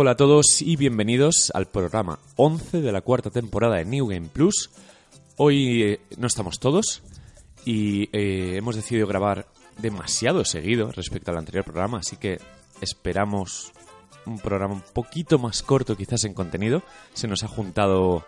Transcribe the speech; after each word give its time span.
Hola 0.00 0.12
a 0.12 0.16
todos 0.16 0.62
y 0.62 0.76
bienvenidos 0.76 1.50
al 1.54 1.66
programa 1.66 2.20
11 2.36 2.82
de 2.82 2.92
la 2.92 3.00
cuarta 3.00 3.30
temporada 3.30 3.78
de 3.78 3.84
New 3.84 4.06
Game 4.06 4.28
Plus. 4.28 4.70
Hoy 5.36 5.82
eh, 5.82 6.00
no 6.16 6.28
estamos 6.28 6.60
todos 6.60 7.02
y 7.64 8.04
eh, 8.16 8.58
hemos 8.58 8.76
decidido 8.76 9.08
grabar 9.08 9.46
demasiado 9.78 10.44
seguido 10.44 10.92
respecto 10.92 11.32
al 11.32 11.38
anterior 11.38 11.64
programa, 11.64 11.98
así 11.98 12.14
que 12.16 12.38
esperamos 12.80 13.72
un 14.24 14.38
programa 14.38 14.74
un 14.74 14.82
poquito 14.82 15.36
más 15.40 15.64
corto 15.64 15.96
quizás 15.96 16.22
en 16.22 16.32
contenido. 16.32 16.84
Se 17.12 17.26
nos 17.26 17.42
ha 17.42 17.48
juntado 17.48 18.24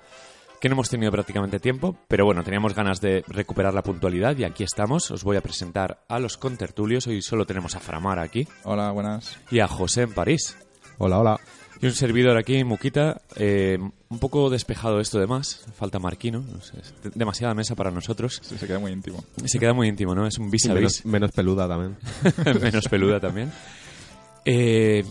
que 0.60 0.68
no 0.68 0.73
hemos 0.73 0.90
tenido 0.90 1.12
prácticamente 1.12 1.60
tiempo, 1.60 1.95
pero 2.09 2.24
bueno, 2.24 2.42
teníamos 2.42 2.74
ganas 2.74 3.00
de 3.00 3.23
recuperar 3.28 3.74
la 3.74 3.84
puntualidad 3.84 4.37
y 4.37 4.42
aquí 4.42 4.64
estamos. 4.64 5.09
Os 5.12 5.23
voy 5.23 5.37
a 5.37 5.40
presentar 5.40 6.02
a 6.09 6.18
los 6.18 6.37
contertulios. 6.37 7.06
Hoy 7.06 7.23
solo 7.23 7.46
tenemos 7.46 7.76
a 7.76 7.80
Framar 7.80 8.18
aquí 8.18 8.48
Hola, 8.64 8.90
buenas. 8.90 9.38
y 9.52 9.60
a 9.60 9.68
José 9.68 10.02
en 10.02 10.14
París. 10.14 10.56
Hola, 10.98 11.18
hola. 11.20 11.40
Y 11.82 11.86
un 11.86 11.94
servidor 11.94 12.36
aquí, 12.36 12.62
Muquita, 12.62 13.22
eh, 13.36 13.78
un 14.10 14.18
poco 14.18 14.50
despejado 14.50 15.00
esto 15.00 15.18
de 15.18 15.26
más. 15.26 15.64
Falta 15.74 15.98
Marquino, 15.98 16.40
no 16.40 16.60
sé, 16.60 16.74
demasiada 17.14 17.54
mesa 17.54 17.74
para 17.74 17.90
nosotros. 17.90 18.40
Sí, 18.42 18.58
se 18.58 18.66
queda 18.66 18.78
muy 18.78 18.92
íntimo. 18.92 19.24
Se 19.46 19.58
queda 19.58 19.72
muy 19.72 19.88
íntimo, 19.88 20.14
¿no? 20.14 20.26
Es 20.26 20.38
un 20.38 20.50
vis 20.50 20.66
a 20.66 20.74
menos, 20.74 20.98
vis, 20.98 21.06
menos 21.06 21.30
peluda 21.32 21.66
también. 21.66 21.96
menos 22.60 22.86
peluda 22.88 23.18
también. 23.18 23.50
Eh, 24.44 25.04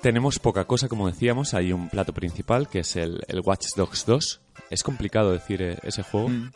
tenemos 0.00 0.38
poca 0.38 0.64
cosa, 0.64 0.88
como 0.88 1.08
decíamos. 1.08 1.52
Hay 1.52 1.72
un 1.72 1.90
plato 1.90 2.14
principal 2.14 2.68
que 2.68 2.80
es 2.80 2.96
el, 2.96 3.20
el 3.28 3.40
Watch 3.40 3.66
Dogs 3.76 4.06
2. 4.06 4.40
Es 4.70 4.82
complicado 4.82 5.32
decir 5.32 5.60
eh, 5.60 5.78
ese 5.82 6.02
juego. 6.02 6.30
Mm. 6.30 6.50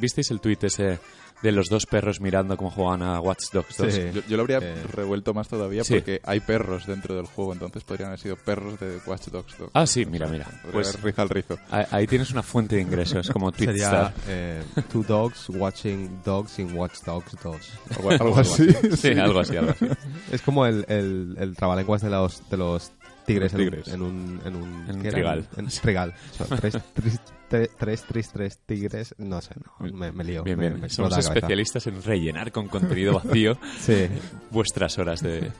¿Visteis 0.00 0.30
el 0.32 0.40
tuit 0.40 0.64
ese 0.64 0.98
de 1.42 1.52
los 1.52 1.68
dos 1.68 1.86
perros 1.86 2.20
mirando 2.20 2.56
cómo 2.56 2.70
juegan 2.70 3.02
a 3.02 3.20
Watch 3.20 3.50
Dogs 3.52 3.76
2? 3.76 3.92
Sí. 3.94 4.00
Yo, 4.14 4.20
yo 4.28 4.36
lo 4.36 4.42
habría 4.42 4.58
Eh. 4.58 4.74
revuelto 4.92 5.34
más 5.34 5.48
todavía 5.48 5.84
Sí. 5.84 5.94
porque 5.94 6.20
hay 6.24 6.40
perros 6.40 6.86
dentro 6.86 7.14
del 7.16 7.26
juego, 7.26 7.52
entonces 7.52 7.82
podrían 7.84 8.08
haber 8.08 8.20
sido 8.20 8.36
perros 8.36 8.78
de 8.80 8.98
Watch 9.06 9.26
Dogs 9.28 9.56
2. 9.58 9.70
Ah, 9.74 9.86
sí, 9.86 10.04
mira, 10.06 10.26
mira. 10.28 10.46
Pues 10.72 11.00
riza 11.02 11.22
al 11.22 11.28
rizo. 11.28 11.58
ahí 11.70 11.84
ahí 11.90 12.06
tienes 12.06 12.30
una 12.30 12.42
fuente 12.42 12.76
de 12.76 12.82
ingresos, 12.82 13.28
como 13.30 13.50
Twitstar. 13.52 14.12
Sería 14.14 14.14
eh, 14.28 14.62
Two 14.90 15.04
Dogs 15.06 15.48
Watching 15.50 16.20
Dogs 16.24 16.58
in 16.58 16.76
Watch 16.76 17.00
Dogs 17.04 17.36
2. 17.42 17.56
Algo, 17.96 18.10
algo 18.10 18.38
así. 18.38 18.68
Sí, 18.96 19.08
algo 19.18 19.40
así, 19.40 19.56
algo 19.56 19.70
así. 19.72 19.86
Es 20.30 20.42
como 20.42 20.66
el, 20.66 20.84
el, 20.88 21.36
el 21.38 21.56
trabalenguas 21.56 22.02
de 22.02 22.10
los, 22.10 22.48
de 22.50 22.56
los 22.56 22.90
tigres, 23.26 23.52
en 23.54 23.60
un- 23.60 23.64
tigres. 23.66 23.88
En, 23.88 24.02
un, 24.02 24.40
en 24.44 24.56
un... 24.56 25.02
Trigal. 25.02 25.46
En 25.56 25.66
tres, 25.66 25.80
tres, 26.94 27.20
tres, 27.48 27.70
tres, 27.78 28.04
tres, 28.08 28.30
tres 28.32 28.58
tigres... 28.66 29.14
No 29.18 29.40
sé, 29.40 29.54
no, 29.80 29.86
me, 29.92 30.12
me 30.12 30.24
lío. 30.24 30.42
Bien, 30.42 30.58
bien. 30.58 30.80
me 30.80 30.88
Somos 30.88 31.16
especialistas 31.18 31.86
en 31.86 32.02
rellenar 32.02 32.52
con 32.52 32.68
contenido 32.68 33.14
vacío 33.14 33.58
Sí. 33.80 34.08
vuestras 34.50 34.98
horas 34.98 35.20
de... 35.22 35.50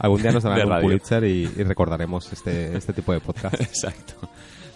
Algún 0.00 0.20
día 0.22 0.32
nos 0.32 0.42
darán 0.42 0.68
un. 0.68 0.80
Pulitzer 0.82 1.24
y, 1.24 1.42
y 1.56 1.62
recordaremos 1.62 2.32
este, 2.32 2.76
este 2.76 2.92
tipo 2.92 3.12
de 3.12 3.20
podcast. 3.20 3.54
Exacto. 3.60 4.28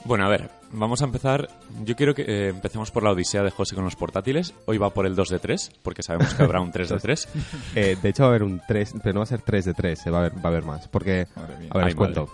Bueno, 0.04 0.24
a 0.24 0.28
ver, 0.28 0.50
vamos 0.72 1.02
a 1.02 1.04
empezar. 1.04 1.48
Yo 1.84 1.94
quiero 1.94 2.14
que 2.14 2.22
eh, 2.22 2.48
empecemos 2.48 2.90
por 2.90 3.02
la 3.02 3.10
odisea 3.10 3.42
de 3.42 3.50
José 3.50 3.74
con 3.74 3.84
los 3.84 3.96
portátiles. 3.96 4.54
Hoy 4.66 4.78
va 4.78 4.90
por 4.90 5.06
el 5.06 5.14
2 5.14 5.28
de 5.28 5.38
3, 5.38 5.72
porque 5.82 6.02
sabemos 6.02 6.34
que 6.34 6.42
habrá 6.42 6.60
un 6.60 6.72
3 6.72 6.88
de 6.88 6.98
3. 6.98 7.28
Eh, 7.74 7.96
de 8.00 8.08
hecho 8.08 8.22
va 8.24 8.28
a 8.28 8.30
haber 8.30 8.42
un 8.42 8.60
3, 8.66 8.94
pero 9.02 9.14
no 9.14 9.20
va 9.20 9.24
a 9.24 9.26
ser 9.26 9.42
3 9.42 9.64
de 9.64 9.74
3, 9.74 10.04
va 10.12 10.16
a 10.16 10.20
haber, 10.20 10.36
va 10.36 10.42
a 10.44 10.48
haber 10.48 10.64
más. 10.64 10.88
Porque, 10.88 11.26
a 11.36 11.42
ver, 11.42 11.86
Ay, 11.86 11.88
os 11.90 11.94
cuento. 11.94 12.28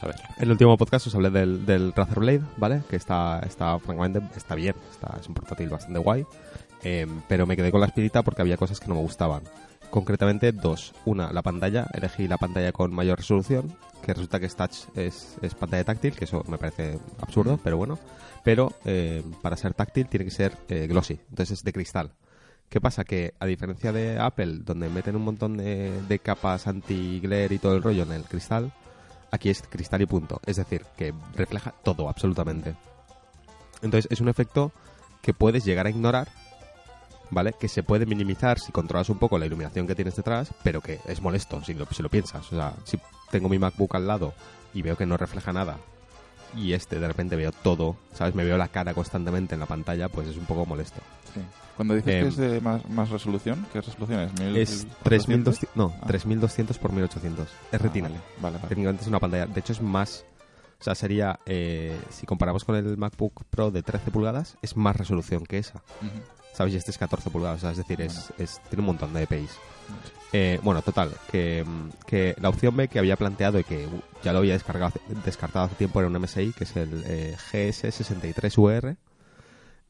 A 0.00 0.06
ver. 0.06 0.16
En 0.38 0.44
el 0.44 0.50
último 0.52 0.76
podcast 0.76 1.06
os 1.06 1.14
hablé 1.14 1.30
del, 1.30 1.66
del 1.66 1.92
Razer 1.92 2.20
Blade, 2.20 2.42
¿vale? 2.56 2.82
Que 2.88 2.96
está, 2.96 3.40
está 3.40 3.78
francamente, 3.78 4.20
está 4.36 4.54
bien, 4.54 4.74
está, 4.90 5.16
es 5.20 5.28
un 5.28 5.34
portátil 5.34 5.68
bastante 5.68 5.98
guay. 5.98 6.24
Eh, 6.82 7.06
pero 7.28 7.46
me 7.46 7.56
quedé 7.56 7.70
con 7.70 7.80
la 7.80 7.86
espirita 7.86 8.22
porque 8.22 8.40
había 8.42 8.56
cosas 8.56 8.80
que 8.80 8.88
no 8.88 8.94
me 8.94 9.02
gustaban. 9.02 9.42
Concretamente 9.90 10.52
dos. 10.52 10.94
Una, 11.04 11.32
la 11.32 11.42
pantalla. 11.42 11.86
Elegí 11.92 12.28
la 12.28 12.38
pantalla 12.38 12.72
con 12.72 12.94
mayor 12.94 13.18
resolución, 13.18 13.76
que 14.02 14.14
resulta 14.14 14.38
que 14.38 14.46
es 14.46 14.56
touch, 14.56 14.86
es, 14.94 15.36
es 15.42 15.54
pantalla 15.54 15.84
táctil, 15.84 16.14
que 16.14 16.24
eso 16.24 16.44
me 16.46 16.58
parece 16.58 16.98
absurdo, 17.20 17.58
pero 17.62 17.76
bueno. 17.76 17.98
Pero 18.44 18.72
eh, 18.84 19.22
para 19.42 19.56
ser 19.56 19.74
táctil 19.74 20.06
tiene 20.06 20.24
que 20.24 20.30
ser 20.30 20.56
eh, 20.68 20.86
glossy, 20.86 21.20
entonces 21.28 21.58
es 21.58 21.64
de 21.64 21.72
cristal. 21.72 22.12
¿Qué 22.68 22.80
pasa? 22.80 23.02
Que 23.02 23.34
a 23.40 23.46
diferencia 23.46 23.92
de 23.92 24.18
Apple, 24.18 24.60
donde 24.60 24.88
meten 24.88 25.16
un 25.16 25.24
montón 25.24 25.56
de, 25.56 25.90
de 26.02 26.18
capas 26.20 26.68
anti-glare 26.68 27.56
y 27.56 27.58
todo 27.58 27.74
el 27.74 27.82
rollo 27.82 28.04
en 28.04 28.12
el 28.12 28.22
cristal, 28.22 28.72
aquí 29.32 29.50
es 29.50 29.62
cristal 29.62 30.02
y 30.02 30.06
punto. 30.06 30.40
Es 30.46 30.56
decir, 30.56 30.86
que 30.96 31.12
refleja 31.34 31.74
todo, 31.82 32.08
absolutamente. 32.08 32.76
Entonces 33.82 34.08
es 34.10 34.20
un 34.20 34.28
efecto 34.28 34.70
que 35.20 35.34
puedes 35.34 35.64
llegar 35.64 35.86
a 35.86 35.90
ignorar, 35.90 36.28
¿vale? 37.30 37.54
Que 37.58 37.68
se 37.68 37.82
puede 37.82 38.06
minimizar 38.06 38.58
si 38.58 38.72
controlas 38.72 39.08
un 39.10 39.18
poco 39.18 39.38
la 39.38 39.46
iluminación 39.46 39.86
que 39.86 39.94
tienes 39.94 40.16
detrás, 40.16 40.50
pero 40.62 40.80
que 40.80 41.00
es 41.06 41.20
molesto 41.20 41.62
si 41.64 41.74
lo, 41.74 41.86
si 41.86 42.02
lo 42.02 42.08
piensas. 42.08 42.46
O 42.52 42.56
sea, 42.56 42.74
si 42.84 42.98
tengo 43.30 43.48
mi 43.48 43.58
MacBook 43.58 43.94
al 43.94 44.06
lado 44.06 44.34
y 44.74 44.82
veo 44.82 44.96
que 44.96 45.06
no 45.06 45.16
refleja 45.16 45.52
nada 45.52 45.76
y 46.56 46.72
este 46.72 46.98
de 46.98 47.06
repente 47.06 47.36
veo 47.36 47.52
todo, 47.52 47.96
¿sabes? 48.12 48.34
Me 48.34 48.44
veo 48.44 48.56
la 48.58 48.68
cara 48.68 48.92
constantemente 48.94 49.54
en 49.54 49.60
la 49.60 49.66
pantalla, 49.66 50.08
pues 50.08 50.28
es 50.28 50.36
un 50.36 50.46
poco 50.46 50.66
molesto. 50.66 51.00
Sí. 51.32 51.40
Cuando 51.76 51.94
dices 51.94 52.12
Em, 52.14 52.22
que 52.22 52.28
es 52.28 52.36
de 52.36 52.60
más, 52.60 52.86
más 52.90 53.08
resolución, 53.08 53.64
¿qué 53.72 53.80
resolución 53.80 54.20
es? 54.20 54.32
¿Mil- 54.40 54.56
Es 54.56 54.84
1400? 54.84 55.02
3200, 55.04 55.76
no, 55.76 55.94
Ah. 56.02 56.06
3200 56.08 56.78
por 56.78 56.92
1800. 56.92 57.46
Es 57.48 57.54
Ah, 57.72 57.78
retina. 57.78 58.08
vale, 58.08 58.20
vale, 58.42 58.56
vale. 58.56 58.68
Técnicamente 58.68 59.02
es 59.02 59.08
una 59.08 59.20
pantalla. 59.20 59.46
De 59.46 59.60
hecho, 59.60 59.72
es 59.72 59.80
más. 59.80 60.24
O 60.80 60.82
sea, 60.82 60.94
sería. 60.94 61.38
eh, 61.46 61.96
si 62.10 62.26
comparamos 62.26 62.64
con 62.64 62.74
el 62.74 62.96
MacBook 62.96 63.44
Pro 63.48 63.70
de 63.70 63.82
13 63.82 64.10
pulgadas, 64.10 64.56
es 64.60 64.76
más 64.76 64.96
resolución 64.96 65.44
que 65.46 65.58
esa. 65.58 65.82
Ujú. 66.02 66.10
¿Sabes? 66.60 66.74
Y 66.74 66.76
este 66.76 66.90
es 66.90 66.98
14 66.98 67.30
pulgadas. 67.30 67.64
Es 67.64 67.78
decir, 67.78 68.02
es, 68.02 68.34
es- 68.36 68.60
tiene 68.68 68.80
un 68.80 68.86
montón 68.88 69.14
de 69.14 69.22
DPIs. 69.24 69.50
Eh, 70.34 70.60
bueno, 70.62 70.82
total. 70.82 71.10
Que, 71.32 71.64
que 72.06 72.34
la 72.38 72.50
opción 72.50 72.76
B 72.76 72.86
que 72.88 72.98
había 72.98 73.16
planteado 73.16 73.58
y 73.58 73.64
que 73.64 73.86
uh, 73.86 74.00
ya 74.22 74.34
lo 74.34 74.40
había 74.40 74.52
descargado, 74.52 74.92
descartado 75.24 75.64
hace 75.64 75.76
tiempo 75.76 76.00
era 76.00 76.08
un 76.10 76.18
MSI, 76.20 76.52
que 76.52 76.64
es 76.64 76.76
el 76.76 77.02
eh, 77.06 77.34
GS63UR. 77.50 78.96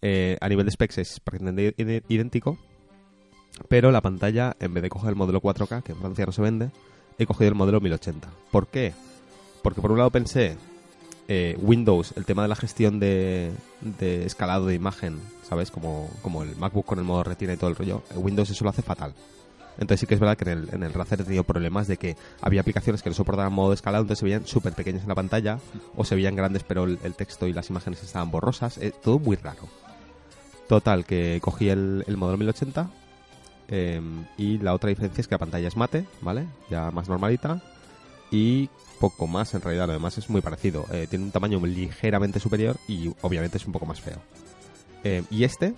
Eh, 0.00 0.38
a 0.40 0.48
nivel 0.48 0.64
de 0.66 0.70
specs 0.70 0.98
es 0.98 1.18
prácticamente 1.18 1.74
idéntico. 2.06 2.56
Pero 3.68 3.90
la 3.90 4.00
pantalla, 4.00 4.54
en 4.60 4.72
vez 4.72 4.84
de 4.84 4.90
coger 4.90 5.10
el 5.10 5.16
modelo 5.16 5.42
4K, 5.42 5.82
que 5.82 5.90
en 5.90 5.98
Francia 5.98 6.24
no 6.24 6.30
se 6.30 6.40
vende, 6.40 6.70
he 7.18 7.26
cogido 7.26 7.48
el 7.48 7.56
modelo 7.56 7.80
1080. 7.80 8.28
¿Por 8.52 8.68
qué? 8.68 8.94
Porque 9.64 9.80
por 9.80 9.90
un 9.90 9.98
lado 9.98 10.10
pensé, 10.10 10.56
eh, 11.32 11.56
Windows, 11.62 12.12
el 12.16 12.24
tema 12.24 12.42
de 12.42 12.48
la 12.48 12.56
gestión 12.56 12.98
de, 12.98 13.52
escalado 14.00 14.66
de 14.66 14.74
imagen, 14.74 15.20
¿sabes? 15.48 15.70
Como, 15.70 16.10
el 16.42 16.56
MacBook 16.56 16.84
con 16.84 16.98
el 16.98 17.04
modo 17.04 17.22
retina 17.22 17.52
y 17.52 17.56
todo 17.56 17.70
el 17.70 17.76
rollo, 17.76 18.02
eh, 18.10 18.18
Windows 18.18 18.50
eso 18.50 18.64
lo 18.64 18.70
hace 18.70 18.82
fatal. 18.82 19.14
Entonces 19.78 20.00
sí 20.00 20.06
que 20.08 20.14
es 20.14 20.20
verdad 20.20 20.36
que 20.36 20.50
en 20.50 20.82
el, 20.82 20.92
Razer 20.92 21.20
he 21.20 21.24
tenido 21.24 21.44
problemas 21.44 21.86
de 21.86 21.98
que 21.98 22.16
había 22.40 22.62
aplicaciones 22.62 23.00
que 23.00 23.10
no 23.10 23.14
soportaban 23.14 23.52
modo 23.52 23.68
de 23.68 23.76
escalado, 23.76 24.02
entonces 24.02 24.18
se 24.18 24.24
veían 24.24 24.44
súper 24.44 24.72
pequeñas 24.72 25.02
en 25.02 25.08
la 25.08 25.14
pantalla, 25.14 25.60
o 25.94 26.04
se 26.04 26.16
veían 26.16 26.34
grandes 26.34 26.64
pero 26.64 26.82
el, 26.82 26.98
texto 27.14 27.46
y 27.46 27.52
las 27.52 27.70
imágenes 27.70 28.02
estaban 28.02 28.32
borrosas, 28.32 28.78
eh, 28.78 28.92
todo 29.00 29.20
muy 29.20 29.36
raro. 29.36 29.68
Total, 30.68 31.04
que 31.04 31.38
cogí 31.40 31.68
el, 31.68 32.02
el 32.08 32.16
modelo 32.16 32.38
1080 32.38 32.90
eh, 33.68 34.00
y 34.36 34.58
la 34.58 34.74
otra 34.74 34.88
diferencia 34.88 35.20
es 35.20 35.28
que 35.28 35.36
la 35.36 35.38
pantalla 35.38 35.68
es 35.68 35.76
mate, 35.76 36.06
¿vale? 36.22 36.46
Ya 36.68 36.90
más 36.90 37.08
normalita 37.08 37.62
y 38.30 38.68
poco 38.98 39.26
más 39.26 39.54
en 39.54 39.62
realidad, 39.62 39.86
lo 39.86 39.94
demás 39.94 40.18
es 40.18 40.28
muy 40.28 40.40
parecido. 40.42 40.86
Eh, 40.92 41.06
tiene 41.08 41.24
un 41.24 41.30
tamaño 41.30 41.58
ligeramente 41.64 42.38
superior 42.40 42.76
y 42.86 43.10
obviamente 43.22 43.56
es 43.58 43.66
un 43.66 43.72
poco 43.72 43.86
más 43.86 44.00
feo. 44.00 44.18
Eh, 45.04 45.22
y 45.30 45.44
este, 45.44 45.72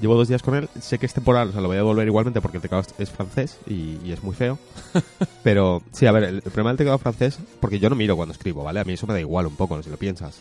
llevo 0.00 0.16
dos 0.16 0.26
días 0.28 0.42
con 0.42 0.56
él, 0.56 0.68
sé 0.80 0.98
que 0.98 1.06
es 1.06 1.14
temporal, 1.14 1.48
o 1.50 1.52
sea, 1.52 1.60
lo 1.60 1.68
voy 1.68 1.76
a 1.76 1.80
devolver 1.80 2.06
igualmente 2.06 2.40
porque 2.40 2.56
el 2.58 2.62
teclado 2.62 2.84
es- 2.98 3.10
francés 3.10 3.58
y, 3.66 3.98
y 4.04 4.12
es 4.12 4.22
muy 4.22 4.34
feo. 4.34 4.58
Pero 5.44 5.82
sí, 5.92 6.06
a 6.06 6.12
ver, 6.12 6.24
el, 6.24 6.34
el 6.36 6.42
problema 6.42 6.70
del 6.70 6.78
teclado 6.78 6.98
francés, 6.98 7.38
porque 7.60 7.78
yo 7.78 7.88
no 7.88 7.96
miro 7.96 8.16
cuando 8.16 8.32
escribo, 8.32 8.64
¿vale? 8.64 8.80
A 8.80 8.84
mí 8.84 8.94
eso 8.94 9.06
me 9.06 9.14
da 9.14 9.20
igual 9.20 9.46
un 9.46 9.56
poco, 9.56 9.80
si 9.82 9.90
lo 9.90 9.96
piensas. 9.96 10.40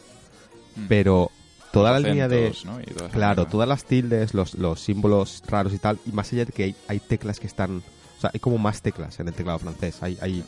Mm. 0.75 0.85
Pero 0.87 1.29
toda 1.71 1.91
la 1.91 1.99
línea 1.99 2.27
de... 2.27 2.55
¿no? 2.65 2.79
Toda 2.79 3.09
Claro, 3.09 3.45
todas 3.45 3.69
las 3.69 3.83
tildes, 3.85 4.33
los, 4.33 4.55
los 4.55 4.79
símbolos 4.79 5.43
raros 5.47 5.73
y 5.73 5.77
tal, 5.77 5.99
y 6.07 6.11
más 6.11 6.33
allá 6.33 6.45
de 6.45 6.51
que 6.51 6.63
hay, 6.63 6.75
hay 6.87 6.99
teclas 6.99 7.39
que 7.39 7.45
están... 7.47 7.83
O 8.17 8.21
sea, 8.21 8.31
hay 8.33 8.39
como 8.39 8.57
más 8.57 8.81
teclas 8.81 9.19
en 9.19 9.27
el 9.27 9.35
teclado 9.35 9.59
francés. 9.59 10.01
Hay, 10.01 10.17
hay 10.21 10.43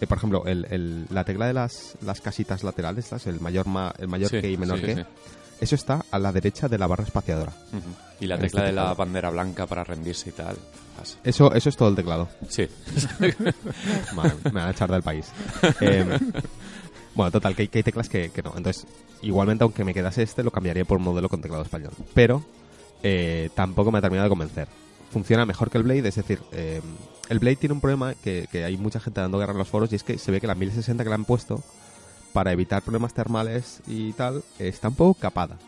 eh, 0.00 0.06
por 0.06 0.18
ejemplo, 0.18 0.44
el, 0.46 0.66
el- 0.70 1.06
la 1.10 1.24
tecla 1.24 1.46
de 1.46 1.52
las, 1.52 1.96
las 2.02 2.20
casitas 2.20 2.62
laterales, 2.64 3.06
¿sabes? 3.06 3.26
el 3.26 3.40
mayor, 3.40 3.66
ma- 3.66 3.94
el 3.98 4.08
mayor 4.08 4.30
Sí, 4.30 4.40
que 4.40 4.50
y 4.50 4.56
menor 4.56 4.78
sí, 4.78 4.84
que, 4.86 4.94
sí. 4.96 5.02
eso 5.60 5.74
está 5.74 6.04
a 6.10 6.18
la 6.18 6.32
derecha 6.32 6.68
de 6.68 6.78
la 6.78 6.86
barra 6.86 7.04
espaciadora. 7.04 7.52
Y 8.20 8.26
la 8.26 8.36
tecla 8.38 8.60
este 8.60 8.70
de 8.70 8.72
la 8.72 8.94
bandera 8.94 9.30
blanca 9.30 9.66
para 9.66 9.84
rendirse 9.84 10.30
y 10.30 10.32
tal. 10.32 10.56
Eso, 11.22 11.52
eso 11.54 11.68
es 11.68 11.76
todo 11.76 11.88
el 11.90 11.94
teclado. 11.94 12.28
Sí. 12.48 12.66
Me 14.44 14.50
van 14.52 14.68
a 14.68 14.70
echar 14.70 14.90
del 14.90 15.02
país. 15.02 15.26
Eh, 15.80 16.04
bueno, 17.14 17.30
total, 17.30 17.54
que 17.54 17.62
hay, 17.62 17.68
que 17.68 17.78
hay 17.78 17.82
teclas 17.84 18.08
que, 18.08 18.30
que 18.30 18.42
no. 18.42 18.52
Entonces, 18.56 18.86
igualmente, 19.22 19.64
aunque 19.64 19.84
me 19.84 19.94
quedase 19.94 20.22
este, 20.22 20.42
lo 20.42 20.50
cambiaría 20.50 20.84
por 20.84 20.98
un 20.98 21.04
modelo 21.04 21.28
con 21.28 21.40
teclado 21.40 21.62
español. 21.62 21.92
Pero 22.14 22.44
eh, 23.02 23.50
tampoco 23.54 23.90
me 23.92 23.98
ha 23.98 24.00
terminado 24.00 24.24
de 24.24 24.30
convencer. 24.30 24.68
Funciona 25.12 25.46
mejor 25.46 25.70
que 25.70 25.78
el 25.78 25.84
Blade, 25.84 26.08
es 26.08 26.14
decir, 26.16 26.40
eh, 26.52 26.80
el 27.28 27.38
Blade 27.38 27.56
tiene 27.56 27.74
un 27.74 27.80
problema 27.80 28.14
que, 28.14 28.48
que 28.50 28.64
hay 28.64 28.76
mucha 28.76 29.00
gente 29.00 29.20
dando 29.20 29.38
guerra 29.38 29.52
en 29.52 29.58
los 29.58 29.68
foros 29.68 29.92
y 29.92 29.96
es 29.96 30.02
que 30.02 30.18
se 30.18 30.30
ve 30.30 30.40
que 30.40 30.46
la 30.46 30.54
1060 30.54 31.02
que 31.02 31.10
le 31.10 31.14
han 31.14 31.24
puesto 31.24 31.62
para 32.32 32.52
evitar 32.52 32.82
problemas 32.82 33.14
termales 33.14 33.80
y 33.86 34.12
tal 34.12 34.42
está 34.58 34.88
un 34.88 34.94
poco 34.94 35.18
capada. 35.20 35.58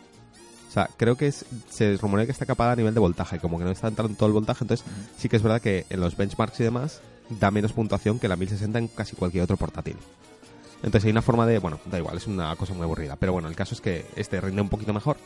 O 0.69 0.73
sea, 0.73 0.89
creo 0.95 1.17
que 1.17 1.27
es, 1.27 1.45
se 1.69 1.97
rumorea 1.97 2.25
que 2.25 2.31
está 2.31 2.45
capada 2.45 2.71
a 2.71 2.75
nivel 2.77 2.93
de 2.93 3.01
voltaje, 3.01 3.39
como 3.39 3.57
que 3.57 3.65
no 3.65 3.71
está 3.71 3.89
entrando 3.89 4.15
todo 4.15 4.27
el 4.27 4.33
voltaje, 4.33 4.63
entonces 4.63 4.85
sí 5.17 5.27
que 5.27 5.35
es 5.35 5.43
verdad 5.43 5.61
que 5.61 5.85
en 5.89 5.99
los 5.99 6.15
benchmarks 6.15 6.59
y 6.61 6.63
demás 6.63 7.01
da 7.39 7.51
menos 7.51 7.73
puntuación 7.73 8.19
que 8.19 8.27
la 8.27 8.37
1060 8.37 8.79
en 8.79 8.87
casi 8.87 9.15
cualquier 9.15 9.43
otro 9.43 9.57
portátil. 9.57 9.97
Entonces 10.83 11.05
hay 11.05 11.11
una 11.11 11.21
forma 11.21 11.45
de... 11.45 11.59
Bueno, 11.59 11.79
da 11.85 11.97
igual, 11.97 12.17
es 12.17 12.27
una 12.27 12.55
cosa 12.55 12.73
muy 12.73 12.83
aburrida. 12.83 13.15
Pero 13.15 13.33
bueno, 13.33 13.47
el 13.47 13.55
caso 13.55 13.75
es 13.75 13.81
que 13.81 14.05
este 14.15 14.41
rinde 14.41 14.61
un 14.61 14.69
poquito 14.69 14.93
mejor. 14.93 15.17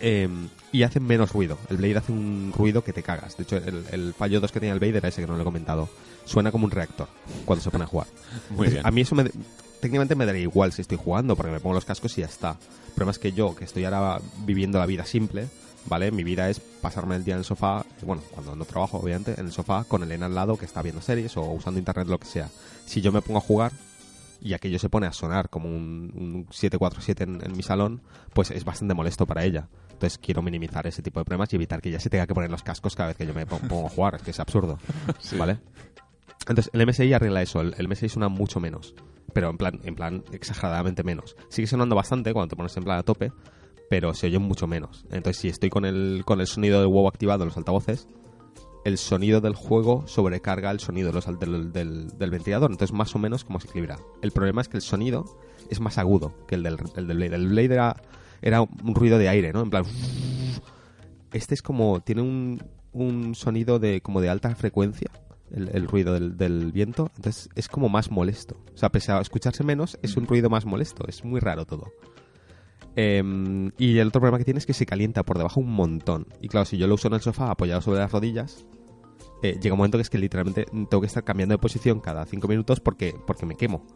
Eh, 0.00 0.28
y 0.72 0.82
hace 0.82 1.00
menos 1.00 1.32
ruido. 1.32 1.58
El 1.70 1.78
Blade 1.78 1.98
hace 1.98 2.12
un 2.12 2.52
ruido 2.56 2.82
que 2.84 2.92
te 2.92 3.02
cagas. 3.02 3.36
De 3.36 3.44
hecho, 3.44 3.56
el, 3.56 3.84
el 3.90 4.14
fallo 4.14 4.40
2 4.40 4.52
que 4.52 4.60
tenía 4.60 4.74
el 4.74 4.78
Blade 4.78 4.98
era 4.98 5.08
ese 5.08 5.22
que 5.22 5.26
no 5.26 5.36
lo 5.36 5.42
he 5.42 5.44
comentado. 5.44 5.88
Suena 6.24 6.52
como 6.52 6.64
un 6.64 6.70
reactor 6.70 7.08
cuando 7.44 7.62
se 7.62 7.70
pone 7.70 7.84
a 7.84 7.86
jugar. 7.86 8.06
Muy 8.50 8.68
bien. 8.68 8.86
A 8.86 8.90
mí 8.90 9.00
eso 9.00 9.14
me, 9.14 9.30
técnicamente 9.80 10.14
me 10.14 10.26
daría 10.26 10.42
igual 10.42 10.72
si 10.72 10.82
estoy 10.82 10.98
jugando, 10.98 11.36
porque 11.36 11.52
me 11.52 11.60
pongo 11.60 11.74
los 11.74 11.84
cascos 11.84 12.16
y 12.18 12.22
ya 12.22 12.26
está. 12.26 12.50
El 12.88 12.92
problema 12.94 13.12
es 13.12 13.18
que 13.18 13.32
yo, 13.32 13.54
que 13.54 13.64
estoy 13.64 13.84
ahora 13.84 14.20
viviendo 14.44 14.78
la 14.78 14.86
vida 14.86 15.04
simple, 15.04 15.48
¿vale? 15.86 16.10
Mi 16.10 16.24
vida 16.24 16.48
es 16.50 16.60
pasarme 16.60 17.16
el 17.16 17.24
día 17.24 17.34
en 17.34 17.38
el 17.38 17.44
sofá, 17.44 17.84
bueno, 18.02 18.22
cuando 18.30 18.56
no 18.56 18.64
trabajo, 18.64 18.98
obviamente, 18.98 19.34
en 19.38 19.46
el 19.46 19.52
sofá 19.52 19.84
con 19.84 20.02
Elena 20.02 20.26
al 20.26 20.34
lado 20.34 20.56
que 20.56 20.64
está 20.64 20.82
viendo 20.82 21.02
series 21.02 21.36
o 21.36 21.42
usando 21.42 21.78
internet, 21.78 22.08
lo 22.08 22.18
que 22.18 22.26
sea. 22.26 22.48
Si 22.86 23.00
yo 23.00 23.12
me 23.12 23.22
pongo 23.22 23.38
a 23.38 23.42
jugar 23.42 23.72
y 24.40 24.54
aquello 24.54 24.78
se 24.78 24.88
pone 24.88 25.06
a 25.06 25.12
sonar 25.12 25.48
como 25.48 25.68
un, 25.68 26.12
un 26.14 26.46
747 26.50 27.24
en, 27.24 27.40
en 27.44 27.56
mi 27.56 27.62
salón, 27.62 28.00
pues 28.32 28.50
es 28.50 28.64
bastante 28.64 28.94
molesto 28.94 29.26
para 29.26 29.44
ella. 29.44 29.68
Entonces 29.96 30.18
quiero 30.18 30.42
minimizar 30.42 30.86
ese 30.86 31.02
tipo 31.02 31.20
de 31.20 31.24
problemas 31.24 31.50
y 31.52 31.56
evitar 31.56 31.80
que 31.80 31.88
ella 31.88 32.00
se 32.00 32.10
tenga 32.10 32.26
que 32.26 32.34
poner 32.34 32.50
los 32.50 32.62
cascos 32.62 32.94
cada 32.94 33.08
vez 33.08 33.16
que 33.16 33.26
yo 33.26 33.32
me 33.32 33.46
pon- 33.46 33.60
pongo 33.68 33.86
a 33.86 33.88
jugar, 33.90 34.20
que 34.20 34.30
es 34.30 34.38
absurdo. 34.40 34.78
¿Vale? 35.38 35.58
Entonces, 36.48 36.70
el 36.74 36.86
MSI 36.86 37.12
arregla 37.14 37.40
eso. 37.42 37.60
El, 37.62 37.74
el 37.78 37.88
MSI 37.88 38.08
suena 38.10 38.28
mucho 38.28 38.60
menos. 38.60 38.94
Pero 39.32 39.50
en 39.50 39.56
plan, 39.56 39.80
en 39.84 39.94
plan 39.94 40.22
exageradamente 40.32 41.02
menos. 41.02 41.34
Sigue 41.48 41.66
sonando 41.66 41.94
bastante 41.96 42.32
cuando 42.32 42.48
te 42.50 42.56
pones 42.56 42.76
en 42.76 42.84
plan 42.84 42.98
a 42.98 43.02
tope, 43.02 43.32
pero 43.90 44.14
se 44.14 44.26
oye 44.26 44.38
mucho 44.38 44.66
menos. 44.66 45.04
Entonces, 45.10 45.38
si 45.38 45.48
estoy 45.48 45.70
con 45.70 45.84
el, 45.84 46.22
con 46.26 46.40
el 46.40 46.46
sonido 46.46 46.78
del 46.80 46.88
huevo 46.88 47.08
activado 47.08 47.42
en 47.42 47.48
los 47.48 47.56
altavoces, 47.56 48.06
el 48.84 48.98
sonido 48.98 49.40
del 49.40 49.54
juego 49.56 50.06
sobrecarga 50.06 50.70
el 50.70 50.78
sonido 50.80 51.08
de 51.08 51.14
los 51.14 51.26
al- 51.26 51.38
del, 51.38 51.72
del- 51.72 52.08
del 52.18 52.30
ventilador. 52.30 52.70
Entonces, 52.70 52.94
más 52.94 53.14
o 53.14 53.18
menos 53.18 53.44
como 53.44 53.60
se 53.60 53.68
equilibra. 53.68 53.98
El 54.22 54.30
problema 54.30 54.60
es 54.60 54.68
que 54.68 54.76
el 54.76 54.82
sonido 54.82 55.24
es 55.70 55.80
más 55.80 55.98
agudo 55.98 56.34
que 56.46 56.54
el 56.54 56.62
del, 56.62 56.76
el 56.96 57.06
del 57.08 57.16
Blade. 57.16 57.34
El 57.34 57.48
Blade 57.48 57.74
era, 57.74 57.96
era 58.42 58.62
un 58.62 58.94
ruido 58.94 59.18
de 59.18 59.28
aire, 59.28 59.52
¿no? 59.52 59.62
En 59.62 59.70
plan... 59.70 59.84
Este 61.32 61.54
es 61.54 61.62
como... 61.62 62.00
Tiene 62.00 62.22
un, 62.22 62.62
un 62.92 63.34
sonido 63.34 63.78
de 63.78 64.00
como 64.00 64.20
de 64.20 64.28
alta 64.28 64.54
frecuencia. 64.54 65.10
El, 65.50 65.70
el 65.72 65.86
ruido 65.86 66.18
del, 66.18 66.72
viento, 66.72 67.12
entonces 67.16 67.48
es 67.54 67.68
como 67.68 67.88
más 67.88 68.10
molesto. 68.10 68.56
O 68.74 68.76
sea, 68.76 68.90
pese 68.90 69.12
a 69.12 69.20
escucharse 69.20 69.62
menos, 69.62 69.96
es 70.02 70.16
un 70.16 70.26
ruido 70.26 70.50
más 70.50 70.64
molesto. 70.64 71.04
Es 71.06 71.24
muy 71.24 71.38
raro 71.38 71.64
todo. 71.66 71.92
Em, 72.96 73.70
y 73.76 73.98
el 73.98 74.08
otro 74.08 74.20
problema 74.22 74.38
que 74.38 74.44
tiene 74.44 74.58
es 74.58 74.66
que 74.66 74.72
se 74.72 74.86
calienta 74.86 75.22
por 75.22 75.36
debajo 75.36 75.60
un 75.60 75.70
montón. 75.70 76.26
Y 76.40 76.48
claro, 76.48 76.64
si 76.64 76.78
yo 76.78 76.86
lo 76.86 76.94
uso 76.94 77.08
en 77.08 77.14
el 77.14 77.20
sofá 77.20 77.50
apoyado 77.50 77.82
sobre 77.82 78.00
las 78.00 78.10
rodillas, 78.10 78.64
eh, 79.42 79.58
llega 79.60 79.74
un 79.74 79.78
momento 79.78 79.98
que 79.98 80.02
es 80.02 80.10
que 80.10 80.18
literalmente 80.18 80.64
tengo 80.64 81.00
que 81.00 81.06
estar 81.06 81.22
cambiando 81.22 81.52
de 81.52 81.58
posición 81.58 82.00
cada 82.00 82.24
cinco 82.24 82.48
minutos 82.48 82.80
porque, 82.80 83.14
porque 83.26 83.44
me 83.44 83.54
quemo. 83.54 83.86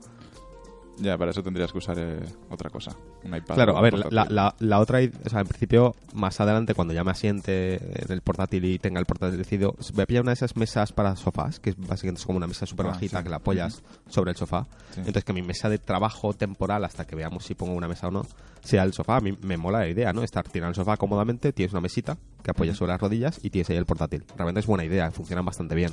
Ya, 1.00 1.16
para 1.16 1.30
eso 1.30 1.42
tendrías 1.42 1.72
que 1.72 1.78
usar 1.78 1.98
eh, 1.98 2.20
otra 2.50 2.68
cosa. 2.70 2.94
Un 3.24 3.34
iPad. 3.34 3.54
Claro, 3.54 3.76
a 3.76 3.80
ver, 3.80 4.12
la, 4.12 4.26
la, 4.28 4.54
la 4.58 4.78
otra, 4.80 4.98
o 5.24 5.28
sea, 5.30 5.40
en 5.40 5.46
principio, 5.46 5.94
más 6.12 6.40
adelante, 6.40 6.74
cuando 6.74 6.92
ya 6.94 7.02
me 7.04 7.10
asiente 7.10 7.76
en 8.04 8.12
el 8.12 8.20
portátil 8.20 8.64
y 8.66 8.78
tenga 8.78 9.00
el 9.00 9.06
portátil 9.06 9.38
decidido, 9.38 9.74
voy 9.94 10.02
a 10.02 10.06
pillar 10.06 10.22
una 10.22 10.30
de 10.32 10.34
esas 10.34 10.56
mesas 10.56 10.92
para 10.92 11.16
sofás, 11.16 11.58
que 11.58 11.70
es 11.70 11.76
básicamente 11.78 12.20
es 12.20 12.26
como 12.26 12.36
una 12.36 12.46
mesa 12.46 12.66
súper 12.66 12.86
Ah, 12.86 12.90
bajita 12.90 13.18
sí. 13.18 13.24
que 13.24 13.30
la 13.30 13.36
apoyas 13.36 13.82
sobre 14.08 14.30
el 14.32 14.36
sofá. 14.36 14.66
Sí. 14.90 14.98
Entonces, 15.00 15.24
que 15.24 15.32
mi 15.32 15.42
mesa 15.42 15.68
de 15.68 15.78
trabajo 15.78 16.34
temporal, 16.34 16.84
hasta 16.84 17.06
que 17.06 17.16
veamos 17.16 17.44
si 17.44 17.54
pongo 17.54 17.72
una 17.74 17.88
mesa 17.88 18.08
o 18.08 18.10
no, 18.10 18.26
sea 18.62 18.82
el 18.82 18.92
sofá. 18.92 19.16
A 19.16 19.20
mí 19.20 19.36
me 19.42 19.56
mola 19.56 19.78
la 19.80 19.88
idea, 19.88 20.12
¿no? 20.12 20.22
Estar 20.22 20.46
tirado 20.48 20.68
el 20.70 20.74
sofá 20.74 20.96
cómodamente, 20.98 21.52
tienes 21.52 21.72
una 21.72 21.80
mesita 21.80 22.18
que 22.42 22.50
apoyas 22.50 22.76
sobre 22.76 22.92
las 22.92 23.00
rodillas 23.00 23.40
y 23.42 23.50
tienes 23.50 23.70
ahí 23.70 23.76
el 23.76 23.86
portátil. 23.86 24.24
Realmente 24.36 24.60
es 24.60 24.66
buena 24.66 24.84
idea, 24.84 25.10
funcionan 25.10 25.44
bastante 25.46 25.74
bien. 25.74 25.92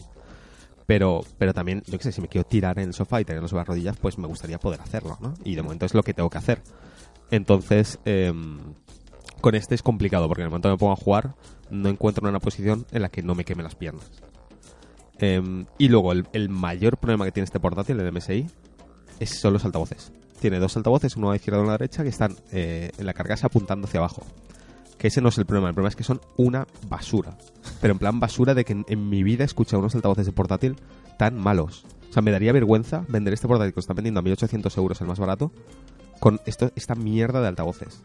Pero, 0.88 1.22
pero 1.38 1.54
también, 1.54 1.84
yo 1.86 1.98
qué 1.98 2.06
sé, 2.06 2.12
si 2.14 2.22
me 2.22 2.30
quiero 2.30 2.48
tirar 2.48 2.80
en 2.80 2.86
el 2.88 2.94
sofá 2.94 3.22
y 3.22 3.26
tenerlo 3.26 3.48
sobre 3.50 3.62
las 3.62 3.68
rodillas, 3.68 3.98
pues 3.98 4.18
me 4.18 4.26
gustaría 4.26 4.58
poder 4.58 4.82
hacerlo, 4.82 5.18
¿no? 5.22 5.34
Y 5.44 5.56
de 5.56 5.62
momento 5.62 5.86
es 5.86 5.94
lo 5.94 6.02
que 6.02 6.14
tengo 6.14 6.30
que 6.30 6.38
hacer. 6.38 6.62
Entonces, 7.30 8.00
em, 8.06 8.58
con 9.42 9.54
este 9.54 9.76
es 9.76 9.84
complicado, 9.84 10.30
porque 10.30 10.42
en 10.42 10.46
el 10.46 10.50
momento 10.50 10.70
que 10.70 10.74
me 10.74 10.78
pongo 10.78 10.94
a 10.94 10.96
jugar, 10.96 11.36
no 11.70 11.90
encuentro 11.90 12.28
una 12.28 12.40
posición 12.40 12.86
en 12.92 13.02
la 13.02 13.10
que 13.10 13.22
no 13.22 13.36
me 13.36 13.44
queme 13.44 13.64
las 13.64 13.76
piernas. 13.76 14.10
Em, 15.20 15.66
y 15.78 15.90
luego, 15.90 16.14
el, 16.14 16.26
el 16.32 16.48
mayor 16.48 16.98
problema 16.98 17.26
que 17.26 17.34
tiene 17.34 17.44
este 17.44 17.60
portátil, 17.60 18.00
el 18.00 18.12
MSI, 18.12 18.48
es, 19.20 19.40
son 19.42 19.52
los 19.52 19.66
altavoces. 19.66 20.14
Tiene 20.40 20.60
dos 20.60 20.78
altavoces, 20.78 21.18
uno 21.18 21.28
a 21.28 21.32
la 21.32 21.36
izquierda 21.36 21.60
y 21.60 21.62
uno 21.62 21.72
a 21.72 21.74
la 21.74 21.78
derecha, 21.80 22.04
que 22.04 22.10
están 22.10 22.36
eh, 22.52 22.92
en 22.98 23.06
la 23.06 23.14
carcasa 23.14 23.48
apuntando 23.48 23.88
hacia 23.88 24.00
abajo. 24.00 24.24
Que 24.98 25.08
ese 25.10 25.22
no 25.22 25.30
es 25.30 25.38
el 25.38 25.46
problema, 25.46 25.70
el 25.70 25.76
problema 25.76 25.90
es 25.90 25.96
que 25.96 26.04
son 26.04 26.20
una 26.38 26.66
basura. 26.90 27.38
Pero 27.82 27.92
en 27.94 28.00
plan 28.00 28.20
basura 28.20 28.54
de 28.56 28.66
que 28.66 28.74
en, 28.74 28.86
en 28.90 29.10
mi 29.10 29.24
vida 29.24 29.44
he 29.44 29.46
escuchado 29.46 29.80
unos 29.80 29.94
altavoces 29.96 30.26
de 30.26 30.32
portátil 30.32 30.76
tan 31.20 31.38
malos. 31.38 31.86
O 32.10 32.14
sea, 32.14 32.22
me 32.22 32.32
daría 32.32 32.52
vergüenza 32.52 33.06
vender 33.08 33.34
este 33.34 33.48
portátil 33.48 33.74
que 33.74 33.78
lo 33.78 33.82
están 33.82 33.96
vendiendo 33.96 34.20
a 34.20 34.24
1800 34.24 34.76
euros, 34.78 35.00
el 35.02 35.08
más 35.08 35.20
barato, 35.20 35.52
con 36.20 36.40
esto, 36.46 36.72
esta 36.76 36.96
mierda 36.96 37.42
de 37.42 37.48
altavoces. 37.48 38.02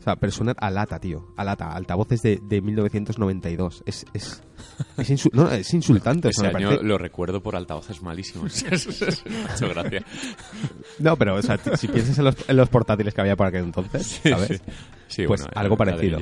O 0.00 0.02
sea, 0.04 0.16
pero 0.16 0.32
suenan 0.32 0.56
a 0.58 0.70
lata, 0.70 0.98
tío. 0.98 1.28
A 1.36 1.44
lata. 1.44 1.72
Altavoces 1.72 2.20
de, 2.20 2.38
de 2.46 2.60
1992. 2.60 3.84
Es, 3.86 4.04
es, 4.12 4.42
es, 4.98 5.10
insu- 5.10 5.30
no, 5.32 5.50
es 5.50 5.72
insultante. 5.72 6.28
o 6.28 6.30
Ese 6.30 6.40
sea, 6.42 6.50
me 6.50 6.58
año 6.58 6.68
parece- 6.68 6.84
lo 6.84 6.98
recuerdo 6.98 7.42
por 7.42 7.56
altavoces 7.56 8.02
malísimos. 8.02 8.62
Muchas 8.70 9.60
gracias. 9.60 10.04
No, 10.98 11.16
pero 11.16 11.36
o 11.36 11.42
sea, 11.42 11.58
si 11.76 11.88
piensas 11.88 12.18
en 12.18 12.24
los, 12.24 12.34
en 12.48 12.56
los 12.56 12.68
portátiles 12.68 13.14
que 13.14 13.20
había 13.22 13.34
por 13.36 13.46
aquel 13.46 13.64
entonces, 13.64 14.20
¿sabes? 14.22 14.48
Sí, 14.58 14.62
pues 15.26 15.42
bueno, 15.42 15.52
algo 15.60 15.76
parecido. 15.76 16.18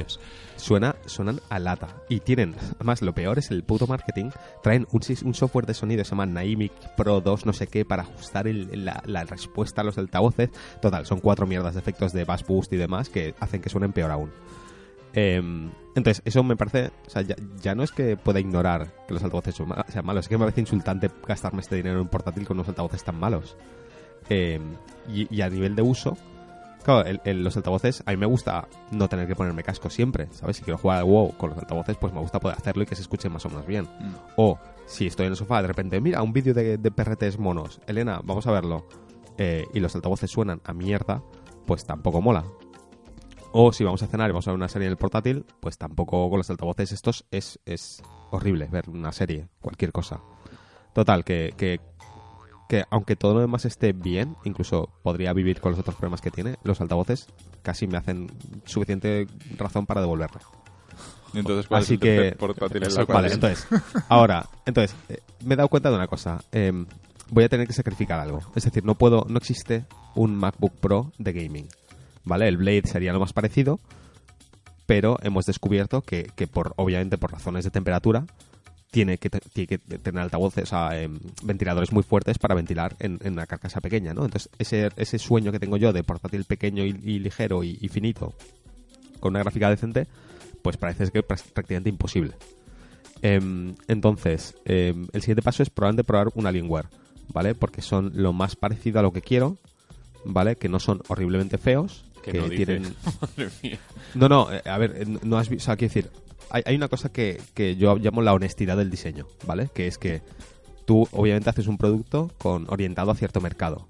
Suena, 0.57 0.95
suenan 1.07 1.41
a 1.49 1.59
lata. 1.59 1.89
Y 2.09 2.21
tienen, 2.21 2.55
además, 2.77 3.03
lo 3.03 3.13
peor 3.15 3.39
es 3.39 3.51
el 3.51 3.65
puto 3.65 3.87
marketing. 3.87 4.31
Traen 4.63 4.87
un, 4.93 5.01
un 5.25 5.35
software 5.35 5.67
de 5.67 5.75
sonido, 5.75 6.05
se 6.05 6.11
llama 6.11 6.27
Naimic 6.27 6.73
Pro 6.97 7.21
2, 7.21 7.47
no 7.47 7.53
sé 7.53 7.67
qué, 7.67 7.85
para 7.85 8.03
ajustar 8.03 8.47
el- 8.47 8.85
la, 8.85 9.03
la 9.07 9.25
respuesta 9.25 9.81
a 9.81 9.85
los 9.85 9.99
altavoces. 9.99 10.51
Total, 10.81 11.05
son 11.07 11.21
cuatro 11.21 11.47
mierdas 11.47 11.75
de 11.75 11.81
efectos 11.81 12.13
de 12.13 12.25
bass 12.25 12.47
boost 12.47 12.73
y 12.73 12.77
demás 12.77 13.09
que 13.09 13.35
hacen 13.41 13.61
que 13.61 13.71
suenen 13.71 13.93
peor 13.93 14.11
aún. 14.13 14.31
Em, 15.15 15.71
entonces, 15.95 16.23
eso 16.25 16.43
me 16.43 16.57
parece. 16.57 16.91
O 17.07 17.11
sea, 17.11 17.23
ya, 17.23 17.37
ya 17.61 17.75
no 17.75 17.83
es 17.83 17.91
que 17.93 18.17
pueda 18.17 18.41
ignorar 18.41 18.89
que 19.07 19.15
los 19.15 19.23
altavoces 19.23 19.55
sean 19.89 20.07
malos, 20.07 20.25
es 20.25 20.29
que 20.29 20.37
me 20.39 20.45
parece 20.45 20.61
insultante 20.61 21.11
gastarme 21.27 21.61
este 21.61 21.77
dinero 21.77 21.97
en 21.97 22.03
un 22.03 22.09
portátil 22.09 22.47
con 22.47 22.57
unos 22.57 22.69
altavoces 22.69 23.05
tan 23.05 23.19
malos. 23.19 23.57
Em, 24.29 24.77
y, 25.13 25.35
y 25.35 25.41
a 25.43 25.51
nivel 25.51 25.75
de 25.75 25.83
uso, 25.83 26.17
claro, 26.83 27.07
el- 27.09 27.21
el- 27.25 27.45
los 27.45 27.57
altavoces, 27.57 28.03
a 28.07 28.11
mí 28.11 28.17
me 28.17 28.27
gusta 28.27 28.69
no 28.91 29.09
tener 29.09 29.27
que 29.27 29.35
ponerme 29.37 29.63
casco 29.63 29.91
siempre, 29.91 30.29
¿sabes? 30.33 30.57
Si 30.57 30.63
quiero 30.63 30.79
jugar 30.79 30.99
al 30.99 31.05
WoW 31.05 31.37
con 31.37 31.51
los 31.51 31.59
altavoces, 31.59 31.97
pues 31.97 32.13
me 32.13 32.21
gusta 32.21 32.41
poder 32.41 32.57
hacerlo 32.59 32.83
y 32.83 32.87
que 32.87 32.95
se 32.95 33.03
escuche 33.03 33.29
más 33.29 33.45
o 33.47 33.49
menos 33.51 33.67
bien. 33.67 33.85
Mm. 33.85 34.15
O 34.37 34.59
si 34.87 35.07
estoy 35.07 35.27
en 35.27 35.33
el 35.33 35.37
sofá, 35.37 35.63
de 35.63 35.69
repente, 35.69 36.01
mira, 36.01 36.23
un 36.23 36.33
vídeo 36.33 36.55
de, 36.55 36.79
de 36.79 36.91
perretes 36.91 37.39
monos. 37.39 37.81
Elena, 37.87 38.21
vamos 38.25 38.47
a 38.47 38.53
verlo. 38.53 38.87
Eh, 39.39 39.67
y 39.73 39.81
los 39.81 39.95
altavoces 39.95 40.31
suenan 40.31 40.61
a 40.65 40.73
mierda, 40.75 41.23
pues 41.67 41.85
tampoco 41.85 42.21
mola. 42.21 42.45
O 43.53 43.73
si 43.73 43.85
vamos 43.85 44.03
a 44.03 44.07
cenar 44.07 44.29
y 44.31 44.33
vamos 44.33 44.49
a 44.49 44.51
ver 44.51 44.57
una 44.57 44.69
serie 44.69 44.87
en 44.87 44.93
el 44.93 44.97
portátil, 44.99 45.45
pues 45.61 45.77
tampoco 45.79 46.29
con 46.31 46.39
los 46.39 46.49
altavoces 46.51 46.93
estos 46.93 47.27
es, 47.31 47.59
es 47.67 48.03
horrible 48.31 48.67
ver 48.71 48.89
una 48.89 49.13
serie, 49.13 49.49
cualquier 49.61 49.93
cosa. 49.93 50.21
Total, 50.95 51.25
que, 51.25 51.55
que, 51.57 51.81
que 52.73 52.85
aunque 52.89 53.17
todo 53.17 53.35
lo 53.35 53.41
demás 53.41 53.67
esté 53.67 53.93
bien, 53.93 54.35
incluso 54.45 54.89
podría 55.03 55.35
vivir 55.35 55.61
con 55.61 55.73
los 55.73 55.79
otros 55.81 55.95
problemas 55.95 56.23
que 56.23 56.31
tiene, 56.31 56.57
los 56.65 56.81
altavoces 56.81 57.27
casi 57.61 57.87
me 57.87 57.99
hacen 57.99 58.31
suficiente 58.65 59.27
razón 59.59 59.85
para 59.85 60.01
devolverlo. 60.01 60.41
Y 61.35 61.41
entonces, 61.41 61.67
¿cuál 61.67 61.83
Así 61.83 61.95
es 61.97 62.01
el 62.01 62.01
que- 62.01 62.29
en 62.29 62.95
la 62.95 63.05
Vale, 63.05 63.31
entonces, 63.35 63.67
ahora, 64.09 64.49
entonces, 64.65 64.97
eh, 65.11 65.19
me 65.45 65.53
he 65.53 65.57
dado 65.59 65.69
cuenta 65.69 65.91
de 65.91 65.97
una 65.97 66.07
cosa. 66.07 66.43
Em, 66.51 66.87
voy 67.29 67.45
a 67.45 67.51
tener 67.51 67.67
que 67.67 67.75
sacrificar 67.75 68.19
algo. 68.21 68.41
Es 68.57 68.65
decir, 68.65 68.87
no 68.87 68.95
puedo, 68.95 69.27
no 69.29 69.37
existe 69.37 69.85
un 70.15 70.35
MacBook 70.35 70.73
Pro 70.81 71.13
de 71.19 71.33
gaming. 71.35 71.69
¿Vale? 72.25 72.49
El 72.49 72.57
Blade 72.57 72.85
sería 72.87 73.13
lo 73.13 73.21
más 73.21 73.35
parecido, 73.35 73.81
pero 74.87 75.19
hemos 75.23 75.45
descubierto 75.45 76.01
que, 76.01 76.31
que 76.37 76.47
por, 76.47 76.73
obviamente, 76.77 77.19
por 77.19 77.33
razones 77.33 77.65
de 77.65 77.71
temperatura, 77.71 78.25
tiene 78.93 79.19
que, 79.19 79.29
tiene 79.31 79.67
que 79.67 79.79
tener 79.79 80.23
altavoces, 80.23 80.63
o 80.65 80.67
sea, 80.67 81.01
em, 81.01 81.19
ventiladores 81.43 81.91
muy 81.93 82.05
fuertes 82.05 82.39
para 82.39 82.55
ventilar 82.55 82.95
en, 83.01 83.19
en 83.25 83.33
una 83.33 83.47
carcasa 83.47 83.81
pequeña, 83.81 84.15
¿no? 84.15 84.25
Entonces, 84.25 84.49
ese, 84.61 84.91
ese 84.97 85.19
sueño 85.19 85.51
que 85.51 85.59
tengo 85.59 85.77
yo 85.79 85.93
de 85.93 86.05
portátil 86.05 86.45
pequeño 86.45 86.85
y, 86.85 86.91
y 87.03 87.19
ligero 87.19 87.65
y, 87.65 87.79
y 87.81 87.89
finito, 87.89 88.35
con 89.19 89.33
una 89.33 89.41
gráfica 89.41 89.69
decente, 89.71 90.07
pues 90.63 90.77
parece 90.77 91.11
que 91.11 91.19
es 91.21 91.25
prá- 91.27 91.43
prácticamente 91.53 91.89
imposible. 91.89 92.35
Em, 93.23 93.75
entonces, 93.89 94.55
em, 94.65 95.07
el 95.13 95.21
siguiente 95.23 95.43
paso 95.43 95.63
es 95.63 95.71
probablemente 95.71 96.05
probar 96.05 96.29
un 96.35 96.47
Alienware, 96.47 96.87
¿vale? 97.33 97.55
Porque 97.55 97.81
son 97.83 98.13
lo 98.15 98.33
más 98.33 98.57
parecido 98.57 98.99
a 99.01 99.03
lo 99.03 99.13
que 99.13 99.23
quiero, 99.23 99.57
¿vale? 100.25 100.57
Que 100.57 100.69
no 100.69 100.81
son 100.81 101.01
horriblemente 101.09 101.57
feos, 101.57 102.05
Que 102.25 102.33
que, 102.33 102.39
no 102.39 102.49
dice. 102.49 102.67
tienen... 102.67 102.95
Madre 103.21 103.51
mía. 103.63 103.79
No, 104.15 104.29
no, 104.29 104.53
eh, 104.53 104.61
a 104.67 104.77
ver, 104.77 104.95
eh, 104.97 105.07
no 105.23 105.39
has 105.39 105.49
visto, 105.49 105.63
o 105.63 105.67
sea, 105.67 105.77
quiero 105.77 105.95
decir, 105.95 106.11
hay, 106.51 106.63
hay 106.67 106.77
una 106.77 106.89
cosa 106.89 107.11
que, 107.11 107.41
yo 107.79 107.97
llamo 107.97 108.23
la 108.23 108.35
honestidad 108.35 108.77
del 108.77 108.91
diseño, 108.91 109.27
¿vale? 109.47 109.71
Que 109.75 109.87
es 109.87 109.99
que 109.99 110.23
tú 110.85 111.09
obviamente 111.13 111.51
haces 111.51 111.67
un 111.67 111.79
producto 111.79 112.31
con 112.39 112.67
orientado 112.69 113.11
a 113.11 113.15
cierto 113.15 113.41
mercado, 113.41 113.87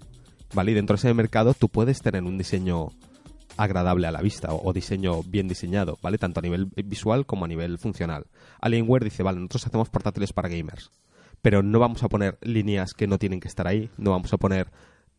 ¿vale? 0.55 0.73
Y 0.73 0.75
dentro 0.75 0.95
de 0.95 0.99
ese 0.99 1.15
mercado 1.15 1.55
tú 1.55 1.69
puedes 1.69 2.01
tener 2.01 2.23
un 2.23 2.39
diseño 2.39 2.91
agradable 3.57 4.07
a 4.07 4.13
la 4.13 4.23
vista 4.23 4.49
o, 4.53 4.73
diseño 4.73 5.23
bien 5.23 5.49
diseñado, 5.49 5.99
¿vale? 6.03 6.19
Tanto 6.19 6.41
a 6.41 6.43
nivel 6.43 6.67
visual 6.67 7.27
como 7.27 7.45
a 7.45 7.49
nivel 7.49 7.79
funcional. 7.79 8.27
Alienware 8.61 9.05
dice, 9.05 9.23
vale, 9.23 9.39
nosotros 9.39 9.67
hacemos 9.67 9.89
portátiles 9.89 10.33
para 10.33 10.49
gamers, 10.49 10.91
pero 11.43 11.63
no 11.63 11.79
vamos 11.79 12.03
a 12.03 12.09
poner 12.09 12.39
líneas 12.43 12.95
que 12.95 13.07
no 13.07 13.19
tienen 13.19 13.41
que 13.41 13.49
estar 13.49 13.67
ahí, 13.67 13.91
no 13.99 14.11
vamos 14.11 14.33
a 14.33 14.39
poner 14.39 14.71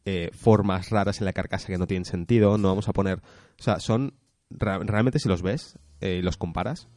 eh, 0.06 0.32
formas 0.34 0.90
raras 0.90 1.20
en 1.20 1.25
la 1.25 1.34
carcasa 1.34 1.68
que 1.68 1.78
no 1.78 1.88
tienen 1.88 2.06
sentido, 2.06 2.58
no 2.58 2.70
vamos 2.70 2.88
a 2.88 2.94
poner... 2.94 3.20
O 3.60 3.63
sea, 3.63 3.80
son... 3.80 4.16
realmente 4.50 5.20
si 5.20 5.30
los 5.30 5.42
ves 5.42 5.78
eh, 6.02 6.18
y 6.20 6.22
los 6.22 6.38
comparas, 6.38 6.88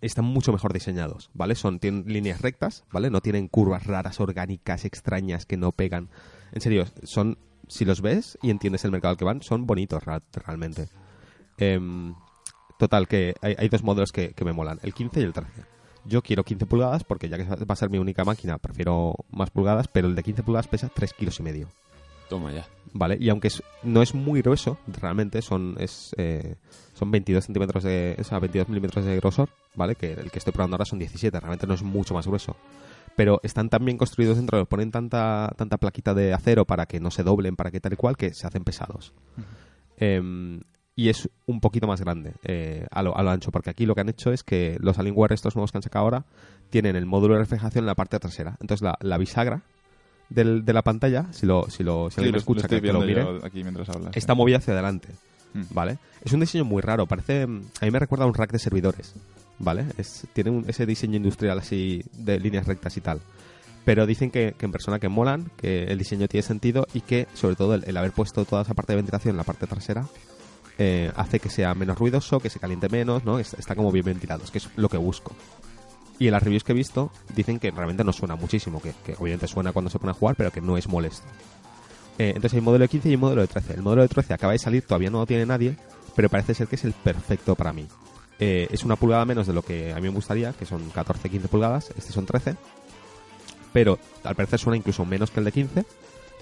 están 0.00 0.24
mucho 0.24 0.52
mejor 0.52 0.72
diseñados, 0.72 1.30
¿vale? 1.34 1.54
Son, 1.54 1.78
tienen 1.78 2.04
líneas 2.06 2.40
rectas, 2.40 2.84
¿vale? 2.92 3.10
No 3.10 3.20
tienen 3.20 3.48
curvas 3.48 3.86
raras, 3.86 4.20
orgánicas, 4.20 4.84
extrañas 4.84 5.46
que 5.46 5.56
no 5.56 5.72
pegan. 5.72 6.08
En 6.52 6.60
serio, 6.60 6.84
son, 7.02 7.38
si 7.68 7.84
los 7.84 8.00
ves 8.00 8.38
y 8.42 8.50
entiendes 8.50 8.84
el 8.84 8.90
mercado 8.90 9.12
al 9.12 9.16
que 9.16 9.24
van, 9.24 9.42
son 9.42 9.66
bonitos 9.66 10.02
realmente. 10.32 10.88
Em, 11.58 12.14
total, 12.78 13.08
que 13.08 13.34
hay, 13.42 13.54
hay 13.58 13.68
dos 13.68 13.82
modelos 13.82 14.12
que, 14.12 14.32
que 14.34 14.44
me 14.44 14.52
molan, 14.52 14.78
el 14.82 14.94
15 14.94 15.20
y 15.20 15.22
el 15.24 15.32
13. 15.32 15.50
Yo 16.04 16.22
quiero 16.22 16.44
15 16.44 16.66
pulgadas 16.66 17.04
porque 17.04 17.28
ya 17.28 17.36
que 17.36 17.44
va 17.44 17.72
a 17.72 17.76
ser 17.76 17.90
mi 17.90 17.98
única 17.98 18.24
máquina, 18.24 18.58
prefiero 18.58 19.14
más 19.30 19.50
pulgadas, 19.50 19.88
pero 19.88 20.08
el 20.08 20.14
de 20.14 20.22
15 20.22 20.42
pulgadas 20.42 20.68
pesa 20.68 20.88
3 20.88 21.12
kilos 21.12 21.38
y 21.40 21.42
medio. 21.42 21.68
Toma 22.28 22.52
ya. 22.52 22.66
¿vale? 22.92 23.16
Y 23.20 23.28
aunque 23.28 23.48
es- 23.48 23.62
no 23.82 24.02
es 24.02 24.14
muy 24.14 24.40
grueso, 24.42 24.78
realmente 24.86 25.42
son 25.42 25.76
es, 25.78 26.14
eh, 26.16 26.56
son 26.94 27.10
22 27.10 27.44
centímetros 27.44 27.84
de, 27.84 28.16
o 28.18 28.24
sea, 28.24 28.38
22 28.38 28.68
milímetros 28.68 29.04
de 29.04 29.16
grosor, 29.16 29.48
¿vale? 29.74 29.94
Que 29.94 30.12
el 30.14 30.30
que 30.30 30.38
estoy 30.38 30.52
probando 30.52 30.74
ahora 30.76 30.84
son 30.84 30.98
17, 30.98 31.38
realmente 31.38 31.66
no 31.66 31.74
es 31.74 31.82
mucho 31.82 32.14
más 32.14 32.26
grueso. 32.26 32.56
Pero 33.16 33.40
están 33.42 33.68
tan 33.68 33.84
bien 33.84 33.98
construidos 33.98 34.36
dentro, 34.36 34.64
ponen 34.66 34.90
tanta, 34.90 35.52
tanta 35.56 35.76
plaquita 35.76 36.14
de 36.14 36.32
acero 36.32 36.64
para 36.64 36.86
que 36.86 37.00
no 37.00 37.10
se 37.10 37.22
doblen, 37.24 37.56
para 37.56 37.70
que 37.70 37.80
tal 37.80 37.92
y 37.92 37.96
cual, 37.96 38.16
que 38.16 38.32
se 38.32 38.46
hacen 38.46 38.64
pesados. 38.64 39.12
Em, 39.96 40.60
y 40.94 41.08
es 41.08 41.28
un 41.46 41.60
poquito 41.60 41.86
más 41.86 42.00
grande 42.00 42.32
eh, 42.44 42.86
a, 42.90 43.02
lo, 43.02 43.16
a 43.16 43.22
lo 43.22 43.30
ancho, 43.30 43.50
porque 43.52 43.70
aquí 43.70 43.86
lo 43.86 43.94
que 43.94 44.00
han 44.00 44.08
hecho 44.08 44.32
es 44.32 44.42
que 44.44 44.76
los 44.80 44.98
Alienware, 44.98 45.32
estos 45.32 45.54
nuevos 45.56 45.70
que 45.72 45.78
han 45.78 45.82
sacado 45.82 46.04
ahora, 46.04 46.24
tienen 46.70 46.96
el 46.96 47.06
módulo 47.06 47.34
de 47.34 47.40
refrigeración 47.40 47.82
en 47.84 47.86
la 47.86 47.94
parte 47.94 48.18
trasera. 48.18 48.56
Entonces 48.60 48.82
la, 48.82 48.96
la 49.00 49.18
bisagra 49.18 49.62
del- 50.28 50.64
de 50.64 50.72
la 50.72 50.82
pantalla, 50.82 51.26
si 51.32 51.46
lo, 51.46 51.68
si 51.70 51.82
lo, 51.84 52.10
si 52.10 52.14
Sí, 52.16 52.20
alguien 52.20 52.32
lo, 52.32 52.38
escucha, 52.38 52.62
lo 52.62 52.68
que, 52.68 52.80
que 52.82 52.92
lo 52.92 53.00
mire, 53.00 53.24
aquí 53.42 53.62
mientras 53.62 53.88
hablas. 53.88 54.16
está 54.16 54.34
movida 54.34 54.58
hacia 54.58 54.74
adelante, 54.74 55.08
Mm. 55.54 55.62
¿vale? 55.70 55.98
Es 56.22 56.32
un 56.34 56.40
diseño 56.40 56.64
muy 56.66 56.82
raro, 56.82 57.06
parece... 57.06 57.42
A 57.44 57.46
mí 57.46 57.90
me 57.90 57.98
recuerda 57.98 58.24
a 58.24 58.28
un 58.28 58.34
rack 58.34 58.52
de 58.52 58.58
servidores, 58.58 59.14
¿vale? 59.58 59.86
Es, 59.96 60.26
tiene 60.34 60.50
un- 60.50 60.64
ese 60.68 60.84
diseño 60.84 61.16
industrial 61.16 61.58
así 61.58 62.02
de 62.12 62.38
líneas 62.38 62.66
rectas 62.66 62.94
y 62.98 63.00
tal. 63.00 63.20
Pero 63.86 64.04
dicen 64.06 64.30
que, 64.30 64.54
que 64.58 64.66
en 64.66 64.72
persona 64.72 64.98
que 64.98 65.08
molan, 65.08 65.50
que 65.56 65.84
el 65.84 65.96
diseño 65.96 66.28
tiene 66.28 66.42
sentido 66.42 66.86
y 66.92 67.00
que, 67.00 67.26
sobre 67.32 67.56
todo, 67.56 67.72
el, 67.74 67.84
el 67.86 67.96
haber 67.96 68.12
puesto 68.12 68.44
toda 68.44 68.60
esa 68.62 68.74
parte 68.74 68.92
de 68.92 68.96
ventilación 68.96 69.32
en 69.32 69.36
la 69.38 69.44
parte 69.44 69.66
trasera 69.66 70.04
eh, 70.76 71.10
hace 71.16 71.40
que 71.40 71.48
sea 71.48 71.74
menos 71.74 71.98
ruidoso, 71.98 72.38
que 72.38 72.50
se 72.50 72.60
caliente 72.60 72.90
menos, 72.90 73.24
¿no? 73.24 73.38
Es- 73.38 73.54
Está 73.54 73.74
como 73.74 73.90
bien 73.90 74.04
ventilado, 74.04 74.44
es 74.44 74.50
que 74.50 74.58
es 74.58 74.68
lo 74.76 74.90
que 74.90 74.98
busco. 74.98 75.34
Y 76.18 76.26
en 76.26 76.32
las 76.32 76.42
reviews 76.42 76.64
que 76.64 76.72
he 76.72 76.74
visto 76.74 77.10
dicen 77.34 77.58
que 77.58 77.70
realmente 77.70 78.04
no 78.04 78.12
suena 78.12 78.34
muchísimo, 78.36 78.80
que, 78.80 78.92
obviamente 79.18 79.46
suena 79.46 79.72
cuando 79.72 79.90
se 79.90 79.98
pone 79.98 80.10
a 80.10 80.14
jugar, 80.14 80.34
pero 80.36 80.50
que 80.50 80.60
no 80.60 80.76
es 80.76 80.88
molesto. 80.88 81.26
Eh, 82.18 82.30
entonces 82.34 82.54
hay 82.54 82.58
un 82.58 82.64
modelo 82.64 82.82
de 82.82 82.88
15 82.88 83.10
y 83.10 83.14
un 83.14 83.20
modelo 83.20 83.42
de 83.42 83.46
13. 83.46 83.74
El 83.74 83.82
modelo 83.82 84.02
de 84.02 84.08
13 84.08 84.34
acaba 84.34 84.52
de 84.52 84.58
salir, 84.58 84.82
todavía 84.82 85.10
no 85.10 85.20
lo 85.20 85.26
tiene 85.26 85.46
nadie, 85.46 85.76
pero 86.16 86.28
parece 86.28 86.54
ser 86.54 86.66
que 86.66 86.74
es 86.76 86.84
el 86.84 86.92
perfecto 86.92 87.54
para 87.54 87.72
mí. 87.72 87.86
Eh, 88.40 88.68
es 88.70 88.84
una 88.84 88.96
pulgada 88.96 89.24
menos 89.24 89.46
de 89.46 89.52
lo 89.52 89.62
que 89.62 89.92
a 89.92 89.96
mí 89.96 90.02
me 90.02 90.08
gustaría, 90.10 90.52
que 90.52 90.64
son 90.64 90.92
14-15 90.92 91.48
pulgadas, 91.48 91.92
este 91.96 92.12
son 92.12 92.26
13, 92.26 92.56
pero 93.72 93.98
al 94.24 94.34
parecer 94.34 94.58
suena 94.58 94.76
incluso 94.76 95.04
menos 95.04 95.30
que 95.30 95.40
el 95.40 95.44
de 95.44 95.52
15, 95.52 95.84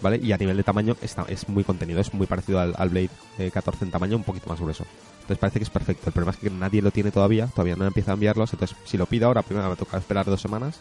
¿vale? 0.03 0.19
Y 0.23 0.33
a 0.33 0.37
nivel 0.39 0.57
de 0.57 0.63
tamaño 0.63 0.97
está, 1.01 1.25
es 1.29 1.49
muy 1.49 1.65
contenido, 1.65 2.01
es 2.01 2.13
muy 2.15 2.27
parecido 2.27 2.61
al, 2.61 2.75
al 2.77 2.89
Blade 2.89 3.11
eh, 3.39 3.51
14 3.51 3.85
en 3.85 3.91
tamaño, 3.91 4.17
un 4.17 4.25
poquito 4.25 4.49
más 4.49 4.61
grueso. 4.61 4.85
Entonces 5.15 5.39
parece 5.39 5.59
que 5.59 5.65
es 5.65 5.71
perfecto. 5.71 6.07
El 6.09 6.13
problema 6.13 6.33
es 6.33 6.39
que 6.39 6.51
nadie 6.51 6.83
lo 6.83 6.91
tiene 6.91 7.11
todavía, 7.11 7.47
todavía 7.49 7.77
no 7.77 7.85
empieza 7.87 8.13
a 8.13 8.15
enviarlos, 8.15 8.53
entonces 8.53 8.77
si 8.85 8.97
lo 8.97 9.07
pido 9.07 9.27
ahora, 9.27 9.43
primero 9.43 9.69
me 9.71 9.77
toca 9.77 9.97
esperar 9.99 10.27
dos 10.27 10.41
semanas 10.41 10.81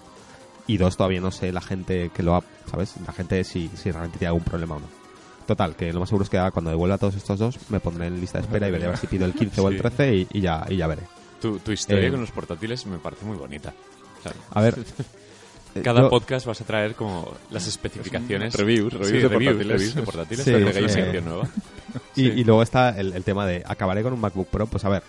y 0.68 0.78
dos 0.78 0.98
todavía 0.98 1.22
no 1.22 1.32
sé 1.32 1.52
la 1.52 1.62
gente 1.62 2.10
que 2.14 2.24
lo 2.24 2.36
ha, 2.36 2.44
¿sabes? 2.70 2.94
La 3.06 3.14
gente 3.14 3.44
si, 3.44 3.70
si 3.76 3.92
realmente 3.92 4.18
tiene 4.20 4.30
algún 4.30 4.44
problema 4.44 4.76
o 4.76 4.80
no. 4.80 4.88
Total, 5.48 5.76
que 5.76 5.94
lo 5.94 6.00
más 6.00 6.10
seguro 6.10 6.24
es 6.24 6.30
que 6.30 6.40
ahora 6.40 6.50
cuando 6.52 6.72
devuelva 6.72 6.98
todos 6.98 7.16
estos 7.16 7.38
dos 7.38 7.58
me 7.70 7.80
pondré 7.80 8.08
en 8.08 8.20
lista 8.20 8.40
de 8.40 8.46
espera 8.46 8.68
y 8.68 8.72
veré 8.72 8.86
a 8.86 8.90
ver 8.90 8.98
si 8.98 9.06
pido 9.08 9.26
el 9.26 9.34
15 9.36 9.62
o 9.62 9.68
el 9.70 9.76
Sí. 9.76 9.82
13 9.82 10.16
y, 10.16 10.28
y 10.34 10.42
ya, 10.42 10.66
y 10.70 10.78
ya 10.78 10.88
veré. 10.88 11.04
Tu, 11.40 11.60
tu 11.60 11.72
historia 11.72 12.08
Eh, 12.08 12.12
con 12.12 12.22
los 12.22 12.32
portátiles 12.32 12.86
me 12.88 12.98
parece 12.98 13.26
muy 13.26 13.38
bonita. 13.38 13.72
A 14.52 14.62
ver. 14.62 14.76
eh, 15.76 15.82
cada 15.84 16.02
yo- 16.02 16.10
podcast 16.10 16.46
vas 16.46 16.60
a 16.62 16.64
traer 16.66 16.96
como 16.96 17.32
las 17.52 17.68
especificaciones. 17.68 18.54
Reviews, 18.56 18.92
reviews 18.94 19.10
Sí, 19.12 19.18
de 19.18 19.28
reviews, 19.28 19.54
portátiles. 19.54 19.78
reviews 19.78 19.96
de 19.96 20.02
portátiles. 20.02 20.46
Sí, 20.46 21.02
sí. 21.14 21.22
nueva. 21.24 21.48
Y, 22.16 22.28
y 22.30 22.44
luego 22.44 22.64
está 22.64 22.90
el, 23.00 23.14
el 23.14 23.24
tema 23.24 23.46
de 23.46 23.64
acabaré 23.66 24.02
con 24.04 24.14
un 24.14 24.20
MacBook 24.22 24.48
Pro. 24.48 24.68
Pues 24.68 24.84
a 24.86 24.90
ver, 24.90 25.04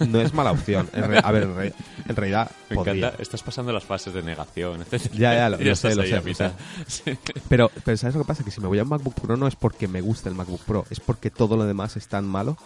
no 0.00 0.20
es 0.20 0.32
mala 0.34 0.52
opción. 0.52 0.88
En 0.92 1.04
re- 1.08 1.20
a 1.22 1.30
ver, 1.32 1.42
en, 1.44 1.56
re- 1.56 1.74
en 2.08 2.16
realidad 2.16 2.50
Me 2.70 2.76
podría. 2.76 2.94
encanta. 3.08 3.22
Estás 3.22 3.42
pasando 3.42 3.72
las 3.72 3.84
fases 3.84 4.12
de 4.14 4.22
negación, 4.22 4.82
etc. 4.82 5.10
Ya, 5.12 5.34
ya, 5.34 5.48
lo- 5.50 5.58
Y 5.60 5.64
lo 5.64 5.76
sé, 5.76 5.94
lo 5.94 6.02
sé. 6.04 6.20
Pero, 7.48 7.70
pero 7.84 7.96
¿sabes 7.96 8.14
lo 8.16 8.22
que 8.22 8.26
pasa? 8.28 8.44
Que 8.44 8.50
si 8.50 8.60
me 8.60 8.66
voy 8.68 8.78
a 8.78 8.82
un 8.82 8.88
MacBook 8.88 9.14
Pro 9.20 9.36
no 9.36 9.46
es 9.46 9.56
porque 9.56 9.88
me 9.88 10.00
guste 10.00 10.28
el 10.28 10.34
MacBook 10.34 10.60
Pro, 10.62 10.84
es 10.90 11.00
porque 11.00 11.30
todo 11.30 11.56
lo 11.56 11.64
demás 11.64 11.96
es 11.96 12.08
tan 12.08 12.26
malo 12.26 12.56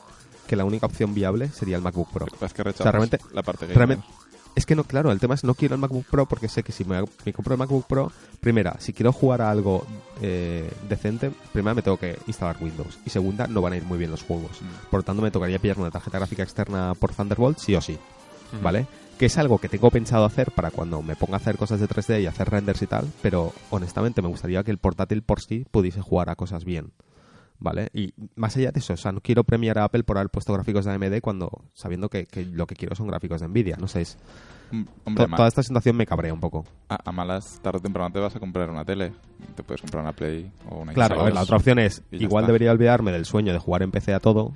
que 0.46 0.56
la 0.56 0.64
única 0.64 0.86
opción 0.86 1.14
viable 1.14 1.48
sería 1.48 1.76
el 1.76 1.82
MacBook 1.82 2.10
Pro. 2.10 2.26
Es 2.40 2.54
que 2.54 2.62
O 2.62 2.72
sea, 2.72 2.90
realmente- 2.90 3.18
la 3.32 3.42
parte. 3.42 3.66
Realmente, 3.66 4.04
es 4.58 4.66
que 4.66 4.74
no, 4.74 4.82
claro, 4.82 5.12
el 5.12 5.20
tema 5.20 5.34
es 5.34 5.44
no 5.44 5.54
quiero 5.54 5.76
el 5.76 5.80
MacBook 5.80 6.04
Pro 6.06 6.26
porque 6.26 6.48
sé 6.48 6.64
que 6.64 6.72
si 6.72 6.84
me, 6.84 7.00
me 7.24 7.32
compro 7.32 7.54
el 7.54 7.58
MacBook 7.58 7.86
Pro, 7.86 8.10
primera, 8.40 8.76
si 8.80 8.92
quiero 8.92 9.12
jugar 9.12 9.40
a 9.40 9.50
algo 9.52 9.86
eh, 10.20 10.68
decente, 10.88 11.30
primera 11.52 11.74
me 11.74 11.82
tengo 11.82 11.96
que 11.96 12.18
instalar 12.26 12.56
Windows 12.60 12.98
y 13.06 13.10
segunda, 13.10 13.46
no 13.46 13.62
van 13.62 13.74
a 13.74 13.76
ir 13.76 13.84
muy 13.84 13.98
bien 13.98 14.10
los 14.10 14.24
juegos. 14.24 14.60
Mm. 14.60 14.90
Por 14.90 15.00
lo 15.00 15.04
tanto, 15.04 15.22
me 15.22 15.30
tocaría 15.30 15.60
pillar 15.60 15.78
una 15.78 15.92
tarjeta 15.92 16.18
gráfica 16.18 16.42
externa 16.42 16.94
por 16.98 17.14
Thunderbolt, 17.14 17.58
sí 17.58 17.76
o 17.76 17.80
sí. 17.80 17.98
¿Vale? 18.60 18.86
Que 19.16 19.26
es 19.26 19.38
algo 19.38 19.58
que 19.58 19.68
tengo 19.68 19.90
pensado 19.90 20.24
hacer 20.24 20.50
para 20.50 20.72
cuando 20.72 21.02
me 21.02 21.14
ponga 21.14 21.34
a 21.34 21.36
hacer 21.36 21.56
cosas 21.56 21.78
de 21.78 21.88
3D 21.88 22.22
y 22.22 22.26
hacer 22.26 22.50
renders 22.50 22.82
y 22.82 22.86
tal, 22.88 23.06
pero 23.22 23.52
honestamente 23.70 24.22
me 24.22 24.28
gustaría 24.28 24.64
que 24.64 24.70
el 24.72 24.78
portátil 24.78 25.22
por 25.22 25.40
sí 25.40 25.66
pudiese 25.70 26.00
jugar 26.00 26.30
a 26.30 26.34
cosas 26.34 26.64
bien. 26.64 26.92
¿Vale? 27.60 27.88
Y 27.92 28.14
más 28.36 28.56
allá 28.56 28.70
de 28.70 28.78
eso, 28.78 28.92
o 28.92 28.96
sea, 28.96 29.10
no 29.10 29.20
quiero 29.20 29.42
premiar 29.42 29.78
a 29.78 29.84
Apple 29.84 30.04
por 30.04 30.16
haber 30.16 30.30
puesto 30.30 30.52
gráficos 30.52 30.84
de 30.84 30.92
AMD 30.92 31.20
cuando 31.20 31.50
sabiendo 31.74 32.08
que, 32.08 32.26
que 32.26 32.44
lo 32.44 32.66
que 32.68 32.76
quiero 32.76 32.94
son 32.94 33.08
gráficos 33.08 33.40
de 33.40 33.48
Nvidia. 33.48 33.76
No 33.78 33.88
sé, 33.88 34.02
es, 34.02 34.16
Mm, 34.70 34.84
Hombre, 35.06 35.24
to- 35.24 35.28
ma- 35.30 35.36
toda 35.38 35.48
esta 35.48 35.62
situación 35.62 35.96
me 35.96 36.04
cabrea 36.06 36.32
un 36.34 36.40
poco. 36.40 36.62
a, 36.90 36.98
a 37.02 37.10
malas, 37.10 37.58
tarde 37.62 37.78
o 37.78 37.80
temprano 37.80 38.12
te 38.12 38.18
vas 38.18 38.36
a 38.36 38.38
comprar 38.38 38.68
una 38.68 38.84
tele. 38.84 39.12
Te 39.56 39.62
puedes 39.62 39.80
comprar 39.80 40.02
una 40.02 40.12
Play 40.12 40.52
o 40.68 40.80
una 40.82 40.92
Claro, 40.92 41.16
Xbox. 41.16 41.34
la 41.34 41.40
otra 41.42 41.56
opción 41.56 41.78
es, 41.78 42.02
igual 42.12 42.42
está. 42.44 42.48
debería 42.48 42.70
olvidarme 42.72 43.10
del 43.10 43.24
sueño 43.24 43.54
de 43.54 43.58
jugar 43.58 43.82
en 43.82 43.90
PC 43.90 44.12
a 44.12 44.20
todo 44.20 44.52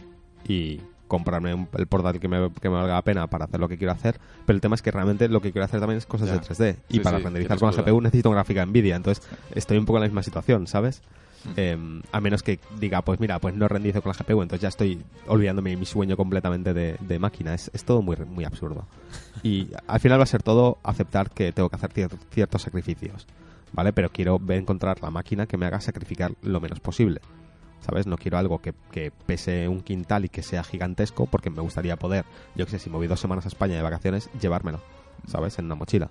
y 0.47 0.83
comprarme 1.09 1.55
un- 1.55 1.67
el 1.79 1.87
portátil 1.87 2.21
que 2.21 2.29
me, 2.29 2.51
que 2.61 2.69
me 2.69 2.75
valga 2.77 2.93
la 2.95 3.03
pena 3.03 3.27
para 3.27 3.47
hacer 3.47 3.59
lo 3.59 3.69
que 3.69 3.79
quiero 3.79 3.93
hacer, 3.95 4.21
pero 4.45 4.55
el 4.55 4.61
tema 4.61 4.75
es 4.75 4.83
que 4.83 4.91
realmente 4.91 5.29
lo 5.31 5.41
que 5.41 5.51
quiero 5.51 5.65
hacer 5.65 5.81
también 5.81 5.97
es 5.99 6.05
cosas 6.07 6.29
Ya. 6.29 6.35
de 6.35 6.41
3D 6.41 6.77
y 6.91 6.93
Sí, 6.95 7.01
para 7.01 7.17
sí, 7.19 7.25
renderizar 7.25 7.59
con 7.59 7.75
la. 7.75 7.83
GPU 7.83 8.01
necesito 8.03 8.29
una 8.29 8.37
gráfica 8.37 8.65
Nvidia, 8.67 8.97
entonces 8.97 9.27
estoy 9.55 9.79
un 9.79 9.87
poco 9.87 9.97
en 9.97 10.03
la 10.03 10.09
misma 10.09 10.23
situación, 10.23 10.67
¿sabes? 10.67 11.03
Eh, 11.57 11.77
a 12.13 12.21
menos 12.21 12.43
que 12.43 12.59
diga, 12.79 13.03
pues 13.03 13.19
mira, 13.21 13.39
pues 13.39 13.55
no 13.55 13.67
renderizo 13.69 14.03
con 14.03 14.13
la 14.13 14.19
GPU, 14.19 14.43
entonces 14.43 14.61
ya 14.63 14.69
estoy 14.69 15.03
olvidándome 15.27 15.77
mi 15.77 15.87
sueño 15.87 16.17
completamente 16.17 16.73
de, 16.75 16.97
de 17.01 17.19
máquina. 17.19 17.55
Es, 17.55 17.71
todo 17.85 18.03
muy, 18.03 18.17
muy 18.17 18.45
absurdo. 18.45 18.87
Y 19.43 19.69
al 19.87 20.01
final 20.01 20.19
va 20.19 20.25
a 20.25 20.27
ser 20.27 20.43
todo 20.43 20.79
aceptar 20.83 21.31
que 21.31 21.53
tengo 21.53 21.69
que 21.69 21.77
hacer 21.77 21.93
cier- 21.93 22.19
ciertos 22.31 22.63
sacrificios, 22.63 23.27
¿vale? 23.73 23.93
Pero 23.93 24.11
quiero 24.11 24.41
encontrar 24.49 25.03
la 25.03 25.11
máquina 25.11 25.47
que 25.47 25.57
me 25.57 25.67
haga 25.67 25.81
sacrificar 25.81 26.33
lo 26.43 26.61
menos 26.61 26.81
posible. 26.81 27.21
¿Sabes? 27.81 28.07
No 28.07 28.17
quiero 28.17 28.39
algo 28.39 28.61
que, 28.63 28.75
que 28.93 29.11
pese 29.27 29.67
un 29.67 29.81
quintal 29.81 30.25
y 30.25 30.29
que 30.29 30.45
sea 30.45 30.63
gigantesco 30.63 31.27
porque 31.27 31.51
me 31.51 31.61
gustaría 31.63 31.97
poder, 31.97 32.25
yo 32.55 32.65
que 32.65 32.71
sé, 32.71 32.79
si 32.79 32.89
me 32.91 32.97
voy 32.97 33.09
dos 33.09 33.19
semanas 33.19 33.45
a 33.45 33.49
España 33.49 33.75
de 33.75 33.83
vacaciones, 33.83 34.31
llevármelo, 34.41 34.81
¿sabes? 35.27 35.59
En 35.59 35.65
una 35.65 35.75
mochila. 35.75 36.09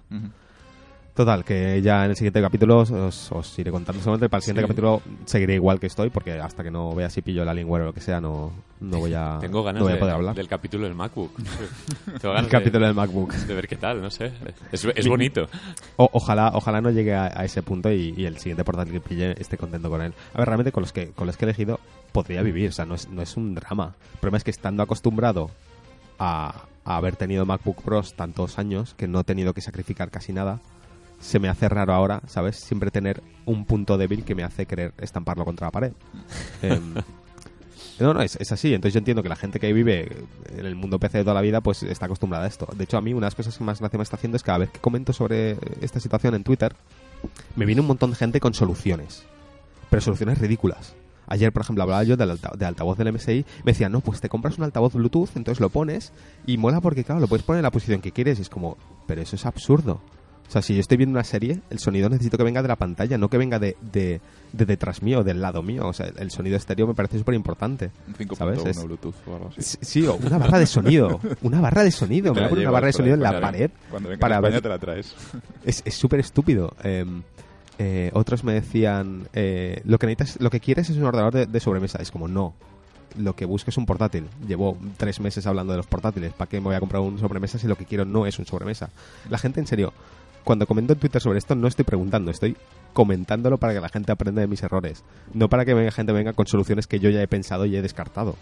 Total, 1.14 1.44
que 1.44 1.82
ya 1.82 2.06
en 2.06 2.12
el 2.12 2.16
siguiente 2.16 2.42
capítulo 2.42 2.78
os, 2.80 3.32
os 3.34 3.60
iré 3.60 3.70
contando 3.70 4.02
solamente. 4.02 4.30
Para 4.30 4.40
el 4.40 4.44
siguiente 4.44 4.62
Sí. 4.62 4.68
capítulo 4.68 5.02
seguiré 5.26 5.56
igual 5.56 5.78
que 5.80 5.88
estoy, 5.88 6.10
porque 6.10 6.40
hasta 6.40 6.64
que 6.64 6.72
no 6.72 6.96
vea 6.96 7.10
si 7.10 7.22
pillo 7.22 7.44
la 7.44 7.52
Alienware 7.52 7.82
o 7.84 7.86
lo 7.88 7.94
que 7.94 8.00
sea, 8.00 8.22
no, 8.22 8.52
no 8.80 9.00
voy 9.00 9.14
a, 9.14 9.38
Tengo 9.42 9.62
ganas 9.62 9.82
no 9.82 9.86
voy 9.86 9.92
a 9.92 9.96
de- 9.96 10.00
poder 10.00 10.16
hablar. 10.16 10.36
del 10.36 10.48
capítulo 10.48 10.86
del 10.86 10.96
MacBook. 10.96 11.36
Tengo 12.22 12.34
El 12.34 12.36
ganas 12.36 12.48
capítulo 12.48 12.80
de, 12.80 12.86
del 12.88 12.96
MacBook. 12.96 13.34
de 13.34 13.54
ver 13.54 13.68
qué 13.68 13.76
tal, 13.76 14.02
no 14.02 14.10
sé. 14.10 14.32
Es, 14.72 14.86
es 14.86 15.08
bonito. 15.08 15.50
O- 15.98 16.10
ojalá, 16.14 16.52
ojalá 16.54 16.80
no 16.80 16.90
llegue 16.92 17.14
a, 17.14 17.26
a 17.26 17.44
ese 17.44 17.62
punto 17.62 17.92
y, 17.92 18.14
y 18.16 18.26
el 18.26 18.38
siguiente 18.38 18.64
portátil 18.64 18.94
que 18.94 19.02
pille 19.02 19.36
esté 19.38 19.58
contento 19.58 19.90
con 19.90 20.02
él. 20.02 20.14
A 20.34 20.38
ver, 20.38 20.48
realmente 20.48 20.72
con 20.72 20.82
los 20.82 20.94
que, 20.94 21.12
con 21.12 21.28
los 21.28 21.36
que 21.36 21.44
he 21.44 21.50
elegido 21.50 21.82
podría 22.14 22.42
vivir, 22.42 22.70
o 22.70 22.72
sea, 22.72 22.86
no 22.86 22.96
es, 22.96 23.10
no 23.10 23.22
es 23.22 23.36
un 23.36 23.54
drama. 23.54 23.96
El 24.14 24.20
problema 24.22 24.38
es 24.38 24.46
que 24.46 24.52
estando 24.52 24.82
acostumbrado 24.82 25.52
a, 26.20 26.64
a 26.86 26.96
haber 26.96 27.18
tenido 27.18 27.46
MacBook 27.46 27.82
Pros 27.82 28.14
tantos 28.16 28.58
años, 28.58 28.94
que 28.94 29.10
no 29.10 29.20
he 29.20 29.24
tenido 29.26 29.54
que 29.54 29.60
sacrificar 29.62 30.10
casi 30.10 30.32
nada, 30.32 30.62
se 31.22 31.40
me 31.40 31.48
hace 31.48 31.70
raro 31.70 31.94
ahora, 31.94 32.22
¿sabes? 32.28 32.58
Siempre 32.58 32.92
tener 32.92 33.22
un 33.46 33.64
punto 33.66 33.98
débil 33.98 34.24
que 34.26 34.36
me 34.36 34.44
hace 34.44 34.66
querer 34.66 34.94
estamparlo 35.00 35.46
contra 35.46 35.68
la 35.68 35.72
pared. 35.72 35.92
Em, 36.62 36.96
no, 38.00 38.14
no, 38.16 38.22
es, 38.22 38.36
es 38.38 38.52
así. 38.52 38.74
Entonces 38.74 38.94
yo 38.96 38.98
entiendo 39.00 39.22
que 39.22 39.30
la 39.30 39.36
gente 39.36 39.60
que 39.60 39.72
vive 39.74 40.12
en 40.58 40.66
el 40.66 40.76
mundo 40.76 40.98
PC 41.00 41.20
de 41.20 41.24
toda 41.24 41.36
la 41.36 41.42
vida, 41.42 41.62
pues 41.62 41.84
está 41.84 42.06
acostumbrada 42.08 42.46
a 42.46 42.48
esto. 42.48 42.68
De 42.76 42.84
hecho, 42.86 42.98
a 42.98 43.02
mí 43.02 43.12
una 43.14 43.22
de 43.22 43.28
las 43.28 43.36
cosas 43.36 43.56
que 43.58 43.64
más 43.64 43.80
gracia 43.80 43.98
me 43.98 44.04
está 44.04 44.16
haciendo 44.16 44.38
es 44.38 44.42
que 44.44 44.48
cada 44.48 44.58
vez 44.58 44.72
que 44.72 44.80
comento 44.80 45.14
sobre 45.14 45.58
esta 45.82 46.00
situación 46.00 46.34
en 46.34 46.44
Twitter, 46.44 46.74
me 47.56 47.66
viene 47.66 47.82
un 47.82 47.88
montón 47.88 48.10
de 48.10 48.16
gente 48.16 48.40
con 48.40 48.54
soluciones. 48.56 49.24
Pero 49.92 50.02
soluciones 50.02 50.40
ridículas. 50.40 50.96
Ayer, 51.28 51.54
por 51.54 51.62
ejemplo, 51.62 51.84
hablaba 51.84 52.04
yo 52.04 52.18
del 52.18 52.32
alta- 52.32 52.54
de 52.58 52.66
altavoz 52.66 52.98
del 52.98 53.10
MSI. 53.14 53.46
Me 53.64 53.74
decían, 53.74 53.92
no, 53.92 54.02
pues 54.02 54.20
te 54.20 54.30
compras 54.30 54.58
un 54.58 54.64
altavoz 54.64 54.94
Bluetooth, 54.94 55.30
entonces 55.36 55.60
lo 55.62 55.70
pones 55.70 56.12
y 56.48 56.58
mola 56.58 56.82
porque, 56.82 57.04
claro, 57.04 57.22
lo 57.22 57.28
puedes 57.28 57.46
poner 57.46 57.60
en 57.60 57.64
la 57.64 57.72
posición 57.72 58.02
que 58.02 58.12
quieres. 58.12 58.40
Y 58.40 58.42
es 58.42 58.50
como, 58.50 58.78
pero 59.06 59.22
eso 59.22 59.36
es 59.36 59.46
absurdo. 59.46 60.02
O 60.52 60.54
sea, 60.54 60.62
si 60.62 60.74
yo 60.74 60.82
estoy 60.82 60.98
viendo 60.98 61.14
una 61.18 61.24
serie, 61.24 61.62
el 61.70 61.80
sonido 61.80 62.10
necesito 62.10 62.38
que 62.38 62.44
venga 62.44 62.62
de 62.62 62.68
la 62.68 62.76
pantalla, 62.76 63.18
no 63.18 63.30
que 63.30 63.38
venga 63.38 63.58
de, 63.58 63.78
de, 63.94 64.20
de 64.52 64.66
detrás 64.66 65.02
mío, 65.02 65.24
del 65.24 65.40
lado 65.40 65.64
mío. 65.64 65.88
O 65.88 65.94
sea, 65.94 66.08
el 66.18 66.30
sonido 66.30 66.58
estéreo 66.58 66.86
me 66.88 66.94
parece 66.94 67.18
súper 67.18 67.36
importante. 67.36 67.90
Un 68.06 68.16
5.1 68.16 68.36
¿Sabes? 68.36 68.66
Es- 68.66 68.84
Bluetooth 68.84 69.16
o 69.28 69.36
algo 69.36 69.48
así. 69.48 69.62
Sí, 69.62 69.78
sí, 69.80 70.06
o 70.08 70.16
una 70.16 70.38
barra 70.38 70.60
de 70.60 70.66
sonido. 70.66 71.22
Una 71.42 71.62
barra 71.62 71.84
de 71.86 71.92
sonido. 71.92 72.34
Me 72.34 72.42
voy 72.42 72.46
a 72.48 72.50
poner 72.50 72.66
una 72.66 72.72
barra 72.74 72.88
de 72.88 72.94
sonido 72.94 73.14
en 73.16 73.22
la 73.22 73.40
pared. 73.40 73.72
Cuando 73.90 74.10
vengas 74.10 74.20
para 74.20 74.36
a 74.36 74.40
España 74.40 74.54
ver- 74.56 74.62
te 74.62 74.68
la 74.70 74.78
traes. 74.80 75.16
Es 75.66 75.84
es 75.86 75.94
súper 75.96 76.20
estúpido. 76.20 76.74
Eh, 76.84 77.06
eh, 77.80 78.12
otros 78.14 78.44
me 78.44 78.52
decían, 78.52 79.30
eh, 79.34 79.82
lo 79.86 79.98
que 80.00 80.08
necesitas, 80.08 80.42
lo 80.42 80.50
que 80.50 80.60
quieres 80.60 80.90
es 80.90 80.98
un 80.98 81.04
ordenador 81.06 81.34
de, 81.34 81.46
de 81.46 81.60
sobremesa. 81.62 82.00
Es 82.02 82.12
como, 82.12 82.28
no. 82.28 82.54
Lo 83.18 83.38
que 83.38 83.46
busco 83.46 83.70
es 83.72 83.78
un 83.78 83.86
portátil. 83.86 84.28
Llevo 84.48 84.78
tres 84.98 85.22
meses 85.22 85.48
hablando 85.48 85.72
de 85.72 85.78
los 85.78 85.88
portátiles. 85.88 86.34
¿Para 86.34 86.50
qué 86.50 86.58
me 86.60 86.66
voy 86.66 86.76
a 86.76 86.80
comprar 86.82 87.02
un 87.02 87.20
sobremesa 87.20 87.58
si 87.58 87.68
lo 87.68 87.78
que 87.78 87.86
quiero 87.86 88.04
no 88.06 88.26
es 88.26 88.38
un 88.38 88.46
sobremesa? 88.46 88.90
La 89.30 89.38
gente, 89.38 89.60
en 89.62 89.68
serio, 89.68 89.94
cuando 90.44 90.66
comento 90.68 90.94
en 90.94 91.00
Twitter 91.00 91.22
sobre 91.22 91.38
esto, 91.40 91.56
no 91.56 91.68
estoy 91.68 91.86
preguntando, 91.86 92.32
estoy 92.32 92.58
comentándolo 92.94 93.58
para 93.58 93.74
que 93.74 93.80
la 93.80 93.90
gente 93.90 94.12
aprenda 94.12 94.42
de 94.42 94.48
mis 94.48 94.62
errores. 94.64 95.04
No 95.34 95.48
para 95.50 95.66
que 95.66 95.74
la 95.74 95.92
gente 95.92 96.12
venga 96.12 96.34
con 96.34 96.48
soluciones 96.48 96.88
que 96.88 97.00
yo 97.00 97.10
ya 97.10 97.22
he 97.22 97.28
pensado 97.28 97.66
y 97.66 97.76
he 97.76 97.82
descartado. 97.82 98.36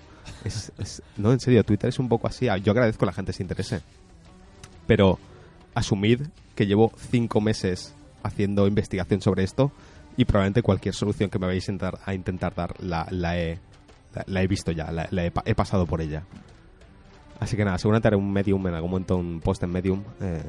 Es, 0.45 0.71
es- 0.79 1.01
no, 1.17 1.31
en 1.33 1.39
serio, 1.39 1.63
Twitter 1.63 1.89
es 1.89 1.99
un 1.99 2.09
poco 2.09 2.27
así. 2.27 2.47
Yo 2.63 2.71
agradezco 2.71 3.01
que 3.01 3.05
la 3.05 3.13
gente 3.13 3.33
se 3.33 3.43
interese. 3.43 3.81
Pero 4.87 5.19
asumid 5.75 6.21
que 6.55 6.65
llevo 6.65 6.91
cinco 7.11 7.41
meses 7.41 7.93
haciendo 8.23 8.67
investigación 8.67 9.21
sobre 9.21 9.43
esto 9.43 9.71
y 10.17 10.25
probablemente 10.25 10.61
cualquier 10.61 10.93
solución 10.95 11.29
que 11.29 11.39
me 11.39 11.47
vais 11.47 11.67
a 12.05 12.13
intentar, 12.13 12.53
a 12.53 12.61
dar 12.61 12.75
la, 13.11 13.37
he, 13.39 13.59
la, 14.25 14.41
he 14.43 14.47
visto 14.47 14.71
ya, 14.71 14.91
la, 14.91 15.07
he 15.45 15.55
pasado 15.55 15.85
por 15.85 16.01
ella. 16.01 16.23
Así 17.39 17.55
que 17.55 17.63
nada, 17.63 17.77
seguramente 17.77 18.07
haré 18.09 18.17
un 18.17 18.31
Medium 18.33 18.67
en 18.67 18.73
algún 18.73 18.91
momento, 18.91 19.15
un 19.15 19.39
post 19.39 19.63
en 19.63 19.71
Medium 19.71 20.03
eh, 20.19 20.41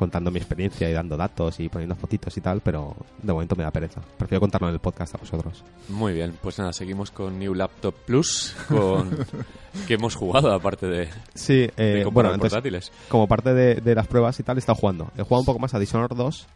contando 0.00 0.30
mi 0.30 0.38
experiencia 0.38 0.88
y 0.88 0.94
dando 0.94 1.14
datos 1.18 1.60
y 1.60 1.68
poniendo 1.68 1.94
fotitos 1.94 2.34
y 2.34 2.40
tal, 2.40 2.62
pero 2.62 2.96
de 3.22 3.32
momento 3.34 3.54
me 3.54 3.64
da 3.64 3.70
pereza. 3.70 4.00
Prefiero 4.16 4.40
contarlo 4.40 4.68
en 4.68 4.74
el 4.74 4.80
podcast 4.80 5.14
a 5.14 5.18
vosotros. 5.18 5.62
Muy 5.90 6.14
bien, 6.14 6.32
pues 6.40 6.58
nada, 6.58 6.72
seguimos 6.72 7.10
con 7.10 7.38
New 7.38 7.54
Laptop 7.54 7.94
Plus, 8.06 8.56
con 8.66 9.10
que 9.86 9.94
hemos 9.94 10.14
jugado 10.14 10.52
aparte 10.54 10.86
de, 10.86 11.08
Sí, 11.34 11.68
eh, 11.76 12.02
bueno, 12.10 12.30
entonces 12.32 12.54
portátiles. 12.54 12.92
como 13.10 13.28
parte 13.28 13.52
de, 13.52 13.74
de 13.74 13.94
las 13.94 14.06
pruebas 14.06 14.40
y 14.40 14.42
tal, 14.42 14.56
he 14.56 14.60
estado 14.60 14.76
jugando. 14.76 15.10
He 15.18 15.22
jugado 15.22 15.40
un 15.40 15.46
poco 15.46 15.58
más 15.58 15.74
a 15.74 15.78
Dishonored 15.78 16.16
2 16.16 16.46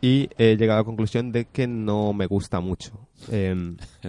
y 0.00 0.28
he 0.36 0.56
llegado 0.56 0.78
a 0.78 0.82
la 0.82 0.84
conclusión 0.84 1.30
de 1.30 1.44
que 1.44 1.68
no 1.68 2.12
me 2.12 2.26
gusta 2.26 2.58
mucho. 2.60 2.92
Eh, 3.30 3.54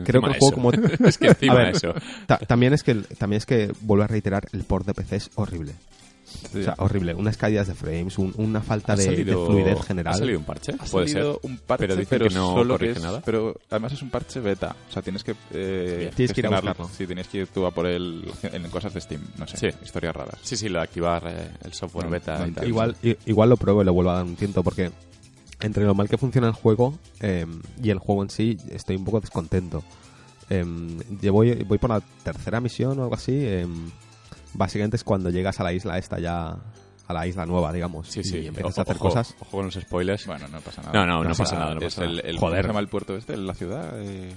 creo 0.06 0.22
que 0.24 0.30
el 0.32 0.39
juego 0.39 0.56
como... 0.56 0.72
es 1.08 1.20
que 1.20 1.27
encima 1.27 1.53
ver, 1.53 1.75
eso. 1.75 1.94
Ta- 2.25 2.39
también 2.39 2.74
es 2.74 2.82
que 2.82 2.96
también 2.96 3.38
es 3.38 3.46
que 3.46 3.72
vuelvo 3.82 4.03
a 4.03 4.08
reiterar 4.08 4.48
el 4.53 4.63
port 4.63 4.88
de 4.88 4.96
PC 4.96 5.18
es 5.18 5.30
horrible 5.36 5.74
Sí. 6.52 6.60
o 6.60 6.63
sea 6.63 6.75
horrible 6.78 7.13
unas 7.13 7.38
caídas 7.38 7.68
de 7.68 7.74
frames 7.75 8.18
un- 8.18 8.34
una 8.38 8.62
falta 8.62 8.94
¿Ha 8.94 8.96
de, 8.96 9.04
de 9.04 9.10
salido- 9.18 9.46
fluidez 9.48 9.80
¿Ha 9.80 9.84
general 9.84 10.16
salido 10.16 10.40
un 10.40 10.46
parche? 10.46 10.74
Ha 10.78 10.86
Puede 10.86 11.08
ser. 11.08 11.22
salido 11.24 11.40
un 11.44 11.58
parche, 11.58 11.88
pero 11.88 12.06
pero, 12.08 12.25
dicen 12.25 12.30
que 12.30 12.36
no 12.36 12.54
solo 12.54 12.74
corrige 12.75 12.92
es- 12.94 13.02
nada. 13.04 13.22
Pero 13.25 13.56
además 13.70 13.94
es 13.94 14.02
un 14.02 14.10
parche 14.10 14.40
beta. 14.40 14.75
O 14.90 14.92
sea, 14.94 15.02
tienes 15.02 15.24
que. 15.24 15.36
Eh, 15.52 16.12
Tienes 16.16 16.34
que 16.34 16.42
ir 16.42 16.48
a 16.48 16.50
buscarlo. 16.50 16.90
Sí, 16.96 17.06
tienes 17.08 17.28
que 17.28 17.38
ir 17.40 17.48
tú 17.48 17.66
a 17.66 17.72
por 17.72 17.86
el. 17.88 18.32
En 18.44 18.70
cosas 18.70 18.94
de 18.94 19.02
Steam. 19.02 19.22
No 19.38 19.48
sé. 19.48 19.58
Sí. 19.58 19.78
Historias 19.84 20.16
raras. 20.16 20.38
Sí, 20.44 20.56
sí, 20.58 20.70
lo 20.70 20.80
de 20.80 20.84
activar 20.84 21.24
eh, 21.28 21.50
el 21.63 21.74
software 21.74 22.06
No, 22.06 22.12
beta 22.12 22.40
no 22.40 22.48
y 22.48 22.52
tal. 22.52 22.68
igual 22.68 22.96
igual 23.25 23.50
lo 23.50 23.58
pruebo 23.58 23.82
y 23.82 23.86
lo 23.86 23.94
vuelvo 23.94 24.12
a 24.12 24.16
dar 24.16 24.24
un 24.25 24.36
tiento 24.36 24.63
porque 24.63 24.92
entre 25.62 25.86
lo 25.86 25.96
mal 25.96 26.10
que 26.10 26.18
funciona 26.18 26.48
el 26.48 26.54
juego 26.54 26.98
eh, 27.22 27.46
y 27.82 27.90
el 27.90 28.00
juego 28.00 28.24
en 28.24 28.30
sí 28.30 28.58
estoy 28.72 28.96
un 28.98 29.06
poco 29.06 29.22
descontento 29.22 29.84
Eh, 30.50 30.66
yo 31.22 31.32
voy, 31.32 31.54
voy 31.63 31.78
por 31.78 31.90
la 31.90 32.02
tercera 32.24 32.60
misión 32.60 33.00
o 33.00 33.04
algo 33.04 33.15
así 33.15 33.32
eh, 33.34 33.65
básicamente 34.54 34.98
es 34.98 35.04
cuando 35.04 35.30
llegas 35.30 35.60
a 35.60 35.63
la 35.63 35.74
isla 35.74 35.98
esta 35.98 36.20
ya 36.20 36.58
a 37.08 37.13
la 37.13 37.28
isla 37.28 37.46
nueva 37.46 37.74
digamos 37.74 38.08
Sí, 38.08 38.24
sí. 38.24 38.38
y 38.39 38.48
empiezas 38.48 38.72
Ojo, 38.74 38.82
a 38.82 38.84
hacer 38.84 38.96
ojo, 38.96 39.06
cosas 39.10 39.36
Ojo 39.39 39.52
con 39.52 39.66
los 39.66 39.74
spoilers. 39.76 40.26
Bueno, 40.26 40.48
no 40.48 40.60
pasa 40.62 40.82
nada. 40.82 40.94
No, 40.94 41.06
no, 41.06 41.24
no 41.24 41.32
Es 41.32 41.38
pasa 41.38 41.58
nada, 41.60 41.74
no 41.76 41.80
es 41.82 41.96
pasa 41.96 42.06
el, 42.06 42.16
nada. 42.18 42.30
el- 42.30 42.38
Joder. 42.38 42.39
¿Cómo 42.56 42.62
se 42.62 42.68
llama 42.68 42.80
el 42.80 42.88
puerto 42.88 43.16
este? 43.18 43.36
¿La 43.38 43.54
ciudad? 43.54 43.92
Eh, 44.02 44.34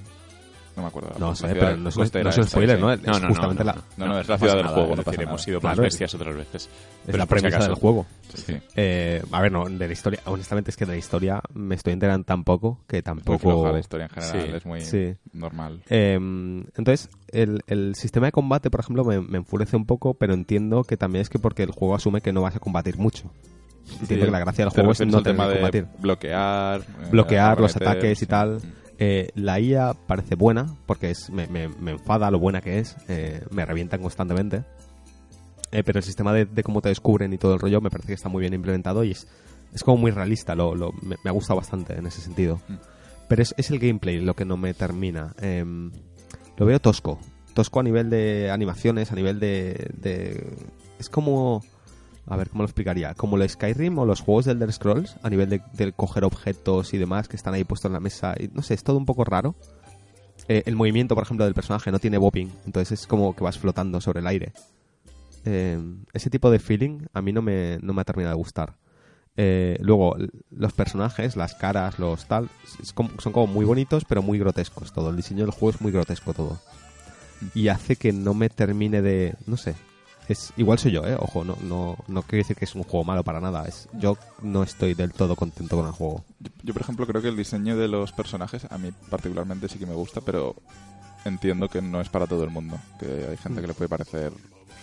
no 0.76 0.82
me 0.82 0.88
acuerdo. 0.88 1.10
no 1.18 1.28
La 1.30 1.34
sé 1.34 1.46
pero 1.48 1.76
no 1.76 1.88
es, 1.88 1.96
no 1.96 2.04
es 2.30 2.38
un 2.38 2.46
spoiler 2.46 2.76
sí. 2.76 2.82
no 2.82 2.92
es 2.92 3.02
No, 3.02 3.12
no, 3.12 3.18
no, 3.20 3.28
justamente 3.28 3.64
no, 3.64 3.72
la, 3.72 3.82
No, 3.96 4.06
no, 4.08 4.20
es 4.20 4.28
la 4.28 4.38
ciudad 4.38 4.56
del 4.56 4.66
juego, 4.66 4.82
es 4.82 4.88
no 4.90 4.96
decir, 4.96 5.04
pasa 5.14 5.22
hemos 5.22 5.42
sido 5.42 5.60
más 5.62 5.72
es- 5.78 5.80
bestias 5.82 6.14
otras 6.14 6.36
veces. 6.36 6.68
es 7.06 7.16
la 7.16 7.26
premisa 7.26 7.58
del 7.58 7.74
juego 7.74 8.06
Sí. 8.34 8.54
Eh, 8.74 9.22
a 9.32 9.40
ver, 9.40 9.50
no, 9.52 9.64
de 9.66 9.86
la 9.86 9.92
historia, 9.92 10.20
honestamente 10.26 10.70
es 10.70 10.76
que 10.76 10.84
de 10.84 10.92
la 10.92 10.98
historia 10.98 11.40
me 11.54 11.74
estoy 11.76 11.94
enterando 11.94 12.24
tan 12.24 12.44
poco 12.44 12.80
que 12.86 13.00
tampoco... 13.02 13.72
la 13.72 13.78
historia 13.78 14.06
en 14.06 14.10
general. 14.10 14.42
Sí. 14.50 14.56
Es 14.56 14.66
muy 14.66 14.80
Sí. 14.82 15.14
normal. 15.32 15.80
Eh, 15.88 16.14
entonces, 16.16 17.08
el, 17.28 17.62
el 17.66 17.94
sistema 17.94 18.26
de 18.26 18.32
combate, 18.32 18.68
por 18.70 18.80
ejemplo, 18.80 19.04
me, 19.04 19.38
enfurece 19.38 19.76
un 19.76 19.86
poco, 19.86 20.14
pero 20.14 20.34
entiendo 20.34 20.84
que 20.84 20.98
también 20.98 21.22
es 21.22 21.30
que 21.30 21.38
porque 21.38 21.62
el 21.62 21.70
juego 21.70 21.94
asume 21.94 22.20
que 22.20 22.32
no 22.32 22.42
vas 22.42 22.56
a 22.56 22.60
combatir 22.60 22.98
mucho. 22.98 23.30
Entiendo 24.00 24.26
que 24.26 24.32
la 24.32 24.40
gracia 24.40 24.64
del 24.64 24.74
juego 24.74 24.92
es 24.92 25.00
no 25.00 25.22
tener 25.22 25.22
tema 25.22 25.44
que 25.44 25.50
de 25.50 25.56
combatir. 25.56 25.86
bloquear. 26.00 26.80
eh, 26.80 26.84
Bloquear 27.10 27.60
los 27.60 27.76
ataques 27.76 28.12
y 28.12 28.16
sí. 28.20 28.26
tal. 28.26 28.56
Mm. 28.56 28.60
Eh, 28.98 29.30
la 29.34 29.60
IA 29.60 29.94
parece 30.06 30.34
buena, 30.36 30.74
porque 30.86 31.10
es, 31.10 31.28
me, 31.30 31.46
me- 31.48 31.68
me 31.68 31.92
enfada 31.92 32.30
lo 32.30 32.38
buena 32.38 32.60
que 32.62 32.78
es, 32.78 32.96
eh, 33.08 33.42
me 33.50 33.64
revientan 33.66 34.00
constantemente. 34.00 34.64
Eh, 35.72 35.82
pero 35.84 35.98
el 35.98 36.04
sistema 36.04 36.32
de, 36.32 36.46
de 36.46 36.62
cómo 36.62 36.80
te 36.80 36.88
descubren 36.88 37.32
y 37.32 37.38
todo 37.38 37.54
el 37.54 37.60
rollo 37.60 37.80
me 37.80 37.90
parece 37.90 38.08
que 38.08 38.14
está 38.14 38.28
muy 38.28 38.40
bien 38.40 38.54
implementado 38.54 39.02
y 39.04 39.10
es, 39.10 39.26
es 39.74 39.82
como 39.82 39.98
muy 39.98 40.10
realista, 40.12 40.54
lo, 40.54 40.74
lo- 40.74 40.92
me, 41.02 41.16
me 41.24 41.30
ha 41.30 41.32
gustado 41.32 41.58
bastante 41.58 41.94
en 41.94 42.06
ese 42.06 42.20
sentido. 42.22 42.60
Mm. 42.68 42.74
Pero 43.28 43.42
es, 43.42 43.54
es 43.58 43.70
el 43.70 43.78
gameplay 43.80 44.20
lo 44.20 44.34
que 44.34 44.44
no 44.44 44.56
me 44.56 44.72
termina. 44.72 45.34
Em, 45.40 45.90
lo 46.56 46.64
veo 46.66 46.80
tosco. 46.80 47.18
Tosco 47.52 47.80
a 47.80 47.82
nivel 47.82 48.08
de 48.10 48.50
animaciones, 48.50 49.10
a 49.12 49.14
nivel 49.16 49.40
de... 49.40 49.90
de- 50.00 50.46
es 50.98 51.08
como... 51.10 51.62
A 52.26 52.36
ver, 52.36 52.50
¿cómo 52.50 52.62
lo 52.62 52.66
explicaría? 52.66 53.14
Como 53.14 53.36
lo 53.36 53.48
Skyrim 53.48 53.98
o 53.98 54.04
los 54.04 54.20
juegos 54.20 54.46
de 54.46 54.52
Elder 54.52 54.72
Scrolls, 54.72 55.16
a 55.22 55.30
nivel 55.30 55.48
de, 55.48 55.62
de 55.74 55.92
coger 55.92 56.24
objetos 56.24 56.92
y 56.92 56.98
demás 56.98 57.28
que 57.28 57.36
están 57.36 57.54
ahí 57.54 57.64
puestos 57.64 57.88
en 57.88 57.92
la 57.92 58.00
mesa. 58.00 58.34
No 58.52 58.62
sé, 58.62 58.74
es 58.74 58.82
todo 58.82 58.96
un 58.96 59.06
poco 59.06 59.24
raro. 59.24 59.54
Eh, 60.48 60.62
el 60.66 60.76
movimiento, 60.76 61.14
por 61.14 61.24
ejemplo, 61.24 61.44
del 61.44 61.54
personaje 61.54 61.90
no 61.90 61.98
tiene 61.98 62.18
bopping, 62.18 62.52
entonces 62.66 63.00
es 63.00 63.06
como 63.06 63.34
que 63.34 63.42
vas 63.42 63.58
flotando 63.58 64.00
sobre 64.00 64.20
el 64.20 64.26
aire. 64.26 64.52
Eh, 65.44 65.78
ese 66.12 66.30
tipo 66.30 66.50
de 66.50 66.58
feeling 66.58 67.06
a 67.12 67.22
mí 67.22 67.32
no 67.32 67.42
me, 67.42 67.78
no 67.82 67.92
me 67.92 68.02
ha 68.02 68.04
terminado 68.04 68.34
de 68.34 68.38
gustar. 68.38 68.74
Eh, 69.36 69.76
luego, 69.80 70.16
los 70.50 70.72
personajes, 70.72 71.36
las 71.36 71.54
caras, 71.54 71.98
los 71.98 72.26
tal, 72.26 72.48
son 72.94 73.32
como 73.32 73.46
muy 73.46 73.64
bonitos, 73.64 74.04
pero 74.04 74.22
muy 74.22 74.38
grotescos 74.38 74.92
todo. 74.92 75.10
El 75.10 75.16
diseño 75.16 75.44
del 75.44 75.52
juego 75.52 75.70
es 75.70 75.80
muy 75.80 75.92
grotesco 75.92 76.32
todo. 76.32 76.58
Y 77.54 77.68
hace 77.68 77.96
que 77.96 78.12
no 78.12 78.32
me 78.32 78.48
termine 78.48 79.02
de. 79.02 79.34
No 79.46 79.56
sé. 79.56 79.74
Es, 80.28 80.52
igual 80.56 80.78
soy 80.78 80.92
yo, 80.92 81.06
¿eh? 81.06 81.16
Ojo, 81.18 81.44
no, 81.44 81.56
no, 81.62 81.96
no 82.08 82.22
quiero 82.22 82.42
decir 82.42 82.56
que 82.56 82.64
es 82.64 82.74
un 82.74 82.82
juego 82.82 83.04
malo 83.04 83.22
para 83.22 83.40
nada. 83.40 83.64
Es, 83.66 83.88
yo 83.92 84.16
no 84.42 84.62
estoy 84.62 84.94
del 84.94 85.12
todo 85.12 85.36
contento 85.36 85.76
con 85.76 85.86
el 85.86 85.92
juego. 85.92 86.24
Yo, 86.40 86.50
yo, 86.62 86.72
por 86.72 86.82
ejemplo, 86.82 87.06
creo 87.06 87.22
que 87.22 87.28
el 87.28 87.36
diseño 87.36 87.76
de 87.76 87.88
los 87.88 88.12
personajes 88.12 88.66
a 88.70 88.78
mí 88.78 88.90
particularmente 89.10 89.68
sí 89.68 89.78
que 89.78 89.86
me 89.86 89.94
gusta, 89.94 90.20
pero 90.20 90.56
entiendo 91.24 91.68
que 91.68 91.80
no 91.82 92.00
es 92.00 92.08
para 92.08 92.26
todo 92.26 92.44
el 92.44 92.50
mundo. 92.50 92.78
Que 92.98 93.26
hay 93.30 93.36
gente 93.36 93.60
que 93.60 93.68
le 93.68 93.74
puede 93.74 93.88
parecer 93.88 94.32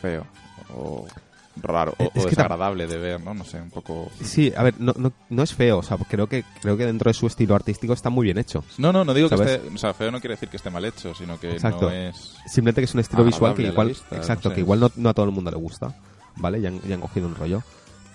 feo 0.02 0.26
o 0.74 1.06
raro 1.56 1.94
o, 1.98 2.04
Eh, 2.04 2.10
es 2.16 2.26
o 2.26 2.30
desagradable 2.30 2.88
de 2.88 2.98
ver, 2.98 3.22
¿no? 3.22 3.34
No 3.34 3.44
sé, 3.46 3.62
un 3.62 3.70
poco... 3.70 4.10
Sí, 4.22 4.52
a 4.56 4.64
ver, 4.64 4.76
no, 4.80 4.94
no, 4.98 5.14
no 5.30 5.44
es 5.44 5.54
feo. 5.54 5.78
O 5.80 5.84
sea, 5.84 5.98
creo 5.98 6.28
que, 6.28 6.44
creo 6.62 6.76
que 6.78 6.86
dentro 6.86 7.10
de 7.10 7.14
su 7.14 7.28
estilo 7.28 7.56
artístico 7.56 7.94
está 7.94 8.10
muy 8.10 8.26
bien 8.26 8.38
hecho. 8.38 8.64
No, 8.78 8.92
no, 8.92 9.04
no 9.06 9.14
digo 9.14 9.30
que 9.30 9.36
esté... 9.36 9.62
O 9.74 9.78
sea, 9.78 9.94
feo 9.94 10.12
no 10.12 10.20
quiere 10.20 10.34
decir 10.36 10.50
que 10.50 10.58
esté 10.58 10.70
mal 10.70 10.84
hecho, 10.86 11.14
sino 11.14 11.40
que 11.40 11.52
Exacto. 11.52 11.86
no 11.86 11.92
es... 11.92 12.36
Simplemente 12.48 12.82
que 12.82 12.86
es 12.86 12.94
un 12.94 13.00
estilo 13.02 13.24
visual 13.24 13.54
que 13.54 13.64
igual, 13.64 13.90
vista, 13.90 14.16
exacto, 14.18 14.50
no 14.50 14.52
sé. 14.52 14.56
que 14.56 14.62
igual 14.62 14.92
no, 14.96 15.10
a 15.10 15.14
todo 15.14 15.26
el 15.26 15.32
mundo 15.32 15.52
le 15.52 15.58
gusta, 15.58 15.96
¿vale? 16.38 16.60
Ya 16.62 16.70
han, 16.70 16.82
ya 16.82 16.96
han 16.96 17.02
cogido 17.02 17.28
un 17.28 17.36
rollo. 17.36 17.62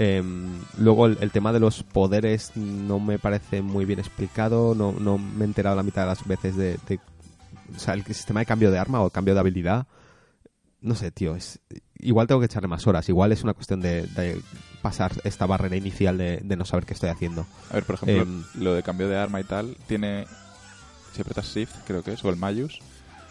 Em, 0.01 0.61
luego 0.79 1.07
el, 1.07 1.19
el 1.21 1.31
tema 1.33 1.53
de 1.53 1.59
los 1.61 1.83
poderes 1.83 2.53
no 2.57 3.01
me 3.01 3.19
parece 3.19 3.63
muy 3.63 3.85
bien 3.85 3.99
explicado, 3.99 4.75
no, 4.77 4.93
no 4.93 5.19
me 5.19 5.45
he 5.45 5.49
enterado 5.49 5.75
la 5.75 5.83
mitad 5.83 6.03
de 6.03 6.09
las 6.09 6.25
veces 6.25 6.57
de, 6.57 6.79
de- 6.89 7.01
o 7.75 7.79
sea, 7.79 7.95
el 7.95 8.05
sistema 8.05 8.41
de 8.41 8.47
cambio 8.47 8.71
de 8.71 8.79
arma 8.79 9.01
o 9.03 9.11
cambio 9.11 9.35
de 9.35 9.41
habilidad. 9.41 9.87
No 10.81 10.95
sé, 10.95 11.11
tío, 11.11 11.35
es 11.35 11.59
igual 12.01 12.27
tengo 12.27 12.41
que 12.41 12.47
echarle 12.47 12.69
más 12.69 12.87
horas, 12.87 13.09
igual 13.09 13.33
es 13.33 13.43
una 13.43 13.55
cuestión 13.55 13.81
de, 13.81 14.03
de 14.09 14.41
pasar 14.83 15.13
esta 15.25 15.47
barrera 15.47 15.77
inicial 15.77 16.17
de, 16.19 16.39
de 16.39 16.57
no 16.57 16.65
saber 16.65 16.85
qué 16.87 16.95
estoy 16.95 17.11
haciendo. 17.11 17.47
A 17.71 17.75
ver, 17.75 17.85
por 17.85 17.97
ejemplo, 17.97 18.23
Em, 18.23 18.45
lo 18.63 18.75
de 18.75 18.83
cambio 18.83 19.09
de 19.09 19.17
arma 19.19 19.41
y 19.41 19.45
tal, 19.45 19.77
tiene... 19.87 20.27
Si 21.15 21.21
apretas 21.23 21.47
Shift, 21.55 21.75
creo 21.87 22.03
que 22.03 22.13
es, 22.13 22.25
o 22.25 22.29
el 22.29 22.37
Mayus, 22.37 22.81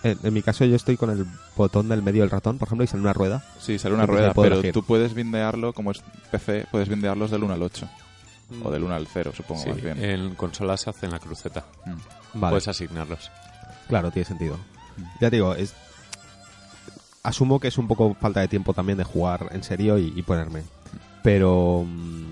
En, 0.03 0.17
en 0.23 0.34
mi 0.34 0.41
caso 0.41 0.65
yo 0.65 0.75
estoy 0.75 0.97
con 0.97 1.10
el 1.10 1.25
botón 1.56 1.88
del 1.89 2.01
medio 2.03 2.21
del 2.21 2.30
ratón, 2.32 2.58
por 2.58 2.67
ejemplo, 2.67 2.84
y 2.84 2.88
sale 2.88 3.01
una 3.01 3.13
rueda. 3.13 3.43
sí, 3.60 3.80
sale 3.80 3.95
una 3.95 4.06
rueda, 4.06 4.34
pero 4.34 4.56
elegir. 4.56 4.73
tú 4.73 4.84
puedes 4.84 5.13
bindearlo, 5.13 5.73
como 5.73 5.91
es 5.91 6.03
PC, 6.32 6.67
puedes 6.71 6.89
bindearlos 6.89 7.32
del 7.32 7.43
1 7.43 7.53
al 7.53 7.62
8. 7.63 7.89
O 8.63 8.71
del 8.71 8.84
1 8.84 8.95
al 8.95 9.08
0, 9.08 9.32
supongo, 9.36 9.62
Sí, 9.63 9.69
más 9.69 9.82
bien. 9.82 10.03
en 10.03 10.36
consolas 10.36 10.82
se 10.82 10.89
hacen 10.89 11.12
la 11.12 11.19
cruceta. 11.19 11.65
Mm. 11.86 12.39
Vale. 12.39 12.51
Puedes 12.53 12.67
asignarlos. 12.67 13.30
Claro, 13.88 14.12
tiene 14.12 14.25
sentido. 14.27 14.58
Ya 15.21 15.30
te 15.30 15.36
digo, 15.38 15.53
es... 15.56 15.73
asumo 17.27 17.59
que 17.59 17.67
es 17.67 17.77
un 17.77 17.87
poco 17.87 18.15
falta 18.19 18.39
de 18.39 18.47
tiempo 18.47 18.73
también 18.73 18.97
de 18.97 19.03
jugar 19.03 19.49
en 19.51 19.63
serio 19.63 19.97
y, 19.97 20.13
y 20.15 20.21
ponerme. 20.23 20.63
Pero 21.23 21.85
mm, 21.85 22.23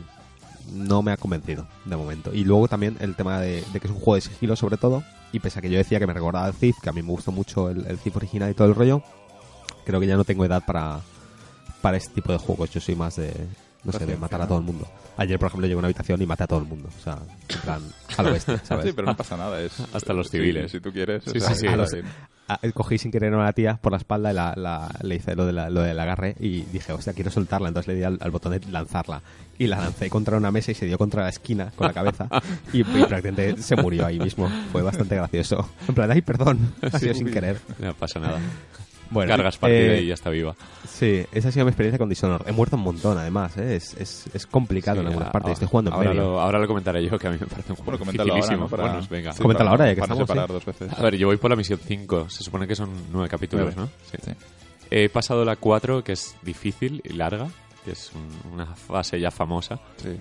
no 0.87 1.01
me 1.01 1.11
ha 1.11 1.17
convencido 1.17 1.67
de 1.85 1.95
momento. 1.95 2.33
Y 2.33 2.43
luego 2.43 2.67
también 2.67 2.97
el 2.99 3.15
tema 3.15 3.39
de, 3.39 3.63
de 3.73 3.79
que 3.79 3.87
es 3.87 3.93
un 3.93 3.99
juego 3.99 4.15
de 4.15 4.21
sigilo 4.21 4.55
sobre 4.55 4.77
todo. 4.77 5.03
Y 5.31 5.39
pese 5.39 5.59
a 5.59 5.61
que 5.61 5.69
yo 5.69 5.77
decía 5.77 5.99
que 5.99 6.07
me 6.07 6.13
recordaba 6.13 6.45
al 6.45 6.53
Thief, 6.53 6.77
que 6.81 6.89
a 6.89 6.93
mí 6.93 7.01
me 7.01 7.09
gustó 7.09 7.31
mucho 7.31 7.69
el, 7.69 7.85
el 7.87 7.97
Thief 7.97 8.15
original 8.15 8.49
y 8.51 8.53
todo 8.53 8.67
el 8.69 8.75
rollo, 8.75 9.03
creo 9.85 9.99
que 9.99 10.07
ya 10.07 10.15
no 10.15 10.23
tengo 10.23 10.45
edad 10.45 10.63
para, 10.65 11.01
para 11.81 11.97
este 11.97 12.13
tipo 12.13 12.31
de 12.31 12.37
juegos. 12.37 12.69
Yo 12.71 12.79
soy 12.79 12.95
más 12.95 13.17
de, 13.17 13.33
no 13.83 13.91
sé, 13.91 14.05
de 14.05 14.15
matar 14.15 14.41
a 14.41 14.47
todo 14.47 14.59
el 14.59 14.63
mundo. 14.63 14.87
Ayer, 15.17 15.37
por 15.37 15.47
ejemplo, 15.47 15.65
llegué 15.67 15.75
a 15.75 15.79
una 15.79 15.87
habitación 15.87 16.21
y 16.21 16.25
maté 16.25 16.43
a 16.43 16.47
todo 16.47 16.59
el 16.59 16.65
mundo. 16.65 16.87
O 16.97 17.03
sea, 17.03 17.17
en 17.49 17.59
plan, 17.61 17.81
a 18.17 18.23
lo 18.23 18.31
bestia, 18.31 18.59
¿sabes? 18.63 18.85
Sí, 18.85 18.91
pero 18.93 19.07
no 19.07 19.17
pasa 19.17 19.35
nada. 19.35 19.61
Es, 19.61 19.77
Hasta 19.93 20.13
los 20.13 20.27
sí, 20.27 20.37
civiles. 20.37 20.71
Si 20.71 20.79
tú 20.79 20.91
quieres. 20.93 21.23
Sí, 21.25 21.37
o 21.37 21.41
sea, 21.41 21.49
sí, 21.53 21.61
sí. 21.61 21.67
A 21.67 21.75
los- 21.75 21.91
Ah, 22.47 22.59
cogí 22.75 22.99
sin 22.99 23.11
querer 23.11 23.33
a 23.33 23.37
una 23.37 23.51
tía 23.53 23.77
por 23.81 23.91
la 23.91 23.97
espalda 23.97 24.31
y 24.31 24.35
la, 24.35 24.53
la- 24.55 24.89
le 25.01 25.15
hice 25.15 25.35
lo, 25.35 25.47
de 25.47 25.53
la- 25.53 25.69
lo 25.71 25.81
del 25.81 25.99
agarre 25.99 26.35
y 26.39 26.61
dije, 26.61 26.93
hostia, 26.93 27.13
quiero 27.13 27.31
soltarla. 27.31 27.69
Entonces 27.69 27.87
le 27.87 27.95
di 27.95 28.03
al, 28.03 28.19
al 28.21 28.29
botón 28.31 28.51
de 28.51 28.59
lanzarla. 28.71 29.21
Y 29.57 29.65
la 29.67 29.77
lancé 29.77 30.09
contra 30.11 30.37
una 30.37 30.51
mesa 30.51 30.71
y 30.71 30.75
se 30.75 30.85
dio 30.85 30.97
contra 30.99 31.23
la 31.23 31.29
esquina 31.29 31.71
con 31.75 31.87
la 31.87 31.93
cabeza. 31.93 32.27
y, 32.73 32.81
y 32.81 32.83
prácticamente 32.83 33.57
se 33.61 33.75
murió 33.75 34.05
ahí 34.05 34.19
mismo. 34.19 34.47
Fue 34.71 34.81
bastante 34.83 35.15
gracioso. 35.15 35.67
En 35.87 35.95
plan, 35.95 36.11
ay, 36.11 36.21
perdón, 36.21 36.73
ha 36.83 36.99
sido 36.99 37.13
sin 37.15 37.31
querer. 37.31 37.59
No 37.79 37.93
pasa 37.95 38.19
nada. 38.19 38.39
Bueno, 39.09 39.29
Cargas 39.29 39.57
partida 39.57 39.93
eh, 39.93 40.01
y 40.01 40.07
ya 40.07 40.13
está 40.15 40.29
viva. 40.29 40.55
Sí, 40.87 41.23
esa 41.31 41.49
ha 41.49 41.51
sido 41.51 41.65
mi 41.65 41.69
experiencia 41.69 41.97
con 41.99 42.09
Dishonored. 42.09 42.47
He 42.47 42.51
muerto 42.51 42.75
un 42.75 42.81
montón, 42.83 43.17
además. 43.17 43.55
¿eh? 43.57 43.75
Es, 43.75 43.93
es, 43.95 44.25
es 44.33 44.47
complicado 44.47 44.97
en 45.01 45.03
Sí, 45.03 45.07
algunas 45.09 45.29
a- 45.29 45.31
partes. 45.31 45.53
Estoy 45.53 45.67
jugando 45.67 45.91
en 45.91 45.95
ahora 45.97 46.09
medio. 46.09 46.21
Lo, 46.23 46.41
ahora 46.41 46.59
lo 46.59 46.67
comentaré 46.67 47.03
yo, 47.07 47.17
que 47.19 47.27
a 47.27 47.31
mí 47.31 47.37
me 47.39 47.45
parece 47.45 47.71
un 47.71 47.75
juego 47.77 47.85
Bueno, 47.91 47.99
coméntalo 47.99 48.31
ahora, 48.33 48.35
dificilísimo. 48.35 48.63
¿no? 48.65 48.69
Para- 48.69 48.83
Bueno, 48.93 49.07
venga. 49.09 49.31
sí, 49.33 49.41
Coméntalo 49.41 49.69
ahora, 49.69 49.85
ya 49.85 49.95
que 49.95 50.01
para 50.01 50.13
estamos, 50.13 50.27
separar 50.27 50.47
sí. 50.47 50.53
dos 50.53 50.65
veces. 50.65 50.91
A 50.99 51.01
ver, 51.03 51.15
yo 51.17 51.27
voy 51.27 51.37
por 51.37 51.49
la 51.51 51.55
misión 51.55 51.79
5. 51.85 52.29
Se 52.29 52.43
supone 52.43 52.67
que 52.67 52.75
son 52.75 52.89
nueve 53.11 53.29
capítulos. 53.29 53.75
¿no? 53.75 53.85
Sí. 54.11 54.17
Sí. 54.23 54.31
He 54.91 55.09
pasado 55.09 55.45
la 55.45 55.55
4, 55.55 56.03
que 56.03 56.13
es 56.13 56.35
difícil 56.41 57.01
y 57.03 57.13
larga, 57.13 57.47
que 57.83 57.91
es 57.91 58.11
un- 58.13 58.53
una 58.53 58.75
fase 58.75 59.19
ya 59.19 59.31
famosa. 59.31 59.79
Sí. 59.97 60.15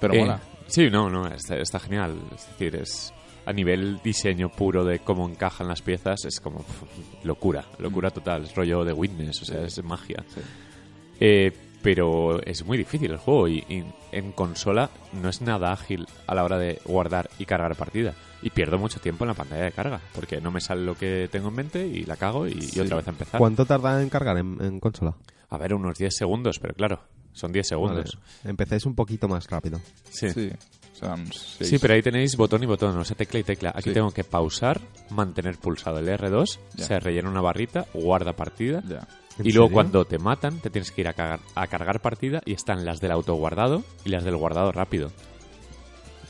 Pero 0.00 0.14
Eh, 0.14 0.20
mola. 0.20 0.40
Sí, 0.66 0.88
no, 0.90 1.10
no, 1.10 1.26
está, 1.28 1.56
está 1.56 1.78
genial. 1.78 2.16
Es 2.34 2.46
decir, 2.48 2.74
es 2.76 3.12
a 3.46 3.52
nivel 3.52 4.00
diseño 4.02 4.48
puro 4.48 4.84
de 4.84 5.00
cómo 5.00 5.28
encajan 5.28 5.68
las 5.68 5.82
piezas, 5.82 6.24
es 6.24 6.40
como 6.40 6.64
locura, 7.24 7.64
locura 7.78 8.10
total. 8.10 8.44
Es 8.44 8.54
rollo 8.54 8.84
de 8.84 8.92
Witness, 8.92 9.42
o 9.42 9.44
sea, 9.44 9.64
es 9.64 9.82
magia. 9.82 10.24
Sí. 10.34 10.40
Eh, 11.20 11.52
pero 11.82 12.42
es 12.42 12.64
muy 12.64 12.78
difícil 12.78 13.10
el 13.10 13.18
juego 13.18 13.46
y, 13.46 13.58
y 13.68 13.84
en 14.10 14.32
consola 14.32 14.88
no 15.12 15.28
es 15.28 15.42
nada 15.42 15.70
ágil 15.70 16.06
a 16.26 16.34
la 16.34 16.42
hora 16.42 16.58
de 16.58 16.80
guardar 16.86 17.28
y 17.38 17.44
cargar 17.44 17.76
partida. 17.76 18.14
Y 18.40 18.50
pierdo 18.50 18.78
mucho 18.78 19.00
tiempo 19.00 19.24
en 19.24 19.28
la 19.28 19.34
pantalla 19.34 19.64
de 19.64 19.72
carga, 19.72 20.00
porque 20.14 20.40
no 20.40 20.50
me 20.50 20.60
sale 20.60 20.82
lo 20.82 20.96
que 20.96 21.28
tengo 21.30 21.48
en 21.48 21.54
mente 21.54 21.86
y 21.86 22.04
la 22.04 22.16
cago 22.16 22.46
y, 22.46 22.58
otra 22.80 22.96
vez 22.96 23.06
a 23.06 23.10
empezar. 23.10 23.38
¿Cuánto 23.38 23.66
tarda 23.66 24.02
en 24.02 24.08
cargar 24.08 24.38
en, 24.38 24.62
en 24.62 24.80
consola? 24.80 25.14
A 25.50 25.58
ver, 25.58 25.74
unos 25.74 25.98
10 25.98 26.14
segundos, 26.14 26.58
pero 26.58 26.74
claro, 26.74 27.00
son 27.34 27.52
10 27.52 27.68
segundos. 27.68 28.18
Vale. 28.44 28.76
Es 28.76 28.86
un 28.86 28.94
poquito 28.94 29.28
más 29.28 29.50
rápido. 29.50 29.80
Sí. 30.10 30.28
Sí. 30.94 31.06
Seis. 31.58 31.70
Sí, 31.70 31.78
pero 31.78 31.94
ahí 31.94 32.02
tenéis 32.02 32.36
botón 32.36 32.62
y 32.62 32.66
botón, 32.66 32.96
o 32.96 33.04
sea, 33.04 33.16
tecla 33.16 33.40
y 33.40 33.42
tecla. 33.42 33.70
Aquí 33.74 33.90
Sí. 33.90 33.94
tengo 33.94 34.10
que 34.12 34.24
pausar, 34.24 34.80
mantener 35.10 35.58
pulsado 35.58 35.98
el 35.98 36.08
R2, 36.08 36.58
Ya. 36.76 36.84
se 36.86 37.00
rellena 37.00 37.28
una 37.28 37.40
barrita, 37.42 37.86
guarda 37.92 38.32
partida. 38.34 38.82
Ya. 38.88 39.06
¿En 39.38 39.46
Y 39.46 39.50
luego 39.52 39.66
serio? 39.66 39.74
cuando 39.74 40.04
te 40.04 40.18
matan, 40.18 40.60
te 40.60 40.70
tienes 40.70 40.92
que 40.92 41.00
ir 41.00 41.08
a, 41.08 41.12
cagar- 41.14 41.40
a 41.56 41.66
cargar 41.66 42.00
partida 42.00 42.40
y 42.46 42.52
están 42.54 42.84
las 42.84 43.00
del 43.00 43.10
autoguardado 43.10 43.82
y 44.04 44.10
las 44.10 44.22
del 44.24 44.36
guardado 44.36 44.70
rápido. 44.70 45.10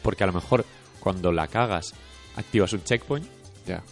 Porque 0.03 0.25
a 0.25 0.27
lo 0.27 0.33
mejor 0.33 0.65
cuando 1.01 1.31
la 1.31 1.47
cagas, 1.49 1.95
activas 2.37 2.73
un 2.73 2.83
checkpoint 2.83 3.27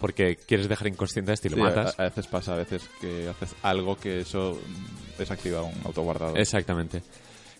porque 0.01 0.37
quieres 0.37 0.69
dejar 0.69 0.89
inconsciente 0.89 1.31
a 1.31 1.35
este 1.35 1.49
y 1.49 1.51
lo 1.53 1.57
Sí, 1.57 1.63
matas. 1.63 1.99
A, 1.99 2.03
a 2.03 2.05
veces 2.07 2.27
pasa, 2.27 2.53
a 2.53 2.57
veces 2.57 2.83
que 3.01 3.29
haces 3.29 3.55
algo 3.63 3.97
que 3.97 4.21
eso 4.21 4.59
mm, 4.67 5.19
desactiva 5.19 5.63
un 5.63 5.75
autoguardado. 5.85 6.37
Exactamente. 6.37 7.03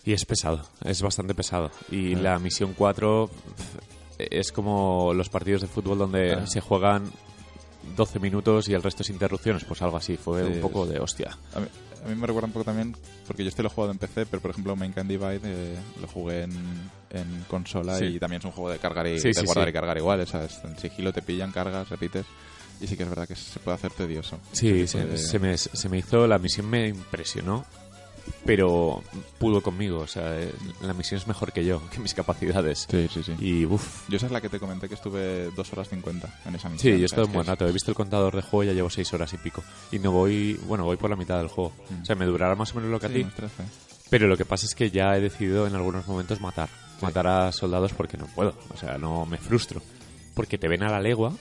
Y 0.05 0.13
es 0.13 0.25
pesado, 0.25 0.61
es 0.83 1.01
bastante 1.01 1.33
pesado. 1.33 1.71
Y 1.89 2.15
la 2.15 2.37
misión 2.39 2.73
4 2.77 3.29
pf, 3.29 3.79
es 4.37 4.51
como 4.51 5.13
los 5.13 5.29
partidos 5.29 5.61
de 5.61 5.67
fútbol 5.67 5.97
donde 5.97 6.33
Ah. 6.33 6.47
se 6.47 6.59
juegan 6.61 7.03
12 7.95 8.19
minutos 8.19 8.67
y 8.69 8.73
el 8.73 8.83
resto 8.83 9.03
es 9.03 9.09
interrupciones, 9.09 9.63
pues 9.65 9.81
algo 9.81 9.97
así. 9.97 10.17
Fue 10.17 10.45
Sí, 10.45 10.53
un 10.53 10.61
poco 10.61 10.83
es- 10.85 10.89
de 10.91 10.99
hostia. 10.99 11.37
A 11.55 11.59
mí, 11.59 11.67
a 12.05 12.07
mí 12.09 12.15
me 12.15 12.27
recuerda 12.27 12.47
un 12.47 12.53
poco 12.53 12.65
también, 12.65 12.95
porque 13.27 13.43
yo 13.43 13.49
este 13.49 13.63
lo 13.63 13.69
he 13.69 13.71
jugado 13.71 13.91
en 13.93 13.97
PC, 13.97 14.25
pero 14.25 14.41
por 14.41 14.51
ejemplo 14.51 14.75
Mankind 14.75 15.07
Divide 15.09 15.39
eh, 15.43 15.77
lo 16.01 16.07
jugué 16.07 16.43
en, 16.43 16.51
en 17.11 17.45
consola 17.49 17.97
Sí. 17.97 18.05
y 18.05 18.19
también 18.19 18.39
es 18.41 18.45
un 18.45 18.51
juego 18.51 18.69
de 18.71 18.79
cargar 18.79 19.07
y 19.07 19.19
Sí, 19.19 19.31
de 19.31 19.41
guardar 19.43 19.69
y 19.69 19.73
cargar 19.73 19.97
igual, 19.97 20.27
¿sabes? 20.27 20.59
En 20.65 20.77
sigilo 20.77 21.13
te 21.13 21.21
pillan, 21.21 21.51
cargas, 21.53 21.87
repites. 21.89 22.25
Y 22.81 22.87
sí 22.87 22.97
que 22.97 23.03
es 23.03 23.09
verdad 23.09 23.27
que 23.27 23.35
se 23.35 23.59
puede 23.59 23.75
hacer 23.75 23.91
tedioso. 23.91 24.37
Sí, 24.51 24.85
se 24.87 25.05
me, 25.39 25.57
se 25.57 25.87
me 25.89 25.97
hizo, 25.97 26.27
la 26.27 26.37
misión 26.39 26.69
me 26.69 26.87
impresionó, 26.89 27.63
pero 28.45 29.01
pudo 29.39 29.61
conmigo. 29.61 29.99
O 29.99 30.07
sea, 30.07 30.39
eh, 30.39 30.51
la 30.81 30.93
misión 30.93 31.19
es 31.19 31.27
mejor 31.27 31.51
que 31.51 31.65
yo, 31.65 31.81
que 31.91 31.99
mis 31.99 32.13
capacidades. 32.13 32.87
Sí, 32.89 33.07
sí, 33.13 33.23
sí. 33.23 33.33
Y 33.39 33.65
uff. 33.65 34.07
Yo 34.09 34.17
esa 34.17 34.25
es 34.27 34.31
la 34.31 34.41
que 34.41 34.49
te 34.49 34.59
comenté 34.59 34.87
que 34.87 34.95
estuve 34.95 35.49
2 35.55 35.73
horas 35.73 35.89
50 35.89 36.39
en 36.45 36.55
esa 36.55 36.67
Sí, 36.69 36.73
misión. 36.73 36.97
yo 36.97 37.03
he 37.03 37.05
estado 37.05 37.27
un 37.27 37.33
buen 37.33 37.45
rato. 37.47 37.67
He 37.67 37.71
visto 37.71 37.91
el 37.91 37.95
contador 37.95 38.35
de 38.35 38.41
juego 38.41 38.63
y 38.63 38.67
ya 38.67 38.73
llevo 38.73 38.89
6 38.89 39.13
horas 39.13 39.33
y 39.33 39.37
pico. 39.37 39.63
Y 39.91 39.99
no 39.99 40.11
voy, 40.11 40.59
bueno, 40.67 40.85
voy 40.85 40.97
por 40.97 41.09
la 41.09 41.15
mitad 41.15 41.37
del 41.37 41.47
juego. 41.47 41.71
Mm. 41.89 42.01
O 42.01 42.05
sea, 42.05 42.15
me 42.15 42.25
durará 42.25 42.55
más 42.55 42.71
o 42.71 42.75
menos 42.75 42.91
lo 42.91 42.99
que 42.99 43.05
a 43.05 43.09
Sí, 43.09 43.15
ti. 43.15 43.21
unos 43.21 43.35
13. 43.35 43.63
Pero 44.09 44.27
lo 44.27 44.37
que 44.37 44.45
pasa 44.45 44.65
es 44.65 44.75
que 44.75 44.91
ya 44.91 45.15
he 45.17 45.21
decidido 45.21 45.65
en 45.67 45.75
algunos 45.75 46.07
momentos 46.07 46.39
matar. 46.39 46.69
Matar 47.01 47.27
a 47.27 47.51
soldados 47.51 47.93
porque 47.93 48.17
no 48.17 48.27
puedo. 48.27 48.53
O 48.73 48.77
sea, 48.77 48.97
no 48.97 49.25
me 49.25 49.37
frustro. 49.37 49.81
Porque 50.35 50.57
te 50.57 50.67
ven 50.67 50.83
a 50.83 50.89
la 50.89 50.99
legua. 50.99 51.33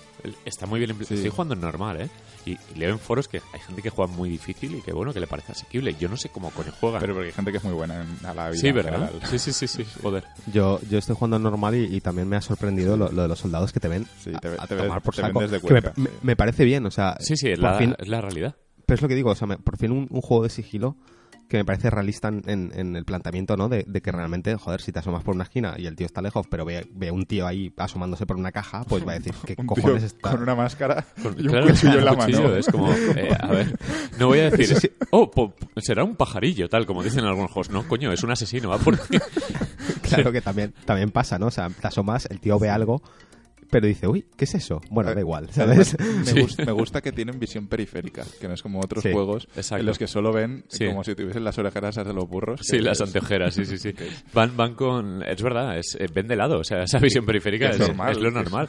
Está 0.44 0.66
muy 0.66 0.78
bien. 0.78 0.94
Sí. 1.04 1.14
Estoy 1.14 1.30
jugando 1.30 1.54
en 1.54 1.61
normal, 1.61 2.00
¿eh? 2.00 2.11
Y, 2.44 2.52
y 2.52 2.78
leo 2.78 2.90
en 2.90 2.98
foros 2.98 3.28
que 3.28 3.40
hay 3.52 3.61
gente 3.61 3.82
que 3.82 3.90
juega 3.90 4.12
muy 4.12 4.28
difícil 4.28 4.74
y 4.76 4.80
que, 4.82 4.92
bueno, 4.92 5.12
que 5.12 5.20
le 5.20 5.26
parece 5.26 5.52
asequible. 5.52 5.94
Yo 6.00 6.08
no 6.08 6.16
sé 6.16 6.28
cómo 6.28 6.50
coño 6.50 6.72
juegan. 6.80 7.00
Pero 7.00 7.14
porque 7.14 7.28
hay 7.28 7.32
gente 7.32 7.50
que 7.52 7.58
es 7.58 7.64
muy 7.64 7.72
buena 7.72 8.02
en, 8.02 8.26
a 8.26 8.35
la 8.35 8.50
vida. 8.50 8.61
sí, 8.61 8.72
¿verdad? 8.72 9.08
general. 9.11 9.28
Sí, 9.30 9.38
sí, 9.38 9.52
sí, 9.52 9.66
sí. 9.68 9.87
Joder. 10.02 10.24
Yo, 10.52 10.80
yo 10.90 10.98
estoy 10.98 11.14
jugando 11.14 11.37
en 11.37 11.42
normal 11.44 11.74
y, 11.74 11.85
y 11.96 12.00
también 12.00 12.28
me 12.28 12.37
ha 12.37 12.40
sorprendido 12.40 12.96
lo, 12.96 13.11
lo 13.12 13.22
de 13.22 13.28
los 13.28 13.38
soldados 13.38 13.72
que 13.72 13.80
te 13.80 13.88
ven 13.88 14.06
Sí, 14.22 14.32
te 14.40 14.48
a, 14.48 14.62
a 14.64 14.66
te 14.66 14.76
tomar 14.76 15.02
por 15.02 15.14
te 15.14 15.22
ven 15.22 15.30
saco. 15.30 15.40
desde 15.40 15.61
Que 15.61 15.74
me, 15.74 15.80
me- 15.96 16.11
me 16.22 16.37
parece 16.37 16.64
bien, 16.64 16.85
o 16.87 16.90
sea, 16.90 17.16
Sí, 17.20 17.37
sí, 17.37 17.48
es 17.50 17.58
la, 17.58 17.74
fin- 17.78 17.94
es 17.98 18.08
la 18.08 18.20
realidad. 18.20 18.56
pero 18.87 18.96
es 18.96 19.02
lo 19.02 19.08
que 19.08 19.14
digo, 19.14 19.30
o 19.30 19.35
sea, 19.35 19.46
me- 19.46 19.58
por 19.58 19.76
fin 19.76 19.92
un, 19.92 20.08
un 20.11 20.20
juego 20.20 20.42
de 20.42 20.50
sigilo 20.50 20.96
que 21.48 21.59
me 21.59 21.64
parece 21.66 21.90
realista 21.90 22.28
en, 22.28 22.42
en- 22.46 22.72
en 22.74 22.96
el 22.96 23.05
planteamiento, 23.05 23.57
¿no? 23.57 23.68
De, 23.68 23.85
de 23.87 24.00
que 24.00 24.11
realmente, 24.11 24.57
joder, 24.57 24.81
si 24.81 24.90
te 24.92 25.00
asomas 25.00 25.22
por 25.22 25.35
una 25.35 25.44
esquina 25.44 25.74
y 25.76 25.87
el 25.87 25.96
tío 25.96 26.07
está 26.07 26.22
lejos, 26.22 26.46
pero 26.48 26.64
ve, 26.64 26.88
ve 26.94 27.11
un 27.11 27.26
tío 27.26 27.46
ahí 27.46 27.72
asomándose 27.76 28.24
por 28.24 28.37
una 28.37 28.52
caja, 28.52 28.85
pues 28.85 29.07
va 29.07 29.12
a 29.12 29.14
decir, 29.16 29.35
¿qué 29.46 29.55
Un 29.59 29.66
cojones 29.66 30.02
está...? 30.02 30.31
con 30.31 30.42
una 30.42 30.55
máscara 30.55 31.05
Con- 31.22 31.38
y 31.38 31.42
un 31.42 31.48
claro, 31.48 31.66
cuchillo 31.68 31.98
en 31.98 32.05
la 32.07 32.14
cuchillo, 32.14 32.42
mano. 32.44 32.57
Es 32.57 32.66
como, 32.68 32.90
eh, 32.92 33.37
a 33.38 33.48
ver, 33.52 33.76
no 34.18 34.28
voy 34.28 34.38
a 34.40 34.50
decir, 34.50 34.76
Sí, 34.78 34.90
oh, 35.11 35.31
po- 35.31 35.55
será 35.76 36.05
un 36.05 36.16
pajarillo, 36.16 36.68
tal, 36.70 36.87
como 36.87 37.02
dicen 37.02 37.24
algunos 37.24 37.50
juegos. 37.50 37.70
No, 37.70 37.87
coño, 37.87 38.12
es 38.12 38.22
un 38.22 38.31
asesino, 38.31 38.70
va 38.70 38.78
por. 38.78 38.98
Claro 40.02 40.31
que 40.33 40.40
también, 40.40 40.74
también 40.85 41.11
pasa, 41.11 41.38
¿no? 41.38 41.46
O 41.46 41.50
sea, 41.50 41.68
te 41.68 41.87
asomas, 41.87 42.26
el 42.31 42.38
tío 42.40 42.59
ve 42.59 42.68
algo, 42.70 43.02
pero 43.72 43.87
dice, 43.87 44.06
uy, 44.06 44.26
¿qué 44.37 44.44
es 44.44 44.54
eso? 44.54 44.80
Bueno, 44.90 45.14
da 45.14 45.20
igual, 45.20 45.48
¿sabes? 45.50 45.96
Me, 45.98 46.24
Sí. 46.26 46.40
gusta, 46.42 46.64
me 46.64 46.72
gusta 46.72 47.00
que 47.00 47.11
tienen 47.11 47.40
visión 47.40 47.66
periférica, 47.66 48.22
que 48.38 48.46
no 48.46 48.54
es 48.54 48.62
como 48.62 48.78
otros 48.80 49.02
Sí, 49.02 49.11
juegos 49.11 49.48
exacto. 49.56 49.80
en 49.80 49.87
los 49.87 49.98
que 49.98 50.06
solo 50.06 50.30
ven 50.32 50.64
Sí. 50.68 50.87
como 50.87 51.02
si 51.02 51.14
tuviesen 51.14 51.42
las 51.42 51.56
orejeras 51.58 51.96
de 51.96 52.12
los 52.12 52.28
burros. 52.28 52.61
Sí, 52.62 52.78
las 52.80 53.00
es- 53.00 53.06
anteojeras, 53.08 53.54
sí, 53.54 53.64
sí, 53.64 53.78
sí. 53.78 53.92
Van, 54.35 54.54
van 54.56 54.74
con... 54.74 55.22
Es 55.22 55.42
verdad, 55.42 55.78
es, 55.78 55.96
eh, 55.98 56.06
ven 56.14 56.28
de 56.28 56.37
lado, 56.37 56.58
o 56.61 56.64
sea, 56.64 56.82
esa 56.82 56.98
visión 56.98 57.24
periférica 57.24 57.70
es 57.70 57.80
es, 57.80 57.88
normal, 57.88 58.12
es 58.12 58.18
lo 58.18 58.28
es- 58.28 58.35
normal. 58.35 58.68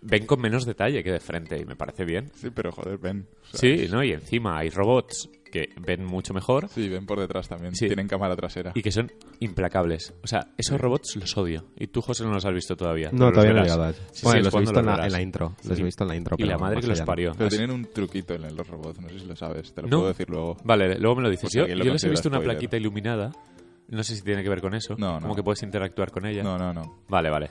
Ven 0.00 0.26
con 0.26 0.40
menos 0.40 0.64
detalle 0.64 1.02
que 1.02 1.10
de 1.10 1.18
frente 1.20 1.58
y 1.58 1.64
me 1.64 1.74
parece 1.74 2.04
bien. 2.04 2.30
Sí, 2.36 2.50
pero 2.54 2.70
joder, 2.72 2.98
ven. 2.98 3.26
O 3.52 3.56
sea, 3.56 3.60
Sí, 3.76 3.88
¿no? 3.90 4.02
Y 4.04 4.12
encima 4.12 4.56
hay 4.58 4.70
robots 4.70 5.28
que 5.48 5.70
ven 5.80 6.04
mucho 6.04 6.32
mejor 6.34 6.68
Sí, 6.68 6.88
ven 6.88 7.06
por 7.06 7.18
detrás 7.20 7.48
también. 7.48 7.74
Sí. 7.74 7.86
Tienen 7.86 8.06
cámara 8.08 8.36
trasera. 8.36 8.72
y 8.74 8.82
que 8.82 8.92
son 8.92 9.10
implacables. 9.40 10.14
O 10.22 10.26
sea, 10.26 10.48
esos 10.56 10.80
robots 10.80 11.16
los 11.16 11.36
odio. 11.36 11.64
Y 11.76 11.86
tú, 11.88 12.00
José, 12.00 12.24
no 12.24 12.32
los 12.32 12.44
has 12.44 12.54
visto 12.54 12.76
todavía. 12.76 13.10
No, 13.12 13.26
los 13.26 13.32
todavía 13.34 13.52
no 13.52 13.58
he 13.58 13.62
verás. 13.62 13.76
llegado 13.76 13.82
a 13.84 13.90
eso. 13.90 14.02
Sí, 14.12 14.20
bueno, 14.24 14.38
sí, 14.40 14.44
los 14.44 14.54
he 14.54 14.60
visto 14.60 14.80
en 14.80 14.86
la, 14.86 15.06
en 15.06 15.12
la 15.12 15.22
intro. 15.22 15.56
Los 15.68 15.78
he 15.78 15.82
visto 15.82 16.04
en 16.04 16.08
la 16.08 16.16
intro. 16.16 16.36
Y 16.38 16.44
la 16.44 16.58
madre 16.58 16.80
que 16.80 16.86
los 16.86 17.00
parió. 17.02 17.32
Pero 17.36 17.48
Así- 17.48 17.56
tienen 17.56 17.74
un 17.74 17.84
truquito 17.92 18.34
en 18.34 18.56
los 18.56 18.66
robots, 18.68 19.00
no 19.00 19.08
sé 19.08 19.18
si 19.20 19.26
lo 19.26 19.36
sabes, 19.36 19.72
te 19.74 19.82
lo 19.82 19.88
No. 19.88 19.96
puedo 19.98 20.08
decir 20.08 20.28
luego. 20.30 20.56
Vale, 20.64 20.98
luego 20.98 21.16
me 21.16 21.22
lo 21.22 21.30
dices. 21.30 21.42
Pues 21.42 21.54
yo 21.54 21.60
alguien 21.62 21.78
lo 21.78 21.84
yo 21.84 21.92
les 21.92 22.04
he 22.04 22.08
visto 22.08 22.28
una 22.28 22.38
spoiler. 22.38 22.56
plaquita 22.56 22.76
iluminada. 22.76 23.32
No 23.88 24.02
sé 24.02 24.16
si 24.16 24.22
tiene 24.22 24.42
que 24.42 24.50
ver 24.50 24.60
con 24.60 24.74
eso. 24.74 24.96
No, 24.98 25.14
no. 25.14 25.20
Como 25.22 25.34
que 25.34 25.42
puedes 25.42 25.62
interactuar 25.62 26.10
con 26.10 26.26
ella. 26.26 26.42
No, 26.42 26.58
no, 26.58 26.74
no. 26.74 27.02
Vale, 27.08 27.30
vale. 27.30 27.50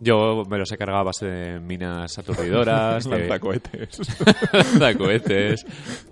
Yo 0.00 0.42
me 0.48 0.58
los 0.58 0.70
he 0.72 0.76
cargado 0.76 1.00
a 1.00 1.04
base 1.04 1.26
de 1.26 1.60
minas 1.60 2.18
aturdidoras, 2.18 3.04
de 3.08 3.18
Lanzacohetes. 3.18 3.98
lanzacohetes, 4.52 5.66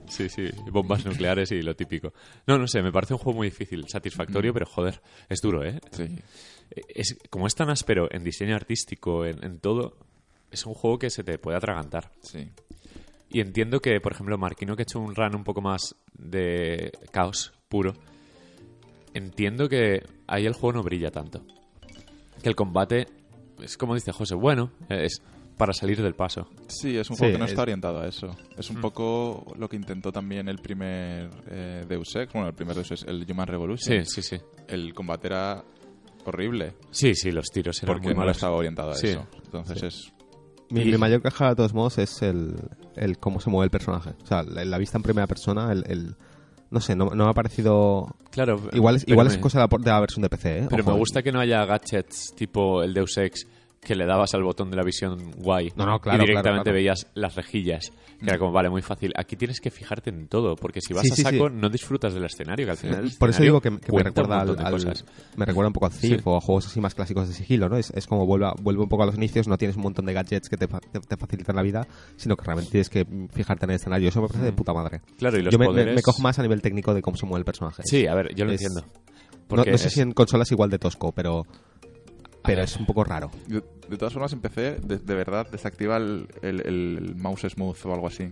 sí, 0.07 0.29
sí, 0.29 0.49
bombas 0.71 1.05
nucleares 1.05 1.51
y 1.53 1.63
lo 1.63 1.75
típico. 1.75 2.13
No, 2.47 2.59
no 2.59 2.67
sé, 2.69 2.81
me 2.83 2.93
parece 2.93 3.15
un 3.15 3.19
juego 3.19 3.39
muy 3.39 3.49
difícil, 3.49 3.89
satisfactorio, 3.89 4.53
pero 4.53 4.67
joder, 4.67 5.01
es 5.29 5.41
duro, 5.41 5.65
¿eh? 5.65 5.81
sí. 5.91 6.05
Es, 6.89 7.19
como 7.29 7.47
es 7.47 7.55
tan 7.55 7.69
áspero 7.69 8.09
en 8.11 8.25
diseño 8.25 8.55
artístico, 8.55 9.27
en, 9.27 9.45
en 9.45 9.59
todo, 9.59 9.99
es 10.51 10.65
un 10.65 10.75
juego 10.75 10.99
que 10.99 11.11
se 11.11 11.25
te 11.25 11.39
puede 11.39 11.57
atragantar. 11.57 12.13
Sí. 12.23 12.51
Y 13.29 13.41
entiendo 13.41 13.81
que, 13.81 14.01
por 14.01 14.13
ejemplo, 14.13 14.39
Marquino, 14.39 14.77
que 14.77 14.83
ha 14.83 14.85
hecho 14.85 15.01
un 15.01 15.15
run 15.15 15.35
un 15.35 15.45
poco 15.45 15.61
más 15.61 15.97
de 16.13 16.93
caos 17.11 17.53
puro, 17.69 17.95
entiendo 19.15 19.69
que 19.69 20.03
ahí 20.27 20.47
el 20.47 20.53
juego 20.53 20.75
no 20.75 20.83
brilla 20.83 21.11
tanto. 21.11 21.43
Que 22.43 22.49
el 22.49 22.55
combate 22.55 23.07
es 23.63 23.77
como 23.77 23.95
dice 23.95 24.13
José, 24.13 24.35
bueno, 24.35 24.71
es 24.89 25.23
para 25.57 25.73
salir 25.73 26.01
del 26.03 26.15
paso. 26.15 26.49
Sí, 26.67 26.97
es 26.97 27.09
un 27.11 27.17
Sí, 27.17 27.21
juego 27.21 27.33
que 27.35 27.39
no 27.39 27.45
es- 27.45 27.51
está 27.53 27.63
orientado 27.63 28.01
a 28.01 28.07
eso. 28.09 28.35
Es 28.57 28.71
Mm. 28.71 28.77
un 28.77 28.81
poco 28.81 29.55
lo 29.59 29.69
que 29.69 29.77
intentó 29.77 30.11
también 30.13 30.49
el 30.49 30.59
primer 30.59 31.31
eh, 31.49 31.85
Deus 31.89 32.15
Ex. 32.17 32.33
Bueno, 32.33 32.49
el 32.49 32.55
primer 32.55 32.75
Deus 32.75 32.91
Ex, 32.91 33.05
el 33.05 33.25
Human 33.31 33.47
Revolution. 33.47 34.05
Sí, 34.07 34.23
sí, 34.23 34.37
sí. 34.37 34.43
El 34.67 34.95
combate 34.95 35.29
era 35.29 35.63
horrible 36.25 36.75
Sí, 36.91 37.15
sí, 37.15 37.31
los 37.33 37.47
tiros 37.49 37.83
eran 37.83 37.95
porque 37.95 38.07
muy 38.09 38.15
no 38.15 38.21
malos. 38.21 38.37
estaba 38.37 38.57
orientado 38.57 38.91
a 38.93 38.95
Sí. 38.95 39.09
eso. 39.09 39.27
Entonces 39.45 39.83
es... 39.83 40.13
Mi, 40.71 40.85
mi 40.87 40.97
mayor 40.97 41.21
queja, 41.21 41.51
de 41.51 41.57
todos 41.57 41.75
modos, 41.75 41.99
es 41.99 42.23
el, 42.23 42.55
el 42.97 43.19
cómo 43.19 43.41
se 43.41 43.51
mueve 43.51 43.67
el 43.67 43.71
personaje. 43.71 44.15
O 44.23 44.27
sea, 44.27 44.43
la, 44.43 44.65
la 44.65 44.79
vista 44.79 44.97
en 44.97 45.03
primera 45.03 45.27
persona, 45.27 45.71
el, 45.71 45.85
el 45.87 46.17
No 46.73 46.81
sé, 46.81 46.97
no, 46.97 47.11
no 47.11 47.25
me 47.25 47.31
ha 47.31 47.35
parecido... 47.35 48.09
Claro. 48.31 48.61
Igual 48.73 48.97
es, 48.97 49.05
igual 49.07 49.29
me- 49.29 49.35
es 49.35 49.39
cosa 49.39 49.61
de 49.61 49.69
la, 49.71 49.79
de 49.85 49.91
la 49.91 50.01
versión 50.01 50.23
de 50.23 50.29
PC, 50.31 50.59
¿eh? 50.61 50.67
Pero 50.71 50.83
Ojo, 50.83 50.93
me 50.93 50.99
gusta 50.99 51.23
que 51.23 51.31
no 51.31 51.39
haya 51.39 51.65
gadgets 51.67 52.33
tipo 52.35 52.83
el 52.83 52.95
Deus 52.95 53.17
Ex 53.19 53.47
que 53.85 53.97
le 53.97 54.07
dabas 54.07 54.33
al 54.35 54.45
botón 54.45 54.71
de 54.71 54.77
la 54.77 54.85
visión 54.85 55.33
guay 55.39 55.73
No, 55.75 55.85
no, 55.85 55.97
y 55.97 56.01
claro, 56.01 56.19
directamente 56.21 56.43
claro, 56.43 56.63
claro. 56.63 56.75
veías 56.75 57.07
las 57.15 57.35
rejillas. 57.35 57.91
Que 58.21 58.27
era 58.29 58.39
como, 58.39 58.53
vale, 58.53 58.71
muy 58.71 58.83
fácil. 58.83 59.13
Aquí 59.17 59.35
tienes 59.35 59.61
que 59.61 59.73
fijarte 59.73 60.11
en 60.11 60.29
todo, 60.29 60.55
porque 60.55 60.81
si 60.81 60.95
vas 60.95 61.03
Sí, 61.03 61.11
a 61.23 61.31
saco 61.33 61.49
sí. 61.49 61.55
no 61.57 61.69
disfrutas 61.69 62.15
del 62.15 62.25
escenario, 62.25 62.65
que 62.65 62.71
al 62.71 62.77
final 62.77 63.11
Por 63.19 63.31
eso 63.31 63.43
digo 63.43 63.61
que, 63.61 63.77
que 63.81 63.91
me 63.93 64.03
recuerda 64.05 64.43
al, 64.43 64.51
al- 64.51 65.05
me 65.37 65.45
recuerda 65.45 65.67
un 65.67 65.73
poco 65.73 65.87
al 65.87 65.93
Thief 65.93 66.25
o 66.29 66.37
a 66.37 66.41
juegos 66.41 66.69
así 66.69 66.81
más 66.81 66.95
clásicos 66.95 67.27
de 67.27 67.35
sigilo, 67.35 67.69
¿no? 67.69 67.77
Es, 67.77 67.91
es 67.91 68.07
como 68.07 68.25
vuelve, 68.25 68.47
a- 68.47 68.55
vuelve 68.63 68.81
un 68.85 68.89
poco 68.89 69.03
a 69.03 69.07
los 69.07 69.17
inicios, 69.17 69.49
no 69.49 69.59
tienes 69.59 69.77
un 69.77 69.83
montón 69.83 70.07
de 70.07 70.13
gadgets 70.13 70.49
que 70.49 70.57
te, 70.57 70.69
te- 70.69 71.01
te 71.01 71.17
facilitan 71.17 71.57
la 71.57 71.63
vida, 71.63 71.85
sino 72.17 72.37
que 72.37 72.45
realmente 72.45 72.71
tienes 72.71 72.89
que 72.89 73.05
fijarte 73.33 73.65
en 73.65 73.71
el 73.73 73.77
escenario. 73.77 74.09
Eso 74.09 74.23
me 74.23 74.29
parece 74.29 74.45
de 74.45 74.53
puta 74.53 74.73
madre. 74.73 75.01
Claro, 75.19 75.37
y 75.39 75.43
los 75.43 75.51
Yo 75.53 75.59
me, 75.59 75.65
me- 75.67 75.73
poderes... 75.73 75.97
me 75.97 76.03
cojo 76.03 76.23
más 76.23 76.39
a 76.39 76.43
nivel 76.43 76.63
técnico 76.63 76.95
de 76.95 77.03
cómo 77.03 77.17
se 77.17 77.27
mueve 77.27 77.41
el 77.41 77.45
personaje. 77.45 77.83
Sí, 77.85 78.07
a 78.07 78.15
ver, 78.15 78.33
yo 78.37 78.45
lo 78.45 78.53
Es- 78.53 78.63
entiendo. 78.63 78.87
No, 79.51 79.65
sé 79.65 79.73
es- 79.89 79.93
si 79.95 80.01
en 80.01 80.13
consolas 80.13 80.53
igual 80.53 80.71
de 80.71 80.79
tosco, 80.79 81.11
pero 81.11 81.45
pero 82.43 82.63
es 82.63 82.77
un 82.77 82.87
poco 82.87 83.05
raro. 83.05 83.31
De, 83.89 83.97
todas 83.99 84.13
formas, 84.13 84.33
empecé 84.33 84.77
de, 84.81 84.99
de 84.99 85.15
verdad 85.15 85.47
desactiva 85.51 85.97
el, 85.97 86.27
el, 86.43 86.61
el 86.67 87.15
mouse 87.17 87.43
smooth 87.49 87.77
o 87.85 87.95
algo 87.95 88.07
así. 88.07 88.25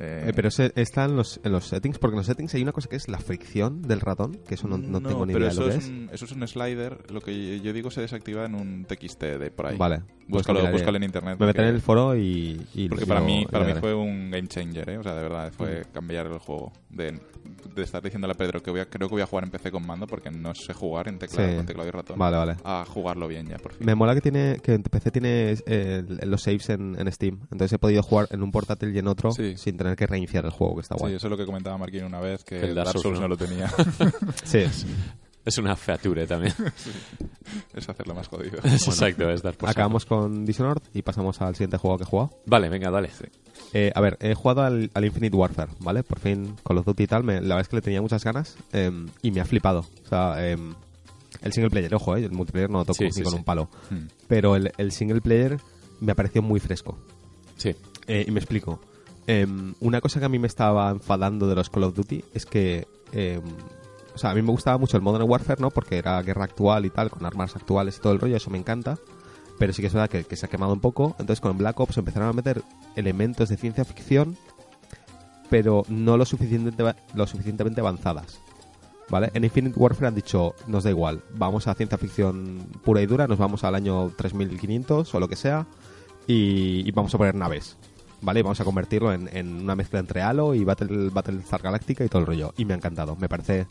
Eh, 0.00 0.26
Eh, 0.28 0.32
pero 0.32 0.46
ese- 0.46 0.70
está 0.76 1.06
en 1.06 1.16
los, 1.16 1.40
en 1.42 1.50
los 1.50 1.64
settings, 1.66 1.98
porque 1.98 2.14
en 2.14 2.18
los 2.18 2.26
settings 2.26 2.54
hay 2.54 2.62
una 2.62 2.70
cosa 2.70 2.88
que 2.88 2.94
es 2.94 3.08
la 3.08 3.18
fricción 3.18 3.82
del 3.82 4.00
ratón, 4.00 4.38
que 4.46 4.54
eso 4.54 4.68
no, 4.68 4.78
no 4.78 5.00
tengo 5.00 5.26
ni 5.26 5.32
pero 5.32 5.46
idea 5.46 5.54
de 5.54 5.60
lo 5.60 5.68
eso 5.68 5.78
que 5.78 5.84
es. 5.84 5.88
Un, 5.90 6.10
eso 6.12 6.24
es 6.24 6.30
un 6.32 6.46
slider. 6.46 7.10
Lo 7.10 7.20
que 7.20 7.58
yo 7.60 7.72
digo 7.72 7.90
se 7.90 8.00
desactiva 8.00 8.44
en 8.44 8.54
un 8.54 8.84
TXT 8.84 9.20
de 9.22 9.50
por 9.50 9.66
ahí. 9.66 9.76
Vale, 9.76 10.02
pues 10.06 10.28
Búscalo, 10.28 10.58
lo 10.60 10.62
miraré. 10.66 10.76
búscalo 10.78 10.96
en 10.98 11.02
internet. 11.02 11.36
Me 11.40 11.46
meteré 11.46 11.68
en 11.70 11.74
el 11.74 11.80
foro 11.80 12.14
y... 12.16 12.64
y- 12.74 12.88
Porque 12.88 13.06
para 13.06 13.20
mí, 13.20 13.44
para 13.50 13.64
mí 13.64 13.72
fue 13.80 13.92
un 13.92 14.30
game 14.30 14.46
changer, 14.46 14.88
¿eh? 14.90 14.98
O 14.98 15.02
sea, 15.02 15.16
de 15.16 15.22
verdad, 15.22 15.52
fue 15.56 15.84
cambiar 15.92 16.26
el 16.26 16.38
juego. 16.38 16.70
De, 16.90 17.18
de 17.74 17.82
estar 17.82 18.00
diciéndole 18.02 18.32
a 18.32 18.36
Pedro 18.36 18.62
que 18.62 18.70
voy 18.70 18.80
a, 18.80 18.86
creo 18.88 19.08
que 19.08 19.14
voy 19.14 19.22
a 19.22 19.26
jugar 19.26 19.44
en 19.44 19.50
PC 19.50 19.70
con 19.72 19.84
mando 19.84 20.06
porque 20.06 20.30
no 20.30 20.54
sé 20.54 20.72
jugar 20.74 21.08
en 21.08 21.18
teclado, 21.18 21.48
Sí. 21.50 21.56
con 21.56 21.66
teclado 21.66 21.88
y 21.88 21.92
ratón. 21.92 22.18
Vale, 22.18 22.36
vale. 22.36 22.56
A 22.64 22.84
jugarlo 22.86 23.26
bien 23.26 23.46
ya, 23.48 23.56
por 23.58 23.72
fin. 23.72 23.84
Me 23.84 23.94
mola 23.96 24.14
que 24.14 24.20
tiene 24.20 24.58
que 24.62 24.74
en 24.74 24.82
PC 24.84 25.07
tiene 25.10 25.56
eh, 25.66 26.04
los 26.26 26.42
saves 26.42 26.68
en, 26.70 26.96
en 26.98 27.10
Steam. 27.12 27.40
Entonces 27.50 27.72
he 27.72 27.78
podido 27.78 28.02
jugar 28.02 28.28
en 28.30 28.42
un 28.42 28.50
portátil 28.50 28.94
y 28.94 28.98
en 28.98 29.06
otro 29.08 29.32
Sí. 29.32 29.56
sin 29.56 29.76
tener 29.76 29.96
que 29.96 30.06
reiniciar 30.06 30.44
el 30.44 30.50
juego, 30.50 30.76
que 30.76 30.82
está 30.82 30.94
Sí, 30.96 31.00
guay. 31.00 31.14
eso 31.14 31.26
es 31.26 31.30
lo 31.30 31.36
que 31.36 31.46
comentaba 31.46 31.76
Marquín 31.78 32.04
una 32.04 32.20
vez, 32.20 32.44
que, 32.44 32.60
Que 32.60 32.66
el 32.66 32.74
Dark 32.74 32.90
Souls 32.90 33.02
Souls 33.02 33.16
no. 33.20 33.22
no 33.22 33.28
lo 33.28 33.36
tenía. 33.36 33.68
Sí. 34.44 34.64
Es 35.44 35.56
una 35.56 35.76
feature 35.76 36.26
también. 36.26 36.52
es 37.74 37.88
hacerlo 37.88 38.14
más 38.14 38.28
jodido. 38.28 38.58
Exacto, 38.64 39.30
es 39.30 39.42
dar 39.42 39.54
por 39.54 39.68
saco. 39.68 39.70
Acabamos 39.80 40.04
con 40.04 40.44
Dishonored 40.44 40.82
y 40.92 41.00
pasamos 41.02 41.40
al 41.40 41.54
siguiente 41.54 41.78
juego 41.78 41.96
que 41.96 42.04
he 42.04 42.06
jugado. 42.06 42.30
Vale, 42.46 42.68
venga, 42.68 42.90
dale. 42.90 43.08
Eh, 43.72 43.90
a 43.94 44.00
ver, 44.02 44.18
he 44.20 44.34
jugado 44.34 44.62
al, 44.62 44.90
al 44.92 45.04
Infinite 45.06 45.34
Warfare, 45.34 45.72
¿vale? 45.80 46.02
Por 46.02 46.18
fin 46.18 46.54
Call 46.64 46.78
of 46.78 46.84
Duty 46.86 47.02
y 47.04 47.06
tal. 47.06 47.24
me- 47.24 47.34
la 47.40 47.54
verdad 47.54 47.60
es 47.62 47.68
que 47.68 47.76
le 47.76 47.82
tenía 47.82 48.02
muchas 48.02 48.22
ganas 48.24 48.56
eh, 48.72 48.90
y 49.22 49.30
me 49.30 49.40
ha 49.40 49.44
flipado. 49.46 49.86
O 50.04 50.08
sea, 50.08 50.34
eh, 50.38 50.58
el 51.42 51.52
single 51.52 51.70
player, 51.70 51.94
ojo, 51.94 52.16
eh, 52.16 52.24
el 52.24 52.32
multiplayer 52.32 52.70
no 52.70 52.78
lo 52.78 52.84
toco 52.84 52.98
Sí, 52.98 53.04
ni 53.04 53.12
sí, 53.12 53.22
con 53.22 53.32
sí. 53.32 53.38
un 53.38 53.44
palo. 53.44 53.68
Hmm. 53.90 54.06
Pero 54.26 54.56
el, 54.56 54.72
el 54.78 54.92
single 54.92 55.20
player 55.20 55.58
me 56.00 56.12
ha 56.12 56.14
parecido 56.14 56.42
muy 56.42 56.60
fresco. 56.60 56.98
Sí. 57.56 57.74
Eh, 58.06 58.24
y 58.26 58.30
me 58.30 58.40
explico. 58.40 58.80
Em, 59.26 59.74
una 59.80 60.00
cosa 60.00 60.20
que 60.20 60.26
a 60.26 60.28
mí 60.28 60.38
me 60.38 60.46
estaba 60.46 60.90
enfadando 60.90 61.46
de 61.48 61.54
los 61.54 61.68
Call 61.70 61.84
of 61.84 61.94
Duty 61.94 62.24
es 62.34 62.46
que. 62.46 62.86
em, 63.12 63.42
o 64.14 64.18
sea, 64.18 64.30
a 64.30 64.34
mí 64.34 64.42
me 64.42 64.50
gustaba 64.50 64.78
mucho 64.78 64.96
el 64.96 65.02
Modern 65.02 65.28
Warfare, 65.30 65.60
¿no? 65.60 65.70
Porque 65.70 65.96
era 65.98 66.20
guerra 66.22 66.44
actual 66.44 66.84
y 66.86 66.90
tal, 66.90 67.08
con 67.10 67.24
armas 67.24 67.54
actuales 67.54 67.98
y 67.98 68.00
todo 68.00 68.12
el 68.12 68.18
rollo, 68.18 68.36
eso 68.36 68.50
me 68.50 68.58
encanta. 68.58 68.98
Pero 69.60 69.72
sí 69.72 69.80
que 69.82 69.86
es 69.88 69.92
verdad 69.94 70.08
que, 70.10 70.24
que 70.24 70.34
se 70.36 70.46
ha 70.46 70.48
quemado 70.48 70.72
un 70.72 70.80
poco. 70.80 71.14
Entonces 71.20 71.40
con 71.40 71.56
Black 71.58 71.78
Ops 71.78 71.98
empezaron 71.98 72.28
a 72.28 72.32
meter 72.32 72.62
elementos 72.96 73.48
de 73.48 73.56
ciencia 73.56 73.84
ficción, 73.84 74.36
pero 75.50 75.84
no 75.88 76.16
lo, 76.16 76.24
suficientemente, 76.24 77.00
lo 77.14 77.26
suficientemente 77.26 77.80
avanzadas. 77.80 78.40
¿Vale? 79.10 79.30
En 79.34 79.44
Infinite 79.44 79.78
Warfare 79.78 80.08
han 80.08 80.14
dicho, 80.14 80.54
nos 80.66 80.84
da 80.84 80.90
igual, 80.90 81.22
vamos 81.34 81.66
a 81.66 81.74
ciencia 81.74 81.96
ficción 81.96 82.66
pura 82.84 83.00
y 83.00 83.06
dura, 83.06 83.26
nos 83.26 83.38
vamos 83.38 83.64
al 83.64 83.74
año 83.74 84.12
3500 84.16 85.14
o 85.14 85.20
lo 85.20 85.28
que 85.28 85.36
sea, 85.36 85.66
y, 86.26 86.86
y 86.86 86.90
vamos 86.92 87.14
a 87.14 87.18
poner 87.18 87.34
naves. 87.34 87.76
¿Vale? 88.20 88.40
Y 88.40 88.42
vamos 88.42 88.60
a 88.60 88.64
convertirlo 88.64 89.12
en, 89.12 89.28
en 89.34 89.62
una 89.62 89.76
mezcla 89.76 90.00
entre 90.00 90.22
Halo 90.22 90.52
y 90.54 90.64
Battle, 90.64 91.10
Battlestar 91.10 91.62
Galactica 91.62 92.04
y 92.04 92.08
todo 92.08 92.20
el 92.20 92.26
rollo. 92.26 92.52
Y 92.56 92.64
me 92.64 92.74
ha 92.74 92.76
encantado. 92.76 93.14
Me 93.14 93.28
parece, 93.28 93.68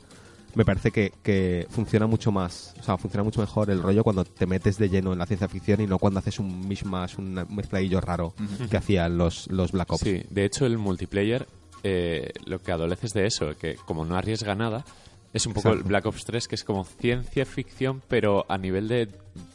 me 0.56 0.63
parece 0.63 0.91
que, 0.91 1.12
que 1.21 1.67
funciona 1.69 2.08
mucho 2.08 2.32
más, 2.32 2.73
o 2.80 2.84
sea, 2.84 2.97
funciona 2.97 3.23
mucho 3.23 3.41
mejor 3.41 3.69
el 3.69 3.84
rollo 3.84 4.06
cuando 4.06 4.23
te 4.23 4.47
metes 4.47 4.78
de 4.78 4.89
lleno 4.89 5.12
en 5.12 5.19
la 5.19 5.26
ciencia 5.26 5.50
ficción 5.50 5.82
y 5.82 5.86
no 5.88 6.00
cuando 6.00 6.19
haces 6.19 6.39
un 6.39 6.67
mishmash, 6.67 7.19
un 7.19 7.45
mezcladillo 7.50 8.00
raro 8.00 8.34
que 8.69 8.78
hacían 8.78 9.17
los, 9.17 9.47
los 9.52 9.73
Black 9.73 9.91
Ops. 9.91 10.02
Sí, 10.02 10.23
de 10.30 10.45
hecho 10.45 10.65
el 10.65 10.78
multiplayer 10.78 11.45
eh, 11.84 12.32
lo 12.45 12.60
que 12.60 12.71
adolece 12.71 13.08
es 13.08 13.13
de 13.13 13.28
eso, 13.28 13.56
que 13.58 13.76
como 13.76 14.06
no 14.06 14.15
arriesga 14.15 14.56
nada, 14.56 14.86
es 15.33 15.45
un 15.45 15.53
poco 15.53 15.69
el. 15.73 15.83
Black 15.83 16.05
Ops 16.05 16.25
3 16.25 16.47
que 16.47 16.55
es 16.55 16.63
como 16.63 16.83
ciencia 16.85 17.45
ficción 17.45 18.01
pero 18.07 18.45
a 18.49 18.57
nivel 18.57 18.87
de, 18.87 19.07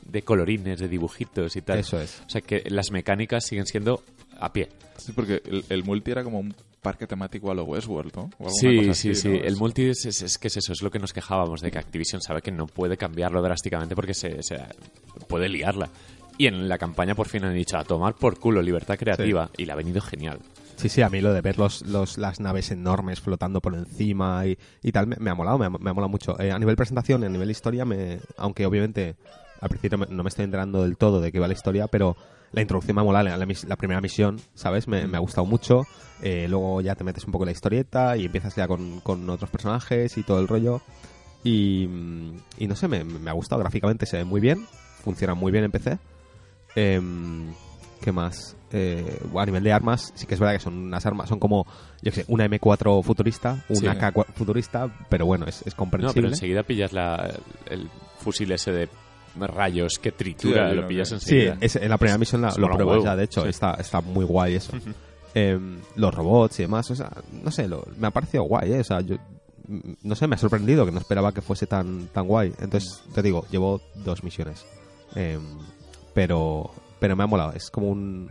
de 0.06 0.22
colorines, 0.22 0.78
de 0.80 0.88
dibujitos 0.88 1.56
y 1.56 1.62
tal. 1.62 1.78
Eso 1.78 2.00
es. 2.00 2.22
O 2.26 2.30
sea 2.30 2.40
que 2.40 2.62
las 2.68 2.90
mecánicas 2.90 3.44
siguen 3.46 3.66
siendo 3.66 4.02
a 4.38 4.52
pie. 4.52 4.68
Sí, 4.96 5.12
porque 5.12 5.42
el, 5.46 5.64
el 5.68 5.84
multi 5.84 6.10
era 6.10 6.22
como 6.24 6.38
un 6.40 6.54
parque 6.80 7.06
temático 7.06 7.50
a 7.50 7.54
lo 7.54 7.64
Westworld, 7.64 8.14
¿no? 8.16 8.30
O 8.38 8.50
Sí, 8.50 8.76
cosa 8.78 8.94
sí, 8.94 9.10
así, 9.10 9.14
sí. 9.14 9.28
¿no? 9.28 9.34
El 9.36 9.56
multi 9.56 9.84
es, 9.88 10.04
es- 10.04 10.22
es 10.22 10.38
que 10.38 10.48
es 10.48 10.56
eso, 10.56 10.72
es 10.72 10.82
lo 10.82 10.90
que 10.90 10.98
nos 10.98 11.12
quejábamos 11.12 11.60
de 11.60 11.70
que 11.70 11.78
Activision 11.78 12.20
sabe 12.20 12.42
que 12.42 12.50
no 12.50 12.66
puede 12.66 12.96
cambiarlo 12.96 13.40
drásticamente 13.40 13.94
porque 13.94 14.14
se, 14.14 14.42
se 14.42 14.56
puede 15.28 15.48
liarla. 15.48 15.88
Y 16.38 16.46
en 16.46 16.68
la 16.68 16.78
campaña 16.78 17.14
por 17.14 17.28
fin 17.28 17.44
han 17.44 17.54
dicho 17.54 17.76
a 17.78 17.84
tomar 17.84 18.14
por 18.14 18.38
culo 18.38 18.62
libertad 18.62 18.96
creativa 18.98 19.50
y 19.56 19.64
le 19.66 19.72
ha 19.72 19.76
venido 19.76 20.00
genial. 20.00 20.40
Sí, 20.82 20.88
sí, 20.88 21.00
a 21.00 21.08
mí 21.08 21.20
lo 21.20 21.32
de 21.32 21.42
ver 21.42 21.58
los, 21.58 21.82
los, 21.82 22.18
las 22.18 22.40
naves 22.40 22.72
enormes 22.72 23.20
flotando 23.20 23.60
por 23.60 23.72
encima 23.76 24.44
y, 24.48 24.58
y 24.82 24.90
tal, 24.90 25.06
me, 25.06 25.30
ha 25.30 25.34
molado, 25.36 25.56
me 25.56 25.66
ha, 25.66 25.70
me 25.70 25.90
ha 25.90 25.92
molado 25.92 26.08
mucho. 26.08 26.36
Eh, 26.40 26.50
a 26.50 26.58
nivel 26.58 26.74
presentación, 26.74 27.22
a 27.22 27.28
nivel 27.28 27.52
historia, 27.52 27.84
me, 27.84 28.18
aunque 28.36 28.66
obviamente 28.66 29.14
al 29.60 29.68
principio 29.68 29.96
no 30.10 30.24
me 30.24 30.28
estoy 30.28 30.44
enterando 30.44 30.82
del 30.82 30.96
todo 30.96 31.20
de 31.20 31.30
qué 31.30 31.38
va 31.38 31.46
la 31.46 31.52
historia, 31.52 31.86
pero 31.86 32.16
la 32.50 32.62
introducción 32.62 32.96
me 32.96 33.02
ha 33.02 33.04
molado, 33.04 33.28
la, 33.28 33.76
primera 33.76 34.00
misión, 34.00 34.40
¿sabes? 34.56 34.88
Me, 34.88 35.06
me 35.06 35.18
ha 35.18 35.20
gustado 35.20 35.46
mucho. 35.46 35.84
Eh, 36.20 36.48
luego 36.48 36.80
ya 36.80 36.96
te 36.96 37.04
metes 37.04 37.24
un 37.26 37.30
poco 37.30 37.44
en 37.44 37.50
la 37.50 37.52
historieta 37.52 38.16
y 38.16 38.24
empiezas 38.24 38.56
ya 38.56 38.66
con, 38.66 38.98
con 39.02 39.30
otros 39.30 39.50
personajes 39.50 40.18
y 40.18 40.24
todo 40.24 40.40
el 40.40 40.48
rollo. 40.48 40.82
Y, 41.44 41.84
y 42.58 42.66
no 42.66 42.74
sé, 42.74 42.88
me, 42.88 43.04
me 43.04 43.30
ha 43.30 43.34
gustado 43.34 43.60
gráficamente, 43.60 44.04
se 44.04 44.16
ve 44.16 44.24
muy 44.24 44.40
bien, 44.40 44.66
funciona 45.04 45.34
muy 45.34 45.52
bien 45.52 45.62
en 45.62 45.70
PC. 45.70 45.98
Em, 46.74 47.52
¿Qué 48.02 48.12
más? 48.12 48.56
Eh, 48.72 49.18
a 49.36 49.46
nivel 49.46 49.62
de 49.62 49.72
armas, 49.72 50.12
sí 50.16 50.26
que 50.26 50.34
es 50.34 50.40
verdad 50.40 50.54
que 50.54 50.60
son 50.60 50.74
unas 50.76 51.04
armas, 51.06 51.28
son 51.28 51.38
como, 51.38 51.64
yo 52.02 52.10
qué 52.10 52.22
sé, 52.22 52.24
una 52.28 52.46
M4 52.46 53.02
futurista, 53.02 53.64
Sí. 53.70 53.84
una 53.86 53.96
K 53.96 54.12
futurista, 54.34 54.90
pero 55.08 55.24
bueno, 55.26 55.46
es, 55.46 55.58
es 55.58 55.66
No, 55.66 55.70
pero 55.70 55.76
comprensible. 55.76 56.28
enseguida 56.30 56.62
pillas 56.64 56.92
la, 56.92 57.32
el 57.70 57.88
fusil 58.18 58.50
ese 58.52 58.72
de 58.72 58.88
rayos 59.36 59.98
que 60.00 60.10
tritura, 60.12 60.70
Sí, 60.70 60.76
lo 60.76 60.82
sí, 60.82 60.88
pillas 60.88 61.08
sí. 61.08 61.14
Sí, 61.20 61.34
enseguida. 61.36 61.56
es- 61.60 61.76
en 61.76 61.88
la 61.88 61.96
primera 61.98 62.18
misión 62.18 62.42
la- 62.42 62.48
lo 62.56 62.66
pruebas 62.68 62.86
huevo. 62.96 63.04
ya, 63.04 63.16
de 63.16 63.24
hecho, 63.24 63.42
Sí. 63.42 63.48
está, 63.50 63.74
está 63.74 64.00
muy 64.00 64.24
guay 64.24 64.54
eso. 64.56 64.72
Em, 65.34 65.78
los 65.96 66.14
robots 66.14 66.58
y 66.58 66.62
demás, 66.64 66.90
o 66.90 66.96
sea, 66.96 67.10
no 67.42 67.50
sé, 67.50 67.68
lo- 67.68 67.86
me 67.98 68.08
ha 68.08 68.10
parecido 68.10 68.42
guay, 68.44 68.72
¿eh? 68.72 68.80
o 68.80 68.84
sea, 68.84 69.00
yo, 69.00 69.16
no 70.02 70.14
sé, 70.14 70.26
me 70.26 70.34
ha 70.34 70.38
sorprendido 70.38 70.84
que 70.84 70.92
no 70.92 70.98
esperaba 70.98 71.32
que 71.32 71.40
fuese 71.40 71.66
tan, 71.66 72.08
tan 72.08 72.26
guay. 72.26 72.52
Entonces, 72.58 73.02
te 73.14 73.22
digo, 73.22 73.46
llevo 73.50 73.80
dos 73.94 74.24
misiones, 74.24 74.66
Em, 75.14 75.40
pero, 76.14 76.70
pero 77.02 77.16
me 77.16 77.24
ha 77.24 77.26
molado, 77.26 77.52
es 77.52 77.68
como 77.70 77.88
un, 77.90 78.30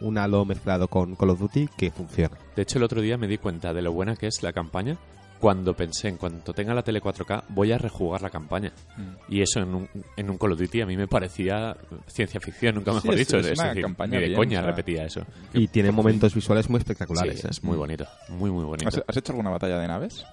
un 0.00 0.16
halo 0.18 0.44
mezclado 0.44 0.88
con 0.88 1.16
Call 1.16 1.30
of 1.30 1.40
Duty 1.40 1.68
que 1.76 1.90
funciona. 1.90 2.36
De 2.56 2.62
hecho, 2.62 2.78
el 2.78 2.84
otro 2.84 3.00
día 3.02 3.18
me 3.18 3.26
di 3.28 3.38
cuenta 3.38 3.74
de 3.74 3.82
lo 3.82 3.92
buena 3.92 4.14
que 4.16 4.28
es 4.28 4.42
la 4.42 4.52
campaña 4.52 4.96
cuando 5.40 5.74
pensé, 5.74 6.08
en 6.08 6.16
cuanto 6.16 6.54
tenga 6.54 6.72
la 6.72 6.82
tele 6.82 7.02
4K, 7.02 7.42
voy 7.50 7.72
a 7.72 7.76
rejugar 7.76 8.22
la 8.22 8.30
campaña. 8.30 8.72
Mm. 8.96 9.32
Y 9.34 9.42
eso 9.42 9.60
en 9.60 9.74
un, 9.74 9.88
en 10.16 10.30
un 10.30 10.38
Call 10.38 10.52
of 10.52 10.58
Duty 10.60 10.80
a 10.82 10.86
mí 10.86 10.96
me 10.96 11.06
parecía 11.08 11.76
ciencia 12.06 12.40
ficción, 12.40 12.76
nunca 12.76 12.92
mejor 12.92 13.12
es- 13.14 13.18
dicho. 13.26 13.36
es 13.38 13.58
una 13.58 13.68
decir, 13.70 13.82
campaña 13.82 14.12
ni 14.12 14.20
de 14.20 14.26
bien, 14.28 14.36
coña 14.38 14.60
o 14.60 14.62
sea, 14.62 14.70
repetía 14.70 15.04
eso. 15.04 15.20
Y 15.52 15.66
tiene 15.68 15.90
momentos 15.90 16.34
visuales 16.34 16.70
muy 16.70 16.78
Sí, 16.78 16.82
espectaculares. 16.82 17.44
¿eh? 17.44 17.48
es 17.50 17.62
muy 17.62 17.76
bonito, 17.76 18.06
muy, 18.30 18.50
muy 18.50 18.64
bonito. 18.64 18.88
¿Has, 18.88 19.02
has 19.06 19.16
hecho 19.18 19.32
alguna 19.32 19.50
batalla 19.50 19.78
de 19.80 19.88
naves? 19.88 20.24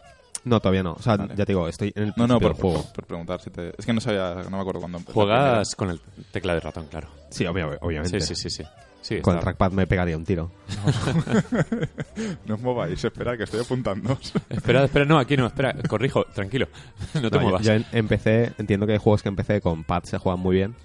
No, 0.43 0.59
todavía 0.59 0.83
no. 0.83 0.93
O 0.93 1.01
sea, 1.01 1.17
Vale. 1.17 1.35
ya 1.35 1.45
te 1.45 1.51
digo, 1.53 1.67
estoy 1.67 1.91
en 1.95 2.03
el 2.03 2.13
No, 2.17 2.25
no, 2.27 2.39
principio 2.39 2.39
por, 2.39 2.53
del 2.55 2.61
juego. 2.61 2.83
por, 2.83 2.93
por 2.93 3.05
preguntar 3.05 3.41
si 3.41 3.49
te... 3.51 3.73
Es 3.77 3.85
que 3.85 3.93
no 3.93 4.01
sabía, 4.01 4.35
no 4.49 4.49
me 4.57 4.59
acuerdo 4.61 4.79
cuándo 4.79 4.97
empezó. 4.97 5.13
Juegas 5.13 5.75
con 5.75 5.89
el 5.91 5.99
teclado 6.31 6.55
de 6.59 6.61
ratón, 6.61 6.87
claro. 6.89 7.07
Sí, 7.29 7.45
obvia- 7.45 7.77
obviamente. 7.81 8.19
Sí, 8.21 8.35
sí, 8.35 8.49
sí, 8.49 8.63
sí. 8.63 8.69
Sí, 9.01 9.19
Con 9.21 9.33
el 9.33 9.39
está- 9.39 9.45
trackpad 9.51 9.71
me 9.71 9.87
pegaría 9.87 10.15
un 10.15 10.25
tiro. 10.25 10.51
No 12.45 12.55
os 12.55 12.61
mováis, 12.61 13.03
espera, 13.03 13.35
que 13.37 13.43
estoy 13.43 13.61
apuntando. 13.61 14.17
Espera, 14.49 14.83
espera, 14.83 15.05
no, 15.05 15.17
aquí 15.17 15.35
no, 15.37 15.47
espera, 15.47 15.73
corrijo, 15.87 16.23
tranquilo, 16.33 16.67
no 17.15 17.29
te 17.29 17.37
No, 17.37 17.37
yo- 17.37 17.41
muevas. 17.41 17.61
Yo 17.65 17.73
en- 17.73 17.85
empecé, 17.91 18.53
entiendo 18.57 18.85
que 18.85 18.93
hay 18.93 18.99
juegos 18.99 19.23
que 19.23 19.29
empecé 19.29 19.61
con 19.61 19.83
pads 19.83 20.09
se 20.09 20.17
juegan 20.17 20.39
muy 20.39 20.55
bien. 20.57 20.75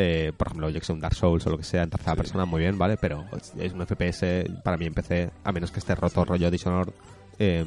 Eh, 0.00 0.32
por 0.36 0.46
ejemplo, 0.46 0.70
yo 0.70 0.78
que 0.78 0.86
sé, 0.86 0.92
un 0.92 1.00
Dark 1.00 1.14
Souls 1.16 1.44
o 1.46 1.50
lo 1.50 1.58
que 1.58 1.64
sea 1.64 1.82
en 1.82 1.90
tercera 1.90 2.14
persona, 2.14 2.44
muy 2.44 2.60
bien, 2.60 2.78
¿vale? 2.78 2.96
Pero 2.96 3.24
es, 3.36 3.52
es 3.58 3.72
un 3.72 3.84
FPS, 3.84 4.44
para 4.62 4.76
mí 4.76 4.86
empecé, 4.86 5.30
a 5.42 5.50
menos 5.50 5.72
que 5.72 5.80
esté 5.80 5.94
roto 5.96 6.24
rollo 6.24 6.50
Dishonored, 6.52 6.92
eh, 7.38 7.64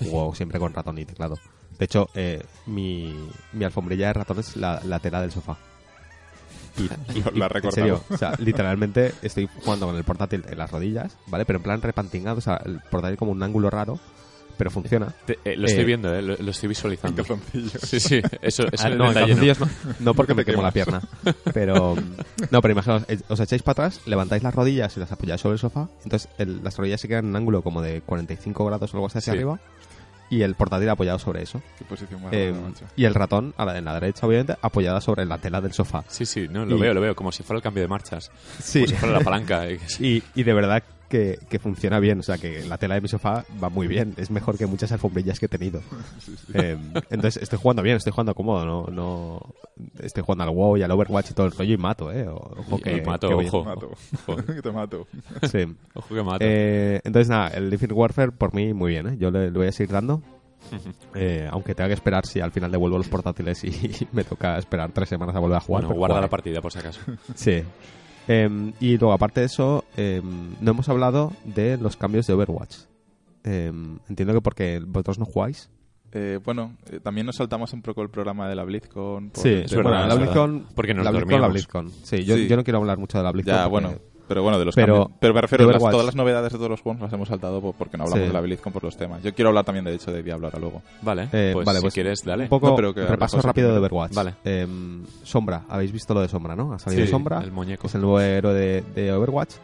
juego 0.00 0.34
siempre 0.34 0.58
con 0.58 0.72
ratón 0.74 0.98
y 0.98 1.04
teclado. 1.04 1.38
De 1.78 1.84
hecho, 1.84 2.08
eh, 2.14 2.42
mi, 2.66 3.14
mi 3.52 3.64
alfombrilla 3.64 4.08
de 4.08 4.12
ratón 4.14 4.38
es 4.40 4.56
la, 4.56 4.80
la 4.84 4.98
tela 4.98 5.20
del 5.20 5.30
sofá. 5.32 5.56
Y, 6.76 6.82
y- 7.18 7.22
Lo- 7.38 7.46
en 7.68 7.72
serio, 7.72 8.02
o 8.10 8.16
sea, 8.16 8.34
literalmente 8.38 9.12
estoy 9.22 9.48
jugando 9.64 9.86
con 9.86 9.96
el 9.96 10.04
portátil 10.04 10.44
en 10.48 10.58
las 10.58 10.70
rodillas, 10.70 11.16
¿vale? 11.26 11.44
Pero 11.44 11.58
en 11.58 11.62
plan 11.62 11.82
repantingado, 11.82 12.38
o 12.38 12.40
sea, 12.40 12.60
el 12.64 12.80
portátil 12.90 13.16
como 13.16 13.32
un 13.32 13.42
ángulo 13.42 13.70
raro, 13.70 13.98
pero 14.58 14.70
funciona. 14.70 15.06
Te- 15.24 15.38
eh, 15.44 15.56
lo 15.56 15.66
estoy 15.66 15.82
Eh, 15.82 15.86
viendo, 15.86 16.14
eh, 16.14 16.20
lo, 16.20 16.36
lo 16.36 16.50
estoy 16.50 16.68
visualizando. 16.68 17.24
Sí, 17.82 18.00
sí, 18.00 18.20
eso, 18.42 18.64
eso 18.70 18.86
Ah, 18.86 18.90
no, 18.90 19.06
no. 19.08 19.14
calzoncillos 19.14 19.60
no, 19.60 19.68
no 20.00 20.14
porque 20.14 20.34
me 20.34 20.44
quemo 20.44 20.60
la 20.62 20.72
pierna. 20.72 21.00
Pero, 21.54 21.96
no, 22.50 22.60
pero 22.60 22.72
imaginaos, 22.72 23.04
os 23.28 23.40
echáis 23.40 23.62
para 23.62 23.84
atrás, 23.86 24.00
levantáis 24.06 24.42
las 24.42 24.54
rodillas 24.54 24.94
y 24.96 25.00
las 25.00 25.10
apoyáis 25.12 25.40
sobre 25.40 25.54
el 25.54 25.58
sofá. 25.58 25.88
Entonces 26.04 26.28
el- 26.36 26.62
las 26.62 26.76
rodillas 26.76 27.00
se 27.00 27.08
quedan 27.08 27.24
en 27.24 27.30
un 27.30 27.36
ángulo 27.36 27.62
como 27.62 27.80
de 27.80 28.02
45 28.02 28.64
grados 28.66 28.92
o 28.92 28.96
algo 28.98 29.06
así 29.06 29.18
hacia 29.18 29.32
Sí. 29.32 29.38
arriba. 29.38 29.58
Y 30.30 30.42
el 30.42 30.56
portátil 30.56 30.90
apoyado 30.90 31.18
sobre 31.18 31.42
eso. 31.42 31.62
Qué 31.78 31.86
posición 31.86 32.22
más 32.22 32.32
Eh, 32.34 32.52
y 32.96 33.04
el 33.06 33.14
ratón 33.14 33.54
a 33.56 33.64
la, 33.64 33.78
en 33.78 33.86
la 33.86 33.94
derecha, 33.94 34.26
obviamente, 34.26 34.56
apoyada 34.60 35.00
sobre 35.00 35.24
la 35.24 35.38
tela 35.38 35.62
del 35.62 35.72
sofá. 35.72 36.04
Sí, 36.08 36.26
sí, 36.26 36.48
no, 36.50 36.66
lo 36.66 36.76
Y- 36.76 36.80
veo, 36.80 36.92
lo 36.92 37.00
veo, 37.00 37.16
como 37.16 37.32
si 37.32 37.42
fuera 37.42 37.56
el 37.56 37.62
cambio 37.62 37.82
de 37.82 37.88
marchas. 37.88 38.30
Sí. 38.62 38.80
Como 38.80 38.88
si 38.90 38.94
fuera 38.96 39.18
la 39.20 39.24
palanca. 39.24 39.64
Y, 40.00 40.22
y 40.34 40.42
de 40.42 40.52
verdad 40.52 40.82
que, 41.08 41.38
que 41.48 41.58
funciona 41.58 41.98
bien. 42.00 42.20
O 42.20 42.22
sea, 42.22 42.38
que 42.38 42.64
la 42.66 42.78
tela 42.78 42.94
de 42.94 43.00
mi 43.00 43.08
sofá 43.08 43.44
va 43.62 43.68
muy 43.68 43.86
bien. 43.88 44.14
Es 44.16 44.30
mejor 44.30 44.56
que 44.58 44.66
muchas 44.66 44.92
alfombrillas 44.92 45.38
que 45.40 45.46
he 45.46 45.48
tenido. 45.48 45.80
Eh, 46.54 46.76
entonces, 47.10 47.42
estoy 47.42 47.58
jugando 47.58 47.82
bien, 47.82 47.96
estoy 47.96 48.10
jugando 48.12 48.34
cómodo. 48.34 48.64
No, 48.64 48.84
no 48.90 49.54
estoy 50.00 50.22
jugando 50.22 50.44
al 50.44 50.50
WoW 50.50 50.76
y 50.78 50.82
al 50.82 50.90
Overwatch 50.90 51.30
y 51.30 51.34
todo 51.34 51.46
el 51.46 51.52
rollo 51.52 51.74
y 51.74 51.76
mato, 51.76 52.10
¿eh? 52.10 52.26
O- 52.26 52.36
Ojo 52.58 52.78
que, 52.78 52.96
y 52.96 53.00
mato, 53.02 53.28
que 53.28 53.34
ojo. 53.34 53.62
Te 53.62 53.68
mato. 53.68 53.90
Ojo. 54.26 54.36
Que 54.46 54.62
te 54.62 54.72
mato. 54.72 55.06
Sí. 55.42 55.76
Ojo 55.94 56.14
que 56.14 56.22
mato. 56.22 56.38
Eh, 56.40 57.00
entonces, 57.04 57.28
nada, 57.28 57.48
el 57.48 57.72
Infinite 57.72 57.94
Warfare 57.94 58.32
por 58.32 58.54
mí 58.54 58.72
muy 58.72 58.92
bien, 58.92 59.08
¿eh? 59.08 59.16
Yo 59.18 59.30
le, 59.30 59.50
le 59.50 59.58
voy 59.58 59.66
a 59.68 59.72
seguir 59.72 59.92
dando. 59.92 60.22
Eh, 61.14 61.48
aunque 61.50 61.74
tenga 61.74 61.88
que 61.88 61.94
esperar 61.94 62.26
si 62.26 62.40
al 62.40 62.52
final 62.52 62.70
devuelvo 62.70 62.98
los 62.98 63.08
portátiles 63.08 63.62
y 63.64 64.06
me 64.12 64.24
toca 64.24 64.56
esperar 64.58 64.90
tres 64.92 65.08
semanas 65.08 65.34
a 65.34 65.38
volver 65.40 65.56
a 65.56 65.60
jugar. 65.60 65.82
bueno, 65.84 65.96
guarda 65.98 66.14
jugaré. 66.14 66.26
la 66.26 66.30
partida 66.30 66.60
por 66.60 66.72
si 66.72 66.78
acaso. 66.78 67.00
Sí. 67.34 67.62
Em, 68.28 68.72
y 68.78 68.98
luego, 68.98 69.12
aparte 69.12 69.40
de 69.40 69.46
eso, 69.46 69.84
em, 69.96 70.54
no 70.60 70.70
hemos 70.72 70.88
hablado 70.88 71.32
de 71.44 71.76
los 71.78 71.96
cambios 71.96 72.26
de 72.26 72.34
Overwatch. 72.34 72.76
Em, 73.44 73.98
entiendo 74.08 74.34
que 74.34 74.40
porque 74.42 74.80
vosotros 74.86 75.18
no 75.18 75.24
jugáis. 75.24 75.70
Eh, 76.12 76.38
bueno, 76.44 76.74
eh, 76.90 77.00
también 77.00 77.26
nos 77.26 77.36
saltamos 77.36 77.72
un 77.72 77.82
poco 77.82 78.02
el 78.02 78.10
programa 78.10 78.48
de 78.48 78.54
la 78.54 78.64
BlizzCon. 78.64 79.30
por 79.30 79.42
Sí, 79.42 79.48
es 79.50 79.74
verdad. 79.74 80.02
es 80.02 80.08
La 80.08 80.14
verdad. 80.14 80.16
BlizzCon, 80.16 80.66
Porque 80.74 80.94
nos 80.94 81.04
la 81.04 81.10
BlizzCon, 81.10 81.40
la. 81.40 81.48
BlizzCon. 81.48 81.90
Sí, 82.02 82.24
yo, 82.24 82.36
Sí. 82.36 82.46
yo 82.48 82.56
no 82.56 82.64
quiero 82.64 82.78
hablar 82.78 82.98
mucho 82.98 83.18
de 83.18 83.24
la 83.24 83.32
BlizzCon. 83.32 83.54
Ya, 83.54 83.68
porque- 83.68 83.86
bueno. 83.86 83.98
Pero 84.28 84.42
bueno, 84.42 84.58
de 84.58 84.64
los 84.66 84.74
Pero- 84.74 84.94
cambios. 85.04 85.18
Pero 85.20 85.34
me 85.34 85.40
refiero 85.40 85.64
de 85.64 85.70
a 85.70 85.72
las- 85.78 85.82
todas 85.90 86.04
las 86.06 86.14
novedades 86.14 86.52
de 86.52 86.58
todos 86.58 86.70
los 86.70 86.80
juegos 86.82 87.00
las 87.00 87.12
hemos 87.12 87.28
saltado 87.28 87.60
po- 87.60 87.72
porque 87.72 87.96
no 87.96 88.04
hablamos 88.04 88.22
Sí. 88.24 88.26
de 88.28 88.32
la 88.34 88.40
BlizzCon 88.40 88.72
por 88.72 88.84
los 88.84 88.96
temas. 88.96 89.22
Yo 89.22 89.34
quiero 89.34 89.48
hablar 89.48 89.64
también, 89.64 89.84
de 89.84 89.94
hecho, 89.94 90.12
de 90.12 90.22
Diablo 90.22 90.46
ahora 90.48 90.58
luego. 90.58 90.82
Vale, 91.02 91.28
Eh, 91.32 91.50
pues 91.54 91.64
vale, 91.64 91.78
si 91.78 91.82
pues 91.82 91.94
quieres, 91.94 92.22
dale. 92.24 92.42
Un 92.44 92.48
poco 92.50 92.68
No, 92.68 92.76
pero 92.76 92.94
que 92.94 93.04
repaso 93.06 93.40
rápido 93.40 93.72
de. 93.72 93.78
Overwatch. 93.78 94.14
Vale. 94.14 94.34
Em, 94.44 95.04
Sombra, 95.22 95.62
habéis 95.68 95.90
visto 95.92 96.12
lo 96.14 96.20
de 96.20 96.28
Sombra, 96.28 96.54
¿no? 96.54 96.72
Ha 96.74 96.78
salido 96.78 97.04
Sí, 97.04 97.10
Sombra, 97.10 97.40
el 97.42 97.50
muñeco. 97.52 97.86
es 97.86 97.94
el 97.94 98.02
nuevo 98.02 98.20
héroe 98.20 98.52
de, 98.54 98.82
de 98.94 99.12
Overwatch. 99.12 99.54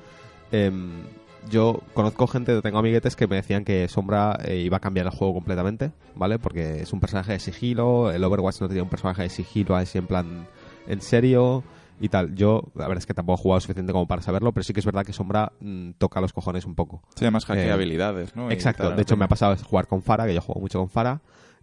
Em, 0.52 1.02
yo 1.50 1.80
conozco 1.92 2.26
gente, 2.26 2.60
tengo 2.62 2.78
amiguetes 2.78 3.16
que 3.16 3.26
me 3.26 3.36
decían 3.36 3.64
que 3.64 3.86
Sombra 3.88 4.38
eh, 4.44 4.56
iba 4.58 4.78
a 4.78 4.80
cambiar 4.80 5.06
el 5.06 5.12
juego 5.12 5.34
completamente, 5.34 5.92
¿vale? 6.14 6.38
Porque 6.38 6.80
es 6.82 6.92
un 6.92 7.00
personaje 7.00 7.32
de 7.32 7.38
sigilo, 7.38 8.10
el 8.10 8.22
Overwatch 8.24 8.60
no 8.60 8.68
tenía 8.68 8.82
un 8.82 8.88
personaje 8.88 9.22
de 9.22 9.28
sigilo 9.28 9.76
así 9.76 9.98
en 9.98 10.06
plan 10.06 10.46
en 10.86 11.00
serio 11.00 11.62
y 12.00 12.08
tal. 12.08 12.34
Yo, 12.34 12.64
la 12.74 12.88
verdad 12.88 12.98
es 12.98 13.06
que 13.06 13.14
tampoco 13.14 13.38
he 13.40 13.42
jugado 13.42 13.60
suficiente 13.60 13.92
como 13.92 14.06
para 14.06 14.22
saberlo, 14.22 14.52
pero 14.52 14.64
sí 14.64 14.72
que 14.72 14.80
es 14.80 14.86
verdad 14.86 15.04
que 15.04 15.12
Sombra 15.12 15.52
mm, 15.60 15.92
toca 15.98 16.20
los 16.20 16.32
cojones 16.32 16.64
un 16.64 16.74
poco. 16.74 17.02
Sí, 17.16 17.24
además 17.24 17.44
hackea 17.44 17.66
Eh, 17.66 17.72
habilidades, 17.72 18.34
¿no? 18.36 18.50
Exacto, 18.50 18.90
de 18.90 19.02
hecho 19.02 19.16
me 19.16 19.24
ha 19.24 19.28
pasado 19.28 19.56
jugar 19.56 19.86
con 19.86 20.02
Fara, 20.02 20.26
que 20.26 20.34
yo 20.34 20.40
juego 20.40 20.60
mucho 20.60 20.78
con 20.78 20.88
Fara. 20.90 21.20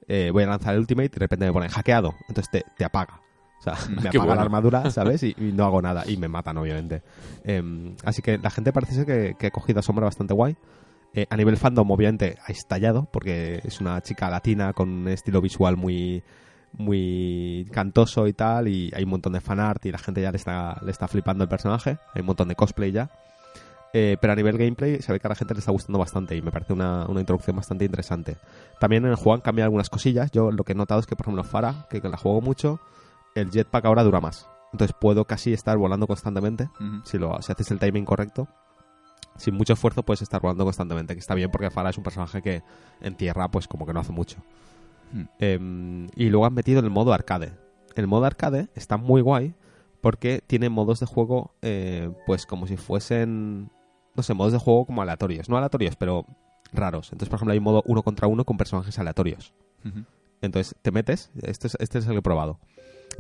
eh, 0.08 0.30
voy 0.34 0.44
a 0.44 0.48
lanzar 0.48 0.74
el 0.74 0.80
ultimate 0.82 1.06
y 1.06 1.10
de 1.10 1.20
repente 1.20 1.46
me 1.46 1.54
pone 1.54 1.70
hackeado, 1.70 2.15
entonces 2.28 2.50
te, 2.52 2.63
te 2.78 2.84
apaga. 2.86 3.22
O 3.60 3.63
sea, 3.63 3.74
me 3.89 4.00
apaga 4.10 4.20
bueno. 4.20 4.36
la 4.36 4.41
armadura, 4.41 4.91
¿sabes? 4.91 5.22
Y, 5.24 5.36
y 5.38 5.52
no 5.54 5.65
hago 5.65 5.82
nada. 5.82 6.04
Y 6.08 6.17
me 6.17 6.28
matan, 6.28 6.58
obviamente. 6.58 7.04
Em, 7.44 7.96
así 8.04 8.22
que 8.24 8.38
la 8.39 8.50
gente 8.50 8.74
parece 8.74 8.94
ser 8.96 9.06
que, 9.06 9.36
que 9.38 9.48
ha 9.48 9.52
cogido 9.52 9.80
a 9.80 9.84
Sombra 9.84 10.06
bastante 10.06 10.34
guay. 10.34 10.58
Eh, 11.13 11.28
a 11.30 11.38
nivel 11.38 11.58
fandom, 11.58 11.91
obviamente, 11.91 12.38
ha 12.48 12.52
estallado, 12.52 13.08
porque 13.12 13.62
es 13.63 13.80
una 13.82 14.02
chica 14.02 14.30
latina 14.30 14.74
con 14.74 14.89
un 14.89 15.08
estilo 15.10 15.41
visual 15.41 15.78
muy 15.78 16.24
muy 16.73 17.67
cantoso 17.71 18.27
y 18.27 18.34
tal, 18.34 18.67
y 18.67 18.91
hay 18.95 19.03
un 19.03 19.10
montón 19.10 19.34
de 19.34 19.41
fanart 19.41 19.86
y 19.86 19.91
la 19.91 19.97
gente 19.97 20.21
ya 20.21 20.31
le 20.31 20.38
está, 20.38 20.77
le 20.84 20.91
está 20.91 21.07
flipando 21.07 21.43
el 21.43 21.49
personaje, 21.49 21.97
hay 22.13 22.21
un 22.21 22.27
montón 22.27 22.47
de 22.47 22.55
cosplay 22.55 22.91
ya. 22.91 23.10
Eh, 23.93 24.15
pero 24.21 24.31
a 24.31 24.36
nivel 24.38 24.57
gameplay 24.57 25.01
se 25.01 25.12
ve 25.12 25.19
que 25.19 25.27
a 25.27 25.29
la 25.29 25.36
gente 25.36 25.53
le 25.53 25.60
está 25.60 25.71
gustando 25.73 25.99
bastante 25.99 26.36
y 26.36 26.41
me 26.41 26.49
parece 26.49 26.71
una, 26.71 27.05
una 27.07 27.19
introducción 27.19 27.57
bastante 27.57 27.84
interesante. 27.84 28.38
También 28.79 29.03
en 29.03 29.12
el 29.12 29.17
juego 29.17 29.34
han 29.34 29.41
cambiado 29.41 29.65
algunas 29.65 29.89
cosillas. 29.89 30.31
Yo 30.31 30.49
lo 30.49 30.63
que 30.63 30.71
he 30.71 30.75
notado 30.75 31.01
es 31.01 31.07
que, 31.07 31.17
por 31.17 31.25
ejemplo, 31.25 31.43
Fara, 31.43 31.88
que 31.89 31.99
la 31.99 32.15
juego 32.15 32.39
mucho, 32.39 32.79
el 33.36 33.51
jetpack 33.51 33.84
ahora 33.84 34.03
dura 34.03 34.21
más. 34.21 34.47
Entonces 34.71 34.95
puedo 34.99 35.25
casi 35.25 35.51
estar 35.51 35.77
volando 35.77 36.07
constantemente 36.07 36.69
Ujú. 36.79 37.01
si, 37.03 37.17
lo, 37.17 37.41
si 37.41 37.51
haces 37.51 37.69
el 37.71 37.79
timing 37.79 38.05
correcto. 38.05 38.47
Sin 39.38 39.55
mucho 39.55 39.73
esfuerzo 39.73 40.03
puedes 40.03 40.21
estar 40.21 40.41
volando 40.41 40.63
constantemente, 40.63 41.13
que 41.13 41.19
está 41.19 41.36
bien 41.36 41.51
porque 41.51 41.69
Farah 41.69 41.89
es 41.89 41.97
un 41.97 42.03
personaje 42.03 42.41
que 42.41 42.63
en 43.01 43.15
tierra 43.15 43.49
pues 43.49 43.67
como 43.67 43.86
que 43.86 43.93
no 43.93 43.99
hace 43.99 44.12
mucho. 44.12 44.38
Hmm. 45.13 45.24
Em, 45.39 46.08
y 46.15 46.30
luego 46.30 46.45
han 46.45 46.54
metido 46.54 46.80
el 46.80 46.89
modo 46.89 47.13
arcade. 47.13 47.54
El 47.95 48.08
modo 48.08 48.26
arcade 48.26 48.69
está 48.76 48.97
muy 48.97 49.21
guay 49.21 49.54
porque 50.02 50.41
tiene 50.45 50.69
modos 50.69 51.00
de 51.00 51.06
juego 51.06 51.54
eh, 51.62 52.12
pues 52.26 52.45
como 52.45 52.67
si 52.67 52.78
fuesen, 52.78 53.69
no 54.15 54.24
sé, 54.24 54.34
modos 54.34 54.54
de 54.54 54.60
juego 54.60 54.86
como 54.86 55.02
aleatorios. 55.02 55.50
No 55.50 55.58
aleatorios, 55.58 55.95
pero 55.95 56.26
raros. 56.74 57.08
Entonces, 57.12 57.30
por 57.30 57.38
ejemplo, 57.38 57.52
hay 57.52 57.58
un 57.60 57.63
modo 57.63 57.84
uno 57.86 58.04
contra 58.04 58.28
uno 58.28 58.45
con 58.45 58.58
personajes 58.58 58.97
aleatorios. 59.00 59.54
Entonces 60.41 60.76
te 60.82 60.91
metes, 60.91 61.32
este 61.41 61.67
es, 61.67 61.78
este 61.80 62.00
es 62.00 62.06
el 62.06 62.13
que 62.13 62.19
he 62.19 62.21
probado. 62.21 62.60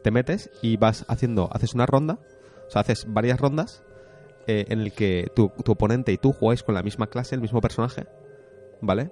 Te 0.03 0.11
metes 0.11 0.49
y 0.61 0.77
vas 0.77 1.05
haciendo, 1.07 1.49
haces 1.51 1.73
una 1.73 1.85
ronda, 1.85 2.19
o 2.67 2.71
sea, 2.71 2.81
haces 2.81 3.05
varias 3.07 3.39
rondas 3.39 3.83
eh, 4.47 4.65
en 4.69 4.79
el 4.79 4.93
que 4.93 5.31
tu, 5.35 5.51
tu 5.63 5.73
oponente 5.73 6.11
y 6.11 6.17
tú 6.17 6.33
jugáis 6.33 6.63
con 6.63 6.75
la 6.75 6.83
misma 6.83 7.07
clase, 7.07 7.35
el 7.35 7.41
mismo 7.41 7.61
personaje, 7.61 8.07
¿vale? 8.81 9.11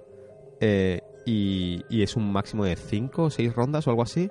Eh, 0.60 1.00
y, 1.24 1.84
y 1.88 2.02
es 2.02 2.16
un 2.16 2.32
máximo 2.32 2.64
de 2.64 2.76
5 2.76 3.22
o 3.24 3.30
6 3.30 3.54
rondas 3.54 3.86
o 3.86 3.90
algo 3.90 4.02
así, 4.02 4.30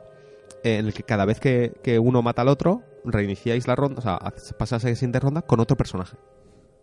en 0.64 0.86
el 0.88 0.94
que 0.94 1.04
cada 1.04 1.26
vez 1.26 1.40
que, 1.40 1.74
que 1.84 2.00
uno 2.00 2.22
mata 2.22 2.42
al 2.42 2.48
otro, 2.48 2.84
reiniciáis 3.06 3.68
la 3.68 3.76
ronda, 3.76 4.00
o 4.00 4.02
sea, 4.02 4.20
pasas 4.58 4.84
a 4.84 4.90
la 4.90 4.96
siguiente 4.96 5.20
ronda 5.20 5.42
con 5.42 5.60
otro 5.60 5.78
personaje. 5.78 6.18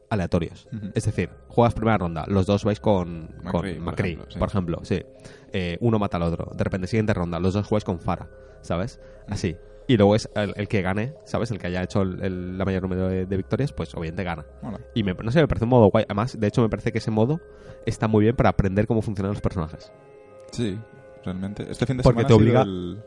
Aleatorios. 0.08 0.68
Es 0.94 1.04
decir, 1.04 1.30
juegas 1.48 1.74
primera 1.74 1.98
ronda, 1.98 2.24
los 2.28 2.46
dos 2.46 2.64
vais 2.64 2.78
con 2.78 3.28
McCree, 3.42 3.76
con 3.76 3.84
por 3.84 3.92
McCree, 3.92 4.12
ejemplo, 4.12 4.30
sí. 4.30 4.38
por 4.38 4.48
ejemplo, 4.48 4.78
sí. 4.84 5.02
Eh, 5.52 5.78
uno 5.80 5.98
mata 5.98 6.16
al 6.16 6.24
otro. 6.24 6.52
De 6.54 6.62
repente, 6.62 6.86
siguiente 6.86 7.12
ronda, 7.12 7.40
los 7.40 7.54
dos 7.54 7.66
jugáis 7.66 7.84
con 7.84 7.98
Fara, 7.98 8.28
¿sabes? 8.62 9.00
Así. 9.28 9.56
Y 9.88 9.96
luego 9.96 10.16
es 10.16 10.28
el, 10.34 10.52
el 10.56 10.66
que 10.68 10.82
gane, 10.82 11.14
¿sabes? 11.24 11.50
El 11.52 11.58
que 11.58 11.68
haya 11.68 11.82
hecho 11.82 12.02
el, 12.02 12.20
el- 12.22 12.58
la 12.58 12.64
mayor 12.64 12.82
número 12.82 13.08
de, 13.08 13.24
de 13.26 13.36
victorias, 13.36 13.72
pues 13.72 13.94
obviamente 13.94 14.24
gana. 14.24 14.44
Y 14.94 15.02
me, 15.04 15.14
no 15.14 15.30
sé, 15.30 15.40
me 15.40 15.46
parece 15.48 15.64
un 15.64 15.70
modo 15.70 15.90
guay. 15.90 16.04
Además, 16.08 16.38
de 16.38 16.46
hecho, 16.46 16.60
me 16.62 16.68
parece 16.68 16.90
que 16.92 16.98
ese 16.98 17.10
modo 17.12 17.40
está 17.84 18.08
muy 18.08 18.24
bien 18.24 18.34
para 18.34 18.48
aprender 18.50 18.86
cómo 18.86 19.00
funcionan 19.02 19.32
los 19.32 19.40
personajes. 19.40 19.92
Sí, 20.50 20.78
realmente. 21.24 21.70
Este 21.70 21.86
fin 21.86 21.96
de 21.98 22.02
Porque 22.02 22.22
semana 22.22 22.28
te 22.28 22.34
ha 22.34 22.36
sido 22.36 22.62
obliga- 22.62 23.02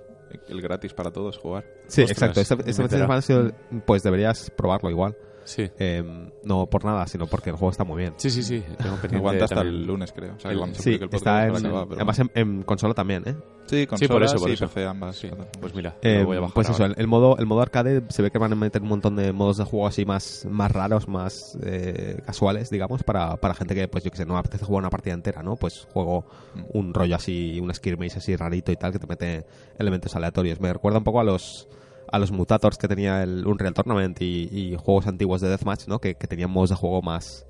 el, 0.48 0.62
gratis 0.62 0.94
para 0.94 1.12
todos 1.12 1.38
jugar. 1.38 1.65
Sí, 1.88 2.04
Ostras, 2.04 2.12
exacto. 2.12 2.39
Este, 2.42 2.54
este 2.70 2.74
fin 2.84 2.84
de 2.92 2.98
semana 2.98 3.15
ha 3.20 3.22
sido, 3.22 3.52
pues 3.86 4.04
deberías 4.04 4.50
probarlo 4.52 4.89
igual. 4.89 5.18
Sí. 5.45 5.69
Eh, 5.80 6.04
no 6.43 6.67
por 6.67 6.86
nada, 6.86 7.08
sino 7.08 7.25
porque 7.28 7.49
el 7.49 7.56
juego 7.56 7.71
está 7.71 7.84
muy 7.84 7.97
bien. 7.97 8.13
Sí, 8.17 8.30
sí, 8.30 8.43
sí. 8.43 8.63
Tengo 8.78 8.95
pendiente 9.02 9.17
Aguanta 9.17 9.43
hasta 9.45 9.56
también. 9.58 9.75
el 9.75 9.86
lunes, 9.88 10.12
creo. 10.12 10.36
O 10.36 10.39
sea, 10.39 10.52
El- 10.52 10.58
cuando 10.60 10.75
se 10.75 10.84
Sí, 10.84 10.89
el 10.93 10.99
podcast 11.02 11.13
está 11.15 11.47
en, 11.47 11.54
pero 11.63 11.88
además 11.95 12.19
en, 12.19 12.32
en 12.36 12.63
consola 12.63 12.93
también, 12.93 13.23
¿eh? 13.28 13.36
Sí, 13.65 13.82
Sí, 13.82 13.86
por 13.86 13.99
consolas 13.99 14.32
eso, 14.34 14.39
por 14.39 14.49
y 14.49 14.54
eso. 14.54 14.67
PC 14.67 14.86
ambas. 14.86 15.15
Sí. 15.15 15.30
Pues 15.60 15.75
mira, 15.75 15.95
Eh, 16.02 16.23
voy 16.23 16.38
a 16.38 16.39
bajar 16.39 16.54
pues 16.56 16.69
eso, 16.69 16.86
el, 16.86 16.95
el 16.97 17.06
modo, 17.08 17.38
el 17.38 17.45
modo 17.45 17.62
arcade 17.62 18.02
se 18.10 18.21
ve 18.23 18.32
que 18.32 18.39
van 18.39 18.52
a 18.52 18.56
meter 18.56 18.82
un 18.82 18.88
montón 18.88 19.15
de 19.15 19.32
modos 19.32 19.58
de 19.58 19.63
juego 19.63 19.86
así 19.88 20.06
más, 20.06 20.45
más 20.49 20.71
raros, 20.71 21.08
más 21.08 21.56
eh, 21.63 22.17
casuales, 22.25 22.69
digamos, 22.71 23.04
para, 23.04 23.38
para 23.38 23.54
gente 23.54 23.75
que, 23.75 23.88
pues 23.88 24.04
yo 24.04 24.10
que 24.12 24.17
sé, 24.17 24.25
no 24.25 24.38
apetece 24.38 24.65
jugar 24.65 24.82
una 24.82 24.89
partida 24.89 25.13
entera, 25.13 25.43
¿no? 25.43 25.56
Pues 25.56 25.88
juego 25.93 26.25
Mm. 26.56 26.78
un 26.78 26.93
rollo 26.95 27.15
así, 27.15 27.60
un 27.60 27.71
skirmish 27.73 28.17
así 28.17 28.36
rarito 28.36 28.71
y 28.71 28.75
tal, 28.75 28.91
que 28.91 28.97
te 28.97 29.06
mete 29.06 29.45
elementos 29.78 30.15
aleatorios. 30.15 30.60
Me 30.60 30.73
recuerda 30.73 30.97
un 30.97 31.04
poco 31.04 31.19
a 31.19 31.23
los 31.23 31.67
a 32.12 32.20
los 32.20 32.32
mutators 32.32 32.78
que 32.78 32.88
tenía 32.88 33.24
el 33.24 33.45
Unreal 33.45 33.74
Tournament 33.74 34.22
y, 34.22 34.49
y 34.51 34.76
juegos 34.78 35.07
antiguos 35.07 35.41
de 35.41 35.49
Deathmatch, 35.49 35.88
¿no? 35.88 35.99
Que, 35.99 36.16
que 36.16 36.28
tenían 36.28 36.49
modos 36.51 36.70
de 36.72 36.76
juego 36.76 37.01
más, 37.01 37.45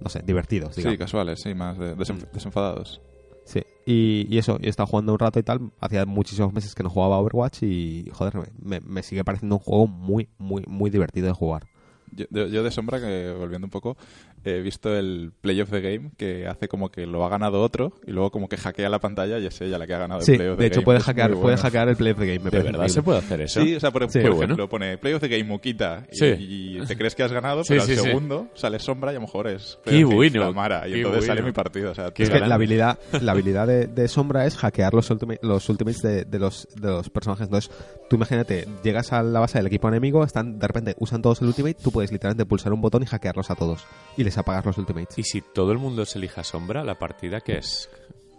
no 0.00 0.08
sé, 0.10 0.22
divertidos, 0.24 0.76
digamos. 0.76 0.94
Sí, 0.94 0.98
casuales, 0.98 1.40
sí, 1.40 1.54
más 1.54 1.78
de- 1.78 1.96
desenf- 1.96 2.30
desenfadados. 2.32 3.00
Sí, 3.44 3.62
y, 3.84 4.26
y 4.34 4.38
eso, 4.38 4.58
yo 4.58 4.66
he 4.66 4.70
estado 4.70 4.86
jugando 4.86 5.12
un 5.12 5.18
rato 5.18 5.38
y 5.38 5.42
tal. 5.42 5.70
Hacía 5.78 6.06
muchísimos 6.06 6.52
meses 6.54 6.74
que 6.74 6.82
no 6.82 6.88
jugaba 6.90 7.18
Overwatch 7.18 7.62
y, 7.62 8.08
joder, 8.12 8.34
me, 8.62 8.80
me 8.80 9.02
sigue 9.02 9.22
pareciendo 9.22 9.56
un 9.56 9.60
juego 9.60 9.86
muy, 9.86 10.28
muy, 10.38 10.62
muy 10.66 10.88
divertido 10.90 11.26
de 11.26 11.32
jugar. 11.34 11.66
Yo, 12.12 12.24
yo- 12.30 12.46
yo 12.46 12.62
de 12.62 12.70
sombra, 12.70 13.00
que 13.00 13.34
volviendo 13.38 13.66
un 13.66 13.70
poco, 13.70 13.96
he 14.44 14.60
visto 14.62 14.94
el 14.96 15.32
Play 15.40 15.60
of 15.60 15.70
the 15.70 15.80
Game 15.80 16.10
que 16.16 16.46
hace 16.46 16.68
como 16.68 16.90
que 16.90 17.06
lo 17.06 17.24
ha 17.24 17.28
ganado 17.28 17.60
otro 17.62 17.92
y 18.06 18.10
luego 18.12 18.30
como 18.30 18.48
que 18.48 18.56
hackea 18.56 18.88
la 18.88 18.98
pantalla 19.00 19.38
y 19.38 19.46
es 19.46 19.60
ella 19.60 19.78
la 19.78 19.86
que 19.86 19.94
ha 19.94 19.98
ganado 19.98 20.20
Sí, 20.22 20.32
el 20.32 20.38
Play 20.38 20.48
of 20.50 20.56
the 20.56 20.62
de 20.62 20.66
hecho 20.68 20.74
Game. 20.80 20.84
puede 20.84 20.98
Es 20.98 21.04
hackear, 21.04 21.30
muy 21.32 21.40
puede 21.42 21.56
hackear 21.56 21.88
el 21.88 21.96
play 21.96 22.12
of 22.12 22.18
the 22.18 22.26
game. 22.26 22.38
Me 22.40 22.50
¿De 22.50 22.62
verdad 22.62 22.88
se 22.88 23.02
puede 23.02 23.18
hacer 23.18 23.40
eso? 23.40 23.62
Sí, 23.62 23.74
o 23.76 23.80
sea, 23.80 23.90
por, 23.90 24.10
Sí, 24.10 24.20
por 24.20 24.30
bueno. 24.30 24.44
ejemplo, 24.44 24.68
pone 24.68 24.98
Play 24.98 25.14
of 25.14 25.20
the 25.20 25.28
Game 25.28 25.44
Muquita 25.44 26.06
y, 26.12 26.16
Sí. 26.16 26.26
y 26.38 26.86
te 26.86 26.96
crees 26.96 27.14
que 27.14 27.22
has 27.22 27.32
ganado, 27.32 27.64
Sí, 27.64 27.68
pero 27.74 27.84
sí, 27.84 27.92
al 27.92 27.98
sí. 27.98 28.04
segundo 28.04 28.48
sale 28.54 28.78
sombra 28.78 29.12
y 29.12 29.16
a 29.16 29.18
lo 29.18 29.22
mejor 29.22 29.48
es 29.48 29.78
Qué 29.84 29.90
Play 29.90 30.04
of 30.04 30.10
Game 30.10 30.16
bueno, 30.30 30.42
Flamara, 30.44 30.88
y 30.88 30.92
qué 30.92 30.96
entonces 30.98 31.26
sale 31.26 31.42
mi 31.42 31.52
partido. 31.52 31.90
O 31.90 31.94
sea, 31.94 32.10
Qué 32.12 32.22
Es 32.24 32.30
que 32.30 32.40
la 32.40 32.54
habilidad, 32.54 32.98
la 33.20 33.32
habilidad 33.32 33.66
de, 33.66 33.86
de 33.86 34.08
Sombra 34.08 34.46
es 34.46 34.56
hackear 34.56 34.92
los, 34.94 35.10
ultima- 35.10 35.36
los 35.42 35.68
ultimates 35.68 36.02
de, 36.02 36.24
de 36.24 36.38
los, 36.38 36.68
de 36.80 36.88
los 36.88 37.08
personajes. 37.10 37.46
Entonces, 37.46 37.70
tú 38.08 38.16
imagínate, 38.16 38.66
llegas 38.82 39.12
a 39.12 39.22
la 39.22 39.40
base 39.40 39.58
del 39.58 39.66
equipo 39.66 39.88
enemigo, 39.88 40.24
están 40.24 40.58
de 40.58 40.66
repente 40.66 40.94
usan 40.98 41.22
todos 41.22 41.40
el 41.42 41.48
ultimate, 41.48 41.76
tú 41.82 41.90
puedes 41.90 42.12
literalmente 42.12 42.44
pulsar 42.46 42.72
un 42.72 42.80
botón 42.80 43.02
y 43.02 43.06
hackearlos 43.06 43.50
a 43.50 43.54
todos. 43.54 43.84
Y 44.16 44.24
les 44.24 44.33
apagas 44.40 44.64
los 44.66 44.78
ultimates. 44.78 45.18
Y 45.18 45.22
si 45.22 45.40
todo 45.40 45.72
el 45.72 45.78
mundo 45.78 46.04
se 46.04 46.18
elija 46.18 46.44
sombra, 46.44 46.84
la 46.84 46.94
partida 46.98 47.40
que 47.40 47.58
es 47.58 47.88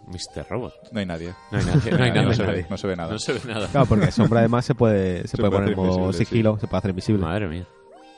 Mr. 0.06 0.46
Robot. 0.48 0.74
No 0.92 1.00
hay 1.00 1.06
nadie. 1.06 1.32
No 1.50 1.58
hay 1.58 1.64
nadie. 1.64 1.90
No 1.92 2.04
hay 2.04 2.10
no, 2.14 2.22
nadie. 2.22 2.34
se 2.34 2.42
ve, 2.44 2.66
no 2.70 2.76
se 2.76 2.86
ve 2.86 2.96
nada. 2.96 3.12
No 3.12 3.18
se 3.18 3.32
ve 3.32 3.40
nada. 3.46 3.66
Claro, 3.68 3.86
porque 3.86 4.10
sombra 4.12 4.40
además 4.40 4.64
se 4.64 4.74
puede, 4.74 5.22
se 5.22 5.28
Se 5.28 5.36
puede 5.38 5.50
puede 5.50 5.62
poner 5.74 5.78
en 5.78 5.80
hacer 5.90 6.00
modo 6.00 6.12
sí. 6.12 6.18
sigilo, 6.24 6.58
se 6.60 6.66
puede 6.66 6.78
hacer 6.78 6.90
invisible. 6.90 7.22
Madre 7.22 7.48
mía. 7.48 7.66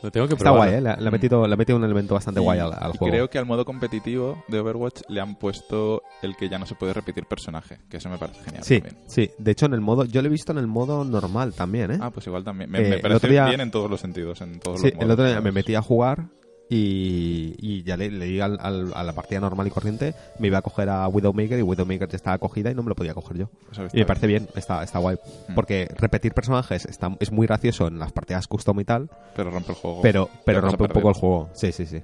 Lo 0.01 0.13
tengo 0.13 0.29
que 0.29 0.35
Está 0.35 0.51
guay, 0.51 0.75
¿eh? 0.75 0.81
Le, 0.81 0.91
ha 0.91 1.11
metido, 1.11 1.45
le 1.45 1.53
ha 1.55 1.57
metido 1.57 1.77
un 1.77 1.83
elemento 1.83 2.15
bastante 2.15 2.39
guay 2.39 2.61
al, 2.61 2.73
al 2.73 2.93
y 2.95 2.99
juego. 2.99 3.11
creo 3.13 3.31
que 3.31 3.39
al 3.39 3.47
modo 3.47 3.65
competitivo 3.65 4.45
de 4.47 4.61
Overwatch 4.61 5.01
le 5.09 5.21
han 5.21 5.35
puesto 5.35 6.03
el 6.23 6.37
que 6.37 6.49
ya 6.49 6.57
no 6.57 6.67
se 6.67 6.77
puede 6.77 6.93
repetir 6.93 7.25
personaje, 7.27 7.79
que 7.91 7.97
eso 7.97 8.09
me 8.09 8.17
parece 8.17 8.41
genial 8.45 8.63
Sí, 8.63 8.81
también. 8.81 9.03
sí. 9.09 9.29
De 9.39 9.51
hecho, 9.51 9.67
en 9.67 9.75
el 9.75 9.81
modo... 9.81 10.05
Yo 10.05 10.23
lo 10.23 10.29
he 10.29 10.31
visto 10.31 10.53
en 10.53 10.59
el 10.59 10.69
modo 10.69 11.03
normal 11.05 11.53
también, 11.53 11.91
¿eh? 11.91 11.99
Ah, 12.01 12.11
pues 12.11 12.25
igual 12.29 12.45
también. 12.45 12.71
Me, 12.71 12.79
Eh, 12.79 12.91
me 12.91 12.99
parece 12.99 13.17
otro 13.17 13.31
día- 13.31 13.47
bien 13.47 13.61
en 13.61 13.73
todos 13.73 13.91
los 13.91 14.01
sentidos, 14.01 14.41
en 14.41 14.61
todos 14.61 14.81
sí, 14.83 14.93
los 14.93 15.03
el 15.03 15.11
otro 15.11 15.27
día 15.27 15.41
me 15.41 15.51
metí 15.51 15.75
a 15.75 15.83
jugar 15.83 16.27
y, 16.71 17.55
y 17.59 17.83
ya 17.83 17.97
le, 17.97 18.11
le 18.11 18.27
di 18.27 18.41
al- 18.41 18.59
al- 18.61 18.93
a 18.95 19.03
la 19.03 19.13
partida 19.15 19.41
normal 19.41 19.67
y 19.67 19.71
corriente, 19.71 20.15
me 20.39 20.49
iba 20.49 20.59
a 20.59 20.63
coger 20.63 20.89
a 20.91 21.09
Widowmaker 21.09 21.59
y 21.59 21.63
Widowmaker 21.63 22.09
ya 22.09 22.17
estaba 22.17 22.39
cogida 22.39 22.71
y 22.71 22.75
no 22.75 22.83
me 22.83 22.91
lo 22.91 22.95
podía 22.95 23.15
coger 23.15 23.39
yo. 23.39 23.51
Eso 23.73 23.85
está 23.87 23.97
Y 23.97 24.01
me 24.01 24.07
parece 24.07 24.27
bien. 24.27 24.49
está, 24.55 24.83
está 24.83 24.99
guay. 24.99 25.17
Mm. 25.49 25.55
Porque 25.55 25.89
repetir 25.97 26.35
personajes 26.35 26.85
está, 26.85 27.17
es 27.21 27.33
muy 27.33 27.47
gracioso 27.47 27.87
en 27.89 27.99
las 27.99 28.13
partidas 28.13 28.47
custom 28.47 28.79
y 28.81 28.85
tal, 28.85 29.09
Pero 29.35 29.51
rompe 29.51 29.73
el 29.73 29.79
juego. 29.79 30.01
pero, 30.03 30.29
pero 30.45 30.61
rompe 30.61 30.83
un 30.85 30.89
poco 30.91 31.09
el 31.09 31.15
juego. 31.15 31.49
Sí, 31.55 31.73
sí, 31.73 31.87
sí. 31.87 32.03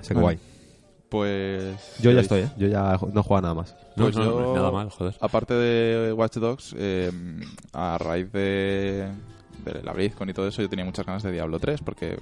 Así 0.00 0.08
que 0.08 0.14
Bueno, 0.14 0.22
guay. 0.26 0.38
Pues. 1.08 1.76
Yo 2.00 2.10
ya 2.10 2.20
estoy, 2.20 2.40
¿eh? 2.40 2.50
Yo 2.58 2.66
ya 2.66 2.98
no 3.12 3.22
juego 3.22 3.40
nada 3.40 3.54
más. 3.54 3.76
No, 3.94 4.04
Pues 4.06 4.16
no, 4.16 4.24
yo- 4.24 4.54
nada 4.56 4.72
mal, 4.72 4.90
joder. 4.90 5.14
Aparte 5.20 5.54
de 5.54 6.12
Watch 6.12 6.34
Dogs, 6.38 6.74
eh, 6.76 7.10
a 7.72 7.96
raíz 7.96 8.30
de, 8.32 9.06
de 9.64 9.82
la 9.84 9.92
BlizzCon 9.92 10.28
y 10.28 10.32
todo 10.34 10.48
eso, 10.48 10.62
yo 10.62 10.68
tenía 10.68 10.84
muchas 10.84 11.06
ganas 11.06 11.22
de 11.22 11.30
Diablo 11.30 11.60
3 11.60 11.80
porque 11.82 12.16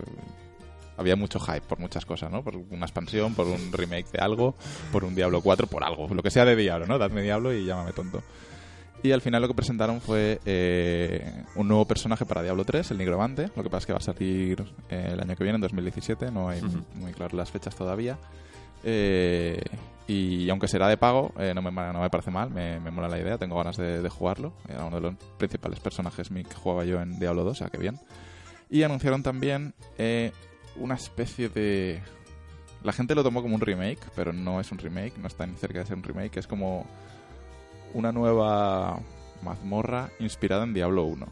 había 0.97 1.17
mucho 1.17 1.39
hype 1.41 1.63
por 1.63 1.79
muchas 1.79 2.05
cosas, 2.05 2.31
¿no? 2.31 2.43
Por 2.43 2.57
una 2.57 2.87
expansión, 2.87 3.35
por 3.35 3.47
un 3.47 3.73
remake 3.73 4.11
de 4.11 4.19
algo, 4.19 4.55
por 4.93 5.05
un 5.05 5.15
Diablo 5.15 5.41
4, 5.41 5.67
por 5.67 5.85
algo, 5.85 6.09
lo 6.13 6.23
que 6.23 6.31
sea 6.31 6.45
de 6.45 6.57
Diablo, 6.57 6.87
¿no? 6.87 6.99
Dadme 6.99 7.23
Diablo 7.23 7.53
y 7.53 7.65
llámame 7.65 7.93
tonto. 7.93 8.23
Y 9.05 9.13
al 9.13 9.21
final 9.21 9.43
lo 9.43 9.49
que 9.49 9.55
presentaron 9.55 10.01
fue 10.01 10.41
eh, 10.47 11.45
un 11.57 11.69
nuevo 11.69 11.85
personaje 11.85 12.25
para 12.25 12.43
Diablo 12.43 12.65
3, 12.65 12.91
el 12.91 12.97
Nigromante. 12.97 13.51
Lo 13.55 13.63
que 13.63 13.69
pasa 13.69 13.81
es 13.81 13.87
que 13.87 13.93
va 13.93 13.99
a 13.99 14.01
salir 14.01 14.65
eh, 14.89 15.11
el 15.13 15.21
año 15.21 15.37
que 15.37 15.45
viene, 15.45 15.57
en 15.57 15.61
2017. 15.61 16.31
No 16.31 16.49
hay 16.49 16.63
muy 16.95 17.13
claras 17.13 17.35
las 17.35 17.51
fechas 17.51 17.77
todavía. 17.77 18.17
Eh, 18.83 19.61
y 20.07 20.49
aunque 20.49 20.69
será 20.69 20.89
de 20.89 20.97
pago, 20.97 21.35
eh, 21.39 21.53
no, 21.55 21.61
me, 21.61 21.71
no 21.71 22.01
me 22.01 22.09
parece 22.09 22.31
mal, 22.31 22.49
me, 22.49 22.81
me 22.81 22.91
mola 22.91 23.09
la 23.09 23.19
idea, 23.19 23.37
tengo 23.37 23.57
ganas 23.59 23.77
de, 23.77 24.01
de 24.01 24.09
jugarlo. 24.09 24.55
Era 24.67 24.87
uno 24.87 24.97
de 24.97 25.03
los 25.03 25.15
principales 25.37 25.81
personajes 25.81 26.31
que 26.31 26.55
jugaba 26.55 26.87
yo 26.87 26.99
en 27.03 27.19
Diablo 27.19 27.45
2, 27.45 27.53
o 27.53 27.55
sea 27.55 27.69
que 27.69 27.77
bien. 27.77 28.01
Y 28.71 28.85
anunciaron 28.85 29.23
también 29.23 29.75
una 30.77 30.95
especie 30.95 31.49
de... 31.49 32.03
La 32.83 32.93
gente 32.93 33.15
lo 33.15 33.23
tomó 33.23 33.43
como 33.43 33.55
un 33.55 33.61
remake, 33.61 34.01
pero 34.15 34.33
no 34.33 34.61
es 34.61 34.71
un 34.71 34.79
remake, 34.79 35.17
no 35.19 35.27
está 35.27 35.47
ni 35.47 35.57
cerca 35.57 35.79
de 35.79 35.87
ser 35.87 35.97
un 35.97 36.03
remake, 36.03 36.39
es 36.39 36.47
como 36.47 36.87
una 37.95 38.13
nueva 38.13 39.01
mazmorra 39.43 40.11
inspirada 40.19 40.65
en 40.65 40.75
Diablo 40.75 41.05
1. 41.05 41.27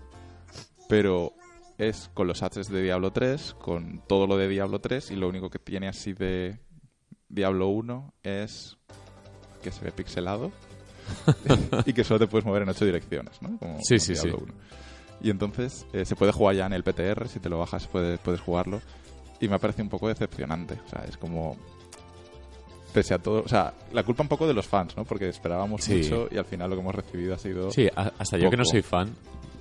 Pero 0.88 1.32
es 1.78 2.10
con 2.14 2.26
los 2.26 2.42
assets 2.42 2.70
de 2.70 2.82
Diablo 2.82 3.12
3, 3.12 3.54
con 3.54 4.02
todo 4.06 4.26
lo 4.26 4.36
de 4.36 4.48
Diablo 4.48 4.80
3, 4.80 5.10
y 5.10 5.16
lo 5.16 5.28
único 5.28 5.50
que 5.50 5.58
tiene 5.58 5.88
así 5.88 6.12
de 6.14 6.58
Diablo 7.28 7.68
1 7.68 8.14
es 8.22 8.78
que 9.62 9.72
se 9.72 9.84
ve 9.84 9.92
pixelado 9.92 10.52
y 11.86 11.92
que 11.92 12.04
solo 12.04 12.20
te 12.20 12.26
puedes 12.28 12.46
mover 12.46 12.62
en 12.62 12.70
ocho 12.70 12.84
direcciones, 12.84 13.40
¿no? 13.42 13.58
Como, 13.58 13.78
Sí, 13.82 13.96
como 13.96 14.00
sí, 14.00 14.12
Diablo 14.14 14.36
sí. 14.38 14.44
1. 14.44 14.54
Y 15.22 15.30
entonces 15.30 15.86
eh, 15.92 16.04
se 16.04 16.16
puede 16.16 16.32
jugar 16.32 16.56
ya 16.56 16.66
en 16.66 16.72
el 16.72 16.82
PTR, 16.82 17.28
si 17.28 17.38
te 17.38 17.48
lo 17.48 17.58
bajas 17.58 17.86
puedes, 17.86 18.18
puedes 18.20 18.40
jugarlo. 18.40 18.80
Y 19.42 19.48
me 19.48 19.58
parece 19.58 19.82
un 19.82 19.88
poco 19.90 20.08
decepcionante. 20.08 20.78
O 20.86 20.88
sea, 20.88 21.04
es 21.06 21.18
como... 21.18 21.56
Pese 22.94 23.14
a 23.14 23.18
todo... 23.18 23.42
O 23.44 23.48
sea, 23.48 23.74
la 23.92 24.02
culpa 24.04 24.22
un 24.22 24.28
poco 24.28 24.46
de 24.46 24.54
los 24.54 24.66
fans, 24.66 24.96
¿no? 24.96 25.04
Porque 25.04 25.28
esperábamos 25.28 25.82
Sí. 25.82 25.96
mucho 25.96 26.28
y 26.30 26.38
al 26.38 26.44
final 26.44 26.70
lo 26.70 26.76
que 26.76 26.82
hemos 26.82 26.94
recibido 26.94 27.34
ha 27.34 27.38
sido... 27.38 27.70
Sí, 27.70 27.88
hasta 27.94 28.38
yo 28.38 28.48
que 28.50 28.56
no 28.56 28.64
soy 28.64 28.82
fan, 28.82 29.14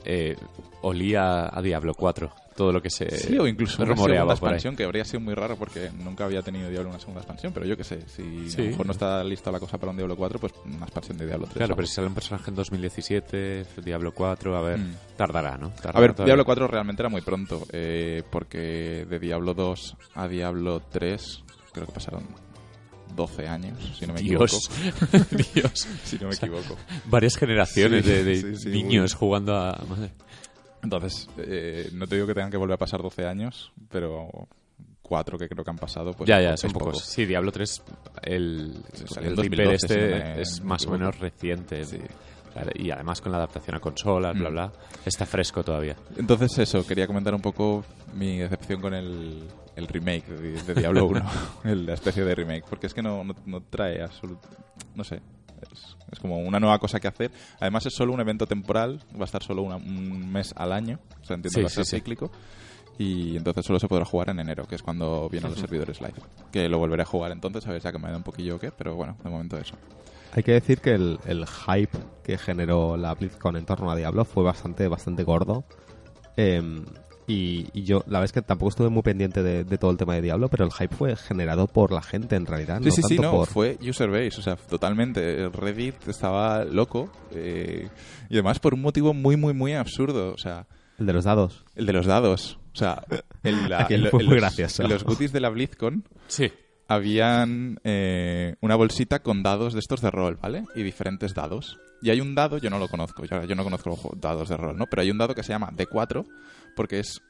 eh, 0.05 0.35
olía 0.81 1.49
a 1.55 1.61
Diablo 1.61 1.93
4. 1.93 2.31
Todo 2.55 2.73
lo 2.73 2.81
que 2.81 2.89
se 2.89 3.09
Sí, 3.17 3.37
o 3.39 3.47
incluso 3.47 3.81
una 3.81 3.91
rumoreaba 3.93 4.35
segunda 4.35 4.39
por 4.39 4.49
ahí. 4.49 4.55
expansión, 4.55 4.75
que 4.75 4.83
habría 4.83 5.05
sido 5.05 5.21
muy 5.21 5.33
raro 5.33 5.55
porque 5.55 5.89
nunca 6.03 6.25
había 6.25 6.41
tenido 6.41 6.69
Diablo 6.69 6.89
una 6.89 6.99
segunda 6.99 7.21
expansión, 7.21 7.53
pero 7.53 7.65
yo 7.65 7.77
qué 7.77 7.83
sé, 7.85 8.01
si 8.07 8.49
Sí. 8.49 8.61
a 8.61 8.63
lo 8.65 8.69
mejor 8.71 8.85
no 8.87 8.91
está 8.91 9.23
lista 9.23 9.51
la 9.51 9.59
cosa 9.59 9.77
para 9.77 9.91
un 9.91 9.97
Diablo 9.97 10.17
4, 10.17 10.37
pues 10.37 10.53
una 10.65 10.83
expansión 10.85 11.17
de 11.17 11.25
Diablo 11.27 11.45
3. 11.45 11.57
Claro, 11.57 11.75
pero 11.75 11.87
si 11.87 11.93
sale 11.95 12.07
un 12.07 12.13
personaje 12.13 12.49
en 12.49 12.55
2017, 12.55 13.65
Diablo 13.83 14.11
4, 14.13 14.55
a 14.57 14.61
ver, 14.61 14.79
Mm. 14.79 14.95
tardará, 15.15 15.57
¿no? 15.57 15.69
Tardará 15.69 15.97
A 15.97 16.01
ver, 16.01 16.11
todavía. 16.13 16.25
Diablo 16.31 16.45
4 16.45 16.67
realmente 16.67 17.01
era 17.01 17.09
muy 17.09 17.21
pronto, 17.21 17.65
eh, 17.71 18.21
porque 18.29 19.05
de 19.09 19.19
Diablo 19.19 19.53
2 19.53 19.95
a 20.15 20.27
Diablo 20.27 20.81
3 20.91 21.43
creo 21.71 21.85
que 21.87 21.93
pasaron 21.93 22.23
12 23.15 23.47
años, 23.47 23.77
si 23.97 24.05
no 24.07 24.13
me 24.13 24.21
Dios, 24.21 24.69
equivoco. 24.69 25.25
Dios. 25.53 25.87
Si 26.03 26.17
no 26.19 26.27
me 26.29 26.35
equivoco. 26.35 26.77
Varias 27.05 27.37
generaciones 27.37 28.05
Sí, 28.05 28.11
de, 28.11 28.23
de 28.23 28.35
sí, 28.35 28.55
sí, 28.55 28.69
niños 28.69 29.13
jugando 29.13 29.55
a... 29.55 29.77
madre. 29.87 30.11
Entonces, 30.83 31.29
eh, 31.37 31.89
no 31.93 32.07
te 32.07 32.15
digo 32.15 32.27
que 32.27 32.33
tengan 32.33 32.49
que 32.51 32.57
volver 32.57 32.73
a 32.75 32.77
pasar 32.77 33.01
12 33.01 33.25
años, 33.25 33.71
pero 33.89 34.47
4 35.03 35.37
que 35.37 35.47
creo 35.47 35.63
que 35.63 35.69
han 35.69 35.77
pasado, 35.77 36.13
pues 36.13 36.27
ya, 36.27 36.41
ya, 36.41 36.57
son 36.57 36.71
poco. 36.71 36.85
pocos. 36.85 37.03
Sí, 37.05 37.25
Diablo 37.25 37.51
3, 37.51 37.83
el, 38.23 38.73
Sí, 38.93 39.01
el 39.03 39.07
salió 39.09 39.29
en 39.31 39.37
Reaper 39.37 39.57
2012, 39.65 39.75
este 39.75 39.97
me- 40.35 40.41
es 40.41 40.61
más 40.63 40.85
o 40.87 40.91
menos 40.91 41.19
reciente. 41.19 41.85
Sí. 41.85 41.99
Claro, 42.53 42.71
y 42.75 42.91
además 42.91 43.21
con 43.21 43.31
la 43.31 43.37
adaptación 43.37 43.75
a 43.77 43.79
consolas, 43.79 44.33
bla, 44.37 44.49
Mm. 44.49 44.53
bla, 44.53 44.71
está 45.05 45.25
fresco 45.25 45.63
todavía. 45.63 45.95
Entonces 46.17 46.57
eso, 46.59 46.85
quería 46.85 47.07
comentar 47.07 47.33
un 47.33 47.41
poco 47.41 47.85
mi 48.15 48.39
decepción 48.39 48.81
con 48.81 48.93
el, 48.93 49.43
el 49.75 49.87
remake 49.87 50.27
de, 50.27 50.73
Diablo 50.75 51.05
1, 51.05 51.21
el- 51.65 51.85
la 51.85 51.93
especie 51.93 52.23
de 52.23 52.35
remake, 52.35 52.65
porque 52.69 52.87
es 52.87 52.93
que 52.93 53.01
no, 53.01 53.23
no, 53.23 53.33
no 53.45 53.61
trae 53.61 54.01
absoluto... 54.03 54.47
no 54.95 55.03
sé, 55.03 55.21
es, 55.71 55.95
es 56.11 56.19
como 56.19 56.37
una 56.39 56.59
nueva 56.59 56.77
cosa 56.79 56.99
que 56.99 57.07
hacer. 57.07 57.31
Además 57.59 57.85
es 57.85 57.93
solo 57.93 58.13
un 58.13 58.19
evento 58.19 58.45
temporal, 58.47 58.99
va 59.15 59.21
a 59.21 59.25
estar 59.25 59.43
solo 59.43 59.61
una- 59.61 59.77
un 59.77 60.31
mes 60.31 60.53
al 60.57 60.71
año, 60.71 60.99
o 61.21 61.25
sea, 61.25 61.35
entiendo 61.35 61.49
Sí, 61.49 61.55
que 61.57 61.61
va 61.63 61.67
a 61.67 61.69
ser 61.69 61.85
sí, 61.85 61.95
cíclico. 61.97 62.31
Y 62.97 63.37
entonces 63.37 63.65
solo 63.65 63.79
se 63.79 63.87
podrá 63.87 64.05
jugar 64.05 64.29
en 64.29 64.39
enero, 64.41 64.65
que 64.67 64.75
es 64.75 64.83
cuando 64.83 65.27
vienen 65.29 65.51
los 65.51 65.59
servidores 65.59 65.99
live. 66.01 66.13
Que 66.51 66.67
lo 66.69 66.77
volveré 66.77 67.01
a 67.01 67.05
jugar 67.05 67.31
entonces, 67.31 67.65
a 67.65 67.71
ver 67.71 67.81
si 67.81 67.87
ha 67.87 67.91
cambiado 67.91 68.17
un 68.17 68.23
poquillo 68.23 68.57
o 68.57 68.59
qué, 68.59 68.71
pero 68.71 68.95
bueno, 68.95 69.15
de 69.23 69.29
momento 69.29 69.57
eso. 69.57 69.75
Hay 70.33 70.43
que 70.43 70.51
decir 70.51 70.79
que 70.81 70.91
el, 70.91 71.19
el 71.25 71.45
hype 71.47 71.97
que 72.23 72.37
generó 72.37 72.97
la 72.97 73.13
BlizzCon 73.15 73.55
en 73.57 73.65
torno 73.65 73.89
a 73.91 73.95
Diablo 73.95 74.23
fue 74.23 74.43
bastante, 74.43 74.87
bastante 74.87 75.23
gordo. 75.23 75.63
Em, 76.37 76.85
y, 77.31 77.69
y 77.73 77.83
yo, 77.83 77.99
la 78.07 78.19
verdad 78.19 78.25
es 78.25 78.31
que 78.33 78.41
tampoco 78.41 78.69
estuve 78.69 78.89
muy 78.89 79.01
pendiente 79.03 79.41
de, 79.43 79.63
de 79.63 79.77
todo 79.77 79.91
el 79.91 79.97
tema 79.97 80.15
de 80.15 80.21
Diablo, 80.21 80.49
pero 80.49 80.65
el 80.65 80.71
hype 80.71 80.95
fue 80.95 81.15
generado 81.15 81.67
por 81.67 81.91
la 81.91 82.01
gente 82.01 82.35
en 82.35 82.45
realidad. 82.45 82.79
Sí, 82.81 82.85
no 82.87 82.91
sí, 82.91 83.01
sí, 83.03 83.17
no, 83.19 83.31
por... 83.31 83.47
fue 83.47 83.77
user 83.81 84.09
base, 84.09 84.39
o 84.39 84.41
sea, 84.43 84.55
totalmente. 84.55 85.49
Reddit 85.49 86.07
estaba 86.07 86.63
loco 86.65 87.11
eh, 87.33 87.89
y 88.29 88.33
además 88.33 88.59
por 88.59 88.73
un 88.73 88.81
motivo 88.81 89.13
muy, 89.13 89.37
muy, 89.37 89.53
muy 89.53 89.73
absurdo, 89.73 90.33
o 90.33 90.37
sea, 90.37 90.67
El 90.99 91.05
de 91.05 91.13
los 91.13 91.23
dados. 91.25 91.63
el 91.75 91.85
de 91.85 91.93
los 91.93 92.05
dados. 92.05 92.57
O 92.73 92.77
sea, 92.77 93.03
el, 93.43 93.69
la- 93.69 93.87
el- 93.89 94.09
fue 94.09 94.19
muy 94.23 94.33
los, 94.35 94.41
gracioso. 94.41 94.87
los 94.87 95.03
goodies 95.03 95.31
de 95.31 95.39
la 95.41 95.49
BlizzCon 95.49 96.03
Sí, 96.27 96.51
habían 96.87 97.79
eh, 97.83 98.55
una 98.61 98.75
bolsita 98.75 99.19
con 99.19 99.43
dados 99.43 99.73
de 99.73 99.79
estos 99.79 100.01
de 100.01 100.11
rol, 100.11 100.37
¿vale? 100.41 100.65
Y 100.75 100.83
diferentes 100.83 101.33
dados. 101.33 101.79
Y 102.03 102.09
hay 102.09 102.19
un 102.19 102.33
dado, 102.35 102.57
yo 102.57 102.69
no 102.69 102.79
lo 102.79 102.87
conozco, 102.87 103.23
yo, 103.25 103.43
yo 103.43 103.55
no 103.55 103.63
conozco 103.63 103.89
los 103.89 103.99
juegos- 103.99 104.19
dados 104.19 104.49
de 104.49 104.57
rol, 104.57 104.77
¿no? 104.77 104.87
Pero 104.87 105.01
hay 105.03 105.11
un 105.11 105.17
dado 105.17 105.33
que 105.35 105.43
se 105.43 105.49
llama 105.53 105.69
D4 105.71 106.25
porque 106.75 106.99
es 106.99 107.21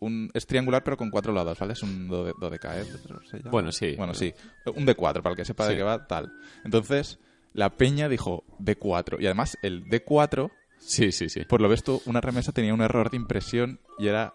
un 0.00 0.30
es 0.32 0.46
triangular 0.46 0.82
pero 0.82 0.96
con 0.96 1.10
cuatro 1.10 1.32
lados, 1.32 1.58
¿vale? 1.58 1.74
Es 1.74 1.82
un 1.82 2.08
dode- 2.08 2.34
dodecaedro, 2.40 2.98
¿se 3.30 3.38
llama? 3.38 3.50
Bueno, 3.50 3.72
sí. 3.72 3.94
Bueno, 3.96 4.14
sí. 4.14 4.32
Un 4.74 4.86
D4, 4.86 5.22
para 5.22 5.30
el 5.30 5.36
que 5.36 5.44
sepa 5.44 5.66
de 5.68 5.76
qué 5.76 5.82
va, 5.82 6.06
tal. 6.06 6.32
Entonces, 6.64 7.18
la 7.52 7.70
peña 7.70 8.08
dijo 8.08 8.44
D4. 8.58 9.20
Y 9.20 9.26
además, 9.26 9.58
el 9.62 9.84
D4, 9.84 10.50
sí, 10.78 11.12
sí, 11.12 11.28
sí. 11.28 11.44
por 11.44 11.60
lo 11.60 11.68
visto, 11.68 12.00
una 12.06 12.20
remesa 12.22 12.52
tenía 12.52 12.72
un 12.72 12.80
error 12.80 13.10
de 13.10 13.16
impresión 13.18 13.80
y 13.98 14.06
era 14.08 14.34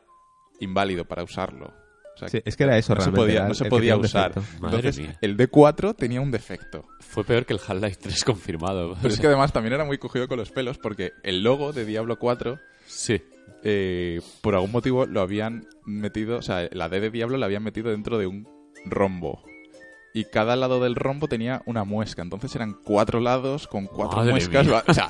inválido 0.59 1.05
para 1.05 1.23
usarlo. 1.23 1.73
O 2.13 2.17
sea, 2.17 2.29
Sí, 2.29 2.41
es 2.45 2.55
que 2.55 2.63
era 2.63 2.77
eso 2.77 2.93
no 2.95 3.01
se 3.01 3.07
realmente, 3.09 3.21
podía, 3.25 3.35
era 3.39 3.43
no 3.45 3.49
el- 3.51 3.55
se 3.57 3.65
podía 3.65 3.79
tenía 3.93 3.95
un 3.97 4.05
usar. 4.05 4.33
Entonces, 4.63 4.99
mía. 4.99 5.17
el 5.19 5.35
D4 5.35 5.95
tenía 5.95 6.21
un 6.21 6.31
defecto. 6.31 6.85
Fue 7.01 7.23
peor 7.25 7.45
que 7.45 7.53
el 7.53 7.59
Half-Life 7.59 7.97
3 8.01 8.23
confirmado. 8.23 8.95
Pero 9.01 9.13
es 9.13 9.19
que 9.19 9.27
además 9.27 9.51
también 9.51 9.73
era 9.73 9.83
muy 9.83 9.97
cogido 9.97 10.27
con 10.29 10.37
los 10.37 10.51
pelos 10.51 10.77
porque 10.77 11.11
el 11.23 11.41
logo 11.43 11.73
de 11.73 11.83
Diablo 11.85 12.17
4 12.19 12.59
Sí. 12.85 13.21
Eh, 13.63 14.21
por 14.41 14.55
algún 14.55 14.71
motivo 14.71 15.05
lo 15.05 15.21
habían 15.21 15.67
metido, 15.85 16.37
o 16.37 16.41
sea, 16.41 16.67
la 16.71 16.89
D 16.89 16.99
de 16.99 17.11
Diablo 17.11 17.37
la 17.37 17.45
habían 17.47 17.63
metido 17.63 17.91
dentro 17.91 18.17
de 18.17 18.27
un 18.27 18.47
rombo. 18.85 19.43
Y 20.13 20.23
cada 20.23 20.55
lado 20.55 20.81
del 20.81 20.95
rombo 20.95 21.27
tenía 21.27 21.61
una 21.65 21.83
muesca. 21.83 22.21
Entonces 22.21 22.55
eran 22.55 22.77
cuatro 22.85 23.19
lados 23.19 23.67
con 23.67 23.85
cuatro 23.85 24.19
Madre 24.19 24.31
muescas. 24.31 24.65
mía. 24.65 24.81
O 24.87 24.93
sea, 24.93 25.09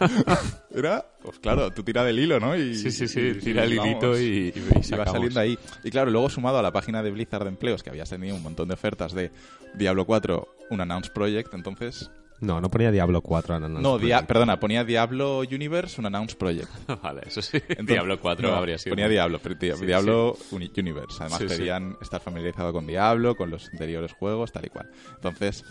era, 0.74 1.06
pues 1.22 1.38
claro, 1.38 1.70
tú 1.72 1.84
tira 1.84 2.04
del 2.04 2.18
hilo, 2.18 2.40
¿no? 2.40 2.58
Y, 2.58 2.74
Sí, 2.74 2.90
sí, 2.90 3.08
sí, 3.08 3.20
y- 3.20 3.34
tira 3.36 3.66
el 3.66 3.74
hilito 3.74 4.20
y, 4.20 4.52
y, 4.56 4.64
y 4.84 4.92
va 4.98 5.06
saliendo 5.06 5.40
ahí. 5.40 5.60
Y 5.84 5.92
claro, 5.92 6.10
luego 6.10 6.28
sumado 6.32 6.58
a 6.58 6.64
la 6.64 6.72
página 6.72 7.04
de 7.04 7.12
Blizzard 7.12 7.44
de 7.44 7.50
empleos, 7.50 7.84
que 7.84 7.92
había 7.92 8.04
tenido 8.06 8.36
un 8.36 8.42
montón 8.42 8.68
de 8.68 8.74
ofertas 8.74 9.14
de 9.14 9.30
Diablo 9.76 10.06
4, 10.06 10.48
un 10.72 10.82
Announce 10.82 11.12
Project, 11.14 11.54
entonces... 11.54 12.10
No, 12.42 12.60
no 12.60 12.70
ponía 12.70 12.92
Diablo 12.92 13.22
4. 13.22 13.60
No, 13.60 13.70
no, 13.70 13.98
dia- 13.98 14.28
perdona, 14.28 14.60
ponía 14.60 14.84
Diablo 14.84 15.40
Universe, 15.40 16.00
un 16.02 16.08
Announce 16.08 16.36
Project. 16.36 16.70
vale, 17.02 17.22
eso 17.28 17.42
sí. 17.42 17.58
Entonces- 17.58 17.86
Diablo 17.88 18.20
4 18.20 18.50
no, 18.50 18.56
habría 18.56 18.78
sido. 18.78 18.92
Ponía 18.94 19.08
Diablo, 19.08 19.40
pero 19.42 19.56
Sí, 19.60 19.86
Diablo 19.86 20.38
Uni- 20.52 20.72
Universe. 20.78 21.18
Además 21.22 21.40
Sí, 21.40 21.48
pedían 21.48 21.98
estar 22.02 22.22
familiarizado 22.22 22.74
con 22.74 22.86
Diablo, 22.86 23.36
con 23.36 23.50
los 23.50 23.70
anteriores 23.70 24.12
juegos, 24.14 24.52
tal 24.52 24.66
y 24.66 24.70
cual. 24.70 24.90
Entonces, 25.16 25.64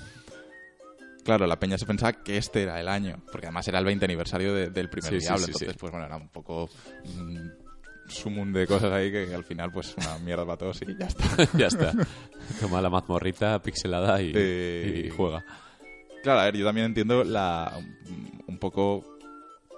claro, 1.25 1.47
la 1.47 1.59
peña 1.59 1.79
se 1.79 1.87
pensaba 1.87 2.13
que 2.13 2.37
este 2.37 2.63
era 2.63 2.81
el 2.81 2.89
año, 2.89 3.23
porque 3.31 3.47
además 3.47 3.69
era 3.69 3.79
el 3.79 3.85
20 3.85 4.05
aniversario 4.05 4.55
de- 4.55 4.71
del 4.71 4.89
primer 4.89 5.19
Diablo, 5.19 5.45
entonces 5.47 5.75
pues 5.79 5.93
bueno, 5.93 6.07
era 6.07 6.17
un 6.17 6.29
poco 6.29 6.69
un 7.17 7.53
sumum 8.09 8.53
de 8.53 8.67
cosas 8.67 8.93
ahí 8.93 9.11
que, 9.11 9.35
al 9.35 9.45
final 9.45 9.71
pues 9.73 9.95
una 9.97 10.19
mierda 10.19 10.45
para 10.45 10.59
todos 10.59 10.81
y 10.83 10.87
ya 10.99 11.07
está. 11.07 11.25
ya 11.59 11.67
está. 11.67 11.93
Toma 12.61 12.81
la 12.83 12.91
mazmorrita 12.91 13.61
pixelada 13.63 14.21
y, 14.21 14.33
Eh, 14.35 15.05
y 15.07 15.11
juega. 15.11 15.45
Claro, 16.25 16.41
a 16.41 16.45
ver, 16.47 16.57
yo 16.57 16.65
también 16.67 16.87
entiendo 16.87 17.23
la 17.23 17.73
un 18.49 18.59
poco 18.59 19.05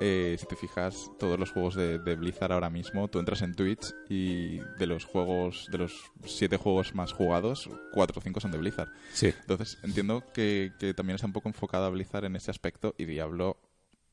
eh, 0.01 0.37
si 0.39 0.47
te 0.47 0.57
fijas, 0.57 1.11
todos 1.19 1.39
los 1.41 1.51
juegos 1.51 1.75
de, 1.75 1.99
de 1.99 2.17
Blizzard 2.17 2.53
ahora 2.53 2.69
mismo, 2.71 3.09
tú 3.09 3.19
entras 3.19 3.43
en 3.43 3.55
Twitch 3.55 3.95
y 4.09 4.59
de 4.79 4.87
los 4.87 5.05
juegos, 5.07 5.67
de 5.73 5.79
los 5.79 5.93
siete 6.25 6.57
juegos 6.59 6.95
más 6.95 7.13
jugados, 7.13 7.69
cuatro 7.93 8.19
o 8.21 8.23
cinco 8.23 8.41
son 8.41 8.53
de 8.53 8.59
Blizzard. 8.59 8.91
Sí. 9.13 9.33
Entonces 9.41 9.79
entiendo 9.83 10.23
que, 10.35 10.73
que 10.79 10.95
también 10.95 11.15
está 11.17 11.27
un 11.27 11.33
poco 11.33 11.49
enfocada 11.49 11.89
Blizzard 11.89 12.25
en 12.27 12.37
ese 12.37 12.51
aspecto 12.51 12.95
y 12.99 13.07
Diablo 13.07 13.57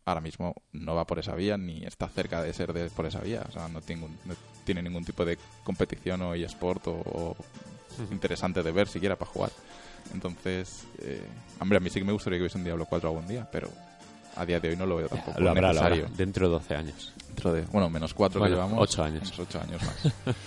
ahora 0.05 0.21
mismo 0.21 0.55
no 0.73 0.95
va 0.95 1.05
por 1.07 1.19
esa 1.19 1.35
vía 1.35 1.57
ni 1.57 1.85
está 1.85 2.07
cerca 2.09 2.41
de 2.41 2.51
ser 2.53 2.73
de, 2.73 2.89
por 2.89 3.05
esa 3.05 3.19
vía. 3.19 3.43
O 3.47 3.51
sea, 3.51 3.67
no 3.67 3.81
tiene, 3.81 4.01
ningún- 4.03 4.17
no 4.25 4.35
tiene 4.65 4.81
ningún 4.81 5.05
tipo 5.05 5.23
de 5.25 5.37
competición 5.63 6.21
o 6.23 6.33
eSport 6.33 6.87
o, 6.87 6.93
o 6.93 7.35
interesante 8.11 8.63
de 8.63 8.71
ver 8.71 8.87
siquiera 8.87 9.17
para 9.17 9.29
jugar. 9.31 9.51
Entonces, 10.13 10.85
eh, 10.99 11.21
hombre, 11.59 11.77
a 11.77 11.79
mí 11.81 11.89
sí 11.89 11.99
que 11.99 12.05
me 12.05 12.11
gustaría 12.13 12.37
que 12.37 12.43
hubiese 12.43 12.57
un 12.57 12.63
Diablo 12.63 12.85
4 12.85 13.09
algún 13.09 13.27
día, 13.27 13.47
pero 13.51 13.69
a 14.35 14.45
día 14.45 14.59
de 14.59 14.69
hoy 14.69 14.75
no 14.75 14.85
lo 14.85 14.95
veo 14.97 15.07
tampoco 15.09 15.39
Lo 15.39 15.49
habrá, 15.51 15.73
lo 15.73 15.79
habrá. 15.79 15.89
necesario. 15.89 16.15
Dentro 16.17 16.47
de 16.47 16.53
12 16.53 16.75
años. 16.75 17.13
Dentro 17.27 17.53
de, 17.53 17.61
bueno, 17.63 17.89
menos 17.89 18.13
4 18.13 18.39
Bueno, 18.39 18.55
que 18.55 18.61
llevamos. 18.61 18.79
ocho 18.81 19.03
años. 19.03 19.21
menos 19.23 19.39
ocho 19.39 19.59
años 19.61 19.81
más. 19.81 20.35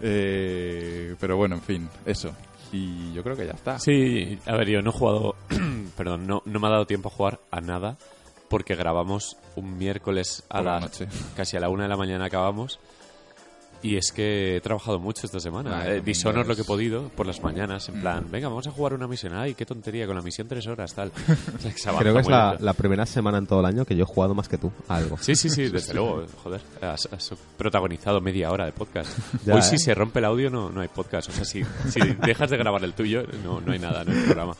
Eh, 0.00 1.16
pero 1.18 1.36
bueno, 1.36 1.56
en 1.56 1.62
fin, 1.62 1.88
eso. 2.06 2.32
Y 2.72 3.12
yo 3.14 3.22
creo 3.24 3.34
que 3.36 3.46
ya 3.46 3.52
está. 3.54 3.78
Sí, 3.80 4.38
a 4.46 4.54
ver, 4.56 4.68
yo 4.68 4.80
no 4.82 4.90
he 4.90 4.92
jugado, 4.92 5.34
perdón, 5.96 6.26
no, 6.26 6.42
no 6.44 6.60
me 6.60 6.66
ha 6.68 6.70
dado 6.70 6.86
tiempo 6.86 7.08
a 7.08 7.12
jugar 7.12 7.40
a 7.50 7.60
nada 7.60 7.96
porque 8.48 8.76
grabamos 8.76 9.36
un 9.56 9.76
miércoles 9.76 10.44
a 10.50 10.62
la 10.62 10.74
la 10.74 10.80
noche. 10.80 11.08
casi 11.36 11.56
a 11.56 11.60
la 11.60 11.68
una 11.68 11.82
de 11.82 11.88
la 11.88 11.96
mañana 11.96 12.26
acabamos 12.26 12.78
y 13.82 13.96
es 13.96 14.10
que 14.12 14.56
he 14.56 14.60
trabajado 14.60 14.98
mucho 14.98 15.24
esta 15.26 15.38
semana. 15.40 15.86
Eh, 15.88 16.00
Dishonor 16.04 16.46
lo 16.46 16.56
que 16.56 16.62
he 16.62 16.64
podido 16.64 17.08
por 17.10 17.26
las 17.26 17.42
mañanas, 17.42 17.88
en 17.88 17.98
Mm. 17.98 18.00
plan, 18.00 18.26
venga, 18.30 18.48
vamos 18.48 18.66
a 18.66 18.70
jugar 18.70 18.94
una 18.94 19.06
misión. 19.06 19.34
Ay, 19.34 19.54
qué 19.54 19.64
tontería, 19.64 20.06
con 20.06 20.16
la 20.16 20.22
misión 20.22 20.48
tres 20.48 20.66
horas, 20.66 20.94
tal. 20.94 21.12
O 21.56 21.78
sea, 21.78 21.92
Creo 21.98 22.14
que 22.14 22.20
es 22.20 22.28
la, 22.28 22.72
primera 22.76 23.06
semana 23.06 23.38
en 23.38 23.46
todo 23.46 23.60
el 23.60 23.66
año 23.66 23.84
que 23.84 23.94
yo 23.96 24.02
he 24.02 24.06
jugado 24.06 24.34
más 24.34 24.48
que 24.48 24.58
tú 24.58 24.72
a 24.88 24.96
algo. 24.96 25.16
Sí, 25.20 25.34
sí, 25.36 25.48
sí, 25.48 25.68
desde 25.70 25.94
luego, 25.94 26.24
joder. 26.42 26.60
Has, 26.80 27.08
has 27.12 27.32
protagonizado 27.56 28.20
media 28.20 28.50
hora 28.50 28.64
de 28.66 28.72
podcast. 28.72 29.16
Ya, 29.44 29.54
Hoy 29.54 29.60
¿eh? 29.60 29.62
si 29.62 29.78
se 29.78 29.94
rompe 29.94 30.18
el 30.18 30.24
audio 30.24 30.50
no, 30.50 30.70
no 30.70 30.80
hay 30.80 30.88
podcast. 30.88 31.28
O 31.28 31.32
sea, 31.32 31.44
si, 31.44 31.62
si 31.88 32.00
dejas 32.24 32.50
de 32.50 32.56
grabar 32.56 32.82
el 32.84 32.92
tuyo, 32.94 33.22
no, 33.44 33.60
no 33.60 33.72
hay 33.72 33.78
nada 33.78 34.02
en 34.02 34.08
el 34.08 34.24
programa. 34.24 34.54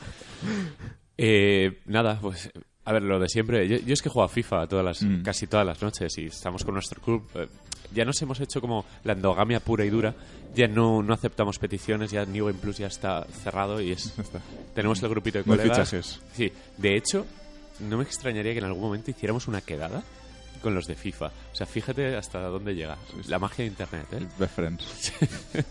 Eh, 1.17 1.79
nada, 1.85 2.17
pues 2.21 2.49
a 2.85 2.93
ver, 2.93 3.03
lo 3.03 3.19
de 3.19 3.27
siempre. 3.29 3.67
Yo, 3.67 3.77
yo 3.77 3.93
es 3.93 4.01
que 4.01 4.09
juego 4.09 4.25
a 4.25 4.29
FIFA 4.29 4.67
todas 4.67 4.83
las, 4.85 5.01
Mm. 5.03 5.21
casi 5.21 5.47
todas 5.47 5.65
las 5.65 5.81
noches 5.81 6.17
y 6.17 6.25
estamos 6.25 6.63
con 6.63 6.73
nuestro 6.73 7.01
club. 7.01 7.23
eh, 7.35 7.47
ya 7.91 8.05
nos 8.05 8.21
hemos 8.21 8.39
hecho 8.39 8.61
como 8.61 8.85
la 9.03 9.13
endogamia 9.13 9.59
pura 9.59 9.83
y 9.85 9.89
dura. 9.89 10.13
Ya 10.55 10.67
no, 10.67 11.01
no 11.01 11.13
aceptamos 11.13 11.57
peticiones, 11.59 12.11
ya 12.11 12.25
New 12.25 12.45
Game 12.47 12.59
Plus 12.59 12.77
ya 12.77 12.87
está 12.87 13.25
cerrado 13.43 13.81
y 13.81 13.91
es 13.91 14.13
tenemos 14.75 15.01
el 15.03 15.09
grupito 15.09 15.39
de 15.39 15.43
No 15.45 15.53
colegas. 15.55 15.89
fichajes. 15.89 16.19
Sí, 16.33 16.51
de 16.77 16.95
hecho, 16.95 17.25
no 17.79 17.97
me 17.97 18.03
extrañaría 18.03 18.53
que 18.53 18.59
en 18.59 18.65
algún 18.65 18.81
momento 18.83 19.09
hiciéramos 19.11 19.47
una 19.47 19.61
quedada 19.61 20.03
con 20.61 20.75
los 20.75 20.85
de 20.87 20.95
FIFA. 20.95 21.27
O 21.27 21.55
sea, 21.55 21.65
fíjate 21.65 22.15
hasta 22.15 22.41
dónde 22.41 22.75
llega. 22.75 22.97
La 23.27 23.39
magia 23.39 23.63
de 23.65 23.69
Internet, 23.71 24.05
¿eh? 24.13 24.27
Best 24.37 24.53
Friends. 24.55 25.13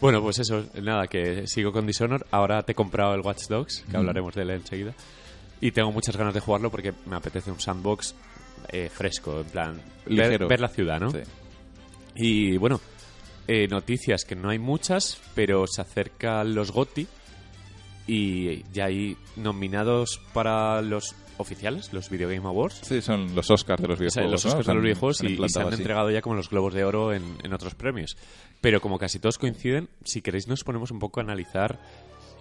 Bueno, 0.00 0.20
pues 0.20 0.40
eso, 0.40 0.64
nada, 0.82 1.06
que 1.06 1.46
sigo 1.46 1.70
con 1.70 1.86
Dishonor. 1.86 2.26
Ahora 2.32 2.62
te 2.64 2.72
he 2.72 2.74
comprado 2.74 3.14
el 3.14 3.20
Watch 3.20 3.46
Dogs, 3.48 3.84
que 3.88 3.92
Mm. 3.96 4.00
hablaremos 4.00 4.34
de 4.34 4.42
él 4.42 4.50
enseguida. 4.50 4.94
Y 5.62 5.70
tengo 5.70 5.90
muchas 5.92 6.16
ganas 6.16 6.34
de 6.34 6.40
jugarlo 6.40 6.70
porque 6.70 6.92
me 7.06 7.16
apetece 7.16 7.50
un 7.50 7.58
sandbox 7.60 8.14
eh, 8.68 8.90
fresco, 8.90 9.40
en 9.40 9.46
plan, 9.46 9.80
ver, 10.06 10.60
la 10.60 10.68
ciudad, 10.68 11.00
¿no? 11.00 11.10
Sí. 11.10 11.20
Y 12.16 12.56
bueno, 12.58 12.80
eh, 13.46 13.68
noticias 13.68 14.24
que 14.24 14.34
no 14.34 14.50
hay 14.50 14.58
muchas, 14.58 15.18
pero 15.34 15.64
se 15.66 15.80
acercan 15.80 16.54
los 16.54 16.72
GOTI 16.72 17.06
y 18.06 18.64
ya 18.72 18.86
hay 18.86 19.16
nominados 19.36 20.20
para 20.34 20.82
los 20.82 21.14
oficiales, 21.38 21.92
los 21.92 22.10
Video 22.10 22.28
Game 22.28 22.46
Awards. 22.46 22.80
Sí, 22.82 23.00
son 23.00 23.34
los 23.34 23.50
Oscars 23.50 23.80
de 23.80 23.88
los 23.88 24.00
O 24.00 24.10
sea, 24.10 24.22
videojuegos. 24.24 24.32
los 24.32 24.44
¿no? 24.44 24.50
Oscars 24.50 24.66
de 24.66 24.74
los 24.74 24.82
videojuegos 24.82 25.22
y, 25.22 25.26
y 25.44 25.48
se 25.48 25.60
han 25.60 25.68
así. 25.68 25.76
entregado 25.76 26.10
ya 26.10 26.20
como 26.22 26.34
los 26.34 26.50
Globos 26.50 26.74
de 26.74 26.84
Oro 26.84 27.12
en, 27.12 27.22
en 27.42 27.52
otros 27.54 27.74
premios. 27.74 28.16
Pero 28.60 28.80
como 28.80 28.98
casi 28.98 29.18
todos 29.20 29.38
coinciden, 29.38 29.88
si 30.04 30.22
queréis 30.22 30.48
nos 30.48 30.64
ponemos 30.64 30.90
un 30.90 30.98
poco 30.98 31.20
a 31.20 31.22
analizar 31.22 31.80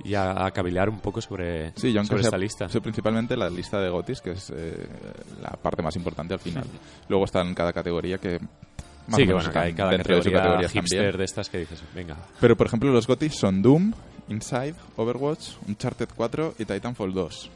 y 0.03 0.13
a, 0.15 0.45
a 0.45 0.51
cavilar 0.51 0.89
un 0.89 0.99
poco 0.99 1.21
sobre, 1.21 1.71
Sí, 1.75 1.91
yo 1.93 2.03
sobre 2.03 2.21
sea, 2.21 2.27
esta 2.29 2.37
lista. 2.37 2.69
sé 2.69 2.81
principalmente 2.81 3.37
la 3.37 3.49
lista 3.49 3.79
de 3.79 3.89
GOTIS, 3.89 4.21
que 4.21 4.31
es 4.31 4.51
eh, 4.55 4.87
la 5.41 5.49
parte 5.51 5.81
más 5.81 5.95
importante 5.95 6.33
al 6.33 6.39
final. 6.39 6.65
Luego 7.07 7.25
está 7.25 7.41
en 7.41 7.53
cada 7.53 7.71
categoría 7.73 8.17
que 8.17 8.39
más 9.07 9.17
sí, 9.17 9.23
o 9.23 9.25
menos 9.27 9.43
bueno, 9.47 9.51
que 9.51 9.59
están 9.59 9.73
cada 9.75 9.91
dentro 9.91 10.15
de 10.15 10.21
su 10.23 10.29
categoría 10.31 10.41
categoría 10.55 10.69
hipster 10.69 10.99
también. 10.99 11.17
de 11.17 11.23
estas 11.25 11.49
que 11.49 11.57
dices, 11.59 11.83
venga, 11.95 12.17
Pero 12.39 12.55
por 12.57 12.67
ejemplo 12.67 12.91
los 12.91 13.07
GOTIS 13.07 13.35
son 13.35 13.61
Doom, 13.61 13.93
Inside, 14.29 14.75
Overwatch, 14.95 15.49
Uncharted 15.67 16.09
4 16.15 16.55
y 16.59 16.65
Titanfall 16.65 17.13
2. 17.13 17.49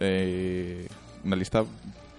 Eh, 0.00 0.86
una 1.24 1.36
lista 1.36 1.64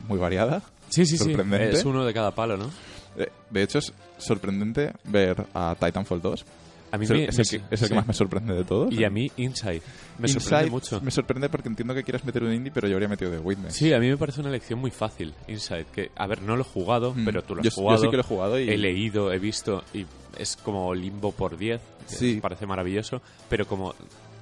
muy 0.07 0.17
variada. 0.17 0.61
Sí, 0.89 1.05
sí, 1.05 1.17
sí. 1.17 1.23
Sorprendente. 1.25 1.71
Es 1.71 1.85
uno 1.85 2.03
de 2.05 2.13
cada 2.13 2.31
palo, 2.31 2.57
¿no? 2.57 2.69
Eh, 3.17 3.29
de 3.49 3.63
hecho 3.63 3.79
es 3.79 3.93
sorprendente 4.17 4.91
ver 5.05 5.45
a 5.53 5.75
Titanfall 5.79 6.21
2. 6.21 6.45
A 6.91 6.97
mí 6.97 7.05
Es 7.05 7.11
el, 7.11 7.17
me, 7.17 7.23
es 7.25 7.39
el 7.39 7.47
que, 7.47 7.55
es 7.55 7.81
el 7.81 7.87
que 7.87 7.87
sí. 7.87 7.93
más 7.93 8.07
me 8.07 8.13
sorprende 8.13 8.53
de 8.53 8.63
todos. 8.65 8.93
Y 8.93 9.03
a 9.05 9.09
mí 9.09 9.31
Inside. 9.37 9.81
Me 10.19 10.27
Inside 10.27 10.39
sorprende 10.41 10.71
mucho. 10.71 11.01
Me 11.01 11.11
sorprende 11.11 11.49
porque 11.49 11.69
entiendo 11.69 11.93
que 11.93 12.03
quieras 12.03 12.25
meter 12.25 12.43
un 12.43 12.53
indie, 12.53 12.71
pero 12.71 12.87
yo 12.87 12.95
habría 12.95 13.07
metido 13.07 13.31
The 13.31 13.39
Witness. 13.39 13.73
Sí, 13.75 13.93
a 13.93 13.99
mí 13.99 14.09
me 14.09 14.17
parece 14.17 14.41
una 14.41 14.49
elección 14.49 14.79
muy 14.79 14.91
fácil, 14.91 15.33
Inside. 15.47 15.85
Que, 15.93 16.11
a 16.15 16.27
ver, 16.27 16.41
no 16.41 16.55
lo 16.55 16.61
he 16.63 16.65
jugado, 16.65 17.13
Mm. 17.13 17.25
pero 17.25 17.43
tú 17.43 17.55
lo 17.55 17.61
has 17.61 17.65
Yo- 17.65 17.69
yo 17.71 17.75
jugado. 17.75 18.01
sí 18.01 18.09
que 18.09 18.17
lo 18.17 18.21
he 18.23 18.25
jugado 18.25 18.59
y- 18.59 18.69
He 18.69 18.77
leído, 18.77 19.31
he 19.31 19.39
visto 19.39 19.83
y 19.93 20.05
es 20.37 20.57
como 20.57 20.93
limbo 20.93 21.31
por 21.31 21.57
10. 21.57 21.79
que 22.09 22.15
Sí. 22.15 22.39
parece 22.41 22.65
maravilloso. 22.65 23.21
Pero 23.47 23.65
como 23.67 23.93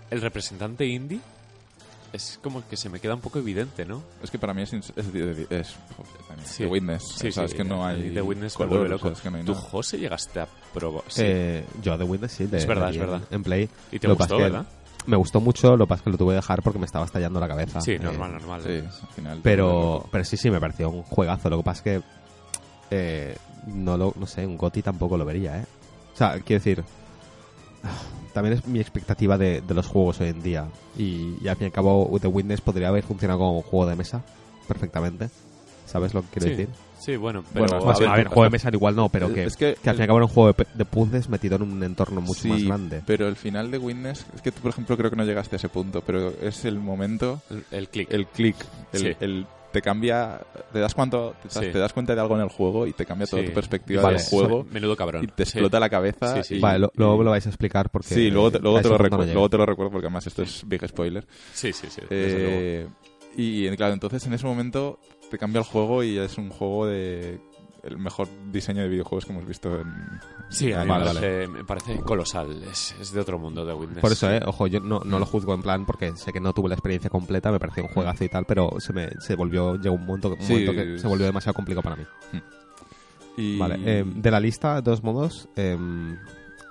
el 0.09 0.21
representante 0.21 0.85
indie 0.87 1.19
es 2.13 2.39
como 2.41 2.67
que 2.67 2.75
se 2.77 2.89
me 2.89 2.99
queda 2.99 3.13
un 3.15 3.21
poco 3.21 3.39
evidente, 3.39 3.85
¿no? 3.85 4.01
Es 4.23 4.31
que 4.31 4.39
para 4.39 4.53
mí 4.53 4.61
es, 4.63 4.73
es, 4.73 4.93
es- 4.95 5.05
es- 5.05 5.75
joder, 5.95 6.23
también, 6.27 6.45
Sí. 6.47 6.63
The 6.63 6.67
Witness. 6.67 7.03
Sí, 7.03 7.31
sea, 7.31 7.47
sí, 7.47 7.55
que 7.55 7.63
no 7.63 7.85
hay. 7.85 8.11
The 8.13 8.21
Witness 8.21 8.53
me 8.59 8.65
color, 8.65 8.79
vuelve 8.79 8.95
o 8.95 8.97
sea, 8.97 9.05
loco. 9.09 9.17
es 9.17 9.21
que 9.21 9.31
no 9.31 9.37
hay 9.37 9.43
¿Tú, 9.43 9.51
nada. 9.53 9.63
José, 9.69 9.97
llegaste 9.99 10.39
a 10.39 10.47
probar? 10.73 11.03
Eh, 11.17 11.65
yo 11.81 11.97
The 11.97 12.03
Witness 12.03 12.31
sí. 12.31 12.45
de- 12.45 12.57
Es 12.57 12.65
verdad, 12.65 12.87
de 12.87 12.93
es 12.93 12.99
verdad. 12.99 13.21
En, 13.29 13.35
en 13.35 13.43
Play. 13.43 13.69
Y 13.91 13.99
te 13.99 14.07
Lo 14.07 14.15
gustó, 14.15 14.37
¿verdad? 14.37 14.65
Me 15.05 15.15
gustó 15.17 15.39
mucho, 15.39 15.77
lo 15.77 15.85
que 15.85 15.89
pasa 15.89 15.99
es 16.01 16.03
que 16.03 16.09
lo 16.11 16.17
tuve 16.17 16.31
que 16.33 16.35
dejar 16.37 16.61
porque 16.61 16.77
me 16.79 16.85
estaba 16.85 17.05
estallando 17.05 17.39
la 17.39 17.47
cabeza. 17.47 17.79
Sí, 17.81 17.91
Eh, 17.93 17.99
normal, 17.99 18.33
normal. 18.33 18.61
Sí, 18.63 18.77
al 18.79 19.07
final. 19.15 19.39
Pero, 19.43 20.05
pero 20.11 20.23
sí, 20.25 20.35
sí, 20.37 20.49
me 20.51 20.59
pareció 20.59 20.89
un 20.89 21.03
juegazo. 21.03 21.49
Lo 21.49 21.57
que 21.57 21.63
pasa 21.63 21.77
es 21.79 21.83
que 22.01 22.07
eh, 22.91 23.37
no 23.67 23.97
lo, 23.97 24.13
no 24.17 24.25
sé, 24.27 24.45
un 24.45 24.57
GOTI 24.57 24.81
tampoco 24.81 25.17
lo 25.17 25.25
vería, 25.25 25.59
¿eh? 25.59 25.65
O 26.13 26.17
sea, 26.17 26.33
quiero 26.41 26.59
decir, 26.63 26.83
también 28.33 28.57
es 28.57 28.65
mi 28.67 28.79
expectativa 28.79 29.37
de, 29.37 29.61
de 29.61 29.73
los 29.73 29.87
juegos 29.87 30.19
hoy 30.21 30.29
en 30.29 30.41
día. 30.41 30.67
Y, 30.97 31.35
y 31.41 31.47
al 31.47 31.55
fin 31.55 31.65
y 31.65 31.67
al 31.67 31.71
cabo, 31.71 32.09
The 32.21 32.27
Witness 32.27 32.61
podría 32.61 32.89
haber 32.89 33.03
funcionado 33.03 33.39
como 33.39 33.57
un 33.57 33.63
juego 33.63 33.85
de 33.87 33.95
mesa 33.95 34.23
perfectamente. 34.67 35.29
¿Sabes 35.85 36.13
lo 36.13 36.21
que 36.21 36.27
quiero 36.33 36.45
Sí, 36.45 36.51
decir? 36.51 36.69
sí, 36.99 37.15
bueno, 37.15 37.43
pero 37.51 37.65
Bueno, 37.67 37.83
Más 37.85 37.97
a 37.97 37.99
ver, 37.99 38.09
a 38.09 38.15
ver, 38.15 38.27
juego 38.27 38.43
de 38.43 38.49
mesa 38.51 38.69
igual 38.71 38.95
no, 38.95 39.09
pero 39.09 39.27
Es- 39.27 39.33
que, 39.33 39.43
es 39.45 39.57
que 39.57 39.75
que 39.81 39.89
al 39.89 39.95
fin 39.95 40.01
y 40.01 40.03
al 40.03 40.07
cabo 40.07 40.19
era 40.19 40.25
un 40.27 40.31
juego 40.33 40.53
de, 40.75 40.85
puzzles 40.85 41.29
metido 41.29 41.55
en 41.55 41.63
un 41.63 41.83
entorno 41.83 42.21
mucho 42.21 42.41
Sí, 42.41 42.49
más 42.49 42.63
grande. 42.63 43.01
Pero 43.07 43.27
el 43.27 43.35
final 43.35 43.71
de 43.71 43.79
Witness, 43.79 44.23
es 44.35 44.41
que 44.43 44.51
tú, 44.51 44.61
por 44.61 44.69
ejemplo, 44.69 44.95
creo 44.97 45.09
que 45.09 45.15
no 45.15 45.23
llegaste 45.25 45.55
a 45.55 45.57
ese 45.57 45.69
punto, 45.69 46.01
pero 46.05 46.29
es 46.41 46.63
el 46.65 46.77
momento, 46.79 47.41
el, 47.49 47.65
el 47.71 47.87
click. 47.89 48.11
el 48.13 48.27
click, 48.27 48.55
el, 48.93 49.01
Sí. 49.01 49.17
el- 49.19 49.47
te 49.71 49.81
cambia, 49.81 50.41
te 50.73 50.79
das, 50.79 50.93
cuánto, 50.95 51.35
te, 51.41 51.47
das- 51.47 51.65
Sí. 51.65 51.71
te 51.71 51.77
das 51.79 51.93
cuenta 51.93 52.15
de 52.15 52.21
algo 52.21 52.35
en 52.35 52.41
el 52.41 52.49
juego 52.49 52.87
y 52.87 52.93
te 52.93 53.05
cambia 53.05 53.27
toda 53.27 53.41
Sí. 53.43 53.47
tu 53.49 53.53
perspectiva 53.53 54.01
Vale, 54.01 54.17
del 54.17 54.25
juego 54.25 54.65
Menudo 54.71 54.95
cabrón. 54.95 55.23
y 55.23 55.27
te 55.27 55.45
Sí. 55.45 55.51
explota 55.57 55.79
la 55.79 55.89
cabeza. 55.89 56.35
Sí, 56.37 56.43
sí. 56.43 56.55
y- 56.55 56.59
Vale, 56.59 56.79
lo- 56.79 56.91
luego 56.95 57.23
lo 57.23 57.31
vais 57.31 57.45
a 57.45 57.49
explicar 57.49 57.89
porque... 57.89 58.13
Sí, 58.13 58.29
luego 58.31 58.51
te, 58.51 58.59
luego, 58.59 58.81
te 58.81 58.89
lo 58.89 58.97
punto 58.97 59.17
no 59.17 59.25
luego 59.25 59.49
te 59.49 59.57
lo 59.57 59.65
recuerdo 59.65 59.91
porque 59.91 60.07
además 60.07 60.25
esto 60.27 60.41
es 60.43 60.63
big 60.67 60.87
spoiler. 60.87 61.25
Sí, 61.53 61.71
sí, 61.73 61.87
sí. 61.89 62.01
Eh, 62.09 62.87
y 63.37 63.69
claro, 63.75 63.93
entonces 63.93 64.25
en 64.25 64.33
ese 64.33 64.45
momento 64.45 64.99
te 65.29 65.37
cambia 65.37 65.59
el 65.59 65.65
juego 65.65 66.03
y 66.03 66.17
es 66.17 66.37
un 66.37 66.49
juego 66.49 66.87
de 66.87 67.39
el 67.83 67.97
mejor 67.97 68.27
diseño 68.51 68.81
de 68.83 68.87
videojuegos 68.89 69.25
que 69.25 69.31
hemos 69.31 69.45
visto 69.45 69.79
en 69.79 69.93
Sí, 70.49 70.71
a 70.73 70.83
mí 70.83 70.89
Vale, 70.89 71.05
me, 71.05 71.05
vale. 71.13 71.19
parece, 71.19 71.47
me 71.47 71.63
parece 71.65 71.99
colosal. 72.01 72.63
Es, 72.63 72.95
es 72.99 73.11
de 73.11 73.19
otro 73.19 73.37
mundo 73.39 73.65
de 73.65 73.73
Witness. 73.73 73.99
Por 73.99 74.11
eso, 74.11 74.29
eh, 74.31 74.41
ojo, 74.45 74.67
yo 74.67 74.79
no, 74.79 75.01
no 75.05 75.19
lo 75.19 75.25
juzgo 75.25 75.53
en 75.53 75.61
plan 75.61 75.85
porque 75.85 76.15
sé 76.15 76.31
que 76.33 76.39
no 76.39 76.53
tuve 76.53 76.69
la 76.69 76.75
experiencia 76.75 77.09
completa, 77.09 77.51
me 77.51 77.59
pareció 77.59 77.83
un 77.83 77.89
juegazo 77.89 78.23
y 78.23 78.29
tal, 78.29 78.45
pero 78.45 78.71
se 78.79 78.93
me 78.93 79.09
se 79.19 79.35
volvió, 79.35 79.75
llegó 79.75 79.95
un 79.95 80.05
momento, 80.05 80.29
un 80.29 80.41
Sí. 80.41 80.53
momento 80.53 80.73
que 80.73 80.97
se 80.99 81.07
volvió 81.07 81.25
demasiado 81.25 81.53
complicado 81.53 81.83
para 81.83 81.95
mí. 81.95 82.03
y 83.37 83.57
Vale, 83.57 83.77
eh, 83.85 84.03
de 84.05 84.31
la 84.31 84.39
lista, 84.39 84.75
de 84.75 84.81
todos 84.81 85.01
modos, 85.03 85.47
em, 85.55 86.17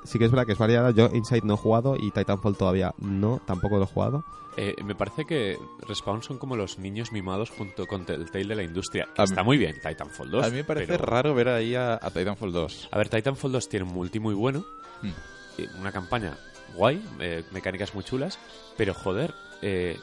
sí 0.05 0.19
que 0.19 0.25
es 0.27 0.31
verdad 0.31 0.47
que 0.47 0.53
es 0.53 0.59
variada. 0.59 0.91
Yo 0.91 1.09
Inside 1.13 1.43
no 1.45 1.55
he 1.55 1.57
jugado 1.57 1.97
y 1.97 2.11
Titanfall 2.11 2.57
todavía 2.57 2.95
no, 2.99 3.41
tampoco 3.47 3.77
lo 3.79 3.85
he 3.85 3.87
jugado. 3.87 4.25
Eh, 4.57 4.75
me 4.85 4.95
parece 4.97 5.25
que 5.25 5.57
Respawn 5.87 6.23
son 6.23 6.39
como 6.39 6.57
los 6.57 6.79
niños 6.79 7.13
mimados 7.13 7.51
junto 7.51 7.87
con 7.87 8.05
Telltale 8.05 8.45
de 8.49 8.55
la 8.57 8.63
industria. 8.65 9.05
que 9.15 9.23
A 9.23 9.25
mí- 9.25 9.31
está 9.31 9.43
muy 9.45 9.57
bien 9.57 9.77
Titanfall 9.81 10.31
2. 10.31 10.45
a 10.47 10.51
mí 10.51 10.57
me 10.57 10.65
parece 10.65 10.87
pero- 10.89 11.05
raro 11.07 11.33
ver 11.35 11.49
ahí 11.49 11.75
a, 11.77 11.95
a 11.95 12.11
Titanfall 12.11 12.53
2. 12.53 12.89
A 12.91 12.99
ver, 12.99 13.09
Titanfall 13.09 13.53
2 13.53 13.69
tiene 13.69 13.87
un 13.87 13.93
multi 13.95 14.19
muy 14.19 14.35
bueno, 14.35 14.65
Hmm. 15.01 15.11
eh, 15.59 15.69
una 15.79 15.93
campaña 15.93 16.37
guay, 16.75 17.01
eh, 17.21 17.45
mecánicas 17.53 17.95
muy 17.95 18.03
chulas, 18.03 18.39
pero 18.77 18.95
joder, 18.95 19.33
eh, 19.63 19.97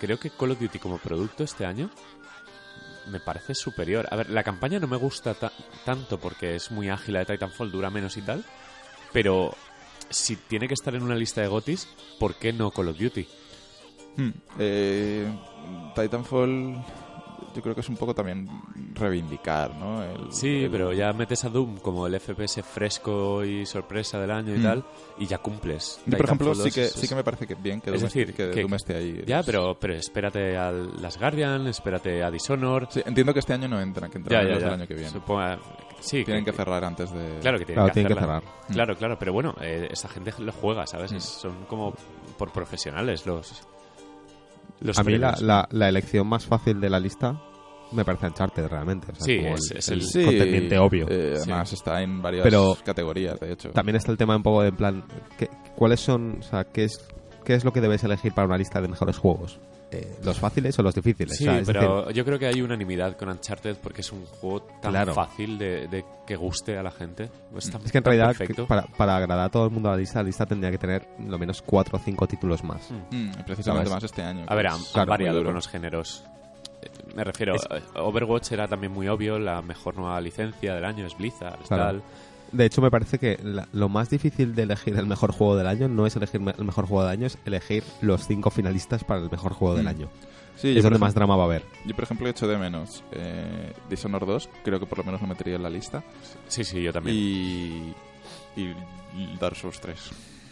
creo 0.00 0.18
que 0.18 0.30
Call 0.30 0.50
of 0.50 0.58
Duty 0.60 0.80
como 0.80 0.98
producto 0.98 1.44
este 1.44 1.64
año 1.64 1.88
me 3.10 3.20
parece 3.20 3.54
superior. 3.54 4.06
A 4.10 4.16
ver, 4.16 4.30
la 4.30 4.42
campaña 4.42 4.78
no 4.80 4.86
me 4.88 4.96
gusta 4.96 5.34
ta- 5.34 5.52
tanto 5.84 6.18
porque 6.18 6.56
es 6.56 6.70
muy 6.72 6.88
ágil 6.88 7.14
la 7.14 7.20
de 7.20 7.26
Titanfall, 7.26 7.70
dura 7.70 7.90
menos 7.90 8.16
y 8.16 8.22
tal, 8.22 8.44
pero 9.12 9.54
si 10.10 10.36
tiene 10.36 10.68
que 10.68 10.74
estar 10.74 10.94
en 10.94 11.02
una 11.02 11.14
lista 11.14 11.40
de 11.40 11.48
GOTIS, 11.48 11.88
¿por 12.18 12.34
qué 12.34 12.52
no 12.52 12.70
Call 12.70 12.88
of 12.88 12.98
Duty? 12.98 13.26
Hmm. 14.16 14.30
Eh, 14.58 15.26
Titanfall 15.94 16.84
yo 17.54 17.62
creo 17.62 17.74
que 17.74 17.80
es 17.80 17.88
un 17.88 17.96
poco 17.96 18.14
también 18.14 18.48
reivindicar, 18.94 19.74
¿no? 19.76 20.02
El- 20.02 20.32
Sí, 20.32 20.64
el- 20.64 20.70
pero 20.70 20.92
ya 20.92 21.12
metes 21.12 21.44
a 21.44 21.48
Doom 21.48 21.78
como 21.78 22.06
el 22.06 22.14
FPS 22.14 22.62
fresco 22.62 23.44
y 23.44 23.66
sorpresa 23.66 24.18
del 24.20 24.30
año 24.30 24.54
y 24.54 24.58
Mm. 24.58 24.62
tal, 24.62 24.84
y 25.18 25.26
ya 25.26 25.38
cumples. 25.38 26.00
Yo, 26.06 26.16
por 26.16 26.26
ejemplo, 26.26 26.54
sí 26.54 26.62
2 26.64 26.74
que, 26.74 26.84
es- 26.84 26.92
sí 26.92 27.08
que 27.08 27.14
me 27.14 27.24
parece 27.24 27.46
que 27.46 27.54
bien 27.54 27.80
que, 27.80 27.90
Es 27.90 28.00
Doom, 28.00 28.04
decir, 28.04 28.30
esté, 28.30 28.48
que 28.48 28.50
que- 28.54 28.60
Doom 28.62 28.74
esté 28.74 28.96
ahí. 28.96 29.22
Ya, 29.26 29.42
pero, 29.42 29.76
pero 29.78 29.94
espérate 29.94 30.56
a 30.56 30.70
las 30.72 31.18
Guardian, 31.18 31.66
espérate 31.66 32.22
a 32.22 32.30
Dishonored. 32.30 32.88
Sí, 32.90 33.02
entiendo 33.04 33.32
que 33.32 33.40
este 33.40 33.52
año 33.52 33.68
no 33.68 33.80
entran, 33.80 34.10
que 34.10 34.18
ya, 34.18 34.20
entrarán 34.20 34.46
ya, 34.48 34.52
los 34.54 34.60
ya. 34.62 34.64
del 34.70 34.74
año 34.80 34.86
que 34.88 34.94
viene. 34.94 35.10
Supongo- 35.10 35.58
sí, 36.00 36.24
Tienen 36.24 36.44
que 36.44 36.52
cerrar 36.52 36.84
antes 36.84 37.10
de... 37.12 37.38
Claro 37.40 37.58
que 37.58 37.64
tienen 37.64 37.74
Claro, 37.74 37.86
que 37.88 37.92
tienen 37.94 38.08
que 38.08 38.18
hacerla. 38.18 38.40
cerrar. 38.40 38.66
Claro, 38.72 38.96
claro, 38.96 39.18
pero 39.18 39.32
bueno, 39.32 39.54
eh, 39.60 39.88
esa 39.90 40.08
gente 40.08 40.32
lo 40.38 40.52
juega, 40.52 40.86
¿sabes? 40.86 41.12
Mm. 41.12 41.16
Es- 41.16 41.24
son 41.24 41.64
como 41.68 41.94
por 42.38 42.50
profesionales 42.52 43.26
los. 43.26 43.66
Los 44.82 44.98
A 44.98 45.02
mí 45.04 45.16
la, 45.18 45.36
la, 45.40 45.68
la 45.70 45.88
elección 45.88 46.26
más 46.26 46.44
fácil 46.46 46.80
de 46.80 46.90
la 46.90 46.98
lista 47.00 47.40
me 47.92 48.04
parece 48.04 48.26
Uncharted 48.26 48.66
realmente. 48.68 49.12
O 49.12 49.14
sea, 49.14 49.24
Sí, 49.24 49.32
es- 49.38 49.70
el, 49.70 49.76
es 49.78 49.88
el 49.88 49.98
el- 50.00 50.04
Sí, 50.06 50.24
contendiente 50.24 50.78
obvio. 50.78 51.06
eh, 51.10 51.34
Sí. 51.36 51.50
además 51.50 51.72
está 51.74 52.02
en 52.02 52.22
varias 52.22 52.42
Pero- 52.44 52.76
categorías, 52.84 53.38
de 53.38 53.52
hecho. 53.52 53.70
También 53.70 53.96
está 53.96 54.10
el 54.12 54.18
tema 54.18 54.34
un 54.36 54.42
poco 54.42 54.62
de 54.62 54.68
en 54.68 54.76
plan, 54.76 55.04
¿qué- 55.38 55.50
¿cuáles 55.76 56.00
son, 56.00 56.38
o 56.40 56.42
sea, 56.42 56.64
qué 56.64 56.84
es, 56.84 56.98
qué 57.44 57.54
es 57.54 57.64
lo 57.64 57.72
que 57.72 57.80
debes 57.82 58.02
elegir 58.04 58.32
para 58.32 58.46
una 58.46 58.56
lista 58.56 58.80
de 58.80 58.88
mejores 58.88 59.18
juegos? 59.18 59.60
Eh, 59.94 60.16
¿Los 60.24 60.38
fáciles 60.38 60.78
o 60.78 60.82
los 60.82 60.94
difíciles? 60.94 61.36
Sí, 61.36 61.46
O 61.46 61.50
sea, 61.50 61.60
es 61.60 61.66
pero 61.66 62.00
decir, 62.02 62.14
yo 62.16 62.24
creo 62.24 62.38
que 62.38 62.46
hay 62.46 62.62
unanimidad 62.62 63.16
con 63.18 63.28
Uncharted 63.28 63.76
porque 63.82 64.00
es 64.00 64.10
un 64.10 64.24
juego 64.24 64.62
tan 64.80 64.90
Claro. 64.92 65.12
fácil 65.12 65.58
de, 65.58 65.86
de 65.88 66.04
que 66.26 66.34
guste 66.36 66.78
a 66.78 66.82
la 66.82 66.90
gente. 66.90 67.28
Es, 67.56 67.70
tan- 67.70 67.84
es 67.84 67.92
que 67.92 67.98
en 67.98 68.04
realidad 68.04 68.34
que 68.36 68.54
para, 68.64 68.82
para 68.86 69.16
agradar 69.16 69.46
a 69.46 69.48
todo 69.50 69.66
el 69.66 69.70
mundo 69.70 69.90
a 69.90 69.92
la 69.92 69.98
lista, 69.98 70.20
la 70.20 70.24
lista 70.28 70.46
tendría 70.46 70.70
que 70.70 70.78
tener 70.78 71.06
lo 71.26 71.38
menos 71.38 71.60
cuatro 71.60 71.98
o 71.98 72.00
cinco 72.00 72.26
títulos 72.26 72.64
más. 72.64 72.90
Mm. 72.90 73.16
Mm, 73.16 73.32
precisamente 73.46 73.88
¿Sabes? 73.88 73.90
más 73.90 74.04
este 74.04 74.22
año. 74.22 74.44
A 74.48 74.54
ver, 74.54 74.66
han, 74.68 74.74
han 74.76 74.82
claro, 74.92 75.06
muy 75.06 75.10
variado 75.10 75.44
con 75.44 75.54
los 75.54 75.68
géneros. 75.68 76.24
Eh, 76.80 76.88
Me 77.14 77.24
refiero, 77.24 77.54
Es- 77.54 77.66
eh, 77.70 77.82
Overwatch 77.96 78.52
era 78.52 78.66
también 78.66 78.92
muy 78.92 79.08
obvio, 79.08 79.38
la 79.38 79.60
mejor 79.60 79.96
nueva 79.96 80.18
licencia 80.22 80.74
del 80.74 80.84
año 80.86 81.06
es 81.06 81.16
Blizzard, 81.18 81.60
es 81.60 81.68
Claro. 81.68 81.84
tal. 81.84 82.02
De 82.52 82.66
hecho, 82.66 82.82
me 82.82 82.90
parece 82.90 83.18
que 83.18 83.38
la- 83.42 83.66
lo 83.72 83.88
más 83.88 84.10
difícil 84.10 84.54
de 84.54 84.62
elegir 84.64 84.94
el 84.96 85.06
mejor 85.06 85.32
juego 85.32 85.56
del 85.56 85.66
año 85.66 85.88
no 85.88 86.06
es 86.06 86.14
elegir 86.16 86.40
me- 86.40 86.54
el 86.56 86.64
mejor 86.64 86.86
juego 86.86 87.02
del 87.02 87.12
año, 87.12 87.26
es 87.26 87.38
elegir 87.46 87.82
los 88.02 88.26
cinco 88.26 88.50
finalistas 88.50 89.04
para 89.04 89.20
el 89.20 89.30
mejor 89.30 89.52
juego 89.54 89.74
del 89.74 89.84
Mm. 89.84 89.88
año. 89.88 90.08
Sí, 90.56 90.76
es 90.76 90.82
donde 90.82 90.98
más 90.98 91.14
drama 91.14 91.34
va 91.34 91.44
a 91.44 91.46
haber. 91.46 91.64
yo, 91.86 91.94
por 91.94 92.04
ejemplo, 92.04 92.28
echo 92.28 92.46
de 92.46 92.58
menos 92.58 93.02
eh, 93.12 93.72
Dishonored 93.88 94.26
2. 94.26 94.50
Creo 94.62 94.78
que 94.78 94.84
por 94.86 94.98
lo 94.98 95.04
menos 95.04 95.20
lo 95.22 95.26
metería 95.26 95.56
en 95.56 95.62
la 95.62 95.70
lista. 95.70 96.04
Sí, 96.46 96.62
sí, 96.62 96.82
yo 96.82 96.92
también. 96.92 97.16
Y, 97.16 97.94
y 98.56 99.36
Dark 99.40 99.56
Souls 99.56 99.80
3. 99.80 99.98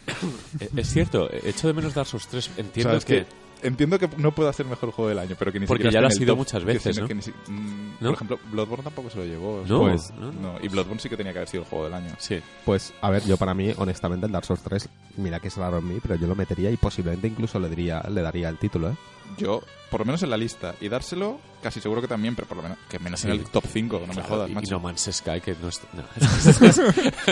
Eh, 0.61 0.69
Es 0.77 0.89
cierto, 0.89 1.29
echo 1.45 1.67
de 1.69 1.75
menos 1.75 1.95
Dark 1.95 2.09
Souls 2.09 2.27
3. 2.29 2.51
Entiendo 2.57 2.91
Sabes 2.91 3.05
que... 3.05 3.27
Entiendo 3.63 3.99
que 3.99 4.09
no 4.17 4.33
pueda 4.33 4.53
ser 4.53 4.67
el 4.67 4.71
mejor 4.71 4.91
juego 4.91 5.09
del 5.09 5.19
año, 5.19 5.37
pero 5.39 5.53
que 5.53 5.61
ni 5.61 5.67
Porque 5.67 5.85
siquiera 5.85 5.95
ya 5.95 6.01
lo 6.01 6.07
ha 6.09 6.11
sido 6.11 6.33
top, 6.33 6.39
muchas 6.39 6.65
veces, 6.65 7.01
mm, 7.01 7.91
¿No? 8.01 8.09
Por 8.09 8.15
ejemplo, 8.15 8.41
Bloodborne 8.51 8.85
tampoco 8.85 9.11
se 9.11 9.19
lo 9.19 9.25
llevó. 9.25 9.65
No, 9.67 9.81
pues, 9.81 10.13
no. 10.19 10.33
no. 10.33 10.55
Y 10.63 10.69
Bloodborne 10.69 11.01
sí 11.01 11.09
que 11.09 11.17
tenía 11.17 11.33
que 11.33 11.41
haber 11.41 11.49
sido 11.49 11.63
el 11.63 11.69
juego 11.69 11.85
del 11.85 11.95
año. 11.95 12.15
Sí. 12.19 12.41
Pues, 12.65 12.93
a 13.01 13.11
ver, 13.11 13.25
yo 13.25 13.37
para 13.37 13.55
mí, 13.55 13.73
honestamente, 13.77 14.27
el 14.27 14.33
Dark 14.33 14.47
Souls 14.47 14.63
3, 14.63 14.89
mira 15.17 15.41
que 15.41 15.49
es 15.49 15.57
raro 15.57 15.79
en 15.79 15.89
mí, 15.89 15.99
pero 16.01 16.15
yo 16.17 16.27
lo 16.27 16.35
metería 16.35 16.71
y 16.71 16.77
posiblemente 16.77 17.29
incluso 17.29 17.59
le, 17.59 17.69
diría, 17.69 18.03
le 18.09 18.23
daría 18.23 18.49
el 18.49 18.59
título, 18.59 18.91
¿eh? 18.91 18.97
Yo, 19.39 19.63
por 19.91 20.01
lo 20.01 20.07
menos 20.07 20.23
en 20.23 20.31
la 20.31 20.37
lista, 20.37 20.75
y 20.81 20.89
dárselo, 20.89 21.39
casi 21.63 21.81
seguro 21.81 22.01
que 22.01 22.09
también, 22.09 22.35
pero 22.35 22.47
por 22.49 22.57
lo 22.57 22.63
menos, 22.63 22.79
que 22.89 22.99
menos 22.99 23.25
en 23.25 23.31
el 23.33 23.45
top 23.45 23.65
5, 23.67 24.03
no 24.07 24.13
me 24.15 24.23
jodas, 24.23 24.49
y, 24.51 24.53
y. 24.53 24.71
No 24.71 24.81
Man's 24.81 25.09
Sky, 25.13 25.41
que 25.41 25.55
no 25.61 25.69
es... 25.69 25.81
no. 25.93 26.03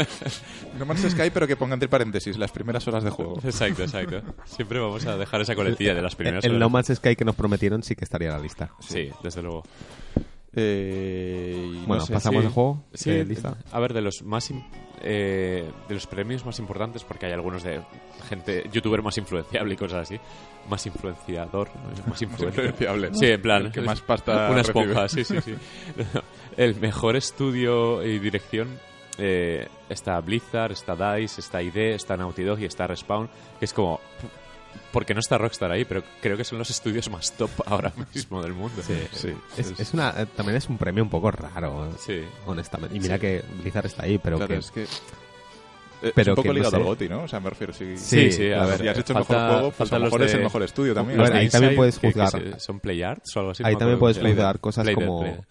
No 0.78 0.86
Man's 0.86 1.10
Sky, 1.10 1.30
pero 1.32 1.46
que 1.46 1.56
ponga 1.56 1.74
entre 1.74 1.88
paréntesis 1.88 2.36
las 2.38 2.50
primeras 2.52 2.86
horas 2.88 3.04
de 3.04 3.10
juego. 3.10 3.38
exacto, 3.44 3.82
exacto. 3.82 4.22
Siempre 4.44 4.78
vamos 4.78 5.04
a 5.06 5.16
dejar 5.16 5.40
esa 5.40 5.54
coletilla 5.54 5.94
de 5.94 6.02
las 6.02 6.14
primeras 6.14 6.44
el 6.44 6.52
horas. 6.52 6.60
No 6.60 6.70
Man's 6.70 6.92
Sky 6.94 7.16
que 7.16 7.24
nos 7.24 7.34
prometieron 7.34 7.82
sí 7.82 7.94
que 7.96 8.04
estaría 8.04 8.28
en 8.28 8.34
la 8.34 8.40
lista. 8.40 8.70
Sí, 8.80 9.10
desde 9.22 9.42
luego. 9.42 9.62
Eh, 10.54 11.82
Bueno, 11.86 12.00
no 12.02 12.06
sé, 12.06 12.12
pasamos 12.12 12.42
sí. 12.42 12.48
de 12.48 12.52
juego. 12.52 12.84
Sí, 12.94 13.10
de 13.10 13.24
lista. 13.24 13.56
a 13.70 13.80
ver, 13.80 13.92
de 13.92 14.00
los 14.00 14.22
más 14.22 14.50
eh, 15.02 15.70
de 15.88 15.94
los 15.94 16.06
premios 16.06 16.44
más 16.44 16.58
importantes, 16.58 17.04
porque 17.04 17.26
hay 17.26 17.32
algunos 17.32 17.62
de 17.62 17.80
gente, 18.28 18.68
youtuber 18.72 19.02
más 19.02 19.16
influenciable 19.18 19.74
y 19.74 19.76
cosas 19.76 20.02
así, 20.02 20.18
más 20.68 20.84
influenciador, 20.86 21.68
más 21.74 22.06
Más 22.06 22.22
influenciable. 22.22 23.14
Sí, 23.14 23.26
en 23.26 23.42
plan, 23.42 23.66
El 23.66 23.72
que 23.72 23.80
más 23.80 24.00
pasta 24.00 24.48
una 24.50 24.62
recibe. 24.62 24.80
esponja, 24.84 25.08
sí, 25.08 25.24
sí, 25.24 25.40
sí. 25.40 25.54
El 26.56 26.74
mejor 26.76 27.16
estudio 27.16 28.04
y 28.04 28.18
dirección 28.18 28.78
eh, 29.18 29.68
está 29.88 30.20
Blizzard, 30.20 30.72
está 30.72 30.94
DICE, 30.94 31.40
está 31.40 31.62
ID, 31.62 31.76
está 31.94 32.16
Naughty 32.16 32.42
Dog 32.42 32.60
y 32.60 32.64
está 32.64 32.86
Respawn, 32.86 33.28
que 33.58 33.64
es 33.64 33.72
como 33.72 34.00
porque 34.92 35.14
no 35.14 35.20
está 35.20 35.38
Rockstar 35.38 35.70
ahí, 35.70 35.84
pero 35.84 36.02
creo 36.22 36.36
que 36.36 36.44
son 36.44 36.58
los 36.58 36.70
estudios 36.70 37.10
más 37.10 37.32
top 37.32 37.50
ahora 37.66 37.92
mismo 38.14 38.42
del 38.42 38.52
mundo. 38.54 38.82
Sí, 39.12 39.32
Es, 39.56 39.78
es 39.78 39.94
una, 39.94 40.14
eh, 40.16 40.26
también 40.36 40.56
es 40.56 40.68
un 40.68 40.78
premio 40.78 41.02
un 41.04 41.10
poco 41.10 41.30
raro, 41.30 41.86
eh, 41.86 41.90
Sí. 41.98 42.20
honestamente. 42.46 42.96
Y 42.96 43.00
mira 43.00 43.16
Sí. 43.16 43.20
que 43.20 43.44
Blizzard 43.60 43.86
está 43.86 44.04
ahí, 44.04 44.18
pero 44.18 44.36
Claro, 44.38 44.54
que... 44.54 44.58
es 44.60 44.70
que... 44.70 44.82
eh, 44.84 46.12
Pero 46.14 46.20
es 46.20 46.28
un 46.28 46.34
poco 46.36 46.42
que 46.42 46.48
no 46.48 46.54
ligado 46.54 46.70
sé. 46.70 46.76
al 46.76 46.82
GOTY, 46.84 47.08
¿no? 47.08 47.22
O 47.24 47.28
sea, 47.28 47.40
me 47.40 47.50
refiero, 47.50 47.72
si, 47.72 47.96
Sí, 47.98 48.30
sí, 48.32 48.52
a 48.52 48.64
si 48.76 48.82
ver, 48.82 48.88
has 48.90 48.98
hecho 48.98 49.12
el 49.12 49.24
falta- 49.24 49.34
mejor 49.34 49.50
juego, 49.52 49.70
pues 49.76 49.92
a 49.92 49.98
lo 49.98 50.04
mejor 50.06 50.22
es 50.22 50.34
el 50.34 50.42
mejor 50.42 50.62
estudio 50.62 50.94
también. 50.94 51.18
De 51.22 51.32
ahí 51.38 51.48
también 51.48 51.74
puedes 51.76 51.98
que- 51.98 52.12
que 52.12 52.20
juzgar. 52.20 52.60
¿Son 52.60 52.80
Playarts 52.80 53.36
o 53.36 53.40
algo 53.40 53.50
así? 53.52 53.62
Ahí 53.64 53.74
No 53.74 53.78
también 53.80 53.98
puedes 53.98 54.18
juzgar 54.18 54.60
cosas 54.60 54.88
como... 54.90 55.44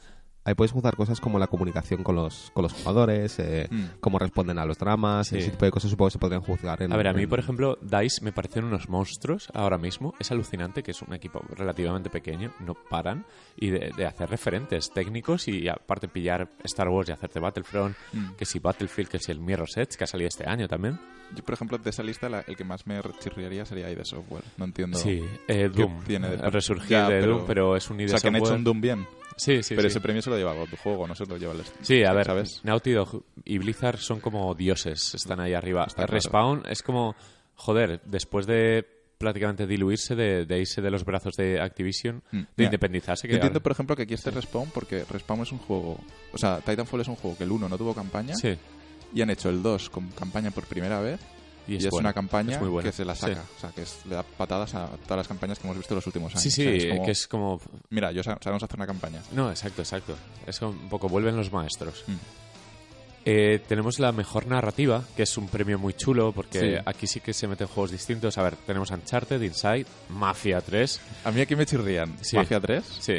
Ahí 0.48 0.56
puedes 0.56 0.72
juzgar 0.72 0.96
cosas 0.96 1.20
como 1.20 1.40
la 1.40 1.48
comunicación 1.48 2.04
con 2.04 2.16
los, 2.16 2.52
con 2.54 2.64
los 2.64 2.72
jugadores, 2.72 3.38
eh, 3.40 3.68
Mm. 3.70 3.84
cómo 4.00 4.18
responden 4.18 4.58
a 4.60 4.66
los 4.66 4.78
dramas, 4.78 5.28
Sí. 5.28 5.40
ese 5.40 5.52
tipo 5.52 5.66
de 5.66 5.72
cosas 5.72 5.92
supongo 5.92 6.08
que 6.08 6.14
se 6.14 6.20
podrían 6.20 6.42
juzgar 6.42 6.82
en... 6.82 6.94
A 6.94 6.96
ver, 6.96 7.10
a 7.10 7.14
mí, 7.14 7.24
en- 7.24 7.30
por 7.30 7.40
ejemplo, 7.40 7.78
DICE 7.82 8.24
me 8.24 8.32
parecen 8.32 8.64
unos 8.64 8.88
monstruos 8.88 9.50
ahora 9.54 9.78
mismo. 9.78 10.14
Es 10.20 10.32
alucinante 10.32 10.84
que 10.84 10.92
es 10.92 11.02
un 11.02 11.14
equipo 11.14 11.42
relativamente 11.54 12.10
pequeño, 12.10 12.54
no 12.62 12.76
paran, 12.76 13.26
y 13.58 13.72
de, 13.72 13.92
de 13.98 14.06
hacer 14.06 14.30
referentes 14.30 14.90
técnicos 14.94 15.50
y 15.50 15.68
aparte 15.68 16.08
pillar 16.08 16.48
Star 16.64 16.88
Wars 16.88 17.10
y 17.10 17.12
hacerte 17.12 17.42
Battlefront, 17.42 17.98
Mm. 18.14 18.36
que 18.38 18.46
si 18.46 18.60
Battlefield, 18.60 19.10
que 19.10 19.20
si 19.20 19.34
el 19.34 19.42
Mirror's 19.42 19.76
Edge, 19.76 19.98
que 19.98 20.06
ha 20.06 20.08
salido 20.08 20.30
este 20.30 20.48
año 20.50 20.70
también. 20.70 20.98
Yo, 21.36 21.44
por 21.44 21.54
ejemplo, 21.54 21.78
de 21.78 21.90
esa 21.90 22.04
lista, 22.04 22.30
la- 22.30 22.42
el 22.42 22.56
que 22.56 22.64
más 22.64 22.88
me 22.88 23.00
chirriaría 23.20 23.66
sería 23.66 23.90
ID 23.92 24.04
Software. 24.04 24.44
No 24.58 24.66
entiendo. 24.66 24.98
Sí, 24.98 25.22
eh, 25.48 25.70
¿Qué 25.74 25.82
Doom. 25.82 26.04
tiene 26.06 26.30
de- 26.30 26.50
resurgir 26.50 26.90
Ya, 26.90 27.10
de 27.10 27.20
pero- 27.20 27.36
Doom, 27.38 27.48
pero 27.48 27.76
es 27.76 27.90
un 27.90 28.00
ID 28.00 28.06
O 28.06 28.10
sea, 28.10 28.20
que 28.20 28.28
han 28.30 28.36
hecho 28.36 28.46
Software. 28.46 28.58
un 28.60 28.64
Doom 28.64 28.82
bien. 28.82 29.08
Sí, 29.36 29.62
sí, 29.62 29.76
pero 29.76 29.88
sí. 29.88 29.94
ese 29.94 30.02
premio 30.02 30.22
se 30.22 30.30
lo 30.32 30.38
lleva 30.38 30.54
God 30.54 30.70
Juego, 30.82 31.08
no 31.08 31.14
se 31.14 31.26
lo 31.26 31.38
lleva 31.38 31.54
el 31.54 31.62
Sí, 31.82 32.04
a 32.04 32.12
ver, 32.14 32.26
¿sabes? 32.26 32.62
Naughty 32.64 32.92
Dog 32.94 33.24
y 33.46 33.58
Blizzard 33.60 33.98
son 34.00 34.20
como 34.20 34.56
dioses, 34.56 35.14
están 35.14 35.40
ahí 35.40 35.54
arriba. 35.54 35.84
Está 35.86 36.04
claro. 36.04 36.14
Respawn 36.14 36.64
es 36.68 36.82
como, 36.82 37.16
joder, 37.56 38.02
después 38.06 38.48
de 38.48 38.86
prácticamente 39.20 39.66
diluirse, 39.68 40.16
de, 40.16 40.46
de 40.46 40.60
irse 40.60 40.80
de 40.82 40.92
los 40.92 41.04
brazos 41.04 41.36
de 41.36 41.60
Activision, 41.60 42.22
Mm. 42.32 42.42
de 42.56 42.64
independizarse. 42.64 43.28
Yo 43.28 43.32
Que 43.32 43.36
entiendo, 43.38 43.62
por 43.62 43.72
ejemplo, 43.72 43.96
que 43.96 44.04
aquí 44.04 44.14
esté 44.14 44.30
Respawn 44.32 44.70
porque 44.72 45.04
Respawn 45.10 45.42
es 45.42 45.52
un 45.52 45.58
juego... 45.60 46.00
O 46.34 46.38
sea, 46.38 46.60
Titanfall 46.62 47.02
es 47.02 47.08
un 47.08 47.16
juego 47.16 47.36
que 47.38 47.44
el 47.44 47.52
1 47.52 47.68
no 47.68 47.78
tuvo 47.80 47.96
campaña 47.96 48.36
Sí, 48.36 48.56
y 49.14 49.22
han 49.22 49.30
hecho 49.30 49.50
el 49.50 49.62
2 49.64 49.90
con 49.90 50.10
campaña 50.10 50.52
por 50.52 50.66
primera 50.66 51.00
vez 51.00 51.20
y 51.68 51.74
y 51.74 51.78
es, 51.86 51.92
una 51.92 52.14
campaña 52.14 52.54
es 52.56 52.60
muy 52.62 52.70
buena. 52.70 52.90
que 52.90 52.96
se 52.96 53.04
la 53.04 53.14
Sí. 53.16 53.22
saca. 53.22 53.44
O 53.58 53.60
sea, 53.60 53.70
que 53.72 53.82
es- 53.82 54.00
le 54.06 54.16
da 54.16 54.24
patadas 54.24 54.74
a 54.76 54.88
todas 55.04 55.18
las 55.18 55.28
campañas 55.28 55.60
que 55.60 55.68
hemos 55.68 55.78
visto 55.78 55.94
en 55.94 55.98
los 55.98 56.08
últimos 56.08 56.32
años. 56.32 56.42
Sí, 56.42 56.50
sí, 56.52 56.62
O 56.62 56.70
sea, 56.70 56.76
es 56.78 56.88
como, 56.94 57.06
que 57.06 57.12
es 57.12 57.28
como... 57.28 57.62
Mira, 57.90 58.12
yo 58.12 58.24
sa- 58.24 58.38
sabemos 58.42 58.64
hacer 58.64 58.78
una 58.78 58.88
campaña. 58.88 59.22
No, 59.34 59.50
exacto, 59.50 59.82
exacto. 59.82 60.16
Es 60.46 60.60
como 60.60 60.72
un 60.72 60.90
poco, 60.90 61.10
vuelven 61.10 61.36
los 61.36 61.52
maestros. 61.52 62.04
Mm. 62.08 62.14
Eh, 63.30 63.60
tenemos 63.68 64.00
la 64.00 64.14
mejor 64.14 64.48
narrativa, 64.48 65.04
que 65.18 65.24
es 65.24 65.38
un 65.38 65.50
premio 65.50 65.78
muy 65.78 65.94
chulo, 65.94 66.32
porque 66.32 66.60
Sí. 66.78 66.82
aquí 66.86 67.08
sí 67.08 67.20
que 67.20 67.34
se 67.34 67.46
meten 67.50 67.68
juegos 67.68 67.92
distintos. 67.92 68.38
A 68.38 68.44
ver, 68.44 68.56
tenemos 68.56 68.90
Uncharted, 68.90 69.42
Inside, 69.42 69.86
Mafia 70.10 70.62
3. 70.62 71.02
A 71.26 71.32
mí 71.32 71.42
aquí 71.42 71.54
me 71.58 71.66
chirrían 71.66 72.16
Sí. 72.22 72.38
Mafia 72.38 72.62
3 72.62 72.86
Sí, 73.02 73.16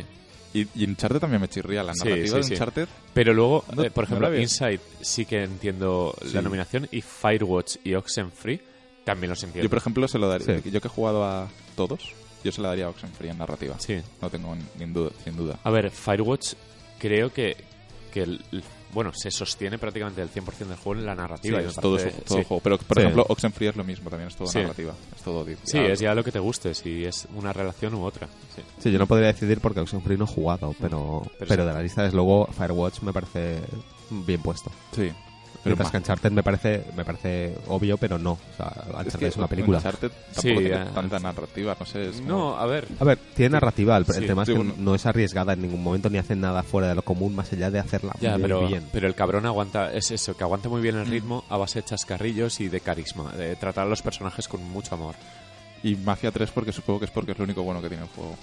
y, 0.54 0.66
y 0.74 0.84
Uncharted 0.86 1.18
también 1.20 1.40
me 1.40 1.48
chirría. 1.48 1.82
La 1.82 1.92
Sí, 1.94 2.00
narrativa 2.08 2.28
sí, 2.28 2.34
de 2.36 2.42
sí. 2.44 2.52
Uncharted... 2.54 2.88
Pero 3.14 3.34
luego, 3.34 3.64
No- 3.74 3.82
eh, 3.84 3.90
por 3.90 4.04
no 4.04 4.06
ejemplo, 4.08 4.30
veo. 4.30 4.40
Inside 4.40 4.80
sí 5.00 5.24
que 5.26 5.42
entiendo 5.44 6.14
la 6.32 6.42
nominación 6.42 6.88
y 6.90 7.00
Firewatch 7.02 7.76
y 7.84 7.94
Oxenfree 7.94 8.60
también 9.04 9.30
los 9.30 9.42
entiendo. 9.42 9.64
Yo, 9.64 9.70
por 9.70 9.78
ejemplo, 9.78 10.06
se 10.08 10.18
lo 10.18 10.28
daría... 10.28 10.60
Yo 10.60 10.80
que 10.80 10.88
he 10.88 10.90
jugado 10.90 11.24
a 11.24 11.48
todos, 11.76 12.12
yo 12.44 12.52
se 12.52 12.60
la 12.60 12.68
daría 12.68 12.86
a 12.86 12.90
Oxenfree 12.90 13.30
en 13.30 13.38
narrativa. 13.38 13.76
Sí. 13.78 13.98
No 14.20 14.30
tengo 14.30 14.54
ni 14.78 14.84
duda, 14.86 15.10
sin 15.24 15.36
duda. 15.36 15.58
A 15.64 15.70
ver, 15.70 15.90
Firewatch 15.90 16.54
creo 16.98 17.32
que, 17.32 17.56
que 18.12 18.22
el- 18.22 18.42
bueno, 18.92 19.12
se 19.14 19.30
sostiene 19.30 19.78
prácticamente 19.78 20.22
el 20.22 20.30
100% 20.30 20.68
del 20.68 20.76
juego 20.78 21.00
en 21.00 21.06
la 21.06 21.12
Sí, 21.14 21.18
narrativa. 21.18 21.60
y 21.60 21.62
me 21.64 21.68
es 21.68 21.74
todo, 21.76 21.96
parece- 21.96 22.16
su- 22.16 22.22
todo 22.24 22.34
sí. 22.36 22.40
el 22.40 22.44
juego. 22.46 22.60
Pero, 22.62 22.78
por 22.78 22.96
Sí. 22.96 23.02
ejemplo, 23.02 23.26
Oxenfree 23.28 23.68
es 23.70 23.76
lo 23.76 23.84
mismo, 23.84 24.10
también 24.10 24.28
es 24.28 24.36
todo 24.36 24.48
Sí. 24.48 24.58
narrativa. 24.58 24.94
Es 25.16 25.22
todo 25.22 25.44
Sí, 25.64 25.78
es 25.78 26.00
ya 26.00 26.14
lo 26.14 26.24
que 26.24 26.32
te 26.32 26.38
guste, 26.38 26.74
si 26.74 27.04
es 27.04 27.26
una 27.34 27.52
relación 27.52 27.94
u 27.94 28.04
otra. 28.04 28.26
Sí. 28.54 28.62
Sí, 28.78 28.90
yo 28.92 28.98
no 28.98 29.06
podría 29.06 29.28
decidir 29.28 29.60
porque 29.60 29.80
Oxenfree 29.80 30.16
no 30.16 30.24
he 30.24 30.28
jugado, 30.28 30.74
pero, 30.80 31.22
Pero 31.38 31.48
pero, 31.48 31.62
sí. 31.64 31.68
de 31.68 31.74
la 31.74 31.82
lista, 31.82 32.02
desde 32.02 32.16
luego, 32.16 32.46
Firewatch 32.46 33.02
me 33.02 33.12
parece 33.12 33.60
bien 34.10 34.40
puesto. 34.42 34.70
Sí. 34.92 35.12
Mientras 35.64 35.86
más- 35.86 35.90
que 35.92 35.96
Uncharted 35.98 36.30
me 36.30 36.42
parece, 36.42 36.84
me 36.96 37.04
parece 37.04 37.54
obvio, 37.66 37.96
pero 37.98 38.16
no. 38.18 38.32
O 38.32 38.56
sea, 38.56 38.72
Uncharted 38.98 39.26
es, 39.26 39.36
una 39.36 39.46
película. 39.48 39.78
Uncharted 39.78 40.10
tampoco 40.10 40.40
Sí, 40.40 40.54
tiene 40.56 40.82
eh, 40.82 40.86
tanta 40.94 41.18
narrativa, 41.18 41.76
no 41.78 41.84
sé. 41.86 42.08
es 42.08 42.16
como- 42.16 42.28
No, 42.28 42.56
a 42.58 42.66
ver. 42.66 42.86
A 43.00 43.04
ver, 43.04 43.18
tiene 43.34 43.50
narrativa, 43.54 43.96
el, 43.96 44.04
el 44.08 44.14
Sí, 44.14 44.26
tema 44.26 44.44
sí, 44.44 44.52
es 44.52 44.58
que 44.58 44.64
bueno. 44.64 44.74
no 44.78 44.94
es 44.94 45.04
arriesgada 45.06 45.52
en 45.54 45.62
ningún 45.62 45.82
momento 45.82 46.08
ni 46.10 46.18
hace 46.18 46.36
nada 46.36 46.62
fuera 46.62 46.88
de 46.88 46.94
lo 46.94 47.02
común 47.02 47.34
más 47.34 47.52
allá 47.52 47.70
de 47.70 47.78
hacerla 47.80 48.14
Ya, 48.20 48.32
muy 48.32 48.42
pero, 48.42 48.66
bien. 48.68 48.84
pero 48.92 49.06
el 49.08 49.14
cabrón 49.14 49.46
aguanta, 49.46 49.92
es 49.92 50.10
eso, 50.10 50.36
que 50.36 50.44
aguanta 50.44 50.68
muy 50.68 50.80
bien 50.80 50.96
el 50.96 51.06
ritmo 51.06 51.44
a 51.48 51.56
base 51.56 51.80
de 51.80 51.86
chascarrillos 51.86 52.60
y 52.60 52.68
de 52.68 52.80
carisma, 52.80 53.32
de 53.32 53.56
tratar 53.56 53.86
a 53.86 53.88
los 53.90 54.00
personajes 54.02 54.46
con 54.48 54.62
mucho 54.70 54.94
amor. 54.94 55.16
Y 55.82 55.94
Mafia 55.96 56.30
3 56.30 56.50
porque 56.50 56.72
supongo 56.72 57.00
que 57.00 57.04
es 57.06 57.10
porque 57.10 57.32
es 57.32 57.38
lo 57.38 57.44
único 57.44 57.62
bueno 57.62 57.80
que 57.82 57.88
tiene 57.88 58.04
el 58.04 58.08
juego. 58.10 58.36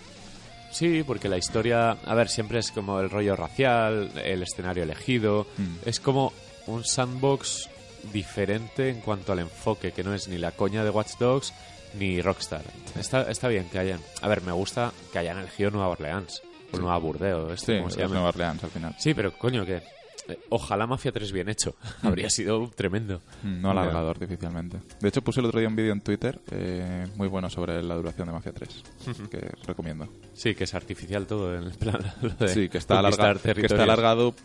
Sí, 0.72 1.03
porque 1.07 1.30
la 1.30 1.38
historia, 1.38 1.91
a 2.05 2.16
ver, 2.16 2.28
siempre 2.28 2.59
es 2.59 2.72
como 2.72 2.99
el 2.99 3.09
rollo 3.09 3.36
racial, 3.38 4.11
el 4.24 4.43
escenario 4.43 4.84
elegido, 4.84 5.47
Mm. 5.57 5.88
es 5.88 5.99
como 6.01 6.34
un 6.68 6.84
sandbox 6.84 7.70
diferente 8.13 8.89
en 8.89 9.01
cuanto 9.01 9.32
al 9.34 9.39
enfoque, 9.39 9.91
que 9.91 10.03
no 10.03 10.13
es 10.13 10.28
ni 10.28 10.38
la 10.38 10.51
coña 10.51 10.84
de 10.84 10.89
Watch 10.89 11.18
Dogs 11.20 11.53
ni 11.97 12.22
Rockstar. 12.22 12.63
Está, 12.99 13.30
está 13.32 13.47
bien 13.47 13.68
que 13.70 13.80
hayan, 13.80 13.99
a 14.22 14.28
ver, 14.28 14.41
me 14.41 14.51
gusta 14.51 14.91
que 15.11 15.20
hayan 15.20 15.38
elegido 15.39 15.72
Nueva 15.72 15.89
Orleans, 15.89 16.41
o 16.72 16.78
Nueva 16.78 16.97
Burdeos, 16.97 17.53
esto 17.53 17.72
Sí, 17.72 17.78
como 17.78 17.89
se 17.89 17.99
llama. 18.01 18.13
Nueva 18.16 18.30
Orleans 18.30 18.63
al 18.63 18.70
final. 18.70 18.95
Sí, 18.99 19.13
pero 19.13 19.32
coño, 19.38 19.66
que 19.66 19.82
eh, 20.28 20.39
ojalá 20.49 20.86
Mafia 20.88 21.11
3 21.11 21.32
bien 21.32 21.47
hecho, 21.49 21.76
habría 22.03 22.30
sido 22.30 22.70
tremendo. 22.76 23.22
Mm, 23.43 23.61
No 23.61 23.72
alargado 23.72 24.09
artificialmente. 24.09 24.78
De 24.99 25.07
hecho, 25.07 25.22
puse 25.22 25.39
el 25.39 25.45
otro 25.45 25.59
día 25.59 25.70
un 25.70 25.76
vídeo 25.76 25.93
en 25.93 26.01
Twitter 26.01 26.39
eh, 26.51 27.07
muy 27.16 27.28
bueno 27.28 27.49
sobre 27.49 27.82
la 27.82 27.95
duración 27.95 28.28
de 28.28 28.34
Mafia 28.34 28.51
3, 28.53 28.84
que 29.32 29.51
recomiendo. 29.66 30.07
Sí, 30.34 30.53
que 30.53 30.66
es 30.66 30.74
artificial 30.74 31.26
todo, 31.28 31.55
en 31.55 31.72
plan, 31.72 31.99
lo 32.22 32.30
de 32.30 32.47
Sí, 32.49 32.68
que 32.70 32.78
está, 32.78 33.01
conquistar 33.01 33.26
alarga- 33.28 33.32
que 33.34 33.38
está 33.38 33.53
territorios. 33.53 33.84
alargado. 33.84 34.36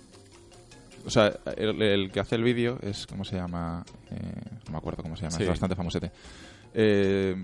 O 1.07 1.11
sea, 1.11 1.33
el, 1.57 1.81
el 1.83 2.11
que 2.13 2.21
hace 2.21 2.37
el 2.37 2.45
vídeo 2.45 2.79
es, 2.83 3.07
¿cómo 3.07 3.25
se 3.25 3.37
llama? 3.37 3.85
Eh, 4.11 4.17
no 4.67 4.73
me 4.73 4.79
acuerdo 4.79 5.03
cómo 5.03 5.17
se 5.17 5.23
llama, 5.23 5.37
Sí. 5.37 5.43
es 5.45 5.49
bastante 5.49 5.75
famosete. 5.77 6.11
Eh, 6.75 7.35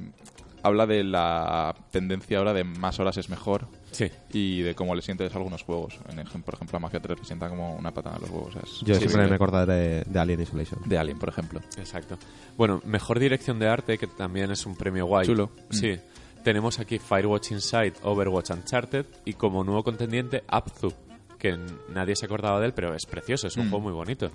habla 0.63 0.87
de 0.87 1.05
la 1.05 1.75
tendencia 1.91 2.39
ahora 2.39 2.53
de 2.53 2.65
más 2.65 2.99
horas 2.99 3.17
es 3.19 3.29
mejor 3.29 3.69
Sí, 3.93 4.11
y 4.33 4.63
de 4.63 4.75
cómo 4.75 4.95
le 4.95 5.03
sientes 5.03 5.33
a 5.33 5.39
algunos 5.39 5.63
juegos. 5.63 5.99
En 6.11 6.17
por 6.43 6.55
ejemplo, 6.55 6.77
a 6.77 6.81
Mafia 6.81 7.01
3 7.01 7.19
le 7.21 7.25
sienta 7.25 7.49
como 7.49 7.75
una 7.77 7.93
patada 7.93 8.17
a 8.17 8.19
los 8.19 8.31
huevos. 8.31 8.57
Es- 8.57 8.81
Yo 8.83 8.95
siempre 8.97 9.27
me 9.29 9.35
acordaré 9.37 9.73
de, 9.75 10.05
de 10.05 10.19
Alien 10.19 10.41
Isolation. 10.41 10.81
De 10.85 10.99
Alien, 10.99 11.19
por 11.19 11.29
ejemplo. 11.29 11.61
exacto. 11.79 12.19
Bueno, 12.57 12.83
mejor 12.85 13.19
dirección 13.19 13.59
de 13.59 13.69
arte, 13.69 13.97
que 13.97 14.07
también 14.07 14.51
es 14.51 14.67
un 14.67 14.77
premio 14.77 15.07
guay. 15.07 15.27
Chulo. 15.27 15.51
Sí. 15.71 15.99
Tenemos 16.45 16.79
aquí 16.79 16.99
Firewatch 16.99 17.53
Inside, 17.53 17.95
Overwatch 18.03 18.51
Uncharted 18.51 19.07
y 19.25 19.33
como 19.33 19.65
nuevo 19.65 19.83
contendiente 19.83 20.45
Abzu, 20.47 20.93
que 21.39 21.59
nadie 21.93 22.17
se 22.17 22.27
acordaba 22.27 22.61
de 22.61 22.67
él, 22.67 22.73
pero 22.75 22.95
es 22.95 23.07
precioso, 23.07 23.47
es 23.47 23.57
un 23.57 23.67
Mm. 23.67 23.71
juego 23.71 23.83
muy 23.85 23.93
bonito. 23.93 24.31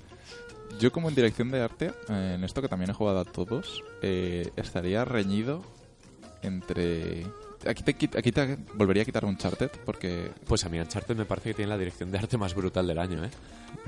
Yo 0.79 0.91
como 0.91 1.09
en 1.09 1.15
dirección 1.15 1.49
de 1.51 1.61
arte, 1.61 1.91
eh, 2.09 2.33
en 2.35 2.43
esto 2.43 2.61
que 2.61 2.67
también 2.69 2.91
he 2.91 2.93
jugado 2.93 3.19
a 3.19 3.25
todos, 3.25 3.83
eh, 4.01 4.49
estaría 4.55 5.03
reñido 5.05 5.61
entre... 6.41 7.25
Aquí 7.67 7.83
te, 7.83 7.91
aquí 8.17 8.31
te 8.31 8.57
volvería 8.73 9.03
a 9.03 9.05
quitar 9.05 9.23
un 9.23 9.31
Uncharted 9.31 9.69
porque... 9.85 10.31
Pues 10.47 10.65
a 10.65 10.69
mí 10.69 10.79
Uncharted 10.79 11.15
me 11.15 11.25
parece 11.25 11.49
que 11.51 11.55
tiene 11.55 11.69
la 11.69 11.77
dirección 11.77 12.09
de 12.11 12.17
arte 12.17 12.37
más 12.37 12.55
brutal 12.55 12.87
del 12.87 12.97
año, 12.97 13.23
¿eh? 13.23 13.29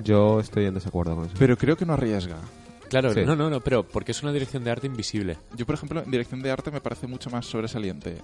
Yo 0.03 0.39
estoy 0.39 0.65
en 0.65 0.75
desacuerdo 0.75 1.15
con 1.15 1.25
eso. 1.25 1.33
Pero 1.39 1.57
creo 1.57 1.75
que 1.75 1.85
no 1.85 1.93
arriesga. 1.93 2.37
Claro, 2.89 3.11
Sí. 3.13 3.21
no, 3.25 3.35
no, 3.35 3.49
no, 3.49 3.59
pero 3.61 3.83
porque 3.87 4.11
es 4.11 4.21
una 4.21 4.31
dirección 4.31 4.63
de 4.63 4.69
arte 4.69 4.85
invisible. 4.85 5.37
Yo, 5.55 5.65
por 5.65 5.73
ejemplo, 5.75 6.03
en 6.03 6.11
dirección 6.11 6.41
de 6.43 6.51
arte 6.51 6.69
me 6.69 6.81
parece 6.81 7.07
mucho 7.07 7.31
más 7.31 7.47
sobresaliente 7.47 8.17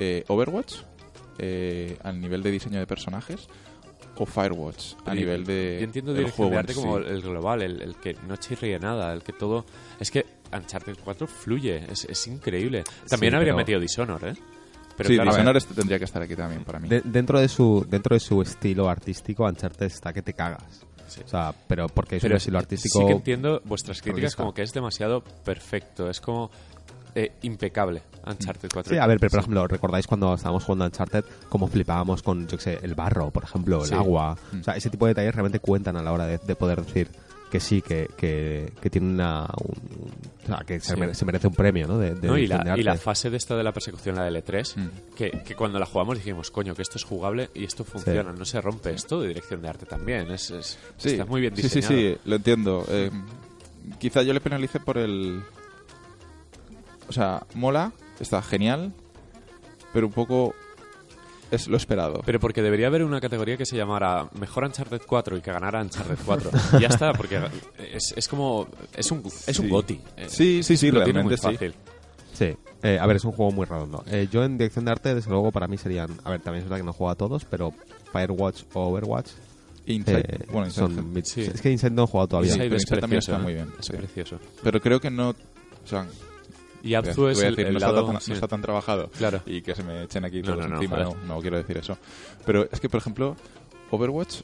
eh, 0.00 0.24
Overwatch 0.26 0.78
eh, 1.38 1.96
al 2.02 2.20
nivel 2.20 2.42
de 2.42 2.50
diseño 2.50 2.80
de 2.80 2.86
personajes 2.88 3.46
o 4.16 4.26
Firewatch 4.26 4.94
a 5.06 5.14
nivel 5.14 5.44
de 5.44 5.76
Yo 5.80 5.84
entiendo 5.84 6.12
del 6.12 6.24
dirección 6.24 6.36
juego 6.36 6.50
de 6.50 6.54
en 6.54 6.58
arte 6.60 6.74
como 6.74 6.98
sí. 6.98 7.04
el 7.08 7.22
global, 7.22 7.62
el, 7.62 7.82
el 7.82 7.96
que 7.96 8.14
no 8.26 8.36
chirríe 8.36 8.78
nada, 8.78 9.12
el 9.12 9.22
que 9.22 9.32
todo... 9.32 9.64
Es 9.98 10.10
que 10.10 10.24
Uncharted 10.52 10.96
4 11.02 11.26
fluye, 11.26 11.84
es, 11.90 12.04
es 12.04 12.26
increíble. 12.26 12.84
También 13.08 13.32
Sí, 13.32 13.36
habría 13.36 13.52
pero- 13.52 13.56
metido 13.56 13.80
Dishonor, 13.80 14.24
¿eh? 14.28 14.34
Pero 14.96 15.08
sí, 15.08 15.16
claro, 15.16 15.30
Dishonored 15.32 15.56
est- 15.56 15.74
tendría 15.74 15.98
que 15.98 16.04
estar 16.04 16.22
aquí 16.22 16.36
también 16.36 16.62
para 16.62 16.78
mí. 16.78 16.88
De- 16.88 17.00
dentro 17.04 17.40
de 17.40 17.48
su 17.48 17.84
dentro 17.88 18.14
de 18.14 18.20
su 18.20 18.40
estilo 18.42 18.88
artístico, 18.88 19.44
Uncharted 19.44 19.86
está 19.86 20.12
que 20.12 20.22
te 20.22 20.32
cagas. 20.34 20.62
Sí. 21.08 21.20
O 21.24 21.28
sea, 21.28 21.52
pero 21.66 21.88
porque 21.88 22.16
es 22.16 22.22
pero 22.22 22.34
un 22.34 22.36
estilo 22.36 22.58
artístico. 22.58 23.00
sí 23.00 23.06
que 23.06 23.12
entiendo 23.12 23.60
vuestras 23.64 24.00
críticas 24.00 24.20
realista. 24.20 24.42
como 24.42 24.54
que 24.54 24.62
es 24.62 24.72
demasiado 24.72 25.22
perfecto, 25.44 26.08
es 26.08 26.20
como 26.20 26.50
eh, 27.14 27.32
impecable 27.42 28.02
Uncharted 28.26 28.68
4. 28.72 28.92
Sí, 28.94 28.98
a 28.98 29.06
ver, 29.06 29.18
pero 29.20 29.30
por 29.30 29.40
ejemplo, 29.40 29.66
¿recordáis 29.68 30.06
cuando 30.06 30.34
estábamos 30.34 30.64
jugando 30.64 30.84
a 30.84 30.88
Uncharted 30.88 31.24
cómo 31.48 31.68
flipábamos 31.68 32.22
con, 32.22 32.46
yo 32.48 32.56
qué 32.56 32.62
sé, 32.64 32.78
el 32.82 32.94
barro, 32.94 33.30
por 33.30 33.44
ejemplo, 33.44 33.82
el 33.82 33.88
Sí. 33.88 33.94
agua? 33.94 34.36
Mm. 34.52 34.60
O 34.60 34.64
sea, 34.64 34.76
ese 34.76 34.90
tipo 34.90 35.06
de 35.06 35.10
detalles 35.10 35.34
realmente 35.34 35.58
cuentan 35.60 35.96
a 35.96 36.02
la 36.02 36.12
hora 36.12 36.26
de, 36.26 36.38
de 36.38 36.56
poder 36.56 36.82
decir 36.84 37.08
que 37.50 37.60
sí, 37.60 37.82
que, 37.82 38.08
que, 38.16 38.72
que 38.80 38.90
tiene 38.90 39.10
una... 39.10 39.42
un- 39.62 40.02
un- 40.02 40.10
o 40.42 40.46
sea, 40.46 40.64
que 40.66 40.80
se, 40.80 40.94
Sí. 40.94 41.00
mere- 41.00 41.14
se 41.14 41.24
merece 41.24 41.46
un 41.46 41.54
premio, 41.54 41.86
¿no? 41.86 41.98
De, 41.98 42.14
de 42.16 42.26
No, 42.26 42.36
y, 42.36 42.48
la, 42.48 42.74
y 42.76 42.82
la 42.82 42.96
fase 42.96 43.30
de 43.30 43.36
esta 43.36 43.54
de 43.56 43.62
la 43.62 43.70
persecución, 43.72 44.16
la 44.16 44.24
del 44.24 44.36
E3, 44.42 44.76
Mm. 44.76 45.14
que, 45.14 45.30
que 45.30 45.54
cuando 45.54 45.78
la 45.78 45.86
jugamos 45.86 46.16
dijimos, 46.18 46.50
coño, 46.50 46.74
que 46.74 46.82
esto 46.82 46.98
es 46.98 47.04
jugable 47.04 47.50
y 47.54 47.62
esto 47.64 47.84
funciona, 47.84 48.32
no 48.32 48.44
se 48.44 48.60
rompe. 48.60 48.90
Esto 48.92 49.20
de 49.20 49.28
dirección 49.28 49.62
de 49.62 49.68
arte 49.68 49.86
también, 49.86 50.30
es, 50.32 50.50
es- 50.50 50.78
Sí, 50.96 51.10
está 51.10 51.26
muy 51.26 51.42
bien 51.42 51.54
sí, 51.54 51.62
sí, 51.68 51.76
diseñado. 51.80 51.94
sí, 51.94 52.18
lo 52.24 52.36
entiendo. 52.36 52.84
Eh, 52.88 53.10
quizá 54.00 54.22
yo 54.22 54.32
le 54.32 54.40
penalice 54.40 54.80
por 54.80 54.98
el... 54.98 55.40
O 57.08 57.12
sea, 57.12 57.42
mola, 57.54 57.92
está 58.20 58.42
genial, 58.42 58.92
pero 59.92 60.06
un 60.06 60.12
poco 60.12 60.54
es 61.50 61.68
lo 61.68 61.76
esperado. 61.76 62.22
Pero 62.24 62.40
porque 62.40 62.62
debería 62.62 62.86
haber 62.88 63.04
una 63.04 63.20
categoría 63.20 63.56
que 63.56 63.66
se 63.66 63.76
llamara 63.76 64.28
Mejor 64.38 64.64
Uncharted 64.64 65.02
4 65.06 65.36
y 65.36 65.40
que 65.40 65.52
ganara 65.52 65.80
Uncharted 65.82 66.16
4. 66.24 66.50
y 66.78 66.80
ya 66.82 66.88
está, 66.88 67.12
porque 67.12 67.40
es, 67.92 68.12
es 68.16 68.26
como... 68.28 68.66
Es 68.96 69.10
un, 69.12 69.22
es 69.46 69.58
un 69.58 69.66
Sí. 69.66 69.70
goti. 69.70 70.00
Eh, 70.16 70.26
Sí, 70.28 70.62
sí, 70.62 70.76
sí, 70.76 70.90
lo 70.90 71.04
tiene 71.04 71.22
muy 71.22 71.34
realmente 71.36 71.36
sí. 71.36 71.72
fácil. 71.72 71.74
Sí, 72.32 72.56
Eh, 72.82 72.98
a 73.00 73.06
ver, 73.06 73.16
es 73.16 73.24
un 73.24 73.32
juego 73.32 73.52
muy 73.52 73.64
redondo. 73.66 74.02
Eh, 74.08 74.28
yo 74.30 74.42
en 74.44 74.58
dirección 74.58 74.84
de 74.84 74.90
arte, 74.90 75.14
desde 75.14 75.30
luego, 75.30 75.52
para 75.52 75.68
mí 75.68 75.78
serían... 75.78 76.10
A 76.24 76.30
ver, 76.30 76.40
también 76.40 76.64
es 76.64 76.68
verdad 76.68 76.78
que 76.78 76.86
no 76.86 76.92
juego 76.92 77.10
a 77.10 77.14
todos, 77.14 77.44
pero 77.44 77.72
Firewatch 78.12 78.62
o 78.72 78.88
Overwatch 78.88 79.30
Inside, 79.86 80.20
eh, 80.20 80.46
bueno, 80.50 80.66
Inside, 80.66 80.94
son... 80.94 81.22
Sí. 81.24 81.42
Es 81.42 81.60
que 81.60 81.70
Inside 81.70 81.92
no 81.92 82.04
he 82.04 82.06
jugado 82.06 82.28
todavía. 82.28 82.50
Sí, 82.52 82.56
Inside 82.56 82.68
pero 82.70 82.76
es 82.76 82.82
Inside 82.82 83.00
también 83.00 83.18
está 83.20 83.36
¿eh? 83.36 83.38
muy 83.38 83.54
bien, 83.54 83.68
Es 83.78 83.86
sí. 83.86 83.92
precioso. 83.92 84.38
pero 84.62 84.80
creo 84.80 84.98
que 85.00 85.10
no... 85.10 85.30
O 85.30 85.86
sea, 85.86 86.06
Y 86.84 86.94
Abzu 86.94 87.22
voy 87.22 87.28
a 87.30 87.32
es 87.32 87.38
decir, 87.38 87.60
el, 87.60 87.66
el 87.68 87.72
no, 87.74 87.80
lado... 87.80 88.00
está 88.00 88.12
tan, 88.12 88.20
sí. 88.20 88.30
no 88.30 88.34
está 88.34 88.48
tan 88.48 88.60
trabajado 88.62 89.10
Claro. 89.16 89.40
y 89.46 89.62
que 89.62 89.74
se 89.74 89.82
me 89.82 90.02
echen 90.04 90.24
aquí 90.24 90.42
todos 90.42 90.58
no, 90.58 90.68
no, 90.68 90.76
encima, 90.76 90.98
no, 90.98 91.16
no 91.26 91.40
quiero 91.40 91.56
decir 91.56 91.78
eso. 91.78 91.96
Pero 92.44 92.68
es 92.70 92.78
que, 92.78 92.88
por 92.88 92.98
ejemplo, 92.98 93.36
Overwatch, 93.90 94.42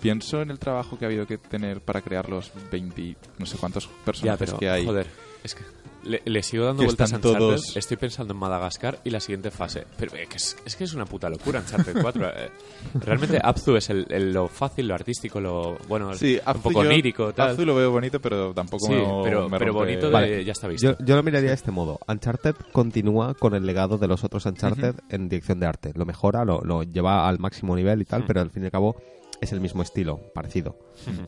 pienso 0.00 0.42
en 0.42 0.50
el 0.50 0.58
trabajo 0.58 0.98
que 0.98 1.04
ha 1.06 1.08
habido 1.08 1.26
que 1.26 1.38
tener 1.38 1.80
para 1.80 2.02
crear 2.02 2.28
los 2.28 2.52
20, 2.70 3.16
no 3.38 3.46
sé 3.46 3.56
cuántos 3.58 3.86
Ya, 3.88 4.04
personajes 4.04 4.38
pero, 4.50 4.58
que 4.58 4.70
hay. 4.70 4.84
joder, 4.84 5.06
es 5.42 5.54
que 5.54 5.62
le, 6.04 6.22
le 6.24 6.42
sigo 6.42 6.64
dando 6.64 6.84
vueltas 6.84 7.12
a 7.12 7.16
Uncharted. 7.16 7.38
todos- 7.38 7.76
Estoy 7.76 7.96
pensando 7.96 8.32
en 8.34 8.40
Madagascar 8.40 8.98
y 9.04 9.10
la 9.10 9.20
siguiente 9.20 9.50
fase. 9.50 9.86
Pero 9.98 10.14
eh, 10.16 10.26
que 10.28 10.36
es, 10.36 10.56
es 10.64 10.76
que 10.76 10.84
es 10.84 10.94
una 10.94 11.04
puta 11.06 11.28
locura 11.28 11.60
Uncharted 11.60 11.94
4. 12.02 12.28
eh. 12.28 12.50
Realmente 12.94 13.38
Abzu 13.42 13.76
es 13.76 13.90
el, 13.90 14.06
el- 14.10 14.32
lo 14.32 14.48
fácil, 14.48 14.88
lo 14.88 14.94
artístico, 14.94 15.40
lo 15.40 15.76
bueno, 15.88 16.12
Sí, 16.14 16.34
un 16.36 16.40
Abzu 16.44 16.62
poco 16.62 16.84
yo- 16.84 17.32
tal. 17.32 17.50
Abzu 17.50 17.64
lo 17.64 17.74
veo 17.74 17.90
bonito, 17.90 18.20
pero 18.20 18.52
tampoco 18.54 18.86
Sí, 18.86 18.92
me, 18.92 19.04
pero, 19.24 19.48
me 19.48 19.58
pero 19.58 19.72
bonito 19.74 20.06
de 20.06 20.12
Vale. 20.12 20.44
ya 20.44 20.52
está 20.52 20.68
visto. 20.68 20.96
Yo, 20.98 21.04
yo 21.04 21.16
lo 21.16 21.22
miraría 21.22 21.48
de 21.50 21.54
este 21.54 21.70
modo. 21.70 21.98
Uncharted 22.08 22.54
continúa 22.72 23.34
con 23.34 23.54
el 23.54 23.66
legado 23.66 23.98
de 23.98 24.08
los 24.08 24.24
otros 24.24 24.46
Uncharted 24.46 24.94
en 25.08 25.28
dirección 25.28 25.60
de 25.60 25.66
arte. 25.66 25.92
Lo 25.94 26.04
mejora, 26.06 26.44
lo, 26.44 26.60
lo 26.62 26.82
lleva 26.82 27.28
al 27.28 27.38
máximo 27.38 27.76
nivel 27.76 28.02
y 28.02 28.04
tal, 28.04 28.22
Mm. 28.22 28.26
pero 28.26 28.40
al 28.40 28.50
fin 28.50 28.62
y 28.62 28.66
al 28.66 28.72
cabo 28.72 28.96
es 29.40 29.52
el 29.52 29.60
mismo 29.60 29.82
estilo, 29.82 30.20
parecido. 30.34 30.78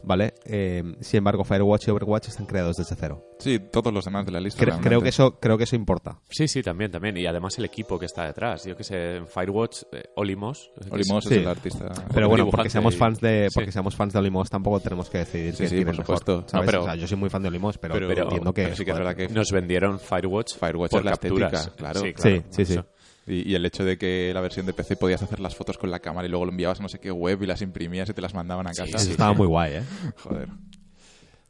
¿Vale? 0.02 0.34
Eh, 0.44 0.82
sin 1.00 1.18
embargo, 1.18 1.44
Firewatch 1.44 1.88
y 1.88 1.90
Overwatch 1.90 2.28
están 2.28 2.46
creados 2.46 2.76
desde 2.76 2.94
cero. 2.96 3.24
Sí, 3.38 3.58
todos 3.58 3.92
los 3.92 4.04
demás 4.04 4.24
de 4.26 4.32
la 4.32 4.40
lista. 4.40 4.60
Cre- 4.60 4.66
realmente. 4.66 4.88
creo, 4.88 5.00
que 5.02 5.08
eso, 5.08 5.40
creo 5.40 5.58
que 5.58 5.64
eso 5.64 5.74
importa. 5.76 6.20
Sí, 6.30 6.46
sí, 6.46 6.62
también, 6.62 6.90
también. 6.90 7.16
Y 7.16 7.26
además 7.26 7.58
el 7.58 7.64
equipo 7.64 7.98
que 7.98 8.06
está 8.06 8.24
detrás. 8.26 8.64
Yo 8.64 8.76
que 8.76 8.84
sé, 8.84 9.16
en 9.16 9.26
Firewatch, 9.26 9.82
eh, 9.92 10.02
Olimos. 10.16 10.70
es- 10.80 10.90
Olimos 10.92 11.24
Sí. 11.24 11.34
es 11.34 11.40
el 11.40 11.48
artista. 11.48 11.90
Pero 12.12 12.28
bueno, 12.28 12.48
porque 12.50 12.70
seamos 12.70 12.96
fans 12.96 13.20
de 13.20 13.48
sí. 13.48 13.54
porque 13.54 13.72
seamos 13.72 13.96
fans 13.96 14.12
de 14.12 14.18
Olimos 14.18 14.48
tampoco 14.50 14.78
tenemos 14.80 15.08
que 15.10 15.18
decidir 15.18 15.54
Sí, 15.56 15.66
sí, 15.68 15.76
por 15.78 15.86
mejor, 15.86 16.04
supuesto. 16.04 16.44
¿sabes? 16.48 16.52
No, 16.52 16.66
pero- 16.66 16.82
O 16.82 16.84
sea, 16.84 16.94
yo 16.96 17.06
soy 17.08 17.16
muy 17.16 17.30
fan 17.30 17.42
de 17.42 17.48
Olimos, 17.48 17.78
pero, 17.78 17.94
pero- 17.94 18.22
entiendo 18.24 18.52
que 18.52 18.62
pero 18.64 18.76
sí 18.76 18.84
que 18.84 18.90
es 18.90 18.96
verdad 18.98 19.16
que 19.16 19.28
Nos 19.28 19.50
vendieron 19.50 19.98
Firewatch, 19.98 20.54
Firewatch 20.56 20.90
por 20.90 21.00
es 21.00 21.04
la 21.04 21.10
capturas. 21.12 21.52
estética, 21.52 21.76
claro. 21.76 22.00
Sí, 22.00 22.12
claro, 22.12 22.36
Sí, 22.36 22.42
sí, 22.50 22.64
sí. 22.66 22.72
eso. 22.74 22.86
Y, 23.26 23.50
y 23.50 23.54
el 23.54 23.64
hecho 23.64 23.84
de 23.84 23.96
que 23.98 24.32
la 24.34 24.40
versión 24.40 24.66
de 24.66 24.72
PC 24.72 24.96
podías 24.96 25.22
hacer 25.22 25.38
las 25.40 25.54
fotos 25.54 25.78
con 25.78 25.90
la 25.90 26.00
cámara 26.00 26.26
y 26.26 26.30
luego 26.30 26.44
lo 26.46 26.50
enviabas 26.50 26.80
a 26.80 26.82
no 26.82 26.88
sé 26.88 26.98
qué 26.98 27.10
web 27.12 27.42
y 27.42 27.46
las 27.46 27.62
imprimías 27.62 28.08
y 28.08 28.12
te 28.12 28.20
las 28.20 28.34
mandaban 28.34 28.66
a 28.66 28.74
Sí, 28.74 28.78
casa. 28.82 28.96
eso 28.96 29.04
sí, 29.06 29.10
estaba 29.12 29.32
muy 29.32 29.46
guay, 29.46 29.74
¿eh? 29.74 29.82
Joder. 30.16 30.48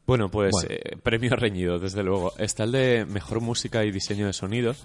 Bueno, 0.05 0.29
pues 0.29 0.51
Bueno. 0.51 0.67
eh, 0.69 0.97
premio 1.01 1.35
reñido, 1.35 1.79
desde 1.79 2.03
luego. 2.03 2.33
Está 2.37 2.65
el 2.65 2.73
de 2.73 3.05
mejor 3.05 3.39
música 3.39 3.85
y 3.85 3.91
diseño 3.91 4.25
de 4.27 4.33
sonido, 4.33 4.75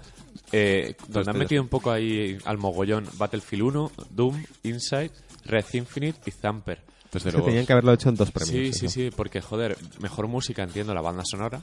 eh, 0.53 0.95
donde 1.09 1.29
han 1.31 1.37
metido 1.37 1.61
un 1.61 1.67
poco 1.67 1.91
ahí 1.91 2.37
al 2.45 2.57
mogollón 2.57 3.05
Battlefield 3.17 3.63
1, 3.63 3.91
Doom, 4.11 4.43
Inside, 4.63 5.11
Red 5.45 5.65
Infinite 5.73 6.19
y 6.25 6.31
Zamper. 6.31 6.79
Desde 7.11 7.31
luego. 7.31 7.47
tenían 7.47 7.65
que 7.65 7.73
haberlo 7.73 7.93
hecho 7.93 8.09
en 8.09 8.15
dos 8.15 8.31
premios. 8.31 8.51
Sí, 8.51 8.73
sí, 8.73 8.85
eso. 8.85 8.93
sí, 8.93 9.09
porque 9.15 9.41
joder, 9.41 9.77
mejor 9.99 10.27
música 10.27 10.63
entiendo 10.63 10.93
la 10.93 11.01
banda 11.01 11.23
sonora. 11.25 11.61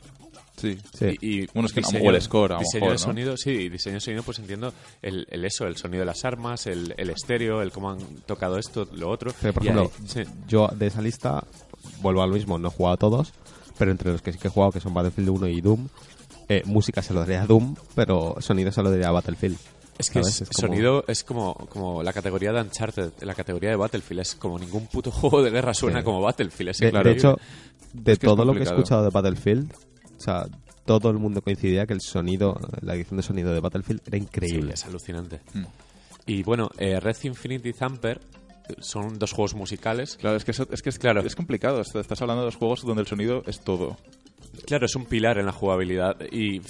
Sí. 0.57 0.79
Sí. 0.93 1.17
Y, 1.21 1.43
y 1.43 1.47
Bueno, 1.55 1.67
es 1.67 1.73
que 1.73 1.83
diseño- 1.83 2.11
el 2.11 2.23
score, 2.23 2.53
a 2.55 2.59
diseño 2.59 2.87
mejor, 2.87 2.89
de 2.99 3.03
¿no? 3.03 3.13
sonido, 3.13 3.37
sí, 3.37 3.51
y 3.51 3.69
diseño 3.69 3.95
de 3.95 4.01
sonido, 4.01 4.23
pues 4.23 4.39
entiendo 4.39 4.73
el, 5.03 5.27
el 5.31 5.45
eso, 5.45 5.67
el 5.67 5.77
sonido 5.77 6.01
de 6.01 6.07
las 6.07 6.25
armas, 6.25 6.67
el, 6.67 6.95
el 6.97 7.11
estéreo, 7.11 7.61
el 7.63 7.71
cómo 7.71 7.91
han 7.91 7.99
tocado 8.27 8.59
esto, 8.59 8.89
lo 8.93 9.11
otro. 9.11 9.33
Pero, 9.41 9.53
por 9.55 9.63
Y 9.65 9.69
ejemplo, 9.69 9.93
ahí- 9.99 10.09
sí. 10.25 10.31
yo 10.49 10.69
de 10.69 10.87
esa 10.87 11.03
lista 11.03 11.45
vuelvo 12.01 12.23
a 12.23 12.27
lo 12.27 12.33
mismo, 12.35 12.59
no 12.59 12.69
he 12.69 12.71
jugado 12.71 12.95
a 12.95 12.99
todos, 12.99 13.33
pero 13.79 13.91
entre 13.93 14.11
los 14.13 14.23
que 14.23 14.33
sí 14.33 14.39
que 14.39 14.49
he 14.49 14.51
jugado, 14.51 14.73
que 14.73 14.81
son 14.81 14.95
Battlefield 14.95 15.29
1 15.29 15.49
y 15.49 15.61
Doom, 15.61 15.89
eh, 16.49 16.63
música 16.65 17.03
se 17.03 17.13
lo 17.13 17.21
daría 17.21 17.43
a 17.43 17.47
Doom, 17.47 17.77
pero 17.95 18.37
sonido 18.41 18.73
se 18.73 18.83
lo 18.83 18.91
daría 18.91 19.09
a 19.09 19.13
Battlefield. 19.13 19.59
Es 19.99 20.11
que 20.11 20.23
¿sabes? 20.23 20.43
es- 20.43 20.43
Es 20.43 20.49
como- 20.57 20.69
sonido 20.69 21.05
es 21.09 21.25
como, 21.25 21.55
como 21.71 22.03
la 22.03 22.13
categoría 22.13 22.53
de 22.53 22.61
Uncharted, 22.61 23.13
la 23.23 23.35
categoría 23.35 23.71
de 23.71 23.77
Battlefield. 23.77 24.21
Es 24.21 24.35
como 24.35 24.59
ningún 24.59 24.87
puto 24.87 25.11
juego 25.13 25.43
de 25.43 25.51
guerra 25.51 25.73
suena 25.75 26.01
Sí. 26.01 26.05
como 26.05 26.21
Battlefield. 26.21 26.71
Es 26.71 26.79
De, 26.79 26.87
de 26.87 26.91
increíble. 26.99 27.19
hecho, 27.19 27.39
de 27.93 28.13
Es 28.13 28.19
que 28.19 28.27
es 28.27 28.31
todo 28.33 28.45
lo 28.45 28.53
que 28.53 28.61
he 28.61 28.63
escuchado 28.65 29.03
de 29.05 29.11
Battlefield, 29.11 29.73
o 29.73 30.21
sea, 30.21 30.47
todo 30.85 31.11
el 31.11 31.19
mundo 31.19 31.41
coincidía 31.43 31.87
que 31.87 31.95
el 31.95 32.01
sonido, 32.01 32.59
la 32.83 32.95
edición 32.95 33.17
de 33.17 33.23
sonido 33.23 33.53
de 33.53 33.61
Battlefield 33.61 34.03
era 34.07 34.19
Sí, 34.19 34.23
increíble. 34.25 34.75
es 34.75 34.85
alucinante. 34.85 35.41
Mm. 35.55 35.65
Y 36.27 36.43
bueno, 36.43 36.69
eh, 36.79 37.01
Red 37.01 37.17
Infinity 37.23 37.73
Zamper 37.73 38.21
son 38.81 39.19
dos 39.19 39.33
juegos 39.33 39.55
musicales. 39.55 40.17
Claro, 40.17 40.37
es 40.37 40.45
que, 40.45 40.51
eso- 40.51 40.67
es, 40.71 40.83
que 40.83 40.91
es, 40.91 40.99
Claro. 40.99 41.21
es 41.23 41.35
complicado. 41.37 41.81
Est- 41.81 41.95
Estás 41.97 42.21
hablando 42.21 42.43
de 42.43 42.47
dos 42.47 42.57
juegos 42.57 42.83
donde 42.85 43.01
el 43.03 43.07
sonido 43.07 43.43
es 43.47 43.61
todo. 43.61 43.97
Claro, 44.67 44.87
es 44.87 44.97
un 44.97 45.05
pilar 45.07 45.39
en 45.39 45.47
la 45.47 45.53
jugabilidad. 45.53 46.17
Y, 46.33 46.61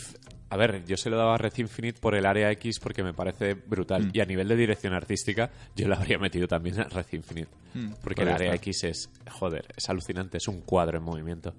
a 0.49 0.57
ver, 0.57 0.85
yo 0.85 0.97
se 0.97 1.11
lo 1.11 1.17
daba 1.17 1.35
a 1.35 1.39
Red 1.39 1.55
Infinite 1.57 2.01
por 2.01 2.15
el 2.15 2.25
área 2.25 2.51
X 2.53 2.79
porque 2.79 3.03
me 3.03 3.13
parece 3.13 3.55
brutal. 3.55 4.07
Mm. 4.07 4.11
Y 4.13 4.21
a 4.21 4.25
nivel 4.25 4.49
de 4.49 4.57
dirección 4.57 4.93
artística, 4.95 5.51
yo 5.75 5.89
le 5.89 5.95
habría 5.95 6.19
metido 6.19 6.47
también 6.47 6.81
a 6.81 6.85
Red 6.85 7.07
Infinite. 7.13 7.49
Mm, 7.75 7.93
Porque 8.03 8.23
el 8.23 8.29
podría 8.29 8.35
área 8.35 8.55
estar. 8.55 8.69
X 8.69 8.85
es, 8.85 9.11
joder, 9.31 9.67
es 9.77 9.89
alucinante, 9.89 10.39
es 10.39 10.47
un 10.47 10.61
cuadro 10.61 10.99
en 10.99 11.05
movimiento. 11.05 11.55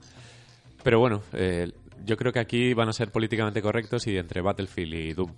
Pero 0.84 1.00
bueno, 1.00 1.22
eh, 1.34 1.72
yo 2.06 2.16
creo 2.16 2.32
que 2.32 2.40
aquí 2.40 2.74
van 2.74 2.88
a 2.88 2.94
ser 2.94 3.12
políticamente 3.12 3.62
correctos 3.62 4.08
y 4.08 4.18
entre 4.18 4.42
Battlefield 4.42 4.94
y 4.94 5.14
Doom 5.14 5.34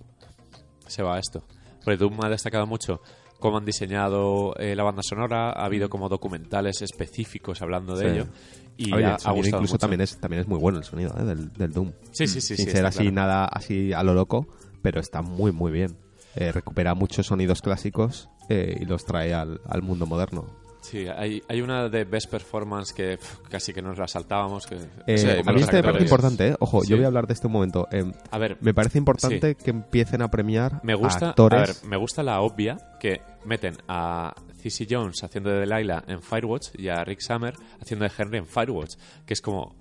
se 0.86 1.02
va 1.02 1.18
esto. 1.18 1.44
Porque 1.84 1.96
Doom 1.96 2.24
ha 2.24 2.28
destacado 2.28 2.66
mucho 2.66 3.00
cómo 3.40 3.58
han 3.58 3.64
diseñado 3.64 4.54
eh, 4.58 4.76
la 4.76 4.84
banda 4.84 5.02
sonora, 5.02 5.50
ha 5.50 5.64
habido 5.64 5.88
como 5.90 6.08
documentales 6.08 6.82
específicos 6.82 7.60
hablando 7.62 7.96
de 7.96 8.04
Sí. 8.04 8.14
ello 8.16 8.26
y 8.76 8.92
Oye, 8.94 9.04
ha, 9.04 9.08
ha 9.10 9.12
gustado 9.14 9.36
incluso 9.38 9.60
mucho. 9.74 9.78
también 9.78 10.00
es, 10.02 10.16
también 10.18 10.42
es 10.42 10.48
muy 10.48 10.58
bueno 10.58 10.78
el 10.78 10.84
sonido 10.84 11.12
¿eh? 11.18 11.24
del, 11.24 11.52
del 11.52 11.72
Doom. 11.72 11.92
Sí, 12.12 12.26
sí, 12.28 12.40
sí. 12.40 12.56
Sin 12.56 12.66
sí, 12.66 12.70
ser 12.72 12.86
así, 12.86 12.98
claro. 13.00 13.12
nada 13.12 13.44
así 13.46 13.92
a 13.92 14.02
lo 14.02 14.14
loco, 14.14 14.46
pero 14.82 15.00
está 15.00 15.20
muy, 15.22 15.50
muy 15.52 15.72
bien. 15.72 15.96
Eh, 16.36 16.52
recupera 16.52 16.94
muchos 16.94 17.26
sonidos 17.26 17.60
clásicos 17.60 18.28
eh, 18.48 18.76
y 18.80 18.84
los 18.84 19.04
trae 19.04 19.34
al, 19.34 19.60
al 19.68 19.82
mundo 19.82 20.06
moderno. 20.06 20.46
Sí, 20.80 21.06
hay, 21.06 21.42
hay 21.48 21.60
una 21.60 21.88
de 21.88 22.04
Best 22.04 22.30
Performance 22.30 22.92
que 22.94 23.18
casi 23.48 23.72
que 23.72 23.82
nos 23.82 23.98
la 23.98 24.08
saltábamos. 24.08 24.66
Que... 24.66 24.76
Eh, 25.06 25.18
Sí, 25.18 25.28
a 25.28 25.34
mí 25.36 25.52
los 25.52 25.62
este 25.62 25.76
me 25.76 25.82
parece 25.82 25.88
actores. 25.88 26.02
importante, 26.02 26.48
¿eh? 26.48 26.56
Ojo, 26.58 26.82
Sí. 26.82 26.90
yo 26.90 26.96
voy 26.96 27.04
a 27.04 27.08
hablar 27.08 27.26
de 27.26 27.34
este 27.34 27.46
un 27.46 27.52
momento. 27.52 27.86
Eh, 27.92 28.10
A 28.30 28.38
ver, 28.38 28.56
me 28.60 28.72
parece 28.74 28.98
importante 28.98 29.54
que 29.56 29.70
empiecen 29.70 30.22
a 30.22 30.28
premiar 30.30 30.80
Me 30.82 30.94
gusta, 30.94 31.26
a 31.26 31.28
actores. 31.30 31.82
ver, 31.82 31.90
me 31.90 31.96
gusta 31.96 32.22
la 32.22 32.40
obvia 32.40 32.78
que 32.98 33.20
meten 33.44 33.76
a 33.88 34.34
Cissy 34.58 34.86
Jones 34.88 35.22
haciendo 35.22 35.50
de 35.50 35.60
Delilah 35.66 36.04
en 36.06 36.22
Firewatch 36.22 36.68
y 36.78 36.88
a 36.88 37.04
Rick 37.04 37.20
Summer 37.20 37.54
haciendo 37.80 38.04
de 38.06 38.12
Henry 38.16 38.38
en 38.38 38.46
Firewatch, 38.46 38.94
que 39.26 39.34
es 39.34 39.40
como 39.40 39.74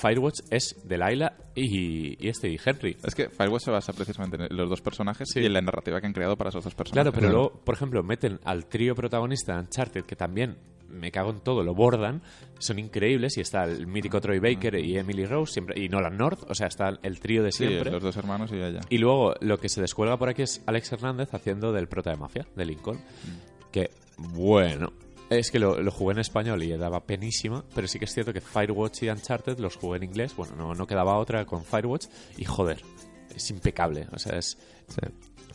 Firewatch 0.00 0.40
es 0.50 0.76
Delilah 0.84 1.32
y, 1.54 2.24
y 2.24 2.28
este 2.28 2.48
y 2.48 2.58
Henry. 2.64 2.96
Es 3.04 3.14
que 3.14 3.28
Firewatch 3.28 3.62
se 3.64 3.70
basa 3.70 3.92
precisamente 3.92 4.36
en 4.48 4.56
los 4.56 4.68
dos 4.70 4.80
personajes 4.80 5.28
Sí. 5.32 5.40
y 5.40 5.46
en 5.46 5.52
la 5.54 5.60
narrativa 5.60 6.00
que 6.00 6.06
han 6.06 6.12
creado 6.12 6.36
para 6.36 6.50
esos 6.50 6.62
dos 6.64 6.74
personajes. 6.74 7.10
Claro, 7.10 7.12
pero 7.12 7.32
luego, 7.32 7.60
por 7.64 7.74
ejemplo, 7.74 8.02
meten 8.02 8.38
al 8.44 8.66
trío 8.66 8.94
protagonista 8.94 9.54
de 9.54 9.60
Uncharted, 9.60 10.04
que 10.04 10.14
también 10.16 10.56
me 10.88 11.10
cago 11.10 11.30
en 11.30 11.40
todo, 11.40 11.62
lo 11.62 11.74
bordan, 11.74 12.22
son 12.58 12.78
increíbles 12.78 13.36
y 13.36 13.40
está 13.42 13.64
el 13.64 13.86
mítico 13.86 14.20
Troy 14.20 14.38
Baker 14.38 14.76
y 14.76 14.96
Emily 14.96 15.26
Rose 15.26 15.52
siempre, 15.52 15.78
y 15.78 15.88
Nolan 15.88 16.16
North, 16.16 16.44
o 16.48 16.54
sea, 16.54 16.68
está 16.68 16.88
el 17.02 17.20
trío 17.20 17.42
de 17.42 17.52
Sí, 17.52 17.66
siempre. 17.66 17.90
los 17.90 18.02
dos 18.02 18.16
hermanos 18.16 18.50
y 18.52 18.56
ella. 18.56 18.80
Y 18.88 18.96
luego 18.98 19.34
lo 19.40 19.58
que 19.58 19.68
se 19.68 19.80
descuelga 19.82 20.16
por 20.16 20.28
aquí 20.30 20.42
es 20.42 20.62
Alex 20.66 20.92
Hernández 20.92 21.34
haciendo 21.34 21.72
del 21.72 21.88
prota 21.88 22.10
de 22.10 22.16
Mafia, 22.16 22.46
de 22.56 22.64
Lincoln. 22.64 23.00
Que, 23.70 23.90
bueno, 24.16 24.92
es 25.30 25.50
que 25.50 25.58
lo, 25.58 25.80
lo 25.82 25.90
jugué 25.90 26.12
en 26.14 26.18
español 26.20 26.62
y 26.62 26.70
daba 26.76 27.04
penísima, 27.04 27.64
pero 27.74 27.86
sí 27.88 27.98
que 27.98 28.06
es 28.06 28.12
cierto 28.14 28.32
que 28.32 28.40
Firewatch 28.40 29.02
y 29.02 29.10
Uncharted 29.10 29.58
los 29.58 29.76
jugué 29.76 29.98
en 29.98 30.04
inglés. 30.04 30.34
Bueno, 30.36 30.54
no, 30.56 30.74
no 30.74 30.86
quedaba 30.86 31.16
otra 31.18 31.44
con 31.44 31.64
Firewatch 31.64 32.06
y 32.36 32.44
joder, 32.44 32.82
es 33.34 33.50
impecable. 33.50 34.06
O 34.12 34.18
sea, 34.18 34.38
es, 34.38 34.56
Sí. 34.88 35.00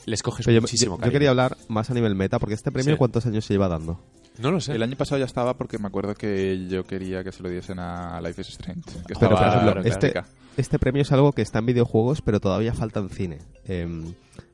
les 0.06 0.22
coges 0.22 0.46
Pero 0.46 0.62
muchísimo 0.62 0.98
yo- 1.00 1.06
yo 1.06 1.12
quería 1.12 1.30
hablar 1.32 1.58
más 1.70 1.90
a 1.90 1.94
nivel 1.96 2.14
meta, 2.16 2.38
porque 2.40 2.54
este 2.54 2.72
premio, 2.72 2.94
Sí. 2.94 2.98
¿cuántos 2.98 3.26
años 3.26 3.46
se 3.46 3.54
lleva 3.56 3.68
dando? 3.68 4.00
No 4.40 4.52
lo 4.52 4.60
sé. 4.62 4.74
El 4.74 4.82
año 4.84 4.96
pasado 4.96 5.20
ya 5.20 5.26
estaba 5.26 5.56
porque 5.58 5.78
me 5.78 5.88
acuerdo 5.88 6.14
que 6.16 6.68
yo 6.68 6.84
quería 6.86 7.24
que 7.24 7.32
se 7.32 7.42
lo 7.44 7.50
diesen 7.50 7.80
a 7.80 8.20
Life 8.22 8.42
is 8.42 8.50
Strange. 8.50 8.82
Que 9.08 9.14
Pero, 9.20 9.36
por 9.38 9.48
ejemplo, 9.48 9.82
en 9.82 9.88
este, 9.88 10.14
este 10.58 10.80
premio 10.80 11.02
es 11.04 11.12
algo 11.12 11.32
que 11.34 11.42
está 11.44 11.60
en 11.60 11.68
videojuegos, 11.68 12.22
pero 12.22 12.40
todavía 12.40 12.74
falta 12.74 13.00
en 13.00 13.10
cine. 13.10 13.40
Eh, 13.66 13.88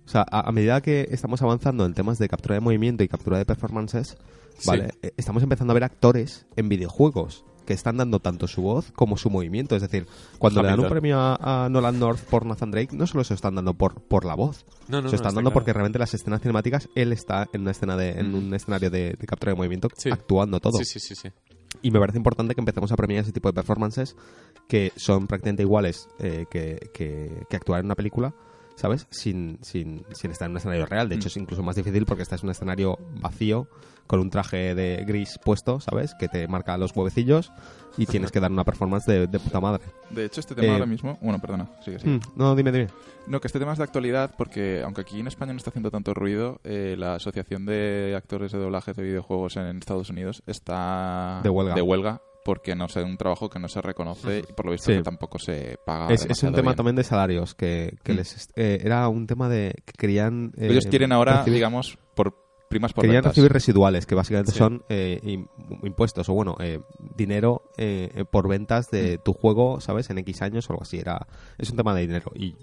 o 0.06 0.10
sea, 0.10 0.26
a, 0.30 0.48
a 0.50 0.52
medida 0.52 0.82
que 0.82 1.08
estamos 1.12 1.42
avanzando 1.42 1.86
en 1.86 1.94
temas 1.94 2.18
de 2.20 2.28
captura 2.28 2.56
de 2.56 2.62
movimiento 2.62 3.04
y 3.04 3.08
captura 3.08 3.38
de 3.38 3.46
performances, 3.46 4.18
¿vale? 4.66 4.90
Eh, 5.02 5.12
estamos 5.18 5.44
empezando 5.44 5.72
a 5.72 5.76
ver 5.76 5.84
actores 5.84 6.46
en 6.56 6.70
videojuegos 6.70 7.46
que 7.66 7.74
están 7.76 7.98
dando 7.98 8.20
tanto 8.20 8.48
su 8.48 8.64
voz 8.64 8.92
como 8.94 9.16
su 9.16 9.30
movimiento. 9.30 9.76
Es 9.76 9.84
decir, 9.84 10.08
cuando 10.40 10.64
le 10.64 10.70
dan 10.70 10.80
un 10.80 10.90
premio 10.90 11.20
a, 11.20 11.66
a 11.66 11.70
Nolan 11.70 12.00
North 12.00 12.22
por 12.22 12.44
Nathan 12.46 12.72
Drake, 12.72 12.96
no 12.96 13.06
solo 13.06 13.24
se 13.24 13.34
lo 13.34 13.36
están 13.36 13.54
dando 13.54 13.76
por, 13.76 14.02
por 14.02 14.26
la 14.26 14.34
voz, 14.34 14.66
No, 14.88 15.02
no, 15.04 15.10
se 15.10 15.12
lo 15.12 15.16
están 15.16 15.16
está 15.16 15.24
dando 15.28 15.42
claro. 15.42 15.54
porque 15.54 15.74
realmente 15.74 16.00
las 16.00 16.12
escenas 16.16 16.42
cinemáticas, 16.42 16.90
él 16.96 17.14
está 17.14 17.48
en 17.54 17.62
una 17.62 17.72
escena 17.72 17.96
de, 17.96 18.12
en 18.20 18.34
un 18.34 18.52
escenario 18.56 18.90
de, 18.90 19.14
de 19.20 19.28
captura 19.28 19.52
de 19.52 19.58
movimiento 19.58 19.88
Sí. 19.96 20.10
actuando 20.12 20.60
todo. 20.60 20.80
Sí, 20.80 20.86
sí, 20.86 21.00
sí, 21.00 21.14
sí. 21.14 21.30
Y 21.84 21.92
me 21.92 22.00
parece 22.00 22.18
importante 22.18 22.56
que 22.56 22.62
empecemos 22.62 22.92
a 22.92 22.96
premiar 22.96 23.22
ese 23.24 23.32
tipo 23.32 23.48
de 23.50 23.54
performances 23.54 24.16
que 24.68 24.92
son 24.96 25.28
prácticamente 25.28 25.62
iguales 25.62 26.08
eh, 26.18 26.48
que, 26.50 26.90
que- 26.92 27.44
que 27.48 27.56
actuar 27.56 27.82
en 27.82 27.86
una 27.86 27.96
película, 27.96 28.34
¿sabes? 28.80 29.08
Sin, 29.10 29.60
sin, 29.62 30.06
sin 30.14 30.32
estar 30.32 30.46
en 30.46 30.52
un 30.52 30.58
escenario 30.58 30.86
real. 30.86 31.10
De 31.10 31.16
hecho, 31.16 31.28
es 31.28 31.38
incluso 31.38 31.62
más 31.64 31.76
difícil 31.76 32.06
porque 32.06 32.24
estás 32.24 32.42
en 32.42 32.48
un 32.48 32.52
escenario 32.52 32.98
vacío, 33.20 33.68
con 34.08 34.20
un 34.22 34.30
traje 34.30 34.74
de 34.74 35.04
gris 35.06 35.38
puesto, 35.44 35.80
¿sabes? 35.80 36.16
Que 36.18 36.28
te 36.28 36.48
marca 36.48 36.78
los 36.78 36.96
huevecillos 36.96 37.52
y 37.98 38.06
tienes 38.06 38.32
que 38.32 38.40
dar 38.40 38.52
una 38.52 38.64
performance 38.64 39.06
de, 39.06 39.28
de 39.28 39.40
puta 39.40 39.60
madre. 39.60 39.84
De 40.10 40.26
hecho, 40.26 40.40
este 40.40 40.56
tema 40.56 40.68
Eh, 40.68 40.72
ahora 40.72 40.86
mismo... 40.86 41.20
Bueno, 41.22 41.40
perdona, 41.40 41.70
sigue, 41.84 42.00
sigue. 42.00 42.14
Mm, 42.16 42.20
no, 42.36 42.56
dime, 42.56 42.72
dime. 42.72 42.88
No, 43.28 43.40
que 43.40 43.48
este 43.48 43.60
tema 43.60 43.74
es 43.74 43.78
de 43.78 43.84
actualidad 43.84 44.34
porque, 44.36 44.82
aunque 44.84 45.02
aquí 45.02 45.20
en 45.20 45.28
España 45.28 45.54
no 45.54 45.58
está 45.58 45.70
haciendo 45.70 45.92
tanto 45.92 46.14
ruido, 46.16 46.60
eh, 46.64 46.96
la 46.98 47.16
Asociación 47.16 47.66
de 47.66 48.16
Actores 48.18 48.52
de 48.52 48.58
Doblaje 48.58 48.94
de 48.94 49.04
Videojuegos 49.04 49.58
en 49.58 49.78
Estados 49.78 50.10
Unidos 50.10 50.42
está 50.48 51.42
De 51.44 51.50
huelga. 51.50 52.22
Porque 52.50 52.76
no 52.76 52.88
sé, 52.88 53.04
un 53.04 53.16
trabajo 53.16 53.48
que 53.48 53.60
no 53.60 53.68
se 53.68 53.80
reconoce 53.80 54.40
y 54.50 54.54
por 54.54 54.66
lo 54.66 54.72
visto 54.72 54.90
Sí. 54.92 54.98
que 54.98 55.04
tampoco 55.04 55.38
se 55.38 55.78
paga. 55.86 56.12
Es, 56.12 56.26
es 56.26 56.42
un 56.42 56.50
tema 56.54 56.72
bien. 56.72 56.76
también 56.78 56.96
de 56.96 57.04
salarios, 57.04 57.54
que, 57.54 57.96
que 58.04 58.14
Mm. 58.14 58.16
les 58.16 58.50
eh, 58.56 58.80
era 58.84 59.08
un 59.08 59.28
tema 59.28 59.48
de 59.50 59.76
que 59.86 59.94
querían... 59.96 60.52
eh, 60.58 60.70
Ellos 60.72 60.88
quieren 60.88 61.12
ahora, 61.12 61.44
recibir- 61.46 61.54
digamos, 61.54 62.00
por 62.16 62.34
primas 62.68 62.92
por 62.94 63.04
Querían 63.04 63.18
ventas. 63.22 63.34
recibir 63.36 63.52
residuales, 63.54 64.08
que 64.08 64.16
básicamente 64.16 64.52
Sí. 64.52 64.58
son 64.58 64.84
eh, 64.90 65.20
im- 65.24 65.48
impuestos 65.84 66.28
o, 66.30 66.34
bueno, 66.34 66.56
eh, 66.60 66.80
dinero 67.16 67.62
eh, 67.78 68.26
por 68.32 68.48
ventas 68.48 68.90
de 68.90 69.18
Mm. 69.20 69.24
tu 69.24 69.34
juego, 69.34 69.80
¿sabes? 69.80 70.10
En 70.10 70.18
X 70.18 70.42
años 70.42 70.68
o 70.70 70.74
algo 70.74 70.82
así. 70.84 70.98
Era, 71.00 71.28
es 71.60 71.70
un 71.70 71.78
tema 71.78 71.94
de 71.94 72.02
dinero. 72.02 72.32
Y 72.34 72.56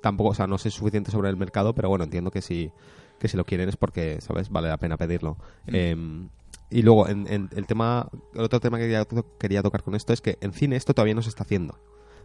tampoco, 0.00 0.30
o 0.30 0.34
sea, 0.34 0.46
no 0.46 0.56
sé 0.56 0.70
suficiente 0.70 1.10
sobre 1.10 1.28
el 1.28 1.36
mercado, 1.36 1.74
pero 1.74 1.90
bueno, 1.90 2.04
entiendo 2.04 2.30
que 2.30 2.40
si, 2.40 2.70
que 3.18 3.28
si 3.28 3.36
lo 3.36 3.44
quieren 3.44 3.68
es 3.68 3.76
porque, 3.76 4.22
¿sabes? 4.22 4.48
Vale 4.48 4.68
la 4.68 4.78
pena 4.78 4.96
pedirlo. 4.96 5.36
Mm. 5.66 6.26
Y 6.70 6.82
luego, 6.82 7.08
en, 7.08 7.26
en 7.32 7.48
el 7.56 7.66
tema, 7.66 8.08
el 8.34 8.40
otro 8.42 8.60
tema 8.60 8.76
que 8.78 8.84
quería, 8.84 9.06
quería 9.38 9.62
tocar 9.62 9.82
con 9.82 9.94
esto 9.94 10.12
es 10.12 10.20
que 10.20 10.36
en 10.40 10.52
cine 10.52 10.76
esto 10.76 10.92
todavía 10.94 11.14
no 11.14 11.22
se 11.22 11.30
está 11.30 11.42
haciendo. 11.44 11.78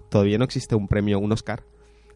Todavía 0.10 0.38
no 0.38 0.44
existe 0.44 0.76
un 0.76 0.88
premio, 0.90 1.18
un 1.20 1.32
Oscar, 1.32 1.64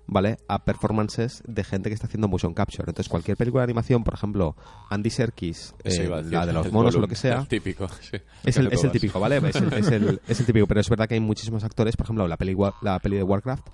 ¿vale? 0.08 0.38
A 0.50 0.66
performances 0.66 1.42
de 1.48 1.64
gente 1.64 1.90
que 1.90 1.94
está 1.96 2.08
haciendo 2.08 2.28
motion 2.28 2.54
capture. 2.54 2.84
Entonces, 2.90 3.10
cualquier 3.10 3.38
película 3.38 3.62
de 3.62 3.66
animación, 3.66 4.04
por 4.04 4.14
ejemplo, 4.14 4.56
Andy 4.90 5.10
Serkis, 5.10 5.74
eh, 5.84 5.90
decir. 5.90 6.10
la 6.10 6.46
de 6.46 6.54
los 6.54 6.72
monos 6.72 6.96
o 6.96 7.00
lo 7.00 7.08
que 7.08 7.16
sea, 7.16 7.40
el 7.40 7.48
típico, 7.48 7.88
sí. 8.02 8.18
es 8.44 8.58
el, 8.58 8.68
es 8.74 8.84
el 8.84 8.92
típico, 8.92 9.20
¿vale? 9.20 9.38
Es 9.38 9.56
el, 9.56 9.74
es, 9.74 9.88
el, 9.90 10.22
es 10.28 10.40
el 10.40 10.46
típico, 10.46 10.68
pero 10.68 10.82
es 10.82 10.90
verdad 10.90 11.08
que 11.08 11.14
hay 11.16 11.20
muchísimos 11.22 11.64
actores, 11.64 11.96
por 11.96 12.06
ejemplo, 12.06 12.28
la 12.28 12.38
peli, 12.38 12.56
la 12.82 13.00
peli 13.00 13.18
de 13.18 13.24
Warcraft, 13.24 13.68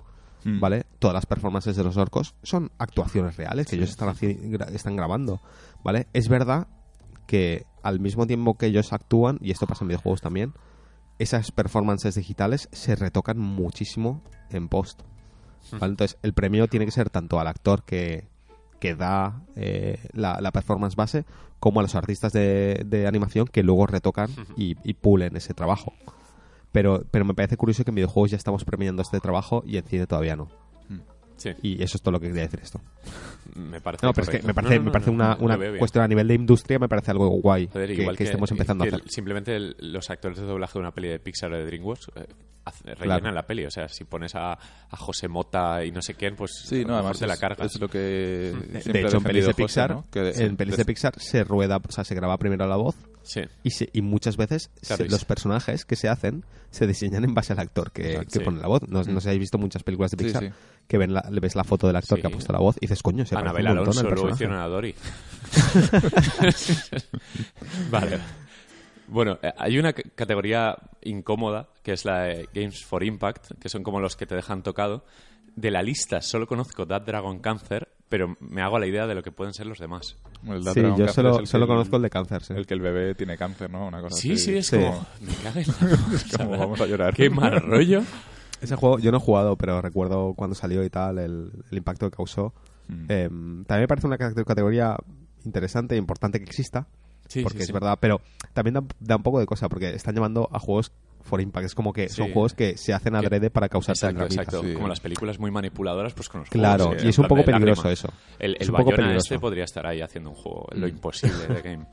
Mm. 0.46 0.60
¿vale? 0.60 0.84
Todas 0.98 1.14
las 1.14 1.24
performances 1.24 1.74
de 1.74 1.82
los 1.82 1.96
orcos 1.96 2.34
son 2.42 2.70
actuaciones 2.76 3.34
reales 3.38 3.66
que 3.66 3.76
ellos 3.76 3.88
están, 3.88 4.10
haci- 4.10 4.38
gra- 4.50 4.68
están 4.74 4.94
grabando, 4.94 5.40
¿vale? 5.82 6.06
Es 6.12 6.28
verdad 6.28 6.68
que 7.26 7.64
al 7.84 8.00
mismo 8.00 8.26
tiempo 8.26 8.54
que 8.54 8.66
ellos 8.66 8.92
actúan, 8.92 9.38
y 9.40 9.52
esto 9.52 9.66
pasa 9.66 9.84
en 9.84 9.88
videojuegos 9.88 10.20
también, 10.20 10.54
esas 11.18 11.52
performances 11.52 12.16
digitales 12.16 12.68
se 12.72 12.96
retocan 12.96 13.38
muchísimo 13.38 14.22
en 14.50 14.68
post. 14.68 15.02
¿vale? 15.70 15.92
Entonces, 15.92 16.18
el 16.22 16.32
premio 16.32 16.66
tiene 16.66 16.86
que 16.86 16.90
ser 16.90 17.10
tanto 17.10 17.38
al 17.38 17.46
actor 17.46 17.84
que, 17.84 18.26
que 18.80 18.94
da 18.94 19.42
eh, 19.54 20.00
la, 20.12 20.40
la 20.40 20.50
performance 20.50 20.96
base, 20.96 21.24
como 21.60 21.80
a 21.80 21.82
los 21.82 21.94
artistas 21.94 22.32
de, 22.32 22.82
de 22.84 23.06
animación 23.06 23.46
que 23.46 23.62
luego 23.62 23.86
retocan 23.86 24.28
y, 24.56 24.76
y 24.82 24.94
pulen 24.94 25.36
ese 25.36 25.54
trabajo. 25.54 25.94
Pero, 26.72 27.04
pero 27.10 27.24
me 27.24 27.34
parece 27.34 27.56
curioso 27.56 27.84
que 27.84 27.90
en 27.90 27.94
videojuegos 27.94 28.32
ya 28.32 28.36
estamos 28.36 28.64
premiando 28.64 29.00
este 29.00 29.20
trabajo 29.20 29.62
y 29.64 29.76
en 29.76 29.84
cine 29.84 30.06
todavía 30.06 30.36
no. 30.36 30.48
Sí, 31.36 31.50
Y 31.62 31.82
eso 31.82 31.96
es 31.96 32.02
todo 32.02 32.12
lo 32.12 32.20
que 32.20 32.28
quería 32.28 32.42
decir 32.42 32.60
esto. 32.62 32.80
me 33.56 33.80
parece 33.80 34.06
No, 34.06 34.12
pero 34.12 34.22
es 34.24 34.30
que 34.30 34.40
correcto. 34.40 34.46
me 34.46 34.54
parece, 34.54 34.74
No, 34.74 34.80
no, 34.80 34.84
me 34.86 34.90
parece 34.92 35.10
una, 35.10 35.36
una 35.40 35.78
cuestión 35.78 36.04
a 36.04 36.08
nivel 36.08 36.28
de 36.28 36.34
industria, 36.34 36.78
me 36.78 36.88
parece 36.88 37.10
algo 37.10 37.28
guay 37.28 37.68
Joder, 37.72 37.94
que, 37.94 38.02
igual 38.02 38.16
que 38.16 38.24
estemos 38.24 38.50
empezando 38.50 38.84
que 38.84 38.90
a 38.90 38.96
hacer. 38.96 39.08
Simplemente 39.10 39.56
el- 39.56 39.76
los 39.80 40.08
actores 40.10 40.38
de 40.38 40.44
doblaje 40.46 40.74
de 40.74 40.78
una 40.80 40.90
peli 40.92 41.08
de 41.08 41.18
Pixar 41.18 41.52
o 41.52 41.56
de 41.56 41.64
DreamWorks 41.66 42.10
eh, 42.16 42.26
hace- 42.64 42.94
rellenan 42.94 43.20
Claro. 43.20 43.34
la 43.34 43.46
peli. 43.46 43.66
O 43.66 43.70
sea, 43.70 43.88
si 43.88 44.04
pones 44.04 44.34
a, 44.34 44.52
a 44.52 44.96
José 44.96 45.28
Mota 45.28 45.84
y 45.84 45.90
no 45.90 46.00
sé 46.02 46.14
quién, 46.14 46.36
pues 46.36 46.52
Sí, 46.64 46.84
no, 46.84 46.94
además 46.94 47.18
te 47.18 47.26
la 47.26 47.34
es, 47.34 47.40
cargas. 47.40 47.74
es 47.74 47.80
lo 47.80 47.88
que 47.88 47.98
De 47.98 49.00
hecho, 49.02 49.16
en 49.18 49.22
pelis 49.24 49.44
de 49.46 49.52
José, 49.52 49.62
Pixar, 49.62 49.90
¿no? 49.90 50.04
Que 50.10 50.20
de- 50.20 50.44
en 50.44 50.56
pelis 50.56 50.76
de 50.76 50.84
Pixar 50.84 51.14
se 51.20 51.42
rueda, 51.44 51.76
o 51.86 51.92
sea, 51.92 52.04
se 52.04 52.14
graba 52.14 52.38
primero 52.38 52.66
la 52.66 52.76
voz 52.76 52.94
Sí. 53.24 53.42
Y, 53.62 53.70
se- 53.70 53.90
y 53.92 54.02
muchas 54.02 54.36
veces 54.36 54.70
Claro, 54.86 55.02
se- 55.02 55.06
y 55.06 55.10
los 55.10 55.24
personajes 55.24 55.84
que 55.84 55.96
se 55.96 56.08
hacen 56.08 56.44
se 56.70 56.86
diseñan 56.86 57.24
en 57.24 57.34
base 57.34 57.52
al 57.52 57.58
actor 57.60 57.90
que, 57.92 58.12
Exacto. 58.12 58.30
que 58.32 58.38
Sí. 58.38 58.44
pone 58.44 58.60
la 58.60 58.68
voz. 58.68 58.82
No, 58.88 59.02
no 59.02 59.20
sé 59.20 59.22
si 59.22 59.28
habéis 59.28 59.40
visto 59.40 59.58
muchas 59.58 59.82
películas 59.82 60.10
de 60.12 60.16
Pixar 60.18 60.42
sí. 60.44 60.50
que 60.86 60.98
ven 60.98 61.12
la- 61.14 61.26
le 61.30 61.40
ves 61.40 61.54
la 61.56 61.64
foto 61.64 61.86
del 61.86 61.96
actor 61.96 62.20
que 62.20 62.26
ha 62.26 62.30
puesto 62.30 62.52
la 62.52 62.58
voz 62.60 62.76
y 62.76 62.80
dices, 62.82 63.02
coño, 63.02 63.24
se 63.26 63.34
parece 63.34 63.48
Anabel 63.50 63.78
un 63.78 63.84
montón 63.86 64.06
al 64.26 64.30
hicieron 64.32 64.58
a 64.58 64.68
Dory. 64.68 64.94
vale. 67.90 68.18
Bueno, 69.06 69.38
eh, 69.42 69.52
hay 69.58 69.78
una 69.78 69.92
categoría 69.92 70.76
incómoda 71.02 71.68
que 71.82 71.92
es 71.92 72.04
la 72.04 72.22
de 72.22 72.48
Games 72.54 72.84
for 72.84 73.04
Impact, 73.04 73.52
que 73.60 73.68
son 73.68 73.82
como 73.82 74.00
los 74.00 74.16
que 74.16 74.26
te 74.26 74.34
dejan 74.34 74.62
tocado. 74.62 75.04
De 75.56 75.70
la 75.70 75.82
lista 75.82 76.20
solo 76.22 76.46
conozco 76.46 76.86
That 76.86 77.02
Dragon 77.02 77.38
Cancer, 77.38 77.88
pero 78.14 78.36
me 78.38 78.62
hago 78.62 78.78
la 78.78 78.86
idea 78.86 79.08
de 79.08 79.14
lo 79.16 79.24
que 79.24 79.32
pueden 79.32 79.52
ser 79.54 79.66
los 79.66 79.80
demás. 79.80 80.16
El 80.46 80.62
Sí, 80.62 80.80
yo 80.96 81.08
solo, 81.08 81.44
solo 81.46 81.66
que 81.66 81.72
conozco 81.72 81.96
el 81.96 82.02
de 82.02 82.10
cáncer. 82.10 82.44
sí. 82.44 82.54
El 82.56 82.64
que 82.64 82.74
el 82.74 82.80
bebé 82.80 83.16
tiene 83.16 83.36
cáncer, 83.36 83.68
¿no? 83.70 83.88
Una 83.88 84.00
cosa 84.00 84.14
Sí, 84.16 84.34
así. 84.34 84.44
sí, 84.44 84.56
es 84.58 84.68
Sí. 84.68 84.76
como... 84.76 85.04
Me 85.20 85.34
cago 85.42 85.58
en 85.58 85.66
la 85.66 86.14
Es 86.14 86.36
como 86.36 86.56
vamos 86.56 86.80
a 86.80 86.86
llorar. 86.86 87.12
Qué 87.12 87.28
mal 87.28 87.60
rollo. 87.60 88.02
Ese 88.60 88.76
juego 88.76 89.00
yo 89.00 89.10
no 89.10 89.16
he 89.16 89.20
jugado, 89.20 89.56
pero 89.56 89.82
recuerdo 89.82 90.34
cuando 90.34 90.54
salió 90.54 90.84
y 90.84 90.90
tal, 90.90 91.18
el, 91.18 91.50
el 91.72 91.76
impacto 91.76 92.08
que 92.08 92.16
causó. 92.16 92.54
Mm. 92.86 93.06
Eh, 93.08 93.28
también 93.66 93.80
me 93.80 93.88
parece 93.88 94.06
una 94.06 94.16
cate- 94.16 94.44
categoría 94.44 94.96
interesante 95.44 95.96
e 95.96 95.98
importante 95.98 96.38
que 96.38 96.44
exista, 96.44 96.86
Sí, 97.26 97.42
porque 97.42 97.58
sí, 97.58 97.62
es 97.62 97.66
sí. 97.66 97.72
verdad, 97.72 97.98
pero 98.00 98.20
también 98.52 98.74
da, 98.74 98.84
da 99.00 99.16
un 99.16 99.24
poco 99.24 99.40
de 99.40 99.46
cosa, 99.46 99.68
porque 99.68 99.88
están 99.92 100.14
llamando 100.14 100.48
a 100.52 100.60
juegos 100.60 100.92
for 101.24 101.40
impact. 101.40 101.66
Es 101.66 101.74
como 101.74 101.92
que 101.92 102.08
son 102.08 102.26
Sí. 102.26 102.32
juegos 102.32 102.54
que 102.54 102.76
se 102.76 102.92
hacen 102.92 103.16
adrede 103.16 103.50
para 103.50 103.68
causar 103.68 103.94
Exacto, 103.96 104.24
exacto. 104.24 104.62
Sí. 104.62 104.74
Como 104.74 104.86
las 104.88 105.00
películas 105.00 105.38
muy 105.40 105.50
manipuladoras, 105.50 106.12
pues 106.14 106.28
con 106.28 106.42
los 106.42 106.50
Claro, 106.50 106.86
juegos. 106.86 107.04
y 107.04 107.08
es 107.08 107.18
un 107.18 107.26
poco 107.26 107.44
peligroso 107.44 107.82
lágrima. 107.88 107.92
eso. 107.92 108.08
El, 108.38 108.54
Es 108.56 108.62
el 108.62 108.70
un 108.70 108.76
poco 108.76 108.90
peligroso. 108.90 109.18
este 109.18 109.38
podría 109.40 109.64
estar 109.64 109.86
ahí 109.86 110.00
haciendo 110.02 110.30
un 110.30 110.36
juego, 110.36 110.68
lo 110.72 110.86
imposible 110.86 111.46
de 111.48 111.62
game. 111.62 111.86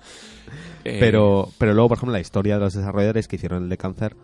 Eh, 0.84 0.97
Pero, 0.99 1.49
pero 1.57 1.73
luego, 1.73 1.89
por 1.89 1.97
ejemplo, 1.97 2.13
la 2.13 2.19
historia 2.19 2.55
de 2.55 2.59
los 2.61 2.73
desarrolladores 2.73 3.27
que 3.27 3.38
hicieron 3.38 3.63
el 3.63 3.69
de 3.69 3.77
cáncer 3.77 4.15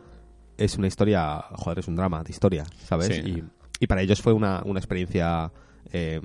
es 0.57 0.77
una 0.77 0.87
historia, 0.87 1.39
joder, 1.53 1.79
es 1.79 1.87
un 1.87 1.95
drama 1.95 2.23
de 2.23 2.31
historia, 2.31 2.65
¿sabes? 2.83 3.07
Sí. 3.07 3.21
Y, 3.25 3.43
y 3.79 3.87
para 3.87 4.01
ellos 4.01 4.21
fue 4.21 4.33
una, 4.33 4.61
una 4.65 4.79
experiencia 4.79 5.51
eh, 5.93 6.19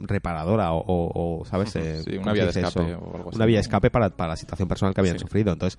reparadora 0.00 0.72
o, 0.72 0.78
o- 0.80 1.40
o, 1.40 1.44
¿sabes? 1.44 1.74
Eh, 1.76 2.02
Sí, 2.04 2.10
¿cómo 2.12 2.22
una 2.22 2.32
vía 2.32 2.44
de 2.46 2.50
escape 2.50 2.94
o 2.94 3.14
algo 3.16 3.28
así. 3.28 3.36
Una 3.36 3.46
vía 3.46 3.56
de 3.58 3.60
escape 3.62 3.90
para, 3.90 4.10
para 4.10 4.30
la 4.30 4.36
situación 4.36 4.68
personal 4.68 4.94
que 4.94 5.00
habían 5.00 5.18
Sí. 5.18 5.22
sufrido. 5.22 5.52
Entonces, 5.52 5.78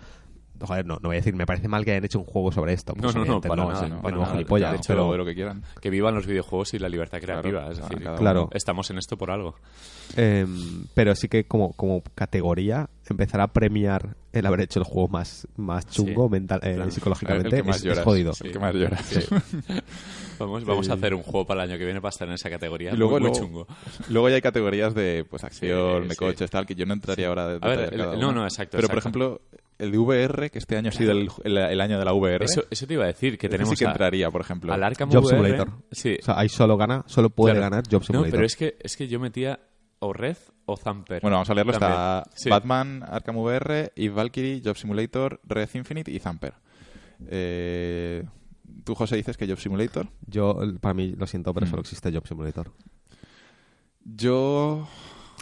joder, 0.65 0.85
no, 0.85 0.95
no 0.95 1.09
voy 1.09 1.15
a 1.15 1.19
decir, 1.19 1.35
me 1.35 1.45
parece 1.45 1.67
mal 1.67 1.83
que 1.85 1.91
hayan 1.91 2.05
hecho 2.05 2.19
un 2.19 2.25
juego 2.25 2.51
sobre 2.51 2.73
esto. 2.73 2.93
No, 2.95 3.01
Pues, 3.03 3.15
no, 3.15 3.19
no, 3.21 3.25
evidente, 3.25 3.47
para 3.49 3.63
no, 3.63 3.69
nada, 3.71 3.83
sí, 3.83 3.89
no, 3.89 3.95
de 3.97 4.01
para 4.01 4.11
nuevo 4.15 4.25
nada. 4.25 4.35
gilipollas, 4.37 4.69
Han 4.69 4.75
hecho 4.77 4.93
pero- 4.93 5.11
de 5.11 5.17
lo 5.17 5.25
que 5.25 5.35
quieran. 5.35 5.63
Que 5.81 5.89
vivan 5.89 6.15
los 6.15 6.25
videojuegos 6.25 6.73
y 6.73 6.79
la 6.79 6.89
libertad 6.89 7.19
creativa, 7.19 7.59
Claro, 7.61 7.71
es 7.71 7.77
decir, 7.81 7.97
Claro. 8.17 8.49
estamos 8.53 8.89
en 8.91 8.97
esto 8.97 9.17
por 9.17 9.31
algo. 9.31 9.55
Eh, 10.15 10.45
pero 10.93 11.13
sí 11.15 11.27
que 11.27 11.45
como, 11.45 11.73
como 11.73 12.01
categoría 12.15 12.89
empezar 13.09 13.41
a 13.41 13.47
premiar 13.47 14.15
el 14.33 14.45
haber 14.45 14.61
hecho 14.61 14.79
el 14.79 14.85
juego 14.85 15.07
más, 15.07 15.47
más 15.57 15.85
chungo 15.87 16.25
Sí. 16.27 16.31
mental, 16.31 16.59
eh, 16.63 16.75
Claro. 16.75 16.91
psicológicamente 16.91 17.47
El 17.57 17.61
que 17.63 17.67
más 17.67 17.77
es, 17.77 17.85
es 17.85 17.99
jodido. 17.99 18.33
El 18.41 18.51
que 18.51 18.59
más 18.59 18.73
lloras. 18.73 19.05
Sí. 19.05 19.19
Vamos, 20.39 20.63
vamos 20.65 20.87
a 20.89 20.93
hacer 20.93 21.15
un 21.15 21.23
juego 21.23 21.47
para 21.47 21.63
el 21.63 21.71
año 21.71 21.79
que 21.79 21.85
viene 21.85 21.99
para 21.99 22.09
estar 22.11 22.27
en 22.27 22.35
esa 22.35 22.47
categoría. 22.47 22.93
Y 22.93 22.95
luego, 22.97 23.13
muy, 23.13 23.21
muy 23.21 23.29
luego- 23.31 23.43
chungo. 23.43 23.67
Luego 24.09 24.29
ya 24.29 24.35
hay 24.35 24.41
categorías 24.41 24.93
de 24.93 25.25
pues 25.27 25.43
acción, 25.43 26.03
Sí, 26.03 26.07
de 26.09 26.13
sí. 26.13 26.19
coches, 26.19 26.51
tal, 26.51 26.67
que 26.67 26.75
yo 26.75 26.85
no 26.85 26.93
entraría 26.93 27.27
ahora 27.29 27.47
de 27.47 27.55
A 27.59 27.67
ver, 27.67 27.79
detallar 27.79 27.93
el- 27.93 27.99
cada 28.01 28.15
no, 28.17 28.31
no, 28.31 28.43
exacto, 28.43 28.77
Pero, 28.77 28.87
por 28.87 28.99
ejemplo, 28.99 29.41
el 29.79 29.91
de 29.91 29.97
VR, 29.97 30.49
que 30.49 30.57
este 30.59 30.75
año 30.77 30.89
ha 30.89 30.91
sido 30.91 31.11
el, 31.11 31.29
el- 31.43 31.57
el 31.57 31.81
año 31.81 31.99
de 31.99 32.05
la 32.05 32.13
VR, 32.13 32.45
Eso, 32.45 32.63
eso 32.69 32.87
te 32.87 32.93
iba 32.93 33.03
a 33.03 33.07
decir, 33.07 33.37
que 33.37 33.47
tenemos 33.49 33.71
sí 33.77 33.83
que 33.83 33.85
a- 33.87 33.91
entraría, 33.91 34.29
por 34.31 34.41
ejemplo. 34.41 34.73
al 34.73 34.83
Arkham 34.83 35.09
Job 35.11 35.23
VR. 35.25 35.35
Simulator. 35.37 35.71
Sí. 35.91 36.17
O 36.21 36.25
sea, 36.25 36.39
ahí 36.39 36.49
solo 36.49 36.77
gana, 36.77 37.03
solo 37.07 37.29
puede 37.29 37.53
Claro. 37.55 37.69
ganar 37.69 37.83
Job 37.85 38.01
No, 38.01 38.05
Simulator. 38.05 38.31
pero 38.31 38.45
es 38.45 38.55
que, 38.55 38.77
es 38.79 38.97
que 38.97 39.07
yo 39.07 39.19
metía 39.19 39.59
o 39.99 40.13
Red 40.13 40.37
o 40.65 40.77
Zamper. 40.77 41.21
Bueno, 41.21 41.35
vamos 41.37 41.49
a 41.49 41.53
leerlo. 41.53 41.71
También. 41.73 41.91
Está 41.91 42.23
Sí. 42.35 42.49
Batman, 42.49 43.03
Arkham 43.07 43.37
VR, 43.37 43.91
Eve 43.95 44.13
Valkyrie, 44.13 44.61
Job 44.63 44.75
Simulator, 44.77 45.39
Red 45.43 45.69
Infinite 45.75 46.11
y 46.11 46.19
Zamper. 46.19 46.53
Eh, 47.29 48.23
Tú, 48.83 48.95
José, 48.95 49.15
dices 49.17 49.35
que 49.37 49.47
Job 49.47 49.57
Simulator. 49.59 50.07
Yo, 50.27 50.59
para 50.79 50.93
mí, 50.93 51.13
lo 51.17 51.25
siento, 51.27 51.53
pero 51.53 51.65
Mm. 51.65 51.69
solo 51.69 51.81
existe 51.81 52.11
Job 52.11 52.25
Simulator. 52.27 52.71
Yo... 54.03 54.87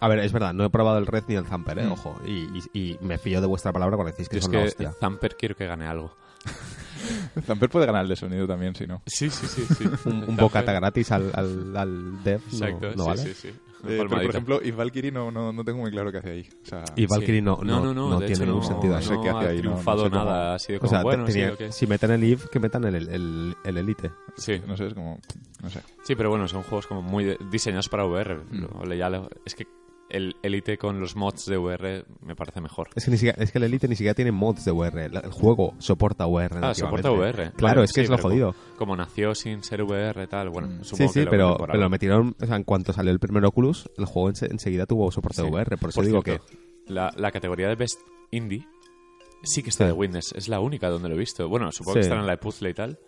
A 0.02 0.08
ver, 0.08 0.20
es 0.20 0.32
verdad, 0.34 0.54
no 0.54 0.66
he 0.66 0.70
probado 0.70 0.98
el 0.98 1.08
Red 1.08 1.24
ni 1.28 1.36
el 1.36 1.46
Zamper, 1.46 1.80
eh, 1.80 1.86
Mm. 1.88 1.91
ojo. 1.93 2.20
Y, 2.26 2.32
y- 2.74 2.80
y 2.91 2.98
me 3.02 3.18
fío 3.18 3.39
de 3.41 3.48
vuestra 3.48 3.72
palabra 3.72 3.96
cuando 3.96 4.12
decís 4.12 4.28
que 4.30 4.36
Yo 4.36 4.39
es 4.39 4.46
son 4.46 4.54
la 4.54 4.60
que 4.62 4.68
hostia. 4.68 4.91
Zamper 5.00 5.36
quiero 5.38 5.56
que 5.56 5.66
gane 5.68 5.86
algo. 5.88 6.14
Zamper 7.46 7.70
puede 7.70 7.86
ganar 7.86 8.04
el 8.04 8.10
de 8.10 8.16
sonido 8.16 8.48
también, 8.48 8.76
si 8.76 8.88
no. 8.88 9.02
Sí, 9.06 9.30
sí, 9.30 9.48
sí. 9.48 9.64
sí. 9.78 9.84
Un, 10.10 10.36
bocata 10.36 10.72
gratis 10.74 11.12
al, 11.12 11.32
al, 11.34 11.76
al 11.78 12.24
dev, 12.24 12.41
Exacto, 12.52 12.88
no, 12.96 13.04
sí, 13.04 13.10
vale. 13.10 13.22
sí, 13.22 13.34
sí. 13.34 13.48
Eh, 13.88 13.98
pero, 14.00 14.10
por 14.10 14.22
ejemplo, 14.24 14.62
Eve 14.62 14.72
Valkyrie 14.72 15.12
no, 15.12 15.30
no, 15.30 15.54
no 15.54 15.64
tengo 15.64 15.78
muy 15.80 15.91
claro 15.91 16.12
qué 16.12 16.18
hace 16.18 16.32
ahí. 16.32 16.50
O 16.64 16.66
sea, 16.66 16.84
Y 16.96 17.06
Valkyrie 17.06 17.41
no, 17.41 17.60
no, 17.64 17.82
no, 17.82 17.93
no, 17.93 18.18
tiene 18.18 18.34
hecho 18.34 18.46
ningún 18.46 18.62
no, 18.62 18.68
sentido. 18.68 18.96
no 18.96 19.02
sé 19.02 19.14
qué 19.22 19.30
hace 19.30 19.46
ha 19.46 19.50
ahí, 19.50 19.58
no- 19.58 19.64
no 19.64 19.70
triunfado 19.74 20.04
cómo- 20.10 20.16
nada, 20.16 20.56
ha 20.56 20.60
sido 20.60 20.78
O 20.78 20.80
como, 20.80 20.89
sea, 20.89 21.04
bueno, 21.04 21.26
te- 21.26 21.32
sí, 21.34 21.39
tenía- 21.39 21.54
ok. 21.54 21.72
si 21.72 21.86
meten 21.86 22.12
el 22.12 22.24
Eve, 22.24 22.41
que 22.52 22.60
metan 22.60 22.84
el, 22.86 22.96
el, 22.96 23.56
el 23.64 23.78
Elite. 23.78 24.12
Sí. 24.38 24.60
no 24.66 24.76
sé, 24.76 24.88
es 24.88 24.93
como... 24.96 25.20
No 25.62 25.70
sé. 25.70 25.82
Sí, 26.04 26.16
pero 26.16 26.32
bueno, 26.32 26.48
son 26.48 26.64
juegos 26.64 26.88
como 26.88 27.04
muy 27.04 27.38
diseñados 27.52 27.88
para 27.88 28.06
VR. 28.08 28.38
Mm. 28.50 28.62
Lo- 28.88 28.93
ya 28.96 29.10
lo- 29.10 29.30
es 29.46 29.54
que 29.54 29.68
el 30.10 30.36
Elite 30.43 30.78
con 30.78 30.99
los 30.99 31.16
mods 31.16 31.45
de 31.47 31.58
VR 31.58 32.06
me 32.22 32.36
parece 32.36 32.62
mejor. 32.62 32.89
Es 32.95 33.06
que, 33.06 33.12
ni 33.12 33.18
siquiera, 33.18 33.41
es 33.43 33.51
que 33.51 33.58
el 33.58 33.64
Elite 33.66 33.88
ni 33.88 33.95
siquiera 33.95 34.14
tiene 34.14 34.32
mods 34.32 34.64
de 34.66 34.72
VR. 34.72 35.06
El, 35.06 35.16
el 35.18 35.32
juego 35.32 35.74
soporta 35.80 36.28
VR. 36.28 36.60
Ah, 36.62 36.74
soporta 36.76 37.12
VR. 37.12 37.51
Claro, 37.56 37.84
es 37.84 37.91
que 37.91 38.01
sí, 38.01 38.06
es 38.06 38.10
lo 38.10 38.18
jodido. 38.18 38.53
Como, 38.53 38.78
como 38.78 38.95
nació 38.97 39.34
sin 39.36 39.64
ser 39.64 39.82
VR 39.84 40.28
tal, 40.28 40.49
bueno, 40.49 40.68
Mm. 40.68 40.84
Sí, 40.84 40.89
supongo 40.89 41.12
sí, 41.12 41.20
que 41.20 41.26
lo 41.26 41.32
pero, 41.32 41.58
pero 41.60 41.80
lo 41.80 41.89
metieron, 41.89 42.36
o 42.39 42.45
sea, 42.45 42.56
en 42.56 42.64
cuanto 42.64 42.93
salió 42.93 43.12
el 43.12 43.20
primer 43.20 43.43
Oculus, 43.45 43.89
el 43.97 44.06
juego 44.06 44.30
ense- 44.30 44.49
enseguida 44.51 44.86
tuvo 44.86 45.12
soporte 45.12 45.41
Sí. 45.41 45.47
VR. 45.49 45.78
Por 45.78 45.89
eso 45.89 45.97
Por 45.99 46.06
digo 46.06 46.22
cierto, 46.24 46.45
que 46.47 46.93
La, 46.93 47.12
la 47.18 47.32
categoría 47.32 47.68
de 47.68 47.76
Best 47.76 47.99
Indie 48.32 48.68
sí 49.43 49.64
que 49.64 49.70
está 49.70 49.86
Sí. 49.86 49.88
de 49.88 49.93
Witness. 49.93 50.34
Es 50.36 50.47
la 50.49 50.60
única 50.60 50.89
donde 50.89 51.10
lo 51.10 51.16
he 51.16 51.18
visto. 51.20 51.47
Bueno, 51.49 51.72
supongo 51.72 51.95
que 51.95 52.01
Sí. 52.01 52.06
estará 52.06 52.22
en 52.22 52.28
la 52.28 52.34
de 52.34 52.38
Puzzle 52.38 52.70
y 52.70 52.74
tal. 52.74 52.99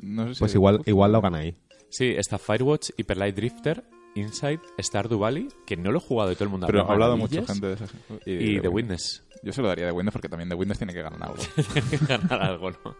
No 0.00 0.26
sé 0.28 0.34
si 0.34 0.40
pues 0.40 0.54
igual, 0.54 0.80
igual 0.86 1.12
lo 1.12 1.20
gana 1.20 1.38
ahí. 1.38 1.56
Sí, 1.90 2.06
está 2.16 2.38
Firewatch, 2.38 2.90
Hyper 2.96 3.16
Light 3.18 3.36
Drifter, 3.36 3.84
Inside, 4.14 4.60
Stardew 4.78 5.18
Valley, 5.18 5.48
que 5.66 5.76
no 5.76 5.92
lo 5.92 5.98
he 5.98 6.02
jugado 6.02 6.32
y 6.32 6.34
todo 6.34 6.44
el 6.44 6.50
mundo 6.50 6.66
Pero 6.66 6.88
ha 6.88 6.92
hablado 6.92 7.16
mucha 7.16 7.44
gente 7.44 7.66
de 7.66 7.74
esas. 7.74 7.90
Y 8.26 8.54
de 8.54 8.60
The 8.60 8.68
Witness. 8.68 9.22
Yo 9.42 9.52
se 9.52 9.62
lo 9.62 9.68
daría 9.68 9.86
de 9.86 9.92
Windows 9.92 10.12
porque 10.12 10.28
también 10.28 10.48
de 10.48 10.54
Windows 10.54 10.78
tiene 10.78 10.92
que 10.92 11.02
ganar 11.02 11.22
algo. 11.22 11.42
Tiene 11.72 11.88
que 11.88 11.96
ganar 12.04 12.42
algo, 12.42 12.70
¿no? 12.70 12.96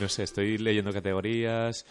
No 0.00 0.08
sé, 0.08 0.24
estoy 0.24 0.58
leyendo 0.58 0.92
categorías, 0.92 1.86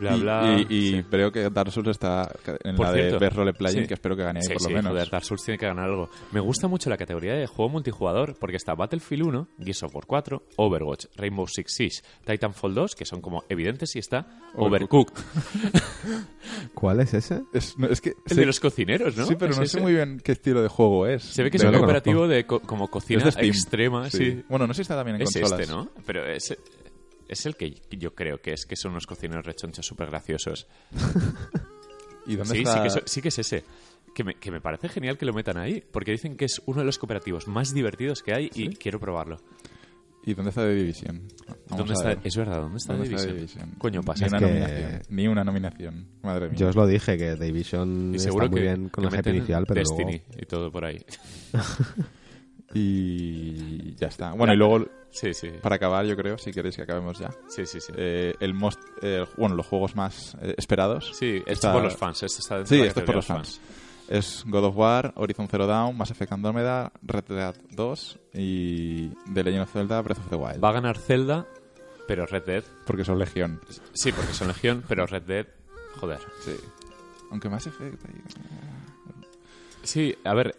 bla, 0.00 0.16
Y- 0.16 0.20
bla. 0.20 0.56
Y, 0.68 0.74
y 0.74 0.90
sí. 0.98 1.02
creo 1.10 1.30
que 1.32 1.50
Dark 1.50 1.70
Souls 1.72 1.88
está 1.88 2.30
en 2.64 2.76
Por 2.76 2.86
la 2.86 2.92
cierto, 2.94 3.14
de 3.14 3.18
Best 3.26 3.36
Role 3.36 3.52
Playing, 3.54 3.82
sí. 3.82 3.88
que 3.88 3.94
espero 3.94 4.16
que 4.16 4.22
gane 4.22 4.40
ahí 4.40 4.46
Sí, 4.46 4.52
por 4.52 4.62
sí, 4.62 4.68
lo 4.70 4.76
menos. 4.76 4.90
joder, 4.92 5.10
Dark 5.10 5.24
Souls 5.24 5.42
tiene 5.44 5.58
que 5.58 5.66
ganar 5.66 5.84
algo. 5.86 6.08
Me 6.32 6.40
gusta 6.40 6.68
mucho 6.68 6.88
la 6.90 6.96
categoría 6.96 7.34
de 7.34 7.46
juego 7.46 7.68
multijugador 7.70 8.36
porque 8.38 8.56
está 8.56 8.74
Battlefield 8.74 9.26
1, 9.26 9.48
Gears 9.62 9.82
of 9.82 9.94
War 9.94 10.04
4, 10.06 10.42
Overwatch, 10.56 11.06
Rainbow 11.16 11.46
Six 11.46 11.72
Siege, 11.74 11.96
Titanfall 12.24 12.74
2, 12.74 12.94
que 12.94 13.04
son 13.04 13.20
como 13.20 13.44
evidentes, 13.48 13.94
y 13.96 13.98
está 13.98 14.26
Overcooked, 14.54 15.14
¿Cuál 16.74 17.00
es 17.00 17.14
ese? 17.14 17.42
Es, 17.52 17.76
no, 17.78 17.88
es 17.88 18.00
que 18.00 18.10
el 18.10 18.16
sé- 18.34 18.40
de 18.40 18.46
los 18.46 18.60
cocineros, 18.60 19.16
¿no? 19.16 19.26
Sí, 19.26 19.34
pero 19.38 19.52
¿Es 19.52 19.58
no 19.58 19.64
ese? 19.64 19.78
sé 19.78 19.80
muy 19.82 19.92
bien 19.92 20.20
qué 20.22 20.32
estilo 20.32 20.62
de 20.62 20.68
juego 20.68 21.06
es. 21.06 21.22
Se 21.24 21.42
ve 21.42 21.50
que 21.50 21.56
es 21.58 21.64
un 21.64 21.72
cooperativo 21.74 22.26
de 22.28 22.46
co- 22.46 22.60
como 22.60 22.88
cocina 22.88 23.22
Es 23.26 23.34
de 23.36 23.46
extrema, 23.46 24.08
sí. 24.10 24.42
Bueno, 24.48 24.66
no 24.66 24.72
sé 24.74 24.78
si 24.78 24.82
está 24.82 24.96
también 24.96 25.16
en 25.16 25.22
Es 25.22 25.32
consolas. 25.32 25.60
este, 25.60 25.72
¿no? 25.72 25.88
Pero 26.06 26.24
es, 26.26 26.56
es 27.28 27.46
el 27.46 27.56
que 27.56 27.74
yo 27.90 28.14
creo 28.14 28.40
que 28.40 28.52
es, 28.52 28.66
que 28.66 28.76
son 28.76 28.92
unos 28.92 29.06
cocineros 29.06 29.44
rechonchos 29.46 29.86
súper 29.86 30.08
graciosos. 30.08 30.66
¿Y 32.26 32.36
dónde 32.36 32.54
Sí, 32.54 32.60
está? 32.62 32.74
sí 32.74 32.82
que, 32.82 32.90
so- 32.90 33.02
sí 33.06 33.22
que 33.22 33.28
es 33.28 33.38
ese. 33.38 33.64
Que 34.14 34.24
me, 34.24 34.34
que 34.34 34.50
me 34.50 34.60
parece 34.60 34.88
genial 34.88 35.16
que 35.16 35.24
lo 35.26 35.32
metan 35.32 35.58
ahí, 35.58 35.82
porque 35.92 36.10
dicen 36.10 36.36
que 36.36 36.46
es 36.46 36.60
uno 36.66 36.80
de 36.80 36.84
los 36.86 36.98
cooperativos 36.98 37.46
más 37.46 37.72
divertidos 37.72 38.22
que 38.22 38.34
hay 38.34 38.50
y 38.54 38.68
quiero 38.74 38.98
probarlo. 38.98 39.36
¿Y 40.24 40.34
dónde 40.34 40.50
está 40.50 40.62
The 40.62 40.74
Division? 40.74 41.22
¿Dónde 41.68 41.92
está? 41.94 42.08
ver. 42.08 42.18
Es 42.24 42.36
verdad, 42.36 42.60
¿dónde 42.60 42.76
está 42.78 42.92
¿Dónde 42.94 43.08
The 43.08 43.14
está 43.14 43.28
The 43.28 43.34
Division? 43.34 43.70
Coño, 43.78 44.02
pasa 44.02 44.24
Ni 44.26 44.28
una 44.30 44.38
que- 44.38 44.44
nominación. 44.46 45.02
Ni 45.10 45.28
una 45.28 45.44
nominación. 45.44 46.06
Madre 46.22 46.48
mía. 46.48 46.58
Yo 46.58 46.68
os 46.68 46.76
lo 46.76 46.86
dije, 46.86 47.16
que 47.16 47.36
Division 47.36 48.10
Y 48.12 48.16
está 48.16 48.28
seguro 48.28 48.48
muy 48.48 48.56
que, 48.56 48.62
bien 48.62 48.88
con 48.88 49.04
hype 49.04 49.16
meten 49.16 49.36
inicial, 49.36 49.64
pero 49.66 49.80
Destiny 49.80 50.04
luego... 50.18 50.24
y 50.42 50.46
todo 50.46 50.72
por 50.72 50.84
ahí. 50.84 50.98
Y 52.74 53.94
ya 53.96 54.08
está. 54.08 54.32
Bueno, 54.32 54.52
y 54.52 54.56
luego, 54.56 54.86
Sí, 55.10 55.32
sí. 55.34 55.50
para 55.62 55.76
acabar, 55.76 56.04
yo 56.04 56.16
creo, 56.16 56.38
si 56.38 56.52
queréis 56.52 56.76
que 56.76 56.82
acabemos 56.82 57.18
ya, 57.18 57.30
Sí, 57.48 57.66
sí, 57.66 57.80
sí. 57.80 57.92
eh, 57.96 58.34
el 58.40 58.54
most, 58.54 58.78
eh, 59.02 59.24
bueno, 59.36 59.54
los 59.56 59.66
juegos 59.66 59.96
más 59.96 60.36
eh, 60.40 60.54
esperados. 60.58 61.10
Sí, 61.14 61.36
esto 61.38 61.52
está- 61.52 61.72
por 61.72 61.82
los 61.82 61.96
fans. 61.96 62.22
Esto 62.22 62.38
está 62.40 62.56
dentro 62.56 62.76
Sí, 62.76 62.82
esto 62.82 63.00
es 63.00 63.06
por 63.06 63.14
los 63.16 63.26
fans. 63.26 63.60
Es 64.08 64.44
God 64.46 64.64
of 64.64 64.76
War, 64.76 65.12
Horizon 65.16 65.48
Zero 65.48 65.66
Dawn, 65.66 65.96
Mass 65.96 66.10
Effect 66.10 66.32
Andromeda, 66.32 66.92
Red 67.02 67.24
Dead 67.24 67.54
2 67.72 68.18
y 68.32 69.08
The 69.32 69.44
Legend 69.44 69.62
of 69.64 69.72
Zelda 69.72 70.00
Breath 70.02 70.18
of 70.18 70.28
the 70.30 70.36
Wild. 70.36 70.64
Va 70.64 70.70
a 70.70 70.72
ganar 70.72 70.96
Zelda, 70.98 71.46
pero 72.06 72.24
Red 72.24 72.44
Dead. 72.44 72.64
Porque 72.86 73.04
son 73.04 73.18
Legión. 73.18 73.60
Sí, 73.92 74.12
porque 74.12 74.32
son 74.32 74.48
Legión, 74.48 74.82
pero 74.88 75.06
Red 75.06 75.22
Dead. 75.24 75.46
Joder. 76.00 76.20
Sí. 76.44 76.52
Aunque 77.30 77.48
Mass 77.50 77.66
Effect... 77.66 78.02
ahí- 78.06 78.22
Sí, 79.82 80.14
a 80.24 80.34
ver. 80.34 80.56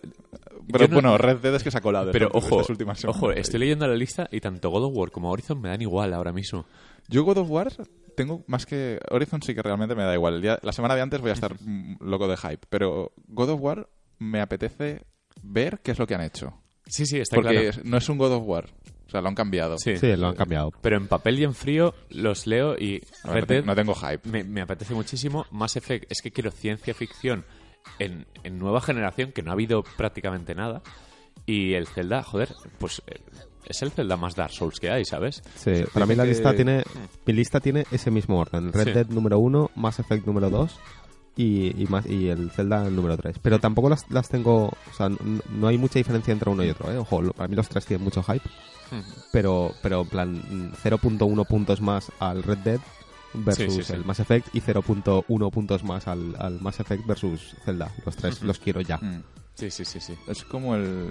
Pero 0.72 0.88
no- 0.88 0.94
bueno, 0.94 1.18
Red 1.18 1.38
Dead 1.38 1.56
es 1.56 1.64
que 1.64 1.72
se 1.72 1.78
ha 1.78 1.82
colado. 1.82 2.12
Pero 2.12 2.30
ojo, 2.34 2.56
estas 2.62 2.70
últimas 2.70 3.00
semanas 3.00 3.18
ojo, 3.22 3.32
estoy 3.32 3.60
leyendo 3.60 3.88
la 3.88 3.96
lista 3.96 4.28
y 4.32 4.40
tanto 4.40 4.70
God 4.70 4.86
of 4.86 4.94
War 4.96 5.12
como 5.12 5.32
Horizon 5.32 5.60
me 5.62 5.70
dan 5.70 5.82
igual 5.82 6.14
ahora 6.14 6.32
mismo. 6.32 6.66
Yo 7.08 7.24
God 7.24 7.38
of 7.40 7.50
War 7.50 7.72
tengo 8.16 8.44
más 8.48 8.66
que... 8.66 9.00
Horizon 9.10 9.42
sí 9.42 9.56
que 9.56 9.62
realmente 9.62 9.96
me 9.96 10.04
da 10.04 10.14
igual. 10.14 10.36
El 10.36 10.42
día- 10.42 10.60
la 10.62 10.72
semana 10.74 10.96
de 10.96 11.02
antes 11.02 11.22
voy 11.22 11.30
a 11.32 11.34
estar 11.34 11.56
mm, 11.62 11.98
loco 12.02 12.28
de 12.28 12.38
hype. 12.38 12.68
Pero 12.70 13.12
God 13.28 13.50
of 13.50 13.62
War 13.62 13.90
me 14.20 14.42
apetece 14.42 15.04
ver 15.42 15.80
qué 15.82 15.92
es 15.92 16.00
lo 16.00 16.06
que 16.06 16.16
han 16.16 16.22
hecho. 16.22 16.54
Sí, 16.86 17.06
sí, 17.06 17.20
está 17.20 17.36
Porque 17.36 17.52
claro. 17.52 17.70
es- 17.70 17.86
no 17.86 17.98
es 17.98 18.10
un 18.10 18.18
God 18.18 18.34
of 18.34 18.44
War. 18.46 18.66
O 19.08 19.12
sea, 19.12 19.22
lo 19.22 19.28
han 19.30 19.34
cambiado. 19.36 19.76
Sí. 19.80 19.98
Sí, 19.98 20.16
lo 20.16 20.28
han 20.28 20.36
cambiado. 20.36 20.72
Pero 20.82 20.98
en 20.98 21.08
papel 21.08 21.40
y 21.40 21.44
en 21.44 21.56
frío 21.56 21.96
los 22.12 22.46
leo 22.46 22.76
y 22.78 23.02
A 23.24 23.32
ver, 23.32 23.36
Red 23.36 23.42
no, 23.42 23.46
te- 23.48 23.54
Dead 23.56 23.66
no 23.66 23.76
tengo 23.76 23.96
hype. 23.96 24.30
me, 24.30 24.44
me 24.44 24.62
apetece 24.62 24.94
muchísimo. 24.94 25.48
Mass 25.50 25.78
Effect, 25.78 26.12
es 26.12 26.22
que 26.22 26.30
quiero 26.32 26.52
ciencia 26.52 26.94
ficción 26.94 27.44
en, 28.00 28.26
en 28.44 28.58
nueva 28.60 28.82
generación, 28.82 29.32
que 29.32 29.42
no 29.42 29.52
ha 29.52 29.54
habido 29.54 29.84
prácticamente 29.98 30.56
nada. 30.56 30.82
Y 31.46 31.74
el 31.74 31.88
Zelda, 31.88 32.22
joder, 32.24 32.50
pues 32.78 33.02
eh, 33.08 33.22
es 33.66 33.82
el 33.82 33.92
Zelda 33.92 34.18
más 34.18 34.36
Dark 34.36 34.52
Souls 34.54 34.80
que 34.80 34.92
hay, 34.92 35.06
¿sabes? 35.06 35.42
Sí, 35.56 35.72
para 35.94 36.06
mí 36.06 36.14
la 36.16 36.24
que- 36.24 36.30
lista 36.30 36.54
tiene 36.54 36.84
mi 37.26 37.34
lista 37.34 37.60
tiene 37.60 37.86
ese 37.92 38.12
mismo 38.12 38.38
orden. 38.40 38.72
Red 38.72 38.86
Sí. 38.86 38.92
Dead 38.92 39.08
número 39.08 39.40
1, 39.40 39.72
Mass 39.76 40.00
Effect 40.00 40.26
número 40.28 40.50
2 40.50 40.80
y, 41.36 41.82
y, 41.82 41.88
más, 41.88 42.06
y 42.06 42.28
el 42.30 42.52
Zelda 42.52 42.86
el 42.86 42.96
número 42.96 43.18
3. 43.18 43.40
Pero 43.40 43.60
tampoco 43.60 43.90
las, 43.90 44.10
las 44.12 44.28
tengo... 44.30 44.66
O 44.68 44.94
sea, 44.96 45.10
no 45.10 45.68
hay 45.68 45.78
mucha 45.78 45.98
diferencia 45.98 46.32
entre 46.34 46.50
uno 46.52 46.64
y 46.64 46.70
otro, 46.70 46.92
¿eh? 46.92 46.98
Ojo, 46.98 47.22
lo- 47.22 47.34
para 47.34 47.48
mí 47.48 47.56
los 47.56 47.70
tres 47.70 47.86
tienen 47.86 48.04
mucho 48.04 48.22
hype. 48.24 48.48
Pero, 49.32 49.72
pero 49.82 50.02
en 50.02 50.08
plan, 50.10 50.34
mm, 50.34 50.74
0.1 50.84 51.46
puntos 51.48 51.80
más 51.82 52.12
al 52.20 52.44
Red 52.44 52.58
Dead 52.60 52.80
versus 53.34 53.66
Sí, 53.66 53.82
sí, 53.82 53.84
sí. 53.84 53.94
el 53.94 54.06
Mass 54.06 54.20
Effect 54.20 54.54
y 54.56 54.62
0.1 54.62 55.52
puntos 55.52 55.84
más 55.84 56.08
al, 56.08 56.36
al 56.40 56.60
Mass 56.62 56.80
Effect 56.80 57.06
versus 57.06 57.56
Zelda. 57.66 57.92
Los 58.06 58.16
tres 58.16 58.42
los 58.42 58.60
quiero 58.60 58.82
ya. 58.82 58.98
Mm. 58.98 59.24
Sí, 59.56 59.70
sí, 59.72 59.84
sí, 59.86 60.00
sí. 60.00 60.14
Es 60.28 60.44
como 60.46 60.76
el, 60.76 61.10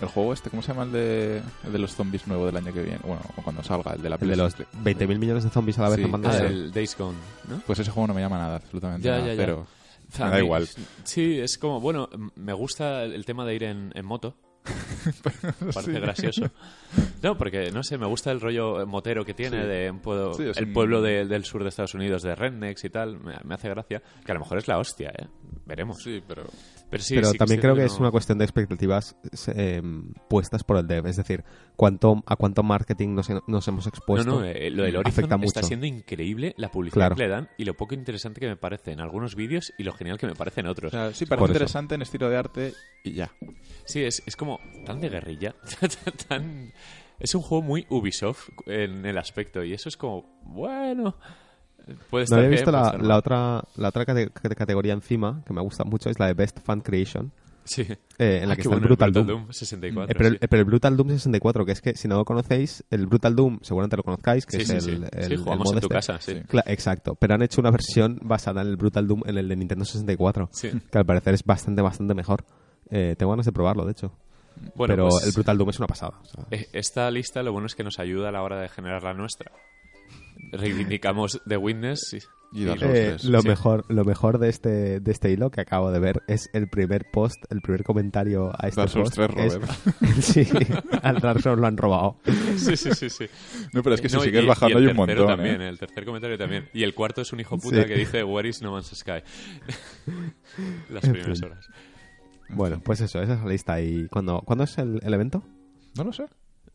el 0.00 0.08
juego 0.08 0.32
este, 0.34 0.50
¿cómo 0.50 0.60
se 0.62 0.68
llama 0.68 0.82
el 0.84 0.92
de, 0.92 1.42
el 1.64 1.72
de 1.72 1.78
los 1.78 1.94
zombies 1.94 2.26
nuevo 2.26 2.44
del 2.46 2.56
año 2.56 2.72
que 2.72 2.82
viene? 2.82 2.98
Bueno, 3.02 3.22
o 3.36 3.42
cuando 3.42 3.62
salga, 3.62 3.94
el 3.94 4.02
de 4.02 4.10
la 4.10 4.16
El 4.20 4.28
de 4.28 4.36
los 4.36 4.54
PlayStation. 4.54 4.84
20.000 4.84 5.18
millones 5.18 5.44
de 5.44 5.50
zombies 5.50 5.78
a 5.78 5.82
la 5.82 5.88
vez 5.90 5.98
Sí. 5.98 6.04
en. 6.04 6.26
Ah, 6.26 6.36
el 6.38 6.72
Days 6.72 6.96
Gone, 6.98 7.16
¿no? 7.48 7.60
Pues 7.66 7.78
ese 7.78 7.90
juego 7.90 8.06
no 8.08 8.14
me 8.14 8.20
llama 8.20 8.38
nada, 8.38 8.56
absolutamente 8.56 9.06
Ya, 9.06 9.12
nada. 9.18 9.26
ya, 9.28 9.32
ya. 9.34 9.36
Pero 9.40 9.66
me 10.18 10.30
da 10.30 10.38
igual. 10.38 10.68
Sí, 11.04 11.38
es 11.40 11.56
como, 11.58 11.80
bueno, 11.80 12.08
me 12.36 12.52
gusta 12.52 13.02
el 13.04 13.14
el 13.14 13.24
tema 13.24 13.44
de 13.46 13.54
ir 13.54 13.64
en, 13.64 13.92
en 13.94 14.04
moto. 14.04 14.36
Parece 15.74 16.00
gracioso. 16.00 16.50
No, 17.22 17.36
porque, 17.36 17.70
no 17.70 17.82
sé, 17.82 17.98
me 17.98 18.06
gusta 18.06 18.30
el 18.32 18.40
rollo 18.40 18.86
motero 18.86 19.24
que 19.24 19.34
tiene 19.34 19.62
Sí. 19.62 19.66
de 19.68 19.94
Sí, 20.36 20.42
el 20.60 20.72
pueblo 20.72 21.00
de- 21.02 21.26
del 21.26 21.44
sur 21.44 21.62
de 21.62 21.68
Estados 21.68 21.94
Unidos, 21.94 22.22
de 22.22 22.34
Rednecks 22.34 22.84
y 22.84 22.90
tal. 22.90 23.18
Me, 23.18 23.34
me 23.44 23.54
hace 23.54 23.68
gracia. 23.68 24.02
Que 24.24 24.32
a 24.32 24.34
lo 24.34 24.40
mejor 24.40 24.58
es 24.58 24.68
la 24.68 24.78
hostia, 24.78 25.10
¿eh? 25.10 25.26
Veremos. 25.66 26.02
Sí, 26.02 26.22
pero... 26.26 26.44
Pero, 26.88 27.02
sí, 27.02 27.14
pero 27.16 27.30
sí 27.32 27.38
también 27.38 27.60
creo 27.60 27.74
que 27.74 27.80
viendo- 27.80 27.94
es 27.94 28.00
una 28.00 28.10
cuestión 28.12 28.38
de 28.38 28.44
expectativas 28.44 29.16
eh, 29.54 29.82
puestas 30.28 30.62
por 30.62 30.76
el 30.76 30.86
dev. 30.86 31.06
Es 31.06 31.16
decir, 31.16 31.42
cuánto, 31.74 32.22
a 32.26 32.36
cuánto 32.36 32.62
marketing 32.62 33.14
nos, 33.14 33.28
nos 33.48 33.66
hemos 33.68 33.86
No, 33.86 33.88
expuesto. 33.88 34.30
no, 34.40 34.44
eh, 34.44 34.70
lo 34.70 34.84
del 34.84 34.96
Horizon 34.96 35.24
afecta 35.24 35.34
está 35.44 35.60
mucho. 35.60 35.66
siendo 35.66 35.86
increíble 35.86 36.54
la 36.56 36.70
publicidad 36.70 36.96
Claro. 37.08 37.16
que 37.16 37.22
le 37.22 37.28
dan 37.28 37.48
y 37.58 37.64
lo 37.64 37.74
poco 37.74 37.94
interesante 37.94 38.40
que 38.40 38.46
me 38.48 38.56
parece 38.56 38.92
en 38.92 39.00
algunos 39.00 39.34
vídeos 39.34 39.72
y 39.78 39.82
lo 39.82 39.92
genial 39.94 40.16
que 40.18 40.26
me 40.26 40.34
parece 40.36 40.60
en 40.60 40.68
O 40.68 40.70
otros. 40.70 40.92
sea, 40.92 41.12
sí, 41.12 41.26
Por 41.26 41.38
parece 41.38 41.44
eso. 41.44 41.52
interesante 41.54 41.94
en 41.96 42.02
estilo 42.02 42.30
de 42.30 42.36
arte 42.36 42.72
y 43.04 43.12
ya. 43.14 43.32
Sí, 43.84 44.04
es, 44.04 44.22
es 44.24 44.36
como 44.36 44.60
tan 44.84 45.00
de 45.00 45.08
guerrilla, 45.08 45.54
tan... 46.28 46.72
Es 47.18 47.34
un 47.34 47.42
juego 47.42 47.62
muy 47.62 47.86
Ubisoft 47.88 48.50
en 48.66 49.06
el 49.06 49.16
aspecto 49.18 49.64
y 49.64 49.72
eso 49.72 49.88
es 49.88 49.96
como, 49.96 50.38
bueno... 50.44 51.16
Puede 52.10 52.26
No 52.30 52.36
había 52.36 52.48
visto 52.48 52.70
la, 52.72 52.96
la 53.00 53.16
otra, 53.16 53.62
la 53.76 53.88
otra 53.88 54.04
cate- 54.04 54.30
cate- 54.32 54.54
categoría 54.56 54.92
encima, 54.92 55.42
que 55.46 55.52
me 55.52 55.60
gusta 55.60 55.84
mucho, 55.84 56.10
es 56.10 56.18
la 56.18 56.26
de 56.26 56.34
Best 56.34 56.58
Fan 56.60 56.80
Creation, 56.80 57.30
Sí. 57.64 57.82
eh, 57.82 58.40
en 58.42 58.48
la 58.48 58.52
Ah, 58.52 58.56
que 58.56 58.62
está 58.62 58.74
el 58.74 58.80
bueno, 58.80 58.86
Brutal, 58.86 59.12
Doom. 59.12 59.46
64. 59.52 60.12
Eh, 60.12 60.14
pero, 60.16 60.30
sí. 60.30 60.38
el, 60.40 60.48
pero 60.48 60.60
el 60.60 60.64
Brutal 60.66 60.96
Doom 60.96 61.08
64, 61.10 61.64
que 61.66 61.72
es 61.72 61.80
que 61.80 61.94
si 61.96 62.06
no 62.08 62.16
lo 62.16 62.24
conocéis, 62.24 62.84
el 62.90 63.06
Brutal 63.06 63.34
Doom 63.36 63.58
seguramente 63.62 63.96
lo 63.96 64.02
conozcáis, 64.04 64.46
que 64.46 64.56
Sí, 64.56 64.62
es 64.62 64.68
sí, 64.68 64.74
el, 64.74 64.80
sí. 64.82 64.90
el- 65.12 65.32
el 65.32 65.38
jugamos 65.38 65.68
en 65.72 65.80
tu 65.80 65.86
este. 65.86 65.94
casa, 65.94 66.20
sí. 66.20 66.42
Exacto, 66.66 67.14
pero 67.16 67.34
han 67.34 67.42
hecho 67.42 67.60
una 67.60 67.70
versión 67.70 68.18
basada 68.22 68.62
en 68.62 68.68
el 68.68 68.76
Brutal 68.76 69.06
Doom 69.06 69.22
en 69.26 69.38
el 69.38 69.48
de 69.48 69.56
Nintendo 69.56 69.84
64, 69.84 70.48
Sí. 70.52 70.70
que 70.90 70.98
al 70.98 71.06
parecer 71.06 71.34
es 71.34 71.44
bastante, 71.44 71.82
bastante 71.82 72.14
mejor. 72.14 72.44
Eh, 72.90 73.14
tengo 73.18 73.30
ganas 73.32 73.46
de 73.46 73.52
probarlo, 73.52 73.84
de 73.84 73.92
hecho. 73.92 74.12
Bueno, 74.74 74.92
pero 74.94 75.08
pues, 75.08 75.26
el 75.26 75.32
Brutal 75.32 75.58
Doom 75.58 75.70
es 75.70 75.78
una 75.78 75.86
pasada. 75.88 76.14
o 76.22 76.24
sea, 76.24 76.44
eh, 76.52 76.66
esta 76.72 77.10
lista 77.10 77.42
lo 77.42 77.52
bueno 77.52 77.66
es 77.66 77.74
que 77.74 77.84
nos 77.84 77.98
ayuda 77.98 78.28
a 78.28 78.32
la 78.32 78.42
hora 78.42 78.60
de 78.60 78.68
generar 78.68 79.02
la 79.02 79.12
nuestra. 79.12 79.50
Reivindicamos 80.52 81.40
The 81.46 81.56
Witness 81.56 82.12
y, 82.14 82.18
Y 82.52 82.68
Eh, 82.68 82.76
3, 82.78 83.24
lo 83.24 83.42
sí. 83.42 83.48
mejor 83.48 83.84
lo 83.92 84.04
mejor 84.04 84.38
de 84.38 84.48
este 84.48 85.00
de 85.00 85.10
este 85.12 85.30
hilo 85.32 85.50
que 85.50 85.60
acabo 85.60 85.90
de 85.90 85.98
ver 85.98 86.22
es 86.28 86.48
el 86.54 86.68
primer 86.68 87.04
post 87.12 87.44
el 87.50 87.60
primer 87.60 87.82
comentario 87.82 88.52
a 88.56 88.68
este 88.68 88.80
Dark 88.82 88.90
Souls 88.90 89.10
post 89.16 89.32
3, 89.34 89.46
es- 89.46 89.54
Robert. 89.54 89.72
sí 90.20 90.48
al 91.02 91.18
Dark 91.20 91.42
Souls 91.42 91.60
lo 91.60 91.66
han 91.66 91.76
robado 91.76 92.18
Sí, 92.56 92.76
sí, 92.76 92.90
sí, 92.94 93.10
sí. 93.10 93.26
No, 93.72 93.82
pero 93.82 93.96
es 93.96 94.00
que 94.00 94.08
si 94.08 94.14
No, 94.16 94.22
sigues 94.22 94.44
y- 94.44 94.46
bajando 94.46 94.78
y 94.80 94.84
hay 94.84 94.90
un 94.90 94.96
montón, 94.96 95.26
también, 95.26 95.60
¿eh? 95.60 95.68
El 95.68 95.78
tercer 95.78 96.04
comentario 96.04 96.38
también. 96.38 96.68
Y 96.72 96.84
el 96.84 96.94
cuarto 96.94 97.20
es 97.20 97.32
un 97.32 97.40
hijo 97.40 97.58
puta 97.58 97.82
Sí. 97.82 97.88
que 97.88 97.94
dice 97.96 98.22
Where 98.22 98.48
is 98.48 98.62
No 98.62 98.72
Man's 98.72 98.94
Sky. 98.94 99.22
Las 100.90 101.02
primeras 101.02 101.38
fin. 101.40 101.48
horas. 101.50 101.68
bueno 102.48 102.80
pues 102.82 103.00
eso 103.00 103.20
esa 103.20 103.34
es 103.34 103.40
la 103.40 103.48
lista 103.50 103.80
y 103.80 104.06
cuándo 104.08 104.40
¿cuándo 104.44 104.64
es 104.64 104.78
el, 104.78 105.00
el 105.02 105.14
evento 105.14 105.42
No 105.96 106.04
lo 106.04 106.12
sé. 106.12 106.26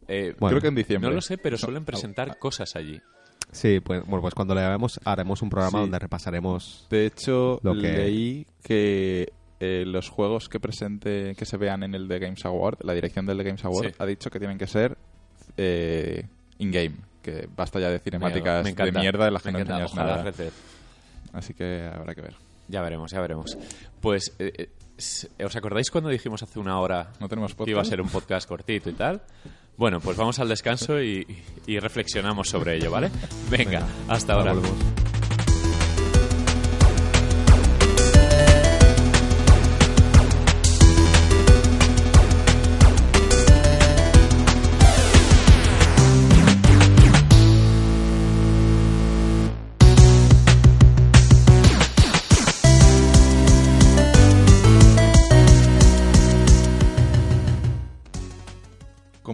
Eh, 0.08 0.36
Bueno, 0.40 0.56
Creo 0.56 0.62
que 0.62 0.68
en 0.68 0.76
diciembre. 0.76 1.10
no 1.10 1.16
lo 1.16 1.22
sé, 1.22 1.38
pero 1.38 1.58
suelen 1.58 1.86
presentar 1.86 2.38
cosas 2.40 2.76
allí. 2.76 3.00
Sí 3.52 3.80
pues 3.80 4.06
bueno 4.06 4.22
pues 4.22 4.34
cuando 4.34 4.56
le 4.56 4.62
hagamos 4.62 5.00
haremos 5.06 5.42
un 5.42 5.50
programa 5.50 5.80
Sí. 5.80 5.82
donde 5.84 6.00
repasaremos 6.00 6.88
De 6.90 7.06
hecho, 7.06 7.60
Lo 7.64 7.74
que- 7.74 7.82
leí 7.94 8.48
que 8.64 9.34
eh, 9.60 9.84
los 9.86 10.10
juegos 10.10 10.50
que 10.50 10.60
presente, 10.60 11.36
que 11.38 11.46
se 11.46 11.56
vean 11.58 11.84
en 11.84 11.94
el 11.94 12.08
The 12.08 12.18
Games 12.20 12.44
Award, 12.46 12.80
la 12.84 12.94
dirección 12.94 13.26
del 13.28 13.38
The 13.38 13.44
Games 13.44 13.64
Award 13.66 13.88
Sí. 13.90 13.96
ha 14.00 14.06
dicho 14.08 14.30
que 14.32 14.40
tienen 14.40 14.58
que 14.58 14.66
ser 14.68 14.98
eh, 15.58 16.26
in-game. 16.58 16.96
Que 17.22 17.48
basta 17.56 17.80
ya 17.80 17.90
de 17.92 18.00
cinemáticas 18.00 18.64
Me 18.64 18.74
de 18.74 18.92
mierda 18.92 19.26
de 19.26 19.32
las 19.32 19.44
que 19.44 19.52
no 19.52 19.60
enseñas 19.60 19.94
nada. 19.94 20.32
Así 21.34 21.54
que 21.54 21.88
habrá 21.94 22.16
que 22.16 22.22
ver. 22.22 22.36
Ya 22.68 22.82
veremos, 22.82 23.12
ya 23.12 23.22
veremos. 23.22 23.56
Pues, 24.00 24.34
eh, 24.40 24.70
eh, 25.38 25.44
¿os 25.46 25.56
acordáis 25.56 25.92
cuando 25.92 26.10
dijimos 26.10 26.42
hace 26.42 26.58
una 26.58 26.80
hora 26.80 27.12
¿No 27.20 27.28
tenemos 27.30 27.52
podcast? 27.54 27.66
que 27.66 27.72
iba 27.72 27.82
a 27.82 27.86
ser 27.86 28.02
un 28.02 28.10
podcast 28.10 28.48
cortito 28.48 28.90
y 28.90 28.94
tal? 28.94 29.22
Bueno, 29.78 30.00
pues 30.00 30.16
vamos 30.18 30.38
al 30.40 30.50
descanso 30.50 31.02
y, 31.02 31.26
y 31.66 31.80
reflexionamos 31.80 32.50
sobre 32.50 32.76
ello, 32.76 32.92
¿vale? 32.92 33.10
Venga, 33.50 33.88
hasta 34.08 34.34
ahora. 34.34 34.54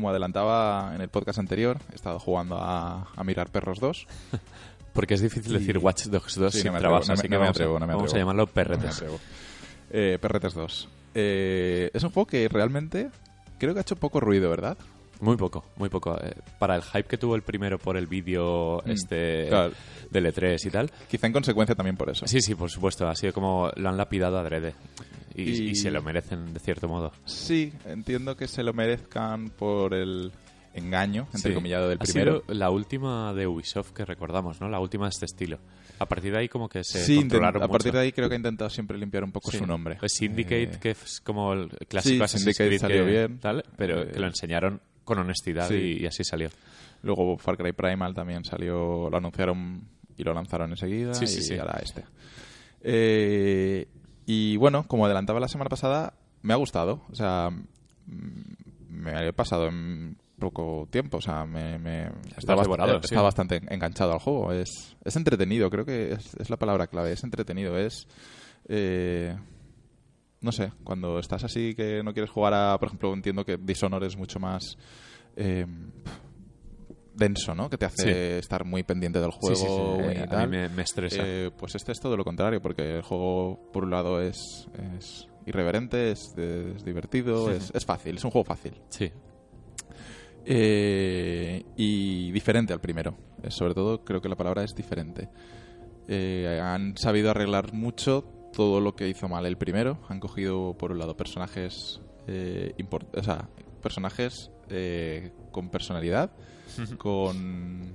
Como 0.07 0.11
adelantaba 0.11 0.93
en 0.95 1.01
el 1.01 1.09
podcast 1.09 1.38
anterior, 1.38 1.79
he 1.91 1.95
estado 1.95 2.17
jugando 2.17 2.55
a, 2.57 3.09
a 3.13 3.23
Mirar 3.25 3.49
Perros 3.49 3.77
2. 3.81 4.07
Porque 4.93 5.15
es 5.15 5.21
difícil 5.21 5.51
decir 5.51 5.77
Watch 5.79 6.05
Dogs 6.05 6.35
2 6.35 6.53
Sí, 6.53 6.61
sin 6.61 6.71
no 6.71 6.77
atrevo, 6.77 6.93
no 7.05 7.13
así 7.13 7.21
que 7.23 7.27
no 7.27 7.31
me 7.31 7.38
vamos, 7.39 7.47
a- 7.47 7.51
atrevo, 7.51 7.73
no 7.79 7.85
me 7.88 7.93
vamos 7.93 8.03
a 8.03 8.05
atrevo. 8.11 8.21
llamarlo 8.21 8.43
No 8.45 8.47
perretes. 8.53 8.95
atrevo. 8.95 9.19
Eh, 9.91 10.17
Perretes 10.21 10.53
2. 10.53 10.89
Eh, 11.13 11.91
es 11.93 12.01
un 12.05 12.11
juego 12.11 12.25
que 12.25 12.47
realmente 12.47 13.09
creo 13.59 13.73
que 13.73 13.79
ha 13.79 13.81
hecho 13.81 13.97
poco 13.97 14.21
ruido, 14.21 14.49
¿verdad? 14.49 14.77
Muy 15.19 15.35
poco, 15.35 15.65
muy 15.75 15.89
poco. 15.89 16.17
Eh, 16.23 16.35
para 16.57 16.77
el 16.77 16.84
hype 16.84 17.03
que 17.03 17.17
tuvo 17.17 17.35
el 17.35 17.41
primero 17.41 17.77
por 17.77 17.97
el 17.97 18.07
vídeo 18.07 18.81
Mm, 18.85 18.89
este 18.91 19.47
claro. 19.49 19.73
del 20.09 20.25
E3 20.34 20.65
y 20.65 20.69
tal. 20.69 20.89
Quizá 21.11 21.27
en 21.27 21.34
consecuencia 21.34 21.75
también 21.75 21.97
por 21.97 22.09
eso. 22.09 22.25
Sí, 22.27 22.39
sí, 22.39 22.55
por 22.55 22.69
supuesto. 22.71 23.05
Ha 23.09 23.15
sido 23.15 23.34
como 23.34 23.69
lo 23.75 23.89
han 23.89 23.97
lapidado 23.97 24.39
adrede. 24.39 24.73
Y, 25.38 25.43
Y- 25.43 25.69
y 25.69 25.76
se 25.76 25.91
lo 25.91 26.01
merecen 26.01 26.53
de 26.53 26.59
cierto 26.59 26.88
modo. 26.89 27.11
Sí, 27.26 27.72
entiendo 27.85 28.35
que 28.35 28.47
se 28.47 28.64
lo 28.64 28.73
merezcan 28.73 29.49
por 29.51 29.93
el 29.93 30.31
engaño, 30.73 31.27
entre 31.34 31.51
Sí. 31.51 31.55
comillado, 31.55 31.88
del 31.89 31.97
ha 31.99 32.03
primero. 32.03 32.41
sido 32.41 32.53
la 32.53 32.69
última 32.72 33.34
de 33.34 33.47
Ubisoft 33.47 33.91
que 33.93 34.03
recordamos, 34.03 34.59
¿no? 34.61 34.68
La 34.69 34.80
última 34.80 35.05
de 35.05 35.09
este 35.11 35.26
estilo. 35.26 35.59
A 35.99 36.05
partir 36.07 36.31
de 36.34 36.39
ahí 36.39 36.49
como 36.49 36.69
que 36.69 36.84
se 36.84 36.99
Sí, 37.03 37.15
controlaron 37.18 37.64
a 37.64 37.68
partir 37.68 37.88
mucho. 37.91 37.97
de 37.99 38.03
ahí 38.03 38.11
creo 38.11 38.30
que 38.30 38.35
ha 38.35 38.38
intentado 38.38 38.69
siempre 38.69 38.97
limpiar 38.97 39.23
un 39.23 39.31
poco 39.31 39.49
Sí. 39.49 39.57
su 39.57 39.65
nombre. 39.65 39.95
Pues 39.99 40.14
Syndicate, 40.14 40.64
Eh, 40.64 40.80
que 40.80 40.91
es 40.91 41.22
como 41.22 41.53
el 41.53 41.69
clásico 41.88 42.23
Assassin's 42.23 42.55
Syndicate 42.55 42.68
Creed 42.69 42.80
salió 42.81 43.05
que- 43.05 43.11
bien. 43.11 43.39
tal, 43.39 43.64
pero 43.77 44.03
Eh, 44.03 44.11
que 44.11 44.19
lo 44.19 44.27
enseñaron 44.27 44.80
con 45.03 45.18
honestidad 45.19 45.69
y, 45.72 46.03
y 46.03 46.05
así 46.05 46.23
salió. 46.23 46.49
Luego 47.01 47.38
Far 47.38 47.57
Cry 47.57 47.72
Primal 47.73 48.14
también 48.14 48.43
salió, 48.43 49.09
lo 49.09 49.18
anunciaron 49.18 49.81
y 50.18 50.23
lo 50.23 50.34
lanzaron 50.34 50.69
enseguida. 50.72 51.14
Sí, 51.15 51.26
sí, 51.26 51.39
y 51.39 51.43
sí. 51.43 51.57
ahora 51.57 51.80
este. 51.81 52.03
Eh, 52.81 53.88
y 54.27 54.57
bueno, 54.57 54.87
como 54.87 55.05
adelantaba 55.05 55.39
la 55.39 55.47
semana 55.47 55.69
pasada, 55.69 56.13
me 56.43 56.53
ha 56.53 56.57
gustado. 56.57 57.01
O 57.09 57.15
sea, 57.15 57.49
mm, 57.49 58.41
me 58.89 59.27
he 59.29 59.33
pasado 59.33 59.67
en 59.67 60.17
poco 60.37 60.87
tiempo. 60.91 61.17
O 61.17 61.21
sea, 61.21 61.45
me, 61.45 61.79
me- 61.79 62.11
está, 62.37 62.55
bast- 62.55 62.63
devorado, 62.63 62.95
está 62.97 63.07
sí. 63.07 63.15
bastante 63.15 63.61
enganchado 63.73 64.13
al 64.13 64.19
juego. 64.19 64.51
Es, 64.51 64.95
es 65.03 65.15
entretenido, 65.15 65.69
creo 65.71 65.85
que 65.85 66.11
es, 66.11 66.35
es 66.35 66.49
la 66.51 66.57
palabra 66.57 66.85
clave. 66.87 67.13
Es 67.13 67.23
entretenido, 67.23 67.75
es... 67.77 68.07
eh, 68.67 69.35
no 70.41 70.51
sé, 70.51 70.71
cuando 70.83 71.17
estás 71.17 71.43
así 71.43 71.73
que 71.73 72.03
no 72.03 72.13
quieres 72.13 72.29
jugar 72.29 72.53
a, 72.53 72.77
por 72.77 72.89
ejemplo, 72.89 73.11
entiendo 73.13 73.43
que 73.43 73.57
Dishonor 73.57 74.03
es 74.03 74.15
mucho 74.15 74.39
más 74.39 74.77
eh, 75.35 75.65
denso, 77.18 77.53
¿no? 77.56 77.69
Que 77.69 77.77
te 77.77 77.85
hace 77.85 78.03
Sí. 78.03 78.39
estar 78.39 78.64
muy 78.65 78.84
pendiente 78.84 79.19
del 79.19 79.31
juego 79.31 79.56
sí, 79.56 79.65
sí, 79.65 80.14
y 80.14 80.18
eh, 80.18 80.23
a 80.23 80.27
tal. 80.27 80.49
mí 80.49 80.57
me, 80.57 80.69
me 80.69 80.84
estresa. 80.84 81.23
Eh, 81.26 81.52
pues 81.57 81.76
este 81.76 81.91
es 81.91 81.99
todo 81.99 82.15
lo 82.15 82.23
contrario, 82.23 82.61
porque 82.61 82.95
el 82.98 83.02
juego, 83.02 83.69
por 83.73 83.84
un 83.84 83.89
lado, 83.91 84.22
es, 84.22 84.68
es 84.98 85.27
irreverente, 85.45 86.11
es, 86.11 86.34
es 86.38 86.84
divertido, 86.85 87.52
es, 87.52 87.72
es 87.73 87.85
fácil, 87.85 88.18
es 88.18 88.23
un 88.23 88.31
juego 88.31 88.45
fácil. 88.45 88.73
Sí. 88.89 89.11
Eh, 90.45 91.64
y 91.76 92.31
diferente 92.31 92.73
al 92.73 92.80
primero. 92.80 93.15
Eh, 93.44 93.52
sobre 93.52 93.73
todo 93.73 94.03
creo 94.03 94.22
que 94.22 94.30
la 94.30 94.35
palabra 94.35 94.64
es 94.64 94.73
diferente. 94.76 95.30
Eh, 96.07 96.60
han 96.64 96.95
sabido 96.98 97.31
arreglar 97.31 97.73
mucho 97.73 98.23
todo 98.53 98.80
lo 98.80 98.95
que 98.95 99.10
hizo 99.10 99.27
mal 99.27 99.45
el 99.45 99.57
primero. 99.57 99.99
Han 100.07 100.19
cogido, 100.19 100.73
por 100.77 100.91
un 100.91 100.99
lado, 100.99 101.18
personajes, 101.18 102.02
eh, 102.27 102.73
import- 102.77 103.10
o 103.19 103.23
sea, 103.23 103.49
personajes 103.81 104.52
eh, 104.69 105.31
con 105.52 105.69
personalidad, 105.69 106.30
con 106.98 107.94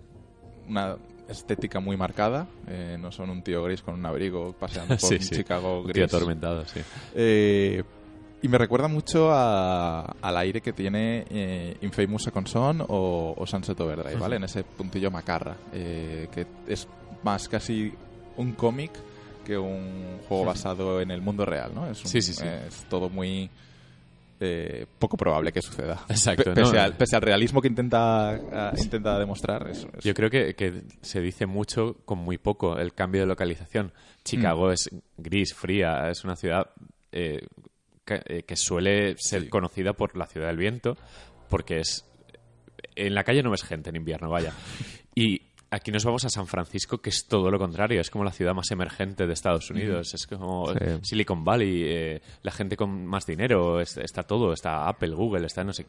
una 0.69 0.97
estética 1.29 1.81
muy 1.81 1.97
marcada. 1.97 2.47
Eh, 2.67 2.97
no 3.01 3.11
son 3.13 3.31
un 3.31 3.43
tío 3.43 3.63
gris 3.65 3.83
con 3.83 3.95
un 3.95 4.05
abrigo 4.07 4.53
paseando 4.59 4.97
por 5.01 5.09
Sí. 5.09 5.19
Chicago 5.19 5.81
Un 5.81 5.93
tío 5.93 6.03
gris. 6.05 6.15
atormentado, 6.15 6.65
sí. 6.67 6.81
Eh, 7.15 7.83
y 8.43 8.49
me 8.49 8.59
recuerda 8.59 8.89
mucho 8.89 9.31
a- 9.33 10.17
al 10.21 10.37
aire 10.39 10.61
que 10.61 10.73
tiene 10.73 11.25
eh, 11.31 11.77
Infamous 11.83 12.25
Second 12.25 12.49
Son 12.49 12.81
o, 12.81 13.35
o 13.37 13.47
Sunset 13.47 13.79
Overdrive, 13.81 14.17
¿vale? 14.17 14.37
En 14.37 14.45
ese 14.45 14.65
puntillo 14.65 15.11
macarra, 15.13 15.57
eh, 15.73 16.29
que 16.33 16.47
es 16.67 16.89
más 17.23 17.49
casi 17.49 17.93
un 18.37 18.53
cómic 18.53 18.91
que 19.45 19.57
un 19.59 20.19
juego 20.29 20.45
basado 20.45 21.01
en 21.01 21.11
el 21.13 21.21
mundo 21.23 21.45
real, 21.45 21.73
¿no? 21.75 21.87
Es, 21.89 22.05
un- 22.05 22.11
sí. 22.11 22.19
es 22.19 22.85
todo 22.89 23.09
muy 23.09 23.49
eh, 24.45 24.87
poco 24.99 25.17
probable 25.17 25.53
que 25.53 25.63
suceda. 25.63 26.05
Exacto, 26.09 26.45
Pe- 26.45 26.55
pese, 26.55 26.73
¿no? 26.75 26.81
al, 26.81 26.97
pese 26.97 27.15
al 27.17 27.23
realismo 27.23 27.61
que 27.63 27.69
intenta, 27.69 28.33
ah, 28.53 28.73
intenta 28.77 29.19
demostrar, 29.19 29.69
es, 29.71 29.87
es- 29.97 30.05
Yo 30.05 30.15
creo 30.15 30.29
que, 30.31 30.55
que 30.55 30.83
se 31.01 31.21
dice 31.21 31.47
mucho 31.47 31.97
con 32.05 32.19
muy 32.19 32.39
poco 32.39 32.79
el 32.79 32.93
cambio 32.93 33.21
de 33.21 33.27
localización. 33.29 33.93
Chicago 34.25 34.69
Mm. 34.69 34.73
es 34.73 34.91
gris, 35.17 35.55
fría, 35.55 36.11
es 36.11 36.25
una 36.25 36.35
ciudad 36.37 36.71
eh, 37.13 37.47
que, 38.05 38.21
eh, 38.27 38.43
que 38.43 38.57
suele 38.57 39.15
ser 39.19 39.43
Sí. 39.43 39.49
conocida 39.49 39.93
por 39.93 40.17
la 40.17 40.27
ciudad 40.27 40.49
del 40.49 40.57
viento, 40.57 40.97
porque 41.49 41.79
es... 41.81 42.05
En 42.97 43.15
la 43.15 43.23
calle 43.25 43.43
no 43.43 43.51
ves 43.51 43.63
gente 43.63 43.91
en 43.91 43.97
invierno, 43.97 44.29
vaya. 44.29 44.53
Y 45.15 45.41
aquí 45.73 45.91
nos 45.91 46.05
vamos 46.05 46.25
a 46.25 46.29
San 46.29 46.47
Francisco, 46.47 46.99
que 46.99 47.11
es 47.11 47.27
todo 47.27 47.51
lo 47.51 47.59
contrario, 47.59 48.01
es 48.01 48.11
como 48.11 48.25
la 48.25 48.31
ciudad 48.33 48.55
más 48.55 48.71
emergente 48.71 49.27
de 49.27 49.33
Estados 49.33 49.71
Unidos, 49.71 50.15
es 50.15 50.27
como 50.27 50.69
Sí. 50.73 50.79
Silicon 51.03 51.45
Valley, 51.45 51.83
eh, 51.85 52.23
la 52.43 52.53
gente 52.53 52.77
con 52.77 53.07
más 53.07 53.27
dinero, 53.27 53.81
es- 53.81 53.97
está 53.97 54.23
todo, 54.23 54.53
está 54.53 54.89
Apple, 54.89 55.15
Google, 55.15 55.47
está 55.47 55.65
no 55.65 55.73
sé... 55.73 55.87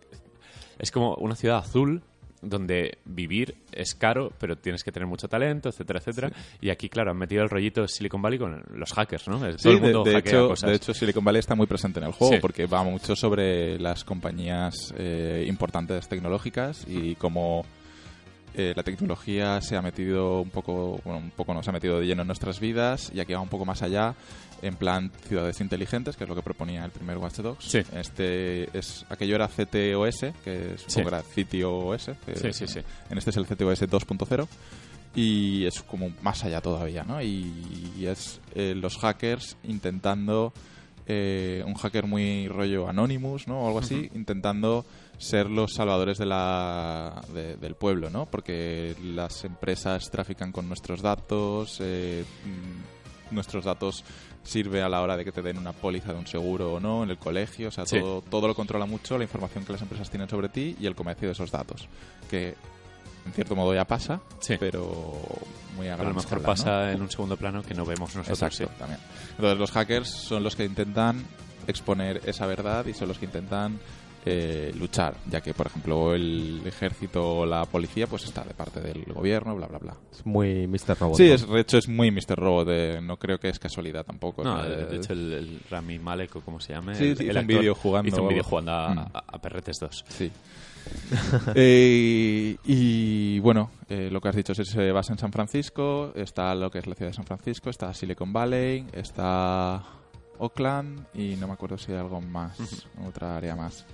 Es 0.80 0.90
como 0.92 1.16
una 1.16 1.36
ciudad 1.36 1.58
azul 1.58 2.02
donde 2.42 2.98
vivir 3.06 3.56
es 3.72 3.96
caro, 3.96 4.34
pero 4.38 4.58
tienes 4.58 4.84
que 4.84 4.92
tener 4.92 5.08
mucho 5.08 5.30
talento, 5.30 5.70
etcétera, 5.70 6.00
etcétera. 6.00 6.32
Y 6.60 6.72
aquí, 6.72 6.90
claro, 6.90 7.12
han 7.12 7.18
metido 7.18 7.42
el 7.44 7.50
rollito 7.50 7.84
de 7.84 7.88
Silicon 7.88 8.22
Valley 8.22 8.38
con 8.40 8.62
los 8.74 8.92
hackers, 8.92 9.28
¿no? 9.30 9.40
Sí, 9.52 9.58
Todo 9.64 9.74
el 9.74 9.80
de- 9.80 9.86
mundo 9.86 10.04
de, 10.04 10.14
hackea 10.16 10.32
hecho, 10.34 10.48
cosas. 10.50 10.70
de 10.70 10.76
hecho, 10.76 10.94
Silicon 10.94 11.24
Valley 11.24 11.40
está 11.40 11.56
muy 11.56 11.68
presente 11.68 12.00
en 12.00 12.08
el 12.08 12.12
juego 12.12 12.34
Sí. 12.34 12.40
porque 12.42 12.66
va 12.66 12.84
mucho 12.84 13.16
sobre 13.16 13.80
las 13.80 14.04
compañías 14.04 14.94
eh, 14.98 15.46
importantes 15.48 16.08
tecnológicas 16.10 16.86
y 16.88 17.16
cómo 17.16 17.64
eh, 18.56 18.74
la 18.76 18.84
tecnología 18.84 19.60
se 19.62 19.76
ha 19.76 19.82
metido 19.82 20.42
un 20.42 20.50
poco, 20.50 21.00
bueno, 21.04 21.20
un 21.20 21.32
poco 21.32 21.54
no 21.54 21.64
se 21.64 21.70
ha 21.70 21.74
metido 21.74 22.00
de 22.00 22.06
lleno 22.06 22.22
en 22.22 22.28
nuestras 22.28 22.60
vidas 22.60 23.12
y 23.14 23.20
aquí 23.20 23.34
va 23.34 23.40
un 23.42 23.50
poco 23.50 23.66
más 23.66 23.82
allá, 23.82 24.16
en 24.62 24.76
plan 24.76 25.12
ciudades 25.28 25.60
inteligentes, 25.60 26.16
que 26.16 26.24
es 26.24 26.30
lo 26.30 26.36
que 26.36 26.42
proponía 26.42 26.86
el 26.86 26.92
primer 26.92 27.18
Watch 27.18 27.38
Dogs. 27.40 27.66
Sí. 27.66 27.80
Este 27.96 28.70
es 28.78 29.06
aquello 29.10 29.36
era 29.36 29.48
CTOS, 29.48 30.34
que 30.44 30.74
es 30.76 30.84
Sí. 30.88 31.02
era 31.02 31.22
CTOS. 31.22 32.12
que 32.26 32.36
Sí, 32.36 32.48
es- 32.48 32.56
sí, 32.56 32.68
sí. 32.68 32.80
En 33.10 33.18
este 33.18 33.32
es 33.32 33.38
el 33.38 33.46
CTOS 33.46 33.82
2.0 33.90 34.48
y 35.16 35.66
es 35.66 35.82
como 35.84 36.12
más 36.22 36.44
allá 36.44 36.62
todavía, 36.62 37.04
¿no? 37.04 37.22
Y, 37.22 37.52
y 38.00 38.06
es 38.08 38.40
eh, 38.56 38.74
los 38.76 38.98
hackers 38.98 39.58
intentando 39.64 40.54
eh, 41.06 41.62
un 41.68 41.74
hacker 41.74 42.08
muy 42.08 42.48
rollo 42.48 42.88
Anonymous, 42.88 43.48
¿no? 43.48 43.60
O 43.62 43.68
algo 43.68 43.80
así, 43.80 44.10
intentando 44.16 44.86
ser 45.24 45.50
los 45.50 45.74
salvadores 45.74 46.18
de 46.18 46.26
la, 46.26 47.22
de- 47.34 47.56
del 47.58 47.76
pueblo, 47.76 48.10
¿no? 48.10 48.26
Porque 48.26 48.96
las 49.04 49.44
empresas 49.46 50.10
trafican 50.12 50.52
con 50.52 50.68
nuestros 50.68 51.02
datos, 51.02 51.78
eh, 51.82 52.24
mm, 52.46 53.34
nuestros 53.36 53.66
datos 53.66 54.04
sirve 54.44 54.82
a 54.84 54.90
la 54.90 55.02
hora 55.02 55.16
de 55.18 55.24
que 55.24 55.32
te 55.32 55.42
den 55.42 55.58
una 55.58 55.72
póliza 55.72 56.12
de 56.14 56.20
un 56.20 56.28
seguro 56.28 56.74
o 56.74 56.80
no 56.80 57.04
en 57.04 57.10
el 57.10 57.18
colegio, 57.18 57.70
o 57.70 57.72
sea, 57.72 57.86
Sí. 57.86 58.00
todo, 58.00 58.22
todo 58.22 58.48
lo 58.48 58.56
controla 58.56 58.86
mucho 58.86 59.18
la 59.18 59.24
información 59.24 59.66
que 59.66 59.72
las 59.74 59.82
empresas 59.82 60.10
tienen 60.10 60.28
sobre 60.30 60.50
ti 60.50 60.76
y 60.80 60.86
el 60.86 60.96
comercio 60.96 61.28
de 61.30 61.32
esos 61.32 61.50
datos, 61.50 61.88
que 62.30 62.56
en 63.26 63.32
cierto 63.32 63.56
modo 63.56 63.74
ya 63.74 63.86
pasa, 63.86 64.20
Sí. 64.40 64.58
pero 64.60 65.14
muy 65.78 65.88
a 65.88 65.96
Pero 65.96 66.10
a 66.10 66.12
lo 66.12 66.16
mejor 66.16 66.20
escala, 66.40 66.42
¿no? 66.42 66.46
pasa 66.46 66.92
en 66.92 67.02
un 67.02 67.10
segundo 67.10 67.38
plano 67.38 67.64
que 67.64 67.74
no 67.74 67.86
vemos 67.86 68.14
nosotros. 68.16 68.38
Exacto, 68.42 68.66
sí. 68.72 68.78
también. 68.80 69.00
Entonces 69.32 69.58
los 69.58 69.72
hackers 69.72 70.10
son 70.10 70.44
los 70.44 70.56
que 70.58 70.66
intentan 70.66 71.26
exponer 71.66 72.22
esa 72.26 72.46
verdad 72.46 72.86
y 72.86 72.94
son 72.94 73.08
los 73.08 73.18
que 73.18 73.26
intentan 73.26 73.80
eh, 74.26 74.72
luchar, 74.80 75.16
ya 75.30 75.42
que 75.42 75.54
por 75.54 75.68
ejemplo 75.68 76.14
el 76.14 76.62
ejército 76.66 77.38
o 77.40 77.46
la 77.46 77.66
policía 77.66 78.08
pues 78.08 78.24
está 78.26 78.44
de 78.44 78.54
parte 78.54 78.80
del 78.82 79.04
gobierno, 79.06 79.56
bla 79.56 79.68
bla 79.68 79.80
bla. 79.80 79.96
Es 80.12 80.26
muy 80.26 80.68
Mr. 80.68 80.98
Robot. 81.00 81.18
Sí, 81.18 81.28
¿no? 81.28 81.34
es, 81.36 81.48
de 81.48 81.60
hecho 81.60 81.78
es 81.78 81.88
muy 81.88 82.12
Mr. 82.12 82.36
Robot, 82.38 82.68
eh, 82.72 83.00
no 83.02 83.18
creo 83.18 83.40
que 83.40 83.50
es 83.50 83.60
casualidad 83.60 84.06
tampoco. 84.06 84.44
No, 84.44 84.62
de, 84.64 84.86
de 84.86 84.96
hecho 84.98 85.14
el, 85.14 85.34
el 85.34 85.60
Rami 85.70 86.00
Malek 86.00 86.36
o 86.38 86.42
como 86.42 86.60
se 86.60 86.74
llame, 86.74 86.96
Sí, 86.96 87.10
el, 87.10 87.18
sí, 87.18 87.24
el 87.24 87.32
hizo 87.32 87.40
un 87.42 87.48
vídeo 87.48 87.76
jugando 87.76 88.08
hizo 88.10 88.22
un 88.24 88.30
vídeo 88.30 88.44
jugando 88.44 88.72
a, 88.72 88.90
Mm. 88.94 89.00
a- 89.00 89.24
a 89.28 89.42
Perretes 89.42 89.80
2. 89.80 90.06
Sí. 90.08 90.32
Eh, 91.56 92.58
y 92.66 93.40
bueno, 93.40 93.72
eh, 93.90 94.10
lo 94.12 94.20
que 94.22 94.30
has 94.30 94.36
dicho 94.36 94.52
es 94.52 94.58
que 94.60 94.66
se 94.66 94.92
basa 94.92 95.14
en 95.14 95.20
San 95.20 95.32
Francisco, 95.32 96.12
está 96.16 96.54
lo 96.56 96.70
que 96.70 96.80
es 96.80 96.88
la 96.88 96.96
ciudad 96.96 97.12
de 97.12 97.16
San 97.16 97.26
Francisco, 97.26 97.70
está 97.70 97.94
Silicon 97.94 98.34
Valley, 98.34 98.86
está 98.94 99.82
Oakland 100.40 101.06
y 101.14 101.36
no 101.36 101.48
me 101.48 101.54
acuerdo 101.54 101.78
si 101.78 101.92
hay 101.92 102.00
algo 102.00 102.20
más, 102.22 102.58
otra 103.08 103.38
área 103.38 103.56
más. 103.56 103.86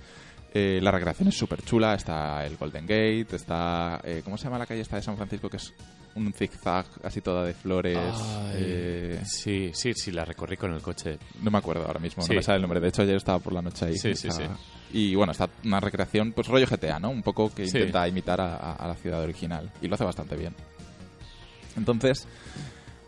Eh, 0.52 0.80
la 0.82 0.90
recreación 0.90 1.28
es 1.28 1.38
súper 1.38 1.62
chula, 1.62 1.94
está 1.94 2.44
el 2.44 2.56
Golden 2.56 2.84
Gate, 2.84 3.36
está... 3.36 4.00
eh, 4.02 4.20
¿Cómo 4.24 4.36
se 4.36 4.44
llama 4.44 4.58
la 4.58 4.66
calle 4.66 4.80
esta 4.80 4.96
de 4.96 5.02
San 5.02 5.16
Francisco? 5.16 5.48
Que 5.48 5.58
es 5.58 5.72
un 6.16 6.32
zigzag 6.32 6.86
así 7.04 7.20
toda 7.20 7.44
de 7.44 7.54
flores. 7.54 7.96
Ay, 7.98 8.54
eh, 8.56 9.20
sí, 9.24 9.70
sí, 9.72 9.92
sí, 9.94 10.10
la 10.10 10.24
recorrí 10.24 10.56
con 10.56 10.72
el 10.74 10.82
coche. 10.82 11.18
no 11.42 11.52
me 11.52 11.58
acuerdo 11.58 11.86
ahora 11.86 12.00
mismo, 12.00 12.22
Sí. 12.24 12.30
no 12.30 12.34
me 12.36 12.42
sale 12.42 12.56
el 12.56 12.62
nombre. 12.62 12.80
De 12.80 12.88
hecho, 12.88 13.02
ayer 13.02 13.14
estaba 13.14 13.38
por 13.38 13.52
la 13.52 13.62
noche 13.62 13.84
ahí. 13.86 13.96
Sí, 13.96 14.16
sí, 14.16 14.26
Estaba- 14.26 14.56
sí. 14.56 14.62
Y 14.92 15.14
bueno, 15.14 15.30
está 15.30 15.48
una 15.64 15.78
recreación, 15.78 16.32
pues 16.32 16.48
rollo 16.48 16.66
GTA, 16.66 16.98
¿no? 16.98 17.10
Un 17.10 17.22
poco 17.22 17.54
que 17.54 17.68
Sí. 17.68 17.78
intenta 17.78 18.08
imitar 18.08 18.40
a, 18.40 18.56
a- 18.56 18.72
a 18.74 18.88
la 18.88 18.96
ciudad 18.96 19.22
original. 19.22 19.70
Y 19.80 19.86
lo 19.86 19.94
hace 19.94 20.02
bastante 20.04 20.34
bien. 20.34 20.52
Entonces, 21.76 22.26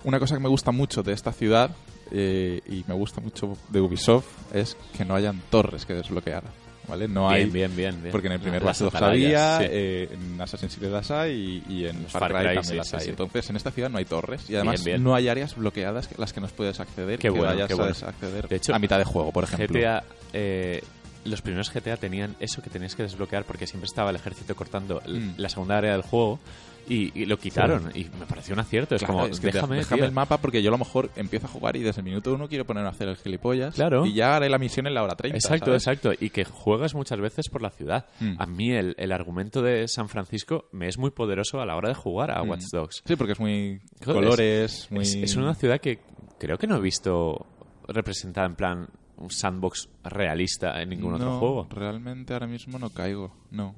una 0.04 0.18
cosa 0.20 0.36
que 0.36 0.40
me 0.42 0.48
gusta 0.48 0.70
mucho 0.70 1.02
de 1.02 1.12
esta 1.12 1.32
ciudad 1.32 1.70
eh, 2.12 2.60
y 2.68 2.84
me 2.86 2.94
gusta 2.94 3.20
mucho 3.20 3.56
de 3.68 3.80
Ubisoft 3.80 4.26
es 4.54 4.76
que 4.96 5.04
no 5.04 5.14
hayan 5.16 5.40
torres 5.50 5.84
que 5.86 5.94
desbloquear. 5.94 6.44
¿Vale? 6.88 7.06
No 7.08 7.30
hay. 7.30 7.44
bien, 7.44 7.52
bien, 7.52 7.76
bien, 7.76 8.02
bien. 8.02 8.12
Porque 8.12 8.26
en 8.26 8.32
el 8.34 8.40
primer 8.40 8.62
Las 8.62 8.80
Watch 8.80 8.94
había, 8.96 9.58
sí. 9.58 9.64
eh, 9.68 10.08
en 10.12 10.40
Assassin's 10.40 10.76
Creed 10.76 10.90
las 10.90 11.10
hay 11.12 11.62
y, 11.68 11.72
y 11.72 11.86
en 11.86 12.06
Far 12.06 12.22
Far 12.22 12.30
Cry, 12.32 12.38
Cry, 12.40 12.44
también 12.56 12.64
sí, 12.64 12.74
las 12.74 12.88
sí, 12.88 12.96
hay. 12.98 13.08
Entonces, 13.08 13.50
en 13.50 13.56
esta 13.56 13.70
ciudad 13.70 13.88
no 13.88 13.98
hay 13.98 14.04
torres 14.04 14.50
y 14.50 14.56
además 14.56 14.82
Bien, 14.84 14.96
bien. 14.96 15.04
no 15.04 15.14
hay 15.14 15.28
áreas 15.28 15.54
bloqueadas 15.56 16.08
que- 16.08 16.16
las 16.18 16.32
que 16.32 16.40
nos 16.40 16.50
puedes 16.52 16.80
acceder 16.80 17.18
Qué 17.18 17.28
que 17.28 17.30
bueno, 17.30 17.46
vayas 17.46 17.68
qué 17.68 17.74
a 17.74 17.76
bueno. 17.76 17.94
acceder 18.04 18.48
De 18.48 18.56
hecho, 18.56 18.74
a 18.74 18.78
mitad 18.80 18.98
de 18.98 19.04
juego, 19.04 19.30
por 19.32 19.44
ejemplo. 19.44 19.78
GTA, 19.78 20.02
eh, 20.32 20.82
los 21.24 21.40
primeros 21.40 21.70
GTA 21.72 21.96
tenían 21.96 22.34
eso 22.40 22.60
que 22.62 22.68
tenías 22.68 22.96
que 22.96 23.04
desbloquear 23.04 23.44
porque 23.44 23.68
siempre 23.68 23.86
estaba 23.86 24.10
el 24.10 24.16
ejército 24.16 24.56
cortando 24.56 25.00
Mm. 25.06 25.34
la 25.36 25.48
segunda 25.48 25.78
área 25.78 25.92
del 25.92 26.02
juego 26.02 26.40
y, 26.88 27.12
y 27.20 27.26
lo 27.26 27.38
quitaron. 27.38 27.90
Y 27.94 28.04
me 28.18 28.26
pareció 28.26 28.54
un 28.54 28.60
acierto. 28.60 28.94
Es 28.94 29.04
como, 29.04 29.24
es 29.26 29.38
que 29.40 29.48
déjame, 29.52 29.80
el 29.80 30.12
mapa 30.12 30.38
porque 30.38 30.62
yo 30.62 30.70
a 30.70 30.72
lo 30.72 30.78
mejor 30.78 31.10
empiezo 31.16 31.46
a 31.46 31.50
jugar 31.50 31.76
y 31.76 31.80
desde 31.80 32.00
el 32.00 32.04
minuto 32.04 32.34
uno 32.34 32.48
quiero 32.48 32.64
ponerme 32.64 32.88
a 32.88 32.92
hacer 32.92 33.08
el 33.08 33.16
gilipollas 33.16 33.74
Claro. 33.74 34.04
y 34.06 34.14
ya 34.14 34.36
haré 34.36 34.48
la 34.48 34.58
misión 34.58 34.86
en 34.86 34.94
la 34.94 35.02
hora 35.02 35.14
30. 35.14 35.36
Exacto, 35.36 35.66
¿sabes? 35.78 35.82
exacto. 35.86 36.12
Y 36.24 36.30
que 36.30 36.44
juegas 36.44 36.94
muchas 36.94 37.20
veces 37.20 37.48
por 37.48 37.62
la 37.62 37.70
ciudad. 37.70 38.06
Mm. 38.20 38.34
A 38.38 38.46
mí 38.46 38.70
el, 38.72 38.94
el 38.98 39.12
argumento 39.12 39.62
de 39.62 39.86
San 39.88 40.08
Francisco 40.08 40.66
me 40.72 40.88
es 40.88 40.98
muy 40.98 41.10
poderoso 41.10 41.60
a 41.60 41.66
la 41.66 41.76
hora 41.76 41.88
de 41.88 41.94
jugar 41.94 42.30
a 42.30 42.42
Mm. 42.42 42.48
Watch 42.50 42.64
Dogs. 42.72 43.02
Sí, 43.04 43.16
porque 43.16 43.32
es 43.32 43.40
muy 43.40 43.80
Joder, 44.04 44.22
colores, 44.22 44.88
muy... 44.90 45.02
Es, 45.02 45.14
es 45.14 45.36
una 45.36 45.54
ciudad 45.54 45.80
que 45.80 46.00
creo 46.38 46.58
que 46.58 46.66
no 46.66 46.76
he 46.76 46.80
visto 46.80 47.46
representada 47.88 48.46
en 48.46 48.54
plan 48.56 48.88
un 49.18 49.30
sandbox 49.30 49.88
realista 50.02 50.80
en 50.82 50.88
ningún 50.88 51.14
otro 51.14 51.38
juego. 51.38 51.66
realmente 51.70 52.32
ahora 52.32 52.46
mismo 52.48 52.78
no 52.78 52.90
caigo, 52.90 53.32
no. 53.50 53.74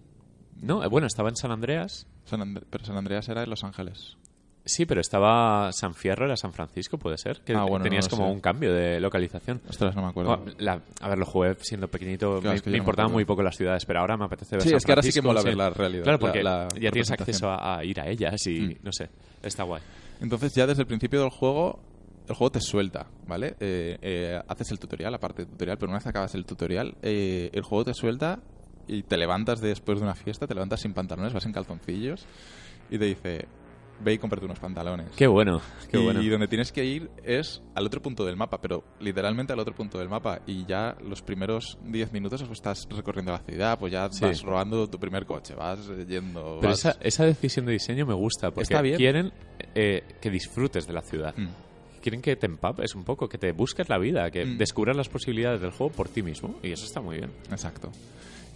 No, 0.62 0.82
eh, 0.82 0.88
bueno, 0.88 1.06
estaba 1.06 1.28
en 1.28 1.36
San 1.36 1.50
Andreas. 1.50 2.06
San 2.24 2.42
And- 2.42 2.64
pero 2.70 2.84
San 2.84 2.96
Andreas 2.96 3.28
era 3.28 3.42
en 3.44 3.50
Los 3.50 3.64
Ángeles. 3.64 4.16
Sí, 4.66 4.86
pero 4.86 5.02
estaba 5.02 5.70
San 5.72 5.92
Fierro, 5.94 6.24
era 6.24 6.38
San 6.38 6.54
Francisco, 6.54 6.96
puede 6.96 7.18
ser. 7.18 7.42
Que 7.42 7.52
Ah, 7.54 7.64
bueno, 7.64 7.82
tenías 7.82 8.06
no 8.10 8.16
como 8.16 8.28
sé. 8.28 8.32
un 8.32 8.40
cambio 8.40 8.72
de 8.72 8.98
localización. 8.98 9.60
Ostras, 9.68 9.94
no 9.94 10.00
me 10.02 10.08
acuerdo. 10.08 10.38
Bueno, 10.38 10.52
la- 10.58 10.80
a 11.02 11.08
ver, 11.10 11.18
lo 11.18 11.26
jugué 11.26 11.54
siendo 11.60 11.86
pequeñito, 11.88 12.40
Claro, 12.40 12.48
me, 12.48 12.54
es 12.56 12.62
que 12.62 12.70
yo 12.70 12.72
me 12.72 12.78
no 12.78 12.82
me 12.82 12.84
importaban 12.84 13.12
muy 13.12 13.24
poco 13.26 13.42
las 13.42 13.56
ciudades, 13.58 13.84
pero 13.84 14.00
ahora 14.00 14.16
me 14.16 14.24
apetece 14.24 14.56
ver 14.56 14.62
Sí, 14.62 14.70
San 14.70 14.76
es 14.78 14.84
que 14.86 14.92
ahora 14.92 15.02
sí 15.02 15.12
que 15.12 15.20
mola 15.20 15.42
ver 15.42 15.54
la 15.54 15.68
realidad, 15.68 16.04
Claro, 16.04 16.18
porque 16.18 16.42
la- 16.42 16.66
la 16.72 16.80
ya 16.80 16.90
tienes 16.90 17.10
acceso 17.10 17.50
a, 17.50 17.76
a 17.78 17.84
ir 17.84 18.00
a 18.00 18.08
ellas 18.08 18.46
y, 18.46 18.60
Mm. 18.60 18.74
no 18.82 18.90
sé, 18.92 19.10
está 19.42 19.64
guay. 19.64 19.82
Entonces 20.22 20.54
ya 20.54 20.66
desde 20.66 20.80
el 20.80 20.86
principio 20.88 21.20
del 21.20 21.30
juego, 21.30 21.80
el 22.26 22.34
juego 22.34 22.52
te 22.52 22.60
suelta, 22.62 23.06
¿vale? 23.26 23.56
Eh, 23.60 23.98
eh, 24.00 24.40
haces 24.48 24.70
el 24.70 24.78
tutorial, 24.78 25.12
la 25.12 25.18
parte 25.20 25.42
del 25.42 25.50
tutorial, 25.52 25.76
pero 25.76 25.90
una 25.90 25.98
vez 25.98 26.06
acabas 26.06 26.34
el 26.34 26.46
tutorial, 26.46 26.94
eh, 27.02 27.50
el 27.52 27.62
juego 27.62 27.84
te 27.84 27.92
suelta 27.92 28.40
y 28.88 29.02
te 29.02 29.16
levantas 29.16 29.60
después 29.60 29.98
de 29.98 30.04
una 30.04 30.14
fiesta, 30.14 30.46
te 30.46 30.54
levantas 30.54 30.80
sin 30.80 30.92
pantalones, 30.94 31.32
vas 31.32 31.46
en 31.46 31.52
calzoncillos 31.52 32.26
y 32.90 32.98
te 32.98 33.04
dice, 33.06 33.46
ve 34.00 34.12
y 34.14 34.18
cómprate 34.18 34.44
unos 34.44 34.58
pantalones. 34.58 35.06
Qué 35.16 35.26
bueno, 35.26 35.60
qué 35.90 35.98
y 35.98 36.04
bueno. 36.04 36.20
donde 36.22 36.48
tienes 36.48 36.72
que 36.72 36.84
ir 36.84 37.10
es 37.22 37.62
al 37.74 37.86
otro 37.86 38.02
punto 38.02 38.24
del 38.24 38.36
mapa, 38.36 38.60
pero 38.60 38.84
literalmente 39.00 39.52
al 39.52 39.58
otro 39.60 39.74
punto 39.74 39.98
del 39.98 40.08
mapa. 40.08 40.40
Y 40.46 40.66
ya 40.66 40.96
los 41.02 41.22
primeros 41.22 41.78
10 41.84 42.12
minutos 42.12 42.42
pues, 42.42 42.58
estás 42.58 42.86
recorriendo 42.90 43.32
la 43.32 43.38
ciudad, 43.38 43.78
pues 43.78 43.92
ya 43.92 44.08
Sí. 44.10 44.24
vas 44.24 44.42
robando 44.42 44.88
tu 44.90 44.98
primer 44.98 45.24
coche, 45.26 45.54
vas 45.54 45.86
yendo. 46.08 46.58
Pero 46.60 46.70
vas- 46.72 46.78
esa, 46.80 46.96
esa 47.00 47.24
decisión 47.24 47.66
de 47.66 47.72
diseño 47.72 48.04
me 48.04 48.14
gusta, 48.14 48.50
porque 48.50 48.62
Está 48.64 48.82
bien. 48.82 48.96
quieren 48.96 49.32
eh, 49.74 50.02
que 50.20 50.30
disfrutes 50.30 50.86
de 50.86 50.92
la 50.92 51.00
ciudad. 51.02 51.34
Mm. 51.36 51.48
Quieren 52.02 52.20
que 52.20 52.36
te 52.36 52.44
empapes 52.46 52.94
un 52.94 53.02
poco, 53.04 53.28
que 53.28 53.38
te 53.38 53.52
busques 53.52 53.88
la 53.88 53.96
vida, 53.98 54.30
que 54.30 54.44
Mm. 54.44 54.58
descubras 54.58 54.94
las 54.96 55.08
posibilidades 55.08 55.60
del 55.62 55.70
juego 55.70 55.90
por 55.92 56.08
ti 56.08 56.22
mismo. 56.22 56.56
Y 56.62 56.72
eso 56.72 56.84
está 56.84 57.00
muy 57.00 57.16
bien. 57.16 57.30
Exacto. 57.50 57.90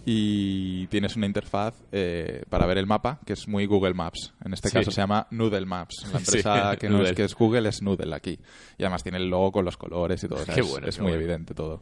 Y 0.05 0.87
tienes 0.87 1.15
una 1.15 1.25
interfaz 1.25 1.75
eh, 1.91 2.43
para 2.49 2.65
ver 2.65 2.77
el 2.77 2.87
mapa 2.87 3.19
que 3.25 3.33
es 3.33 3.47
muy 3.47 3.65
Google 3.65 3.93
Maps. 3.93 4.33
En 4.43 4.53
este 4.53 4.69
Sí. 4.69 4.73
caso 4.77 4.91
se 4.91 5.01
llama 5.01 5.27
Noodle 5.31 5.65
Maps. 5.65 6.05
La 6.11 6.19
Sí, 6.19 6.37
empresa 6.37 6.75
que 6.79 6.89
no 6.89 7.03
es 7.03 7.11
que 7.13 7.23
es 7.25 7.35
Google 7.35 7.69
es 7.69 7.81
Noodle 7.81 8.15
aquí. 8.15 8.39
Y 8.77 8.83
además 8.83 9.03
tiene 9.03 9.17
el 9.19 9.29
logo 9.29 9.51
con 9.51 9.65
los 9.65 9.77
colores 9.77 10.23
y 10.23 10.27
todo. 10.27 10.41
o 10.41 10.45
sea, 10.45 10.55
Qué 10.55 10.61
es 10.61 10.69
bueno, 10.69 10.87
es 10.87 10.95
qué 10.95 11.01
muy 11.01 11.11
bueno. 11.11 11.23
evidente 11.23 11.53
todo. 11.53 11.81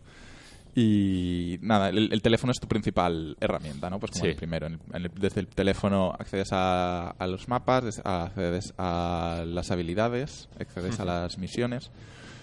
Y 0.76 1.58
nada, 1.62 1.90
el, 1.90 2.12
el 2.14 2.22
teléfono 2.22 2.52
es 2.52 2.60
tu 2.60 2.68
principal 2.68 3.36
herramienta, 3.40 3.90
¿no? 3.90 4.00
Pues 4.00 4.12
como 4.12 4.26
Sí. 4.26 4.30
el 4.32 4.36
primero. 4.36 4.68
En 4.68 4.74
el- 4.74 4.80
en 4.94 5.06
el- 5.06 5.12
desde 5.20 5.40
el 5.42 5.48
teléfono 5.48 6.14
accedes 6.20 6.50
a, 6.52 7.10
a 7.12 7.28
los 7.28 7.48
mapas, 7.48 8.00
a- 8.04 8.26
accedes 8.26 8.74
a 8.78 9.44
las 9.48 9.72
habilidades, 9.72 10.50
accedes 10.60 11.00
a 11.00 11.06
las 11.06 11.38
misiones. 11.40 11.90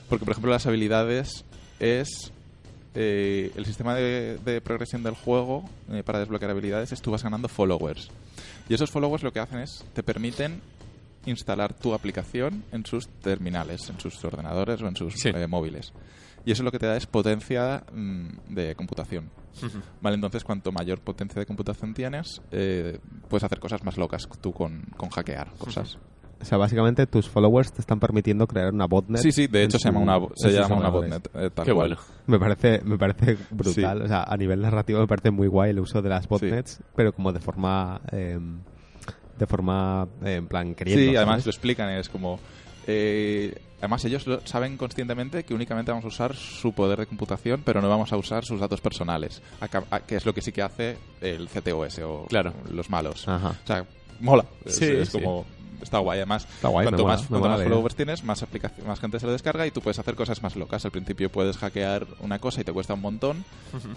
Porque, 0.09 0.25
por 0.25 0.33
ejemplo, 0.33 0.51
las 0.51 0.67
habilidades 0.67 1.45
es 1.79 2.33
eh, 2.95 3.53
el 3.57 3.66
sistema 3.66 3.95
de, 3.95 4.39
de 4.45 4.61
progresión 4.61 5.03
del 5.03 5.15
juego 5.15 5.69
eh, 5.91 6.03
para 6.05 6.19
desbloquear 6.21 6.51
habilidades 6.51 6.93
es 6.93 7.03
tú 7.03 7.11
vas 7.11 7.23
ganando 7.23 7.49
followers. 7.49 8.09
Y 8.69 8.75
esos 8.75 8.91
followers 8.91 9.23
lo 9.23 9.33
que 9.33 9.41
hacen 9.41 9.59
es 9.61 9.85
te 9.93 10.03
permiten 10.03 10.61
instalar 11.27 11.73
tu 11.75 11.95
aplicación 11.95 12.65
en 12.73 12.85
sus 12.85 13.09
terminales, 13.09 13.89
en 13.89 13.99
sus 13.99 14.23
ordenadores 14.25 14.81
o 14.83 14.89
en 14.89 14.97
sus 14.97 15.15
Sí. 15.15 15.31
eh, 15.35 15.47
móviles. 15.47 15.93
Y 16.47 16.53
eso 16.53 16.62
lo 16.62 16.71
que 16.71 16.79
te 16.79 16.87
da 16.87 16.97
es 16.97 17.07
potencia 17.07 17.83
mm, 17.93 18.29
de 18.55 18.75
computación. 18.75 19.31
Vale, 20.03 20.16
entonces 20.16 20.45
cuanto 20.45 20.73
mayor 20.73 21.01
potencia 21.01 21.39
de 21.41 21.47
computación 21.47 21.95
tienes, 21.95 22.43
eh, 22.51 22.99
puedes 23.31 23.45
hacer 23.45 23.61
cosas 23.61 23.83
más 23.85 23.97
locas 23.97 24.29
tú 24.43 24.53
con, 24.53 24.83
con 24.97 25.09
hackear 25.11 25.53
cosas. 25.59 25.97
O 26.45 26.47
sea, 26.47 26.59
básicamente 26.59 27.07
tus 27.07 27.27
followers 27.29 27.73
te 27.73 27.81
están 27.81 27.99
permitiendo 27.99 28.47
crear 28.47 28.73
una 28.73 28.85
botnet. 28.87 29.23
Sí, 29.23 29.33
sí, 29.33 29.47
de 29.47 29.65
hecho 29.65 29.79
se 29.79 29.89
llama 29.91 30.01
una, 30.01 30.29
se 30.35 30.51
llama 30.53 30.77
una 30.77 30.91
botnet. 30.91 31.27
eh, 31.35 31.51
tal 31.55 31.65
Qué 31.65 31.73
cual. 31.73 31.97
bueno. 31.97 31.97
Me 32.27 32.39
parece, 32.39 32.81
me 32.85 32.99
parece 32.99 33.39
brutal. 33.51 33.99
Sí. 33.99 34.05
O 34.05 34.09
sea, 34.09 34.25
a 34.25 34.37
nivel 34.37 34.61
narrativo 34.61 35.01
me 35.01 35.07
parece 35.07 35.31
muy 35.31 35.49
guay 35.49 35.71
el 35.71 35.81
uso 35.81 36.03
de 36.03 36.11
las 36.11 36.29
botnets, 36.29 36.81
pero 36.95 37.15
como 37.15 37.33
de 37.33 37.41
forma. 37.41 38.01
eh, 38.12 38.39
de 39.39 39.47
forma. 39.47 40.07
eh, 40.25 40.35
en 40.35 40.47
plan, 40.47 40.75
queriendo. 40.75 41.03
Sí, 41.11 41.16
además 41.16 41.33
¿sabes? 41.43 41.47
lo 41.47 41.51
explican, 41.51 41.91
es 41.91 42.09
como... 42.11 42.39
eh, 42.87 43.55
además 43.79 44.05
ellos 44.05 44.27
lo- 44.27 44.47
saben 44.47 44.77
conscientemente 44.77 45.45
que 45.45 45.55
únicamente 45.55 45.91
vamos 45.91 46.05
a 46.05 46.09
usar 46.09 46.35
su 46.37 46.73
poder 46.73 46.99
de 47.01 47.07
computación, 47.07 47.62
pero 47.65 47.81
no 47.83 47.89
vamos 47.89 48.12
a 48.12 48.16
usar 48.16 48.45
sus 48.45 48.61
datos 48.61 48.81
personales, 48.81 49.43
a 49.61 50.01
que 50.01 50.16
es 50.16 50.25
lo 50.27 50.33
que 50.35 50.41
sí 50.41 50.53
que 50.53 50.62
hace 50.62 50.97
el 51.21 51.49
CTOS 51.49 51.99
o 52.01 52.27
Claro. 52.29 52.53
los 52.71 52.91
malos. 52.91 53.27
Ajá. 53.29 53.51
O 53.62 53.66
sea, 53.66 53.85
mola. 54.21 54.45
Es- 54.65 54.77
Sí, 54.77 54.85
es, 54.87 55.09
sí. 55.09 55.19
como... 55.21 55.45
Está 55.83 55.99
guay, 55.99 56.19
además. 56.19 56.45
Está 56.55 56.69
guay, 56.69 56.85
cuanto 56.87 57.03
mola, 57.03 57.17
más, 57.17 57.27
cuanto 57.27 57.49
más 57.49 57.63
followers 57.63 57.95
tienes, 57.97 58.25
más, 58.25 58.43
aplicación, 58.43 58.87
más 58.87 59.01
gente 59.01 59.21
se 59.21 59.27
lo 59.27 59.33
descarga 59.33 59.67
y 59.67 59.71
tú 59.71 59.81
puedes 59.81 59.99
hacer 59.99 60.15
cosas 60.15 60.43
más 60.43 60.57
locas. 60.57 60.85
Al 60.85 60.91
principio 60.91 61.31
puedes 61.31 61.57
hackear 61.57 62.07
una 62.21 62.39
cosa 62.39 62.61
y 62.61 62.65
te 62.65 62.73
cuesta 62.73 62.95
un 62.95 63.01
montón 63.01 63.45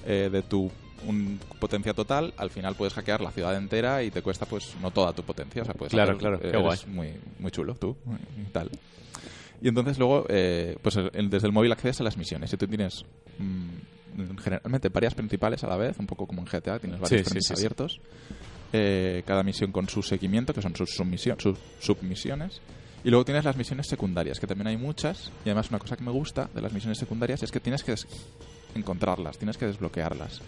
eh, 0.06 0.30
de 0.32 0.41
tu 0.41 0.72
un, 1.08 1.40
potencia 1.60 1.94
total. 1.94 2.34
Al 2.38 2.49
final 2.49 2.76
puedes 2.76 2.94
hackear 2.94 3.22
la 3.22 3.32
ciudad 3.32 3.56
entera 3.56 4.04
y 4.04 4.12
te 4.12 4.22
cuesta 4.22 4.45
pues 4.45 4.76
no 4.82 4.91
toda 4.91 5.14
tu 5.14 5.24
potencia. 5.24 5.62
O 5.62 5.66
sea, 5.66 5.74
puedes 5.74 5.91
Claro, 5.94 6.12
hacer- 6.12 6.20
claro, 6.20 6.40
qué 6.40 6.58
guay. 6.58 6.78
Muy, 6.88 7.14
muy 7.40 7.52
chulo 7.52 7.76
tú 7.76 7.95
y 8.38 8.52
tal. 8.52 8.70
Y 9.62 9.70
entonces 9.70 9.98
luego, 9.98 10.26
eh, 10.30 10.78
pues 10.82 10.95
el- 10.98 11.30
desde 11.30 11.48
el 11.48 11.54
móvil 11.54 11.72
accedes 11.72 11.99
a 12.02 12.04
las 12.04 12.16
misiones. 12.18 12.49
Si 12.52 12.58
tú 12.58 12.68
tienes 12.68 13.04
mm, 13.40 14.38
generalmente 14.44 14.90
varias 14.90 15.14
principales 15.16 15.64
a 15.64 15.68
la 15.68 15.78
vez, 15.78 15.98
un 15.99 16.06
poco 16.08 16.26
como 16.28 16.41
en 16.41 16.48
GTA, 16.48 16.80
tienes 16.80 16.99
varios 16.99 17.22
Sí, 17.28 17.40
sí. 17.41 17.68
Eh, 18.73 19.23
cada 19.26 19.44
misión 19.44 19.72
con 19.72 19.88
su 19.88 20.02
seguimiento, 20.03 20.53
que 20.53 20.61
son 20.61 20.76
sus, 20.76 20.89
submisión- 20.98 21.39
sus 21.41 21.57
submisiones. 21.80 22.61
Y 23.03 23.10
luego 23.10 23.23
tienes 23.23 23.45
las 23.45 23.56
misiones 23.56 23.88
secundarias, 23.88 24.39
que 24.39 24.48
también 24.48 24.68
hay 24.68 24.77
muchas. 24.77 25.31
Y 25.45 25.49
además 25.49 25.69
una 25.69 25.80
cosa 25.80 25.95
que 25.95 26.03
me 26.03 26.11
gusta 26.11 26.49
de 26.53 26.61
las 26.61 26.73
misiones 26.73 26.98
secundarias 26.98 27.41
es 27.44 27.52
que 27.52 27.60
tienes 27.60 27.84
que 27.84 27.95
encontrarlas, 28.76 29.38
tienes 29.38 29.57
que 29.57 29.65
desbloquearlas. 29.65 30.41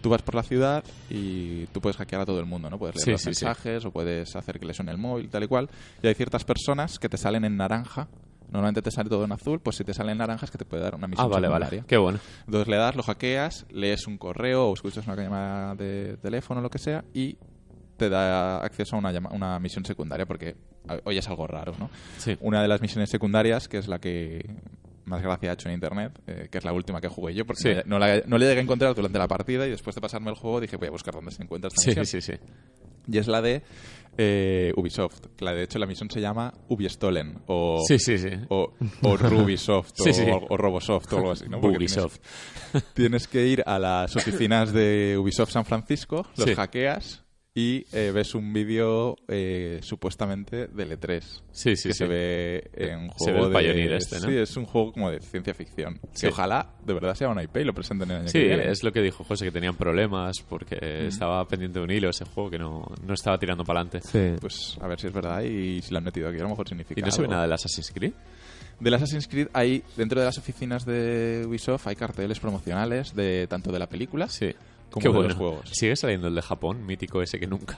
Tú 0.00 0.10
vas 0.10 0.22
por 0.22 0.36
la 0.36 0.44
ciudad 0.44 0.84
y 1.10 1.66
tú 1.66 1.80
puedes 1.80 1.96
hackear 1.96 2.22
a 2.22 2.26
todo 2.26 2.38
el 2.38 2.46
mundo, 2.46 2.70
¿no? 2.70 2.78
Puedes 2.78 2.94
leer 2.96 3.04
Sí, 3.04 3.10
los 3.10 3.20
sí, 3.20 3.34
sí. 3.34 3.44
mensajes 3.44 3.84
o 3.84 3.90
puedes 3.90 4.34
hacer 4.36 4.60
que 4.60 4.66
le 4.66 4.72
suene 4.72 4.92
el 4.92 4.98
móvil, 4.98 5.28
tal 5.28 5.42
y 5.42 5.48
cual. 5.48 5.68
Y 6.02 6.06
hay 6.06 6.14
ciertas 6.14 6.44
personas 6.44 6.98
que 6.98 7.08
te 7.08 7.16
salen 7.16 7.44
en 7.44 7.56
naranja. 7.56 8.08
Normalmente 8.50 8.80
te 8.80 8.90
sale 8.92 9.10
todo 9.10 9.24
en 9.24 9.32
azul, 9.32 9.60
pues 9.60 9.76
si 9.76 9.84
te 9.84 9.92
salen 9.92 10.16
naranjas 10.18 10.50
que 10.50 10.56
te 10.56 10.64
puede 10.64 10.82
dar 10.84 10.94
una 10.94 11.06
misión 11.08 11.26
Ah, 11.26 11.28
vale, 11.28 11.48
secundaria. 11.48 11.78
vale. 11.80 11.86
Qué 11.88 11.96
bueno. 11.98 12.18
Entonces 12.46 12.68
le 12.68 12.76
das, 12.76 12.94
lo 12.96 13.02
hackeas, 13.02 13.66
lees 13.70 14.06
un 14.06 14.16
correo 14.16 14.68
o 14.68 14.74
escuchas 14.74 15.04
una 15.06 15.16
llamada 15.16 15.74
de 15.74 16.16
teléfono 16.22 16.60
o 16.60 16.62
lo 16.62 16.70
que 16.70 16.78
sea 16.78 17.04
y 17.12 17.36
te 17.98 18.08
da 18.08 18.58
acceso 18.58 18.96
a 18.96 18.98
una, 19.00 19.12
llama- 19.12 19.30
una 19.32 19.58
misión 19.58 19.84
secundaria 19.84 20.24
porque 20.24 20.56
a- 20.88 20.98
oyes 21.04 21.28
algo 21.28 21.46
raro, 21.46 21.74
¿no? 21.78 21.90
Sí. 22.16 22.36
Una 22.40 22.62
de 22.62 22.68
las 22.68 22.80
misiones 22.80 23.10
secundarias, 23.10 23.68
que 23.68 23.76
es 23.78 23.88
la 23.88 23.98
que 23.98 24.48
más 25.04 25.22
gracia 25.22 25.50
ha 25.50 25.54
hecho 25.54 25.68
en 25.68 25.74
internet, 25.74 26.18
eh, 26.26 26.48
que 26.50 26.58
es 26.58 26.64
la 26.64 26.72
última 26.72 27.00
que 27.00 27.08
jugué 27.08 27.34
yo, 27.34 27.44
porque 27.46 27.62
Sí. 27.62 27.80
no, 27.86 27.98
la, 27.98 28.22
no 28.26 28.38
le 28.38 28.46
llegué 28.46 28.60
a 28.60 28.62
encontrar 28.62 28.94
durante 28.94 29.18
la 29.18 29.26
partida 29.28 29.66
y 29.66 29.70
después 29.70 29.94
de 29.94 30.00
pasarme 30.02 30.30
el 30.30 30.36
juego 30.36 30.60
dije 30.60 30.76
voy 30.76 30.88
a 30.88 30.90
buscar 30.90 31.14
dónde 31.14 31.30
se 31.30 31.42
encuentra 31.42 31.68
esta 31.68 31.80
Sí, 31.82 31.88
misión. 31.90 32.06
sí, 32.06 32.20
sí. 32.20 32.32
Y 33.10 33.16
es 33.18 33.26
la 33.26 33.40
de 33.40 33.62
eh, 34.18 34.72
Ubisoft. 34.76 35.20
La, 35.40 35.54
de 35.54 35.62
hecho, 35.62 35.78
la 35.78 35.86
misión 35.86 36.10
se 36.10 36.20
llama 36.20 36.52
Ubiestolen 36.68 37.38
o, 37.46 37.80
Sí, 37.86 37.98
sí, 37.98 38.18
sí. 38.18 38.28
o, 38.50 38.74
o 39.02 39.16
Rubisoft 39.16 39.92
Sí, 39.94 40.10
o, 40.10 40.12
sí. 40.12 40.24
o 40.26 40.56
Robosoft 40.56 41.10
o 41.12 41.16
algo 41.16 41.30
así. 41.30 41.44
Ubisoft. 41.46 42.18
Tienes, 42.72 42.84
tienes 42.94 43.28
que 43.28 43.46
ir 43.46 43.62
a 43.64 43.78
las 43.78 44.14
oficinas 44.16 44.72
de 44.72 45.16
Ubisoft 45.18 45.52
San 45.52 45.64
Francisco, 45.64 46.26
los 46.36 46.48
Sí. 46.48 46.54
hackeas 46.54 47.24
y 47.58 47.84
eh, 47.92 48.12
ves 48.14 48.36
un 48.36 48.52
vídeo 48.52 49.16
eh, 49.26 49.80
supuestamente 49.82 50.68
del 50.68 50.92
E3. 50.92 51.20
Sí, 51.50 51.74
sí, 51.74 51.88
que 51.88 51.92
sí. 51.92 51.98
se 51.98 52.06
ve 52.06 52.70
en 52.72 53.00
un 53.00 53.10
Se 53.18 53.32
juego 53.32 53.48
ve 53.50 53.58
el 53.58 53.66
de... 53.66 53.72
Pioneer 53.72 53.92
este, 53.94 54.20
¿no? 54.20 54.28
Sí, 54.28 54.36
es 54.36 54.56
un 54.56 54.64
juego 54.64 54.92
como 54.92 55.10
de 55.10 55.18
ciencia 55.18 55.52
ficción. 55.54 55.98
Sí. 56.12 56.26
Que 56.26 56.28
ojalá 56.28 56.70
de 56.86 56.94
verdad 56.94 57.16
sea 57.16 57.28
una 57.30 57.42
IP 57.42 57.56
y 57.56 57.64
lo 57.64 57.74
presenten 57.74 58.12
el 58.12 58.16
año 58.18 58.28
Sí, 58.28 58.38
que 58.38 58.46
viene. 58.46 58.70
es 58.70 58.84
lo 58.84 58.92
que 58.92 59.02
dijo 59.02 59.24
José, 59.24 59.46
que 59.46 59.50
tenían 59.50 59.74
problemas 59.74 60.36
porque 60.48 60.78
estaba 61.08 61.44
pendiente 61.48 61.80
de 61.80 61.84
un 61.84 61.90
hilo 61.90 62.10
ese 62.10 62.24
juego 62.26 62.48
que 62.48 62.58
no, 62.60 62.86
no 63.04 63.14
estaba 63.14 63.36
tirando 63.38 63.64
para 63.64 63.80
adelante. 63.80 64.06
Sí. 64.08 64.36
Pues 64.40 64.78
a 64.80 64.86
ver 64.86 65.00
si 65.00 65.08
es 65.08 65.12
verdad 65.12 65.42
y 65.42 65.82
si 65.82 65.90
lo 65.90 65.98
han 65.98 66.04
metido 66.04 66.28
aquí 66.28 66.38
a 66.38 66.42
lo 66.44 66.50
mejor 66.50 66.68
significa 66.68 67.00
¿Y 67.00 67.02
no 67.02 67.10
se 67.10 67.22
ve 67.22 67.26
nada 67.26 67.42
del 67.42 67.52
Assassin's 67.54 67.90
Creed? 67.90 68.12
Del 68.78 68.94
Assassin's 68.94 69.26
Creed 69.26 69.48
hay, 69.52 69.82
dentro 69.96 70.20
de 70.20 70.26
las 70.26 70.38
oficinas 70.38 70.86
de 70.86 71.42
Ubisoft 71.44 71.88
hay 71.88 71.96
carteles 71.96 72.38
promocionales 72.38 73.16
de 73.16 73.48
tanto 73.48 73.72
de 73.72 73.80
la 73.80 73.88
película 73.88 74.28
Sí. 74.28 74.54
Como 74.90 75.02
Qué 75.02 75.08
de 75.08 75.14
bueno. 75.14 75.28
los 75.28 75.36
juegos. 75.38 75.70
Sigue 75.72 75.96
saliendo 75.96 76.28
el 76.28 76.34
de 76.34 76.42
Japón, 76.42 76.84
mítico 76.86 77.22
ese 77.22 77.38
que 77.38 77.46
nunca. 77.46 77.76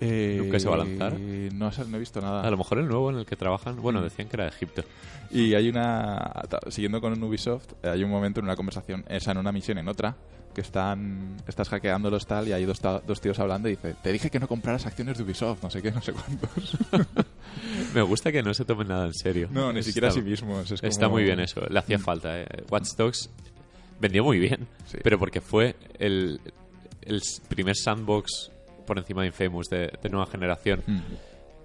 Eh, 0.00 0.36
¿Nunca 0.42 0.58
se 0.60 0.68
va 0.68 0.74
a 0.76 0.78
lanzar? 0.78 1.18
No, 1.18 1.72
sé, 1.72 1.84
no 1.86 1.96
he 1.96 2.00
visto 2.00 2.20
nada. 2.20 2.42
A 2.42 2.50
lo 2.50 2.56
mejor 2.56 2.78
el 2.78 2.86
nuevo 2.88 3.10
en 3.10 3.16
el 3.18 3.26
que 3.26 3.36
trabajan, 3.36 3.80
bueno, 3.82 4.00
decían 4.02 4.28
que 4.28 4.36
era 4.36 4.44
de 4.44 4.50
Egipto. 4.50 4.82
Y 5.30 5.54
hay 5.54 5.68
una. 5.68 6.32
Siguiendo 6.68 7.00
con 7.00 7.22
Ubisoft, 7.22 7.72
eh, 7.82 7.88
hay 7.90 8.02
un 8.04 8.10
momento 8.10 8.40
en 8.40 8.46
una 8.46 8.56
conversación, 8.56 9.04
esa 9.08 9.32
en 9.32 9.38
una 9.38 9.52
misión 9.52 9.76
en 9.78 9.88
otra, 9.88 10.16
que 10.54 10.60
están. 10.62 11.36
Estás 11.46 11.68
hackeándolos 11.68 12.26
tal, 12.26 12.48
y 12.48 12.52
hay 12.52 12.64
dos, 12.64 12.80
dos 12.80 13.20
tíos 13.20 13.38
hablando 13.38 13.68
y 13.68 13.72
dice: 13.72 13.94
Te 14.02 14.12
dije 14.12 14.30
que 14.30 14.38
no 14.40 14.48
compraras 14.48 14.86
acciones 14.86 15.18
de 15.18 15.24
Ubisoft, 15.24 15.62
no 15.62 15.68
sé 15.70 15.82
qué, 15.82 15.90
no 15.90 16.00
sé 16.00 16.12
cuántos. 16.12 16.78
Me 17.94 18.02
gusta 18.02 18.30
que 18.32 18.42
no 18.42 18.54
se 18.54 18.64
tomen 18.64 18.88
nada 18.88 19.06
en 19.06 19.14
serio. 19.14 19.48
no, 19.50 19.72
ni 19.72 19.82
siquiera 19.82 20.08
a 20.08 20.10
Está- 20.10 20.20
sí 20.22 20.26
mismos. 20.28 20.70
es 20.70 20.82
Está 20.82 21.06
como- 21.06 21.16
muy 21.16 21.24
bien 21.24 21.40
eso, 21.40 21.60
le 21.68 21.78
hacía 21.78 21.98
falta. 21.98 22.40
¿eh? 22.40 22.46
Watch 22.70 22.94
Dogs 22.96 23.30
vendió 24.00 24.24
muy 24.24 24.38
bien, 24.38 24.66
Sí. 24.86 24.98
pero 25.02 25.18
porque 25.18 25.40
fue 25.40 25.76
el, 25.98 26.40
el 27.02 27.20
primer 27.48 27.76
sandbox 27.76 28.50
por 28.86 28.98
encima 28.98 29.22
de 29.22 29.28
Infamous 29.28 29.68
de, 29.68 29.90
de 30.02 30.08
nueva 30.08 30.26
generación 30.26 30.82
Mm. 30.86 31.00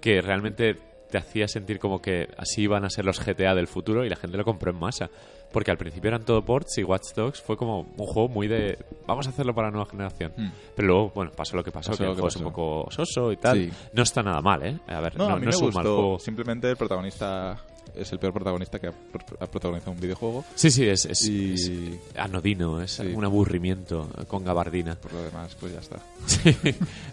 que 0.00 0.20
realmente 0.20 0.76
te 1.10 1.18
hacía 1.18 1.46
sentir 1.48 1.78
como 1.78 2.02
que 2.02 2.28
así 2.36 2.62
iban 2.62 2.84
a 2.84 2.90
ser 2.90 3.04
los 3.04 3.20
GTA 3.24 3.54
del 3.54 3.68
futuro 3.68 4.04
y 4.04 4.08
la 4.08 4.16
gente 4.16 4.36
lo 4.36 4.44
compró 4.44 4.70
en 4.72 4.78
masa. 4.78 5.08
Porque 5.52 5.70
al 5.70 5.78
principio 5.78 6.08
eran 6.08 6.24
todo 6.24 6.44
ports 6.44 6.78
y 6.78 6.82
Watch 6.82 7.14
Dogs 7.14 7.40
fue 7.40 7.56
como 7.56 7.82
un 7.82 8.06
juego 8.06 8.28
muy 8.28 8.48
de 8.48 8.76
vamos 9.06 9.28
a 9.28 9.30
hacerlo 9.30 9.54
para 9.54 9.68
la 9.68 9.72
nueva 9.74 9.88
generación. 9.88 10.32
Mm. 10.36 10.48
Pero 10.74 10.88
luego, 10.88 11.12
bueno, 11.14 11.30
pasó 11.30 11.56
lo 11.56 11.62
que 11.62 11.70
pasó, 11.70 11.92
Pasó 11.92 12.02
que 12.02 12.08
el 12.08 12.14
juego 12.14 12.26
es 12.26 12.36
un 12.36 12.42
poco 12.42 12.88
soso 12.90 13.30
y 13.30 13.36
tal. 13.36 13.58
Sí. 13.58 13.70
No 13.92 14.02
está 14.02 14.24
nada 14.24 14.40
mal, 14.42 14.66
¿eh? 14.66 14.78
A 14.88 15.00
ver, 15.00 15.16
No, 15.16 15.28
no, 15.28 15.34
a 15.34 15.38
mí 15.38 15.42
no 15.42 15.50
me 15.50 15.50
es 15.50 15.56
un 15.58 15.66
mal 15.66 15.84
gustó. 15.84 15.94
juego. 15.96 16.18
Simplemente 16.18 16.68
el 16.68 16.76
protagonista 16.76 17.56
es 17.94 18.12
el 18.12 18.18
peor 18.18 18.32
protagonista 18.32 18.78
que 18.78 18.88
ha, 18.88 18.92
ha 19.40 19.46
protagonizado 19.46 19.92
un 19.92 20.00
videojuego. 20.00 20.44
Sí, 20.54 20.70
sí, 20.70 20.88
es, 20.88 21.04
es, 21.06 21.28
Y- 21.28 21.54
es 21.54 21.70
anodino, 22.18 22.80
es 22.82 22.92
Sí. 22.92 23.02
un 23.14 23.24
aburrimiento 23.24 24.08
con 24.28 24.44
gabardina. 24.44 24.94
Por 24.96 25.12
lo 25.12 25.22
demás, 25.22 25.56
pues 25.58 25.72
ya 25.72 25.80
está. 25.80 25.98
Sí. 26.26 26.56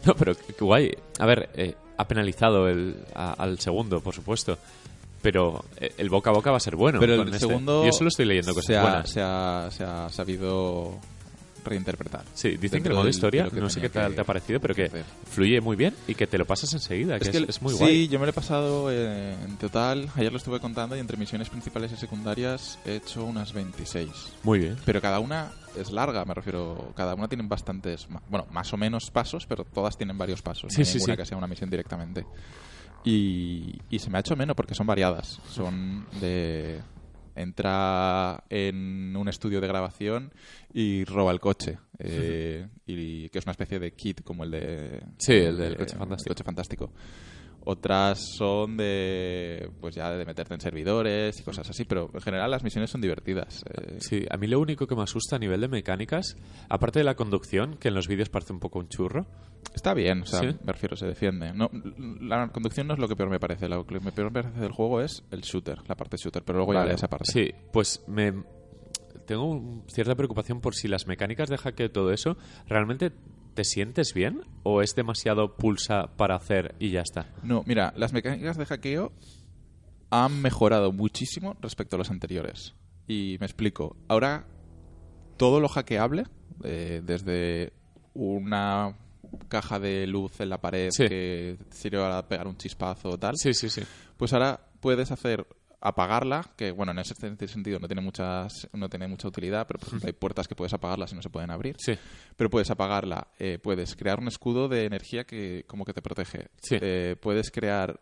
No, 0.05 0.15
pero 0.15 0.35
qué 0.35 0.53
guay. 0.59 0.91
A 1.19 1.25
ver, 1.25 1.49
eh, 1.55 1.75
ha 1.97 2.07
penalizado 2.07 2.67
el, 2.67 2.95
a- 3.13 3.33
al 3.33 3.59
segundo, 3.59 3.99
por 4.01 4.13
supuesto. 4.15 4.57
Pero 5.21 5.63
eh, 5.77 5.91
el 5.99 6.09
boca 6.09 6.31
a 6.31 6.33
boca 6.33 6.49
va 6.49 6.57
a 6.57 6.59
ser 6.61 6.75
bueno. 6.75 6.99
Pero 6.99 7.17
con 7.17 7.27
el 7.27 7.33
este. 7.33 7.45
segundo. 7.47 7.85
Yo 7.85 7.91
solo 7.91 8.07
estoy 8.07 8.25
leyendo 8.25 8.53
cosas 8.55 8.65
se 8.65 8.77
ha, 8.77 8.81
buenas. 8.81 9.09
Se 9.09 9.21
ha, 9.21 9.69
se 9.71 9.83
ha 9.83 10.09
sabido 10.09 10.97
reinterpretar. 11.63 12.23
Sí, 12.33 12.57
dicen 12.57 12.81
que 12.83 12.89
el 12.89 12.93
modo 12.95 13.03
del- 13.05 13.13
historia, 13.13 13.49
que 13.49 13.59
no 13.61 13.69
sé 13.69 13.81
qué 13.81 13.89
tal 13.89 14.09
que 14.09 14.15
te 14.15 14.21
ha 14.21 14.23
parecido, 14.25 14.59
pero 14.59 14.73
que 14.75 14.85
hacer. 14.85 15.05
fluye 15.29 15.61
muy 15.61 15.75
bien 15.75 15.95
y 16.07 16.15
que 16.15 16.27
te 16.27 16.37
lo 16.37 16.45
pasas 16.45 16.73
enseguida, 16.73 17.19
que 17.19 17.29
es, 17.29 17.31
que 17.31 17.45
es 17.49 17.61
muy 17.61 17.73
sí, 17.73 17.79
guay. 17.79 18.07
yo 18.07 18.19
me 18.19 18.25
lo 18.25 18.31
he 18.31 18.33
pasado 18.33 18.91
eh, 18.91 19.33
en 19.43 19.57
total, 19.57 20.09
ayer 20.15 20.31
lo 20.31 20.37
estuve 20.37 20.59
contando 20.59 20.95
y 20.95 20.99
entre 20.99 21.17
misiones 21.17 21.49
principales 21.49 21.91
y 21.91 21.97
secundarias 21.97 22.79
he 22.85 22.95
hecho 22.95 23.23
unas 23.25 23.53
26. 23.53 24.09
Muy 24.43 24.59
bien. 24.59 24.77
Pero 24.85 25.01
cada 25.01 25.19
una 25.19 25.51
es 25.77 25.91
larga, 25.91 26.25
me 26.25 26.33
refiero, 26.33 26.91
cada 26.95 27.15
una 27.15 27.27
tiene 27.27 27.43
bastantes, 27.47 28.07
bueno, 28.29 28.45
más 28.51 28.73
o 28.73 28.77
menos 28.77 29.09
pasos, 29.11 29.45
pero 29.45 29.63
todas 29.63 29.97
tienen 29.97 30.17
varios 30.17 30.41
pasos. 30.41 30.71
Sí, 30.73 30.79
no 30.79 30.81
hay 30.81 30.85
sí, 30.85 30.97
ninguna 30.97 31.13
sí. 31.13 31.17
que 31.17 31.25
sea 31.25 31.37
una 31.37 31.47
misión 31.47 31.69
directamente. 31.69 32.25
Y, 33.03 33.79
y 33.89 33.99
se 33.99 34.09
me 34.09 34.17
ha 34.17 34.19
hecho 34.21 34.35
menos 34.35 34.55
porque 34.55 34.75
son 34.75 34.85
variadas. 34.85 35.39
Son 35.49 36.05
de... 36.19 36.81
Entra 37.35 38.43
en 38.49 39.15
un 39.15 39.27
estudio 39.27 39.61
de 39.61 39.67
grabación 39.67 40.33
y 40.73 41.03
roba 41.05 41.31
el 41.31 41.39
coche. 41.39 41.77
eh, 41.99 42.67
y 42.85 43.29
que 43.29 43.39
es 43.39 43.45
una 43.45 43.51
especie 43.51 43.79
de 43.79 43.93
kit 43.93 44.21
como 44.23 44.43
el 44.43 44.51
de... 44.51 45.03
Sí, 45.17 45.33
el 45.33 45.57
del 45.57 45.77
coche 45.77 45.95
fantástico. 45.95 46.33
Coche 46.33 46.43
fantástico. 46.43 46.91
Otras 47.63 48.19
son 48.37 48.75
de 48.77 49.69
pues 49.79 49.93
ya 49.95 50.09
de 50.11 50.25
meterte 50.25 50.53
en 50.55 50.61
servidores 50.61 51.39
y 51.39 51.43
cosas 51.43 51.69
así, 51.69 51.85
pero 51.85 52.09
en 52.13 52.21
general 52.21 52.49
las 52.49 52.63
misiones 52.63 52.89
son 52.89 53.01
divertidas. 53.01 53.63
eh, 53.69 53.97
Sí, 53.99 54.25
a 54.29 54.37
mí 54.37 54.47
lo 54.47 54.59
único 54.59 54.87
que 54.87 54.95
me 54.95 55.03
asusta 55.03 55.35
a 55.35 55.39
nivel 55.39 55.61
de 55.61 55.67
mecánicas, 55.67 56.35
aparte 56.69 56.99
de 56.99 57.05
la 57.05 57.15
conducción, 57.15 57.77
que 57.77 57.89
en 57.89 57.93
los 57.93 58.07
vídeos 58.07 58.29
parece 58.29 58.51
un 58.53 58.59
poco 58.59 58.79
un 58.79 58.87
churro, 58.89 59.27
Está 59.75 59.93
bien, 59.93 60.23
o 60.23 60.25
sea, 60.25 60.39
Sí. 60.39 60.57
me 60.65 60.73
refiero, 60.73 60.95
se 60.97 61.05
defiende. 61.05 61.53
No, 61.53 61.69
la 62.19 62.47
conducción 62.49 62.87
no 62.87 62.95
es 62.95 62.99
lo 62.99 63.07
que 63.07 63.15
peor 63.15 63.29
me 63.29 63.39
parece. 63.39 63.69
Lo 63.69 63.85
que 63.85 63.99
me 63.99 64.11
peor 64.11 64.31
me 64.31 64.41
parece 64.41 64.59
del 64.59 64.71
juego 64.71 65.01
es 65.01 65.23
el 65.31 65.41
shooter, 65.41 65.77
la 65.87 65.95
parte 65.95 66.17
shooter, 66.17 66.43
pero 66.43 66.57
luego 66.57 66.73
ya 66.73 66.81
haré 66.81 66.95
esa 66.95 67.07
parte. 67.07 67.31
Sí, 67.31 67.51
pues 67.71 68.03
me 68.07 68.33
tengo 69.27 69.83
cierta 69.87 70.15
preocupación 70.15 70.61
por 70.61 70.73
si 70.75 70.87
las 70.87 71.05
mecánicas 71.07 71.47
de 71.47 71.57
hackeo 71.57 71.85
y 71.85 71.89
todo 71.89 72.11
eso, 72.11 72.37
¿realmente 72.67 73.11
te 73.53 73.63
sientes 73.63 74.13
bien 74.13 74.41
o 74.63 74.81
es 74.81 74.95
demasiado 74.95 75.55
pulsa 75.57 76.07
para 76.17 76.35
hacer 76.35 76.75
y 76.79 76.91
ya 76.91 77.01
está? 77.01 77.27
No, 77.43 77.63
mira, 77.65 77.93
las 77.97 78.13
mecánicas 78.13 78.57
de 78.57 78.65
hackeo 78.65 79.11
han 80.09 80.41
mejorado 80.41 80.91
muchísimo 80.91 81.55
respecto 81.61 81.95
a 81.95 81.99
los 81.99 82.09
anteriores. 82.11 82.75
Y 83.07 83.37
me 83.39 83.45
explico. 83.45 83.95
Ahora, 84.07 84.45
todo 85.37 85.59
lo 85.59 85.67
hackeable, 85.69 86.25
eh, 86.63 87.01
desde 87.03 87.73
una 88.13 88.95
caja 89.47 89.79
de 89.79 90.05
luz 90.07 90.39
en 90.41 90.49
la 90.49 90.59
pared 90.59 90.89
Sí. 90.91 91.07
que 91.07 91.57
sirve 91.69 91.99
para 91.99 92.27
pegar 92.27 92.47
un 92.47 92.57
chispazo 92.57 93.09
o 93.11 93.17
tal, 93.17 93.37
Sí, 93.37 93.53
sí, 93.53 93.69
sí. 93.69 93.81
Pues 94.17 94.33
ahora 94.33 94.59
puedes 94.81 95.11
hacer 95.11 95.47
apagarla, 95.81 96.45
que 96.55 96.71
bueno, 96.71 96.91
en 96.91 96.99
ese 96.99 97.15
sentido 97.15 97.79
no 97.79 97.87
tiene 97.87 98.01
muchas 98.01 98.69
no 98.73 98.87
tiene 98.87 99.07
mucha 99.07 99.27
utilidad, 99.27 99.65
pero 99.67 99.79
por 99.79 99.87
ejemplo 99.87 100.07
hay 100.07 100.13
puertas 100.13 100.47
que 100.47 100.55
puedes 100.55 100.73
apagarlas 100.73 101.11
y 101.11 101.15
no 101.15 101.21
se 101.21 101.29
pueden 101.29 101.51
abrir. 101.51 101.75
Sí. 101.79 101.97
Pero 102.37 102.49
puedes 102.49 102.69
apagarla, 102.69 103.27
eh, 103.39 103.57
puedes 103.57 103.95
crear 103.95 104.19
un 104.19 104.27
escudo 104.27 104.67
de 104.69 104.85
energía 104.85 105.25
que 105.25 105.65
como 105.67 105.83
que 105.83 105.93
te 105.93 106.01
protege. 106.01 106.47
Sí. 106.61 106.77
Eh, 106.79 107.15
puedes 107.19 107.51
crear 107.51 107.99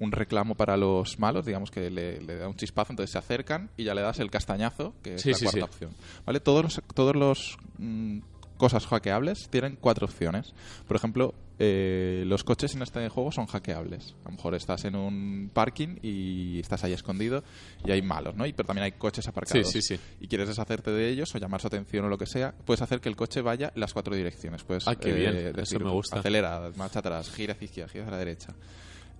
un 0.00 0.12
reclamo 0.12 0.56
para 0.56 0.76
los 0.76 1.18
malos, 1.18 1.44
digamos 1.44 1.70
que 1.70 1.90
le, 1.90 2.20
le 2.20 2.36
da 2.36 2.48
un 2.48 2.56
chispazo, 2.56 2.92
entonces 2.92 3.12
se 3.12 3.18
acercan 3.18 3.70
y 3.76 3.84
ya 3.84 3.94
le 3.94 4.00
das 4.00 4.18
el 4.18 4.30
castañazo, 4.30 4.94
que 5.02 5.14
es 5.14 5.22
Sí, 5.22 5.30
la 5.30 5.36
sí, 5.36 5.44
cuarta 5.44 5.64
opción. 5.66 5.94
¿Vale? 6.24 6.40
Todos 6.40 6.62
los, 6.64 6.82
todos 6.94 7.14
los 7.14 7.58
mm, 7.78 8.20
cosas 8.56 8.86
hackeables 8.86 9.48
tienen 9.50 9.76
cuatro 9.76 10.06
opciones. 10.06 10.54
Por 10.88 10.96
ejemplo, 10.96 11.34
eh, 11.62 12.24
los 12.26 12.42
coches 12.42 12.74
en 12.74 12.80
este 12.80 13.06
juego 13.10 13.30
son 13.30 13.44
hackeables. 13.44 14.14
A 14.24 14.30
lo 14.30 14.36
mejor 14.36 14.54
estás 14.54 14.86
en 14.86 14.96
un 14.96 15.50
parking 15.52 15.98
y 16.00 16.58
estás 16.58 16.82
ahí 16.84 16.94
escondido 16.94 17.44
y 17.84 17.90
hay 17.90 18.00
malos, 18.00 18.34
¿no? 18.34 18.46
Y, 18.46 18.54
pero 18.54 18.66
también 18.68 18.84
hay 18.84 18.92
coches 18.92 19.28
aparcados. 19.28 19.68
Sí, 19.70 19.82
sí, 19.82 19.96
sí. 19.96 20.02
Y 20.20 20.26
quieres 20.26 20.48
deshacerte 20.48 20.90
de 20.90 21.10
ellos 21.10 21.34
o 21.34 21.38
llamar 21.38 21.60
su 21.60 21.66
atención 21.66 22.06
o 22.06 22.08
lo 22.08 22.16
que 22.16 22.24
sea, 22.24 22.54
puedes 22.64 22.80
hacer 22.80 23.02
que 23.02 23.10
el 23.10 23.16
coche 23.16 23.42
vaya 23.42 23.72
las 23.74 23.92
cuatro 23.92 24.14
direcciones. 24.16 24.64
Pues, 24.64 24.88
Ah, 24.88 24.94
qué 24.94 25.12
bien. 25.12 25.52
Eso 25.58 25.78
me 25.78 25.90
gusta. 25.90 26.20
Acelera, 26.20 26.70
marcha 26.76 27.00
atrás, 27.00 27.30
gira 27.30 27.52
hacia 27.52 27.66
izquierda, 27.66 27.92
gira 27.92 28.04
hacia 28.04 28.12
la 28.12 28.18
derecha. 28.18 28.54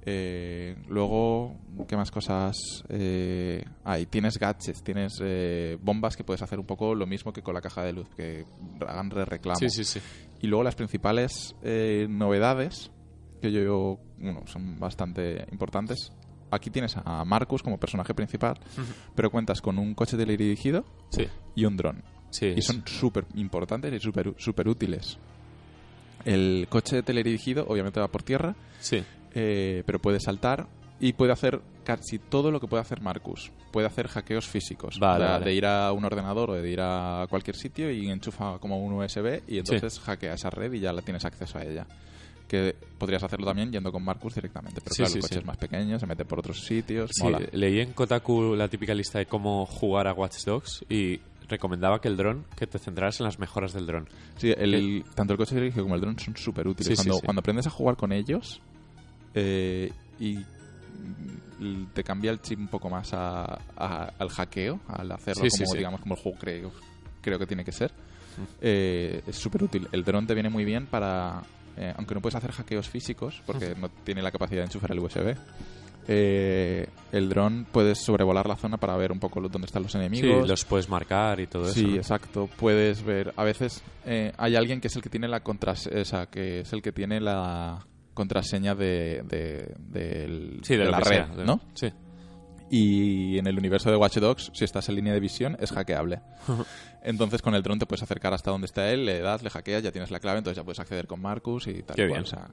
Eh, 0.07 0.77
luego, 0.89 1.57
¿qué 1.87 1.95
más 1.95 2.11
cosas 2.11 2.57
eh, 2.89 3.63
hay? 3.85 4.07
Tienes 4.07 4.39
gadgets, 4.39 4.83
tienes 4.83 5.19
eh, 5.21 5.77
bombas 5.83 6.17
que 6.17 6.25
puedes 6.25 6.41
hacer 6.41 6.59
un 6.59 6.65
poco 6.65 6.95
lo 6.95 7.07
mismo 7.07 7.35
que 7.35 7.43
con 7.43 7.53
la 7.53 7.61
caja 7.61 7.85
de 7.85 7.93
luz, 7.93 8.09
que 8.17 8.47
hagan 8.81 9.11
re 9.11 9.27
reclamo. 9.27 9.59
Sí, 9.59 9.69
sí, 9.69 9.85
sí. 9.85 10.01
Y 10.41 10.47
luego 10.47 10.63
las 10.65 10.75
principales 10.75 11.55
eh, 11.63 12.07
novedades, 12.09 12.91
que 13.43 13.53
yo, 13.53 13.99
bueno, 14.19 14.43
son 14.47 14.79
bastante 14.79 15.47
importantes. 15.53 16.13
Aquí 16.51 16.71
tienes 16.71 16.97
a 16.97 17.25
Marcus 17.25 17.63
como 17.63 17.79
personaje 17.79 18.13
principal, 18.15 18.59
pero 19.15 19.31
cuentas 19.31 19.61
con 19.61 19.79
un 19.79 19.95
coche 19.95 20.17
teledirigido 20.17 20.85
Sí. 21.11 21.27
y 21.55 21.65
un 21.65 21.77
dron. 21.77 22.03
Sí, 22.31 22.47
Y 22.57 22.63
son 22.63 22.83
súper 22.87 23.27
importantes 23.35 23.93
y 23.93 23.99
súper 24.01 24.35
súper 24.39 24.69
útiles. 24.69 25.19
El 26.25 26.67
coche 26.69 27.03
teledirigido 27.03 27.65
obviamente 27.69 28.01
va 28.01 28.09
por 28.09 28.23
tierra, 28.23 28.55
Sí. 28.79 29.03
eh, 29.35 29.83
pero 29.87 29.99
puede 30.01 30.21
saltar 30.21 30.67
y 31.01 31.15
puede 31.15 31.33
hacer 31.33 31.61
casi 31.85 32.19
todo 32.19 32.51
lo 32.51 32.61
que 32.61 32.67
puede 32.67 32.83
hacer 32.83 33.01
Marcus. 33.01 33.51
Puede 33.73 33.87
hacer 33.87 34.07
hackeos 34.09 34.47
físicos. 34.47 34.99
Vale, 34.99 35.25
O 35.25 35.27
sea, 35.27 35.33
vale. 35.39 35.45
De 35.47 35.55
ir 35.55 35.67
a 35.67 35.93
un 35.93 36.05
ordenador 36.05 36.51
o 36.51 36.55
de 36.55 36.71
ir 36.71 36.81
a 36.81 37.27
cualquier 37.29 37.57
sitio 37.57 37.91
y 37.91 38.11
enchufa 38.11 38.59
como 38.59 38.79
un 38.79 38.93
USB 38.93 39.43
y 39.49 39.59
entonces 39.59 39.99
hackea 39.99 40.35
esa 40.35 40.51
red 40.51 40.73
y 40.73 40.81
ya 40.81 40.93
la 40.93 41.03
tienes 41.03 41.25
acceso 41.25 41.59
a 41.59 41.65
ella. 41.65 41.87
Que 42.47 42.75
podrías 42.99 43.23
hacerlo 43.23 43.47
también 43.47 43.73
yendo 43.73 43.93
con 43.93 44.05
Marcus 44.05 44.35
directamente. 44.35 44.81
Pero 44.81 44.93
Sí, 44.93 45.03
claro, 45.03 45.11
sí, 45.13 45.19
el 45.19 45.23
coche 45.23 45.39
es 45.39 45.45
más 45.45 45.57
pequeño, 45.57 45.99
se 45.99 46.07
mete 46.07 46.25
por 46.25 46.41
otros 46.41 46.61
sitios. 46.65 47.11
Mola. 47.21 47.41
leí 47.53 47.81
en 47.81 47.93
Kotaku 47.93 48.55
la 48.57 48.69
típica 48.69 48.93
lista 48.93 49.21
de 49.21 49.27
cómo 49.27 49.65
jugar 49.67 50.09
a 50.09 50.13
Watch 50.13 50.45
Dogs 50.45 50.85
y 50.89 51.21
recomendaba 51.49 52.01
que 52.01 52.09
el 52.09 52.17
dron, 52.17 52.45
que 52.57 52.67
te 52.67 52.79
centraras 52.79 53.21
en 53.21 53.25
las 53.25 53.39
mejoras 53.39 53.73
del 53.73 53.87
dron. 53.87 54.09
Sí, 54.37 54.53
el, 54.57 55.05
tanto 55.15 55.33
el 55.33 55.39
coche 55.39 55.55
dirigido 55.55 55.85
como 55.85 55.95
el 55.95 56.01
dron 56.01 56.19
son 56.19 56.37
súper 56.37 56.67
útiles. 56.67 57.01
Cuando, 57.25 57.41
aprendes 57.41 57.67
a 57.67 57.71
jugar 57.71 57.97
con 57.97 58.13
ellos 58.13 58.61
eh, 59.35 59.93
y 60.19 60.39
te 61.93 62.03
cambia 62.05 62.31
el 62.31 62.41
chip 62.41 62.59
un 62.59 62.69
poco 62.69 62.89
más 62.89 63.13
a- 63.13 63.59
a- 63.77 64.13
al 64.19 64.29
hackeo, 64.31 64.81
al 64.89 65.13
hacerlo 65.13 65.43
Sí, 65.45 65.51
sí, 65.51 65.59
como, 65.65 65.73
sí. 65.73 65.79
digamos, 65.79 66.01
como 66.01 66.15
el 66.15 66.21
juego 66.23 66.39
creo, 66.39 66.73
creo 67.21 67.39
que 67.39 67.47
tiene 67.47 67.65
que 67.65 67.73
ser, 67.73 67.93
eh, 68.61 69.23
es 69.27 69.37
súper 69.37 69.65
útil. 69.65 69.89
El 69.93 70.05
dron 70.05 70.27
te 70.27 70.35
viene 70.35 70.49
muy 70.51 70.65
bien 70.65 70.87
para... 70.87 71.43
eh, 71.77 71.93
aunque 71.97 72.15
no 72.15 72.21
puedes 72.21 72.35
hacer 72.37 72.53
hackeos 72.53 72.89
físicos, 72.89 73.43
porque 73.47 73.75
no 73.79 73.89
tiene 73.89 74.23
la 74.23 74.31
capacidad 74.31 74.61
de 74.61 74.65
enchufar 74.67 74.93
el 74.93 74.99
USB, 75.01 75.37
eh, 76.09 76.89
el 77.13 77.29
dron 77.29 77.67
puedes 77.71 77.99
sobrevolar 77.99 78.49
la 78.49 78.57
zona 78.57 78.77
para 78.79 78.97
ver 78.97 79.13
un 79.13 79.21
poco 79.21 79.41
dónde 79.43 79.67
están 79.67 79.83
los 79.83 79.93
Sí, 79.93 79.99
enemigos. 79.99 80.49
los 80.49 80.65
puedes 80.65 80.89
marcar 80.89 81.41
y 81.41 81.47
todo 81.47 81.67
Sí, 81.67 81.81
eso. 81.81 81.89
¿no? 81.91 81.97
exacto. 81.97 82.51
Puedes 82.59 83.03
ver. 83.05 83.33
A 83.37 83.45
veces 83.45 83.83
eh, 84.07 84.33
hay 84.39 84.57
alguien 84.57 84.81
que 84.81 84.89
es 84.89 84.97
el 84.97 85.03
que 85.03 85.11
tiene 85.11 85.29
la 85.29 85.41
contraseña, 85.41 86.27
que 86.27 86.61
es 86.61 86.73
el 86.73 86.83
que 86.83 86.91
tiene 86.93 87.21
la 87.21 87.87
contraseña 88.21 88.75
de, 88.75 89.23
de, 89.27 89.75
del- 89.79 90.61
Sí, 90.63 90.77
de, 90.77 90.85
de 90.85 90.91
la 90.91 91.01
red, 91.01 91.25
sea, 91.27 91.27
de- 91.37 91.45
¿no? 91.45 91.61
Sí. 91.75 91.89
Y 92.73 93.39
en 93.39 93.47
el 93.49 93.59
universo 93.59 93.91
de 93.91 93.97
Watch 93.97 94.19
Dogs, 94.19 94.51
si 94.55 94.65
estás 94.65 94.89
en 94.89 94.95
línea 94.95 95.13
de 95.13 95.19
visión, 95.21 95.57
es 95.61 95.73
hackeable. 95.73 96.21
Entonces 97.03 97.43
con 97.43 97.55
el 97.55 97.63
dron 97.63 97.79
te 97.79 97.87
puedes 97.87 98.03
acercar 98.03 98.33
hasta 98.35 98.51
donde 98.51 98.67
está 98.67 98.91
él, 98.93 99.07
le 99.07 99.21
das, 99.21 99.43
le 99.43 99.51
hackeas, 99.51 99.83
ya 99.83 99.91
tienes 99.91 100.11
la 100.11 100.21
clave, 100.21 100.39
entonces 100.39 100.57
ya 100.59 100.65
puedes 100.65 100.79
acceder 100.79 101.07
con 101.07 101.21
Marcus 101.21 101.67
y 101.67 101.83
tal. 101.83 101.97
Qué 101.97 102.03
cual. 102.07 102.09
bien. 102.09 102.21
O 102.23 102.27
sea, 102.27 102.51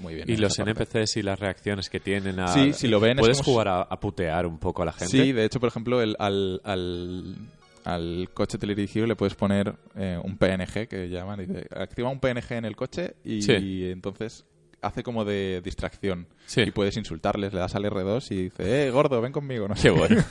muy 0.00 0.14
bien. 0.14 0.30
Y 0.30 0.36
los. 0.36 0.56
NPCs 0.58 1.16
y 1.16 1.22
las 1.22 1.40
reacciones 1.40 1.88
que 1.90 1.98
tienen 1.98 2.38
a... 2.38 2.48
Sí, 2.48 2.72
si 2.74 2.86
lo 2.86 3.00
ven 3.00 3.18
es 3.18 3.22
Puedes 3.22 3.38
como- 3.42 3.52
jugar 3.54 3.68
a, 3.68 3.80
a 3.82 3.98
putear 3.98 4.46
un 4.46 4.58
poco 4.58 4.82
a 4.82 4.86
la 4.86 4.92
gente. 4.92 5.06
Sí, 5.08 5.32
de 5.32 5.44
hecho, 5.46 5.58
por 5.58 5.68
ejemplo, 5.70 6.00
el, 6.02 6.14
al, 6.20 6.60
al, 6.62 7.36
al 7.84 8.28
coche 8.34 8.58
teledirigido 8.58 9.06
le 9.06 9.16
puedes 9.16 9.34
poner 9.34 9.74
eh, 9.96 10.20
un 10.22 10.36
PNG 10.36 10.86
que 10.86 11.08
llaman. 11.08 11.40
Dice, 11.40 11.66
activa 11.74 12.08
un 12.10 12.20
PNG 12.20 12.52
en 12.52 12.66
el 12.66 12.76
coche 12.76 13.16
y, 13.24 13.40
Sí. 13.42 13.52
y 13.54 13.90
entonces 13.90 14.44
hace 14.86 15.02
como 15.02 15.24
de 15.24 15.60
distracción. 15.64 16.26
Sí. 16.46 16.62
Y 16.62 16.70
puedes 16.70 16.96
insultarles, 16.96 17.52
le 17.52 17.60
das 17.60 17.74
al 17.74 17.84
R2 17.84 18.30
y 18.30 18.42
dice, 18.44 18.86
eh, 18.86 18.90
gordo, 18.90 19.20
ven 19.20 19.32
conmigo. 19.32 19.68
No 19.68 19.74
Qué 19.74 19.80
sé 19.80 19.90
bueno. 19.90 20.22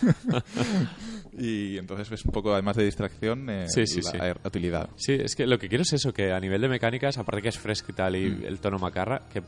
y 1.37 1.77
entonces 1.77 2.11
es 2.11 2.25
un 2.25 2.31
poco, 2.31 2.53
además 2.53 2.75
de 2.77 2.85
distracción, 2.85 3.49
eh, 3.49 3.67
Sí, 3.69 3.85
sí, 3.87 4.01
la 4.01 4.11
sí. 4.11 4.17
la 4.17 4.35
utilidad. 4.45 4.89
Sí, 4.95 5.13
es 5.13 5.35
que 5.35 5.45
lo 5.45 5.57
que 5.59 5.67
quiero 5.69 5.81
es 5.83 5.93
eso, 5.93 6.13
que 6.13 6.31
a 6.31 6.39
nivel 6.39 6.61
de 6.61 6.69
mecánicas, 6.69 7.17
aparte 7.17 7.41
que 7.41 7.49
es 7.49 7.59
fresco 7.59 7.91
y 7.91 7.95
tal, 7.95 8.15
y 8.15 8.29
Mm. 8.29 8.45
el 8.45 8.59
tono 8.59 8.77
macarra, 8.79 9.21
que 9.31 9.41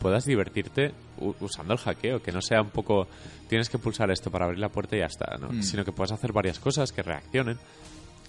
puedas 0.00 0.24
divertirte 0.24 0.92
usando 1.40 1.74
el 1.74 1.78
hackeo, 1.78 2.20
que 2.22 2.32
no 2.32 2.40
sea 2.42 2.60
un 2.60 2.70
poco 2.70 3.06
tienes 3.48 3.68
que 3.68 3.78
pulsar 3.78 4.10
esto 4.10 4.30
para 4.30 4.46
abrir 4.46 4.58
la 4.58 4.68
puerta 4.68 4.96
y 4.96 5.00
ya 5.00 5.06
está, 5.06 5.36
¿no? 5.38 5.48
Mm. 5.50 5.62
Sino 5.62 5.84
que 5.84 5.92
puedas 5.92 6.10
hacer 6.12 6.32
varias 6.32 6.58
cosas 6.58 6.90
que 6.92 7.02
reaccionen. 7.02 7.58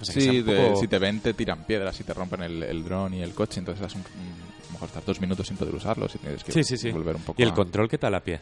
O 0.01 0.05
sea, 0.05 0.13
que 0.15 0.21
Sí, 0.21 0.27
sea 0.29 0.39
un 0.39 0.45
de- 0.45 0.67
poco- 0.67 0.79
si 0.81 0.87
te 0.87 0.99
ven 0.99 1.19
te 1.19 1.33
tiran 1.33 1.63
piedras 1.65 1.99
y 1.99 2.03
te 2.03 2.13
rompen 2.13 2.41
el, 2.43 2.63
el 2.63 2.83
dron 2.83 3.13
y 3.13 3.21
el 3.21 3.33
coche, 3.33 3.59
entonces 3.59 3.93
un, 3.95 4.01
un- 4.01 4.05
a 4.05 4.65
lo 4.67 4.71
mejor 4.73 4.87
estás 4.89 5.05
dos 5.05 5.21
minutos 5.21 5.47
sin 5.47 5.55
poder 5.57 5.73
usarlo 5.75 6.09
si 6.09 6.17
tienes 6.17 6.43
que 6.43 6.51
Sí, 6.51 6.63
sí, 6.63 6.77
sí. 6.77 6.91
volver 6.91 7.15
un 7.15 7.21
poco 7.21 7.39
¿Y 7.41 7.43
el 7.43 7.51
a- 7.51 7.53
control 7.53 7.87
qué 7.89 7.97
tal 7.97 8.15
a 8.15 8.23
pie? 8.23 8.39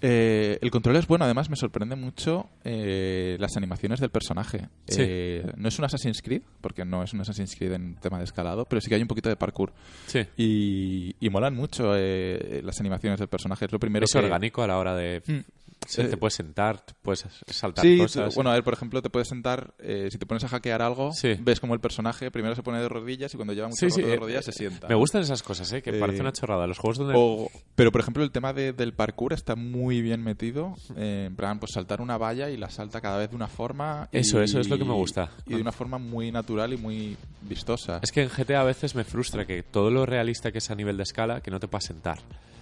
Eh, 0.00 0.58
el 0.62 0.70
control 0.70 0.94
es 0.94 1.08
bueno, 1.08 1.24
además 1.24 1.50
me 1.50 1.56
sorprende 1.56 1.96
mucho 1.96 2.48
eh, 2.62 3.36
las 3.40 3.56
animaciones 3.56 3.98
del 3.98 4.10
personaje. 4.10 4.68
Sí. 4.86 5.00
Eh, 5.04 5.44
no 5.56 5.66
es 5.66 5.76
un 5.80 5.86
Assassin's 5.86 6.22
Creed, 6.22 6.42
porque 6.60 6.84
no 6.84 7.02
es 7.02 7.12
un 7.14 7.20
Assassin's 7.22 7.56
Creed 7.56 7.72
en 7.72 7.96
tema 7.96 8.18
de 8.18 8.24
escalado, 8.24 8.64
pero 8.64 8.80
sí 8.80 8.88
que 8.88 8.94
hay 8.94 9.02
un 9.02 9.08
poquito 9.08 9.28
de 9.28 9.34
parkour. 9.34 9.72
Sí. 10.06 10.20
Y, 10.36 11.16
y 11.18 11.30
molan 11.30 11.56
mucho 11.56 11.94
eh, 11.96 12.60
las 12.64 12.78
animaciones 12.78 13.18
del 13.18 13.26
personaje. 13.28 13.64
Es 13.64 13.72
lo 13.72 13.80
primero 13.80 14.04
es 14.04 14.12
que... 14.12 14.18
orgánico 14.18 14.62
a 14.62 14.68
la 14.68 14.78
hora 14.78 14.94
de... 14.94 15.20
Mm. 15.26 15.38
Sí, 15.86 16.02
te 16.04 16.16
puedes 16.18 16.34
sentar, 16.34 16.80
te 16.84 16.92
puedes 17.00 17.24
saltar 17.46 17.84
Sí, 17.84 17.96
cosas. 17.98 18.34
bueno, 18.34 18.50
a 18.50 18.54
ver, 18.54 18.62
por 18.64 18.74
ejemplo, 18.74 19.00
te 19.00 19.08
puedes 19.08 19.28
sentar, 19.28 19.72
eh, 19.78 20.08
si 20.10 20.18
te 20.18 20.26
pones 20.26 20.44
a 20.44 20.48
hackear 20.48 20.82
algo, 20.82 21.12
Sí. 21.12 21.34
ves 21.40 21.60
como 21.60 21.72
el 21.72 21.80
personaje 21.80 22.30
primero 22.30 22.54
se 22.54 22.62
pone 22.62 22.78
de 22.80 22.88
rodillas 22.88 23.32
y 23.32 23.36
cuando 23.36 23.54
lleva 23.54 23.68
mucho 23.68 23.86
rato 23.86 23.96
de 24.06 24.12
eh, 24.12 24.16
rodillas 24.16 24.44
se 24.44 24.52
sienta. 24.52 24.86
Me 24.88 24.94
gustan 24.96 25.22
esas 25.22 25.42
cosas, 25.42 25.72
¿eh? 25.72 25.80
Que 25.80 25.90
Eh, 25.96 26.00
parece 26.00 26.20
una 26.20 26.32
chorrada. 26.32 26.66
Los 26.66 26.78
juegos 26.78 26.98
donde... 26.98 27.14
O- 27.16 27.50
pero, 27.74 27.90
por 27.92 28.00
ejemplo, 28.02 28.22
el 28.22 28.30
tema 28.30 28.52
de- 28.52 28.72
del 28.74 28.92
parkour 28.92 29.32
está 29.32 29.54
muy 29.56 30.02
bien 30.02 30.22
metido. 30.22 30.74
eh, 30.96 31.24
en 31.28 31.36
plan, 31.36 31.58
pues 31.58 31.72
saltar 31.72 32.00
una 32.00 32.18
valla 32.18 32.50
y 32.50 32.56
la 32.56 32.68
salta 32.70 33.00
cada 33.00 33.16
vez 33.18 33.30
de 33.30 33.36
una 33.36 33.48
forma. 33.48 34.08
y- 34.12 34.18
Eso, 34.18 34.42
eso 34.42 34.60
es 34.60 34.68
lo 34.68 34.76
que 34.78 34.84
me 34.84 34.92
gusta. 34.94 35.30
Y 35.46 35.54
de 35.54 35.60
una 35.62 35.72
forma 35.72 35.98
muy 35.98 36.30
natural 36.32 36.72
y 36.72 36.76
muy 36.76 37.16
vistosa. 37.42 38.00
Es 38.02 38.12
que 38.12 38.22
en 38.22 38.28
GTA 38.28 38.60
a 38.60 38.64
veces 38.64 38.94
me 38.94 39.04
frustra 39.04 39.46
que 39.46 39.62
todo 39.62 39.90
lo 39.90 40.04
realista 40.06 40.52
que 40.52 40.58
es 40.58 40.70
a 40.70 40.74
nivel 40.74 40.96
de 40.96 41.04
escala, 41.04 41.40
que 41.40 41.50
no 41.50 41.58
te 41.60 41.68
puedas 41.68 41.84
sentar. 41.84 42.18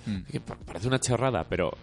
Mm. 0.07 0.21
Parece 0.67 0.87
una 0.87 1.01
chorrada, 1.01 1.45
pero 1.49 1.77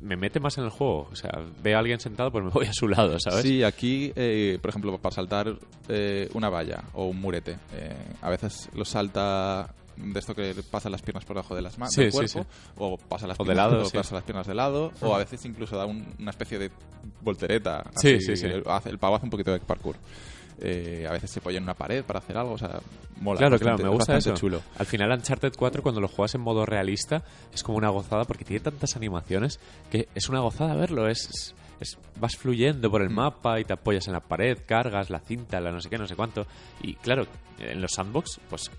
me 0.00 0.16
mete 0.16 0.40
más 0.40 0.56
en 0.58 0.64
el 0.64 0.70
juego. 0.70 1.08
O 1.10 1.16
sea, 1.16 1.30
veo 1.62 1.76
a 1.76 1.80
alguien 1.80 2.00
sentado, 2.00 2.30
pues 2.30 2.44
me 2.44 2.50
voy 2.54 2.66
a 2.66 2.72
su 2.72 2.88
lado, 2.88 3.18
¿sabes? 3.20 3.42
Sí, 3.42 3.62
aquí, 3.62 4.12
eh, 4.16 4.58
por 4.60 4.70
ejemplo, 4.70 4.96
para 4.98 5.14
saltar 5.14 5.54
eh, 5.88 6.28
una 6.34 6.48
valla 6.48 6.84
o 6.94 7.06
un 7.06 7.20
murete, 7.20 7.58
eh, 7.74 7.94
a 8.22 8.30
veces 8.30 8.68
lo 8.74 8.84
salta 8.84 9.74
de 9.96 10.18
esto 10.18 10.34
que 10.34 10.54
pasa 10.70 10.90
las 10.90 11.00
piernas 11.00 11.24
por 11.24 11.36
debajo 11.36 11.54
de 11.54 11.62
las 11.62 11.78
manos 11.78 11.94
Sí, 11.94 12.02
del 12.02 12.12
cuerpo, 12.12 12.42
sí. 12.42 12.46
o 12.76 12.98
pasa 12.98 13.26
las 13.26 13.40
O 13.40 13.44
de 13.44 13.48
piernas, 13.54 13.72
lado, 13.72 13.86
o 13.86 13.90
pasa 13.90 14.14
las 14.14 14.24
piernas 14.24 14.46
de 14.46 14.54
lado, 14.54 14.92
o 15.00 15.14
a 15.14 15.18
veces 15.18 15.42
incluso 15.46 15.74
da 15.76 15.86
un- 15.86 16.06
una 16.18 16.30
especie 16.30 16.58
de 16.58 16.70
voltereta. 17.22 17.82
Sí, 17.96 18.16
así, 18.16 18.20
sí, 18.20 18.36
sí. 18.36 18.46
hace- 18.66 18.90
el 18.90 18.98
pavo 18.98 19.16
hace 19.16 19.24
un 19.24 19.30
poquito 19.30 19.52
de 19.52 19.60
parkour. 19.60 19.96
Eh, 20.60 21.06
a 21.08 21.12
veces 21.12 21.30
se 21.30 21.40
apoya 21.40 21.58
en 21.58 21.64
una 21.64 21.74
pared 21.74 22.02
para 22.04 22.18
hacer 22.20 22.36
algo, 22.38 22.52
o 22.54 22.58
sea, 22.58 22.80
mola. 23.20 23.38
Claro, 23.38 23.52
bastante- 23.52 23.76
claro, 23.76 23.82
me 23.90 23.94
gusta 23.96 24.16
eso. 24.16 24.34
chulo. 24.34 24.62
Al 24.78 24.86
final 24.86 25.12
Uncharted 25.12 25.52
4 25.56 25.82
cuando 25.82 26.00
lo 26.00 26.08
juegas 26.08 26.34
en 26.34 26.40
modo 26.40 26.64
realista 26.64 27.22
es 27.52 27.62
como 27.62 27.76
una 27.78 27.90
gozada 27.90 28.24
porque 28.24 28.44
tiene 28.44 28.60
tantas 28.60 28.96
animaciones 28.96 29.60
que 29.90 30.08
es 30.14 30.28
una 30.30 30.40
gozada 30.40 30.74
verlo, 30.74 31.08
es, 31.08 31.54
es- 31.80 31.98
vas 32.18 32.36
fluyendo 32.36 32.90
por 32.90 33.02
el 33.02 33.10
Mm. 33.10 33.14
mapa 33.14 33.60
y 33.60 33.64
te 33.64 33.74
apoyas 33.74 34.06
en 34.06 34.14
la 34.14 34.20
pared, 34.20 34.56
cargas 34.66 35.10
la 35.10 35.18
cinta, 35.20 35.60
la 35.60 35.70
no 35.72 35.80
sé 35.82 35.90
qué, 35.90 35.98
no 35.98 36.06
sé 36.06 36.16
cuánto. 36.16 36.46
Y 36.82 36.94
claro, 36.94 37.26
en 37.58 37.82
los 37.82 37.92
sandbox 37.92 38.40
pues 38.48 38.70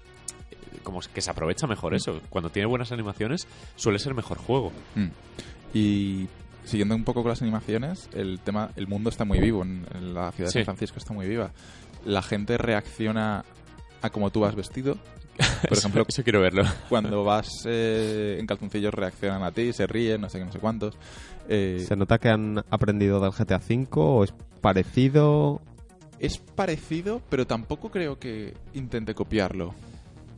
eh, 0.49 0.56
como 0.82 0.99
que 1.02 1.22
se 1.22 1.30
aprovecha 1.30 1.68
mejor 1.68 1.94
eso. 1.94 2.22
Cuando 2.30 2.49
tiene 2.49 2.66
buenas 2.68 2.91
animaciones 2.91 3.48
suele 3.76 3.99
ser 3.99 4.16
mejor 4.16 4.40
juego. 4.40 4.72
Mm. 4.95 5.08
Y 5.76 6.28
siguiendo 6.68 6.94
un 6.95 7.03
poco 7.03 7.23
con 7.23 7.30
las 7.30 7.41
animaciones, 7.41 8.10
el 8.14 8.39
tema, 8.39 8.69
el 8.76 8.88
mundo 8.88 9.10
está 9.10 9.26
muy 9.26 9.39
vivo, 9.39 9.64
en, 9.64 9.85
en 9.95 10.14
la 10.14 10.31
ciudad 10.31 10.49
de 10.49 10.52
Sí. 10.52 10.60
San 10.60 10.65
Francisco 10.65 10.99
está 10.99 11.14
muy 11.14 11.27
viva. 11.27 11.52
La 12.06 12.22
gente 12.22 12.57
reacciona 12.57 13.44
a 14.02 14.10
cómo 14.11 14.30
tú 14.30 14.41
vas 14.41 14.53
vestido. 14.56 14.98
Por 15.69 15.77
ejemplo, 15.77 16.06
eso 16.07 16.23
quiero 16.23 16.41
verlo. 16.41 16.64
cuando 16.89 17.23
vas 17.23 17.48
eh, 17.65 18.38
en 18.39 18.45
calzoncillos 18.48 18.94
reaccionan 18.94 19.44
a 19.44 19.52
ti, 19.52 19.72
se 19.73 19.85
ríen, 19.88 20.22
no 20.22 20.30
sé 20.30 20.39
qué, 20.39 20.45
no 20.45 20.52
sé 20.52 20.60
cuántos. 20.60 20.95
Eh, 21.49 21.84
¿Se 21.88 21.95
nota 21.95 22.18
que 22.18 22.30
han 22.30 22.64
aprendido 22.69 23.19
del 23.19 23.31
GTA 23.31 23.57
V 23.57 23.88
o 23.95 24.23
es 24.23 24.34
parecido? 24.61 25.61
es 26.19 26.39
parecido, 26.39 27.22
pero 27.30 27.45
tampoco 27.45 27.91
creo 27.91 28.18
que 28.18 28.56
intente 28.73 29.14
copiarlo. 29.14 29.76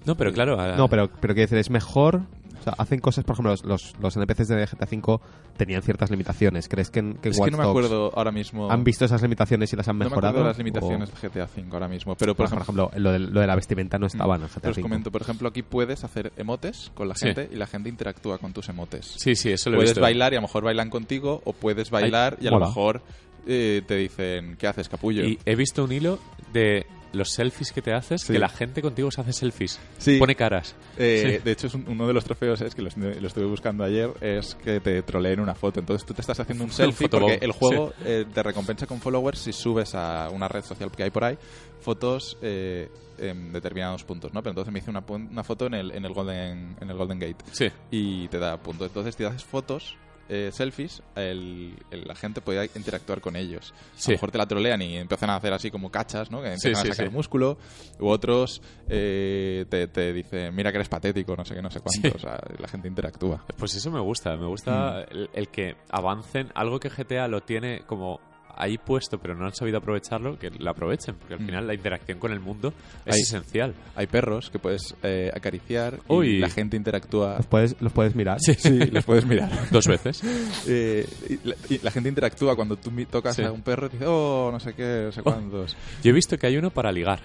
No, 0.05 0.15
pero 0.17 0.33
claro, 0.33 0.59
a- 0.59 0.75
No, 0.75 0.89
pero, 0.89 1.09
pero 1.21 1.33
quiero 1.33 1.45
decir, 1.47 1.57
es 1.57 1.69
mejor. 1.69 2.23
Sea, 2.69 2.83
hacen 2.83 2.99
cosas, 2.99 3.23
por 3.23 3.33
ejemplo, 3.35 3.51
los, 3.51 3.63
los, 3.65 3.93
los 3.99 4.15
NPCs 4.17 4.47
de 4.47 4.65
GTA 4.65 4.87
V 4.91 5.19
tenían 5.57 5.81
ciertas 5.81 6.09
limitaciones. 6.11 6.67
¿Crees 6.67 6.89
que 6.89 6.99
en, 6.99 7.13
que 7.15 7.29
es 7.29 7.39
que 7.39 7.51
no 7.51 7.57
me 7.57 7.63
Dogs 7.63 7.69
acuerdo 7.85 8.11
ahora 8.15 8.31
mismo. 8.31 8.71
han 8.71 8.83
visto 8.83 9.05
esas 9.05 9.21
limitaciones 9.21 9.71
y 9.73 9.75
las 9.75 9.87
han 9.87 9.97
no 9.97 10.05
me 10.05 10.09
mejorado? 10.09 10.39
acuerdo 10.39 10.43
de 10.43 10.49
las 10.49 10.57
limitaciones 10.57 11.09
O- 11.09 11.13
de 11.21 11.29
GTA 11.29 11.45
V 11.55 11.67
ahora 11.73 11.87
mismo. 11.87 12.15
Pero 12.15 12.35
por, 12.35 12.49
por 12.49 12.57
ejemplo, 12.61 12.83
ejemplo, 12.91 12.99
lo 12.99 13.11
de, 13.11 13.19
lo 13.19 13.41
de 13.41 13.47
la 13.47 13.55
vestimenta 13.55 13.97
no 13.99 14.07
estaba 14.07 14.35
en 14.35 14.43
el 14.43 14.47
Pero 14.49 14.59
GTA 14.61 14.69
os 14.71 14.77
V. 14.77 14.81
comento, 14.81 15.11
por 15.11 15.21
ejemplo, 15.21 15.49
aquí 15.49 15.63
puedes 15.63 16.03
hacer 16.03 16.31
emotes 16.37 16.91
con 16.93 17.07
la 17.07 17.15
Sí. 17.15 17.25
gente 17.27 17.49
y 17.51 17.55
la 17.55 17.67
gente 17.67 17.89
interactúa 17.89 18.37
con 18.37 18.53
tus 18.53 18.69
emotes. 18.69 19.13
Sí, 19.17 19.35
sí, 19.35 19.51
eso 19.51 19.69
lo 19.69 19.75
he 19.75 19.77
puedes 19.79 19.91
visto. 19.91 20.01
bailar 20.01 20.33
y 20.33 20.35
a 20.35 20.39
lo 20.39 20.47
mejor 20.47 20.63
bailan 20.63 20.89
contigo 20.89 21.41
o 21.45 21.53
puedes 21.53 21.89
bailar 21.89 22.37
y 22.41 22.47
a 22.47 22.51
mola. 22.51 22.65
lo 22.65 22.69
mejor 22.69 23.01
eh, 23.47 23.81
te 23.87 23.95
dicen, 23.95 24.57
¿qué 24.57 24.67
haces, 24.67 24.89
capullo? 24.89 25.23
Y 25.23 25.39
he 25.45 25.55
visto 25.55 25.83
un 25.83 25.91
hilo 25.91 26.19
de 26.53 26.85
los 27.13 27.31
selfies 27.31 27.71
que 27.71 27.81
te 27.81 27.93
haces, 27.93 28.21
Sí. 28.21 28.33
que 28.33 28.39
la 28.39 28.49
gente 28.49 28.81
contigo 28.81 29.09
se 29.11 29.21
hace 29.21 29.33
selfies. 29.33 29.79
Sí. 29.97 30.17
Pone 30.19 30.35
caras. 30.35 30.75
Eh, 30.97 31.37
Sí. 31.39 31.43
De 31.43 31.51
hecho, 31.51 31.67
es 31.67 31.73
un- 31.73 31.85
uno 31.87 32.07
de 32.07 32.13
los 32.13 32.23
trofeos, 32.23 32.61
es 32.61 32.75
que 32.75 32.81
lo, 32.81 32.89
lo 32.95 33.27
estuve 33.27 33.45
buscando 33.45 33.83
ayer, 33.83 34.11
es 34.21 34.55
que 34.55 34.79
te 34.79 35.01
troleen 35.03 35.39
una 35.39 35.55
foto. 35.55 35.79
Entonces 35.79 36.05
tú 36.05 36.13
te 36.13 36.21
estás 36.21 36.39
haciendo 36.39 36.63
un 36.63 36.71
selfie 36.71 37.09
porque 37.09 37.39
el 37.41 37.51
juego 37.51 37.93
eh, 38.05 38.25
te 38.33 38.43
recompensa 38.43 38.85
con 38.87 38.99
followers 38.99 39.39
si 39.39 39.53
subes 39.53 39.95
a 39.95 40.29
una 40.31 40.47
red 40.47 40.63
social 40.63 40.91
que 40.91 41.03
hay 41.03 41.09
por 41.09 41.23
ahí 41.23 41.37
fotos 41.81 42.37
eh, 42.41 42.89
en 43.17 43.51
determinados 43.53 44.03
puntos, 44.03 44.33
¿no? 44.33 44.41
Pero 44.41 44.51
entonces 44.51 44.71
me 44.73 44.79
hice 44.79 44.89
una, 44.89 45.03
una 45.07 45.43
foto 45.43 45.65
en 45.67 45.73
el, 45.73 45.91
en, 45.91 46.05
el 46.05 46.13
Golden, 46.13 46.75
en 46.79 46.89
el 46.89 46.95
Golden 46.97 47.19
Gate. 47.19 47.37
Sí. 47.51 47.69
y 47.91 48.27
te 48.27 48.37
da 48.39 48.57
puntos. 48.57 48.87
Entonces, 48.87 49.15
si 49.15 49.23
haces 49.23 49.43
fotos, 49.43 49.97
eh, 50.29 50.51
selfies, 50.53 51.01
el, 51.15 51.75
el- 51.91 52.03
la 52.07 52.15
gente 52.15 52.39
puede 52.41 52.69
interactuar 52.75 53.19
con 53.19 53.35
ellos. 53.35 53.73
Sí. 53.95 54.11
A 54.11 54.13
lo 54.13 54.15
mejor 54.17 54.31
te 54.31 54.37
la 54.37 54.45
trolean 54.47 54.81
y 54.81 54.97
empiezan 54.97 55.29
a 55.31 55.35
hacer 55.35 55.51
así 55.53 55.71
como 55.71 55.89
cachas, 55.91 56.29
¿no? 56.31 56.41
Que 56.41 56.53
empiezan 56.53 56.75
sí, 56.83 56.87
a 56.89 56.91
sacar 56.93 56.95
sí. 56.95 57.03
el 57.03 57.11
músculo. 57.11 57.57
U 57.99 58.07
otros 58.07 58.61
eh, 58.87 59.65
te, 59.69 59.87
te 59.87 60.13
dicen, 60.13 60.53
mira 60.55 60.71
que 60.71 60.77
eres 60.77 60.89
patético, 60.89 61.35
no 61.35 61.43
sé 61.45 61.55
qué, 61.55 61.61
no 61.61 61.71
sé 61.71 61.79
cuánto. 61.81 62.09
Sí. 62.09 62.15
O 62.15 62.19
sea, 62.19 62.39
la 62.59 62.67
gente 62.67 62.87
interactúa. 62.87 63.43
Pues 63.57 63.75
eso 63.75 63.91
me 63.91 63.99
gusta, 63.99 64.35
me 64.35 64.45
Mm. 64.45 64.49
gusta 64.49 65.01
el, 65.09 65.29
el 65.33 65.47
que 65.49 65.75
avancen, 65.89 66.51
algo 66.55 66.79
que 66.79 66.89
GTA 66.89 67.27
lo 67.27 67.41
tiene 67.41 67.81
como 67.85 68.19
ahí 68.55 68.77
puesto, 68.77 69.17
pero 69.19 69.35
no 69.35 69.45
han 69.45 69.53
sabido 69.53 69.77
aprovecharlo, 69.77 70.37
que 70.37 70.49
lo 70.49 70.69
aprovechen, 70.69 71.15
porque 71.15 71.33
al 71.35 71.39
Mm. 71.41 71.45
final 71.45 71.67
la 71.67 71.73
interacción 71.73 72.19
con 72.19 72.31
el 72.31 72.39
mundo 72.39 72.73
es 73.05 73.17
esencial. 73.17 73.73
Hay 73.95 74.07
perros 74.07 74.49
que 74.49 74.59
puedes 74.59 74.95
eh, 75.03 75.31
acariciar 75.33 75.99
y 76.09 76.13
Uy. 76.13 76.39
la 76.39 76.49
gente 76.49 76.75
interactúa. 76.77 77.35
¿Los 77.37 77.45
puedes, 77.47 77.75
los 77.81 77.93
puedes 77.93 78.15
mirar? 78.15 78.37
Sí, 78.41 78.53
Sí, 78.55 78.77
los 78.91 79.05
puedes 79.05 79.25
mirar. 79.25 79.49
Dos 79.71 79.87
veces. 79.87 80.21
Eh, 80.67 81.05
y, 81.29 81.47
la, 81.47 81.55
y 81.69 81.79
la 81.79 81.91
gente 81.91 82.09
interactúa 82.09 82.55
cuando 82.55 82.75
tú 82.75 82.91
tocas 83.09 83.35
Sí. 83.35 83.43
a 83.43 83.51
un 83.51 83.61
perro 83.61 83.87
y 83.87 83.89
dice, 83.89 84.05
oh, 84.07 84.49
no 84.51 84.59
sé 84.59 84.73
qué, 84.73 85.03
no 85.05 85.11
sé 85.11 85.21
Oh. 85.21 85.23
cuántos. 85.23 85.75
Yo 86.03 86.09
he 86.09 86.13
visto 86.13 86.37
que 86.37 86.47
hay 86.47 86.57
uno 86.57 86.69
para 86.69 86.91
ligar. 86.91 87.19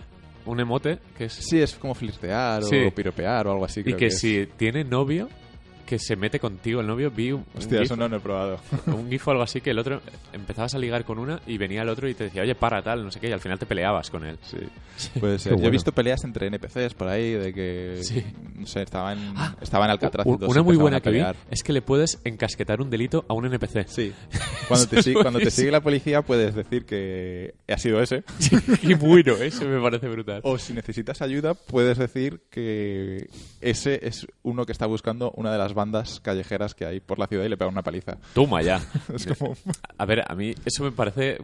Un 0.47 0.61
emote 0.61 0.99
que 1.17 1.25
es... 1.25 1.33
Sí, 1.33 1.61
es 1.61 1.75
como 1.75 1.95
flirtear 1.95 2.63
Sí. 2.65 2.77
o 2.87 2.95
piropear 2.95 3.47
o 3.47 3.53
algo 3.53 3.65
así. 3.65 3.81
y 3.81 3.85
creo 3.85 3.97
que, 3.97 4.07
es. 4.07 4.19
si 4.21 4.47
tiene 4.57 4.85
novio, 4.85 5.29
que 5.87 5.99
se 5.99 6.17
mete 6.17 6.41
contigo 6.41 6.81
el 6.81 6.87
novio, 6.87 7.11
vi 7.11 7.33
un, 7.33 7.45
gif, 7.59 7.73
eso 7.73 7.97
no 7.97 8.09
lo 8.09 8.17
he 8.17 8.21
probado. 8.21 8.59
un 8.87 9.09
gif 9.11 9.27
o 9.29 9.31
algo 9.33 9.43
así, 9.43 9.61
que 9.61 9.71
el 9.71 9.79
otro 9.79 10.01
empezabas 10.33 10.75
a 10.75 10.79
ligar 10.79 11.05
con 11.05 11.19
una 11.19 11.41
y 11.47 11.59
venía 11.59 11.83
el 11.83 11.89
otro 11.89 12.09
y 12.09 12.15
te 12.15 12.25
decía, 12.25 12.43
oye, 12.43 12.55
para 12.55 12.83
tal, 12.83 13.05
no 13.05 13.11
sé 13.11 13.21
qué, 13.21 13.29
y 13.29 13.33
al 13.33 13.41
final 13.41 13.59
te 13.59 13.67
peleabas 13.67 14.11
con 14.11 14.25
él. 14.25 14.39
Sí, 14.43 14.59
puede 15.21 15.39
ser. 15.39 15.59
Yo 15.61 15.67
he 15.67 15.71
visto 15.71 15.93
peleas 15.93 16.25
entre 16.25 16.47
NPCs 16.49 16.95
por 16.95 17.09
ahí 17.09 17.33
de 17.33 17.53
que, 17.53 17.99
Sí. 18.03 18.25
no 18.55 18.67
sé, 18.67 18.83
estaban, 18.83 19.35
estaban 19.61 19.87
en 19.89 19.91
Alcatraz. 19.93 20.27
U- 20.27 20.39
una 20.47 20.63
muy 20.63 20.77
buena 20.77 21.01
que 21.01 21.11
vi 21.11 21.23
es 21.51 21.63
que 21.63 21.73
le 21.73 21.83
puedes 21.83 22.21
encasquetar 22.25 22.81
un 22.81 22.91
delito 22.91 23.25
a 23.29 23.35
un 23.35 23.45
NPC. 23.47 23.87
Sí. 23.89 24.13
Cuando 24.69 24.87
te, 24.89 24.97
Eso 25.01 25.03
si- 25.03 25.11
es 25.17 25.23
cuando 25.23 25.39
te 25.41 25.51
sigue 25.51 25.71
la 25.71 25.81
policía 25.83 26.23
puedes 26.23 26.55
decir 26.55 26.87
que 26.87 27.55
ha 27.69 27.77
sido 27.79 28.01
ese. 28.01 28.25
Qué 28.81 28.95
bueno, 28.95 29.35
eso 29.35 29.65
me 29.67 29.81
parece 29.81 30.09
brutal. 30.09 30.41
O 30.45 30.59
si 30.59 30.73
necesitas 30.73 31.21
ayuda, 31.23 31.55
puedes 31.55 31.99
decir 31.99 32.41
que 32.51 33.29
ese 33.61 34.01
es 34.07 34.27
uno 34.43 34.65
que 34.65 34.73
está 34.73 34.87
buscando 34.87 35.33
una 35.33 35.53
de 35.53 35.59
las 35.59 35.74
bandas 35.75 36.21
callejeras 36.21 36.75
que 36.75 36.87
hay 36.87 37.01
por 37.01 37.19
la 37.19 37.27
ciudad 37.27 37.45
y 37.45 37.49
le 37.49 37.57
pega 37.57 37.69
una 37.71 37.83
paliza. 37.83 38.19
Toma 38.35 38.63
ya. 38.63 38.81
Es 39.15 39.27
como... 39.27 39.55
A 39.99 40.07
ver, 40.07 40.23
a 40.27 40.35
mí 40.35 40.55
eso 40.65 40.83
me 40.85 40.93
parece 40.93 41.39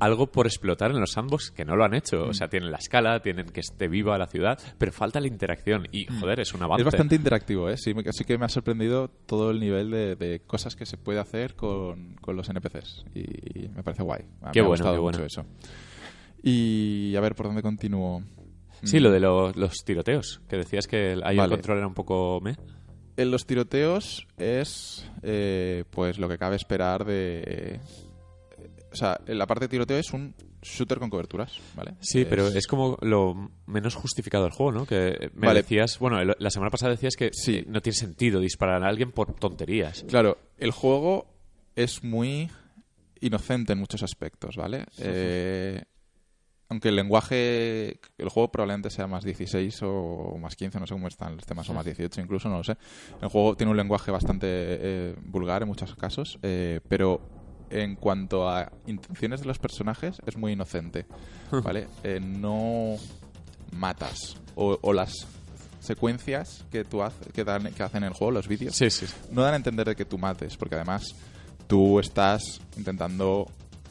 algo 0.00 0.26
por 0.26 0.46
explotar 0.46 0.90
en 0.90 1.00
los 1.00 1.12
sandbox 1.12 1.50
que 1.50 1.64
no 1.64 1.76
lo 1.76 1.84
han 1.84 1.94
hecho. 1.94 2.26
Mm. 2.26 2.30
O 2.30 2.34
sea, 2.34 2.48
tienen 2.48 2.70
la 2.70 2.78
escala, 2.78 3.20
tienen 3.20 3.46
que 3.46 3.60
esté 3.60 3.88
viva 3.88 4.16
la 4.18 4.26
ciudad, 4.26 4.58
pero 4.78 4.92
falta 4.92 5.20
la 5.20 5.26
interacción. 5.28 5.86
Y, 5.92 6.06
joder, 6.06 6.40
es 6.40 6.52
un 6.54 6.62
avance. 6.62 6.84
Mm. 6.84 6.88
Es 6.88 6.92
bastante 6.92 7.14
interactivo, 7.16 7.68
¿eh? 7.70 7.76
Sí, 7.76 7.92
que 8.26 8.38
me 8.38 8.44
ha 8.46 8.48
sorprendido 8.48 9.08
todo 9.26 9.50
el 9.50 9.60
nivel 9.60 9.90
de, 9.90 10.16
de 10.16 10.40
cosas 10.40 10.74
que 10.76 10.86
se 10.86 10.96
puede 10.96 11.18
hacer 11.20 11.54
con, 11.54 12.14
con 12.20 12.36
los 12.36 12.48
NPCs. 12.48 13.04
Y 13.14 13.68
me 13.68 13.82
parece 13.82 14.02
guay. 14.02 14.22
A- 14.42 14.50
Qué 14.52 14.60
me 14.60 14.66
ha 14.66 14.68
bueno, 14.68 14.70
gustado 14.70 14.94
qué 14.94 15.00
bueno. 15.00 15.18
mucho 15.18 15.26
eso. 15.26 15.44
Y 16.42 17.14
a 17.16 17.20
ver, 17.20 17.34
¿por 17.34 17.46
dónde 17.46 17.62
continúo? 17.62 18.22
Sí, 18.82 18.98
lo 18.98 19.10
de 19.12 19.20
lo- 19.20 19.52
los 19.52 19.84
tiroteos, 19.84 20.40
que 20.48 20.56
decías 20.56 20.88
que 20.88 21.16
ahí 21.22 21.38
el 21.38 21.48
control 21.48 21.78
era 21.78 21.86
un 21.86 21.94
poco 21.94 22.40
me. 22.42 22.56
En 23.16 23.30
los 23.30 23.46
tiroteos 23.46 24.26
es 24.38 25.06
eh, 25.22 25.84
pues 25.90 26.18
lo 26.18 26.28
que 26.28 26.38
cabe 26.38 26.56
esperar 26.56 27.04
de... 27.04 27.80
O 28.90 28.96
sea, 28.96 29.18
en 29.26 29.38
la 29.38 29.46
parte 29.46 29.64
de 29.64 29.68
tiroteo 29.70 29.96
es 29.98 30.12
un 30.12 30.34
shooter 30.62 30.98
con 30.98 31.08
coberturas, 31.10 31.58
¿vale? 31.74 31.94
Sí, 32.00 32.24
pero 32.26 32.46
es 32.48 32.66
como 32.66 32.98
lo 33.00 33.50
menos 33.66 33.94
justificado 33.94 34.44
del 34.44 34.52
juego, 34.52 34.70
¿no? 34.72 34.86
Que 34.86 35.30
me 35.34 35.46
Vale. 35.48 35.62
decías, 35.62 35.98
bueno, 35.98 36.22
la 36.22 36.50
semana 36.50 36.70
pasada 36.70 36.92
decías 36.92 37.16
que 37.16 37.30
Sí. 37.32 37.64
no 37.66 37.80
tiene 37.80 37.96
sentido 37.96 38.38
disparar 38.38 38.84
a 38.84 38.88
alguien 38.88 39.12
por 39.12 39.34
tonterías. 39.34 40.04
Claro, 40.08 40.38
el 40.58 40.70
juego 40.70 41.26
es 41.74 42.04
muy 42.04 42.50
inocente 43.20 43.72
en 43.72 43.78
muchos 43.78 44.02
aspectos, 44.02 44.56
¿vale? 44.56 44.84
Eh, 44.98 45.82
aunque 46.72 46.88
el 46.88 46.96
lenguaje, 46.96 48.00
el 48.18 48.28
juego 48.28 48.50
probablemente 48.50 48.90
sea 48.90 49.06
más 49.06 49.22
16 49.24 49.80
o 49.82 50.36
más 50.40 50.56
15, 50.56 50.80
no 50.80 50.86
sé 50.86 50.94
cómo 50.94 51.06
están 51.06 51.36
los 51.36 51.46
temas, 51.46 51.68
o 51.68 51.74
más 51.74 51.84
18 51.84 52.20
incluso, 52.20 52.48
no 52.48 52.58
lo 52.58 52.64
sé. 52.64 52.76
El 53.20 53.28
juego 53.28 53.54
tiene 53.56 53.70
un 53.70 53.76
lenguaje 53.76 54.10
bastante 54.10 54.46
eh, 54.50 55.14
vulgar 55.24 55.62
en 55.62 55.68
muchos 55.68 55.94
casos, 55.94 56.38
eh, 56.42 56.80
pero 56.88 57.20
en 57.70 57.94
cuanto 57.96 58.48
a 58.48 58.70
intenciones 58.86 59.40
de 59.40 59.46
los 59.46 59.58
personajes 59.58 60.16
es 60.26 60.36
muy 60.36 60.52
inocente, 60.52 61.06
¿vale? 61.62 61.86
Eh, 62.02 62.20
no 62.20 62.96
matas 63.72 64.36
o, 64.54 64.78
o 64.82 64.92
las 64.92 65.26
secuencias 65.80 66.64
que 66.70 66.84
tú 66.84 67.02
haces, 67.02 67.28
que, 67.32 67.44
dan, 67.44 67.72
que 67.72 67.82
hacen 67.82 68.02
en 68.04 68.08
el 68.10 68.14
juego, 68.14 68.30
los 68.30 68.48
vídeos, 68.48 68.74
Sí, 68.76 68.90
sí. 68.90 69.06
sí. 69.06 69.14
no 69.30 69.42
dan 69.42 69.54
a 69.54 69.56
entender 69.56 69.86
de 69.88 69.96
que 69.96 70.04
tú 70.04 70.16
mates, 70.18 70.56
porque 70.56 70.74
además 70.76 71.02
tú 71.66 71.98
estás 71.98 72.60
intentando 72.76 73.46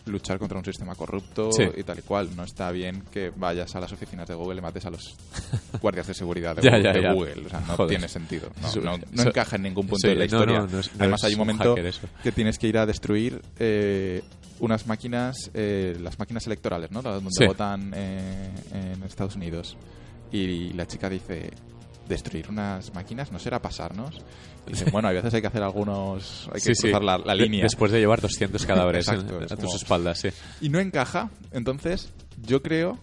luchar 0.06 0.40
contra 0.40 0.58
un 0.58 0.66
sistema 0.66 0.96
corrupto 0.96 1.52
Sí. 1.52 1.64
y 1.78 1.84
tal 1.84 2.00
y 2.00 2.02
cual. 2.02 2.36
No 2.36 2.44
está 2.44 2.72
bien 2.72 3.04
que 3.12 3.32
vayas 3.36 3.76
a 3.76 3.80
las 3.80 3.92
oficinas 3.92 4.28
de 4.28 4.36
Google 4.36 4.60
y 4.60 4.62
mates 4.62 4.86
a 4.86 4.90
los 4.90 5.16
guardias 5.82 6.08
de 6.08 6.14
seguridad 6.14 6.56
de, 6.56 6.62
Ya, 6.64 6.72
Google, 6.72 6.84
ya, 6.84 6.94
de 6.94 7.02
ya. 7.02 7.14
Google. 7.14 7.46
O 7.46 7.50
sea, 7.50 7.60
no 7.62 7.76
Joder. 7.76 7.90
tiene 7.90 8.08
sentido. 8.08 8.50
No, 8.62 8.68
Eso- 8.68 8.82
no- 8.82 8.98
no 8.98 9.04
eso- 9.14 9.30
encaja 9.30 9.56
en 9.56 9.62
ningún 9.64 9.88
punto 9.88 10.08
de 10.08 10.16
la 10.16 10.26
historia. 10.26 10.60
no, 10.62 10.80
es- 10.80 10.92
Además, 11.00 11.24
hay 11.24 11.34
un 11.34 11.40
momento 11.40 11.76
que 12.24 12.32
tienes 12.32 12.58
que 12.58 12.68
ir 12.68 12.78
a 12.78 12.86
destruir 12.86 13.42
eh, 13.60 14.22
unas 14.60 14.86
máquinas, 14.88 15.50
eh, 15.54 15.98
las 16.02 16.20
máquinas 16.20 16.46
electorales, 16.48 16.92
¿no? 16.92 17.02
Donde 17.02 17.30
Sí. 17.32 17.46
votan 17.46 17.92
eh, 17.96 18.50
en 18.74 19.04
Estados 19.04 19.36
Unidos. 19.36 19.76
Y 20.32 20.72
la 20.74 20.86
chica 20.88 21.10
dice, 21.10 21.52
destruir 22.08 22.50
unas 22.50 22.94
máquinas 22.94 23.32
no 23.32 23.40
será 23.40 23.62
pasarnos. 23.62 24.18
Y 24.68 24.90
bueno, 24.92 25.08
a 25.08 25.12
veces 25.12 25.34
hay 25.34 25.42
que 25.42 25.48
hacer 25.48 25.64
algunos, 25.64 26.48
hay 26.50 26.56
que 26.56 26.60
Sí, 26.60 26.76
sí. 26.76 26.82
cruzar 26.84 27.04
la, 27.04 27.18
la 27.18 27.34
De- 27.36 27.44
línea. 27.44 27.64
Después 27.64 27.92
de 27.92 28.00
llevar 28.00 28.22
200 28.22 28.66
cadáveres 28.66 29.08
Exacto, 29.08 29.38
a 29.38 29.48
tus 29.48 29.58
como- 29.66 29.76
espaldas, 29.76 30.20
sí. 30.20 30.30
Y 30.62 30.70
no 30.70 30.80
encaja, 30.80 31.30
entonces 31.52 32.10
yo 32.46 32.62
creo, 32.62 32.98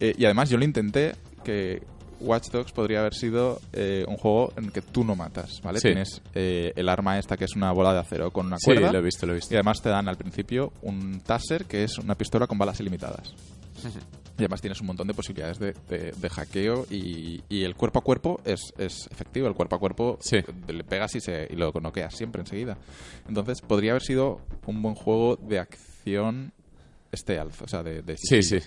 eh, 0.00 0.14
y 0.16 0.24
además 0.24 0.48
yo 0.50 0.56
lo 0.58 0.64
intenté, 0.64 1.14
que 1.44 1.82
Watch 2.20 2.50
Dogs 2.50 2.72
podría 2.72 3.00
haber 3.00 3.14
sido 3.14 3.60
eh, 3.72 4.04
un 4.06 4.16
juego 4.18 4.52
en 4.56 4.66
el 4.66 4.72
que 4.72 4.82
tú 4.82 5.04
no 5.04 5.16
matas, 5.16 5.60
¿vale? 5.62 5.80
Sí. 5.80 5.88
Tienes 5.88 6.20
eh, 6.34 6.70
el 6.76 6.88
arma 6.90 7.18
esta 7.18 7.36
que 7.38 7.46
es 7.46 7.56
una 7.56 7.72
bola 7.72 7.94
de 7.94 8.00
acero 8.00 8.30
con 8.30 8.46
una 8.46 8.58
Sí, 8.58 8.66
cuerda. 8.66 8.92
lo 8.92 8.98
he 8.98 9.02
visto, 9.02 9.24
lo 9.26 9.32
he 9.32 9.36
visto. 9.36 9.54
Y 9.54 9.56
además 9.56 9.80
te 9.80 9.88
dan 9.88 10.06
al 10.06 10.18
principio 10.18 10.72
un 10.82 11.20
taser, 11.20 11.64
que 11.64 11.82
es 11.84 11.96
una 11.98 12.14
pistola 12.16 12.46
con 12.46 12.58
balas 12.58 12.78
ilimitadas. 12.80 13.34
Y 14.40 14.44
además 14.44 14.60
tienes 14.60 14.80
un 14.80 14.86
montón 14.88 15.06
de 15.06 15.14
posibilidades 15.14 15.58
de, 15.58 15.74
de- 15.88 16.12
de 16.12 16.28
hackeo 16.30 16.86
y, 16.90 17.42
y 17.48 17.64
el 17.64 17.74
cuerpo 17.76 17.98
a 17.98 18.02
cuerpo 18.02 18.40
es, 18.44 18.72
es 18.78 19.06
efectivo. 19.10 19.46
El 19.48 19.54
cuerpo 19.54 19.76
a 19.76 19.78
cuerpo 19.78 20.18
Sí. 20.20 20.38
le 20.68 20.84
pegas 20.84 21.14
y, 21.14 21.20
se, 21.20 21.46
y 21.50 21.56
lo 21.56 21.70
noqueas 21.80 22.14
siempre 22.16 22.40
enseguida. 22.40 22.76
Entonces 23.28 23.60
podría 23.60 23.92
haber 23.92 24.02
sido 24.02 24.40
un 24.66 24.82
buen 24.82 24.94
juego 24.94 25.36
de 25.36 25.58
acción 25.58 26.52
stealth, 27.14 27.62
o 27.62 27.68
sea, 27.68 27.82
de, 27.82 28.02
de 28.02 28.16
Sí, 28.16 28.42
sí. 28.42 28.58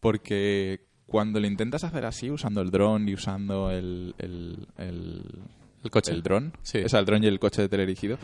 Porque 0.00 0.80
cuando 1.06 1.40
lo 1.40 1.46
intentas 1.46 1.84
hacer 1.84 2.04
así, 2.04 2.30
usando 2.30 2.60
el 2.60 2.70
dron 2.70 3.08
y 3.08 3.14
usando 3.14 3.70
el, 3.70 4.14
el, 4.18 4.66
el, 4.78 5.22
El 5.84 5.90
coche. 5.90 6.12
el 6.12 6.22
dron, 6.22 6.52
Sí. 6.62 6.78
o 6.84 6.88
sea, 6.88 7.00
el 7.00 7.06
dron 7.06 7.22
y 7.22 7.26
el 7.26 7.38
coche 7.38 7.68
teledirigido, 7.68 8.18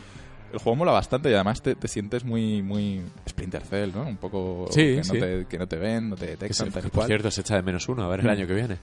el 0.51 0.59
juego 0.59 0.75
mola 0.77 0.91
bastante 0.91 1.29
y 1.29 1.33
además 1.33 1.61
te, 1.61 1.75
te 1.75 1.87
sientes 1.87 2.23
muy 2.23 2.61
muy 2.61 3.01
Splinter 3.27 3.63
Cell, 3.63 3.91
¿no? 3.93 4.03
Un 4.03 4.17
poco 4.17 4.67
Sí, 4.71 4.95
que, 4.95 5.01
no 5.05 5.13
te, 5.13 5.45
que 5.47 5.57
no 5.57 5.67
te 5.67 5.75
ven, 5.77 6.09
no 6.09 6.15
te 6.15 6.25
Que 6.25 6.31
detectan, 6.31 6.67
se- 6.67 6.71
tal 6.73 6.85
y 6.85 6.89
por 6.89 7.05
cierto, 7.05 7.31
se 7.31 7.41
echa 7.41 7.55
de 7.55 7.61
menos 7.63 7.87
uno, 7.89 8.03
a 8.03 8.07
ver 8.07 8.21
el 8.21 8.29
año 8.29 8.47
que 8.47 8.53
viene. 8.55 8.77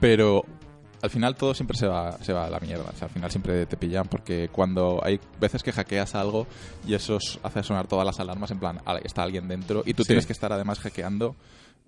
Pero 0.00 0.44
al 1.00 1.10
final 1.10 1.34
todo 1.34 1.54
siempre 1.54 1.76
se 1.76 1.86
va, 1.86 2.18
se 2.22 2.32
va 2.32 2.46
a 2.46 2.50
la 2.50 2.60
mierda. 2.60 2.84
O 2.92 2.96
sea, 2.96 3.06
al 3.08 3.14
final 3.14 3.30
siempre 3.30 3.66
te 3.66 3.76
pillan 3.76 4.06
porque 4.06 4.48
cuando 4.52 5.00
hay 5.02 5.18
veces 5.40 5.62
que 5.62 5.72
hackeas 5.72 6.14
algo 6.14 6.46
y 6.86 6.94
eso 6.94 7.18
hace 7.42 7.62
sonar 7.62 7.86
todas 7.88 8.06
las 8.06 8.20
alarmas 8.20 8.50
en 8.50 8.58
plan, 8.58 8.80
"Ah, 8.86 8.98
está 9.02 9.22
alguien 9.22 9.48
dentro 9.48 9.82
y 9.84 9.94
tú 9.94 10.04
Sí. 10.04 10.08
tienes 10.08 10.26
que 10.26 10.32
estar 10.32 10.52
además 10.52 10.78
hackeando 10.80 11.34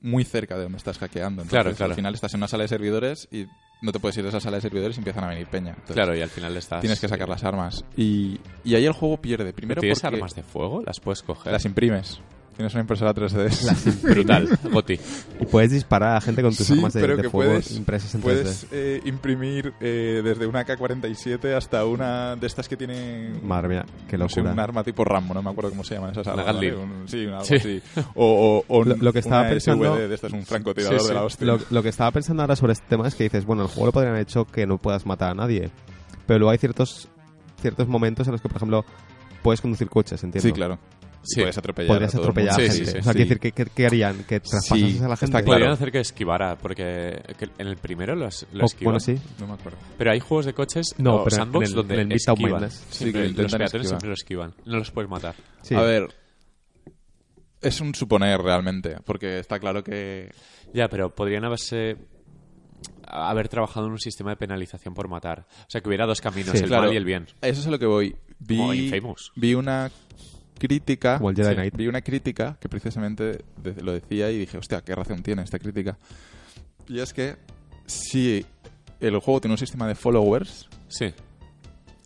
muy 0.05 0.25
cerca 0.25 0.57
de 0.57 0.63
donde 0.65 0.79
estás 0.79 0.99
hackeando. 0.99 1.43
Entonces, 1.43 1.51
Claro, 1.51 1.75
claro. 1.75 1.93
Al 1.93 1.97
final 1.97 2.15
estás 2.15 2.35
en 2.35 2.39
una 2.41 2.49
sala 2.49 2.63
de 2.65 2.69
servidores 2.69 3.27
y 3.33 3.47
no 3.83 3.91
te 3.91 3.99
puedes 3.99 4.17
ir 4.19 4.23
de 4.23 4.29
esa 4.29 4.41
sala 4.41 4.59
de 4.59 4.61
servidores 4.61 4.97
y 4.97 5.01
empiezan 5.01 5.25
a 5.25 5.29
venir 5.29 5.47
peña. 5.47 5.71
Entonces, 5.71 5.95
Claro, 5.97 6.15
y 6.17 6.21
al 6.21 6.29
final 6.31 6.57
estás... 6.57 6.81
Tienes 6.81 7.01
que 7.01 7.09
sacar 7.09 7.29
las 7.29 7.43
armas. 7.43 7.85
Y, 7.97 8.39
y 8.65 8.75
ahí 8.75 8.85
el 8.87 8.93
juego 8.93 9.17
pierde. 9.17 9.53
Primero 9.53 9.81
¿Tienes 9.81 10.01
porque 10.01 10.17
armas 10.17 10.35
de 10.35 10.43
fuego? 10.43 10.83
¿Las 10.85 11.01
puedes 11.01 11.23
coger? 11.23 11.53
las 11.53 11.65
imprimes. 11.65 12.21
Tienes 12.57 12.73
una 12.75 12.83
impresora 12.83 13.13
3D. 13.13 14.03
Brutal, 14.03 14.49
Goti. 14.71 14.99
Y 15.41 15.47
puedes 15.47 15.73
disparar 15.73 16.17
a 16.17 16.21
gente 16.21 16.41
con 16.41 16.55
tus 16.55 16.67
Sí, 16.67 16.75
armas 16.75 16.93
de, 16.93 17.01
pero 17.01 17.17
de 17.17 17.23
que 17.23 17.29
fuego 17.31 17.51
puedes, 17.53 17.73
impresas 17.77 18.15
en 18.15 18.21
3D. 18.21 18.23
puedes 18.23 18.67
eh, 18.71 19.01
imprimir 19.05 19.73
eh, 19.81 20.21
desde 20.23 20.47
una 20.47 20.65
K-47 20.65 21.53
hasta 21.57 21.85
una 21.85 22.37
de 22.37 22.47
estas 22.47 22.69
que 22.69 22.77
tiene 22.77 23.33
Madre 23.43 23.69
mía, 23.69 23.85
qué 24.09 24.17
no 24.17 24.29
sé, 24.29 24.37
locura. 24.41 24.53
un 24.53 24.61
arma 24.61 24.85
tipo 24.85 25.05
Rambo, 25.05 25.35
no 25.35 25.43
me 25.43 25.51
acuerdo 25.51 25.71
cómo 25.71 25.83
se 25.83 25.97
llaman 25.97 26.13
esas 26.13 26.29
armas. 26.29 26.47
Gatling. 26.47 26.75
¿vale? 26.75 26.85
Un- 26.85 27.09
sí, 27.09 27.27
un 27.27 27.33
algo 27.33 27.45
Sí. 27.45 27.55
así. 27.57 27.83
O, 28.15 28.63
o- 28.69 28.75
o 28.79 28.85
Lo- 28.85 28.97
lo 28.97 29.13
que 29.13 29.19
estaba 29.19 29.41
una 29.41 29.51
pensando- 29.51 29.85
SVD 29.97 30.09
de 30.09 30.15
estas, 30.15 30.33
un 30.33 30.47
francotirador 30.47 30.99
Sí, 31.01 31.03
sí. 31.03 31.09
de 31.09 31.15
la 31.15 31.25
hostia. 31.25 31.47
Lo, 31.49 31.59
lo 31.71 31.83
que 31.83 31.89
estaba 31.89 32.11
pensando 32.13 32.43
ahora 32.45 32.55
sobre 32.55 32.75
este 32.75 32.87
tema 32.89 33.09
es 33.09 33.17
que 33.17 33.25
dices, 33.25 33.45
bueno, 33.45 33.63
el 33.63 33.69
juego 33.69 33.87
lo 33.87 33.93
podrían 33.93 34.13
haber 34.13 34.23
hecho 34.23 34.45
que 34.45 34.65
no 34.65 34.79
puedas 34.79 35.07
matar 35.07 35.31
a 35.33 35.35
nadie. 35.35 35.71
Pero 36.27 36.39
luego 36.39 36.53
hay 36.53 36.59
ciertos 36.59 37.09
ciertos 37.61 37.89
momentos 37.89 38.29
en 38.29 38.33
los 38.33 38.41
que, 38.41 38.49
por 38.49 38.59
ejemplo, 38.59 38.85
puedes 39.43 39.61
conducir 39.61 39.89
coches, 39.89 40.23
entiendo. 40.23 40.47
Sí, 40.49 40.53
claro. 40.53 40.79
Sí. 41.25 41.41
Puedes 41.41 41.59
atropellar 41.59 41.89
Podrías 41.89 42.15
a 42.15 42.19
todo 42.19 42.29
el 42.29 42.35
mundo. 42.35 42.41
atropellar 42.51 42.53
a 42.53 42.73
Sí, 42.73 42.79
gente. 42.79 42.87
sí, 42.87 42.93
sí. 42.93 42.99
o 42.99 43.03
sea, 43.03 43.13
Sí. 43.13 43.17
quiere 43.17 43.25
decir, 43.25 43.41
¿qué, 43.41 43.53
qué, 43.53 43.71
qué 43.75 43.87
harían? 43.87 44.25
¿Que 44.25 44.41
traspasases 44.41 44.93
Sí, 44.93 44.99
a 44.99 45.09
la 45.09 45.15
está 45.15 45.27
gente? 45.27 45.33
claro. 45.33 45.47
Podrían 45.47 45.71
hacer 45.73 45.91
que 45.93 46.01
esquivara, 46.01 46.57
porque 46.59 47.23
que 47.39 47.49
en 47.59 47.67
el 47.67 47.77
primero 47.77 48.15
los, 48.15 48.47
lo 48.53 48.63
O- 48.65 48.67
esquivan. 48.67 48.85
bueno, 48.95 49.01
sí. 49.01 49.19
No 49.41 49.47
me 49.47 49.55
acuerdo. 49.55 49.79
Pero 49.99 50.11
hay 50.13 50.21
juegos 50.21 50.47
de 50.47 50.53
coches 50.55 50.95
No, 50.99 51.17
o 51.17 51.25
pero 51.25 51.37
en 51.37 51.43
sandbox 51.43 51.69
el- 51.69 51.75
donde 51.75 51.95
en 51.95 52.01
el 52.13 52.17
esquivan. 52.17 52.71
Siempre 52.71 53.23
que 53.35 53.43
los 53.43 53.53
peatones 53.57 53.89
siempre 53.89 54.09
lo 54.09 54.15
esquivan. 54.15 54.55
No 54.67 54.77
los 54.79 54.91
puedes 54.91 55.11
matar. 55.11 55.35
Sí. 55.63 55.75
A 55.75 55.81
ver... 55.83 56.09
Es 57.63 57.81
un 57.81 57.95
suponer 57.95 58.39
realmente, 58.43 58.97
porque 59.07 59.39
está 59.39 59.59
claro 59.59 59.83
que 59.83 60.31
Ya, 60.75 60.89
pero 60.89 61.15
podrían 61.15 61.45
haberse 61.45 61.97
haber 63.07 63.49
trabajado 63.49 63.87
en 63.87 63.93
un 63.93 63.99
sistema 63.99 64.31
de 64.31 64.37
penalización 64.37 64.93
por 64.93 65.09
matar. 65.09 65.47
O 65.61 65.67
sea, 65.69 65.81
que 65.81 65.89
hubiera 65.89 66.05
dos 66.05 66.21
caminos, 66.21 66.51
Sí, 66.53 66.59
el 66.59 66.67
claro. 66.67 66.85
mal 66.85 66.93
y 66.93 66.97
el 66.97 67.05
bien. 67.05 67.27
Eso 67.41 67.61
es 67.61 67.67
a 67.67 67.71
lo 67.71 67.79
que 67.79 67.87
voy. 67.87 68.15
Vi, 68.41 68.91
vi 69.37 69.55
una 69.55 69.91
crítica. 70.59 71.19
Como 71.19 71.31
el 71.31 71.37
Jedi 71.37 71.55
Knight. 71.55 71.77
Vi 71.77 71.87
una 71.89 72.01
crítica 72.03 72.57
que 72.61 72.69
precisamente 72.69 73.45
lo 73.83 73.93
decía 73.93 74.31
y 74.31 74.39
dije, 74.39 74.59
hostia, 74.59 74.81
qué 74.83 74.95
razón 74.95 75.23
tiene 75.23 75.43
esta 75.43 75.59
crítica. 75.59 75.99
Y 76.89 77.01
es 77.01 77.13
que 77.13 77.37
si 77.87 78.45
el 79.01 79.19
juego 79.19 79.41
tiene 79.41 79.55
un 79.55 79.59
sistema 79.59 79.87
de 79.89 79.95
followers, 79.95 80.69
Sí, 80.89 81.07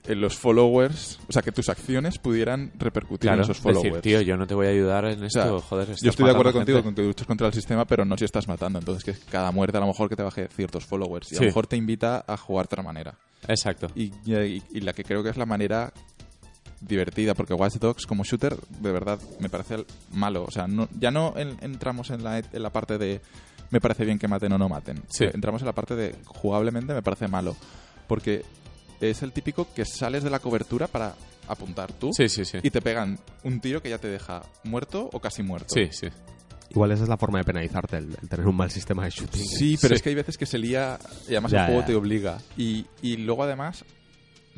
eh, 0.06 0.14
los 0.14 0.36
followers, 0.38 1.18
o 1.28 1.32
sea, 1.32 1.42
que 1.42 1.52
tus 1.52 1.68
acciones 1.68 2.18
pudieran 2.18 2.72
repercutir 2.78 3.28
claro. 3.28 3.38
en 3.38 3.42
esos 3.44 3.58
followers. 3.58 3.84
decir, 3.96 4.00
tío, 4.00 4.20
yo 4.22 4.36
no 4.38 4.46
te 4.46 4.54
voy 4.54 4.66
a 4.66 4.70
ayudar 4.70 5.04
en 5.04 5.22
O 5.24 5.28
sea, 5.30 5.42
esto, 5.42 5.60
joder. 5.60 5.88
yo 6.00 6.10
estoy 6.10 6.24
de 6.24 6.30
acuerdo 6.30 6.52
contigo 6.54 6.78
gente. 6.78 6.84
con 6.86 6.94
que 6.94 7.02
luches 7.02 7.26
contra 7.26 7.46
el 7.48 7.52
sistema, 7.52 7.84
pero 7.84 8.04
no 8.06 8.16
si 8.16 8.24
estás 8.24 8.48
matando. 8.48 8.78
Entonces, 8.78 9.04
que 9.04 9.12
cada 9.30 9.52
muerte 9.52 9.76
a 9.76 9.80
lo 9.80 9.86
mejor 9.88 10.08
que 10.08 10.16
te 10.16 10.22
baje 10.22 10.48
ciertos 10.48 10.86
followers. 10.86 11.30
Y 11.32 11.36
a 11.36 11.40
lo 11.40 11.46
mejor 11.46 11.66
te 11.66 11.76
invita 11.76 12.24
a 12.26 12.36
jugar 12.38 12.64
de 12.64 12.68
otra 12.68 12.82
manera. 12.82 13.14
Exacto. 13.46 13.88
y, 13.94 14.12
y- 14.24 14.62
y 14.70 14.80
la 14.80 14.92
que 14.94 15.04
creo 15.04 15.22
que 15.22 15.28
es 15.30 15.36
la 15.36 15.46
manera 15.46 15.92
divertida, 16.80 17.34
porque 17.34 17.54
Watch 17.54 17.76
Dogs 17.76 18.06
como 18.06 18.24
shooter 18.24 18.56
de 18.80 18.92
verdad 18.92 19.18
me 19.40 19.48
parece 19.48 19.84
malo. 20.12 20.44
O 20.44 20.50
sea, 20.50 20.66
no, 20.66 20.88
ya 20.98 21.10
no 21.10 21.34
en- 21.36 21.56
entramos 21.62 22.10
en 22.10 22.22
la, 22.24 22.38
en 22.38 22.62
la 22.62 22.70
parte 22.70 22.98
de 22.98 23.20
me 23.70 23.80
parece 23.80 24.04
bien 24.04 24.18
que 24.18 24.28
maten 24.28 24.52
o 24.52 24.58
no 24.58 24.68
maten. 24.68 25.02
Sí. 25.08 25.24
Entramos 25.24 25.60
en 25.62 25.66
la 25.66 25.74
parte 25.74 25.94
de 25.96 26.14
jugablemente 26.24 26.94
me 26.94 27.02
parece 27.02 27.28
malo. 27.28 27.56
Porque 28.06 28.42
es 29.00 29.22
el 29.22 29.32
típico 29.32 29.68
que 29.74 29.84
sales 29.84 30.22
de 30.24 30.30
la 30.30 30.38
cobertura 30.38 30.86
para 30.86 31.14
apuntar 31.46 31.92
tú 31.92 32.10
Sí, 32.12 32.28
sí, 32.28 32.44
sí. 32.44 32.58
y 32.62 32.70
te 32.70 32.80
pegan 32.82 33.18
un 33.44 33.60
tiro 33.60 33.82
que 33.82 33.90
ya 33.90 33.98
te 33.98 34.08
deja 34.08 34.42
muerto 34.64 35.08
o 35.12 35.20
casi 35.20 35.42
muerto. 35.42 35.68
Sí, 35.74 35.88
sí. 35.92 36.08
Igual 36.70 36.92
esa 36.92 37.04
es 37.04 37.08
la 37.08 37.16
forma 37.16 37.38
de 37.38 37.44
penalizarte, 37.44 37.96
el, 37.96 38.14
el 38.20 38.28
tener 38.28 38.46
un 38.46 38.54
mal 38.56 38.70
sistema 38.70 39.04
de 39.04 39.10
shooting. 39.10 39.42
Sí, 39.42 39.78
pero 39.80 39.94
Sí. 39.94 39.96
es 39.96 40.02
que 40.02 40.08
hay 40.10 40.14
veces 40.14 40.36
que 40.36 40.44
se 40.46 40.58
lía 40.58 40.98
y 41.26 41.32
además 41.32 41.52
Ya, 41.52 41.60
el 41.60 41.66
juego 41.66 41.80
ya. 41.80 41.86
te 41.86 41.94
obliga. 41.94 42.38
Y, 42.58 42.84
y 43.00 43.16
luego 43.18 43.44
además 43.44 43.84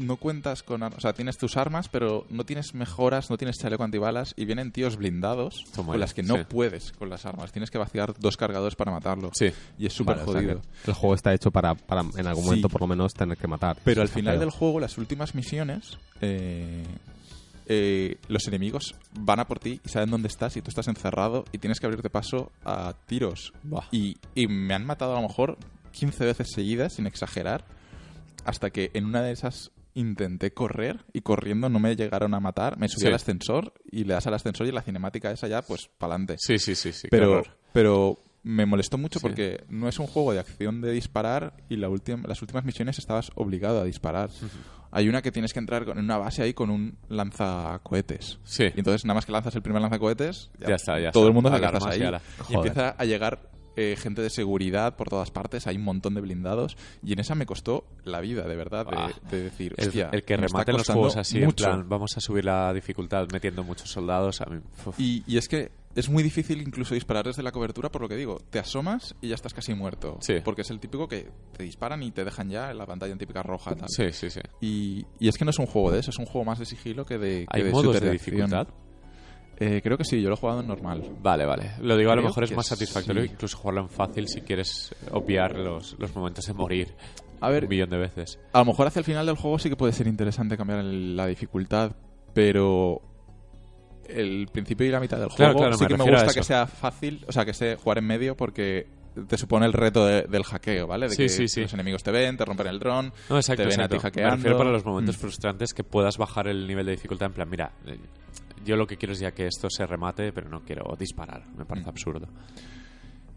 no 0.01 0.17
cuentas 0.17 0.63
con... 0.63 0.83
ar- 0.83 0.95
O 0.97 1.01
sea, 1.01 1.13
tienes 1.13 1.39
tus 1.39 1.57
armas, 1.57 1.89
pero 1.89 2.27
no 2.31 2.45
tienes 2.45 2.75
mejoras, 2.75 3.31
no 3.31 3.37
tienes 3.39 3.59
chaleco 3.59 3.85
antibalas 3.85 4.35
y 4.37 4.45
vienen 4.45 4.73
tíos 4.73 4.97
blindados 4.97 5.65
Toma 5.75 5.93
con 5.93 6.01
las 6.01 6.15
que 6.15 6.23
no 6.23 6.37
sí. 6.37 6.43
puedes 6.49 6.93
con 6.93 7.09
las 7.11 7.27
armas. 7.27 7.53
Tienes 7.53 7.71
que 7.71 7.79
vaciar 7.79 8.15
dos 8.19 8.37
cargadores 8.37 8.75
para 8.77 8.91
matarlo. 8.91 9.31
Sí. 9.35 9.51
Y 9.79 9.87
es 9.87 9.93
súper 9.93 10.17
Vale, 10.17 10.29
o 10.29 10.33
sea 10.33 10.41
jodido. 10.43 10.63
el 10.87 10.95
juego 10.95 11.15
está 11.15 11.33
hecho 11.35 11.51
para, 11.51 11.75
para 11.75 12.03
en 12.17 12.27
algún 12.27 12.43
Sí. 12.45 12.49
momento 12.51 12.69
por 12.69 12.81
lo 12.81 12.87
menos 12.89 13.13
tener 13.15 13.37
que 13.37 13.47
matar. 13.47 13.77
Pero 13.85 14.03
al 14.03 14.09
final 14.09 14.35
feo. 14.35 14.41
del 14.41 14.51
juego, 14.51 14.81
las 14.81 14.99
últimas 14.99 15.35
misiones, 15.35 15.99
eh, 16.21 16.85
eh, 17.67 18.17
los 18.29 18.49
enemigos 18.49 18.95
van 19.19 19.39
a 19.41 19.47
por 19.47 19.59
ti 19.61 19.81
y 19.85 19.89
saben 19.89 20.11
dónde 20.11 20.29
estás 20.29 20.57
y 20.57 20.63
tú 20.63 20.71
estás 20.71 20.89
encerrado 20.89 21.45
y 21.53 21.59
tienes 21.59 21.79
que 21.79 21.87
abrirte 21.87 22.11
paso 22.11 22.51
a 22.65 22.95
tiros. 23.07 23.53
Y, 23.93 24.17
y 24.35 24.47
me 24.49 24.75
han 24.75 24.85
matado 24.85 25.17
a 25.17 25.21
lo 25.21 25.29
mejor 25.29 25.57
15 25.93 26.25
veces 26.25 26.49
seguidas, 26.53 26.95
sin 26.95 27.07
exagerar, 27.07 27.65
hasta 28.45 28.71
que 28.71 28.91
en 28.95 29.05
una 29.05 29.23
de 29.23 29.33
esas 29.33 29.71
intenté 29.95 30.53
correr 30.53 31.05
y 31.13 31.21
corriendo 31.23 31.69
no 31.69 31.79
me 31.81 31.97
llegaron 31.97 32.35
a 32.35 32.41
matar. 32.41 32.79
Me 32.79 32.89
subí 32.89 33.03
Sí. 33.03 33.07
al 33.09 33.15
ascensor 33.15 33.73
y 33.91 34.05
le 34.05 34.15
das 34.15 34.27
al 34.27 34.35
ascensor 34.35 34.67
y 34.67 34.73
la 34.73 34.83
cinemática 34.83 35.31
esa 35.31 35.49
ya, 35.49 35.63
pues, 35.63 35.89
para 35.99 36.15
adelante. 36.15 36.37
Sí, 36.39 36.59
sí, 36.59 36.75
sí, 36.75 36.93
sí. 36.93 37.09
pero, 37.11 37.43
pero 37.73 38.19
me 38.43 38.65
molestó 38.67 38.97
mucho 38.99 39.19
Sí. 39.19 39.23
porque 39.23 39.65
no 39.69 39.89
es 39.89 39.99
un 39.99 40.07
juego 40.07 40.33
de 40.33 40.39
acción 40.41 40.81
de 40.81 40.93
disparar 40.93 41.55
y 41.69 41.77
la 41.77 41.89
las 42.27 42.41
últimas 42.41 42.65
misiones 42.65 42.99
estabas 42.99 43.31
obligado 43.35 43.81
a 43.81 43.85
disparar. 43.85 44.31
Hay 44.93 45.09
una 45.09 45.23
que 45.23 45.31
tienes 45.31 45.53
que 45.53 45.59
entrar 45.61 45.85
con- 45.85 45.99
en 45.99 46.05
una 46.05 46.17
base 46.19 46.43
ahí 46.43 46.53
con 46.55 46.71
un 46.71 46.97
lanzacohetes. 47.09 48.39
Sí. 48.45 48.65
Y 48.75 48.79
entonces 48.79 49.05
nada 49.05 49.15
más 49.17 49.27
que 49.27 49.33
lanzas 49.33 49.55
el 49.55 49.63
primer 49.63 49.83
lanzacohetes, 49.83 50.51
Ya 50.59 50.75
está, 50.75 50.99
ya 50.99 51.11
todo 51.13 51.25
está. 51.25 51.29
el 51.29 51.35
mundo 51.35 51.51
y 51.51 51.53
ahí. 51.93 52.01
Y 52.49 52.55
empieza 52.55 52.91
a 52.91 53.05
llegar 53.05 53.51
eh, 53.77 53.97
gente 53.99 54.23
de 54.23 54.31
seguridad 54.31 54.97
por 54.97 55.09
todas 55.09 55.31
partes, 55.31 55.67
hay 55.67 55.77
un 55.77 55.85
montón 55.85 56.15
de 56.15 56.21
blindados 56.21 56.77
y 57.03 57.13
en 57.13 57.21
esa 57.21 57.35
me 57.35 57.47
costó 57.47 57.85
la 58.05 58.21
vida, 58.21 58.47
de 58.47 58.57
verdad, 58.57 58.87
de, 58.87 58.97
Ah, 58.97 59.11
de 59.31 59.43
decir, 59.45 59.75
El, 59.77 59.89
hostia, 59.89 60.11
el 60.13 60.25
que 60.25 60.37
rematen 60.37 60.77
los 60.77 60.87
juegos 60.87 61.17
así, 61.17 61.43
en 61.43 61.53
plan, 61.53 61.89
vamos 61.89 62.17
a 62.17 62.21
subir 62.21 62.45
la 62.45 62.73
dificultad 62.73 63.27
metiendo 63.33 63.65
muchos 63.65 63.91
soldados. 63.91 64.41
A 64.41 64.47
mí, 64.47 64.61
uf. 64.87 64.99
Y, 64.99 65.23
y 65.27 65.37
es 65.37 65.49
que 65.49 65.71
es 65.95 66.09
muy 66.09 66.23
difícil 66.23 66.63
incluso 66.63 66.95
disparar 66.95 67.27
desde 67.27 67.43
la 67.43 67.51
cobertura, 67.51 67.91
por 67.91 68.03
lo 68.03 68.09
que 68.09 68.17
digo. 68.17 68.41
Te 68.51 68.59
asomas 68.59 69.15
y 69.21 69.29
ya 69.29 69.35
estás 69.35 69.55
casi 69.55 69.75
muerto. 69.75 70.19
Sí. 70.21 70.35
Porque 70.45 70.63
es 70.63 70.71
el 70.71 70.79
típico 70.79 71.09
que 71.09 71.31
te 71.57 71.65
disparan 71.65 72.03
y 72.03 72.13
te 72.13 72.25
dejan 72.25 72.49
ya 72.49 72.71
en 72.71 72.79
la 72.79 72.87
pantalla 72.87 73.13
en 73.13 73.19
típica 73.19 73.43
roja. 73.43 73.75
Tal. 73.75 73.89
Sí, 73.89 74.13
sí, 74.13 74.31
sí. 74.31 74.41
Y, 74.61 75.05
y 75.19 75.29
es 75.29 75.37
que 75.37 75.45
no 75.45 75.51
es 75.51 75.59
un 75.59 75.67
juego 75.67 75.91
de 75.91 75.99
eso, 76.01 76.11
es 76.11 76.19
un 76.19 76.27
juego 76.27 76.45
más 76.45 76.59
de 76.59 76.67
sigilo 76.67 77.05
que 77.05 77.19
de. 77.19 77.41
que 77.41 77.47
¿Hay 77.51 77.63
de 77.65 77.71
modos 77.71 77.87
shooter 77.87 78.05
de 78.05 78.11
acción. 78.11 78.67
Eh, 79.63 79.81
creo 79.83 79.99
que 79.99 80.05
sí, 80.05 80.21
yo 80.23 80.29
lo 80.31 80.35
he 80.35 80.39
jugado 80.39 80.61
en 80.61 80.67
normal. 80.67 81.05
Vale, 81.21 81.45
vale. 81.45 81.73
Lo 81.83 81.97
digo, 81.97 82.11
a 82.11 82.15
lo 82.17 82.23
Creo 82.23 82.31
mejor 82.31 82.45
es 82.45 82.57
más 82.57 82.67
satisfactorio 82.67 83.23
sí. 83.23 83.29
incluso 83.33 83.59
jugarlo 83.59 83.83
en 83.83 83.89
fácil 83.91 84.27
si 84.27 84.41
quieres 84.41 84.95
obviar 85.13 85.55
los, 85.59 85.97
los 85.99 86.15
momentos 86.17 86.47
de 86.47 86.55
morir 86.55 86.95
A 87.43 87.51
ver, 87.51 87.65
un 87.65 87.69
millón 87.69 87.91
de 87.91 87.99
veces. 87.99 88.39
a 88.55 88.59
lo 88.61 88.65
mejor 88.65 88.87
hacia 88.87 89.01
el 89.01 89.05
final 89.05 89.27
del 89.27 89.37
juego 89.37 89.59
sí 89.59 89.69
que 89.69 89.77
puede 89.77 89.93
ser 89.93 90.07
interesante 90.07 90.57
cambiar 90.57 90.81
el- 90.81 91.15
la 91.15 91.27
dificultad, 91.27 91.93
pero 92.33 93.03
el 94.09 94.49
principio 94.51 94.87
y 94.87 94.91
la 94.91 94.99
mitad 95.01 95.19
del 95.19 95.29
Claro, 95.29 95.53
juego 95.53 95.59
claro, 95.69 95.77
sí 95.77 95.85
me 95.85 95.89
que 95.89 95.97
me 96.05 96.11
gusta 96.11 96.33
que 96.35 96.43
sea 96.43 96.67
fácil, 96.67 97.25
o 97.29 97.33
sea, 97.33 97.45
que 97.45 97.53
sea 97.53 97.77
jugar 97.77 97.99
en 97.99 98.07
medio 98.07 98.37
porque 98.37 98.87
te 99.29 99.37
supone 99.37 99.67
el 99.67 99.73
reto 99.73 100.07
de- 100.07 100.23
del 100.23 100.45
hackeo, 100.45 100.87
¿vale? 100.87 101.09
De 101.09 101.15
Sí, 101.15 101.23
que 101.25 101.29
sí, 101.29 101.49
sí. 101.49 101.61
los 101.63 101.73
enemigos 101.75 102.03
te 102.03 102.11
ven, 102.11 102.37
te 102.37 102.45
rompen 102.45 102.67
el 102.69 102.79
dron, 102.79 103.13
No, 103.29 103.37
exacto, 103.37 103.63
te 103.63 103.69
ven 103.69 103.81
exacto. 103.81 103.85
a 103.85 103.89
ti 103.89 103.95
Me 103.97 104.01
hackeando. 104.01 104.37
refiero 104.37 104.59
para 104.59 104.71
los 104.71 104.85
momentos 104.85 105.17
Mm. 105.17 105.21
frustrantes 105.21 105.75
que 105.75 105.85
puedas 105.85 106.17
bajar 106.19 106.49
el 106.49 106.67
nivel 106.67 106.87
de 106.87 106.93
dificultad 106.93 107.27
en 107.27 107.33
plan, 107.35 107.49
mira, 107.51 107.73
eh, 107.87 107.99
yo 108.65 108.77
lo 108.77 108.87
que 108.87 108.97
quiero 108.97 109.13
es 109.13 109.19
ya 109.21 109.33
que 109.33 109.47
esto 109.47 109.69
se 109.71 109.87
remate, 109.87 110.33
pero 110.33 110.49
no 110.49 110.61
quiero 110.61 110.95
disparar. 110.99 111.43
Me 111.57 111.65
parece 111.65 111.87
Mm. 111.87 111.91
absurdo. 111.91 112.29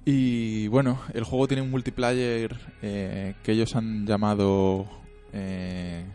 Y 0.06 0.68
bueno, 0.68 1.00
el 1.14 1.24
juego 1.24 1.48
tiene 1.48 1.64
un 1.64 1.72
multiplayer 1.72 2.56
eh, 2.82 3.36
que 3.44 3.52
ellos 3.54 3.76
han 3.76 4.06
llamado. 4.06 4.86
eh, 5.32 6.06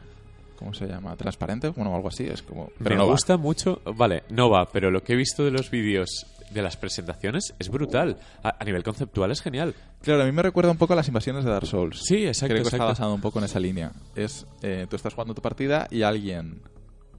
¿Cómo 0.57 0.75
se 0.75 0.87
llama? 0.87 1.17
¿Transparente? 1.17 1.69
Bueno, 1.71 1.95
algo 1.95 2.09
así. 2.09 2.25
Es 2.25 2.43
como. 2.43 2.71
Pero 2.79 2.91
me 2.91 2.97
no 2.97 3.07
va. 3.07 3.13
gusta 3.13 3.37
mucho, 3.37 3.81
vale, 3.97 4.25
no 4.29 4.51
va, 4.51 4.69
pero 4.71 4.91
lo 4.91 5.03
que 5.03 5.13
he 5.13 5.17
visto 5.17 5.45
de 5.45 5.51
los 5.53 5.71
vídeos 5.71 6.27
de 6.53 6.63
las 6.63 6.77
presentaciones 6.77 7.55
es 7.59 7.69
brutal. 7.69 8.17
A, 8.43 8.57
a 8.61 8.65
nivel 8.65 8.83
conceptual 8.83 9.31
es 9.31 9.41
genial. 9.43 9.75
Claro, 10.03 10.23
a 10.23 10.27
mí 10.27 10.33
me 10.33 10.43
recuerda 10.43 10.71
un 10.71 10.79
poco 10.79 10.93
a 10.93 10.97
las 10.97 11.09
invasiones 11.09 11.45
de 11.45 11.51
Dark 11.51 11.67
Souls. 11.67 12.01
Sí, 12.05 12.27
exacto, 12.27 12.55
Creo 12.55 12.63
que 12.63 12.69
está 12.69 12.77
exacto. 12.77 12.93
basado 12.93 13.15
un 13.15 13.21
poco 13.21 13.39
en 13.39 13.45
esa 13.47 13.61
línea. 13.61 13.93
Es, 14.15 14.47
eh, 14.63 14.87
tú 14.89 14.97
estás 14.97 15.15
jugando 15.15 15.35
tu 15.35 15.43
partida 15.43 15.87
y 15.91 16.03
alguien 16.03 16.63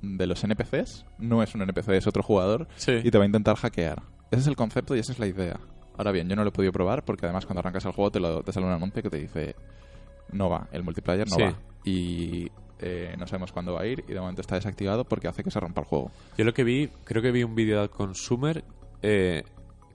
de 0.02 0.28
los 0.28 0.44
NPCs, 0.44 1.06
no 1.18 1.44
es 1.44 1.54
un 1.56 1.62
NPC, 1.62 1.90
es 1.98 2.08
otro 2.08 2.24
jugador, 2.24 2.68
Sí. 2.78 2.94
y 3.04 3.12
te 3.12 3.18
va 3.18 3.26
a 3.26 3.28
intentar 3.28 3.56
hackear. 3.58 4.02
Ese 4.32 4.42
es 4.42 4.48
el 4.48 4.56
concepto 4.56 4.96
y 4.96 5.00
esa 5.00 5.12
es 5.12 5.20
la 5.20 5.28
idea. 5.28 5.60
Ahora 5.98 6.12
bien, 6.12 6.30
yo 6.30 6.36
no 6.38 6.44
lo 6.44 6.50
he 6.50 6.54
podido 6.54 6.72
probar 6.72 7.04
porque 7.04 7.26
además 7.26 7.46
cuando 7.46 7.60
arrancas 7.60 7.84
el 7.86 7.92
juego 7.92 8.10
te, 8.10 8.20
lo, 8.22 8.42
te 8.42 8.54
sale 8.54 8.66
un 8.66 8.72
anuncio 8.72 9.04
que 9.04 9.10
te 9.10 9.18
dice 9.18 9.56
no 10.32 10.50
va, 10.50 10.68
el 10.72 10.84
multiplayer 10.84 11.28
no 11.28 11.36
Sí. 11.36 11.42
va. 11.42 11.54
Y 11.84 12.48
eh, 12.80 13.16
no 13.20 13.28
sabemos 13.28 13.52
cuándo 13.52 13.74
va 13.74 13.82
a 13.82 13.86
ir 13.88 14.06
y 14.08 14.14
de 14.14 14.20
momento 14.22 14.40
está 14.40 14.56
desactivado 14.56 15.04
porque 15.04 15.28
hace 15.28 15.44
que 15.44 15.52
se 15.52 15.60
rompa 15.60 15.82
el 15.82 15.88
juego. 15.88 16.12
Yo 16.38 16.46
lo 16.46 16.54
que 16.54 16.64
vi, 16.64 16.88
creo 17.04 17.22
que 17.22 17.32
vi 17.32 17.44
un 17.44 17.56
vídeo 17.56 17.80
del 17.82 17.90
Consumer 17.90 18.64
eh, 19.02 19.44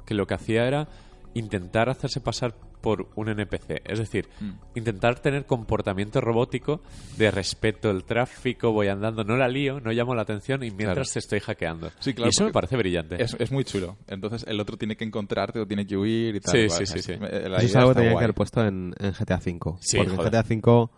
que 0.07 0.15
lo 0.15 0.27
que 0.27 0.35
hacía 0.35 0.67
era 0.67 0.89
intentar 1.35 1.89
hacerse 1.89 2.21
pasar 2.21 2.55
por 2.81 3.09
un 3.17 3.31
NPC. 3.31 3.81
Es 3.87 3.99
decir, 3.99 4.29
Mm. 4.41 4.51
intentar 4.75 5.19
tener 5.19 5.47
comportamiento 5.47 6.21
robótico 6.21 6.83
de 7.17 7.31
respeto 7.31 7.91
el 7.91 8.05
tráfico, 8.05 8.73
voy 8.73 8.89
andando, 8.89 9.25
no 9.25 9.39
la 9.39 9.49
lío, 9.49 9.81
no 9.81 9.91
llamo 9.91 10.15
la 10.15 10.21
atención 10.23 10.63
y 10.63 10.71
mientras 10.71 11.09
Claro. 11.09 11.11
te 11.15 11.19
estoy 11.19 11.41
hackeando. 11.41 11.91
Sí, 12.01 12.13
claro, 12.13 12.29
y 12.29 12.31
eso 12.31 12.45
me 12.45 12.53
parece 12.53 12.77
brillante. 12.77 13.23
Es, 13.23 13.35
es 13.39 13.51
muy 13.51 13.65
chulo. 13.65 13.97
Entonces 14.07 14.45
el 14.47 14.61
otro 14.61 14.77
tiene 14.77 14.97
que 14.99 15.05
encontrarte 15.05 15.59
o 15.61 15.67
tiene 15.67 15.87
que 15.87 15.97
huir 15.97 16.37
y 16.37 16.41
tal. 16.41 16.53
Sí, 16.53 16.59
Igual, 16.59 16.87
sí, 16.87 16.93
sí, 16.93 17.03
sí. 17.03 17.13
Eso 17.13 17.57
es 17.57 17.77
algo 17.77 17.89
que 17.89 17.93
está 17.93 17.95
tenían 17.95 18.19
que 18.19 18.25
haber 18.25 18.35
puesto 18.35 18.63
en, 18.67 18.95
en 19.01 19.13
GTA 19.13 19.37
V. 19.39 19.77
Sí, 19.81 19.97
porque 19.97 20.15
joder. 20.17 20.35
en 20.35 20.61
GTA 20.61 20.71
V, 20.71 20.91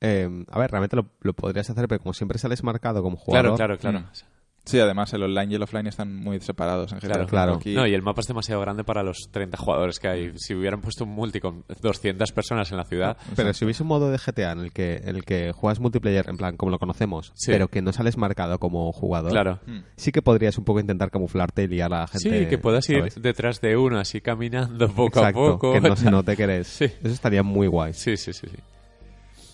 eh, 0.00 0.44
a 0.50 0.58
ver, 0.58 0.70
realmente 0.72 0.96
lo, 0.96 1.06
lo 1.20 1.34
podrías 1.34 1.70
hacer, 1.70 1.86
pero 1.86 2.00
como 2.00 2.14
siempre 2.14 2.38
sales 2.38 2.64
marcado 2.64 3.00
como 3.00 3.16
claro, 3.16 3.50
jugador. 3.54 3.56
claro, 3.56 3.78
claro. 3.78 4.00
Mm. 4.00 4.37
Sí, 4.68 4.78
además 4.78 5.10
el 5.14 5.22
online 5.22 5.52
y 5.52 5.54
el 5.54 5.62
offline 5.62 5.86
están 5.86 6.14
muy 6.14 6.38
separados 6.40 6.92
en 6.92 7.00
general. 7.00 7.26
Claro, 7.26 7.30
claro. 7.30 7.54
Aquí- 7.54 7.74
No, 7.74 7.86
y 7.86 7.94
el 7.94 8.02
mapa 8.02 8.20
es 8.20 8.26
demasiado 8.26 8.60
grande 8.60 8.84
para 8.84 9.02
los 9.02 9.30
30 9.30 9.56
jugadores 9.56 9.98
que 9.98 10.08
hay. 10.08 10.32
Si 10.36 10.54
hubieran 10.54 10.82
puesto 10.82 11.04
un 11.04 11.10
multi 11.10 11.40
con 11.40 11.64
200 11.80 12.32
personas 12.32 12.70
en 12.70 12.76
la 12.76 12.84
ciudad, 12.84 13.16
Pero 13.34 13.54
si 13.54 13.64
hubiese 13.64 13.82
un 13.82 13.88
modo 13.88 14.10
de 14.10 14.18
GTA 14.18 14.52
en 14.52 14.58
el 14.58 14.72
que, 14.72 14.96
en 14.96 15.16
el 15.16 15.24
que 15.24 15.52
juegas 15.52 15.80
multiplayer, 15.80 16.28
en 16.28 16.36
plan, 16.36 16.58
como 16.58 16.70
lo 16.70 16.78
conocemos, 16.78 17.32
Sí. 17.34 17.50
pero 17.50 17.68
que 17.68 17.80
no 17.80 17.92
sales 17.94 18.18
marcado 18.18 18.58
como 18.58 18.92
jugador, 18.92 19.30
claro. 19.32 19.58
Mm. 19.66 19.78
sí 19.96 20.12
que 20.12 20.20
podrías 20.20 20.58
un 20.58 20.64
poco 20.64 20.80
intentar 20.80 21.10
camuflarte 21.10 21.62
y 21.62 21.68
liar 21.68 21.94
a 21.94 22.00
la 22.00 22.06
gente. 22.08 22.40
Sí, 22.42 22.46
que 22.50 22.58
puedas 22.58 22.86
ir 22.90 22.98
¿sabes? 22.98 23.22
detrás 23.22 23.62
de 23.62 23.74
uno 23.78 23.98
así 23.98 24.20
caminando 24.20 24.88
poco 24.90 25.20
Exacto, 25.20 25.46
a 25.46 25.52
poco. 25.52 25.72
que 25.72 25.80
no 25.80 25.96
se 25.96 26.10
note 26.10 26.36
que 26.36 26.42
eres. 26.42 26.66
Sí. 26.66 26.84
Eso 26.84 27.08
estaría 27.14 27.42
muy 27.42 27.68
guay. 27.68 27.94
Sí, 27.94 28.18
sí, 28.18 28.34
sí. 28.34 28.46
sí. 28.50 28.56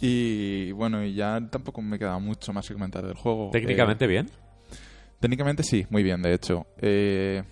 Y 0.00 0.72
bueno, 0.72 1.04
y 1.04 1.14
ya 1.14 1.40
tampoco 1.50 1.80
me 1.80 1.98
queda 1.98 2.18
mucho 2.18 2.52
más 2.52 2.66
que 2.66 2.74
comentar 2.74 3.06
del 3.06 3.14
juego. 3.16 3.50
Técnicamente 3.52 4.04
Eh, 4.04 4.08
bien. 4.08 4.30
Técnicamente 5.24 5.62
sí, 5.62 5.86
muy 5.90 6.02
bien, 6.02 6.20
de 6.22 6.34
hecho. 6.34 6.66
Eh, 6.80 7.42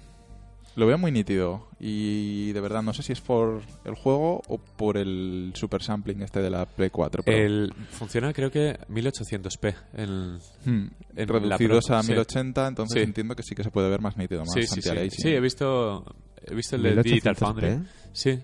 lo 0.77 0.87
veo 0.87 0.97
muy 0.97 1.13
nítido 1.13 1.69
y 1.79 2.53
de 2.53 2.61
verdad 2.63 2.83
no 2.83 2.95
sé 2.95 3.03
si 3.03 3.13
es 3.13 3.21
por 3.21 3.61
el 3.85 3.95
juego 3.95 4.41
o 4.49 4.59
por 4.59 4.97
el 4.97 5.53
super 5.55 5.83
sampling 5.83 6.23
este 6.23 6.41
de 6.41 6.49
la 6.49 6.65
Play 6.67 6.89
4. 6.91 7.23
Pero, 7.25 7.37
El, 7.47 7.75
funciona 7.91 8.33
creo 8.33 8.51
que 8.51 8.79
1800p. 8.89 9.75
En, 9.95 10.39
Hmm, 10.65 10.89
en 11.17 11.29
reducidos 11.29 11.85
la 11.85 11.89
Pro, 11.89 11.97
a 11.99 12.03
sí. 12.03 12.13
1080, 12.13 12.69
entonces 12.69 12.95
Sí. 12.95 13.05
entiendo 13.05 13.35
que 13.37 13.43
sí 13.43 13.55
que 13.55 13.65
se 13.65 13.71
puede 13.71 13.91
ver 13.91 14.01
más 14.01 14.17
nítido, 14.17 14.41
más 14.41 14.53
sí, 14.55 14.63
sí, 14.67 14.81
sí. 14.81 14.91
Sí, 15.11 15.29
he 15.29 15.41
visto, 15.41 16.05
he 16.47 16.55
visto 16.55 16.77
el 16.77 16.83
de 16.85 17.03
Digital 17.03 17.35
1800p. 17.35 17.39
Foundry. 17.39 17.79
Sí, 18.13 18.39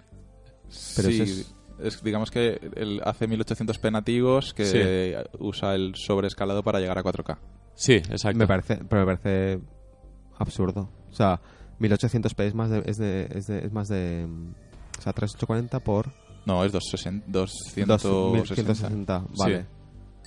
Pero 0.96 1.08
sí, 1.10 1.44
es... 1.82 2.02
digamos 2.02 2.30
que 2.30 2.60
él 2.76 3.00
hace 3.04 3.26
1800p 3.26 3.90
nativos 3.90 4.52
que 4.52 4.64
Sí. 4.66 5.28
usa 5.38 5.74
el 5.74 5.94
sobreescalado 5.96 6.62
para 6.62 6.78
llegar 6.80 6.98
a 6.98 7.02
4K. 7.02 7.38
Sí, 7.78 7.94
exacto. 7.94 8.38
Me 8.38 8.46
parece, 8.46 8.76
pero 8.88 9.06
me 9.06 9.16
parece 9.16 9.60
absurdo. 10.38 10.90
O 11.10 11.14
sea, 11.14 11.40
1800p 11.80 12.44
es 12.44 12.54
más 12.54 12.70
de, 12.70 12.82
es 12.84 12.98
de, 12.98 13.28
es 13.34 13.46
de- 13.46 13.64
es 13.64 13.72
más 13.72 13.88
de, 13.88 14.26
mm, 14.28 14.50
o 14.98 15.02
sea, 15.02 15.12
3840 15.12 15.80
por 15.80 16.12
No, 16.44 16.64
es 16.64 16.72
260. 16.72 17.24
260. 17.30 17.86
260. 17.96 19.24
Vale. 19.38 19.66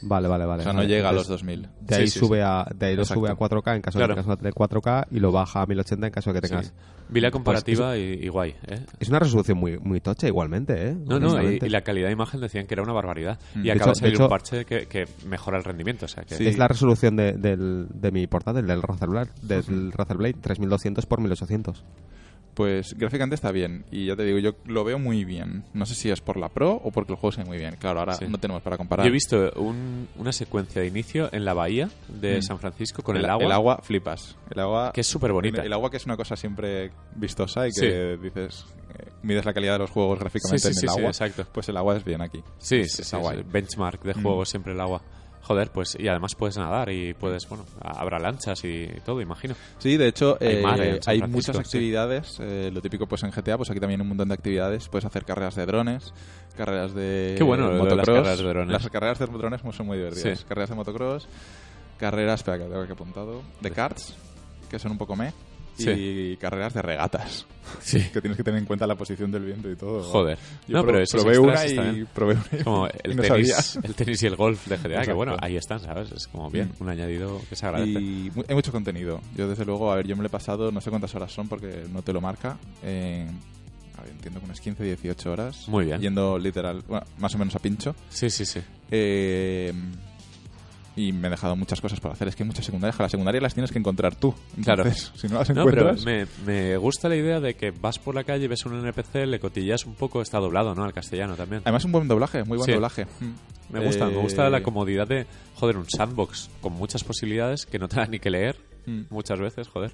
Vale, 0.03 0.27
vale, 0.27 0.45
vale. 0.45 0.61
O 0.61 0.63
sea, 0.63 0.73
no 0.73 0.79
vale. 0.79 0.89
llega 0.89 1.09
a 1.09 1.11
los 1.11 1.23
Entonces, 1.29 1.45
2000. 1.47 1.69
De 1.81 1.95
ahí 1.95 2.07
Sí, 2.07 2.13
sí, 2.13 2.19
sube 2.19 2.37
sí. 2.37 2.43
a 2.45 2.65
de 2.75 2.85
ahí 2.87 2.95
lo 2.95 3.03
Exacto. 3.03 3.21
sube 3.21 3.29
a 3.29 3.35
4K 3.35 3.75
en 3.75 3.81
caso 3.81 3.97
Claro. 3.99 4.13
de 4.13 4.15
que 4.15 4.21
tengas 4.21 4.27
una 4.27 4.37
tele 4.37 4.51
4K 4.53 5.07
y 5.11 5.19
lo 5.19 5.31
baja 5.31 5.61
a 5.61 5.65
1080 5.65 6.07
en 6.07 6.11
caso 6.13 6.33
de 6.33 6.41
que 6.41 6.47
Sí. 6.47 6.51
tengas. 6.53 6.73
Vi 7.09 7.19
la 7.19 7.27
Pues 7.27 7.33
comparativa 7.33 7.97
y, 7.97 8.19
y 8.23 8.27
guay. 8.29 8.55
¿eh? 8.67 8.85
Es 8.99 9.09
una 9.09 9.19
resolución 9.19 9.57
muy 9.57 9.77
muy 9.79 9.99
tocha 9.99 10.27
igualmente, 10.27 10.89
¿eh? 10.89 10.95
No, 11.05 11.19
no, 11.19 11.41
y, 11.43 11.59
la 11.59 11.81
calidad 11.81 12.07
de 12.07 12.13
imagen 12.13 12.39
decían 12.39 12.67
que 12.67 12.73
era 12.73 12.83
una 12.83 12.93
barbaridad. 12.93 13.37
Mm. 13.53 13.59
Y 13.59 13.63
De 13.63 13.71
acaba 13.73 13.91
hecho- 13.91 13.91
de 13.91 13.95
salir 13.99 14.11
de 14.11 14.15
hecho- 14.15 14.23
un 14.25 14.29
parche 14.29 14.65
que, 14.65 14.85
que 14.87 15.05
mejora 15.27 15.57
el 15.57 15.63
rendimiento. 15.63 16.05
O 16.05 16.07
sea, 16.09 16.23
que 16.23 16.35
Sí. 16.35 16.47
Es 16.47 16.57
la 16.57 16.67
resolución 16.67 17.15
de, 17.17 17.33
del, 17.33 17.87
de 17.93 18.11
mi 18.11 18.27
portátil, 18.27 18.65
del 18.65 18.81
Razer 18.81 19.09
Blade, 19.09 19.29
del 19.41 19.91
Razer 19.91 20.17
Blade 20.17 20.35
3200 20.41 21.05
por 21.05 21.19
1800. 21.19 21.83
Pues 22.53 22.93
gráficamente 22.97 23.35
está 23.35 23.51
bien. 23.51 23.85
Y 23.91 24.07
ya 24.07 24.15
te 24.15 24.23
digo, 24.23 24.37
yo 24.39 24.55
lo 24.65 24.83
veo 24.83 24.99
muy 24.99 25.23
bien. 25.23 25.63
No 25.73 25.85
sé 25.85 25.95
si 25.95 26.09
es 26.11 26.19
por 26.19 26.35
la 26.37 26.49
Pro 26.49 26.73
o 26.83 26.91
porque 26.91 27.13
el 27.13 27.17
juego 27.17 27.31
se 27.31 27.41
ve 27.41 27.47
muy 27.47 27.57
bien. 27.57 27.77
Claro, 27.79 27.99
ahora 27.99 28.15
Sí. 28.15 28.25
no 28.27 28.37
tenemos 28.39 28.61
para 28.61 28.77
comparar. 28.77 29.05
Yo 29.05 29.09
he 29.09 29.13
visto 29.13 29.51
un- 29.55 30.07
una 30.17 30.31
secuencia 30.33 30.81
de 30.81 30.87
inicio 30.89 31.29
en 31.31 31.45
la 31.45 31.53
bahía 31.53 31.89
de 32.09 32.39
Mm. 32.39 32.41
San 32.41 32.59
Francisco 32.59 33.03
con 33.03 33.15
el, 33.15 33.25
agua, 33.29 33.45
El 33.45 33.51
agua 33.53 33.79
flipas. 33.81 34.35
El 34.49 34.59
agua. 34.59 34.91
que 34.93 35.01
es 35.01 35.07
súper 35.07 35.31
bonita. 35.31 35.61
El, 35.61 35.67
el 35.67 35.73
agua 35.73 35.89
que 35.89 35.97
es 35.97 36.05
una 36.05 36.17
cosa 36.17 36.35
siempre 36.35 36.91
vistosa 37.15 37.67
y 37.67 37.71
que 37.71 38.17
dices. 38.21 38.65
eh, 38.99 39.09
mides 39.23 39.45
la 39.45 39.53
calidad 39.53 39.73
de 39.73 39.79
los 39.79 39.89
juegos 39.89 40.19
gráficamente 40.19 40.73
sí, 40.73 40.79
en 40.79 40.83
el 40.83 40.89
agua. 40.89 41.09
exacto. 41.09 41.45
Pues 41.53 41.69
el 41.69 41.77
agua 41.77 41.95
es 41.95 42.03
bien 42.03 42.21
aquí. 42.21 42.43
Sí, 42.57 42.81
Es- 42.81 43.11
guay. 43.13 43.37
es 43.37 43.45
el 43.45 43.49
benchmark 43.49 44.03
de 44.03 44.13
Mm. 44.15 44.21
juego 44.23 44.45
siempre 44.45 44.73
el 44.73 44.81
agua. 44.81 45.01
Joder, 45.51 45.69
pues 45.69 45.97
y 45.99 46.07
además 46.07 46.33
puedes 46.35 46.55
nadar 46.57 46.89
y 46.89 47.13
puedes, 47.13 47.47
bueno, 47.49 47.65
habrá 47.81 48.19
lanchas 48.19 48.63
y 48.63 48.87
todo, 49.05 49.19
imagino. 49.19 49.53
Sí, 49.79 49.97
de 49.97 50.07
hecho, 50.07 50.37
Hay 50.39 50.47
eh, 50.47 50.61
mar 50.61 50.79
hay 51.05 51.21
muchas 51.23 51.57
sí. 51.57 51.61
actividades. 51.61 52.37
eh, 52.39 52.71
lo 52.73 52.81
típico, 52.81 53.05
pues 53.05 53.23
en 53.23 53.31
GTA, 53.31 53.57
pues 53.57 53.69
aquí 53.69 53.81
también 53.81 53.99
un 53.99 54.07
montón 54.07 54.29
de 54.29 54.33
actividades. 54.33 54.87
Puedes 54.87 55.05
hacer 55.05 55.25
carreras 55.25 55.55
de 55.55 55.65
drones, 55.65 56.13
carreras 56.55 56.93
de. 56.93 57.35
Qué 57.37 57.43
bueno 57.43 57.65
de 57.67 57.73
las 57.73 57.83
motocross. 57.83 58.05
carreras 58.17 58.37
de 58.39 58.45
drones. 58.47 58.71
Las 58.71 58.89
carreras 58.89 59.19
de 59.19 59.25
drones 59.25 59.61
son 59.75 59.85
muy 59.85 59.97
divertidas. 59.97 60.39
Sí. 60.39 60.45
Carreras 60.47 60.69
de 60.69 60.75
motocross, 60.75 61.27
carreras, 61.99 62.39
espera 62.39 62.57
que 62.57 62.63
tengo 62.63 62.85
que 62.85 62.93
apuntado, 62.93 63.41
de 63.59 63.71
karts, 63.71 64.15
que 64.69 64.79
son 64.79 64.91
un 64.93 64.97
poco 64.97 65.17
me. 65.17 65.33
Y 65.77 66.37
carreras 66.37 66.73
de 66.73 66.81
regatas, 66.81 67.45
Sí. 67.81 67.99
que 68.13 68.21
tienes 68.21 68.37
que 68.37 68.43
tener 68.43 68.59
en 68.59 68.65
cuenta 68.65 68.85
la 68.85 68.95
posición 68.95 69.31
del 69.31 69.45
viento 69.45 69.69
y 69.71 69.75
todo. 69.75 70.03
Joder. 70.03 70.37
Yo 70.67 70.77
no, 70.77 70.83
pro- 70.83 70.93
pero 70.93 71.05
probé 71.11 71.37
una 71.39 71.65
y 71.67 72.05
probé 72.05 72.33
una 72.35 72.63
como 72.63 72.87
el 73.03 73.15
no 73.15 73.21
tenis, 73.23 73.79
el 73.81 73.95
tenis 73.95 74.21
y 74.23 74.27
el 74.27 74.35
golf 74.35 74.67
de 74.67 74.77
GTA, 74.77 75.01
que 75.03 75.13
bueno, 75.13 75.35
ahí 75.41 75.55
están, 75.57 75.79
¿sabes? 75.79 76.11
Es 76.11 76.27
como 76.27 76.49
bien, 76.49 76.71
Mm. 76.79 76.83
un 76.83 76.89
añadido 76.89 77.41
que 77.49 77.55
se 77.55 77.65
agradece. 77.65 77.91
Y 77.99 78.31
hay 78.47 78.55
mucho 78.55 78.71
contenido. 78.71 79.21
Yo, 79.35 79.47
desde 79.47 79.65
luego, 79.65 79.91
a 79.91 79.95
ver, 79.95 80.07
yo 80.07 80.15
me 80.15 80.21
lo 80.23 80.27
he 80.27 80.31
pasado, 80.31 80.71
no 80.71 80.81
sé 80.81 80.89
cuántas 80.89 81.13
horas 81.15 81.31
son 81.31 81.47
porque 81.47 81.85
no 81.91 82.01
te 82.01 82.13
lo 82.13 82.21
marca. 82.21 82.57
eh, 82.83 83.25
a 83.97 84.03
ver, 84.03 84.11
entiendo 84.13 84.39
que 84.39 84.45
unas 84.47 84.59
15, 84.59 84.83
18 84.83 85.31
horas. 85.31 85.67
Muy 85.67 85.85
bien. 85.85 86.01
Yendo 86.01 86.37
literal, 86.39 86.83
bueno, 86.87 87.05
más 87.19 87.35
o 87.35 87.37
menos 87.37 87.55
a 87.55 87.59
pincho. 87.59 87.95
Sí, 88.09 88.29
sí, 88.31 88.45
sí. 88.45 88.59
Eh, 88.89 89.71
y 91.07 91.13
me 91.13 91.27
he 91.27 91.31
dejado 91.31 91.55
muchas 91.55 91.81
cosas 91.81 91.99
por 91.99 92.11
hacer. 92.11 92.27
Es 92.27 92.35
que 92.35 92.43
hay 92.43 92.47
muchas 92.47 92.65
secundarias 92.65 92.95
que 92.95 93.03
las 93.03 93.11
secundarias 93.11 93.41
las 93.41 93.53
tienes 93.53 93.71
que 93.71 93.79
encontrar 93.79 94.15
tú. 94.15 94.33
Claro. 94.63 94.83
Entonces, 94.83 95.11
si 95.15 95.27
no 95.27 95.39
las 95.39 95.49
No, 95.49 95.65
pero 95.65 95.89
encuentras... 95.91 96.05
me, 96.05 96.25
me 96.45 96.77
gusta 96.77 97.09
la 97.09 97.15
idea 97.15 97.39
de 97.39 97.55
que 97.55 97.71
vas 97.71 97.97
por 97.99 98.15
la 98.15 98.23
calle, 98.23 98.47
ves 98.47 98.65
un 98.65 98.75
NPC, 98.79 99.25
le 99.25 99.39
cotillas 99.39 99.85
un 99.85 99.95
poco, 99.95 100.21
está 100.21 100.39
doblado, 100.39 100.75
¿no? 100.75 100.83
Al 100.83 100.93
castellano 100.93 101.35
también. 101.35 101.61
Además, 101.65 101.85
un 101.85 101.91
buen 101.91 102.07
doblaje, 102.07 102.43
muy 102.43 102.57
buen 102.57 102.65
Sí. 102.65 102.73
doblaje. 102.73 103.05
Mm. 103.19 103.73
Me 103.73 103.85
gusta, 103.85 104.05
me 104.07 104.17
gusta 104.17 104.47
Eh, 104.47 104.49
la 104.51 104.61
comodidad 104.63 105.07
de, 105.07 105.25
joder, 105.55 105.77
un 105.77 105.85
sandbox 105.89 106.49
con 106.59 106.73
muchas 106.73 107.03
posibilidades 107.03 107.65
que 107.65 107.79
no 107.79 107.87
te 107.87 107.95
da 107.95 108.05
ni 108.05 108.19
que 108.19 108.29
leer 108.29 108.57
mm. 108.85 109.03
muchas 109.09 109.39
veces, 109.39 109.67
joder. 109.69 109.93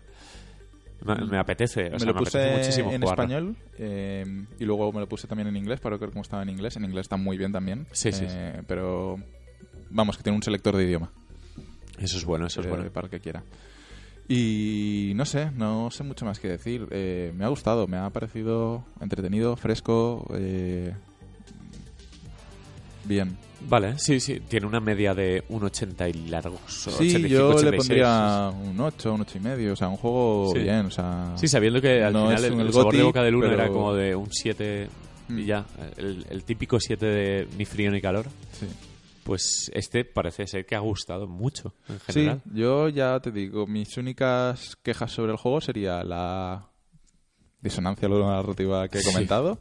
Me, 1.06 1.14
me 1.28 1.38
apetece, 1.38 1.90
o 1.90 1.92
me 1.92 2.00
sea, 2.00 2.08
lo 2.08 2.14
me 2.16 2.20
puse 2.22 2.40
apetece 2.40 2.58
muchísimo 2.58 2.92
en 2.92 3.04
español 3.04 3.56
eh, 3.78 4.26
y 4.60 4.66
luego 4.66 4.92
me 4.92 5.00
lo 5.00 5.08
puse 5.08 5.28
también 5.28 5.48
en 5.48 5.56
inglés 5.56 5.80
para 5.80 5.96
ver 5.96 6.10
cómo 6.10 6.24
estaba 6.24 6.42
en 6.42 6.50
inglés. 6.50 6.76
En 6.76 6.86
inglés 6.86 7.02
está 7.04 7.18
muy 7.18 7.38
bien 7.38 7.52
también. 7.52 7.86
Sí, 7.92 8.12
sí, 8.12 8.26
eh, 8.28 8.64
Pero 8.68 9.18
vamos, 9.90 10.18
que 10.18 10.24
tiene 10.24 10.36
un 10.36 10.44
selector 10.44 10.76
de 10.76 10.84
idioma. 10.86 11.10
Eso 12.00 12.18
es 12.18 12.26
bueno, 12.26 12.46
eso 12.48 12.62
es 12.62 12.68
eh, 12.68 12.70
bueno. 12.70 12.90
Para 12.92 13.06
el 13.08 13.12
que 13.12 13.20
quiera. 13.20 13.44
Y 14.30 15.14
no 15.16 15.26
sé, 15.26 15.52
no 15.52 15.90
sé 15.90 16.04
mucho 16.04 16.26
más 16.26 16.40
que 16.40 16.50
decir. 16.50 16.88
Eh, 16.92 17.32
me 17.36 17.46
ha 17.46 17.48
gustado, 17.48 17.88
me 17.88 17.98
ha 17.98 18.10
parecido 18.10 18.84
entretenido, 19.00 19.56
fresco. 19.56 20.26
eh, 20.36 20.94
bien. 23.06 23.38
Vale, 23.70 23.98
sí, 23.98 24.20
sí, 24.20 24.40
tiene 24.48 24.68
una 24.68 24.80
media 24.80 25.16
de 25.16 25.44
un 25.50 25.64
80 25.64 26.08
y 26.10 26.14
largos. 26.30 26.60
Sí, 26.68 26.90
85, 26.92 27.28
yo 27.28 27.48
le 27.50 27.56
86. 27.70 27.78
pondría 27.78 28.50
un 28.54 28.80
8, 28.80 29.14
un 29.14 29.22
8 29.22 29.38
y 29.38 29.42
medio. 29.42 29.74
O 29.74 29.76
sea, 29.76 29.88
un 29.88 29.98
juego 29.98 30.52
Sí. 30.54 30.60
bien. 30.60 30.86
O 30.86 30.92
sea, 30.92 31.34
Sí, 31.36 31.48
sabiendo 31.48 31.82
que 31.82 32.04
al 32.04 32.14
No 32.14 32.28
final 32.28 32.36
es 32.46 32.52
el, 32.52 32.60
el 32.60 32.74
sabor 32.74 32.94
de 32.94 33.00
GOTY, 33.00 33.02
boca 33.08 33.24
del 33.24 33.36
1 33.36 33.48
era 33.48 33.58
pero- 33.64 33.74
como 33.74 33.94
de 33.96 34.16
un 34.16 34.28
7 34.32 34.90
y 35.30 35.34
Mm. 35.34 35.40
ya. 35.46 35.66
El, 35.98 36.26
el 36.30 36.44
típico 36.44 36.80
7 36.80 37.06
de 37.06 37.48
ni 37.58 37.66
frío 37.66 37.90
ni 37.92 38.00
calor. 38.02 38.28
sí. 38.52 38.68
Pues 39.28 39.70
este 39.74 40.06
parece 40.06 40.48
ser 40.48 40.66
que 40.66 40.74
ha 40.76 40.80
gustado 40.80 41.28
mucho 41.28 41.74
en 41.90 42.00
Sí, 42.00 42.04
general. 42.14 42.42
yo 42.46 42.88
ya 42.88 43.20
te 43.20 43.30
digo, 43.32 43.68
mis 43.68 43.98
únicas 43.98 44.78
quejas 44.82 45.12
sobre 45.12 45.34
el 45.34 45.38
juego 45.38 45.60
sería 45.60 46.02
la 46.04 46.66
disonancia 47.62 48.08
lo 48.08 48.26
narrativa 48.26 48.88
que 48.88 49.00
he 49.00 49.02
Sí. 49.02 49.12
comentado 49.12 49.60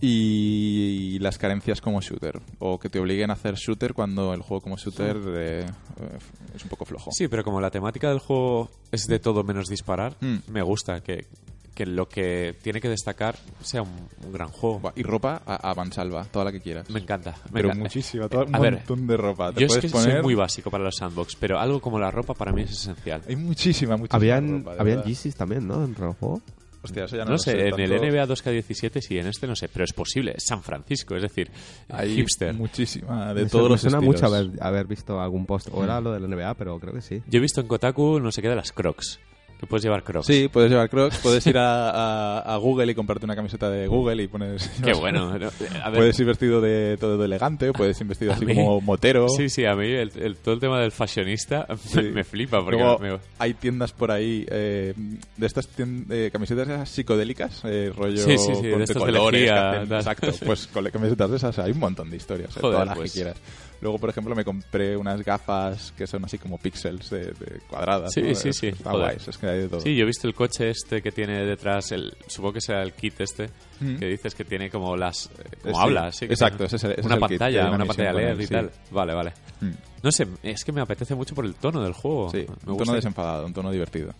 y 0.00 1.18
las 1.20 1.38
carencias 1.38 1.80
como 1.80 2.00
shooter 2.00 2.40
o 2.58 2.78
que 2.78 2.88
te 2.88 2.98
obliguen 2.98 3.30
a 3.30 3.34
hacer 3.34 3.54
shooter 3.54 3.94
cuando 3.94 4.34
el 4.34 4.40
juego 4.42 4.60
como 4.62 4.76
shooter 4.76 5.16
eh, 5.28 5.66
eh, 5.66 6.18
es 6.54 6.62
un 6.64 6.70
poco 6.70 6.84
flojo. 6.84 7.10
Sí, 7.12 7.28
pero 7.28 7.44
como 7.44 7.60
la 7.60 7.70
temática 7.70 8.08
del 8.08 8.18
juego 8.18 8.70
es 8.90 9.06
de 9.06 9.18
todo 9.18 9.44
menos 9.44 9.68
disparar, 9.68 10.16
Mm. 10.20 10.38
me 10.50 10.62
gusta 10.62 11.00
que, 11.02 11.26
que 11.74 11.86
lo 11.86 12.08
que 12.08 12.54
tiene 12.62 12.80
que 12.80 12.88
destacar 12.88 13.36
sea 13.62 13.82
un, 13.82 14.08
un 14.26 14.32
gran 14.32 14.48
juego. 14.48 14.92
Y 14.94 15.02
ropa 15.02 15.40
a, 15.46 15.70
a 15.70 15.74
mansalva, 15.74 16.24
toda 16.24 16.44
la 16.46 16.52
que 16.52 16.60
quieras. 16.60 16.88
Me 16.90 17.00
encanta. 17.00 17.30
me 17.46 17.52
pero 17.54 17.68
encanta. 17.68 17.84
muchísima, 17.84 18.28
todo 18.28 18.44
un 18.44 18.54
A 18.54 18.58
ver, 18.58 18.74
montón 18.74 19.06
de 19.06 19.16
ropa. 19.16 19.52
Te 19.52 19.60
Yo 19.60 19.66
es 19.66 19.78
que 19.78 19.88
poner... 19.88 20.12
soy 20.12 20.22
muy 20.22 20.34
básico 20.34 20.70
para 20.70 20.84
los 20.84 20.94
sandbox, 20.96 21.36
pero 21.36 21.58
algo 21.58 21.80
como 21.80 21.98
la 21.98 22.10
ropa 22.10 22.34
para 22.34 22.52
mí 22.52 22.62
es 22.62 22.72
esencial. 22.72 23.22
Hay 23.28 23.36
muchísima, 23.36 23.96
muchísima 23.96 24.16
Habían, 24.16 24.64
ropa. 24.64 24.76
habían. 24.78 25.02
Yeezys 25.04 25.34
también, 25.34 25.66
¿no? 25.66 25.86
Del 25.86 25.94
juego. 25.94 26.40
Hostia, 26.84 27.04
eso 27.04 27.14
ya 27.16 27.22
no, 27.22 27.26
No 27.26 27.32
lo 27.34 27.38
sé, 27.38 27.52
en 27.52 27.76
tanto. 27.76 27.82
el 27.84 27.90
NBA 28.12 28.26
2K17 28.26 29.00
sí, 29.00 29.16
en 29.16 29.28
este 29.28 29.46
no 29.46 29.54
sé, 29.54 29.68
pero 29.68 29.84
es 29.84 29.92
posible. 29.92 30.32
Es 30.36 30.44
San 30.44 30.64
Francisco, 30.64 31.14
es 31.14 31.22
decir, 31.22 31.48
Hay 31.88 32.12
hipster. 32.16 32.52
muchísima, 32.54 33.32
de 33.32 33.44
me 33.44 33.48
todos 33.48 33.64
me 33.66 33.68
los 33.70 33.80
suena 33.82 33.98
estilos. 33.98 34.14
mucho 34.20 34.26
haber, 34.26 34.50
haber 34.60 34.86
visto 34.88 35.20
algún 35.20 35.46
post. 35.46 35.68
O 35.72 35.84
era 35.84 36.00
lo 36.00 36.12
de 36.12 36.18
la 36.18 36.26
NBA, 36.26 36.54
pero 36.54 36.78
creo 36.80 36.92
que 36.92 37.00
sí. 37.00 37.22
Yo 37.28 37.38
he 37.38 37.40
visto 37.40 37.60
en 37.60 37.68
Kotaku 37.68 38.18
no 38.18 38.32
sé 38.32 38.42
qué 38.42 38.48
de 38.48 38.56
las 38.56 38.72
Crocs. 38.72 39.20
Que 39.62 39.66
puedes 39.68 39.84
llevar 39.84 40.02
Crocs. 40.02 40.26
Sí, 40.26 40.48
puedes 40.52 40.72
llevar 40.72 40.90
Crocs, 40.90 41.18
puedes 41.18 41.46
ir 41.46 41.56
a, 41.56 41.90
a- 41.90 42.54
a 42.54 42.56
Google 42.56 42.90
y 42.90 42.96
comprarte 42.96 43.26
una 43.26 43.36
camiseta 43.36 43.70
de 43.70 43.86
Google 43.86 44.20
y 44.24 44.26
pones... 44.26 44.68
Qué 44.82 44.92
bueno. 44.92 45.28
A 45.30 45.38
ver, 45.38 45.52
Puedes 45.94 46.18
ir 46.18 46.26
vestido 46.26 46.60
de 46.60 46.96
todo 46.98 47.16
de 47.16 47.26
elegante, 47.26 47.72
puedes 47.72 48.00
ir 48.00 48.08
vestido 48.08 48.32
así 48.32 48.44
mí- 48.44 48.56
como 48.56 48.80
motero. 48.80 49.28
Sí, 49.28 49.48
sí, 49.48 49.64
a 49.64 49.76
mí 49.76 49.86
el, 49.86 50.10
el- 50.18 50.34
todo 50.38 50.54
el 50.54 50.58
tema 50.60 50.80
del 50.80 50.90
fashionista 50.90 51.68
me, 51.94 52.02
me 52.10 52.24
flipa 52.24 52.60
porque 52.64 52.76
Luego 52.82 52.98
me- 52.98 53.18
hay 53.38 53.54
tiendas 53.54 53.92
por 53.92 54.10
ahí 54.10 54.44
eh, 54.50 54.94
de 55.36 55.46
estas 55.46 55.68
eh, 55.78 56.30
camisetas 56.32 56.88
psicodélicas, 56.90 57.60
eh, 57.64 57.92
rollo 57.96 58.16
Sí, 58.16 58.36
sí, 58.38 58.56
sí, 58.56 58.62
de 58.66 58.72
con 58.72 58.84
de 58.84 58.94
colores. 58.94 59.40
lejía, 59.42 59.54
que 59.54 59.76
hacen- 59.76 59.88
tal. 59.90 59.98
exacto, 59.98 60.26
pues 60.44 60.66
con 60.66 60.84
camisetas 60.90 61.30
de 61.30 61.36
esas 61.36 61.58
hay 61.60 61.70
un 61.70 61.78
montón 61.78 62.10
de 62.10 62.16
historias, 62.16 62.50
eh, 62.56 62.60
Joder, 62.60 62.72
todas 62.74 62.86
las 62.88 62.96
pues. 62.98 63.12
que 63.12 63.18
quieras. 63.20 63.36
Luego, 63.82 63.98
por 63.98 64.08
ejemplo, 64.08 64.34
me 64.34 64.44
compré 64.44 64.96
unas 64.96 65.22
gafas 65.24 65.92
que 65.98 66.06
son 66.06 66.24
así 66.24 66.38
como 66.38 66.56
píxeles 66.56 67.10
de, 67.10 67.18
de 67.32 67.60
cuadradas. 67.68 68.12
Sí, 68.12 68.22
¿no? 68.22 68.34
sí, 68.34 68.48
Es- 68.50 68.56
sí, 68.58 68.68
Está 68.68 68.90
joder. 68.92 69.06
guays, 69.08 69.28
es 69.28 69.36
que 69.38 69.46
hay 69.48 69.58
de 69.58 69.68
todo. 69.68 69.80
Sí, 69.80 69.94
yo 69.96 70.04
he 70.04 70.06
visto 70.06 70.28
el 70.28 70.34
coche 70.34 70.70
este 70.70 71.02
que 71.02 71.10
tiene 71.12 71.44
detrás, 71.44 71.90
el, 71.92 72.14
supongo 72.28 72.54
que 72.54 72.60
será 72.60 72.82
el 72.82 72.92
kit 72.92 73.20
este, 73.20 73.50
Mm. 73.80 73.96
que 73.98 74.06
dices 74.06 74.34
que 74.36 74.44
tiene 74.44 74.70
como 74.70 74.96
las... 74.96 75.26
eh, 75.26 75.56
como 75.60 75.74
Sí, 75.74 75.80
habla, 75.82 76.12
sí. 76.12 76.26
que 76.28 76.34
exacto, 76.34 76.64
ese 76.64 76.76
es 76.76 76.84
el- 76.84 76.92
ese 76.92 77.00
es 77.00 77.06
una 77.06 77.16
el 77.16 77.20
kit, 77.22 77.28
que 77.30 77.34
hay 77.34 77.38
pantalla, 77.38 77.66
una 77.66 77.74
una 77.76 77.84
pantalla 77.86 78.12
LED 78.12 78.38
y 78.38 78.46
sí. 78.46 78.52
tal. 78.52 78.70
Vale, 78.92 79.14
vale. 79.14 79.32
Mm. 79.60 79.70
No 80.04 80.12
sé, 80.12 80.28
es 80.44 80.64
que 80.64 80.70
me 80.70 80.80
apetece 80.80 81.14
mucho 81.16 81.34
por 81.34 81.44
el 81.44 81.54
tono 81.56 81.82
del 81.82 81.92
juego. 81.92 82.30
Sí, 82.30 82.38
me 82.38 82.42
un 82.44 82.76
gusta. 82.76 82.84
tono 82.84 82.94
desenfadado, 82.94 83.44
un 83.46 83.52
tono 83.52 83.70
divertido. 83.72 84.12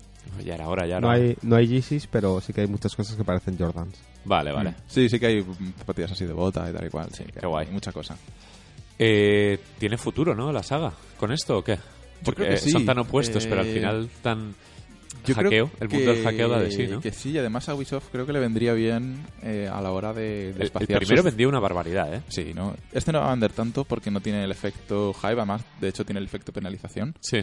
Ya 0.45 0.55
era 0.55 0.67
hora, 0.69 0.87
ya 0.87 0.97
era 0.97 1.01
No 1.01 1.09
hora. 1.09 1.17
hay, 1.19 1.37
no 1.43 1.55
hay 1.57 1.69
Yeezys, 1.69 2.09
pero 2.09 2.41
sí 2.41 2.53
que 2.53 2.63
hay 2.63 2.67
muchas 2.67 2.97
cosas 2.97 3.15
que 3.17 3.23
parecen 3.23 3.57
Jordans. 3.57 3.97
Vale, 4.25 4.51
vale. 4.51 4.71
Mm. 4.71 4.75
Sí, 4.89 5.09
sí 5.09 5.21
que 5.21 5.27
hay 5.27 5.47
zapatillas 5.79 6.11
así 6.11 6.25
de 6.25 6.33
bota 6.33 6.69
y 6.69 6.73
tal 6.73 6.85
y 6.87 6.91
cual. 6.91 7.09
Sí, 7.13 7.23
qué 7.39 7.47
guay. 7.47 7.69
Mucha 7.71 7.93
cosa. 7.93 8.17
Eh, 8.99 9.59
¿Tiene 9.79 9.97
futuro, 9.99 10.35
no, 10.35 10.53
la 10.53 10.63
saga? 10.63 10.93
¿Con 11.19 11.33
esto 11.33 11.59
o 11.59 11.65
qué? 11.65 11.79
Porque 12.25 12.43
creo 12.43 12.55
que 12.55 12.61
sí. 12.61 12.71
son 12.71 12.85
tan 12.87 12.99
opuestos, 12.99 13.47
pero 13.47 13.61
al 13.63 13.67
Eh, 13.69 13.75
final 13.75 14.09
tan... 14.23 14.55
Yo 15.25 15.35
hackeo, 15.37 15.69
creo 15.69 15.71
el 15.81 15.89
mundo 15.89 16.11
del 16.13 16.17
que- 16.21 16.25
hackeo 16.25 16.49
da 16.49 16.61
de 16.61 16.71
sí, 16.73 16.87
¿no? 16.89 17.01
Que 17.01 17.13
sí, 17.13 17.31
y 17.31 17.39
además 17.39 17.69
a 17.69 17.75
Ubisoft 17.75 18.09
creo 18.11 18.27
que 18.27 18.33
le 18.33 18.41
vendría 18.41 18.73
bien 18.73 19.25
eh, 19.43 19.69
a 19.73 19.81
la 19.81 19.93
hora 19.93 20.13
de, 20.13 20.53
de 20.53 20.65
El, 20.65 20.71
primero 20.71 21.07
sus- 21.07 21.25
vendía 21.25 21.47
una 21.47 21.61
barbaridad, 21.61 22.13
¿eh? 22.13 22.23
Sí, 22.29 22.53
¿no? 22.55 22.75
Este 22.93 23.13
no 23.13 23.21
va 23.21 23.29
a 23.29 23.31
vender 23.31 23.53
tanto 23.53 23.85
porque 23.85 24.11
no 24.11 24.21
tiene 24.21 24.43
el 24.43 24.51
efecto 24.51 25.13
hype, 25.15 25.35
además, 25.35 25.63
de 25.81 25.89
hecho 25.89 26.05
tiene 26.05 26.19
el 26.19 26.25
efecto 26.27 26.53
penalización. 26.53 27.15
Sí. 27.21 27.39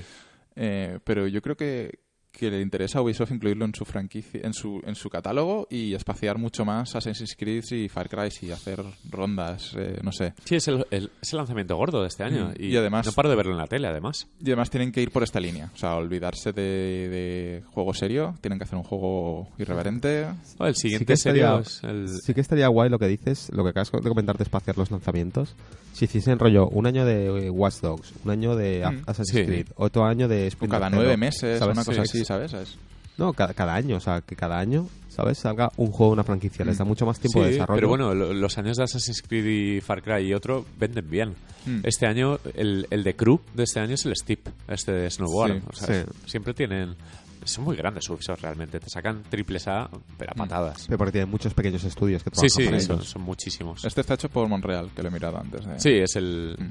Eh, 0.57 0.99
pero 1.05 1.27
yo 1.27 1.41
creo 1.41 1.55
que, 1.55 1.99
que 2.31 2.49
le 2.49 2.61
interesa 2.61 2.99
a 2.99 3.01
Ubisoft 3.01 3.31
incluirlo 3.31 3.65
en 3.65 3.73
su 3.75 3.83
franquicia, 3.85 4.39
en 4.43 4.53
su, 4.53 4.81
en 4.85 4.95
su 4.95 5.09
catálogo 5.09 5.67
y 5.69 5.93
espaciar 5.93 6.37
mucho 6.37 6.63
más 6.63 6.95
Assassin's 6.95 7.35
Creed 7.37 7.63
y 7.71 7.89
Far 7.89 8.07
Cry 8.07 8.29
y 8.41 8.51
hacer 8.51 8.81
rondas, 9.09 9.73
eh, 9.77 9.99
no 10.03 10.11
sé. 10.11 10.33
Sí, 10.45 10.55
es 10.55 10.67
el, 10.67 10.85
el- 10.91 11.11
es 11.21 11.33
el 11.33 11.37
lanzamiento 11.37 11.75
gordo 11.75 12.01
de 12.01 12.07
este 12.07 12.23
año. 12.23 12.49
Mm, 12.49 12.61
Y, 12.61 12.67
y 12.67 12.77
además- 12.77 13.05
No 13.05 13.11
paro 13.11 13.29
de 13.29 13.35
verlo 13.35 13.51
en 13.53 13.57
la 13.57 13.67
tele, 13.67 13.87
además. 13.87 14.27
Y 14.39 14.45
además 14.47 14.69
tienen 14.69 14.91
que 14.91 15.01
ir 15.01 15.11
por 15.11 15.23
esta 15.23 15.39
línea, 15.39 15.69
o 15.73 15.77
sea, 15.77 15.95
olvidarse 15.95 16.53
de, 16.53 16.61
de 17.09 17.63
juego 17.73 17.93
serio, 17.93 18.35
tienen 18.41 18.57
que 18.59 18.63
hacer 18.63 18.77
un 18.77 18.83
juego 18.83 19.49
irreverente. 19.57 20.27
Oh, 20.59 20.65
el 20.67 20.75
siguiente 20.75 21.05
que 21.05 21.13
estaría, 21.13 21.47
serio 21.47 21.59
es 21.61 21.83
el... 21.83 22.07
sí 22.21 22.33
que 22.33 22.41
estaría 22.41 22.67
guay 22.67 22.89
lo 22.89 22.99
que 22.99 23.07
dices, 23.07 23.49
lo 23.51 23.63
que 23.63 23.69
acabas 23.71 23.91
de 23.91 24.07
comentar 24.09 24.37
de 24.37 24.43
espaciar 24.43 24.77
los 24.77 24.91
lanzamientos. 24.91 25.55
Si 25.93 26.05
hiciesen 26.05 26.39
rollo 26.39 26.67
un 26.69 26.85
año 26.85 27.03
de 27.03 27.47
eh, 27.47 27.49
Watch 27.49 27.81
Dogs, 27.81 28.13
un 28.23 28.31
año 28.31 28.55
de 28.55 28.69
Mm. 28.79 29.01
Assassin's 29.07 29.39
Sí. 29.39 29.45
Creed, 29.45 29.67
otro 29.75 30.05
año 30.05 30.27
de 30.27 30.47
O 30.47 30.51
Splinter 30.51 30.79
cada 30.79 30.89
nueve 30.89 31.17
meses, 31.17 31.59
¿sabes? 31.59 31.75
una 31.75 31.83
cosa 31.83 32.05
Sí. 32.05 32.18
así, 32.18 32.18
¿sabes? 32.25 32.53
Es- 32.53 32.77
No, 33.17 33.33
cada, 33.33 33.53
cada 33.53 33.75
año, 33.75 33.97
o 33.97 33.99
sea, 33.99 34.21
que 34.21 34.35
cada 34.35 34.57
año, 34.59 34.87
¿sabes? 35.09 35.39
Salga 35.39 35.69
un 35.75 35.91
juego, 35.91 36.13
una 36.13 36.23
franquicia. 36.23 36.63
Les 36.63 36.77
da 36.77 36.85
mucho 36.85 37.05
más 37.05 37.19
tiempo 37.19 37.39
Sí, 37.39 37.45
de 37.45 37.51
desarrollo. 37.51 37.75
pero 37.77 37.89
bueno, 37.89 38.13
lo- 38.15 38.33
los 38.33 38.57
años 38.57 38.77
de 38.77 38.83
Assassin's 38.85 39.21
Creed 39.21 39.45
y 39.77 39.81
Far 39.81 40.01
Cry 40.01 40.25
y 40.27 40.33
otro 40.33 40.65
venden 40.79 41.09
bien. 41.09 41.35
Mm. 41.65 41.79
Este 41.83 42.05
año, 42.07 42.39
el, 42.55 42.87
el 42.89 43.03
de 43.03 43.15
Crew 43.17 43.41
de 43.53 43.63
este 43.63 43.81
año 43.81 43.95
es 43.95 44.05
el 44.05 44.15
Steep, 44.15 44.39
este 44.69 44.93
de 44.93 45.09
Snowboard. 45.11 45.51
Sí, 45.59 45.63
o 45.69 45.73
sea, 45.75 46.03
sí. 46.05 46.09
Siempre 46.27 46.53
tienen... 46.53 46.95
Son 47.43 47.63
muy 47.63 47.75
grandes 47.77 48.07
Ubisoft 48.09 48.41
realmente. 48.41 48.79
Te 48.79 48.89
sacan 48.89 49.23
triples 49.23 49.67
A, 49.67 49.89
pero 50.17 50.31
a 50.31 50.35
Mm. 50.35 50.37
patadas. 50.37 50.85
Pero 50.87 50.97
porque 50.97 51.11
tienen 51.13 51.29
muchos 51.29 51.53
pequeños 51.53 51.83
estudios 51.85 52.21
que 52.23 52.29
Sí, 52.31 52.47
trabajan 52.47 52.49
sí, 52.51 52.65
para 52.65 52.79
son, 52.81 52.95
ellos. 52.97 53.09
son 53.09 53.21
muchísimos. 53.23 53.83
Este 53.85 54.01
está 54.01 54.13
hecho 54.13 54.29
por 54.29 54.47
Monreal, 54.47 54.91
que 54.95 55.01
lo 55.03 55.09
he 55.09 55.11
mirado 55.11 55.37
antes. 55.39 55.65
de- 55.65 55.79
Sí, 55.79 55.89
es 55.91 56.15
el... 56.15 56.55
Mm. 56.57 56.69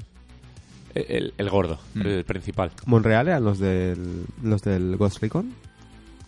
El, 0.95 1.33
el 1.37 1.49
gordo, 1.49 1.79
Mm. 1.93 2.01
el 2.01 2.23
principal. 2.25 2.71
¿Monreal 2.85 3.27
eran 3.27 3.43
los 3.43 3.59
del, 3.59 4.25
los 4.43 4.61
del 4.61 4.97
Ghost 4.97 5.21
Recon? 5.21 5.53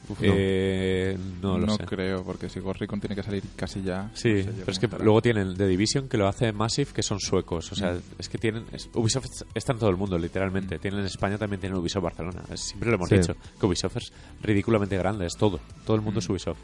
Uf, 0.10 0.20
no. 0.20 0.28
Eh, 0.34 1.18
no 1.42 1.58
lo 1.60 1.76
sé. 1.76 1.86
creo, 1.86 2.24
porque 2.24 2.50
si 2.50 2.60
Ghost 2.60 2.80
Recon 2.82 3.00
tiene 3.00 3.16
que 3.16 3.24
salir 3.24 3.44
casi 3.56 3.82
ya. 3.82 4.10
Sí, 4.14 4.30
no 4.34 4.44
sé 4.44 4.52
pero 4.60 4.72
es 4.72 4.80
que 4.80 4.86
estará. 4.88 5.04
luego 5.04 5.22
tienen 5.22 5.56
The 5.56 5.68
Division 5.68 6.10
que 6.10 6.18
lo 6.18 6.28
hace 6.28 6.52
Massive, 6.52 6.92
que 6.94 7.04
son 7.04 7.20
suecos. 7.20 7.72
O 7.72 7.76
sea, 7.76 7.96
es 8.18 8.28
que 8.28 8.38
tienen. 8.38 8.66
es- 8.74 8.90
Ubisoft 8.94 9.26
está 9.54 9.74
en 9.74 9.80
todo 9.80 9.90
el 9.90 9.98
mundo, 9.98 10.18
literalmente. 10.18 10.80
Tienen 10.80 11.02
en 11.02 11.06
España 11.06 11.38
también 11.38 11.60
tienen 11.62 11.78
Ubisoft 11.80 12.04
Barcelona. 12.04 12.44
Siempre 12.56 12.90
lo 12.90 12.96
hemos 12.96 13.10
Sí. 13.10 13.18
dicho, 13.18 13.36
que 13.60 13.66
Ubisoft 13.66 13.98
es 13.98 14.12
ridículamente 14.42 14.98
grande, 14.98 15.28
es 15.28 15.36
todo. 15.38 15.60
Todo 15.86 15.96
el 15.96 16.02
mundo 16.02 16.20
es 16.20 16.28
Ubisoft. 16.30 16.58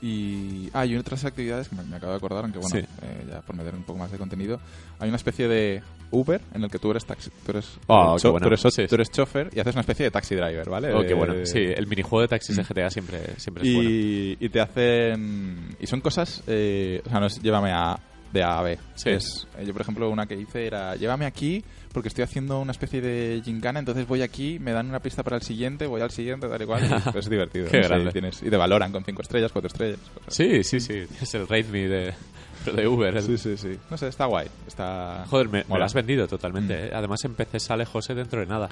Y, 0.00 0.68
ah, 0.74 0.84
y 0.84 0.96
otras 0.96 1.24
actividades 1.24 1.68
que 1.68 1.76
me, 1.76 1.82
me 1.84 1.96
acabo 1.96 2.12
de 2.12 2.18
acordar, 2.18 2.44
aunque 2.44 2.58
bueno, 2.58 2.76
Sí. 2.76 2.84
eh, 3.02 3.26
ya 3.30 3.40
por 3.40 3.56
meter 3.56 3.74
un 3.74 3.82
poco 3.82 3.98
más 3.98 4.10
de 4.12 4.18
contenido. 4.18 4.60
Hay 4.98 5.08
una 5.08 5.16
especie 5.16 5.48
de 5.48 5.82
Uber 6.10 6.40
en 6.54 6.64
el 6.64 6.70
que 6.70 6.78
tú 6.78 6.90
eres 6.90 7.04
taxi, 7.06 7.30
tú 7.44 7.52
eres, 7.52 7.78
Ah, 7.88 8.14
cho- 8.18 8.30
bueno. 8.32 8.46
tú 8.46 8.54
eres, 8.54 8.88
tú 8.88 8.94
eres 8.94 9.10
chofer 9.10 9.50
y 9.54 9.60
haces 9.60 9.74
una 9.74 9.80
especie 9.80 10.04
de 10.04 10.10
taxi 10.10 10.34
driver, 10.34 10.68
¿vale? 10.68 10.92
Oh, 10.94 11.02
qué 11.06 11.14
bueno. 11.14 11.34
Sí, 11.46 11.58
el 11.60 11.86
minijuego 11.86 12.20
de 12.22 12.28
taxis 12.28 12.56
de 12.56 12.62
GTA 12.64 12.90
siempre, 12.90 13.20
siempre 13.38 13.66
es 13.68 13.74
bueno. 13.74 13.90
y, 13.90 14.36
y 14.40 14.48
te 14.48 14.60
hacen 14.60 15.76
y 15.80 15.86
son 15.86 16.00
cosas 16.00 16.42
eh, 16.46 17.00
o 17.04 17.08
sea 17.10 17.20
no 17.20 17.26
es 17.26 17.40
llévame 17.42 17.72
a 17.72 17.98
de 18.32 18.42
A 18.42 18.58
a 18.58 18.62
B 18.62 18.78
Sí. 18.94 19.10
es, 19.10 19.46
eh, 19.58 19.64
yo 19.64 19.72
por 19.72 19.82
ejemplo 19.82 20.10
una 20.10 20.26
que 20.26 20.34
hice 20.34 20.66
era 20.66 20.94
llévame 20.96 21.26
aquí 21.26 21.62
porque 21.96 22.08
estoy 22.08 22.24
haciendo 22.24 22.60
una 22.60 22.72
especie 22.72 23.00
de 23.00 23.40
gincana 23.42 23.78
entonces 23.78 24.06
voy 24.06 24.20
aquí 24.20 24.58
me 24.58 24.72
dan 24.72 24.86
una 24.90 25.00
pista 25.00 25.22
para 25.22 25.36
el 25.36 25.42
siguiente 25.42 25.86
voy 25.86 26.02
al 26.02 26.10
siguiente 26.10 26.46
tal 26.46 26.60
y 26.60 26.66
cual 26.66 26.84
y, 26.84 27.10
pues, 27.10 27.16
es 27.24 27.30
divertido 27.30 27.68
Qué 27.70 27.78
no 27.78 27.82
sé, 27.84 27.88
grande. 27.88 28.10
y, 28.10 28.12
tienes- 28.12 28.42
y 28.42 28.50
te 28.50 28.56
valoran 28.58 28.92
con 28.92 29.02
cinco 29.02 29.22
estrellas 29.22 29.50
cuatro 29.50 29.68
estrellas 29.68 29.98
cosas. 30.12 30.34
Sí, 30.34 30.62
sí, 30.62 30.78
sí. 30.78 31.04
Es 31.22 31.34
el 31.34 31.48
Rate 31.48 31.64
Me 31.70 31.88
de, 32.76 32.86
Uber. 32.86 33.16
el- 33.16 33.22
sí 33.22 33.38
sí 33.38 33.56
sí 33.56 33.78
no 33.90 33.96
sé 33.96 34.08
está 34.08 34.26
guay 34.26 34.46
está 34.66 35.24
Joder, 35.30 35.48
me, 35.48 35.64
lo 35.66 35.82
has 35.82 35.94
vendido 35.94 36.28
totalmente. 36.28 36.74
Mm. 36.74 36.84
¿eh? 36.86 36.90
Además, 36.94 37.24
en 37.24 37.32
PC 37.34 37.60
sale 37.60 37.86
José 37.86 38.14
dentro 38.14 38.40
de 38.40 38.46
nada. 38.46 38.68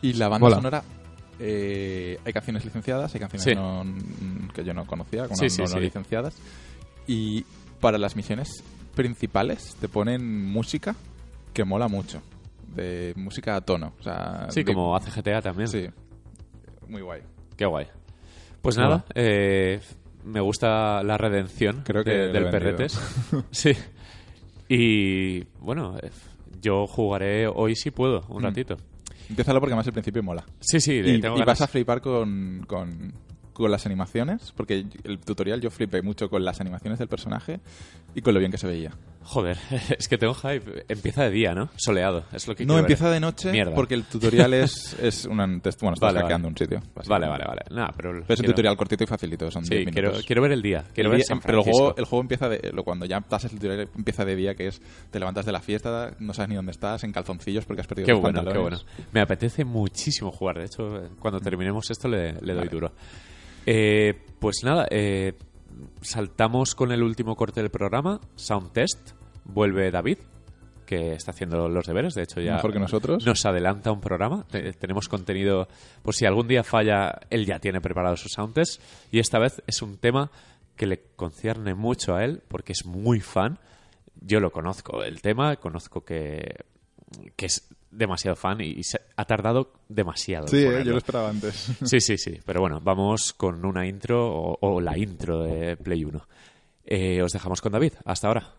y 0.00 0.14
la 0.14 0.28
banda 0.28 0.46
Mola. 0.46 0.56
sonora 0.56 0.82
eh, 1.38 2.18
hay 2.24 2.32
canciones 2.32 2.64
licenciadas 2.64 3.12
hay 3.14 3.20
canciones 3.20 3.44
Sí. 3.44 3.54
no- 3.54 3.84
mm, 3.84 4.48
que 4.54 4.64
yo 4.64 4.72
no 4.72 4.86
conocía 4.86 5.24
como 5.24 5.36
Sí, 5.36 5.44
no, 5.44 5.50
sí, 5.50 5.58
no- 5.62 5.68
no 5.68 5.74
sí. 5.74 5.80
licenciadas 5.80 6.34
y 7.06 7.44
para 7.80 7.98
las 7.98 8.16
misiones 8.16 8.62
principales 8.94 9.76
te 9.80 9.88
ponen 9.88 10.46
música 10.46 10.94
que 11.52 11.64
mola 11.64 11.88
mucho 11.88 12.22
de 12.74 13.12
música 13.16 13.56
a 13.56 13.60
tono 13.60 13.94
o 13.98 14.02
sea 14.02 14.46
Sí, 14.50 14.62
de- 14.62 14.72
como 14.72 14.94
hace 14.96 15.10
GTA 15.10 15.40
también. 15.42 15.68
sí 15.68 15.86
muy 16.88 17.02
guay 17.02 17.22
Qué 17.56 17.66
guay. 17.66 17.86
Pues 18.60 18.76
nada, 18.76 19.04
eh, 19.14 19.80
me 20.24 20.40
gusta 20.40 21.02
la 21.04 21.16
redención 21.16 21.82
Creo 21.84 22.02
que 22.02 22.10
de- 22.10 22.32
del. 22.32 22.50
Perretes. 22.50 22.98
sí. 23.52 23.72
Y 24.68 25.44
bueno, 25.60 25.96
eh, 26.02 26.10
yo 26.60 26.86
jugaré 26.86 27.46
hoy 27.46 27.76
si 27.76 27.90
puedo, 27.90 28.22
un 28.28 28.40
Mm. 28.42 28.44
ratito. 28.44 28.76
Empiézalo 29.28 29.60
porque 29.60 29.74
más 29.76 29.86
el 29.86 29.92
principio 29.92 30.22
mola. 30.22 30.44
Sí, 30.60 30.80
sí, 30.80 30.94
Y, 31.04 31.20
tengo 31.20 31.36
y 31.36 31.40
ganas. 31.40 31.46
vas 31.46 31.60
a 31.62 31.66
flipar 31.68 32.00
con, 32.00 32.64
con, 32.66 33.12
con 33.54 33.70
las 33.70 33.86
animaciones, 33.86 34.52
porque 34.54 34.84
el 35.04 35.18
tutorial 35.20 35.60
yo 35.62 35.70
flipé 35.70 36.02
mucho 36.02 36.28
con 36.28 36.44
las 36.44 36.60
animaciones 36.60 36.98
del 36.98 37.08
personaje 37.08 37.60
y 38.14 38.20
con 38.20 38.34
lo 38.34 38.40
bien 38.40 38.50
que 38.52 38.58
se 38.58 38.66
veía. 38.66 38.90
Joder, 39.22 39.56
es 39.98 40.06
que 40.06 40.18
tengo 40.18 40.34
hype. 40.34 40.84
Empieza 40.86 41.22
de 41.22 41.30
día, 41.30 41.54
¿no? 41.54 41.70
Soleado, 41.76 42.24
es 42.32 42.46
lo 42.46 42.54
que 42.54 42.64
No, 42.66 42.74
quiero 42.74 42.80
empieza 42.80 43.04
ver. 43.06 43.14
de 43.14 43.20
noche 43.20 43.50
Mierda. 43.52 43.74
porque 43.74 43.94
el 43.94 44.04
tutorial 44.04 44.52
es, 44.52 44.94
es 45.02 45.22
te- 45.22 45.28
Bueno, 45.28 45.60
estás 45.62 45.78
Vale, 45.98 46.20
hackeando 46.20 46.46
vale. 46.46 46.48
un 46.48 46.56
sitio. 46.58 46.82
Vale, 47.08 47.26
vale, 47.26 47.44
vale. 47.46 47.62
Nada, 47.70 47.94
pero, 47.96 48.10
Pero 48.10 48.20
es 48.20 48.28
un 48.28 48.36
quiero- 48.36 48.52
tutorial 48.52 48.76
cortito 48.76 49.04
y 49.04 49.06
facilito, 49.06 49.50
son 49.50 49.62
10 49.64 49.84
Sí, 49.86 49.90
quiero, 49.90 50.08
minutos. 50.08 50.26
quiero 50.26 50.42
ver 50.42 50.52
el 50.52 50.60
día. 50.60 50.84
Quiero 50.92 51.10
El 51.10 51.16
ver 51.16 51.26
día- 51.26 51.40
pero 51.42 51.58
el 51.58 51.64
juego, 51.64 51.94
el 51.96 52.04
juego 52.04 52.20
empieza 52.22 52.48
de, 52.50 52.72
cuando 52.84 53.06
ya 53.06 53.20
pasas 53.22 53.50
el 53.52 53.58
tutorial 53.60 53.88
empieza 53.96 54.24
de 54.26 54.36
día 54.36 54.54
que 54.56 54.66
es 54.66 54.82
te 55.10 55.18
levantas 55.18 55.46
de 55.46 55.52
la 55.52 55.60
fiesta 55.60 56.14
no 56.18 56.34
sabes 56.34 56.50
ni 56.50 56.56
dónde 56.56 56.72
estás 56.72 57.02
en 57.04 57.12
calzoncillos 57.12 57.64
porque 57.64 57.80
has 57.80 57.86
perdido 57.86 58.06
Qué 58.06 58.12
los 58.12 58.20
bueno, 58.20 58.40
qué 58.40 58.44
pantalones. 58.46 58.84
bueno. 58.84 59.08
Me 59.12 59.20
apetece 59.22 59.64
muchísimo 59.64 60.32
jugar. 60.32 60.58
De 60.58 60.66
hecho, 60.66 61.08
cuando 61.18 61.40
terminemos 61.40 61.90
esto 61.90 62.08
le, 62.08 62.34
le 62.42 62.52
doy 62.52 62.68
duro. 62.68 62.92
Eh, 63.66 64.14
pues 64.38 64.62
nada, 64.62 64.86
eh, 64.90 65.34
saltamos 66.02 66.74
con 66.74 66.92
el 66.92 67.02
último 67.02 67.36
corte 67.36 67.60
del 67.60 67.70
programa, 67.70 68.20
Sound 68.36 68.72
Test. 68.72 69.12
Vuelve 69.44 69.90
David, 69.90 70.18
que 70.86 71.12
está 71.12 71.30
haciendo 71.32 71.68
los 71.68 71.86
deberes. 71.86 72.14
De 72.14 72.22
hecho, 72.22 72.40
ya 72.40 72.54
Mejor 72.56 72.72
que 72.72 72.78
nosotros. 72.78 73.24
nos 73.26 73.44
adelanta 73.46 73.92
un 73.92 74.00
programa. 74.00 74.46
Te- 74.50 74.72
tenemos 74.74 75.08
contenido, 75.08 75.68
por 76.02 76.14
si 76.14 76.26
algún 76.26 76.48
día 76.48 76.62
falla, 76.64 77.20
él 77.30 77.46
ya 77.46 77.58
tiene 77.58 77.80
preparado 77.80 78.16
su 78.16 78.28
Sound 78.28 78.54
Test. 78.54 78.80
Y 79.10 79.18
esta 79.18 79.38
vez 79.38 79.62
es 79.66 79.82
un 79.82 79.96
tema 79.98 80.30
que 80.76 80.86
le 80.86 81.02
concierne 81.16 81.74
mucho 81.74 82.14
a 82.16 82.24
él, 82.24 82.42
porque 82.48 82.72
es 82.72 82.84
muy 82.84 83.20
fan. 83.20 83.58
Yo 84.20 84.40
lo 84.40 84.50
conozco, 84.50 85.02
el 85.04 85.20
tema, 85.20 85.56
conozco 85.56 86.04
que, 86.04 86.64
que 87.36 87.46
es 87.46 87.68
demasiado 87.96 88.36
fan 88.36 88.60
y, 88.60 88.64
y 88.70 88.82
se- 88.82 89.00
ha 89.16 89.24
tardado 89.24 89.72
demasiado. 89.88 90.48
Sí, 90.48 90.58
eh, 90.58 90.82
yo 90.84 90.92
lo 90.92 90.98
esperaba 90.98 91.28
antes. 91.30 91.70
Sí, 91.84 92.00
sí, 92.00 92.18
sí. 92.18 92.38
Pero 92.44 92.60
bueno, 92.60 92.80
vamos 92.82 93.32
con 93.32 93.64
una 93.64 93.86
intro 93.86 94.26
o, 94.32 94.58
o 94.60 94.80
la 94.80 94.96
intro 94.98 95.42
de 95.44 95.76
Play 95.76 96.04
1. 96.04 96.26
Eh, 96.86 97.22
os 97.22 97.32
dejamos 97.32 97.60
con 97.60 97.72
David. 97.72 97.92
Hasta 98.04 98.28
ahora. 98.28 98.52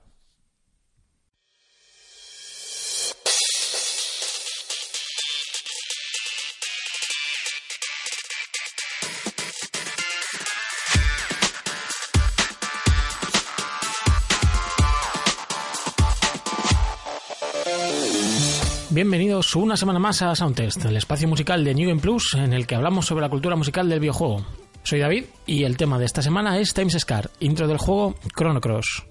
Bienvenidos 18.95 19.57
una 19.57 19.75
semana 19.75 19.99
más 19.99 20.21
a 20.21 20.33
Soundtest, 20.33 20.85
el 20.85 20.95
espacio 20.95 21.27
musical 21.27 21.65
de 21.65 21.75
New 21.75 21.89
Game 21.89 21.99
Plus 21.99 22.33
en 22.35 22.53
el 22.53 22.65
que 22.65 22.75
hablamos 22.75 23.05
sobre 23.05 23.23
la 23.23 23.29
cultura 23.29 23.57
musical 23.57 23.89
del 23.89 23.99
videojuego. 23.99 24.45
Soy 24.83 24.99
David 24.99 25.25
y 25.45 25.65
el 25.65 25.75
tema 25.75 25.99
de 25.99 26.05
esta 26.05 26.21
semana 26.21 26.57
es 26.59 26.73
Times 26.73 26.97
Scar, 26.97 27.29
intro 27.41 27.67
del 27.67 27.77
juego 27.77 28.15
Chrono 28.33 28.61
Cross. 28.61 29.03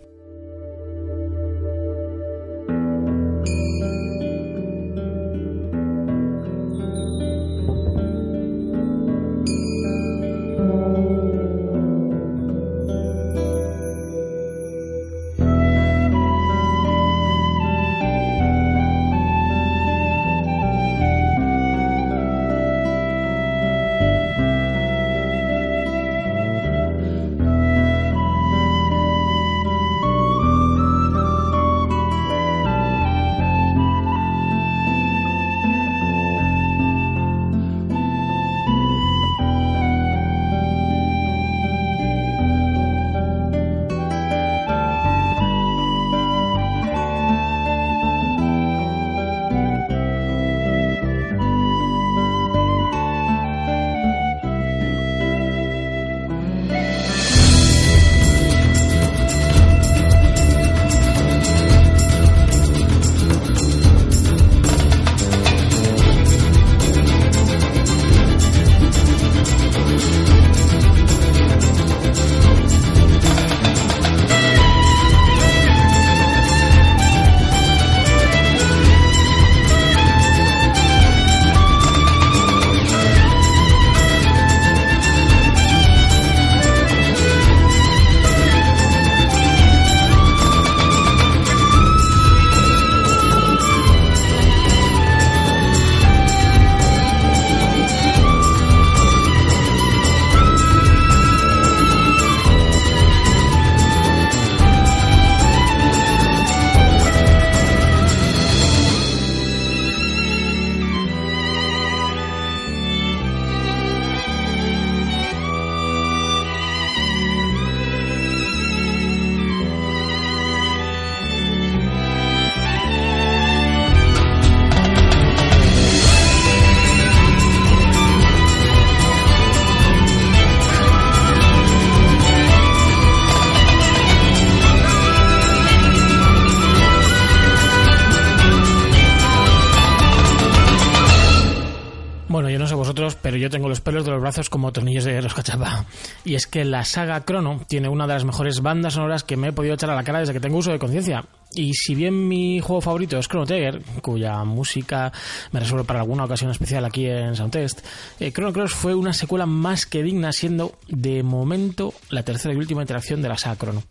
Los 143.74 143.80
pelos 143.80 144.05
de 144.05 144.12
los 144.12 144.20
brazos 144.20 144.48
como 144.48 144.70
tornillos 144.70 145.02
de 145.02 145.20
los 145.20 145.34
cachapa. 145.34 145.84
Y 146.24 146.36
es 146.36 146.46
que 146.46 146.64
la 146.64 146.84
saga 146.84 147.24
Chrono 147.24 147.60
tiene 147.66 147.88
una 147.88 148.06
de 148.06 148.14
las 148.14 148.24
mejores 148.24 148.60
bandas 148.60 148.94
sonoras 148.94 149.24
que 149.24 149.36
me 149.36 149.48
he 149.48 149.52
podido 149.52 149.74
echar 149.74 149.90
a 149.90 149.96
la 149.96 150.05
cara 150.05 150.20
desde 150.20 150.32
que 150.32 150.38
tengo 150.38 150.59
uso 150.59 150.70
de 150.70 150.78
conciencia. 150.78 151.24
Y 151.56 151.74
si 151.74 151.96
bien 151.96 152.28
mi 152.28 152.60
juego 152.60 152.80
favorito 152.80 153.18
es 153.18 153.26
Chrono 153.26 153.46
Trigger, 153.46 153.82
cuya 154.01 154.44
música 154.44 155.12
me 155.51 155.59
resuelve 155.59 155.84
para 155.84 156.01
alguna 156.01 156.24
ocasión 156.24 156.52
especial 156.52 156.84
aquí 156.84 157.06
en 157.06 157.34
Soundtest, 157.34 157.84
eh, 158.20 158.30
Chrono 158.30 158.52
Cross 158.52 158.74
fue 158.74 158.94
una 158.94 159.12
secuela 159.12 159.44
más 159.44 159.86
que 159.86 160.05
digna, 160.05 160.32
siendo 160.32 160.78
de 160.86 161.24
momento 161.24 161.94
la 162.10 162.22
tercera 162.22 162.55
y 162.55 162.56
última 162.56 162.82
interacción 162.82 163.22
de 163.22 163.28
la 163.28 163.38
saga 163.38 163.56
Chrono. 163.56 163.82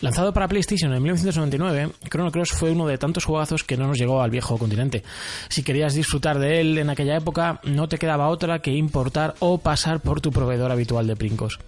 Lanzado 0.00 0.32
para 0.32 0.46
PlayStation 0.46 0.92
en 0.92 1.02
1999, 1.02 1.92
Chrono 2.08 2.30
Cross 2.30 2.52
fue 2.52 2.70
uno 2.70 2.86
de 2.86 2.98
tantos 2.98 3.24
juegazos 3.24 3.64
que 3.64 3.76
no 3.76 3.88
nos 3.88 3.98
llegó 3.98 4.22
al 4.22 4.30
viejo 4.30 4.56
continente. 4.56 5.02
Si 5.48 5.64
querías 5.64 5.94
disfrutar 5.94 6.38
de 6.38 6.60
él 6.60 6.78
en 6.78 6.88
aquella 6.88 7.16
época, 7.16 7.60
no 7.64 7.88
te 7.88 7.98
quedaba 7.98 8.28
otra 8.28 8.60
que 8.60 8.70
importar 8.70 9.34
o 9.40 9.58
pasar 9.58 10.00
por 10.00 10.20
tu 10.20 10.30
proveedor 10.30 10.70
habitual 10.70 11.06
de 11.06 11.16
princos. 11.16 11.58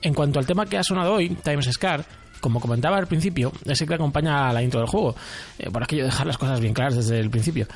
En 0.00 0.14
cuanto 0.14 0.38
al 0.38 0.46
tema 0.46 0.64
que 0.64 0.78
ha 0.78 0.82
sonado 0.82 1.14
hoy, 1.14 1.30
Times 1.30 1.70
Scar, 1.70 2.04
como 2.40 2.60
comentaba 2.60 2.98
al 2.98 3.06
principio, 3.06 3.52
es 3.64 3.80
el 3.80 3.88
que 3.88 3.94
acompaña 3.94 4.48
a 4.48 4.52
la 4.52 4.62
intro 4.62 4.80
del 4.80 4.88
juego, 4.88 5.14
eh, 5.58 5.70
por 5.70 5.82
aquello 5.82 6.02
de 6.02 6.10
dejar 6.10 6.26
las 6.26 6.38
cosas 6.38 6.60
bien 6.60 6.74
claras 6.74 6.96
desde 6.96 7.18
el 7.18 7.30
principio. 7.30 7.66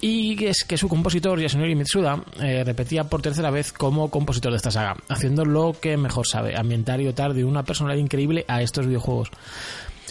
Y 0.00 0.44
es 0.44 0.62
que 0.62 0.78
su 0.78 0.88
compositor, 0.88 1.40
Yasunori 1.40 1.74
Mitsuda, 1.74 2.22
eh, 2.40 2.62
repetía 2.64 3.04
por 3.04 3.20
tercera 3.20 3.50
vez 3.50 3.72
como 3.72 4.10
compositor 4.10 4.52
de 4.52 4.56
esta 4.56 4.70
saga, 4.70 4.96
haciendo 5.08 5.44
lo 5.44 5.72
que 5.72 5.96
mejor 5.96 6.26
sabe, 6.26 6.54
ambientar 6.56 7.00
y 7.00 7.06
dotar 7.06 7.34
de 7.34 7.44
una 7.44 7.64
personalidad 7.64 8.00
increíble 8.00 8.44
a 8.46 8.62
estos 8.62 8.86
videojuegos. 8.86 9.30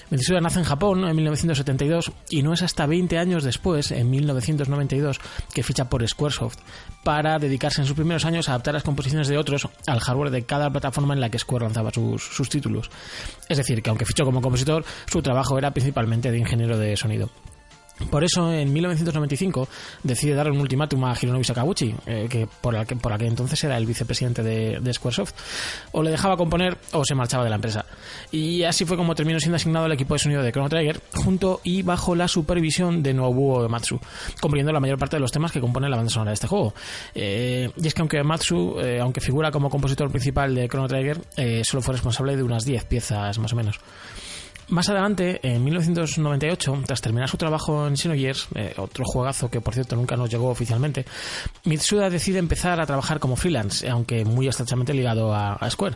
Mitsuda 0.09 0.39
nace 0.39 0.59
en 0.59 0.65
Japón 0.65 1.05
en 1.05 1.15
1972 1.15 2.11
y 2.29 2.41
no 2.41 2.53
es 2.53 2.63
hasta 2.63 2.85
20 2.85 3.17
años 3.17 3.43
después, 3.43 3.91
en 3.91 4.09
1992, 4.09 5.19
que 5.53 5.63
ficha 5.63 5.89
por 5.89 6.07
Squaresoft 6.07 6.57
para 7.03 7.39
dedicarse 7.39 7.81
en 7.81 7.87
sus 7.87 7.95
primeros 7.95 8.23
años 8.25 8.47
a 8.47 8.53
adaptar 8.53 8.73
las 8.73 8.83
composiciones 8.83 9.27
de 9.27 9.37
otros 9.37 9.67
al 9.85 9.99
hardware 9.99 10.31
de 10.31 10.43
cada 10.43 10.69
plataforma 10.69 11.13
en 11.13 11.21
la 11.21 11.29
que 11.29 11.39
Square 11.39 11.65
lanzaba 11.65 11.91
sus, 11.91 12.23
sus 12.23 12.49
títulos. 12.49 12.89
Es 13.49 13.57
decir, 13.57 13.81
que 13.81 13.89
aunque 13.89 14.05
fichó 14.05 14.23
como 14.23 14.41
compositor, 14.41 14.85
su 15.07 15.21
trabajo 15.21 15.57
era 15.57 15.71
principalmente 15.71 16.31
de 16.31 16.37
ingeniero 16.37 16.77
de 16.77 16.95
sonido. 16.95 17.29
Por 18.11 18.23
eso, 18.23 18.53
en 18.53 18.71
1995, 18.71 19.67
decide 20.03 20.35
dar 20.35 20.51
un 20.51 20.59
ultimátum 20.59 21.03
a 21.05 21.15
Hironobu 21.19 21.43
Sakaguchi, 21.43 21.95
eh, 22.05 22.27
que 22.29 22.47
por 22.61 22.85
que 22.85 22.95
por 22.95 23.11
aquel 23.11 23.27
entonces 23.27 23.63
era 23.63 23.75
el 23.77 23.85
vicepresidente 23.85 24.43
de, 24.43 24.93
Squaresoft. 24.93 25.35
O 25.91 26.03
le 26.03 26.11
dejaba 26.11 26.37
componer 26.37 26.77
o 26.93 27.03
se 27.03 27.15
marchaba 27.15 27.43
de 27.43 27.49
la 27.49 27.55
empresa. 27.55 27.85
Y 28.31 28.63
así 28.63 28.85
fue 28.85 28.97
como 28.97 29.15
terminó 29.15 29.39
siendo 29.39 29.55
asignado 29.55 29.85
al 29.85 29.91
equipo 29.91 30.13
de 30.13 30.19
sonido 30.19 30.43
de 30.43 30.51
Chrono 30.51 30.69
Trigger, 30.69 31.01
junto 31.13 31.59
y 31.63 31.81
bajo 31.81 32.15
la 32.15 32.27
supervisión 32.27 33.01
de 33.01 33.13
Nobuo 33.13 33.67
Matsu, 33.67 33.99
componiendo 34.39 34.71
la 34.71 34.79
mayor 34.79 34.97
parte 34.97 35.15
de 35.15 35.19
los 35.19 35.31
temas 35.31 35.51
que 35.51 35.59
componen 35.59 35.89
la 35.89 35.97
banda 35.97 36.11
sonora 36.11 36.31
de 36.31 36.35
este 36.35 36.47
juego. 36.47 36.73
Eh, 37.15 37.69
y 37.75 37.87
es 37.87 37.93
que 37.93 38.01
aunque 38.01 38.23
Matsu, 38.23 38.79
eh, 38.79 38.99
aunque 39.01 39.21
figura 39.21 39.51
como 39.51 39.69
compositor 39.69 40.09
principal 40.11 40.53
de 40.53 40.67
Chrono 40.69 40.87
Trigger, 40.87 41.19
solo 41.63 41.81
fue 41.81 41.93
responsable 41.93 42.35
de 42.35 42.43
unas 42.43 42.63
10 42.63 42.85
piezas 42.85 43.37
más 43.39 43.53
o 43.53 43.55
menos. 43.55 43.79
Más 44.69 44.89
adelante, 44.89 45.39
en 45.43 45.63
1998, 45.63 46.83
tras 46.85 46.99
terminar 46.99 47.29
su 47.29 47.37
trabajo 47.37 47.87
en 47.87 47.95
Xenogears, 47.95 48.49
eh, 48.53 48.73
otro 48.77 49.05
juegazo 49.05 49.49
que 49.49 49.61
por 49.61 49.73
cierto 49.73 49.95
nunca 49.95 50.17
nos 50.17 50.29
llegó 50.29 50.49
oficialmente, 50.49 51.05
Mitsuda 51.63 52.09
decide 52.09 52.39
empezar 52.39 52.81
a 52.81 52.85
trabajar 52.85 53.19
como 53.19 53.37
freelance, 53.37 53.87
aunque 53.87 54.25
muy 54.25 54.49
estrechamente 54.49 54.93
ligado 54.93 55.33
a, 55.33 55.57
Square. 55.69 55.95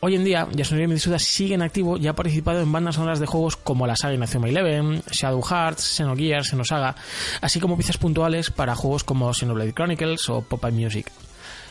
Hoy 0.00 0.14
en 0.14 0.24
día, 0.24 0.48
Yasunori 0.52 0.86
Mitsuda 0.86 1.18
sigue 1.18 1.54
en 1.54 1.60
activo 1.60 1.98
y 1.98 2.06
ha 2.06 2.14
participado 2.14 2.62
en 2.62 2.72
bandas 2.72 2.94
sonoras 2.94 3.20
de 3.20 3.26
juegos 3.26 3.56
como 3.56 3.86
la 3.86 3.96
saga 3.96 4.14
Inazuma 4.14 4.48
Eleven, 4.48 5.02
Shadow 5.10 5.42
Hearts, 5.42 5.96
Xenogears, 5.96 6.48
Xenosaga, 6.48 6.96
así 7.42 7.60
como 7.60 7.76
piezas 7.76 7.98
puntuales 7.98 8.50
para 8.50 8.74
juegos 8.74 9.04
como 9.04 9.34
Xenoblade 9.34 9.74
Chronicles 9.74 10.30
o 10.30 10.40
Popeye 10.40 10.72
Music. 10.72 11.12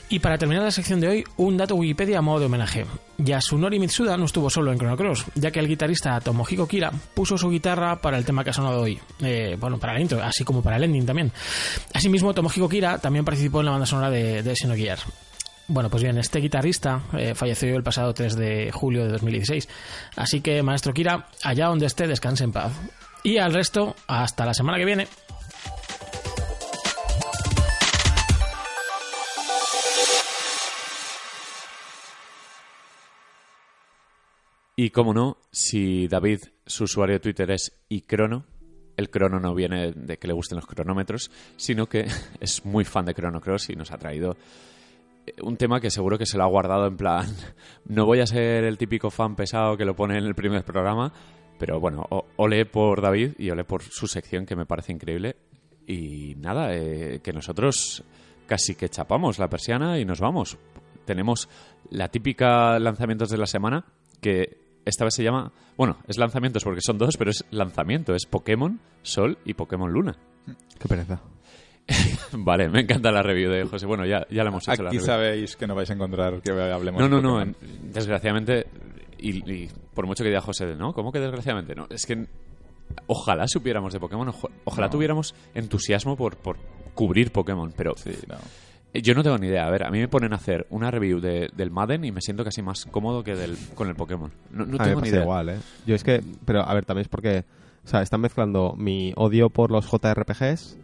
Y 0.08 0.20
para 0.20 0.38
terminar 0.38 0.64
la 0.64 0.72
sección 0.72 1.00
de 1.00 1.08
hoy, 1.08 1.24
un 1.38 1.58
dato 1.58 1.76
Wikipedia 1.76 2.20
a 2.20 2.22
modo 2.22 2.42
de 2.42 2.46
homenaje. 2.46 2.86
Yasunori 3.18 3.80
Mitsuda 3.80 4.16
no 4.18 4.26
estuvo 4.26 4.52
solo 4.52 4.72
en 4.72 4.78
Chrono 4.78 4.96
Cross, 4.96 5.26
ya 5.34 5.50
que 5.50 5.60
el 5.60 5.68
guitarrista 5.68 6.20
Tomohiko 6.20 6.68
Kira 6.68 6.92
puso 7.14 7.38
su 7.38 7.50
guitarra 7.50 8.00
para 8.00 8.18
el 8.18 8.26
tema 8.26 8.44
que 8.44 8.52
ha 8.52 8.54
sonado 8.54 8.82
hoy. 8.82 9.00
Eh, 9.22 9.58
bueno, 9.60 9.80
para 9.80 9.96
el 9.96 10.04
intro, 10.04 10.22
así 10.22 10.44
como 10.44 10.62
para 10.62 10.78
el 10.78 10.84
ending 10.84 11.08
también. 11.08 11.32
Asimismo, 11.92 12.36
Tomohiko 12.36 12.70
Kira 12.70 13.00
también 13.00 13.26
participó 13.26 13.62
en 13.62 13.66
la 13.66 13.72
banda 13.72 13.88
sonora 13.88 14.12
de, 14.12 14.44
de. 14.44 14.54
Bueno, 15.68 15.90
pues 15.90 16.04
bien, 16.04 16.18
este 16.20 16.40
guitarrista 16.40 17.02
eh, 17.18 17.34
falleció 17.34 17.76
el 17.76 17.82
pasado 17.82 18.14
3 18.14 18.36
de 18.36 18.72
julio 18.72 19.06
de 19.06 19.12
2016. 19.12 19.68
Así 20.18 20.42
que, 20.42 20.62
maestro 20.62 20.94
Kira, 20.94 21.30
allá 21.44 21.66
donde 21.68 21.88
esté, 21.88 22.08
descanse 22.08 22.44
en 22.44 22.52
paz. 22.52 22.74
Y 23.24 23.40
al 23.40 23.54
resto, 23.54 23.96
hasta 24.06 24.46
la 24.46 24.54
semana 24.54 24.78
que 24.78 24.86
viene. 24.86 25.08
Y 34.76 34.90
como 34.90 35.14
no, 35.14 35.38
si 35.52 36.08
David, 36.08 36.40
su 36.66 36.84
usuario 36.84 37.16
de 37.16 37.20
Twitter 37.22 37.52
es 37.52 37.86
iCrono, 37.90 38.46
el 38.98 39.10
crono 39.10 39.40
no 39.40 39.54
viene 39.54 39.92
de 39.94 40.18
que 40.18 40.28
le 40.28 40.34
gusten 40.34 40.58
los 40.58 40.66
cronómetros, 40.66 41.32
sino 41.56 41.88
que 41.88 42.08
es 42.40 42.66
muy 42.66 42.84
fan 42.84 43.06
de 43.06 43.14
Chrono 43.14 43.42
Cross 43.42 43.70
y 43.70 43.76
nos 43.76 43.92
ha 43.92 43.98
traído 43.98 44.36
un 45.42 45.58
tema 45.58 45.80
que 45.80 45.90
seguro 45.90 46.18
que 46.18 46.26
se 46.26 46.38
lo 46.38 46.44
ha 46.44 46.48
guardado 46.48 46.88
en 46.88 46.98
plan, 46.98 47.26
no 47.86 48.06
voy 48.06 48.20
a 48.20 48.28
ser 48.28 48.64
el 48.64 48.78
típico 48.78 49.10
fan 49.10 49.36
pesado 49.36 49.78
que 49.78 49.86
lo 49.86 49.96
pone 49.96 50.18
en 50.18 50.26
el 50.26 50.36
primer 50.36 50.64
programa, 50.64 51.12
pero 51.58 51.80
bueno, 51.80 52.06
ole 52.36 52.66
por 52.66 53.02
David 53.02 53.34
y 53.38 53.50
ole 53.50 53.64
por 53.64 53.82
su 53.82 54.08
sección 54.08 54.46
que 54.46 54.56
me 54.56 54.66
parece 54.66 54.92
increíble. 54.92 55.38
Y 55.88 56.36
nada, 56.36 56.76
eh, 56.76 57.22
que 57.24 57.32
nosotros 57.32 58.04
casi 58.48 58.76
que 58.76 58.90
chapamos 58.90 59.40
la 59.40 59.50
persiana 59.50 60.00
y 60.00 60.06
nos 60.06 60.20
vamos. 60.20 60.58
Tenemos 61.06 61.48
la 61.92 62.10
típica 62.10 62.78
lanzamientos 62.80 63.30
de 63.30 63.38
la 63.38 63.46
semana 63.46 63.86
que 64.20 64.65
esta 64.86 65.04
vez 65.06 65.14
se 65.16 65.24
llama, 65.24 65.52
bueno, 65.78 65.98
es 66.08 66.18
lanzamientos 66.18 66.64
porque 66.64 66.82
son 66.82 66.98
dos, 66.98 67.18
pero 67.18 67.32
es 67.32 67.44
lanzamiento, 67.52 68.14
es 68.16 68.26
Pokémon 68.26 68.80
Sol 69.02 69.38
y 69.46 69.54
Pokémon 69.56 69.92
Luna. 69.92 70.16
Qué 70.80 70.88
pereza. 70.88 71.22
vale, 72.34 72.68
me 72.70 72.82
encanta 72.82 73.12
la 73.12 73.22
review 73.22 73.52
de 73.52 73.64
José. 73.66 73.86
Bueno, 73.86 74.06
ya, 74.06 74.26
ya 74.30 74.44
la 74.44 74.50
hemos 74.50 74.64
hecho. 74.64 74.72
Aquí 74.74 74.84
la 74.84 74.90
review. 74.90 75.06
sabéis 75.06 75.56
que 75.56 75.68
no 75.68 75.76
vais 75.76 75.90
a 75.90 75.94
encontrar 75.94 76.42
que 76.42 76.52
hablemos 76.52 77.00
No, 77.02 77.08
no, 77.10 77.22
no. 77.22 77.42
En- 77.42 77.56
Desgraciadamente, 77.84 78.68
y, 79.20 79.52
y 79.52 79.70
por 79.94 80.08
mucho 80.08 80.24
que 80.24 80.30
diga 80.30 80.42
José, 80.42 80.76
¿no? 80.76 80.94
¿Cómo 80.94 81.12
que 81.12 81.20
desgraciadamente? 81.20 81.76
No, 81.76 81.88
es 81.90 82.06
que 82.06 82.28
ojalá 83.08 83.48
supiéramos 83.48 83.94
de 83.94 84.00
Pokémon, 84.00 84.32
ojalá 84.64 84.88
No. 84.88 84.92
tuviéramos 84.92 85.36
entusiasmo 85.54 86.16
por, 86.16 86.38
por 86.38 86.58
cubrir 86.94 87.32
Pokémon, 87.32 87.72
pero 87.76 87.94
Sí, 87.98 88.12
no. 88.28 88.36
Yo 89.02 89.14
no 89.16 89.24
tengo 89.24 89.38
ni 89.38 89.48
idea. 89.48 89.66
A 89.68 89.70
ver, 89.70 89.84
a 89.86 89.92
mí 89.92 90.00
me 90.00 90.08
ponen 90.08 90.34
a 90.34 90.38
hacer 90.38 90.66
una 90.70 90.92
review 90.92 91.20
de- 91.20 91.50
del 91.56 91.72
Madden 91.72 92.04
y 92.06 92.12
me 92.12 92.22
siento 92.22 92.44
casi 92.44 92.62
más 92.62 92.86
cómodo 92.92 93.24
que 93.24 93.36
del, 93.36 93.58
con 93.76 93.88
el 93.90 93.96
Pokémon. 93.96 94.32
No, 94.52 94.66
no 94.66 94.78
a 94.78 94.80
mí 94.80 94.90
tengo 94.90 94.90
me 94.90 94.96
ni 94.96 95.00
pasa 95.02 95.10
idea. 95.16 95.22
igual, 95.24 95.50
¿eh? 95.50 95.58
Yo 95.86 95.96
es 95.96 96.04
que, 96.04 96.22
pero 96.46 96.62
a 96.62 96.74
ver, 96.74 96.86
también 96.86 97.04
es 97.04 97.08
porque, 97.10 97.46
o 97.84 97.88
sea, 97.88 98.02
están 98.02 98.22
mezclando 98.22 98.76
mi 98.78 99.14
odio 99.16 99.50
por 99.50 99.72
los 99.72 99.86
JRPGs 99.90 100.78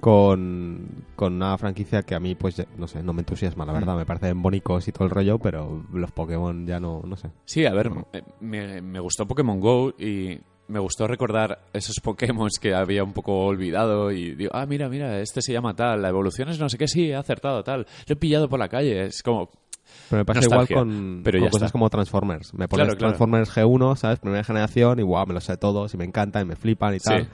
con, 0.00 0.86
con 1.16 1.34
una 1.34 1.56
franquicia 1.58 2.02
que 2.02 2.14
a 2.14 2.20
mí, 2.20 2.34
pues, 2.34 2.62
no 2.78 2.86
sé, 2.86 3.02
no 3.02 3.12
me 3.12 3.20
entusiasma, 3.22 3.64
la 3.64 3.72
verdad. 3.72 3.96
Me 3.96 4.06
parecen 4.06 4.40
bonitos 4.42 4.86
y 4.88 4.92
todo 4.92 5.04
el 5.04 5.10
rollo, 5.10 5.38
pero 5.38 5.84
los 5.92 6.10
Pokémon 6.12 6.66
ya 6.66 6.78
no, 6.80 7.02
no 7.04 7.16
sé. 7.16 7.30
Sí, 7.44 7.64
a 7.66 7.72
ver, 7.72 7.90
eh, 8.12 8.22
me, 8.40 8.80
me 8.82 9.00
gustó 9.00 9.26
Pokémon 9.26 9.58
Go 9.60 9.94
y 9.98 10.38
me 10.68 10.78
gustó 10.80 11.06
recordar 11.06 11.60
esos 11.72 11.96
Pokémon 12.02 12.48
que 12.60 12.74
había 12.74 13.04
un 13.04 13.12
poco 13.12 13.46
olvidado 13.46 14.10
y 14.12 14.34
digo, 14.34 14.50
ah, 14.54 14.66
mira, 14.66 14.88
mira, 14.88 15.20
este 15.20 15.40
se 15.42 15.52
llama 15.52 15.74
tal, 15.74 16.02
la 16.02 16.08
evolución 16.08 16.48
es 16.48 16.58
no 16.58 16.68
sé 16.68 16.78
qué, 16.78 16.88
sí, 16.88 17.10
he 17.10 17.14
acertado 17.16 17.62
tal, 17.64 17.80
lo 18.06 18.12
he 18.12 18.16
pillado 18.16 18.48
por 18.48 18.58
la 18.58 18.68
calle, 18.68 19.06
es 19.06 19.22
como... 19.22 19.50
Pero 20.10 20.20
me 20.20 20.24
pasa 20.24 20.40
Nostalgia, 20.40 20.74
igual 20.74 20.88
con, 20.88 21.20
pero 21.24 21.38
con 21.40 21.48
cosas 21.50 21.66
está. 21.66 21.72
como 21.72 21.88
Transformers. 21.90 22.52
Me 22.54 22.66
pones 22.68 22.86
Claro, 22.86 22.98
claro. 22.98 23.12
Transformers 23.14 23.56
G1, 23.56 23.96
¿sabes? 23.96 24.18
Primera 24.18 24.42
generación 24.44 24.98
y 24.98 25.02
guau, 25.02 25.26
me 25.26 25.34
los 25.34 25.44
sé 25.44 25.56
todos 25.56 25.94
y 25.94 25.96
me 25.96 26.04
encantan 26.04 26.42
y 26.42 26.44
me 26.46 26.56
flipan 26.56 26.94
y 26.94 26.98
Sí. 26.98 27.04
tal. 27.08 27.28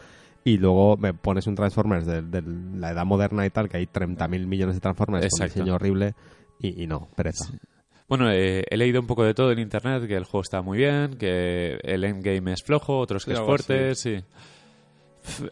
Y 0.45 0.59
luego 0.59 0.97
me 0.99 1.15
pones 1.15 1.47
un 1.47 1.55
Transformers 1.55 2.05
de, 2.05 2.21
de 2.21 2.43
la 2.77 2.91
edad 2.91 3.05
moderna 3.07 3.47
y 3.47 3.51
tal, 3.51 3.69
que 3.69 3.79
hay 3.79 3.87
30.000 3.87 4.47
millones 4.47 4.75
de 4.77 4.81
Transformers 4.81 5.23
con 5.23 5.27
Exacto. 5.27 5.61
diseño 5.61 5.75
horrible 5.77 6.15
y, 6.61 6.83
y 6.83 6.87
no, 6.87 7.09
pereza. 7.17 7.47
Bueno, 8.09 8.31
eh, 8.31 8.65
he 8.69 8.77
leído 8.77 9.01
un 9.01 9.07
poco 9.07 9.25
de 9.25 9.35
todo 9.35 9.53
en 9.53 9.59
internet, 9.59 10.07
que 10.07 10.17
el 10.17 10.25
juego 10.25 10.43
está 10.43 10.63
muy 10.63 10.79
bien, 10.79 11.17
que 11.17 11.79
el 11.83 12.05
endgame 12.05 12.53
es 12.53 12.63
flojo, 12.63 12.99
otros 12.99 13.25
que 13.25 13.33
es 13.33 13.41
fuerte, 13.41 13.95
sí. 13.95 14.23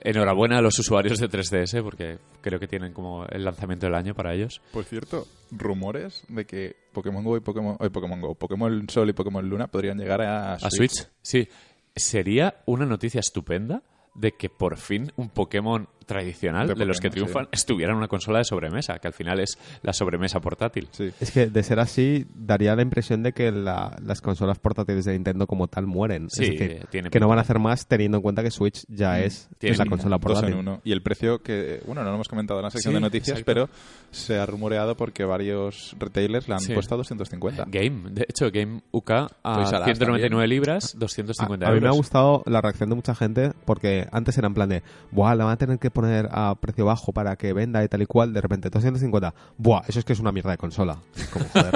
Enhorabuena 0.03 0.59
a 0.59 0.63
los 0.63 0.79
usuarios 0.79 1.21
de 1.21 1.29
3DS 1.29 1.83
porque 1.83 2.19
creo 2.41 2.59
que 2.59 2.67
tienen 2.67 2.93
como 2.93 3.25
el 3.27 3.45
lanzamiento 3.45 3.87
del 3.87 3.95
año 3.95 4.15
para 4.15 4.35
ellos. 4.35 4.61
Por 4.73 4.85
cierto, 4.85 5.29
rumores 5.53 6.25
de 6.29 6.45
que 6.45 6.77
Pokémon 6.93 7.23
Go 7.23 7.37
y 7.37 7.41
Pokémon, 7.41 7.77
ay, 7.79 7.89
Pokémon 7.91 8.21
Go, 8.21 8.35
Pokémon 8.35 8.89
Sol 8.89 9.09
y 9.11 9.13
Pokémon 9.13 9.49
Luna 9.49 9.69
podrían 9.69 9.97
llegar 9.97 10.23
a 10.23 10.59
Switch. 10.59 10.67
¿A 10.67 10.71
Switch? 10.71 11.09
Sí. 11.23 11.49
Sería 11.95 12.63
una 12.67 12.85
noticia 12.85 13.21
estupenda 13.21 13.83
de 14.15 14.33
que 14.33 14.49
por 14.51 14.77
fin 14.77 15.13
un 15.17 15.29
Pokémon 15.29 15.89
tradicional 16.15 16.69
de, 16.69 16.75
De 16.75 16.85
los 16.85 17.01
que 17.01 17.09
triunfan 17.11 17.49
estuviera 17.53 17.93
en 17.93 17.99
una 17.99 18.09
consola 18.09 18.39
de 18.39 18.45
sobremesa, 18.45 18.99
que 18.99 19.07
al 19.09 19.13
final 19.15 19.41
es 19.41 19.59
la 19.83 19.93
sobremesa 19.93 20.41
portátil. 20.41 20.89
Sí. 20.91 21.11
Es 21.21 21.31
que 21.31 21.47
de 21.47 21.63
ser 21.63 21.79
así, 21.81 22.27
daría 22.35 22.75
la 22.77 22.83
impresión 22.83 23.23
de 23.23 23.33
que 23.33 23.51
la- 23.53 23.97
las 24.05 24.21
consolas 24.21 24.59
portátiles 24.59 25.05
de 25.05 25.13
Nintendo 25.13 25.47
como 25.47 25.69
tal 25.69 25.87
mueren. 25.87 26.29
Sí, 26.31 26.45
es 26.45 26.51
decir, 26.51 26.87
tiene 26.91 27.11
que 27.11 27.19
no 27.21 27.25
pinta. 27.25 27.27
van 27.27 27.39
a 27.39 27.43
hacer 27.43 27.59
más 27.59 27.87
teniendo 27.87 28.19
en 28.19 28.23
cuenta 28.23 28.43
que 28.43 28.51
Switch 28.51 28.85
ya 28.89 29.21
es, 29.21 29.49
Tiene 29.59 29.73
es 29.73 29.79
la 29.79 29.87
consola 29.87 30.17
Dos 30.19 30.25
en 30.31 30.35
portátil. 30.35 30.55
uno. 30.57 30.81
Y 30.85 30.93
el 30.93 31.03
precio 31.03 31.43
que, 31.43 31.81
bueno, 31.87 32.03
no 32.03 32.09
lo 32.11 32.15
hemos 32.17 32.29
comentado 32.29 32.61
en 32.61 32.65
la 32.65 32.71
sección 32.71 32.93
Sí, 32.93 32.95
de 32.97 33.01
noticias, 33.01 33.39
exacto. 33.39 33.45
pero 33.47 33.69
se 34.11 34.39
ha 34.39 34.47
rumoreado 34.47 34.97
porque 34.97 35.25
varios 35.25 35.95
retailers 35.99 36.49
la 36.49 36.57
han 36.57 36.61
Sí. 36.61 36.75
puesto 36.75 36.95
a 36.95 36.99
250. 36.99 37.65
Game, 37.69 38.11
de 38.11 38.27
hecho, 38.29 38.51
Game 38.51 38.83
UK 38.91 39.11
a 39.43 39.61
Us 39.63 39.69
199 39.71 40.29
también. 40.31 40.49
libras, 40.51 40.95
A, 40.95 40.99
250 40.99 41.67
a 41.67 41.71
mí 41.71 41.75
me 41.81 41.87
ha 41.87 41.91
euros. 41.91 41.97
gustado 41.97 42.43
la 42.47 42.61
reacción 42.61 42.89
de 42.91 42.97
mucha 42.97 43.15
gente 43.15 43.53
porque 43.65 44.07
antes 44.13 44.37
era 44.39 44.49
en 44.49 44.55
plan 44.55 44.69
de, 44.69 44.83
buah, 45.11 45.35
la 45.35 45.45
van 45.45 45.53
a 45.55 45.57
tener 45.57 45.79
que 45.79 45.91
poner 46.01 46.29
a 46.33 46.55
precio 46.61 46.85
bajo 46.85 47.13
para 47.13 47.37
que 47.37 47.53
venda 47.53 47.83
y 47.85 47.89
tal 47.89 48.03
y 48.03 48.07
cual. 48.07 48.33
De 48.33 48.41
repente, 48.41 48.71
250, 48.71 49.35
buah, 49.59 49.83
eso 49.89 49.99
es 49.99 50.05
que 50.05 50.13
es 50.13 50.21
una 50.21 50.33
mierda 50.33 50.51
de 50.51 50.59
consola. 50.59 50.97
Como, 51.33 51.45
joder. 51.47 51.75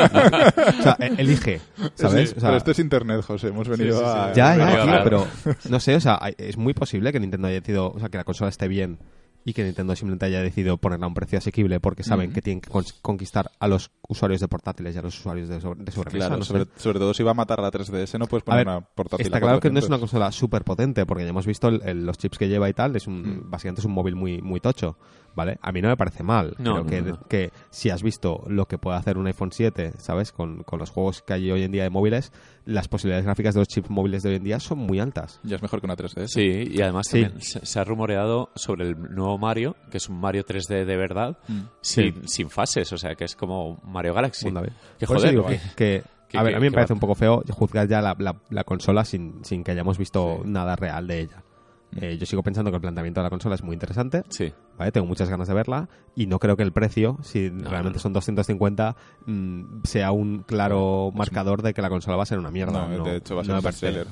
O 0.79 0.83
sea, 0.83 0.97
e- 1.01 1.15
elige, 1.19 1.61
¿sabes? 1.95 2.31
Sí, 2.31 2.35
O 2.37 2.41
sea, 2.41 2.49
pero 2.49 2.57
esto 2.57 2.71
es 2.71 2.79
internet, 2.79 3.23
José. 3.23 3.49
Hemos 3.49 3.69
venido 3.69 3.99
sí, 3.99 4.05
sí. 4.05 4.11
a... 4.11 4.33
Ya, 4.33 4.57
ya, 4.57 4.83
tío, 4.85 5.01
pero 5.05 5.27
no 5.69 5.81
sé, 5.81 5.95
o 5.97 6.01
sea, 6.01 6.19
hay- 6.21 6.35
es 6.39 6.57
muy 6.57 6.75
posible 6.75 7.13
que 7.13 7.21
Nintendo 7.21 7.49
haya 7.49 7.61
decidido, 7.61 7.91
o 7.93 7.99
sea, 7.99 8.09
que 8.09 8.17
la 8.19 8.25
consola 8.25 8.49
esté 8.51 8.69
bien 8.69 8.99
y 9.45 9.53
que 9.53 9.63
Nintendo 9.65 9.95
simplemente 9.95 10.25
haya 10.27 10.41
decidido 10.41 10.79
ponerla 10.79 11.05
a 11.05 11.09
un 11.09 11.15
precio 11.15 11.37
asequible 11.39 11.79
porque 11.81 12.03
saben 12.03 12.33
que 12.33 12.41
tienen 12.41 12.61
que 12.63 12.71
con- 12.71 12.85
conquistar 13.03 13.51
a 13.59 13.69
los 13.69 13.91
usuarios 14.09 14.41
de 14.41 14.49
portátiles 14.49 14.95
y 14.95 14.99
a 14.99 15.03
los 15.03 15.19
usuarios 15.19 15.49
de, 15.49 15.61
sobre- 15.61 15.85
de 15.85 15.93
sobremesa. 15.93 16.27
Claro, 16.29 16.39
no 16.39 16.45
sobre, 16.45 16.67
sobre 16.77 16.99
todo 16.99 17.13
si 17.13 17.23
va 17.23 17.33
a 17.33 17.35
matar 17.35 17.61
a 17.61 17.63
la 17.63 17.71
3DS, 17.71 18.19
no 18.19 18.27
puedes 18.27 18.43
poner 18.45 18.65
ver, 18.65 18.77
una 18.77 18.81
portátil 18.87 19.27
está 19.27 19.41
claro 19.41 19.61
que 19.61 19.69
no 19.71 19.79
es 19.79 19.85
400. 19.85 19.89
una 19.89 19.99
consola 19.99 20.33
súper 20.33 20.65
potente, 20.65 21.05
porque 21.07 21.25
ya 21.25 21.31
hemos 21.31 21.47
visto 21.47 21.69
el- 21.69 21.83
el- 21.85 22.07
los 22.07 22.17
chips 22.17 22.39
que 22.39 22.49
lleva 22.49 22.69
y 22.69 22.73
tal, 22.73 22.97
es 22.97 23.07
un, 23.07 23.51
básicamente 23.51 23.81
es 23.81 23.85
un 23.85 23.93
móvil 23.93 24.15
muy, 24.17 24.41
muy 24.41 24.61
tocho, 24.61 24.97
¿vale? 25.35 25.59
A 25.63 25.73
mí 25.73 25.81
no 25.83 25.89
me 25.89 25.97
parece 25.97 26.23
mal. 26.23 26.55
No, 26.59 26.73
Creo 26.73 26.85
no, 26.85 26.87
que, 26.87 27.03
no, 27.03 27.19
que 27.29 27.51
si 27.71 27.91
has 27.91 28.03
visto 28.03 28.45
lo 28.47 28.67
que 28.67 28.79
puede 28.79 28.97
hacer 28.97 29.19
un 29.19 29.27
iPhone 29.27 29.51
7, 29.53 29.95
¿sabes? 29.99 30.33
Con, 30.33 30.63
con 30.65 30.79
los 30.79 30.91
juegos 30.91 31.23
que 31.23 31.33
hay 31.35 31.51
hoy 31.51 31.63
en 31.63 31.73
día 31.73 31.83
de 31.83 31.91
móviles, 31.91 32.33
las 32.65 32.89
posibilidades 32.89 33.25
gráficas 33.25 33.55
de 33.55 33.61
los 33.61 33.69
chips 33.69 33.91
móviles 33.91 34.23
de 34.23 34.31
hoy 34.31 34.37
en 34.37 34.45
día 34.45 34.61
son 34.61 34.79
muy 34.79 35.01
altas. 35.01 35.41
Ya 35.43 35.57
es 35.57 35.63
mejor 35.63 35.81
que 35.81 35.87
una 35.87 35.97
3DS. 35.97 36.27
Sí, 36.29 36.69
y 36.73 36.81
además 36.83 37.07
Sí. 37.09 37.23
también 37.23 37.41
se, 37.43 37.65
se 37.65 37.81
ha 37.81 37.85
rumoreado 37.85 38.51
sobre 38.55 38.89
el 38.89 39.15
nuevo 39.15 39.37
Mario, 39.39 39.77
que 39.91 39.99
es 39.99 40.09
un 40.09 40.21
Mario 40.21 40.45
3D 40.45 40.85
de 40.85 40.97
verdad, 40.97 41.37
Mm. 41.49 41.61
sin, 41.81 42.29
sin 42.29 42.51
fases, 42.51 42.93
o 42.93 42.97
sea, 42.99 43.15
que 43.15 43.25
es 43.25 43.37
como 43.37 43.81
Mario 43.85 44.15
Galaxy. 44.15 44.47
Que 44.99 45.07
Por 45.07 45.17
joder, 45.19 45.31
digo 45.31 45.47
que, 45.77 46.03
a 46.35 46.43
ver, 46.43 46.55
a 46.57 46.59
mí 46.59 46.67
me 46.67 46.73
parece 46.73 46.95
va- 46.95 46.97
un 46.97 47.01
poco 47.01 47.15
feo 47.15 47.43
juzgar 47.51 47.87
ya 47.87 48.01
la, 48.01 48.17
la- 48.19 48.37
la 48.51 48.65
consola 48.65 49.05
sin, 49.05 49.45
sin 49.45 49.63
que 49.63 49.71
hayamos 49.73 49.99
visto 49.99 50.41
nada 50.45 50.75
real 50.77 51.07
de 51.07 51.21
ella. 51.21 51.43
Eh, 52.01 52.17
yo 52.19 52.27
sigo 52.27 52.43
pensando 52.43 52.71
que 52.71 52.77
el 52.77 52.81
planteamiento 52.81 53.21
de 53.21 53.25
la 53.25 53.31
consola 53.31 53.55
es 53.55 53.63
muy 53.63 53.75
interesante, 53.75 54.23
Sí. 54.29 54.53
¿vale? 54.79 54.93
Tengo 54.93 55.07
muchas 55.07 55.29
ganas 55.29 55.49
de 55.49 55.55
verla 55.55 55.89
y 56.17 56.27
no 56.27 56.39
creo 56.39 56.57
que 56.57 56.63
el 56.63 56.73
precio, 56.73 57.19
si 57.23 57.51
No, 57.51 57.69
realmente 57.71 57.99
no. 57.99 58.03
son 58.03 58.13
250, 58.13 58.97
mm, 59.27 59.83
sea 59.85 60.13
un 60.13 60.43
claro 60.43 61.11
marcador 61.15 61.63
de 61.63 61.75
que 61.75 61.83
la 61.83 61.89
consola 61.89 62.17
va 62.17 62.25
a 62.25 62.27
ser 62.27 62.39
una 62.39 62.51
mierda. 62.51 62.87
No, 62.89 63.05
de 63.05 63.17
hecho 63.17 63.37
va 63.37 63.43
a 63.43 63.45
ser 63.45 63.55
un 63.55 63.61
bestseller. 63.63 64.07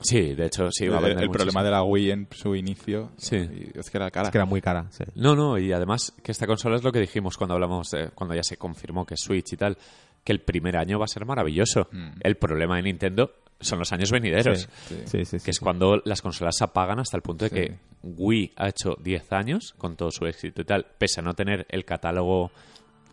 Sí, 0.00 0.34
de 0.34 0.46
hecho, 0.46 0.68
sí, 0.72 0.88
va 0.88 0.96
a 0.96 0.98
el, 0.98 1.04
vender 1.04 1.24
el 1.24 1.30
problema 1.30 1.62
de 1.62 1.70
la 1.70 1.84
Wii 1.84 2.10
en 2.10 2.28
su 2.32 2.56
inicio 2.56 3.10
Sí. 3.18 3.36
es 3.74 3.88
que 3.88 3.98
era 3.98 4.10
cara. 4.10 4.26
Es 4.28 4.32
que 4.32 4.38
era 4.38 4.46
muy 4.46 4.60
cara, 4.60 4.86
sí. 4.90 5.04
No, 5.14 5.36
no, 5.36 5.58
y 5.58 5.72
además 5.72 6.12
que 6.24 6.32
esta 6.32 6.46
consola 6.46 6.74
es 6.76 6.82
lo 6.82 6.90
que 6.90 6.98
dijimos 6.98 7.36
cuando 7.36 7.54
hablamos, 7.54 7.88
de- 7.90 8.08
cuando 8.10 8.34
ya 8.34 8.42
se 8.42 8.56
confirmó 8.56 9.06
que 9.06 9.16
Switch 9.16 9.52
y 9.52 9.56
tal, 9.56 9.76
que 10.24 10.32
el 10.32 10.40
primer 10.40 10.76
año 10.76 10.98
va 10.98 11.04
a 11.04 11.08
ser 11.08 11.24
maravilloso. 11.24 11.88
Mm. 11.92 12.08
El 12.20 12.36
problema 12.36 12.76
de 12.76 12.82
Nintendo 12.82 13.30
son 13.62 13.78
los 13.78 13.92
años 13.92 14.10
venideros, 14.10 14.68
Sí. 14.88 14.94
Sí, 15.06 15.24
sí, 15.24 15.38
sí, 15.38 15.44
que 15.44 15.50
es 15.50 15.56
sí. 15.56 15.62
cuando 15.62 16.00
las 16.04 16.20
consolas 16.22 16.56
se 16.56 16.64
apagan 16.64 16.98
hasta 17.00 17.16
el 17.16 17.22
punto 17.22 17.44
de 17.44 17.48
Sí. 17.50 17.54
que 17.56 17.78
Wii 18.02 18.52
ha 18.56 18.68
hecho 18.68 18.96
10 19.00 19.32
años 19.32 19.74
con 19.78 19.96
todo 19.96 20.10
su 20.10 20.26
éxito 20.26 20.62
y 20.62 20.64
tal, 20.64 20.86
pese 20.98 21.20
a 21.20 21.22
no 21.22 21.34
tener 21.34 21.66
el 21.70 21.84
catálogo 21.84 22.50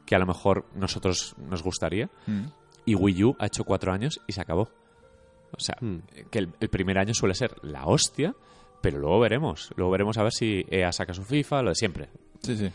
que 0.05 0.15
a 0.15 0.19
lo 0.19 0.25
mejor 0.25 0.65
nosotros 0.75 1.35
nos 1.37 1.61
gustaría, 1.63 2.09
Mm. 2.25 2.45
y 2.85 2.95
Wii 2.95 3.23
U 3.23 3.35
ha 3.39 3.45
hecho 3.45 3.63
4 3.63 3.91
años 3.93 4.19
y 4.27 4.33
se 4.33 4.41
acabó. 4.41 4.69
O 5.51 5.59
sea, 5.59 5.75
Mm. 5.81 5.97
que 6.31 6.39
el, 6.39 6.49
el 6.59 6.69
primer 6.69 6.97
año 6.97 7.13
suele 7.13 7.35
ser 7.35 7.53
la 7.63 7.85
hostia, 7.85 8.33
pero 8.81 8.97
luego 8.99 9.19
veremos. 9.19 9.71
Luego 9.75 9.91
veremos 9.91 10.17
a 10.17 10.23
ver 10.23 10.31
si 10.31 10.65
EA 10.69 10.91
saca 10.91 11.13
su 11.13 11.23
FIFA, 11.23 11.61
lo 11.63 11.69
de 11.69 11.75
siempre. 11.75 12.09
Sí, 12.41 12.55
sí. 12.55 12.69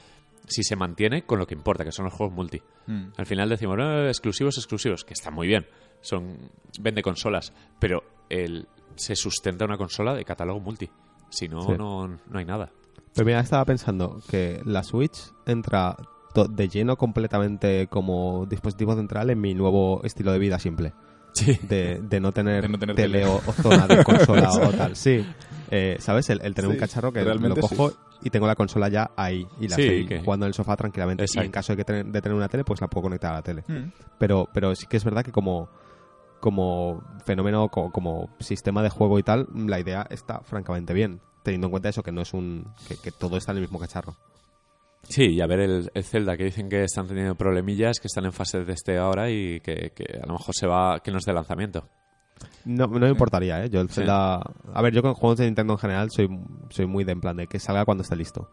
Si 0.46 0.62
se 0.62 0.76
mantiene 0.76 1.22
con 1.24 1.38
lo 1.38 1.46
que 1.46 1.54
importa, 1.54 1.84
que 1.84 1.92
son 1.92 2.04
los 2.04 2.12
juegos 2.14 2.34
multi. 2.36 2.60
Mm. 2.86 3.06
Al 3.16 3.26
final 3.26 3.48
decimos, 3.48 3.78
"Eh, 3.80 4.08
exclusivos, 4.08 4.58
exclusivos, 4.58 5.02
que 5.04 5.14
está 5.14 5.30
muy 5.30 5.46
bien. 5.46 5.66
Son 6.04 6.36
Vende 6.80 7.02
consolas, 7.02 7.52
pero 7.78 8.02
el, 8.28 8.66
se 8.96 9.14
sustenta 9.16 9.64
una 9.64 9.76
consola 9.78 10.12
de 10.14 10.24
catálogo 10.24 10.60
multi. 10.60 10.90
Si 11.30 11.48
no, 11.48 11.62
Sí. 11.62 11.72
no, 11.78 12.06
no 12.08 12.38
hay 12.38 12.44
nada. 12.44 12.70
Pero 13.14 13.26
mira, 13.26 13.40
estaba 13.40 13.64
pensando 13.64 14.20
que 14.28 14.60
la 14.64 14.82
Switch 14.82 15.32
entra 15.46 15.96
de 16.50 16.68
lleno 16.68 16.96
completamente 16.96 17.86
como 17.86 18.44
dispositivo 18.46 18.94
central 18.96 19.30
en 19.30 19.40
mi 19.40 19.54
nuevo 19.54 20.02
estilo 20.02 20.32
de 20.32 20.38
vida 20.40 20.58
simple. 20.58 20.92
Sí. 21.32 21.56
De, 21.62 22.00
de 22.02 22.20
no 22.20 22.32
tener, 22.32 22.62
De 22.62 22.68
no 22.68 22.78
tener 22.78 22.96
tele, 22.96 23.20
tele. 23.20 23.30
O, 23.30 23.36
o 23.36 23.52
zona 23.52 23.86
de 23.86 24.02
consola 24.04 24.50
o 24.52 24.70
tal. 24.72 24.96
Sí. 24.96 25.24
Eh, 25.70 25.96
¿Sabes? 26.00 26.28
El, 26.30 26.40
el 26.42 26.54
tener 26.54 26.70
Sí, 26.70 26.74
un 26.76 26.80
cacharro 26.80 27.12
que 27.12 27.20
lo 27.20 27.26
realmente 27.26 27.60
cojo 27.60 27.90
sí. 27.90 27.96
y 28.24 28.30
tengo 28.30 28.46
la 28.48 28.54
consola 28.56 28.88
ya 28.88 29.10
ahí 29.16 29.46
y 29.60 29.68
la 29.68 29.76
Sí, 29.76 29.82
estoy 29.82 30.06
que- 30.06 30.20
jugando 30.24 30.46
en 30.46 30.48
el 30.48 30.54
sofá 30.54 30.76
tranquilamente. 30.76 31.22
Y 31.22 31.26
Exacto. 31.26 31.46
en 31.46 31.52
caso 31.52 31.72
de, 31.72 31.76
que 31.76 31.84
tener, 31.84 32.06
de 32.06 32.20
tener 32.20 32.36
una 32.36 32.48
tele, 32.48 32.64
pues 32.64 32.80
la 32.80 32.88
puedo 32.88 33.02
conectar 33.04 33.32
a 33.32 33.36
la 33.36 33.42
tele. 33.42 33.62
Mm. 33.68 33.90
Pero, 34.18 34.48
pero 34.52 34.74
sí 34.74 34.86
que 34.88 34.96
es 34.96 35.04
verdad 35.04 35.24
que 35.24 35.32
como, 35.32 35.68
como 36.44 37.02
fenómeno, 37.24 37.70
como, 37.70 37.90
como 37.90 38.28
sistema 38.38 38.82
de 38.82 38.90
juego 38.90 39.18
y 39.18 39.22
tal, 39.22 39.48
la 39.54 39.80
idea 39.80 40.06
está 40.10 40.40
francamente 40.40 40.92
bien. 40.92 41.22
Teniendo 41.42 41.68
en 41.68 41.70
cuenta 41.70 41.88
eso, 41.88 42.02
que 42.02 42.12
no 42.12 42.20
es 42.20 42.34
un. 42.34 42.66
que, 42.86 42.96
que 42.98 43.10
todo 43.10 43.38
está 43.38 43.52
en 43.52 43.58
el 43.58 43.62
mismo 43.62 43.78
cacharro. 43.78 44.14
Sí, 45.04 45.24
y 45.32 45.40
a 45.40 45.46
ver 45.46 45.60
el, 45.60 45.90
el 45.94 46.04
Zelda, 46.04 46.36
que 46.36 46.44
dicen 46.44 46.68
que 46.68 46.84
están 46.84 47.06
teniendo 47.08 47.34
problemillas, 47.34 47.98
que 47.98 48.08
están 48.08 48.26
en 48.26 48.32
fase 48.32 48.58
de 48.58 48.66
testeo 48.66 49.02
ahora 49.04 49.30
y 49.30 49.60
que, 49.60 49.92
que 49.94 50.20
a 50.22 50.26
lo 50.26 50.34
mejor 50.34 50.54
se 50.54 50.66
va, 50.66 51.00
que 51.00 51.10
no 51.10 51.16
es 51.18 51.24
de 51.24 51.32
lanzamiento. 51.32 51.88
No, 52.66 52.86
no 52.88 52.98
me 53.00 53.08
importaría, 53.08 53.64
¿eh? 53.64 53.70
Yo 53.70 53.80
el 53.80 53.88
Sí. 53.88 53.96
Zelda... 53.96 54.36
A 54.74 54.82
ver, 54.82 54.92
yo 54.92 55.00
con 55.00 55.14
juegos 55.14 55.38
de 55.38 55.46
Nintendo 55.46 55.72
en 55.74 55.78
general 55.78 56.10
soy, 56.10 56.28
soy 56.68 56.86
muy 56.86 57.04
de 57.04 57.12
en 57.12 57.20
plan 57.20 57.36
de 57.36 57.46
que 57.46 57.58
salga 57.58 57.86
cuando 57.86 58.02
esté 58.02 58.16
listo. 58.16 58.50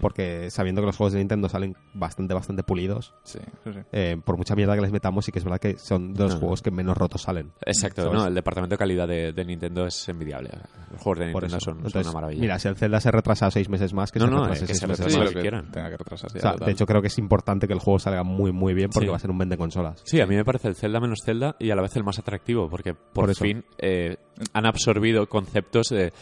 Porque 0.00 0.50
sabiendo 0.50 0.82
que 0.82 0.86
los 0.86 0.96
juegos 0.96 1.12
de 1.14 1.18
Nintendo 1.20 1.48
salen 1.48 1.76
bastante, 1.94 2.34
bastante 2.34 2.62
pulidos, 2.62 3.14
Sí, 3.24 3.38
sí, 3.64 3.72
sí. 3.72 3.78
eh, 3.92 4.16
por 4.24 4.36
mucha 4.36 4.54
mierda 4.54 4.74
que 4.74 4.82
les 4.82 4.92
metamos, 4.92 5.24
sí 5.24 5.32
que 5.32 5.38
es 5.38 5.44
verdad 5.44 5.58
que 5.60 5.78
son 5.78 6.12
de 6.14 6.24
los 6.24 6.34
No. 6.34 6.40
juegos 6.40 6.62
que 6.62 6.70
menos 6.70 6.96
rotos 6.96 7.22
salen. 7.22 7.52
Exacto, 7.64 8.02
¿Sabes? 8.02 8.18
no, 8.18 8.26
el 8.26 8.34
departamento 8.34 8.74
de 8.74 8.78
calidad 8.78 9.08
de, 9.08 9.32
de 9.32 9.44
Nintendo 9.44 9.86
es 9.86 10.08
envidiable. 10.08 10.50
Los 10.90 11.00
juegos 11.00 11.18
de 11.20 11.26
Nintendo 11.26 11.60
son, 11.60 11.78
una 11.84 12.12
maravilla. 12.12 12.40
Mira, 12.40 12.58
si 12.58 12.68
el 12.68 12.76
Zelda 12.76 13.00
se 13.00 13.10
retrasa 13.10 13.50
seis 13.50 13.68
meses 13.68 13.92
más, 13.94 14.12
que 14.12 14.18
No, 14.18 14.26
se 14.26 14.30
no, 14.30 14.40
retrase 14.42 14.64
eh, 14.64 14.66
que 14.66 14.74
seis 14.74 14.80
se 14.80 14.86
meses 14.86 15.04
retrase 15.06 15.18
más. 15.18 15.24
lo 15.24 15.28
Sí, 15.30 15.34
que 15.36 15.40
quieran. 15.40 15.70
tenga 15.72 15.90
que 15.90 15.96
retrasarse. 15.96 16.38
O 16.38 16.40
sea, 16.40 16.52
total. 16.52 16.66
de 16.66 16.72
hecho, 16.72 16.86
creo 16.86 17.00
que 17.00 17.08
es 17.08 17.18
importante 17.18 17.66
que 17.66 17.72
el 17.72 17.80
juego 17.80 17.98
salga 17.98 18.22
muy, 18.22 18.52
muy 18.52 18.74
bien 18.74 18.90
porque 18.90 19.06
Sí. 19.06 19.10
va 19.10 19.16
a 19.16 19.20
ser 19.20 19.30
un 19.30 19.38
vende 19.38 19.56
consolas. 19.56 20.00
Sí, 20.04 20.20
a 20.20 20.26
mí 20.26 20.34
me 20.36 20.44
parece 20.44 20.68
el 20.68 20.74
Zelda 20.76 21.00
menos 21.00 21.20
Zelda 21.24 21.56
y 21.58 21.70
a 21.70 21.74
la 21.76 21.82
vez 21.82 21.96
el 21.96 22.04
más 22.04 22.18
atractivo, 22.18 22.68
porque 22.68 22.94
por, 22.94 23.34
fin 23.34 23.64
eh, 23.78 24.16
han 24.52 24.66
absorbido 24.66 25.26
conceptos 25.28 25.88
de- 25.90 26.12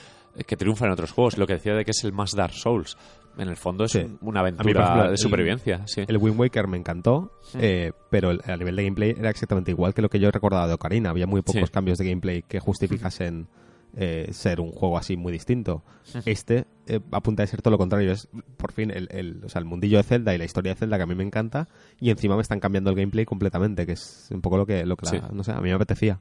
que 0.47 0.57
triunfan 0.57 0.87
en 0.89 0.93
otros 0.93 1.13
juegos. 1.13 1.39
Lo 1.39 1.47
que 1.47 1.55
decía 1.55 1.75
de 1.75 1.85
que 1.85 1.91
es 1.93 2.05
el 2.05 2.13
más 2.13 2.33
Dark 2.35 2.55
Souls. 2.55 2.97
En 3.39 3.49
el 3.49 3.57
fondo 3.57 3.85
es 3.85 3.93
Sí. 3.93 3.99
un- 4.01 4.19
una 4.23 4.41
aventura 4.41 4.83
ejemplo, 4.83 5.03
de 5.05 5.11
el- 5.11 5.19
supervivencia. 5.19 5.87
Sí. 5.87 6.03
El 6.07 6.17
Wind 6.19 6.39
Waker 6.39 6.67
me 6.67 6.77
encantó, 6.77 7.33
eh, 7.55 7.93
pero 8.11 8.31
el- 8.33 8.41
a 8.45 8.57
nivel 8.57 8.75
de 8.77 8.83
gameplay 8.85 9.15
era 9.17 9.31
exactamente 9.31 9.71
igual 9.71 9.95
que 9.95 10.03
lo 10.03 10.09
que 10.11 10.19
yo 10.19 10.29
he 10.29 10.33
recordado 10.33 10.67
de 10.69 10.75
Ocarina. 10.75 11.11
Había 11.11 11.27
muy 11.27 11.43
pocos 11.43 11.71
cambios 11.71 11.99
de 11.99 12.07
gameplay 12.09 12.43
que 12.43 12.59
justificasen 12.61 13.49
eh, 13.97 14.29
ser 14.33 14.61
un 14.61 14.71
juego 14.71 14.97
así 14.99 15.17
muy 15.17 15.33
distinto. 15.33 15.83
Este 16.25 16.65
eh, 16.87 17.01
apunta 17.11 17.43
a 17.43 17.47
ser 17.49 17.61
todo 17.61 17.73
lo 17.73 17.79
contrario. 17.79 18.13
Es 18.13 18.29
por 18.57 18.71
fin 18.71 18.93
el, 18.93 19.09
el- 19.11 19.43
o 19.45 19.49
sea, 19.49 19.59
el 19.59 19.65
mundillo 19.65 19.97
de 19.97 20.05
Zelda 20.05 20.33
y 20.33 20.39
la 20.39 20.45
historia 20.45 20.75
de 20.75 20.79
Zelda 20.79 20.97
que 20.97 21.03
a 21.03 21.07
mí 21.07 21.17
me 21.17 21.25
encanta 21.25 21.67
y 21.99 22.11
encima 22.11 22.37
me 22.37 22.43
están 22.43 22.61
cambiando 22.61 22.91
el 22.91 22.97
gameplay 22.97 23.25
completamente, 23.25 23.87
que 23.87 23.93
es 23.95 24.29
un 24.31 24.43
poco 24.43 24.59
lo 24.59 24.65
que, 24.67 24.87
lo 24.87 24.97
que 24.97 25.07
la- 25.07 25.29
no 25.33 25.43
sé, 25.43 25.51
a 25.51 25.57
mí 25.61 25.71
me 25.71 25.73
apetecía. 25.75 26.21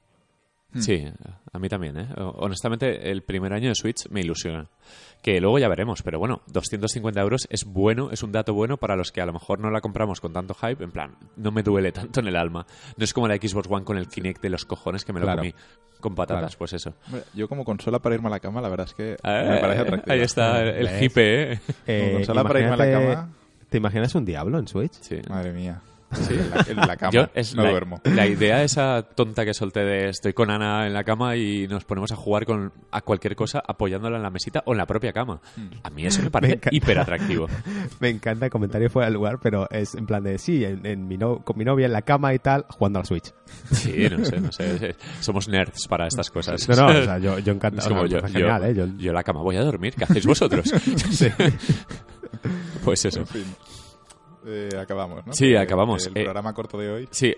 Sí, 0.78 1.04
a 1.52 1.58
mí 1.60 1.68
también, 1.68 1.98
¿eh? 1.98 2.08
Honestamente, 2.18 3.10
el 3.10 3.24
primer 3.24 3.54
año 3.54 3.70
de 3.70 3.76
Switch 3.76 4.08
me 4.10 4.22
ilusiona. 4.22 4.68
Que 5.24 5.42
luego 5.42 5.58
ya 5.60 5.68
veremos, 5.68 6.02
pero 6.04 6.20
bueno, 6.20 6.42
250 6.48 7.20
euros 7.20 7.48
es 7.50 7.66
bueno, 7.66 8.10
es 8.12 8.22
un 8.24 8.32
dato 8.32 8.54
bueno 8.54 8.78
para 8.78 8.96
los 8.96 9.12
que 9.12 9.20
a 9.20 9.26
lo 9.26 9.34
mejor 9.34 9.60
no 9.60 9.72
la 9.72 9.82
compramos 9.82 10.22
con 10.22 10.32
tanto 10.32 10.54
hype. 10.54 10.84
En 10.84 10.92
plan, 10.92 11.16
no 11.38 11.52
me 11.52 11.64
duele 11.64 11.92
tanto 11.92 12.20
en 12.20 12.28
el 12.28 12.36
alma. 12.36 12.66
No 12.98 13.04
es 13.04 13.14
como 13.14 13.28
la 13.28 13.36
Xbox 13.36 13.68
One 13.70 13.84
con 13.84 13.98
el 13.98 14.08
Kinect 14.08 14.42
de 14.42 14.50
los 14.52 14.64
cojones 14.66 15.04
que 15.04 15.12
me 15.12 15.20
lo 15.20 15.26
Claro. 15.26 15.40
comí 15.40 15.54
con 16.00 16.14
patatas, 16.16 16.56
Claro. 16.56 16.58
pues 16.60 16.74
eso. 16.74 16.94
Yo 17.34 17.50
como 17.50 17.66
consola 17.66 18.00
para 18.00 18.16
irme 18.16 18.28
a 18.28 18.32
la 18.32 18.40
cama, 18.40 18.62
la 18.62 18.70
verdad 18.70 18.86
es 18.88 18.94
que 18.94 19.14
Eh, 19.14 19.50
me 19.50 19.58
parece 19.60 19.82
atractivo. 19.82 20.14
Ahí 20.14 20.22
está 20.22 20.62
el, 20.62 21.04
hipe, 21.04 21.54
¿eh? 21.54 21.60
Eh, 21.88 22.12
consola 22.14 22.44
para 22.44 22.60
irme 22.60 22.74
a 22.74 22.78
la 22.78 22.92
cama. 22.92 23.30
¿Te 23.70 23.78
imaginas 23.78 24.14
un 24.16 24.24
Diablo 24.24 24.58
en 24.60 24.68
Switch? 24.68 24.94
Sí. 25.02 25.18
Madre 25.28 25.52
mía. 25.52 25.82
En, 26.12 26.50
la, 26.50 26.66
en 26.68 26.76
la 26.88 26.98
cama. 26.98 27.12
Yo, 27.12 27.28
es 27.36 27.56
no 27.56 27.64
la, 27.64 27.70
duermo. 27.70 28.02
la 28.04 28.26
idea 28.26 28.64
esa 28.64 29.04
tonta 29.04 29.46
que 29.46 29.54
solté 29.54 29.82
de 29.82 30.10
estoy 30.10 30.34
con 30.34 30.50
Ana 30.50 30.88
en 30.88 30.94
la 30.94 31.04
cama 31.04 31.36
y 31.36 31.68
nos 31.68 31.86
ponemos 31.86 32.12
a 32.12 32.16
jugar 32.16 32.46
con 32.46 32.74
a 32.92 33.02
cualquier 33.02 33.36
cosa 33.36 33.62
apoyándola 33.66 34.18
en 34.18 34.24
la 34.24 34.30
mesita 34.32 34.64
o 34.66 34.72
en 34.72 34.80
la 34.80 34.88
propia 34.88 35.14
cama. 35.14 35.40
A 35.84 35.90
mí 35.92 36.06
eso 36.06 36.22
me 36.24 36.32
parece 36.32 36.54
encanta. 36.56 36.76
hiper 36.76 37.00
atractivo. 37.00 37.48
Me 38.00 38.10
encanta 38.10 38.46
el 38.46 38.52
comentario 38.52 38.90
fuera 38.90 39.06
del 39.08 39.14
lugar, 39.16 39.40
pero 39.42 39.70
es 39.70 39.94
en 39.96 40.06
plan 40.06 40.24
de 40.24 40.38
sí, 40.40 40.64
en, 40.66 40.86
en 40.86 41.08
mi 41.08 41.18
no- 41.18 41.40
con 41.44 41.58
mi 41.58 41.66
novia 41.66 41.86
en 41.86 41.94
la 41.94 42.02
cama 42.02 42.34
y 42.34 42.40
tal, 42.40 42.66
jugando 42.70 43.00
a 43.00 43.02
la 43.02 43.06
Switch. 43.06 43.34
Sí, 43.72 44.08
no 44.10 44.24
sé, 44.26 44.40
no 44.40 44.52
sé. 44.52 44.80
sí. 44.80 44.88
Somos 45.20 45.48
nerds 45.48 45.88
para 45.88 46.08
estas 46.08 46.30
cosas. 46.32 46.68
No, 46.70 46.76
no, 46.76 47.00
o 47.00 47.04
sea, 47.04 47.18
yo, 47.20 47.40
yo 47.40 47.54
encantado. 47.54 47.82
Es 47.82 47.88
como 47.88 48.02
o 48.02 48.08
sea, 48.08 48.20
yo, 48.22 48.28
genial, 48.28 48.62
yo, 48.62 48.68
¿eh? 48.68 48.74
Yo- 48.76 48.98
yo 48.98 49.10
en 49.10 49.16
la 49.16 49.24
cama 49.24 49.42
voy 49.42 49.58
a 49.58 49.62
dormir. 49.64 49.94
¿Qué 49.96 50.06
hacéis 50.06 50.26
vosotros? 50.26 50.72
Pues 52.84 53.04
eso. 53.06 53.20
En 53.20 53.28
fin. 53.28 53.44
Eh, 54.46 54.70
acabamos, 54.80 55.26
¿no? 55.26 55.34
Sí, 55.34 55.56
acabamos. 55.56 56.06
El 56.08 56.18
Eh, 56.18 56.24
programa 56.24 56.54
corto 56.54 56.78
de 56.78 56.90
hoy. 56.92 57.08
Sí, 57.12 57.34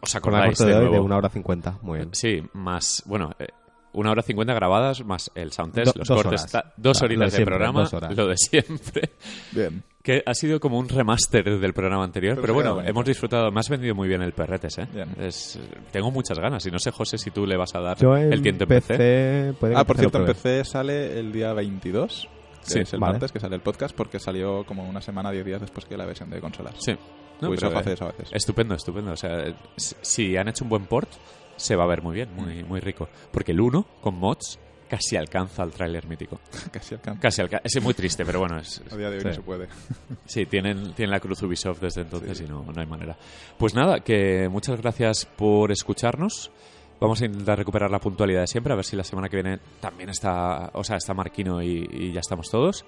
¿os 0.00 0.14
acordáis 0.14 0.56
corte 0.58 0.72
de, 0.72 0.78
de 0.80 0.86
hoy 0.86 0.92
de 0.92 1.00
una 1.00 1.16
hora 1.16 1.28
cincuenta. 1.28 1.78
Muy 1.82 1.98
bien. 1.98 2.10
Sí, 2.12 2.42
más, 2.54 3.02
bueno, 3.06 3.30
eh, 3.38 3.46
una 3.92 4.10
hora 4.10 4.22
cincuenta 4.22 4.52
grabadas, 4.54 5.04
más 5.04 5.30
el 5.34 5.52
sound 5.52 5.72
test, 5.74 5.94
Do- 5.94 5.98
los 6.00 6.08
dos 6.08 6.22
cortes, 6.22 6.54
horas. 6.54 6.72
dos 6.76 7.02
horitas 7.02 7.20
de 7.20 7.24
de 7.26 7.30
siempre, 7.30 7.54
programa, 7.56 7.80
dos 7.80 7.94
horas. 7.94 8.16
lo 8.16 8.26
de 8.28 8.36
siempre, 8.36 9.10
Bien. 9.52 9.82
que 10.02 10.22
ha 10.24 10.34
sido 10.34 10.60
como 10.60 10.78
un 10.78 10.86
remaster 10.88 11.58
del 11.58 11.72
programa 11.72 12.04
anterior, 12.04 12.34
Pero 12.34 12.42
pero, 12.42 12.54
bueno, 12.54 12.74
bonito. 12.74 12.90
hemos 12.90 13.04
disfrutado, 13.06 13.50
me 13.50 13.60
has 13.60 13.68
vendido 13.70 13.94
muy 13.94 14.06
bien 14.06 14.20
el 14.22 14.32
perretes, 14.32 14.76
¿eh? 14.78 14.86
Bien. 14.92 15.08
Es- 15.18 15.58
tengo 15.92 16.10
muchas 16.10 16.38
ganas 16.38 16.64
y 16.66 16.70
no 16.70 16.78
sé, 16.78 16.90
José, 16.90 17.16
si 17.16 17.30
tú 17.30 17.46
le 17.46 17.56
vas 17.56 17.74
a 17.74 17.80
dar 17.80 17.96
Yo 17.96 18.14
el 18.16 18.42
tiento 18.42 18.64
en 18.64 18.68
PC. 18.68 19.54
puede 19.58 19.72
que 19.74 19.80
Ah, 19.80 19.84
por 19.84 19.96
PC 19.96 20.00
cierto, 20.10 20.18
en. 20.18 20.26
PC 20.26 20.64
sale 20.66 21.18
el 21.18 21.32
día 21.32 21.54
22, 21.54 22.28
que 22.28 22.35
Sí, 22.72 22.80
es 22.80 22.92
el 22.92 23.00
vale. 23.00 23.14
martes 23.14 23.32
que 23.32 23.40
sale 23.40 23.56
el 23.56 23.62
podcast, 23.62 23.94
porque 23.96 24.18
salió 24.18 24.64
como 24.64 24.88
una 24.88 25.00
semana, 25.00 25.30
10 25.30 25.44
días 25.44 25.60
después 25.60 25.84
que 25.86 25.96
la 25.96 26.06
versión 26.06 26.30
de 26.30 26.40
consolas. 26.40 26.74
Sí. 26.78 26.96
No, 27.40 27.48
Ubisoft 27.50 27.68
pero, 27.68 27.80
hace 27.80 27.92
eso 27.92 28.04
a 28.04 28.08
veces. 28.12 28.30
Estupendo, 28.32 28.74
estupendo. 28.74 29.12
O 29.12 29.16
sea, 29.16 29.44
si 29.76 30.36
han 30.36 30.48
hecho 30.48 30.64
un 30.64 30.70
buen 30.70 30.86
port, 30.86 31.10
se 31.56 31.76
va 31.76 31.84
a 31.84 31.86
ver 31.86 32.02
muy 32.02 32.14
bien, 32.14 32.30
muy, 32.34 32.64
muy 32.64 32.80
rico. 32.80 33.08
Porque 33.30 33.52
el 33.52 33.60
1, 33.60 33.86
con 34.00 34.14
mods, 34.14 34.58
casi 34.88 35.16
alcanza 35.16 35.62
el 35.62 35.70
tráiler 35.72 36.06
mítico. 36.06 36.40
Casi 36.72 36.94
alcanza. 36.94 37.20
Casi. 37.20 37.42
Es 37.64 37.82
muy 37.82 37.92
triste, 37.92 38.24
pero 38.24 38.38
bueno, 38.40 38.58
es, 38.58 38.80
A 38.90 38.96
día 38.96 39.10
de 39.10 39.16
hoy 39.16 39.20
Sí. 39.22 39.28
no 39.28 39.34
se 39.34 39.42
puede. 39.42 39.68
Sí, 40.26 40.46
tienen, 40.46 40.94
tienen 40.94 41.10
la 41.10 41.20
cruz 41.20 41.42
Ubisoft 41.42 41.80
desde 41.80 42.02
entonces 42.02 42.40
y 42.40 42.44
no, 42.44 42.64
no 42.64 42.80
hay 42.80 42.86
manera. 42.86 43.16
Pues 43.58 43.74
nada, 43.74 44.00
que 44.00 44.48
muchas 44.48 44.80
gracias 44.80 45.26
por 45.26 45.70
escucharnos. 45.72 46.50
Vamos 47.00 47.20
a 47.20 47.26
intentar 47.26 47.58
recuperar 47.58 47.90
la 47.90 47.98
puntualidad 47.98 48.40
de 48.40 48.46
siempre, 48.46 48.72
a 48.72 48.76
ver 48.76 48.84
si 48.84 48.96
la 48.96 49.04
semana 49.04 49.28
que 49.28 49.36
viene 49.36 49.58
también 49.80 50.08
está, 50.08 50.70
o 50.72 50.82
sea, 50.82 50.96
está 50.96 51.12
Marquino 51.14 51.62
y, 51.62 51.86
y 51.90 52.12
ya 52.12 52.20
estamos 52.20 52.48
todos. 52.50 52.84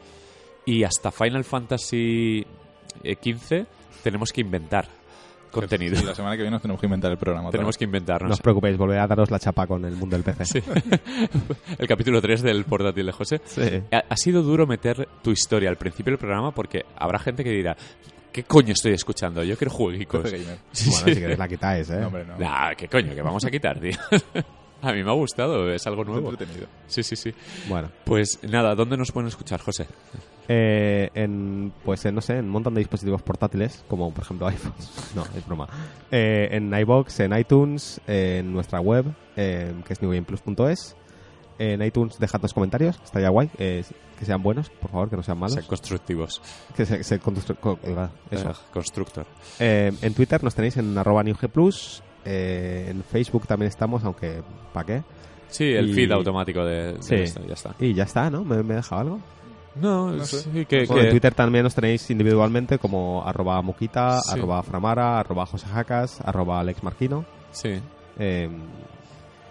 Y 0.64 0.84
hasta 0.84 1.10
Final 1.10 1.44
Fantasy 1.44 2.46
eh, 3.02 3.16
XV 3.22 3.66
tenemos 4.02 4.32
que 4.32 4.40
inventar 4.40 4.88
contenido. 5.50 5.96
Sí, 5.96 6.04
la 6.04 6.14
semana 6.14 6.36
que 6.36 6.42
viene 6.42 6.52
nos 6.54 6.62
tenemos 6.62 6.80
que 6.80 6.86
inventar 6.86 7.10
el 7.10 7.18
programa. 7.18 7.50
tenemos 7.50 7.74
vez. 7.74 7.78
que 7.78 7.86
No 7.86 7.88
inventarnos. 7.88 8.32
os 8.32 8.40
preocupéis, 8.40 8.76
volveré 8.76 9.00
a 9.00 9.06
daros 9.06 9.30
la 9.30 9.38
chapa 9.38 9.66
con 9.66 9.84
el 9.84 9.96
mundo 9.96 10.16
del 10.16 10.24
PC. 10.24 10.44
Sí. 10.44 10.62
el 11.78 11.86
capítulo 11.86 12.20
3 12.20 12.42
del 12.42 12.64
portátil 12.64 13.06
de 13.06 13.12
José. 13.12 13.40
Sí. 13.44 13.62
Ha, 13.92 14.04
ha 14.08 14.16
sido 14.16 14.42
duro 14.42 14.66
meter 14.66 15.08
tu 15.22 15.30
historia 15.30 15.70
al 15.70 15.76
principio 15.76 16.12
del 16.12 16.18
programa 16.18 16.52
porque 16.52 16.84
habrá 16.96 17.18
gente 17.18 17.44
que 17.44 17.50
dirá, 17.50 17.76
¿qué 18.38 18.44
coño 18.44 18.72
estoy 18.72 18.92
escuchando? 18.92 19.42
Yo 19.42 19.56
quiero 19.56 19.72
jueguicos. 19.72 20.22
Bueno, 20.30 20.54
sí. 20.70 20.92
si 20.92 21.14
queréis 21.14 21.38
la 21.38 21.48
quitáis, 21.48 21.90
¿eh? 21.90 21.98
No, 22.00 22.06
hombre, 22.06 22.24
no. 22.24 22.38
Nah, 22.38 22.72
¿qué 22.76 22.86
coño? 22.86 23.12
¿Qué 23.12 23.20
vamos 23.22 23.44
a 23.44 23.50
quitar, 23.50 23.80
tío? 23.80 23.96
a 24.82 24.92
mí 24.92 25.02
me 25.02 25.10
ha 25.10 25.14
gustado, 25.14 25.68
es 25.72 25.84
algo 25.88 26.04
nuevo. 26.04 26.30
entretenido. 26.30 26.68
Sí, 26.86 27.02
sí, 27.02 27.16
sí. 27.16 27.34
Bueno, 27.68 27.90
Pues 28.04 28.38
nada, 28.44 28.76
¿dónde 28.76 28.96
nos 28.96 29.10
pueden 29.10 29.26
escuchar, 29.26 29.60
José? 29.60 29.88
eh, 30.46 31.10
en, 31.14 31.72
pues 31.84 32.04
en, 32.04 32.14
no 32.14 32.20
sé, 32.20 32.34
en 32.34 32.44
un 32.44 32.50
montón 32.50 32.74
de 32.74 32.78
dispositivos 32.78 33.22
portátiles, 33.22 33.84
como 33.88 34.12
por 34.12 34.22
ejemplo 34.22 34.46
iPhones. 34.48 35.12
No, 35.16 35.24
es 35.36 35.44
broma. 35.44 35.66
Eh, 36.12 36.48
en 36.52 36.72
iBox, 36.72 37.18
en 37.20 37.36
iTunes, 37.36 38.00
en 38.06 38.52
nuestra 38.52 38.80
web, 38.80 39.06
eh, 39.36 39.74
que 39.84 39.92
es 39.94 40.00
newgameplus.es. 40.00 40.94
En 41.58 41.82
iTunes 41.82 42.18
dejad 42.20 42.40
los 42.40 42.54
comentarios, 42.54 43.00
estaría 43.04 43.28
guay, 43.30 43.50
eh, 43.58 43.82
que 44.18 44.24
sean 44.24 44.42
buenos, 44.42 44.70
por 44.70 44.90
favor, 44.90 45.10
que 45.10 45.16
no 45.16 45.22
sean 45.24 45.38
malos. 45.38 45.54
Sean 45.54 45.66
constructivos. 45.66 46.40
Que 46.76 46.86
se, 46.86 47.02
se 47.02 47.20
constru- 47.20 47.56
co- 47.58 47.78
eh, 47.82 48.08
eso. 48.30 48.50
Eh, 48.50 48.54
constructor. 48.72 49.26
Eh, 49.58 49.92
en 50.02 50.14
Twitter 50.14 50.42
nos 50.44 50.54
tenéis 50.54 50.76
en 50.76 50.96
arroba 50.96 51.22
newgplus. 51.24 52.02
Eh, 52.24 52.86
en 52.90 53.02
Facebook 53.02 53.46
también 53.46 53.68
estamos, 53.68 54.04
aunque 54.04 54.42
¿para 54.72 54.86
qué? 54.86 55.02
Sí, 55.48 55.64
el 55.64 55.90
Y- 55.90 55.94
feed 55.94 56.12
automático 56.12 56.64
de, 56.64 56.92
de 56.94 57.02
Sí. 57.02 57.14
esto, 57.16 57.40
ya 57.46 57.54
está. 57.54 57.74
Y 57.80 57.94
ya 57.94 58.04
está, 58.04 58.28
¿no? 58.30 58.44
¿Me, 58.44 58.62
me 58.62 58.74
he 58.74 58.76
dejado 58.76 59.00
algo? 59.00 59.20
No, 59.76 60.12
No 60.12 60.24
sé. 60.24 60.38
sí, 60.40 60.64
que, 60.66 60.84
Bueno, 60.86 60.94
que- 60.94 61.00
en 61.06 61.10
Twitter 61.10 61.34
también 61.34 61.64
nos 61.64 61.74
tenéis 61.74 62.10
individualmente 62.10 62.78
como 62.78 63.22
arroba 63.26 63.60
muquita, 63.62 64.20
Sí. 64.20 64.32
arroba 64.38 64.62
framara, 64.62 65.20
arroba 65.20 65.46
josejacas, 65.46 66.20
arroba 66.20 66.60
alexmarquino. 66.60 67.24
Sí, 67.50 67.80
Eh, 68.20 68.48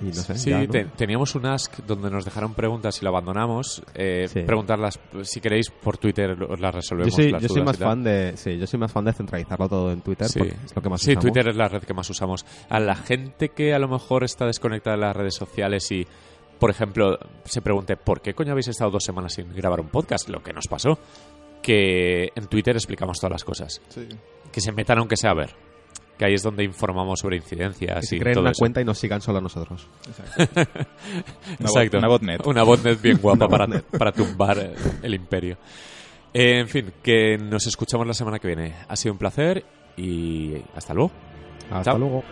y 0.02 0.06
no 0.06 0.14
sé, 0.14 0.38
sí 0.38 0.49
ya, 0.52 0.60
¿no? 0.60 0.68
te- 0.68 0.86
teníamos 0.86 1.34
un 1.36 1.45
ask 1.45 1.78
donde 1.86 2.10
nos 2.10 2.24
dejaron 2.26 2.53
preguntas 2.53 2.99
y 3.02 3.03
lo 3.06 3.10
abandonamos. 3.10 3.82
Eh, 3.95 4.28
Sí. 4.32 4.41
Preguntarlas, 4.41 4.99
si 5.24 5.40
queréis, 5.41 5.69
por 5.72 5.98
Twitter 5.98 6.32
os 6.44 6.60
las 6.60 6.72
Yo 6.74 6.78
resolvemos. 6.78 7.14
soy, 7.15 7.32
las 7.32 7.41
yo 7.41 7.49
soy 7.49 7.64
más 7.64 7.78
fan 7.78 8.03
de 8.03 8.34
sí, 8.38 8.57
yo 8.57 8.68
soy 8.68 8.80
más 8.80 8.91
fan 8.91 9.06
de 9.06 9.14
centralizarlo 9.14 9.68
todo 9.69 9.91
en 9.91 10.02
Twitter 10.02 10.28
Sí, 10.28 10.40
porque 10.40 10.56
es 10.65 10.76
lo 10.76 10.82
que 10.82 10.90
más 10.90 11.02
sí 11.02 11.11
usamos. 11.11 11.24
Twitter 11.24 11.48
es 11.49 11.56
la 11.56 11.68
red 11.68 11.84
que 11.84 11.94
más 11.94 12.10
usamos. 12.10 12.45
A 12.69 12.80
la 12.80 12.95
gente 12.95 13.49
que 13.49 13.74
a 13.74 13.80
lo 13.80 13.88
mejor 13.88 14.24
está 14.24 14.45
desconectada 14.45 14.95
de 14.95 15.02
las 15.02 15.15
redes 15.15 15.36
sociales 15.36 15.91
y, 15.91 16.06
por 16.60 16.69
ejemplo, 16.69 17.18
se 17.45 17.61
pregunte 17.61 17.98
¿por 17.98 18.22
qué 18.22 18.34
coño 18.34 18.52
habéis 18.52 18.68
estado 18.68 18.91
dos 18.91 19.03
semanas 19.03 19.34
sin 19.34 19.53
grabar 19.53 19.80
un 19.80 19.90
podcast? 19.90 20.30
Lo 20.30 20.41
que 20.44 20.53
nos 20.53 20.68
pasó. 20.68 20.98
Que 21.61 22.32
en 22.36 22.48
Twitter 22.48 22.76
explicamos 22.76 23.18
todas 23.19 23.32
las 23.32 23.44
cosas. 23.44 23.82
Sí. 23.90 24.07
Que 24.52 24.61
se 24.61 24.72
metan 24.72 24.99
aunque 24.99 25.18
sea 25.18 25.32
a 25.32 25.36
ver. 25.36 25.49
Que 26.18 26.26
ahí 26.26 26.34
es 26.34 26.41
donde 26.41 26.64
informamos 26.64 27.19
sobre 27.19 27.38
que 27.38 27.44
incidencias 27.44 28.07
se 28.07 28.15
y 28.15 28.19
creen 28.19 28.34
todo 28.34 28.41
una 28.41 28.52
eso. 28.52 28.60
cuenta 28.60 28.81
y 28.81 28.85
nos 28.85 28.98
sigan 28.98 29.22
solo 29.22 29.38
a 29.38 29.41
nosotros. 29.41 29.88
Exacto. 30.07 30.44
Una, 31.60 31.69
bot- 31.69 31.76
Exacto. 31.77 31.98
una 31.99 32.07
botnet. 32.07 32.48
Una 32.48 32.64
botnet 32.64 33.02
bien 33.02 33.18
guapa 33.22 33.45
Una 33.45 33.48
para, 33.49 33.65
botnet. 33.68 33.85
para 33.98 34.11
tumbar 34.11 34.72
el 35.03 35.14
imperio. 35.14 35.57
Eh, 36.34 36.60
en 36.60 36.68
fin, 36.68 36.91
que 37.03 37.38
nos 37.38 37.68
escuchamos 37.68 38.06
la 38.07 38.14
semana 38.14 38.39
que 38.39 38.48
viene. 38.48 38.73
Ha 38.88 38.95
sido 38.95 39.14
un 39.14 39.19
placer 39.19 39.64
y 39.95 40.56
hasta 40.76 40.94
luego. 40.94 41.11
Hasta 41.69 41.91
Chao. 41.91 41.99
luego. 41.99 42.23